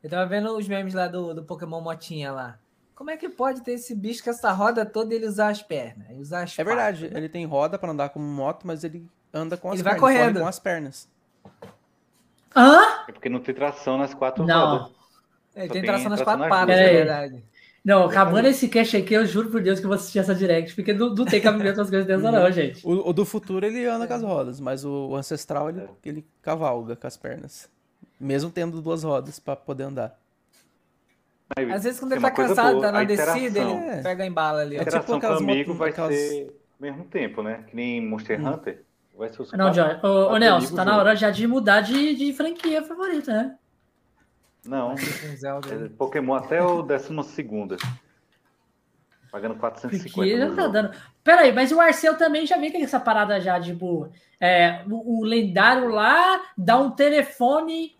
Eu 0.04 0.10
tava 0.10 0.26
vendo 0.26 0.56
os 0.58 0.68
memes 0.68 0.94
lá 0.94 1.08
do, 1.08 1.34
do 1.34 1.44
Pokémon 1.44 1.80
Motinha 1.82 2.32
lá. 2.34 2.60
Como 2.96 3.10
é 3.10 3.18
que 3.18 3.28
pode 3.28 3.62
ter 3.62 3.74
esse 3.74 3.94
bicho 3.94 4.24
com 4.24 4.30
essa 4.30 4.52
roda 4.52 4.86
toda 4.86 5.14
e 5.14 5.18
ele 5.18 5.28
usar 5.28 5.50
as 5.50 5.62
pernas? 5.62 6.08
Usar 6.18 6.44
as 6.44 6.58
É 6.58 6.64
verdade, 6.64 7.00
patas, 7.02 7.12
né? 7.14 7.20
ele 7.20 7.30
tem 7.30 7.46
roda 7.46 7.78
pra 7.78 7.92
andar 7.92 8.10
como 8.10 8.26
moto, 8.26 8.66
mas 8.66 8.84
ele 8.84 9.06
anda 9.34 9.58
com 9.58 9.68
as 9.70 9.76
Ele 9.76 9.84
vai 9.84 9.94
pernas, 9.94 10.02
corre 10.02 10.18
correndo. 10.18 10.40
com 10.40 10.48
as 10.48 10.60
pernas. 10.60 11.10
Hã? 12.56 12.82
É 13.08 13.12
porque 13.12 13.28
não 13.30 13.40
tem 13.42 13.54
tração 13.54 13.98
nas 13.98 14.14
quatro 14.14 14.46
Não. 14.46 14.78
rodas. 14.78 14.96
Ele 15.56 15.68
Só 15.68 15.74
tem 15.74 15.82
tem 15.82 15.90
tração 15.92 16.10
nas 16.10 16.20
tração 16.22 16.40
quatro 16.40 16.50
nas 16.50 16.60
patas, 16.68 16.76
é 16.78 16.94
verdade. 16.94 17.44
Não, 17.84 18.06
acabando 18.06 18.48
esse 18.48 18.68
cast 18.68 18.98
aqui, 18.98 19.14
eu 19.14 19.26
juro 19.28 19.52
por 19.52 19.62
Deus 19.62 19.80
que 19.80 19.86
eu 19.86 19.90
vou 19.90 19.96
assistir 19.96 20.18
essa 20.20 20.34
direct, 20.34 20.74
porque 20.74 20.92
não, 20.92 21.14
não 21.14 21.24
tem 21.26 21.40
cabimento 21.40 21.80
as 21.80 21.90
coisas 21.90 22.08
dessa, 22.08 22.32
não, 22.32 22.52
gente. 22.52 22.86
O, 22.86 23.10
o 23.10 23.14
do 23.14 23.24
futuro 23.26 23.64
ele 23.64 23.86
anda 23.86 24.08
com 24.08 24.14
as 24.14 24.24
rodas, 24.24 24.60
mas 24.60 24.84
o, 24.84 25.10
o 25.10 25.16
ancestral 25.16 25.70
ele, 25.70 25.88
ele 26.04 26.26
cavalga 26.42 26.96
com 26.96 27.06
as 27.06 27.16
pernas. 27.16 27.70
Mesmo 28.20 28.50
tendo 28.50 28.82
duas 28.82 29.04
rodas 29.04 29.38
pra 29.40 29.56
poder 29.56 29.84
andar. 29.84 30.18
Mas 31.56 31.72
Às 31.72 31.84
vezes 31.84 32.00
quando 32.00 32.14
ele 32.14 32.22
tá 32.22 32.32
cansado, 32.32 32.72
boa, 32.74 32.82
tá 32.88 32.92
na 32.92 33.04
descida, 33.04 33.60
ele 33.60 33.72
É. 33.72 34.02
pega 34.02 34.24
a 34.24 34.26
embala 34.28 34.62
ali. 34.62 34.78
A. 34.78 34.82
É 34.82 34.86
tipo 34.86 34.98
interação 34.98 35.20
com 35.20 35.28
amigo 35.28 35.74
vai 35.74 35.90
aquelas- 35.90 36.16
ser 36.16 36.48
ao 36.48 36.82
mesmo 36.82 37.06
tempo, 37.06 37.44
né? 37.44 37.64
Que 37.68 37.76
nem 37.76 38.02
Monster 38.06 38.44
Hunter. 38.46 38.84
Vai 39.18 39.30
ser 39.30 39.42
os 39.44 39.52
Não, 39.54 39.66
quatro- 39.72 39.76
Jorge. 39.82 40.00
Ô, 40.06 40.34
ô 40.34 40.38
Nelson, 40.38 40.76
tá 40.76 40.84
na 40.84 40.98
hora 40.98 41.16
já 41.16 41.30
de 41.30 41.48
mudar 41.48 41.82
de, 41.82 42.16
de 42.16 42.34
franquia 42.34 42.82
favorita, 42.84 43.32
né? 43.32 43.56
Não, 44.66 44.94
é 44.94 45.90
Pokémon 45.98 46.34
até 46.34 46.62
o 46.62 46.82
décimo 46.82 47.24
segunda. 47.24 47.78
Pagando 49.32 49.56
450 49.56 50.14
Porque 50.16 50.38
já 50.38 50.48
no 50.50 50.56
tá 50.56 50.68
dando. 50.68 50.92
Pera 51.24 51.42
aí, 51.42 51.52
mas 51.54 51.72
o 51.72 51.80
Arcel 51.80 52.18
também 52.18 52.46
já 52.46 52.58
vem 52.58 52.72
com 52.72 52.78
essa 52.80 53.00
parada 53.00 53.40
já, 53.40 53.60
tipo, 53.60 54.10
é, 54.40 54.84
o, 54.90 55.20
o 55.20 55.24
lendário 55.24 55.90
lá 55.90 56.42
dá 56.58 56.78
um 56.78 56.90
telefone 56.92 57.95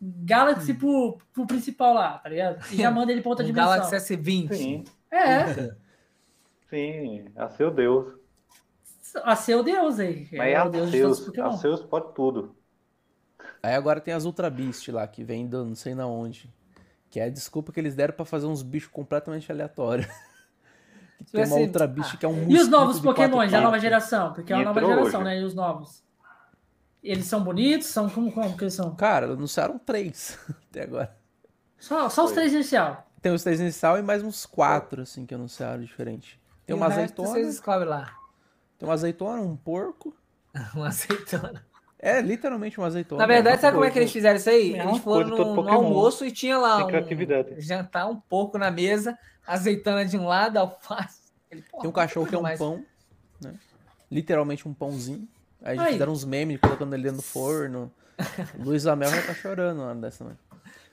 Galaxy 0.00 0.72
pro, 0.74 1.18
pro 1.32 1.46
principal 1.46 1.92
lá, 1.94 2.18
tá 2.18 2.28
ligado? 2.30 2.64
E 2.72 2.76
já 2.76 2.90
manda 2.90 3.12
ele 3.12 3.20
pra 3.20 3.30
outra 3.30 3.44
Um 3.44 3.48
dimensão. 3.48 3.70
Galaxy 3.70 3.94
S20. 4.14 4.52
Sim, 4.54 4.84
É, 5.10 5.74
sim. 6.68 7.24
A 7.36 7.48
seu 7.48 7.70
Deus. 7.70 8.14
a 9.24 9.36
seu 9.36 9.62
Deus 9.62 9.98
aí. 9.98 10.28
Mas 10.32 10.46
é 10.48 10.52
é 10.52 10.62
o 10.64 10.68
Deus 10.70 10.90
de 10.90 11.00
todos 11.02 11.18
os 11.18 11.26
Arceus. 11.26 11.26
Pokémon. 11.36 11.46
Arceus 11.54 11.82
pode 11.82 12.14
tudo. 12.14 12.56
Aí 13.62 13.74
agora 13.74 14.00
tem 14.00 14.14
as 14.14 14.24
Ultra 14.24 14.48
Beast 14.48 14.88
lá, 14.88 15.06
que 15.06 15.22
vem 15.22 15.46
do 15.46 15.64
não 15.64 15.74
sei 15.74 15.94
na 15.94 16.06
onde. 16.06 16.50
Que 17.10 17.20
é 17.20 17.24
a 17.24 17.28
desculpa 17.30 17.72
que 17.72 17.80
eles 17.80 17.94
deram 17.94 18.14
pra 18.14 18.24
fazer 18.24 18.46
uns 18.46 18.62
bichos 18.62 18.90
completamente 18.90 19.50
aleatórios. 19.52 20.06
Que 21.18 21.32
tem 21.32 21.44
uma 21.44 21.56
Ultra 21.56 21.86
Beast 21.86 22.16
que 22.16 22.24
é 22.24 22.28
um 22.28 22.48
E 22.50 22.56
os 22.56 22.68
novos 22.68 22.96
de 22.96 23.02
Pokémons 23.02 23.50
da 23.50 23.58
nova 23.58 23.72
patas. 23.72 23.82
geração? 23.82 24.32
Porque 24.32 24.50
é 24.52 24.56
uma 24.56 24.64
nova 24.64 24.80
geração, 24.80 25.20
hoje. 25.20 25.24
né? 25.24 25.40
E 25.40 25.44
os 25.44 25.54
novos? 25.54 26.02
Eles 27.02 27.26
são 27.26 27.42
bonitos? 27.42 27.86
São 27.88 28.08
como, 28.10 28.30
como 28.32 28.56
que 28.56 28.64
eles 28.64 28.74
são? 28.74 28.94
Cara, 28.94 29.26
anunciaram 29.32 29.78
três 29.78 30.38
até 30.70 30.82
agora. 30.82 31.16
Só, 31.78 32.08
só 32.08 32.24
os 32.26 32.32
três 32.32 32.52
inicial. 32.52 33.06
Tem 33.22 33.32
os 33.32 33.42
três 33.42 33.60
inicial 33.60 33.98
e 33.98 34.02
mais 34.02 34.22
uns 34.22 34.44
quatro, 34.46 35.02
assim, 35.02 35.24
que 35.26 35.34
anunciaram 35.34 35.82
diferente. 35.82 36.38
Tem 36.66 36.74
E 36.74 36.76
uma 36.76 36.86
azeitona, 36.86 37.28
Vocês 37.28 37.46
descobrem 37.46 37.88
lá. 37.88 38.14
tem 38.78 38.86
uma 38.88 38.94
azeitona, 38.94 39.40
um 39.42 39.56
porco. 39.56 40.14
Uma 40.74 40.88
azeitona. 40.88 41.64
É 41.96 42.20
literalmente 42.20 42.76
uma 42.78 42.86
azeitona. 42.88 43.20
Na 43.20 43.26
verdade, 43.26 43.56
É 43.56 43.60
sabe 43.60 43.74
como 43.74 43.84
é 43.84 43.90
que 43.90 43.98
eles 43.98 44.10
fizeram 44.10 44.36
isso 44.36 44.48
aí? 44.50 44.74
É 44.74 44.84
Eles 44.84 44.98
foram 44.98 45.28
no, 45.28 45.62
no 45.62 45.68
almoço 45.70 46.24
e 46.24 46.32
tinha 46.32 46.58
lá 46.58 46.78
um 46.84 46.86
criatividade. 46.88 47.60
jantar, 47.60 48.08
um 48.08 48.16
porco 48.16 48.56
na 48.58 48.70
mesa, 48.70 49.16
azeitona 49.46 50.04
de 50.04 50.16
um 50.18 50.26
lado, 50.26 50.56
alface. 50.56 51.20
Ele, 51.50 51.62
Tem 51.80 51.88
um 51.88 51.92
cachorro 51.92 52.26
que 52.26 52.34
é 52.34 52.38
um 52.38 52.42
mas- 52.42 52.58
pão, 52.58 52.84
né? 53.40 53.54
Literalmente 54.10 54.66
um 54.66 54.74
pãozinho. 54.74 55.28
Aí 55.62 55.78
Aí. 55.78 55.92
fizeram 55.92 56.12
uns 56.12 56.24
memes 56.24 56.58
colocando 56.60 56.94
ele 56.94 57.02
dentro 57.02 57.18
do 57.18 57.22
forno. 57.22 57.92
Luiz 58.58 58.86
Amel 58.86 59.10
vai 59.10 59.18
estar 59.20 59.34
chorando 59.34 59.78
na 59.78 59.84
hora 59.86 59.94
dessa, 59.96 60.24
né? 60.24 60.32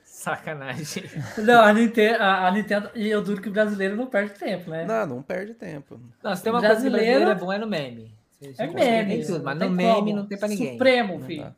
Sacanagem. 0.03 1.03
Não, 1.37 1.61
a 1.61 1.73
Nintendo, 1.73 2.21
a, 2.23 2.47
a 2.47 2.51
Nintendo. 2.51 2.89
E 2.95 3.07
eu 3.07 3.21
duro 3.21 3.41
que 3.41 3.49
o 3.49 3.51
brasileiro 3.51 3.95
não 3.95 4.07
perde 4.07 4.33
tempo, 4.33 4.69
né? 4.69 4.83
Não, 4.85 5.05
não 5.05 5.21
perde 5.21 5.53
tempo. 5.53 5.99
Não, 6.23 6.35
se 6.35 6.41
tem 6.43 6.51
uma 6.51 6.59
coisa 6.59 6.73
brasileiro 6.75 7.29
é 7.29 7.35
bom 7.35 7.53
é 7.53 7.57
no 7.59 7.67
meme. 7.67 8.11
É 8.57 8.67
meme. 8.67 9.25
tudo, 9.25 9.43
mas 9.43 9.57
no 9.59 9.69
meme 9.69 9.93
como. 9.93 10.15
não 10.15 10.25
tem 10.25 10.37
pra 10.37 10.47
ninguém. 10.47 10.71
Supremo, 10.73 11.19
filho. 11.23 11.55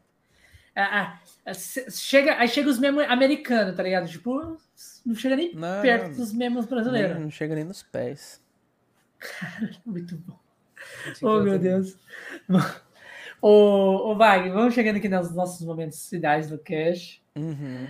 Ah, 0.76 1.18
ah, 1.48 1.53
chega, 1.53 2.36
aí 2.38 2.48
chega 2.48 2.69
os 2.69 2.80
memes 2.80 3.10
americanos, 3.10 3.76
tá 3.76 3.84
ligado? 3.84 4.07
Tipo, 4.07 4.57
não 5.06 5.15
chega 5.15 5.36
nem 5.36 5.53
Não, 5.56 5.81
perto 5.81 6.10
não. 6.10 6.15
dos 6.18 6.31
memes 6.34 6.65
brasileiros. 6.65 7.19
não 7.19 7.30
chega 7.31 7.56
nem 7.56 7.64
nos 7.64 7.81
pés. 7.84 8.41
Muito 9.86 10.15
bom. 10.18 10.38
Gente, 11.06 11.26
Oh, 11.26 11.38
eu 11.38 11.44
meu 11.44 11.53
tô- 11.53 11.60
Deus. 11.60 11.98
Ô, 13.41 14.11
ô 14.11 14.15
Wagner, 14.15 14.51
vamos 14.51 14.73
chegando 14.73 14.97
aqui 14.97 15.07
nos 15.07 15.33
nossos 15.33 15.65
momentos 15.65 16.09
finais 16.09 16.49
do 16.49 16.57
Cash. 16.57 17.21
Uhum. 17.37 17.87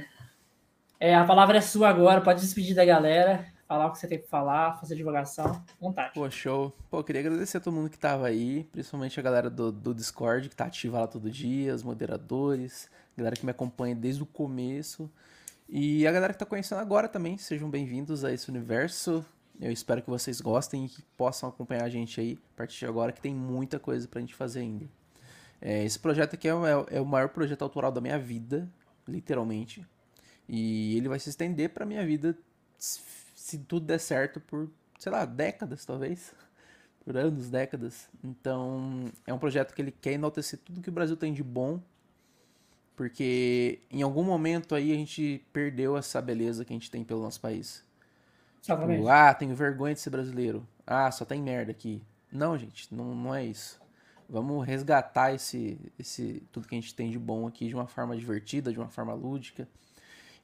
É, 0.99 1.15
a 1.15 1.26
palavra 1.26 1.57
é 1.57 1.61
sua 1.61 1.89
agora, 1.89 2.21
pode 2.21 2.41
despedir 2.41 2.76
da 2.76 2.85
galera, 2.85 3.47
falar 3.67 3.88
o 3.88 3.91
que 3.91 3.97
você 3.97 4.07
tem 4.07 4.19
pra 4.19 4.27
falar, 4.27 4.80
fazer 4.80 4.95
divulgação, 4.95 5.63
vontade. 5.81 6.13
Pô, 6.13 6.30
show. 6.30 6.71
Pô, 6.91 7.03
queria 7.03 7.21
agradecer 7.21 7.57
a 7.57 7.59
todo 7.61 7.73
mundo 7.73 7.89
que 7.89 7.97
tava 7.97 8.27
aí, 8.27 8.65
principalmente 8.71 9.19
a 9.19 9.23
galera 9.23 9.49
do, 9.49 9.71
do 9.71 9.93
Discord, 9.93 10.49
que 10.49 10.55
tá 10.55 10.65
ativa 10.65 10.99
lá 10.99 11.07
todo 11.07 11.31
dia, 11.31 11.73
os 11.73 11.81
moderadores, 11.81 12.88
a 13.15 13.17
galera 13.17 13.35
que 13.35 13.45
me 13.45 13.51
acompanha 13.51 13.95
desde 13.95 14.21
o 14.21 14.27
começo. 14.27 15.09
E 15.67 16.05
a 16.05 16.11
galera 16.11 16.31
que 16.34 16.39
tá 16.39 16.45
conhecendo 16.45 16.80
agora 16.80 17.07
também, 17.07 17.38
sejam 17.39 17.69
bem-vindos 17.69 18.23
a 18.23 18.31
esse 18.31 18.49
universo. 18.49 19.26
Eu 19.59 19.71
espero 19.71 20.01
que 20.01 20.09
vocês 20.09 20.39
gostem 20.41 20.85
e 20.85 20.89
que 20.89 21.01
possam 21.17 21.49
acompanhar 21.49 21.85
a 21.85 21.89
gente 21.89 22.19
aí 22.21 22.38
a 22.53 22.57
partir 22.57 22.80
de 22.80 22.85
agora, 22.85 23.11
que 23.11 23.21
tem 23.21 23.34
muita 23.34 23.80
coisa 23.80 24.07
pra 24.07 24.21
gente 24.21 24.35
fazer 24.35 24.59
ainda. 24.59 24.98
É, 25.61 25.84
esse 25.84 25.99
projeto 25.99 26.36
aqui 26.36 26.48
é, 26.48 26.53
o- 26.56 26.65
é 26.90 27.02
o 27.02 27.06
maior 27.06 27.30
projeto 27.30 27.61
autoral 27.64 27.91
da 27.91 28.02
minha 28.02 28.19
vida, 28.19 28.69
literalmente. 29.07 29.86
E 30.48 30.98
ele 30.98 31.10
vai 31.10 31.19
se 31.19 31.30
estender 31.30 31.69
pra 31.72 31.86
minha 31.86 32.06
vida, 32.06 32.38
se 33.36 33.60
tudo 33.60 33.86
der 33.86 33.99
certo, 33.99 34.40
por, 34.40 34.69
sei 34.99 35.11
lá, 35.11 35.26
décadas 35.26 35.86
talvez. 35.86 36.34
Por 37.06 37.18
anos, 37.18 37.49
décadas. 37.49 38.10
Então, 38.23 39.06
é 39.27 39.34
um 39.34 39.40
projeto 39.40 39.73
que 39.73 39.81
ele 39.81 39.91
quer 39.91 40.14
enaltecer 40.14 40.60
tudo 40.60 40.81
que 40.81 40.90
o 40.90 40.94
Brasil 40.94 41.18
tem 41.18 41.34
de 41.34 41.44
bom. 41.44 41.81
Porque 42.95 43.80
em 43.90 44.02
algum 44.02 44.23
momento 44.23 44.76
aí 44.76 44.91
a 44.91 44.95
gente 44.95 45.45
perdeu 45.53 45.95
essa 45.98 46.22
beleza 46.22 46.65
que 46.65 46.73
a 46.73 46.76
gente 46.76 46.91
tem 46.91 47.03
pelo 47.03 47.22
nosso 47.22 47.40
país. 47.40 47.84
Tipo, 48.61 49.07
ah, 49.07 49.34
tenho 49.34 49.56
vergonha 49.56 49.94
de 49.95 50.02
ser 50.02 50.11
brasileiro. 50.11 50.68
Ah, 50.88 51.11
só 51.11 51.26
tem 51.26 51.41
merda 51.41 51.72
aqui. 51.72 52.02
Não, 52.31 52.57
gente, 52.57 52.94
não, 52.94 53.15
não 53.15 53.36
é 53.36 53.45
isso. 53.45 53.80
Vamos 54.30 54.65
resgatar 54.65 55.34
esse, 55.34 55.80
esse 55.97 56.43
tudo 56.51 56.68
que 56.68 56.76
a 56.76 56.80
gente 56.80 56.93
tem 56.93 57.10
de 57.10 57.18
bom 57.18 57.47
aqui 57.47 57.68
de 57.68 57.76
uma 57.76 57.88
forma 57.88 58.15
divertida, 58.15 58.72
de 58.72 58.77
uma 58.80 58.89
forma 58.89 59.14
lúdica. 59.14 59.68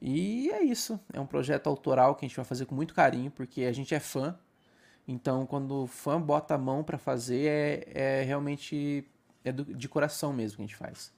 E 0.02 0.50
é 0.52 0.64
isso. 0.64 1.00
É 1.14 1.20
um 1.20 1.26
projeto 1.28 1.68
autoral 1.68 2.16
que 2.16 2.26
a 2.26 2.28
gente 2.28 2.36
vai 2.36 2.46
fazer 2.46 2.66
com 2.66 2.74
muito 2.76 2.94
carinho, 2.94 3.32
porque 3.32 3.64
a 3.64 3.72
gente 3.72 3.94
é 3.94 4.00
fã. 4.00 4.38
Então, 5.08 5.46
quando 5.46 5.84
o 5.84 5.88
fã 5.88 6.20
bota 6.20 6.56
a 6.56 6.58
mão 6.58 6.84
pra 6.84 6.98
fazer, 6.98 7.48
é, 7.94 8.20
é 8.22 8.24
realmente 8.24 9.08
é 9.44 9.52
do- 9.52 9.66
de 9.76 9.88
coração 9.88 10.34
mesmo 10.34 10.58
que 10.58 10.64
a 10.64 10.66
gente 10.66 10.76
faz. 10.76 11.14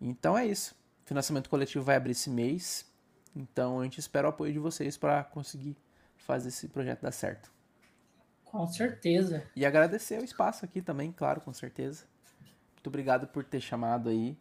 Então 0.00 0.36
é 0.36 0.46
isso. 0.46 0.74
O 1.04 1.08
financiamento 1.08 1.48
coletivo 1.48 1.84
vai 1.84 1.96
abrir 1.96 2.12
esse 2.12 2.28
mês. 2.28 2.86
Então 3.34 3.80
a 3.80 3.84
gente 3.84 3.98
espera 3.98 4.26
o 4.26 4.30
apoio 4.30 4.52
de 4.52 4.58
vocês 4.58 4.96
para 4.96 5.24
conseguir 5.24 5.76
fazer 6.16 6.48
esse 6.48 6.68
projeto 6.68 7.02
dar 7.02 7.12
certo. 7.12 7.50
Com 8.46 8.66
certeza. 8.66 9.42
E 9.54 9.66
agradecer 9.66 10.20
o 10.20 10.24
espaço 10.24 10.64
aqui 10.64 10.80
também, 10.80 11.12
claro, 11.12 11.40
com 11.40 11.52
certeza. 11.52 12.04
Muito 12.74 12.86
obrigado 12.86 13.26
por 13.26 13.44
ter 13.44 13.60
chamado 13.60 14.08
aí, 14.08 14.36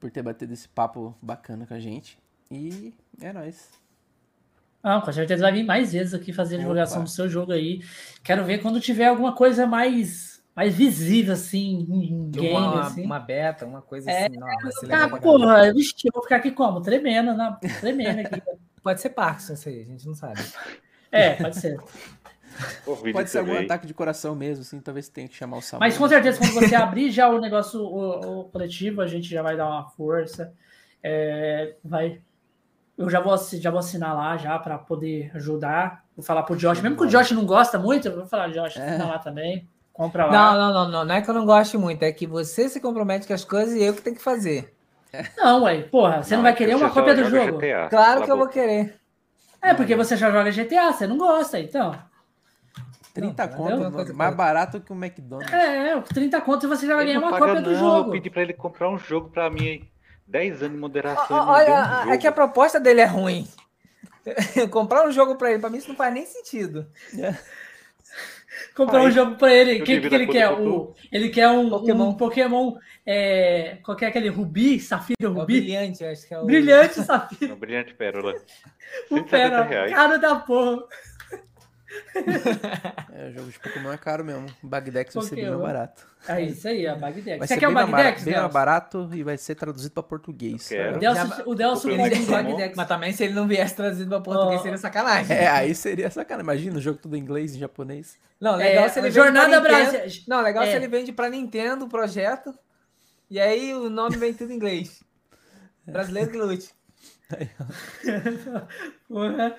por 0.00 0.10
ter 0.10 0.22
batido 0.22 0.52
esse 0.52 0.68
papo 0.68 1.14
bacana 1.22 1.66
com 1.66 1.74
a 1.74 1.80
gente. 1.80 2.18
E 2.50 2.94
é 3.20 3.32
nóis. 3.32 3.70
Ah, 4.82 5.00
com 5.00 5.12
certeza 5.12 5.42
vai 5.42 5.52
vir 5.52 5.64
mais 5.64 5.92
vezes 5.92 6.14
aqui 6.14 6.32
fazer 6.32 6.56
a 6.56 6.58
divulgação 6.60 6.98
Opa. 6.98 7.04
do 7.04 7.10
seu 7.10 7.28
jogo 7.28 7.52
aí. 7.52 7.82
Quero 8.22 8.44
ver 8.44 8.62
quando 8.62 8.80
tiver 8.80 9.06
alguma 9.06 9.34
coisa 9.34 9.66
mais, 9.66 10.42
mais 10.56 10.74
visível, 10.74 11.34
assim, 11.34 11.80
em 11.90 12.30
game, 12.30 12.50
uma, 12.54 12.80
assim. 12.82 13.04
uma 13.04 13.18
beta, 13.18 13.66
uma 13.66 13.82
coisa 13.82 14.10
É, 14.10 14.26
assim. 14.26 14.36
Não, 14.36 14.48
Ah, 14.48 14.88
caramba. 14.88 15.20
porra, 15.20 15.72
vixe, 15.74 15.94
eu 16.04 16.12
vou 16.14 16.22
ficar 16.22 16.36
aqui 16.36 16.52
como? 16.52 16.80
Tremendo, 16.80 17.34
né? 17.34 17.56
Tremendo 17.80 18.20
aqui. 18.20 18.40
Pode 18.82 19.00
ser 19.00 19.10
Parkinson 19.10 19.52
isso 19.54 19.68
aí, 19.68 19.82
a 19.82 19.84
gente 19.84 20.06
não 20.06 20.14
sabe. 20.14 20.40
É, 21.10 21.34
pode 21.34 21.56
ser. 21.58 21.78
Vídeo 22.96 23.12
Pode 23.12 23.30
ser 23.30 23.38
algum 23.38 23.52
também. 23.52 23.64
ataque 23.64 23.86
de 23.86 23.94
coração 23.94 24.34
mesmo, 24.34 24.62
assim, 24.62 24.80
talvez 24.80 25.08
tenha 25.08 25.28
que 25.28 25.34
chamar 25.34 25.58
o 25.58 25.62
Samuel. 25.62 25.88
Mas 25.88 25.98
com 25.98 26.08
certeza, 26.08 26.38
quando 26.38 26.52
você 26.52 26.74
abrir 26.74 27.10
já 27.10 27.28
o 27.28 27.40
negócio, 27.40 27.80
o, 27.80 28.40
o 28.40 28.44
coletivo, 28.44 29.00
a 29.00 29.06
gente 29.06 29.28
já 29.28 29.42
vai 29.42 29.56
dar 29.56 29.68
uma 29.68 29.84
força. 29.90 30.52
É, 31.02 31.74
vai. 31.84 32.20
Eu 32.96 33.08
já 33.08 33.20
vou, 33.20 33.36
já 33.36 33.70
vou 33.70 33.78
assinar 33.78 34.14
lá 34.16 34.36
já 34.36 34.58
para 34.58 34.76
poder 34.78 35.30
ajudar. 35.34 36.04
Vou 36.16 36.24
falar 36.24 36.42
pro 36.42 36.56
Josh. 36.56 36.80
Mesmo 36.80 36.96
que 36.96 37.04
o 37.04 37.06
Josh 37.06 37.30
não 37.30 37.46
gosta 37.46 37.78
muito, 37.78 38.08
eu 38.08 38.16
vou 38.16 38.26
falar, 38.26 38.48
Josh, 38.48 38.76
assina 38.76 39.06
lá 39.06 39.18
também. 39.18 39.68
Compra 39.92 40.26
lá. 40.26 40.32
Não, 40.32 40.58
não, 40.58 40.72
não, 40.72 40.90
não, 40.90 41.04
não 41.04 41.14
é 41.14 41.22
que 41.22 41.30
eu 41.30 41.34
não 41.34 41.46
gosto 41.46 41.78
muito, 41.78 42.02
é 42.02 42.12
que 42.12 42.26
você 42.26 42.68
se 42.68 42.80
compromete 42.80 43.26
com 43.26 43.34
as 43.34 43.44
coisas 43.44 43.74
e 43.74 43.82
eu 43.82 43.94
que 43.94 44.02
tenho 44.02 44.16
que 44.16 44.22
fazer. 44.22 44.74
Não, 45.36 45.62
ué, 45.62 45.82
porra, 45.82 46.22
você 46.22 46.36
não, 46.36 46.42
vai 46.42 46.54
querer 46.54 46.72
você 46.76 46.84
uma 46.84 46.90
cópia 46.90 47.14
do 47.14 47.24
jogo? 47.24 47.58
GTA. 47.58 47.88
Claro 47.88 48.24
que 48.24 48.30
eu 48.30 48.34
a 48.34 48.38
vou 48.38 48.48
querer. 48.48 48.98
É, 49.60 49.74
porque 49.74 49.96
você 49.96 50.16
já 50.16 50.30
joga 50.30 50.50
GTA, 50.50 50.92
você 50.92 51.06
não 51.06 51.18
gosta, 51.18 51.58
então. 51.58 51.98
30 53.20 53.46
Não, 53.46 53.56
conto, 53.56 53.74
uma 53.76 53.90
coisa 53.90 54.14
mais 54.14 54.34
barato 54.34 54.80
que 54.80 54.92
o 54.92 54.96
McDonald's. 54.96 55.52
É, 55.52 56.00
30 56.00 56.40
conto 56.40 56.66
e 56.66 56.68
você 56.68 56.86
já 56.86 56.94
vai 56.94 57.04
ganhar 57.06 57.20
não 57.20 57.28
uma 57.28 57.38
cópia 57.38 57.60
do 57.60 57.70
não, 57.72 57.78
jogo. 57.78 58.08
Eu 58.08 58.12
pedi 58.12 58.30
pra 58.30 58.42
ele 58.42 58.52
comprar 58.52 58.88
um 58.88 58.98
jogo 58.98 59.28
pra 59.30 59.50
mim 59.50 59.68
aí. 59.68 59.88
10 60.26 60.62
anos 60.62 60.74
de 60.74 60.80
moderação. 60.80 61.36
Não 61.36 61.46
um 61.46 61.48
Olha, 61.48 62.00
jogo. 62.00 62.10
é 62.12 62.18
que 62.18 62.26
a 62.26 62.32
proposta 62.32 62.78
dele 62.78 63.00
é 63.00 63.06
ruim. 63.06 63.48
Comprar 64.70 65.06
um 65.06 65.10
jogo 65.10 65.36
pra 65.36 65.50
ele, 65.50 65.58
pra 65.58 65.70
mim 65.70 65.78
isso 65.78 65.88
não 65.88 65.96
faz 65.96 66.12
nem 66.12 66.26
sentido. 66.26 66.86
Comprar 68.74 69.02
um 69.02 69.06
Aí, 69.06 69.12
jogo 69.12 69.36
pra 69.36 69.52
ele. 69.52 69.82
O 69.82 69.84
que, 69.84 70.00
que 70.00 70.14
ele 70.14 70.26
quer? 70.26 70.54
do 70.54 70.74
O, 70.74 70.94
ele 71.12 71.28
quer 71.28 71.48
um 71.48 71.70
Pokémon. 71.70 72.08
Um 72.08 72.14
Pokémon 72.14 72.74
é, 73.06 73.78
qual 73.82 73.96
que 73.96 74.04
é 74.04 74.08
aquele 74.08 74.28
Rubi, 74.28 74.80
Safira 74.80 75.16
É 75.22 75.26
Rubi? 75.26 75.60
brilhante, 75.60 76.04
acho 76.04 76.26
que 76.26 76.34
é 76.34 76.38
o. 76.40 76.44
Brilhante 76.44 76.94
Safira. 77.02 77.52
Uma 77.52 77.56
brilhante 77.56 77.94
pérola. 77.94 78.34
O 79.10 79.16
170 79.16 79.28
pera, 79.28 79.62
reais. 79.64 79.92
cara 79.92 80.16
da 80.18 80.36
porra. 80.36 80.82
É, 83.12 83.30
o 83.30 83.32
jogo 83.32 83.50
de 83.50 83.58
Pokémon 83.58 83.92
é 83.92 83.96
caro 83.96 84.24
mesmo. 84.24 84.46
O 84.62 84.66
Bagdex 84.66 85.14
vai 85.14 85.24
ser 85.24 85.34
bem 85.36 85.48
mais 85.48 85.60
barato. 85.60 86.06
É 86.28 86.42
isso 86.42 86.68
aí, 86.68 86.86
a 86.86 86.94
Bagdex. 86.94 87.38
Vai 87.38 87.48
Você 87.48 87.54
ser 87.54 87.60
quer 87.60 87.66
bem, 87.66 87.70
o 87.70 87.74
mais, 87.74 87.86
barato, 87.90 88.04
Bagdex, 88.04 88.24
bem 88.24 88.34
mais 88.36 88.52
barato 88.52 89.10
e 89.12 89.22
vai 89.22 89.38
ser 89.38 89.54
traduzido 89.54 89.92
pra 89.94 90.02
português. 90.02 90.68
Quero. 90.68 90.96
O 90.96 91.00
Delcio, 91.00 91.42
o 91.46 91.54
Delcio 91.54 91.94
um. 91.94 91.96
Bagdex. 91.96 92.76
Mas 92.76 92.88
também 92.88 93.12
se 93.12 93.24
ele 93.24 93.32
não 93.32 93.48
viesse 93.48 93.74
trazido 93.74 94.08
pra 94.10 94.20
português 94.20 94.60
Ó. 94.60 94.62
seria 94.62 94.78
sacanagem. 94.78 95.36
É, 95.36 95.48
aí 95.48 95.74
seria 95.74 96.10
sacanagem. 96.10 96.44
Imagina 96.44 96.76
o 96.76 96.80
jogo 96.80 96.98
tudo 96.98 97.16
em 97.16 97.20
inglês 97.20 97.54
e 97.54 97.58
japonês. 97.58 98.16
Não, 98.40 98.54
legal 98.56 98.84
É, 98.84 98.88
se 98.88 98.98
ele 98.98 99.08
vende 99.08 99.16
Jornada 99.16 99.60
pra 99.60 99.78
Nintendo. 99.78 99.98
Brasil. 99.98 100.22
Não, 100.28 100.40
legal 100.42 100.62
É. 100.64 100.70
se 100.70 100.76
ele 100.76 100.88
vende 100.88 101.12
pra 101.12 101.28
Nintendo 101.30 101.84
o 101.86 101.88
projeto. 101.88 102.54
E 103.30 103.40
aí 103.40 103.74
o 103.74 103.88
nome 103.90 104.16
vem 104.16 104.32
tudo 104.34 104.52
em 104.52 104.56
inglês. 104.56 105.02
Brasileiro 105.86 106.30
que 106.30 106.36
lute. 106.36 106.70
Porra. 109.08 109.56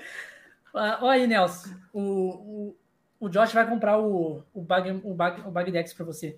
Ah, 0.73 0.99
Olha 1.01 1.21
aí, 1.21 1.27
Nelson. 1.27 1.69
O, 1.93 2.01
o, 2.01 2.75
o 3.21 3.29
Josh 3.29 3.51
vai 3.53 3.67
comprar 3.67 3.99
o, 3.99 4.43
o, 4.53 4.61
bag, 4.61 5.01
o, 5.03 5.13
bag, 5.13 5.41
o 5.47 5.51
Bagdex 5.51 5.93
pra 5.93 6.05
você. 6.05 6.37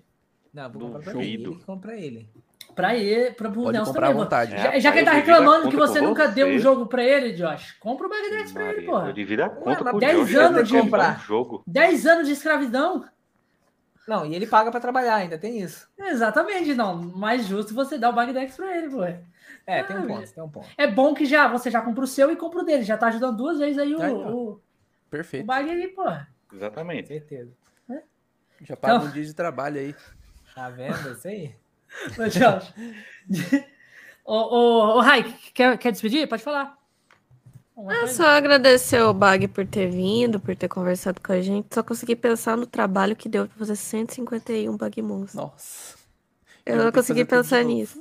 Não, 0.52 0.70
vou 0.70 0.82
comprar 0.90 1.12
pra 1.12 1.22
ele. 1.22 1.44
Ele 1.44 1.54
compra 1.66 1.96
ele. 1.98 2.28
Pra 2.74 2.96
ele, 2.96 3.32
pra, 3.32 3.50
pro 3.50 3.62
Pode 3.64 3.76
Nelson 3.76 3.92
comprar 3.92 4.06
também. 4.08 4.22
vontade. 4.22 4.50
Já, 4.52 4.74
É, 4.74 4.80
já 4.80 4.92
que 4.92 4.98
ele 4.98 5.04
tá 5.04 5.12
eu 5.12 5.16
divido 5.16 5.32
a 5.32 5.38
reclamando 5.40 5.68
que 5.68 5.76
conta 5.76 5.86
você 5.88 6.00
com 6.00 6.06
nunca 6.06 6.28
deu 6.28 6.46
um 6.46 6.52
você. 6.52 6.58
jogo 6.58 6.86
pra 6.86 7.04
ele, 7.04 7.32
Josh, 7.34 7.72
compra 7.72 8.06
o 8.06 8.10
Bagdex 8.10 8.52
pra 8.52 8.62
ele, 8.64 8.72
Maria, 8.76 8.90
porra. 8.90 9.06
Eu 9.08 9.12
divido 9.12 9.42
a 9.44 9.48
conta 9.50 9.84
mas 9.84 9.90
com 9.90 9.96
o 9.96 10.00
10 10.00 10.18
Josh, 10.28 10.34
anos 10.36 10.68
de 10.68 10.80
comprar. 10.80 11.16
um 11.16 11.20
jogo. 11.20 11.62
10 11.66 12.06
anos 12.06 12.26
de 12.26 12.32
escravidão. 12.32 13.04
Não, 14.08 14.24
e 14.26 14.34
ele 14.34 14.46
paga 14.46 14.70
pra 14.70 14.80
trabalhar, 14.80 15.16
ainda 15.16 15.36
tem 15.38 15.60
isso. 15.60 15.86
Exatamente, 15.98 16.74
não. 16.74 16.96
Mais 16.96 17.46
justo 17.46 17.74
você 17.74 17.98
dar 17.98 18.08
o 18.08 18.14
Bagdex 18.14 18.56
pra 18.56 18.74
ele, 18.76 18.88
pô. 18.88 19.00
É, 19.66 19.82
tem 19.82 19.96
um 19.96 20.06
ponto, 20.06 20.32
tem 20.32 20.42
um 20.44 20.48
ponto. 20.48 20.68
É 20.76 20.86
bom 20.86 21.14
que 21.14 21.24
já 21.24 21.46
você 21.48 21.70
já 21.70 21.80
compra 21.80 22.04
o 22.04 22.06
seu 22.06 22.30
e 22.30 22.36
compra 22.36 22.60
o 22.60 22.64
dele. 22.64 22.82
Já 22.84 22.96
tá 22.98 23.06
ajudando 23.08 23.36
duas 23.36 23.58
vezes 23.58 23.78
aí 23.78 23.94
o, 23.94 24.02
Aí, 24.02 24.12
ó. 24.12 24.16
o, 24.30 24.50
o 24.52 24.60
Perfeito. 25.10 25.46
bag 25.46 25.70
aí, 25.70 25.88
pô. 25.88 26.04
Exatamente. 26.52 27.08
Certeza. 27.08 27.50
Já 28.62 28.76
paga 28.76 28.94
Então- 28.96 29.08
um 29.08 29.12
dia 29.12 29.24
de 29.24 29.34
trabalho 29.34 29.80
aí. 29.80 29.94
Tá 30.54 30.68
vendo 30.70 31.12
isso 31.12 31.26
aí? 31.28 31.54
Ô, 32.18 32.28
Josh. 32.28 32.74
ô, 34.24 34.34
ô, 34.34 34.96
ô, 34.96 35.00
Rai, 35.00 35.24
quer, 35.54 35.76
quer 35.78 35.92
despedir? 35.92 36.28
Pode 36.28 36.42
falar. 36.42 36.78
Uma 37.74 37.92
É 37.94 38.06
só 38.06 38.26
agradecer 38.26 39.00
o 39.02 39.14
Bag 39.14 39.48
por 39.48 39.66
ter 39.66 39.90
vindo, 39.90 40.38
por 40.38 40.54
ter 40.54 40.68
conversado 40.68 41.20
com 41.20 41.32
a 41.32 41.40
gente. 41.40 41.74
Só 41.74 41.82
consegui 41.82 42.14
pensar 42.14 42.56
no 42.56 42.66
trabalho 42.66 43.16
que 43.16 43.28
deu 43.28 43.48
pra 43.48 43.58
fazer 43.58 43.76
151 43.76 44.76
Bug 44.76 45.02
Monstros. 45.02 45.34
Nossa. 45.34 45.96
Eu 46.66 46.76
vou 46.76 46.84
não 46.84 46.92
consegui 46.92 47.24
pensar 47.24 47.64
nisso. 47.64 47.98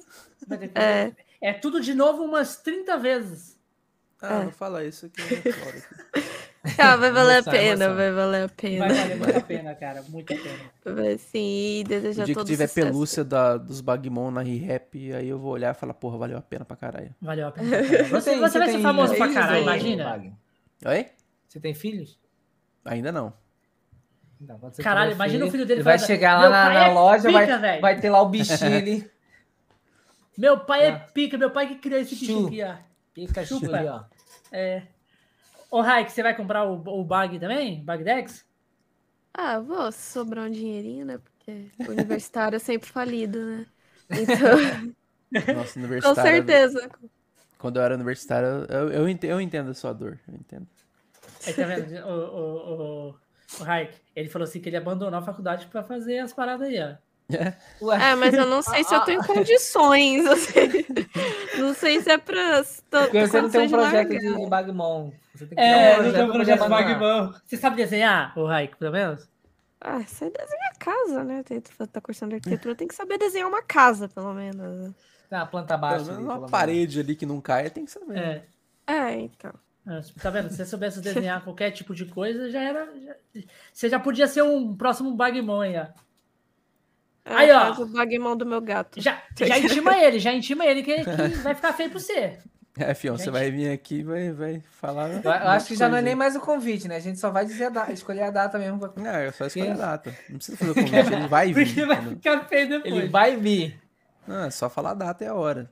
É, 0.76 1.12
É 1.42 1.54
tudo 1.54 1.82
de 1.82 1.94
novo 1.94 2.24
umas 2.24 2.58
30 2.58 2.98
vezes. 2.98 3.60
Ah, 4.22 4.42
É. 4.42 4.44
não 4.46 4.52
fala 4.52 4.84
isso 4.86 5.08
aqui. 5.08 5.22
aqui. 5.22 5.50
ah, 6.78 6.96
vai 6.96 7.12
valer 7.12 7.38
a 7.40 7.44
pena, 7.52 7.94
vai 7.96 8.12
valer 8.12 8.44
a 8.44 8.50
pena. 8.50 8.88
Vai 8.88 8.96
valer 8.96 9.18
muito 9.18 9.38
a 9.38 9.42
pena, 9.42 9.74
cara. 9.76 10.04
Muito 10.04 10.32
a 10.34 10.38
pena. 10.38 10.96
Vai 10.96 11.18
sim, 11.18 11.84
desejar 11.88 12.22
O 12.22 12.26
dia 12.26 12.36
que 12.36 12.40
todo 12.40 12.48
tiver 12.48 12.68
sucesso. 12.68 12.88
pelúcia 12.88 13.24
da, 13.24 13.58
dos 13.58 13.82
Bagmon 13.82 14.30
na 14.30 14.42
ReHap, 14.42 15.14
aí 15.14 15.28
eu 15.28 15.40
vou 15.40 15.54
olhar 15.54 15.72
e 15.74 15.78
falar, 15.78 15.96
porra, 15.96 16.20
valeu 16.20 16.38
a 16.38 16.42
pena 16.42 16.64
pra 16.64 16.78
caralho. 16.78 17.16
Valeu 17.20 17.48
a 17.48 17.52
pena. 17.52 17.70
cara. 17.72 18.04
Você, 18.10 18.38
você 18.38 18.60
vai 18.60 18.70
ser 18.70 18.80
famoso 18.80 19.16
pra 19.16 19.34
caralho, 19.34 19.64
imagina. 19.64 20.38
Oi? 20.86 21.08
Você 21.48 21.60
tem 21.60 21.74
filhos? 21.74 22.20
Ainda 22.86 23.12
não. 23.12 23.34
Não, 24.40 24.58
você 24.58 24.82
Caralho, 24.82 25.12
imagina 25.12 25.46
o 25.46 25.52
filho 25.52 25.68
dele 25.68 25.82
Ele 25.82 25.84
vai 25.84 26.00
chegar 26.00 26.34
lá 26.36 26.42
"Meu 26.42 26.50
na, 26.50 26.70
na 26.74 26.88
é 26.88 26.94
loja, 26.94 27.28
pica, 27.28 27.46
vai, 27.46 27.60
velho." 27.60 27.82
vai 27.82 28.00
ter 28.00 28.10
lá 28.10 28.22
o 28.24 28.30
bichinho 28.30 28.76
ali. 28.78 29.12
Meu 30.38 30.60
pai 30.60 30.86
é 30.86 30.90
Ah. 30.92 31.00
pica, 31.00 31.38
meu 31.38 31.52
pai 31.52 31.68
que 31.68 31.76
criou 31.76 32.00
esse 32.00 32.16
bicho 32.16 32.26
Chu. 32.26 32.48
aqui, 32.48 32.64
ó. 32.64 32.76
Pikachu 33.14 33.60
Chupa. 33.60 33.78
ali, 33.78 33.88
ó. 33.88 34.04
É. 34.52 34.84
Ô, 35.70 35.82
Raik, 35.82 36.12
você 36.12 36.24
vai 36.24 36.36
comprar 36.36 36.66
o, 36.66 36.76
o 37.00 37.04
bag 37.04 37.40
também? 37.40 37.84
Bagdex? 37.84 38.46
Ah, 39.34 39.60
vou, 39.60 39.92
se 39.92 40.12
sobrar 40.12 40.48
um 40.48 40.52
dinheirinho, 40.52 41.06
né? 41.06 41.18
Porque 41.18 41.70
o 41.88 41.92
universitário 41.92 42.56
é 42.56 42.60
sempre 42.60 42.90
falido, 42.90 43.40
né? 43.44 43.66
Então, 44.10 44.58
Nossa, 45.56 45.74
com 45.74 45.80
universitário. 45.80 46.22
certeza. 46.22 46.90
Quando 47.58 47.78
eu 47.78 47.84
era 47.84 47.96
universitário, 47.96 48.66
eu, 48.70 48.90
eu, 48.92 49.08
ente- 49.10 49.28
eu 49.28 49.40
entendo 49.40 49.72
a 49.72 49.74
sua 49.74 49.94
dor. 49.94 50.20
Eu 50.28 50.34
entendo. 50.36 50.68
Aí 51.48 51.54
tá 51.54 51.66
vendo? 51.66 51.96
O, 52.06 52.10
o, 52.10 53.10
o, 53.10 53.16
o 53.60 53.64
Raik, 53.64 53.96
ele 54.16 54.30
falou 54.30 54.44
assim 54.46 54.60
que 54.60 54.68
ele 54.68 54.78
abandonou 54.78 55.18
a 55.18 55.24
faculdade 55.24 55.68
pra 55.68 55.84
fazer 55.84 56.20
as 56.20 56.34
paradas 56.34 56.68
aí, 56.68 56.80
ó. 56.82 56.96
É, 58.00 58.16
mas 58.16 58.34
eu 58.34 58.46
não 58.46 58.62
sei 58.62 58.84
se 58.84 58.94
eu 58.94 59.02
tô 59.06 59.12
em 59.12 59.22
condições. 59.24 60.26
assim. 60.28 60.86
Não 61.58 61.74
sei 61.74 62.02
se 62.02 62.10
é 62.12 62.18
pra. 62.18 62.64
Tô, 62.90 63.00
Porque 63.04 63.28
você 63.28 63.42
não 63.42 63.50
tem 63.50 63.62
um 63.62 63.66
de 63.68 63.74
projeto 63.74 64.10
de, 64.10 64.20
de 64.20 64.46
Bagmon. 64.48 65.12
Você 65.34 65.46
tem 65.46 65.56
que 65.56 65.64
É, 65.64 65.96
criar 65.96 66.04
não 66.04 66.14
tem 66.14 66.24
um 66.24 66.32
projeto 66.34 66.62
abandonar. 66.64 67.00
Magmão. 67.00 67.36
Você 67.46 67.58
sabe 67.58 67.76
desenhar, 67.78 68.38
o 68.38 68.46
Raik, 68.46 68.76
pelo 68.78 68.92
menos? 68.92 69.30
Ah, 69.80 70.00
você 70.00 70.30
desenha 70.30 70.70
a 70.74 70.78
casa, 70.78 71.24
né? 71.24 71.44
Tá 71.92 72.02
cursando 72.02 72.36
arquitetura, 72.36 72.76
tem 72.76 72.88
que 72.88 72.94
saber 72.94 73.18
desenhar 73.18 73.48
uma 73.48 73.64
casa, 73.64 74.08
pelo 74.08 74.34
menos. 74.34 74.94
Tem 75.30 75.40
uma 75.40 75.48
planta 75.48 75.78
Pelo 75.78 75.82
baixa. 75.82 76.04
menos 76.06 76.18
ali, 76.18 76.24
uma 76.24 76.34
pelo 76.34 76.40
menos. 76.42 76.52
parede 76.52 77.00
ali 77.00 77.16
que 77.16 77.26
não 77.26 77.42
caia, 77.42 77.70
tem 77.70 77.86
que 77.86 77.92
saber. 77.92 78.18
É. 78.18 78.46
É, 78.86 79.16
então. 79.22 79.54
É, 79.88 80.02
Tá 80.22 80.30
vendo? 80.30 80.50
Se 80.50 80.58
você 80.58 80.66
soubesse 80.66 81.02
desenhar 81.02 81.42
qualquer 81.46 81.72
tipo 81.72 81.96
de 81.96 82.06
coisa, 82.06 82.50
já 82.52 82.62
era. 82.62 82.86
já- 83.04 83.42
você 83.74 83.90
já 83.90 84.00
podia 84.00 84.28
ser 84.28 84.44
um 84.44 84.76
próximo 84.76 85.16
Bagmon 85.16 85.62
aí, 85.62 85.78
ó. 85.80 85.88
É, 87.24 87.34
Aí, 87.36 87.52
ó. 87.52 87.74
o 87.82 87.86
bagmão 87.86 88.36
do 88.36 88.46
meu 88.46 88.60
gato. 88.62 89.00
Já, 89.00 89.22
já 89.40 89.58
intima 89.60 89.96
ele, 89.98 90.20
já 90.20 90.34
intima 90.34 90.66
ele 90.66 90.82
que, 90.84 90.96
que 91.04 91.28
vai 91.44 91.54
ficar 91.56 91.74
feio 91.74 91.90
pra 91.92 92.00
você. 92.00 92.40
É, 92.80 92.94
fião, 92.94 93.18
você 93.18 93.26
Gente. 93.26 93.34
vai 93.34 93.52
vir 93.52 93.70
aqui 93.70 93.96
e 94.00 94.04
vai, 94.04 94.32
vai 94.32 94.62
falar. 94.80 95.10
Eu, 95.10 95.22
eu 95.22 95.30
acho 95.50 95.68
que 95.68 95.76
já 95.76 95.90
não 95.90 95.98
é 95.98 96.02
nem 96.02 96.16
mais 96.16 96.36
o 96.36 96.40
convite, 96.40 96.88
né? 96.88 96.96
A 96.96 97.00
gente 97.02 97.20
só 97.20 97.30
vai 97.30 97.46
dizer 97.46 97.66
a 97.66 97.70
data, 97.70 97.92
escolher 97.92 98.24
a 98.24 98.32
data 98.32 98.58
mesmo. 98.58 98.80
pra- 98.80 98.92
Não, 98.96 99.12
é 99.12 99.32
só 99.32 99.46
escolher 99.46 99.72
a 99.72 99.76
data. 99.76 100.16
Não 100.30 100.38
precisa 100.38 100.58
fazer 100.58 100.72
o 100.72 100.76
convite, 100.76 101.14
ele 101.14 101.28
vai 101.28 101.52
vir. 101.54 101.66
Porque 101.68 101.86
vai 101.86 102.02
ficar 102.10 102.46
feio 102.48 102.70
depois. 102.70 102.94
Ele 102.96 103.08
vai 103.10 103.36
vir. 103.36 103.80
Não, 104.26 104.46
é 104.46 104.50
só 104.50 104.70
falar 104.70 104.92
a 104.92 104.96
data 104.96 105.24
e 105.24 105.28
a 105.28 105.36
hora. 105.36 105.70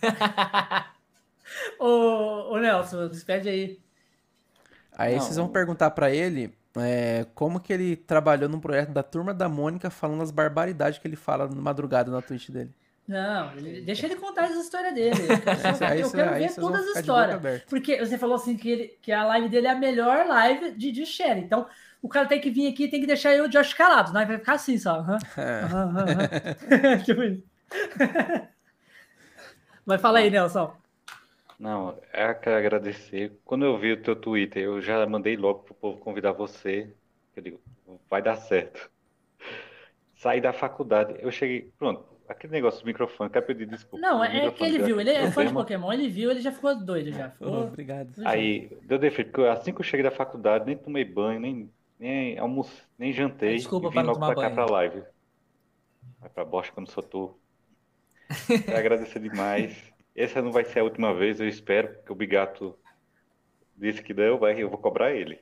tá? 0.00 0.86
Ô, 1.78 2.52
ô 2.54 2.58
Nelson, 2.58 3.08
despede 3.08 3.48
aí. 3.48 3.78
Aí 4.96 5.14
Não. 5.16 5.20
vocês 5.22 5.36
vão 5.36 5.48
perguntar 5.48 5.90
pra 5.90 6.10
ele 6.10 6.54
é, 6.80 7.26
como 7.34 7.60
que 7.60 7.72
ele 7.72 7.96
trabalhou 7.96 8.48
num 8.48 8.60
projeto 8.60 8.90
da 8.90 9.02
Turma 9.02 9.32
da 9.34 9.48
Mônica 9.48 9.90
falando 9.90 10.22
as 10.22 10.30
barbaridades 10.30 10.98
que 10.98 11.06
ele 11.06 11.16
fala 11.16 11.48
na 11.48 11.60
madrugada 11.60 12.10
na 12.10 12.22
Twitch 12.22 12.50
dele. 12.50 12.70
Não, 13.06 13.56
deixa 13.84 14.04
ele 14.04 14.16
contar 14.16 14.44
essa 14.44 14.60
história 14.60 14.92
dele. 14.92 15.16
Eu 15.22 15.38
quero, 15.40 15.84
Aí 15.90 16.00
eu 16.02 16.10
quero 16.10 16.30
aí 16.34 16.46
ver 16.46 16.54
todas 16.54 16.86
as 16.86 16.92
de 16.92 17.00
histórias. 17.00 17.62
Porque 17.68 17.98
você 17.98 18.18
falou 18.18 18.36
assim 18.36 18.54
que, 18.54 18.70
ele, 18.70 18.98
que 19.00 19.10
a 19.10 19.24
live 19.24 19.48
dele 19.48 19.66
é 19.66 19.70
a 19.70 19.74
melhor 19.74 20.26
live 20.26 20.72
de, 20.72 20.92
de 20.92 21.06
share. 21.06 21.40
Então, 21.40 21.66
o 22.02 22.08
cara 22.08 22.26
tem 22.26 22.38
que 22.38 22.50
vir 22.50 22.70
aqui 22.70 22.84
e 22.84 22.88
tem 22.90 23.00
que 23.00 23.06
deixar 23.06 23.34
eu 23.34 23.44
e 23.44 23.48
o 23.48 23.50
Josh 23.50 23.72
calados. 23.72 24.12
Nós 24.12 24.28
vai 24.28 24.36
ficar 24.38 24.54
assim 24.54 24.76
só. 24.76 24.98
aham. 24.98 25.24
Tipo 27.04 27.22
isso. 27.22 27.42
Mas 29.86 30.00
fala 30.02 30.18
aí, 30.18 30.28
Nelson. 30.28 30.76
Não, 31.58 31.98
é 32.12 32.32
que 32.34 32.48
agradecer. 32.48 33.32
Quando 33.44 33.64
eu 33.64 33.76
vi 33.76 33.92
o 33.92 34.02
teu 34.02 34.14
Twitter, 34.14 34.62
eu 34.62 34.80
já 34.80 35.04
mandei 35.06 35.36
logo 35.36 35.60
pro 35.64 35.74
povo 35.74 35.98
convidar 35.98 36.32
você. 36.32 36.94
Eu 37.34 37.42
digo, 37.42 37.60
vai 38.08 38.22
dar 38.22 38.36
certo. 38.36 38.90
Saí 40.14 40.40
da 40.40 40.52
faculdade, 40.52 41.16
eu 41.20 41.30
cheguei, 41.30 41.72
pronto, 41.78 42.04
aquele 42.28 42.52
negócio 42.52 42.80
do 42.80 42.86
microfone, 42.86 43.30
quero 43.30 43.46
pedir 43.46 43.66
desculpa. 43.66 43.98
Não, 44.04 44.20
O 44.20 44.24
é 44.24 44.50
que 44.50 44.64
ele 44.64 44.78
viu. 44.80 45.00
Ele 45.00 45.10
é 45.10 45.30
fã 45.30 45.46
de. 45.46 45.52
Pokémon, 45.52 45.92
ele 45.92 46.08
viu, 46.08 46.30
ele 46.30 46.40
já 46.40 46.52
ficou 46.52 46.74
doido 46.76 47.10
já. 47.10 47.32
Oh, 47.40 47.44
Ficou... 47.44 47.62
obrigado. 47.64 48.12
Aí, 48.24 48.76
deu 48.82 48.98
defeito, 48.98 49.30
porque 49.32 49.48
assim 49.48 49.72
que 49.72 49.80
eu 49.80 49.84
cheguei 49.84 50.04
da 50.04 50.10
faculdade, 50.10 50.66
nem 50.66 50.76
tomei 50.76 51.04
banho, 51.04 51.40
nem, 51.40 51.70
nem 51.98 52.38
almocei, 52.38 52.84
nem 52.98 53.12
jantei, 53.12 53.56
Desculpa 53.56 53.88
e 53.88 53.90
vim 53.90 54.02
logo 54.02 54.18
pra 54.18 54.34
cá 54.34 54.42
banho. 54.42 54.54
pra 54.54 54.66
live. 54.66 55.02
Vai 56.20 56.30
pra 56.30 56.44
bosta 56.44 56.72
quando 56.72 56.90
sou 56.90 57.02
tu. 57.02 57.38
Quero 58.46 58.76
agradecer 58.76 59.20
demais. 59.20 59.87
Essa 60.18 60.42
não 60.42 60.50
vai 60.50 60.64
ser 60.64 60.80
a 60.80 60.84
última 60.84 61.14
vez, 61.14 61.38
eu 61.40 61.46
espero, 61.48 61.88
porque 61.94 62.12
o 62.12 62.16
Bigato 62.16 62.74
disse 63.76 64.02
que 64.02 64.12
deu, 64.12 64.38
vai, 64.38 64.60
eu 64.60 64.68
vou 64.68 64.78
cobrar 64.78 65.12
ele. 65.12 65.38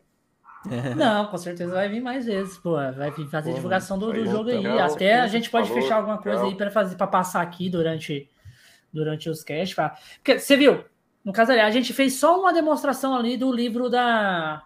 Não, 0.97 1.27
com 1.29 1.39
certeza 1.39 1.73
vai 1.73 1.89
vir 1.89 2.01
mais 2.01 2.27
vezes, 2.27 2.59
pô. 2.59 2.73
Vai 2.73 3.11
vir 3.11 3.27
fazer 3.29 3.51
Pô, 3.51 3.57
divulgação 3.57 3.99
do, 3.99 4.13
do 4.13 4.27
jogo 4.27 4.51
aí. 4.51 4.63
tchau. 4.63 4.79
Até 4.81 5.21
a 5.21 5.27
gente 5.29 5.49
pode 5.49 5.69
Falou, 5.69 5.83
fechar 5.83 5.97
alguma 5.97 6.19
coisa 6.19 6.39
tchau. 6.39 6.49
aí 6.49 6.55
para 6.57 6.71
fazer 6.71 6.97
para 6.97 7.07
passar 7.07 7.41
aqui 7.41 7.71
durante 7.71 8.29
durante 8.93 9.29
os 9.29 9.45
casts, 9.45 9.75
pra- 9.75 9.97
porque 10.17 10.39
você 10.39 10.57
viu? 10.57 10.85
No 11.25 11.33
caso 11.33 11.53
ali, 11.53 11.61
a 11.61 11.71
gente 11.71 11.93
fez 11.93 12.15
só 12.15 12.41
uma 12.41 12.53
demonstração 12.53 13.15
ali 13.15 13.37
do 13.37 13.53
livro 13.53 13.89
da 13.89 14.65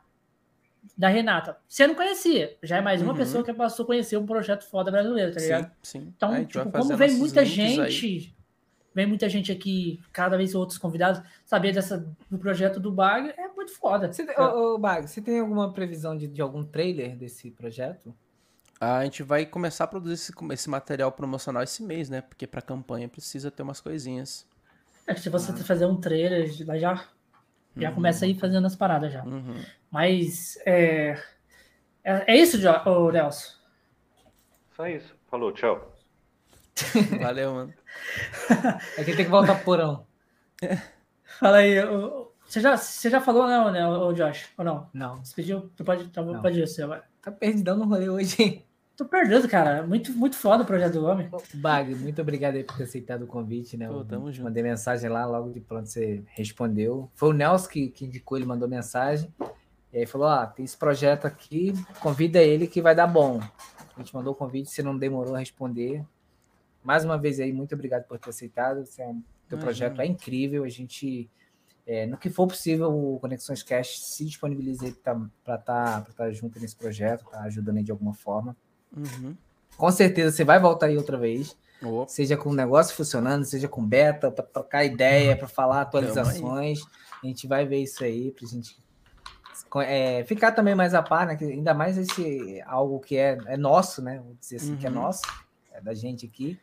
da 0.97 1.09
Renata. 1.09 1.57
Você 1.69 1.87
não 1.87 1.95
conhecia, 1.95 2.57
já 2.63 2.79
é 2.79 2.81
mais 2.81 3.03
uma 3.03 3.13
Uhum. 3.13 3.19
pessoa 3.19 3.45
que 3.45 3.53
passou 3.53 3.85
a 3.85 3.87
conhecer 3.87 4.17
um 4.17 4.27
projeto 4.27 4.65
foda 4.65 4.91
brasileiro, 4.91 5.33
tá 5.33 5.41
ligado? 5.41 5.65
Sim, 5.65 5.71
sim. 5.83 6.13
Então, 6.17 6.35
gente 6.37 6.53
tipo, 6.53 6.71
como 6.71 6.97
vem 6.97 7.15
muita 7.15 7.43
links 7.43 7.79
aí. 7.79 8.40
Vem 8.95 9.07
muita 9.07 9.29
gente 9.29 9.53
aqui, 9.53 10.01
cada 10.13 10.37
vez 10.37 10.55
outros 10.55 10.79
convidados, 10.79 11.23
saber 11.45 11.73
dessa, 11.73 12.07
do 12.31 12.39
projeto 12.39 12.81
do 12.81 12.91
Bag 12.93 13.33
é 13.37 13.49
muito 13.49 13.73
foda. 13.73 14.13
Você, 14.13 14.25
tem- 14.27 14.39
ô, 14.39 14.75
ô, 14.75 14.79
Bag, 14.79 15.09
você 15.09 15.21
tem 15.21 15.41
alguma 15.41 15.73
previsão 15.73 16.17
de, 16.17 16.27
de 16.27 16.43
algum 16.43 16.65
trailer 16.65 17.17
desse 17.17 17.51
projeto? 17.51 18.15
A 18.81 19.05
gente 19.05 19.23
vai 19.23 19.45
começar 19.45 19.85
a 19.85 19.87
produzir 19.87 20.15
esse, 20.15 20.33
esse 20.53 20.71
material 20.71 21.13
promocional 21.13 21.63
esse 21.63 21.83
mês, 21.83 22.09
né? 22.09 22.23
Porque 22.23 22.47
pra 22.47 22.63
campanha 22.63 23.09
precisa 23.09 23.51
ter 23.51 23.63
umas 23.63 23.81
coisinhas. 23.81 24.47
É 25.07 25.13
que 25.13 25.21
se 25.21 25.29
você 25.29 25.53
fazer 25.65 25.87
um 25.87 26.01
trailer, 26.01 26.51
já, 26.51 26.79
já, 26.79 27.05
já 27.77 27.93
começa 27.93 28.25
aí 28.25 28.35
fazendo 28.35 28.67
as 28.67 28.75
paradas 28.75 29.13
já. 29.13 29.23
Uhum. 29.25 29.63
Mas 29.91 30.57
é, 30.65 31.21
é, 32.03 32.35
é 32.35 32.37
isso, 32.37 32.57
Nelson. 33.13 33.55
Só 34.75 34.87
isso. 34.87 35.15
Falou, 35.31 35.53
tchau. 35.53 35.93
Valeu, 37.21 37.53
mano. 37.55 37.75
É 38.97 39.05
que 39.05 39.17
tem 39.17 39.25
que 39.25 39.31
voltar 39.31 39.57
pro 39.57 39.65
porão. 39.65 40.07
Fala 41.39 41.59
aí. 41.59 41.77
você, 42.47 42.61
já, 42.61 42.77
você 42.77 43.11
já 43.11 43.21
falou, 43.21 43.47
não, 43.47 43.71
né, 43.71 43.87
ô, 43.87 44.13
Josh? 44.13 44.49
Ou 44.59 44.65
não? 44.65 44.89
Não. 44.93 45.21
Despediu? 45.21 45.71
Tu 45.77 45.85
pode, 45.85 46.09
tá, 46.09 46.23
Não. 46.23 46.41
pode 46.43 46.61
ir, 46.61 46.67
você 46.67 46.87
vai. 46.87 47.03
Tá 47.23 47.31
perdidão 47.31 47.77
no 47.77 47.85
rolê 47.87 48.09
hoje, 48.09 48.43
hein? 48.43 48.67
Tô 49.01 49.07
perdendo, 49.07 49.49
cara. 49.49 49.83
Muito, 49.83 50.13
muito 50.13 50.37
foda 50.37 50.63
o 50.63 50.67
projeto 50.67 50.93
do 50.93 51.07
homem. 51.07 51.31
Bag, 51.55 51.95
muito 51.95 52.21
obrigado 52.21 52.57
aí 52.57 52.65
por 52.65 52.77
ter 52.77 52.83
aceitado 52.83 53.23
o 53.23 53.27
convite, 53.27 53.75
né? 53.75 53.89
Pô, 53.89 54.05
tamo 54.05 54.31
junto. 54.31 54.45
Mandei 54.45 54.63
mensagem 54.63 55.09
lá, 55.09 55.25
logo 55.25 55.51
de 55.51 55.61
pronto 55.61 55.89
você 55.89 56.23
respondeu. 56.27 57.11
Foi 57.15 57.31
o 57.31 57.33
Nelson 57.33 57.69
que, 57.69 57.89
que 57.89 58.05
indicou, 58.05 58.37
ele 58.37 58.45
mandou 58.45 58.69
mensagem. 58.69 59.33
E 59.91 60.01
aí 60.01 60.07
falou: 60.07 60.29
ó, 60.29 60.45
tem 60.45 60.67
esse 60.67 60.77
projeto 60.77 61.25
aqui, 61.25 61.73
convida 62.01 62.43
ele 62.43 62.67
que 62.67 62.83
vai 62.83 62.95
dar 62.95 63.07
bom. 63.07 63.41
A 63.97 64.01
gente 64.01 64.15
mandou 64.15 64.35
o 64.35 64.37
convite, 64.37 64.71
você 64.71 64.83
não 64.83 64.97
demorou 64.97 65.35
a 65.35 65.39
responder. 65.39 66.05
Mais 66.83 67.05
uma 67.05 67.19
vez 67.19 67.39
aí, 67.41 67.53
muito 67.53 67.75
obrigado 67.75 68.05
por 68.05 68.19
ter 68.19 68.31
aceitado. 68.31 68.85
Você 68.85 69.03
é 69.03 69.07
teu 69.07 69.59
Imagina. 69.59 69.61
projeto 69.61 70.01
é 70.01 70.07
incrível. 70.07 70.65
A 70.65 70.69
gente, 70.69 71.29
é, 71.87 72.07
no 72.07 72.17
que 72.17 72.31
for 72.31 72.47
possível, 72.47 72.91
o 72.91 73.19
Conexões 73.21 73.63
Cast 73.63 74.01
se 74.01 74.25
disponibiliza 74.25 74.95
para 75.03 75.57
estar 75.57 75.59
tá, 75.59 76.07
tá 76.17 76.31
junto 76.31 76.59
nesse 76.61 76.77
projeto, 76.77 77.25
tá 77.31 77.43
ajudando 77.43 77.79
aí 77.79 77.85
de 77.85 77.91
alguma 77.91 78.15
forma. 78.15 78.57
Uhum. 78.97 79.37
Com 79.77 79.91
certeza 79.91 80.35
você 80.35 80.45
vai 80.45 80.59
voltar 80.59 80.87
aí 80.87 80.97
outra 80.97 81.17
vez. 81.19 81.57
Opa. 81.83 82.09
Seja 82.09 82.37
com 82.37 82.51
o 82.51 82.55
negócio 82.55 82.95
funcionando, 82.95 83.45
seja 83.45 83.67
com 83.67 83.85
beta, 83.85 84.31
para 84.31 84.45
trocar 84.45 84.85
ideia, 84.85 85.37
para 85.37 85.49
falar 85.49 85.81
atualizações. 85.81 86.81
A 87.23 87.27
gente 87.27 87.47
vai 87.47 87.67
ver 87.67 87.83
isso 87.83 88.05
aí, 88.05 88.31
pra 88.33 88.47
gente 88.47 88.77
é, 89.77 90.25
ficar 90.25 90.53
também 90.53 90.75
mais 90.75 90.95
a 90.95 91.03
par, 91.03 91.27
né? 91.27 91.37
que 91.37 91.45
Ainda 91.45 91.73
mais 91.75 91.97
esse 91.97 92.63
algo 92.67 92.99
que 93.01 93.17
é, 93.17 93.39
é 93.47 93.57
nosso, 93.57 94.03
né? 94.03 94.21
Vou 94.25 94.35
dizer 94.41 94.57
assim, 94.57 94.77
que 94.77 94.87
é 94.87 94.91
Uhum. 94.91 94.97
nosso, 94.97 95.23
é 95.73 95.81
da 95.81 95.95
gente 95.95 96.27
aqui. 96.27 96.59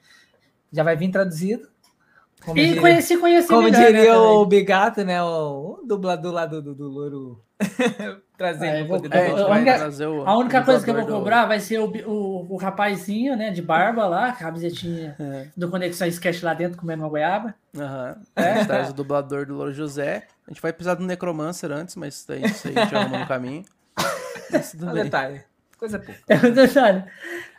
Já 0.72 0.84
vai 0.84 0.96
vir 0.96 1.10
traduzido. 1.12 1.68
Como 2.46 2.58
E 2.60 2.66
diria- 2.68 2.82
conheci, 2.82 3.18
conheci 3.18 3.48
como 3.48 3.64
melhor, 3.64 3.80
né, 3.82 3.88
diria 3.88 4.20
o 4.20 4.44
também. 4.44 4.50
Bigato, 4.60 5.04
né? 5.04 5.24
O, 5.24 5.80
o 5.82 5.86
dublador 5.88 6.32
lá 6.34 6.46
do, 6.46 6.62
do, 6.62 6.76
do 6.76 6.88
louro. 6.88 7.44
Trazendo 8.38 8.76
É, 8.76 8.84
vou- 8.84 8.98
é, 9.12 9.32
a 9.42 9.48
única- 9.48 9.78
trazer 9.80 10.06
o 10.06 10.24
A 10.24 10.38
única 10.38 10.64
coisa 10.64 10.84
que 10.84 10.90
eu 10.92 10.94
vou 10.94 11.06
do- 11.06 11.14
cobrar 11.14 11.48
vai 11.48 11.60
ser 11.60 11.80
o, 11.80 11.86
o, 12.08 12.54
o 12.54 12.58
rapazinho, 12.58 13.36
né, 13.36 13.50
de 13.50 13.64
barba 13.64 14.06
lá, 14.08 14.32
camisetinha 14.34 15.16
É. 15.20 15.48
do 15.58 15.68
Conexão 15.72 16.08
Sketch 16.08 16.44
lá 16.44 16.54
dentro, 16.54 16.78
comendo 16.78 17.02
uma 17.02 17.10
goiaba. 17.10 17.56
Aham. 17.76 18.22
É? 18.36 18.42
A 18.52 18.56
gente 18.58 18.68
traz 18.68 18.90
o 18.92 18.94
dublador 18.94 19.48
do 19.48 19.56
Louro 19.56 19.74
José. 19.74 20.28
A 20.46 20.52
gente 20.52 20.62
vai 20.62 20.72
precisar 20.72 20.94
do 20.94 21.04
Necromancer 21.04 21.72
antes, 21.72 21.96
mas 21.96 22.24
daí 22.28 22.46
isso 22.46 22.68
aí 22.68 22.78
a 22.78 22.84
gente 22.84 22.96
arruma 22.96 23.18
no 23.20 23.28
caminho. 23.28 23.64
Tudo 24.72 24.92
Um 24.92 24.94
detalhe. 24.94 25.42
Coisa 25.78 26.00
pouca. 26.00 26.22
É 26.28 26.38
detalhe. 26.52 27.04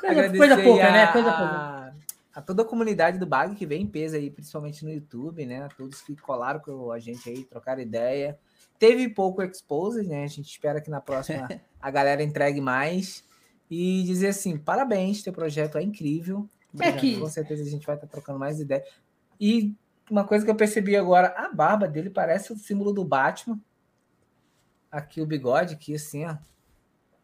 Coisa, 0.01 0.29
coisa 0.39 0.57
pouca, 0.63 0.87
a, 0.89 0.93
né? 0.93 1.13
Coisa 1.13 1.31
pouca. 1.31 1.45
a- 1.55 1.93
a 2.35 2.41
toda 2.43 2.63
a 2.63 2.65
comunidade 2.65 3.19
do 3.19 3.27
Bag 3.27 3.55
que 3.57 3.67
vem 3.67 3.83
em 3.83 3.87
peso 3.87 4.15
aí, 4.17 4.31
principalmente 4.31 4.85
no 4.85 4.91
YouTube, 4.93 5.45
né? 5.45 5.65
A 5.65 5.69
todos 5.69 6.01
que 6.03 6.15
colaram 6.17 6.61
com 6.61 6.93
a 6.93 6.99
gente 6.99 7.29
aí, 7.29 7.43
trocaram 7.45 7.81
ideia. 7.83 8.39
Teve 8.79 9.09
pouco 9.09 9.43
expose, 9.43 10.07
né? 10.07 10.23
A 10.25 10.29
gente 10.29 10.49
espera 10.49 10.81
que 10.81 10.89
na 10.91 11.01
próxima 11.01 11.49
a 11.81 11.91
galera 11.91 12.23
entregue 12.23 12.61
mais. 12.61 13.25
E 13.71 14.03
dizer 14.05 14.29
assim, 14.29 14.57
parabéns, 14.57 15.23
teu 15.23 15.33
projeto 15.33 15.79
é 15.79 15.83
incrível. 15.83 16.49
É 16.81 16.93
que- 16.93 17.19
Com 17.19 17.27
certeza 17.29 17.63
a 17.63 17.67
gente 17.67 17.87
vai 17.87 17.97
estar 17.97 18.07
trocando 18.07 18.39
mais 18.39 18.61
ideia. 18.61 18.85
E 19.41 19.75
uma 20.11 20.25
coisa 20.25 20.45
que 20.45 20.51
eu 20.51 20.55
percebi 20.57 20.97
agora, 20.97 21.35
a 21.37 21.53
barba 21.53 21.89
dele 21.89 22.09
parece 22.09 22.53
o 22.53 22.57
símbolo 22.57 22.93
do 22.93 23.05
Batman. 23.05 23.59
Aqui 24.91 25.21
o 25.21 25.27
bigode, 25.27 25.75
aqui 25.75 25.95
assim, 25.95 26.25
ó. 26.25 26.37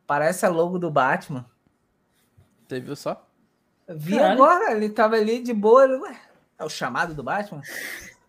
Parece 0.06 0.44
a 0.44 0.48
logo 0.48 0.78
do 0.78 0.90
Batman. 0.90 1.46
Você 2.68 2.80
viu 2.80 2.96
só? 2.96 3.26
Vi 3.88 4.16
Caralho. 4.16 4.32
agora, 4.32 4.72
ele 4.72 4.88
tava 4.88 5.16
ali 5.16 5.42
de 5.42 5.52
boa. 5.52 5.84
ele, 5.84 5.96
Ué, 5.96 6.16
é 6.58 6.64
o 6.64 6.68
chamado 6.68 7.14
do 7.14 7.22
Batman? 7.22 7.60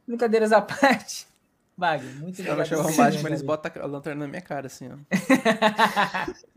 Brincadeiras 0.08 0.52
à 0.52 0.62
parte. 0.62 1.28
Bag, 1.78 2.06
muito 2.06 2.40
Os 2.40 2.46
caras 2.48 2.68
chamam 2.70 2.86
o 2.86 2.96
Batman, 2.96 3.24
né, 3.24 3.30
eles 3.30 3.42
botam 3.42 3.84
a 3.84 3.86
lanterna 3.86 4.22
na 4.22 4.30
minha 4.30 4.42
cara, 4.42 4.68
assim, 4.68 4.90
ó. 4.90 4.96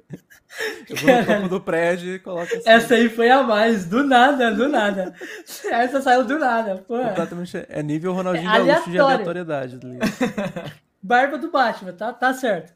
Eu 0.88 0.96
vou 0.96 1.10
no 1.10 1.26
topo 1.26 1.48
do 1.48 1.60
prédio 1.60 2.14
e 2.14 2.18
coloco 2.18 2.54
assim. 2.54 2.62
Essa 2.64 2.94
aí 2.94 3.08
foi 3.10 3.28
a 3.28 3.42
mais, 3.42 3.84
do 3.84 4.02
nada, 4.02 4.50
do 4.54 4.68
nada. 4.68 5.14
Essa 5.70 6.00
saiu 6.00 6.24
do 6.24 6.38
nada. 6.38 6.84
Pô. 6.86 6.96
É 7.68 7.82
nível 7.82 8.14
Ronaldinho 8.14 8.48
É 8.48 8.64
Gaúcho 8.64 8.90
de 8.90 8.98
aleatoriedade. 8.98 9.78
ali. 9.82 9.98
Barba 11.02 11.36
do 11.36 11.50
Batman, 11.50 11.92
tá, 11.92 12.12
tá 12.12 12.32
certo. 12.32 12.72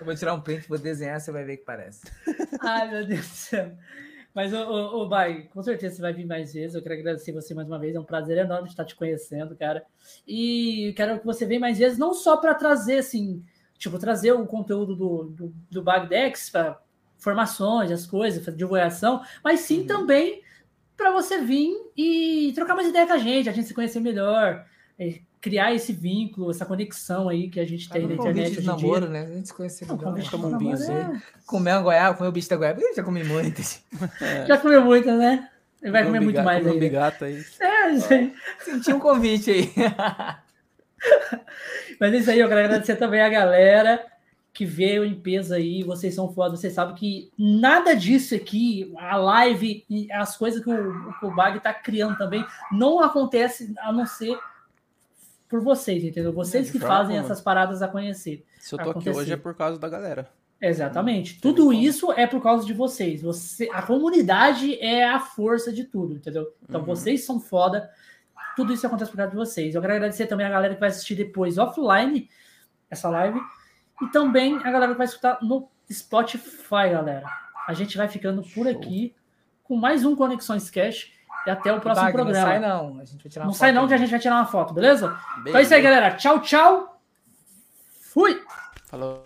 Eu 0.00 0.06
vou 0.06 0.14
tirar 0.14 0.34
um 0.34 0.40
print, 0.40 0.68
vou 0.68 0.78
desenhar, 0.78 1.20
você 1.20 1.30
vai 1.30 1.44
ver 1.44 1.58
que 1.58 1.64
parece. 1.64 2.02
Ai, 2.60 2.90
meu 2.90 3.06
Deus 3.06 3.28
do 3.28 3.34
céu. 3.34 3.72
Mas, 4.34 4.52
ô, 4.52 4.58
ô, 4.58 5.02
ô 5.02 5.08
Bai, 5.08 5.48
com 5.52 5.62
certeza 5.62 5.94
você 5.94 6.02
vai 6.02 6.12
vir 6.12 6.26
mais 6.26 6.52
vezes. 6.52 6.74
Eu 6.74 6.82
quero 6.82 6.96
agradecer 6.96 7.32
você 7.32 7.54
mais 7.54 7.68
uma 7.68 7.78
vez. 7.78 7.94
É 7.94 8.00
um 8.00 8.04
prazer 8.04 8.36
enorme 8.38 8.68
estar 8.68 8.84
te 8.84 8.96
conhecendo, 8.96 9.54
cara. 9.56 9.84
E 10.26 10.92
quero 10.96 11.20
que 11.20 11.24
você 11.24 11.46
venha 11.46 11.60
mais 11.60 11.78
vezes, 11.78 11.98
não 11.98 12.12
só 12.12 12.36
para 12.36 12.52
trazer, 12.54 12.98
assim, 12.98 13.44
tipo, 13.78 13.96
trazer 13.98 14.32
o 14.32 14.44
conteúdo 14.44 14.96
do, 14.96 15.24
do, 15.24 15.54
do 15.70 15.82
Bagdex 15.82 16.50
para 16.50 16.80
formações, 17.16 17.90
as 17.92 18.06
coisas, 18.06 18.44
divulgação, 18.56 19.22
mas 19.42 19.60
sim 19.60 19.86
também 19.86 20.42
para 20.96 21.10
você 21.10 21.40
vir 21.40 21.72
e 21.96 22.52
trocar 22.54 22.74
mais 22.74 22.88
ideia 22.88 23.06
com 23.06 23.14
a 23.14 23.18
gente, 23.18 23.48
a 23.48 23.52
gente 23.52 23.66
se 23.66 23.74
conhecer 23.74 24.00
melhor, 24.00 24.66
criar 25.44 25.74
esse 25.74 25.92
vínculo, 25.92 26.50
essa 26.50 26.64
conexão 26.64 27.28
aí 27.28 27.50
que 27.50 27.60
a 27.60 27.66
gente 27.66 27.86
tem 27.90 28.06
na 28.06 28.08
um 28.08 28.12
internet 28.14 28.52
de 28.52 28.58
hoje 28.60 28.62
dia. 28.62 28.66
namoro, 28.66 29.10
né? 29.10 29.28
A 29.30 29.34
gente 29.34 29.48
se 29.48 29.52
conhece 29.52 29.84
Não, 29.84 29.98
convite 29.98 30.24
de 30.24 30.30
Toma 30.30 30.48
um 30.48 30.56
vinho, 30.56 30.74
é- 30.74 31.20
Comer 31.44 31.72
uma 31.72 31.82
goiaba, 31.82 32.16
comer 32.16 32.30
o 32.30 32.32
bicho 32.32 32.48
da 32.48 32.56
goiaba. 32.56 32.80
Eu 32.80 32.96
já 32.96 33.02
comi 33.02 33.22
muitas. 33.22 33.84
Já 34.48 34.56
comeu 34.56 34.82
muito, 34.82 35.12
né? 35.12 35.50
Ele 35.82 35.92
vai 35.92 36.02
comer 36.02 36.20
muito 36.20 36.42
mais 36.42 36.64
um 36.64 36.70
aí. 36.70 36.74
né? 36.76 36.80
bigato 36.80 37.26
aí. 37.26 37.44
É. 37.60 37.94
Senti 38.64 38.90
um 38.90 38.98
convite 38.98 39.50
aí. 39.50 39.70
Mas 42.00 42.14
é 42.14 42.16
isso 42.16 42.30
aí, 42.30 42.40
eu 42.40 42.48
quero 42.48 42.60
agradecer 42.60 42.96
também 42.96 43.20
a 43.20 43.28
galera 43.28 44.02
que 44.50 44.64
veio 44.64 45.04
em 45.04 45.14
peso 45.14 45.52
aí. 45.52 45.82
Vocês 45.82 46.14
são 46.14 46.32
foda, 46.32 46.56
vocês 46.56 46.72
sabem 46.72 46.94
que 46.94 47.30
nada 47.38 47.94
disso 47.94 48.34
aqui, 48.34 48.90
a 48.96 49.18
live 49.18 49.84
e 49.90 50.10
as 50.10 50.38
coisas 50.38 50.64
que 50.64 50.70
o, 50.70 51.12
que 51.20 51.26
o 51.26 51.34
Bag 51.34 51.60
tá 51.60 51.74
criando 51.74 52.16
também, 52.16 52.42
não 52.72 53.00
acontece 53.00 53.74
a 53.80 53.92
não 53.92 54.06
ser 54.06 54.38
por 55.54 55.62
vocês, 55.62 56.02
entendeu? 56.02 56.32
Vocês 56.32 56.68
que 56.68 56.80
fazem 56.80 57.16
essas 57.16 57.40
paradas 57.40 57.80
acontecer. 57.80 58.44
Se 58.58 58.74
eu 58.74 58.78
tô 58.78 58.82
aqui 58.82 58.90
Acontecer. 58.90 59.16
hoje 59.18 59.32
é 59.32 59.36
por 59.36 59.54
causa 59.54 59.78
da 59.78 59.88
galera. 59.88 60.28
Exatamente. 60.60 61.36
Hum, 61.36 61.38
Tudo 61.42 61.72
isso 61.72 62.10
é 62.12 62.26
por 62.26 62.42
causa 62.42 62.66
de 62.66 62.72
vocês. 62.72 63.22
Você, 63.22 63.68
a 63.72 63.82
comunidade 63.82 64.76
é 64.80 65.04
a 65.08 65.20
força 65.20 65.72
de 65.72 65.84
tudo, 65.84 66.14
entendeu? 66.14 66.52
Então 66.68 66.80
Uhum. 66.80 66.86
vocês 66.86 67.24
são 67.24 67.38
foda. 67.38 67.88
Tudo 68.56 68.72
isso 68.72 68.84
acontece 68.84 69.10
por 69.12 69.16
causa 69.16 69.30
de 69.30 69.36
vocês. 69.36 69.74
Eu 69.76 69.80
quero 69.80 69.92
agradecer 69.92 70.26
também 70.26 70.44
a 70.46 70.50
galera 70.50 70.74
que 70.74 70.80
vai 70.80 70.88
assistir 70.88 71.14
depois 71.14 71.56
offline 71.56 72.28
essa 72.90 73.08
live 73.08 73.38
e 74.02 74.06
também 74.08 74.56
a 74.56 74.70
galera 74.72 74.90
que 74.92 74.98
vai 74.98 75.06
escutar 75.06 75.38
no 75.40 75.68
Spotify, 75.92 76.90
galera. 76.90 77.26
A 77.68 77.74
gente 77.74 77.96
vai 77.96 78.08
ficando 78.08 78.42
por 78.42 78.66
aqui 78.66 79.14
com 79.62 79.76
mais 79.76 80.04
um 80.04 80.16
Conexões 80.16 80.68
Cash 80.68 81.12
e 81.46 81.50
até 81.50 81.72
o 81.72 81.80
próximo 81.80 82.12
programa. 82.12 82.40
Não 82.40 82.46
sai 82.46 82.58
não. 82.58 83.00
A 83.00 83.04
gente 83.04 83.22
vai 83.22 83.30
tirar 83.30 83.44
Não 83.44 83.50
uma 83.50 83.56
sai 83.56 83.72
foto 83.72 83.80
não 83.80 83.88
que 83.88 83.94
a 83.94 83.96
gente 83.98 84.10
vai 84.10 84.20
tirar 84.20 84.34
uma 84.36 84.46
foto, 84.46 84.74
beleza? 84.74 85.16
Então 85.40 85.56
é 85.56 85.62
isso 85.62 85.74
aí, 85.74 85.82
Beijo. 85.82 85.94
galera. 85.96 86.16
Tchau, 86.16 86.40
tchau. 86.40 87.00
Fui. 88.00 88.42
Falou. 88.86 89.24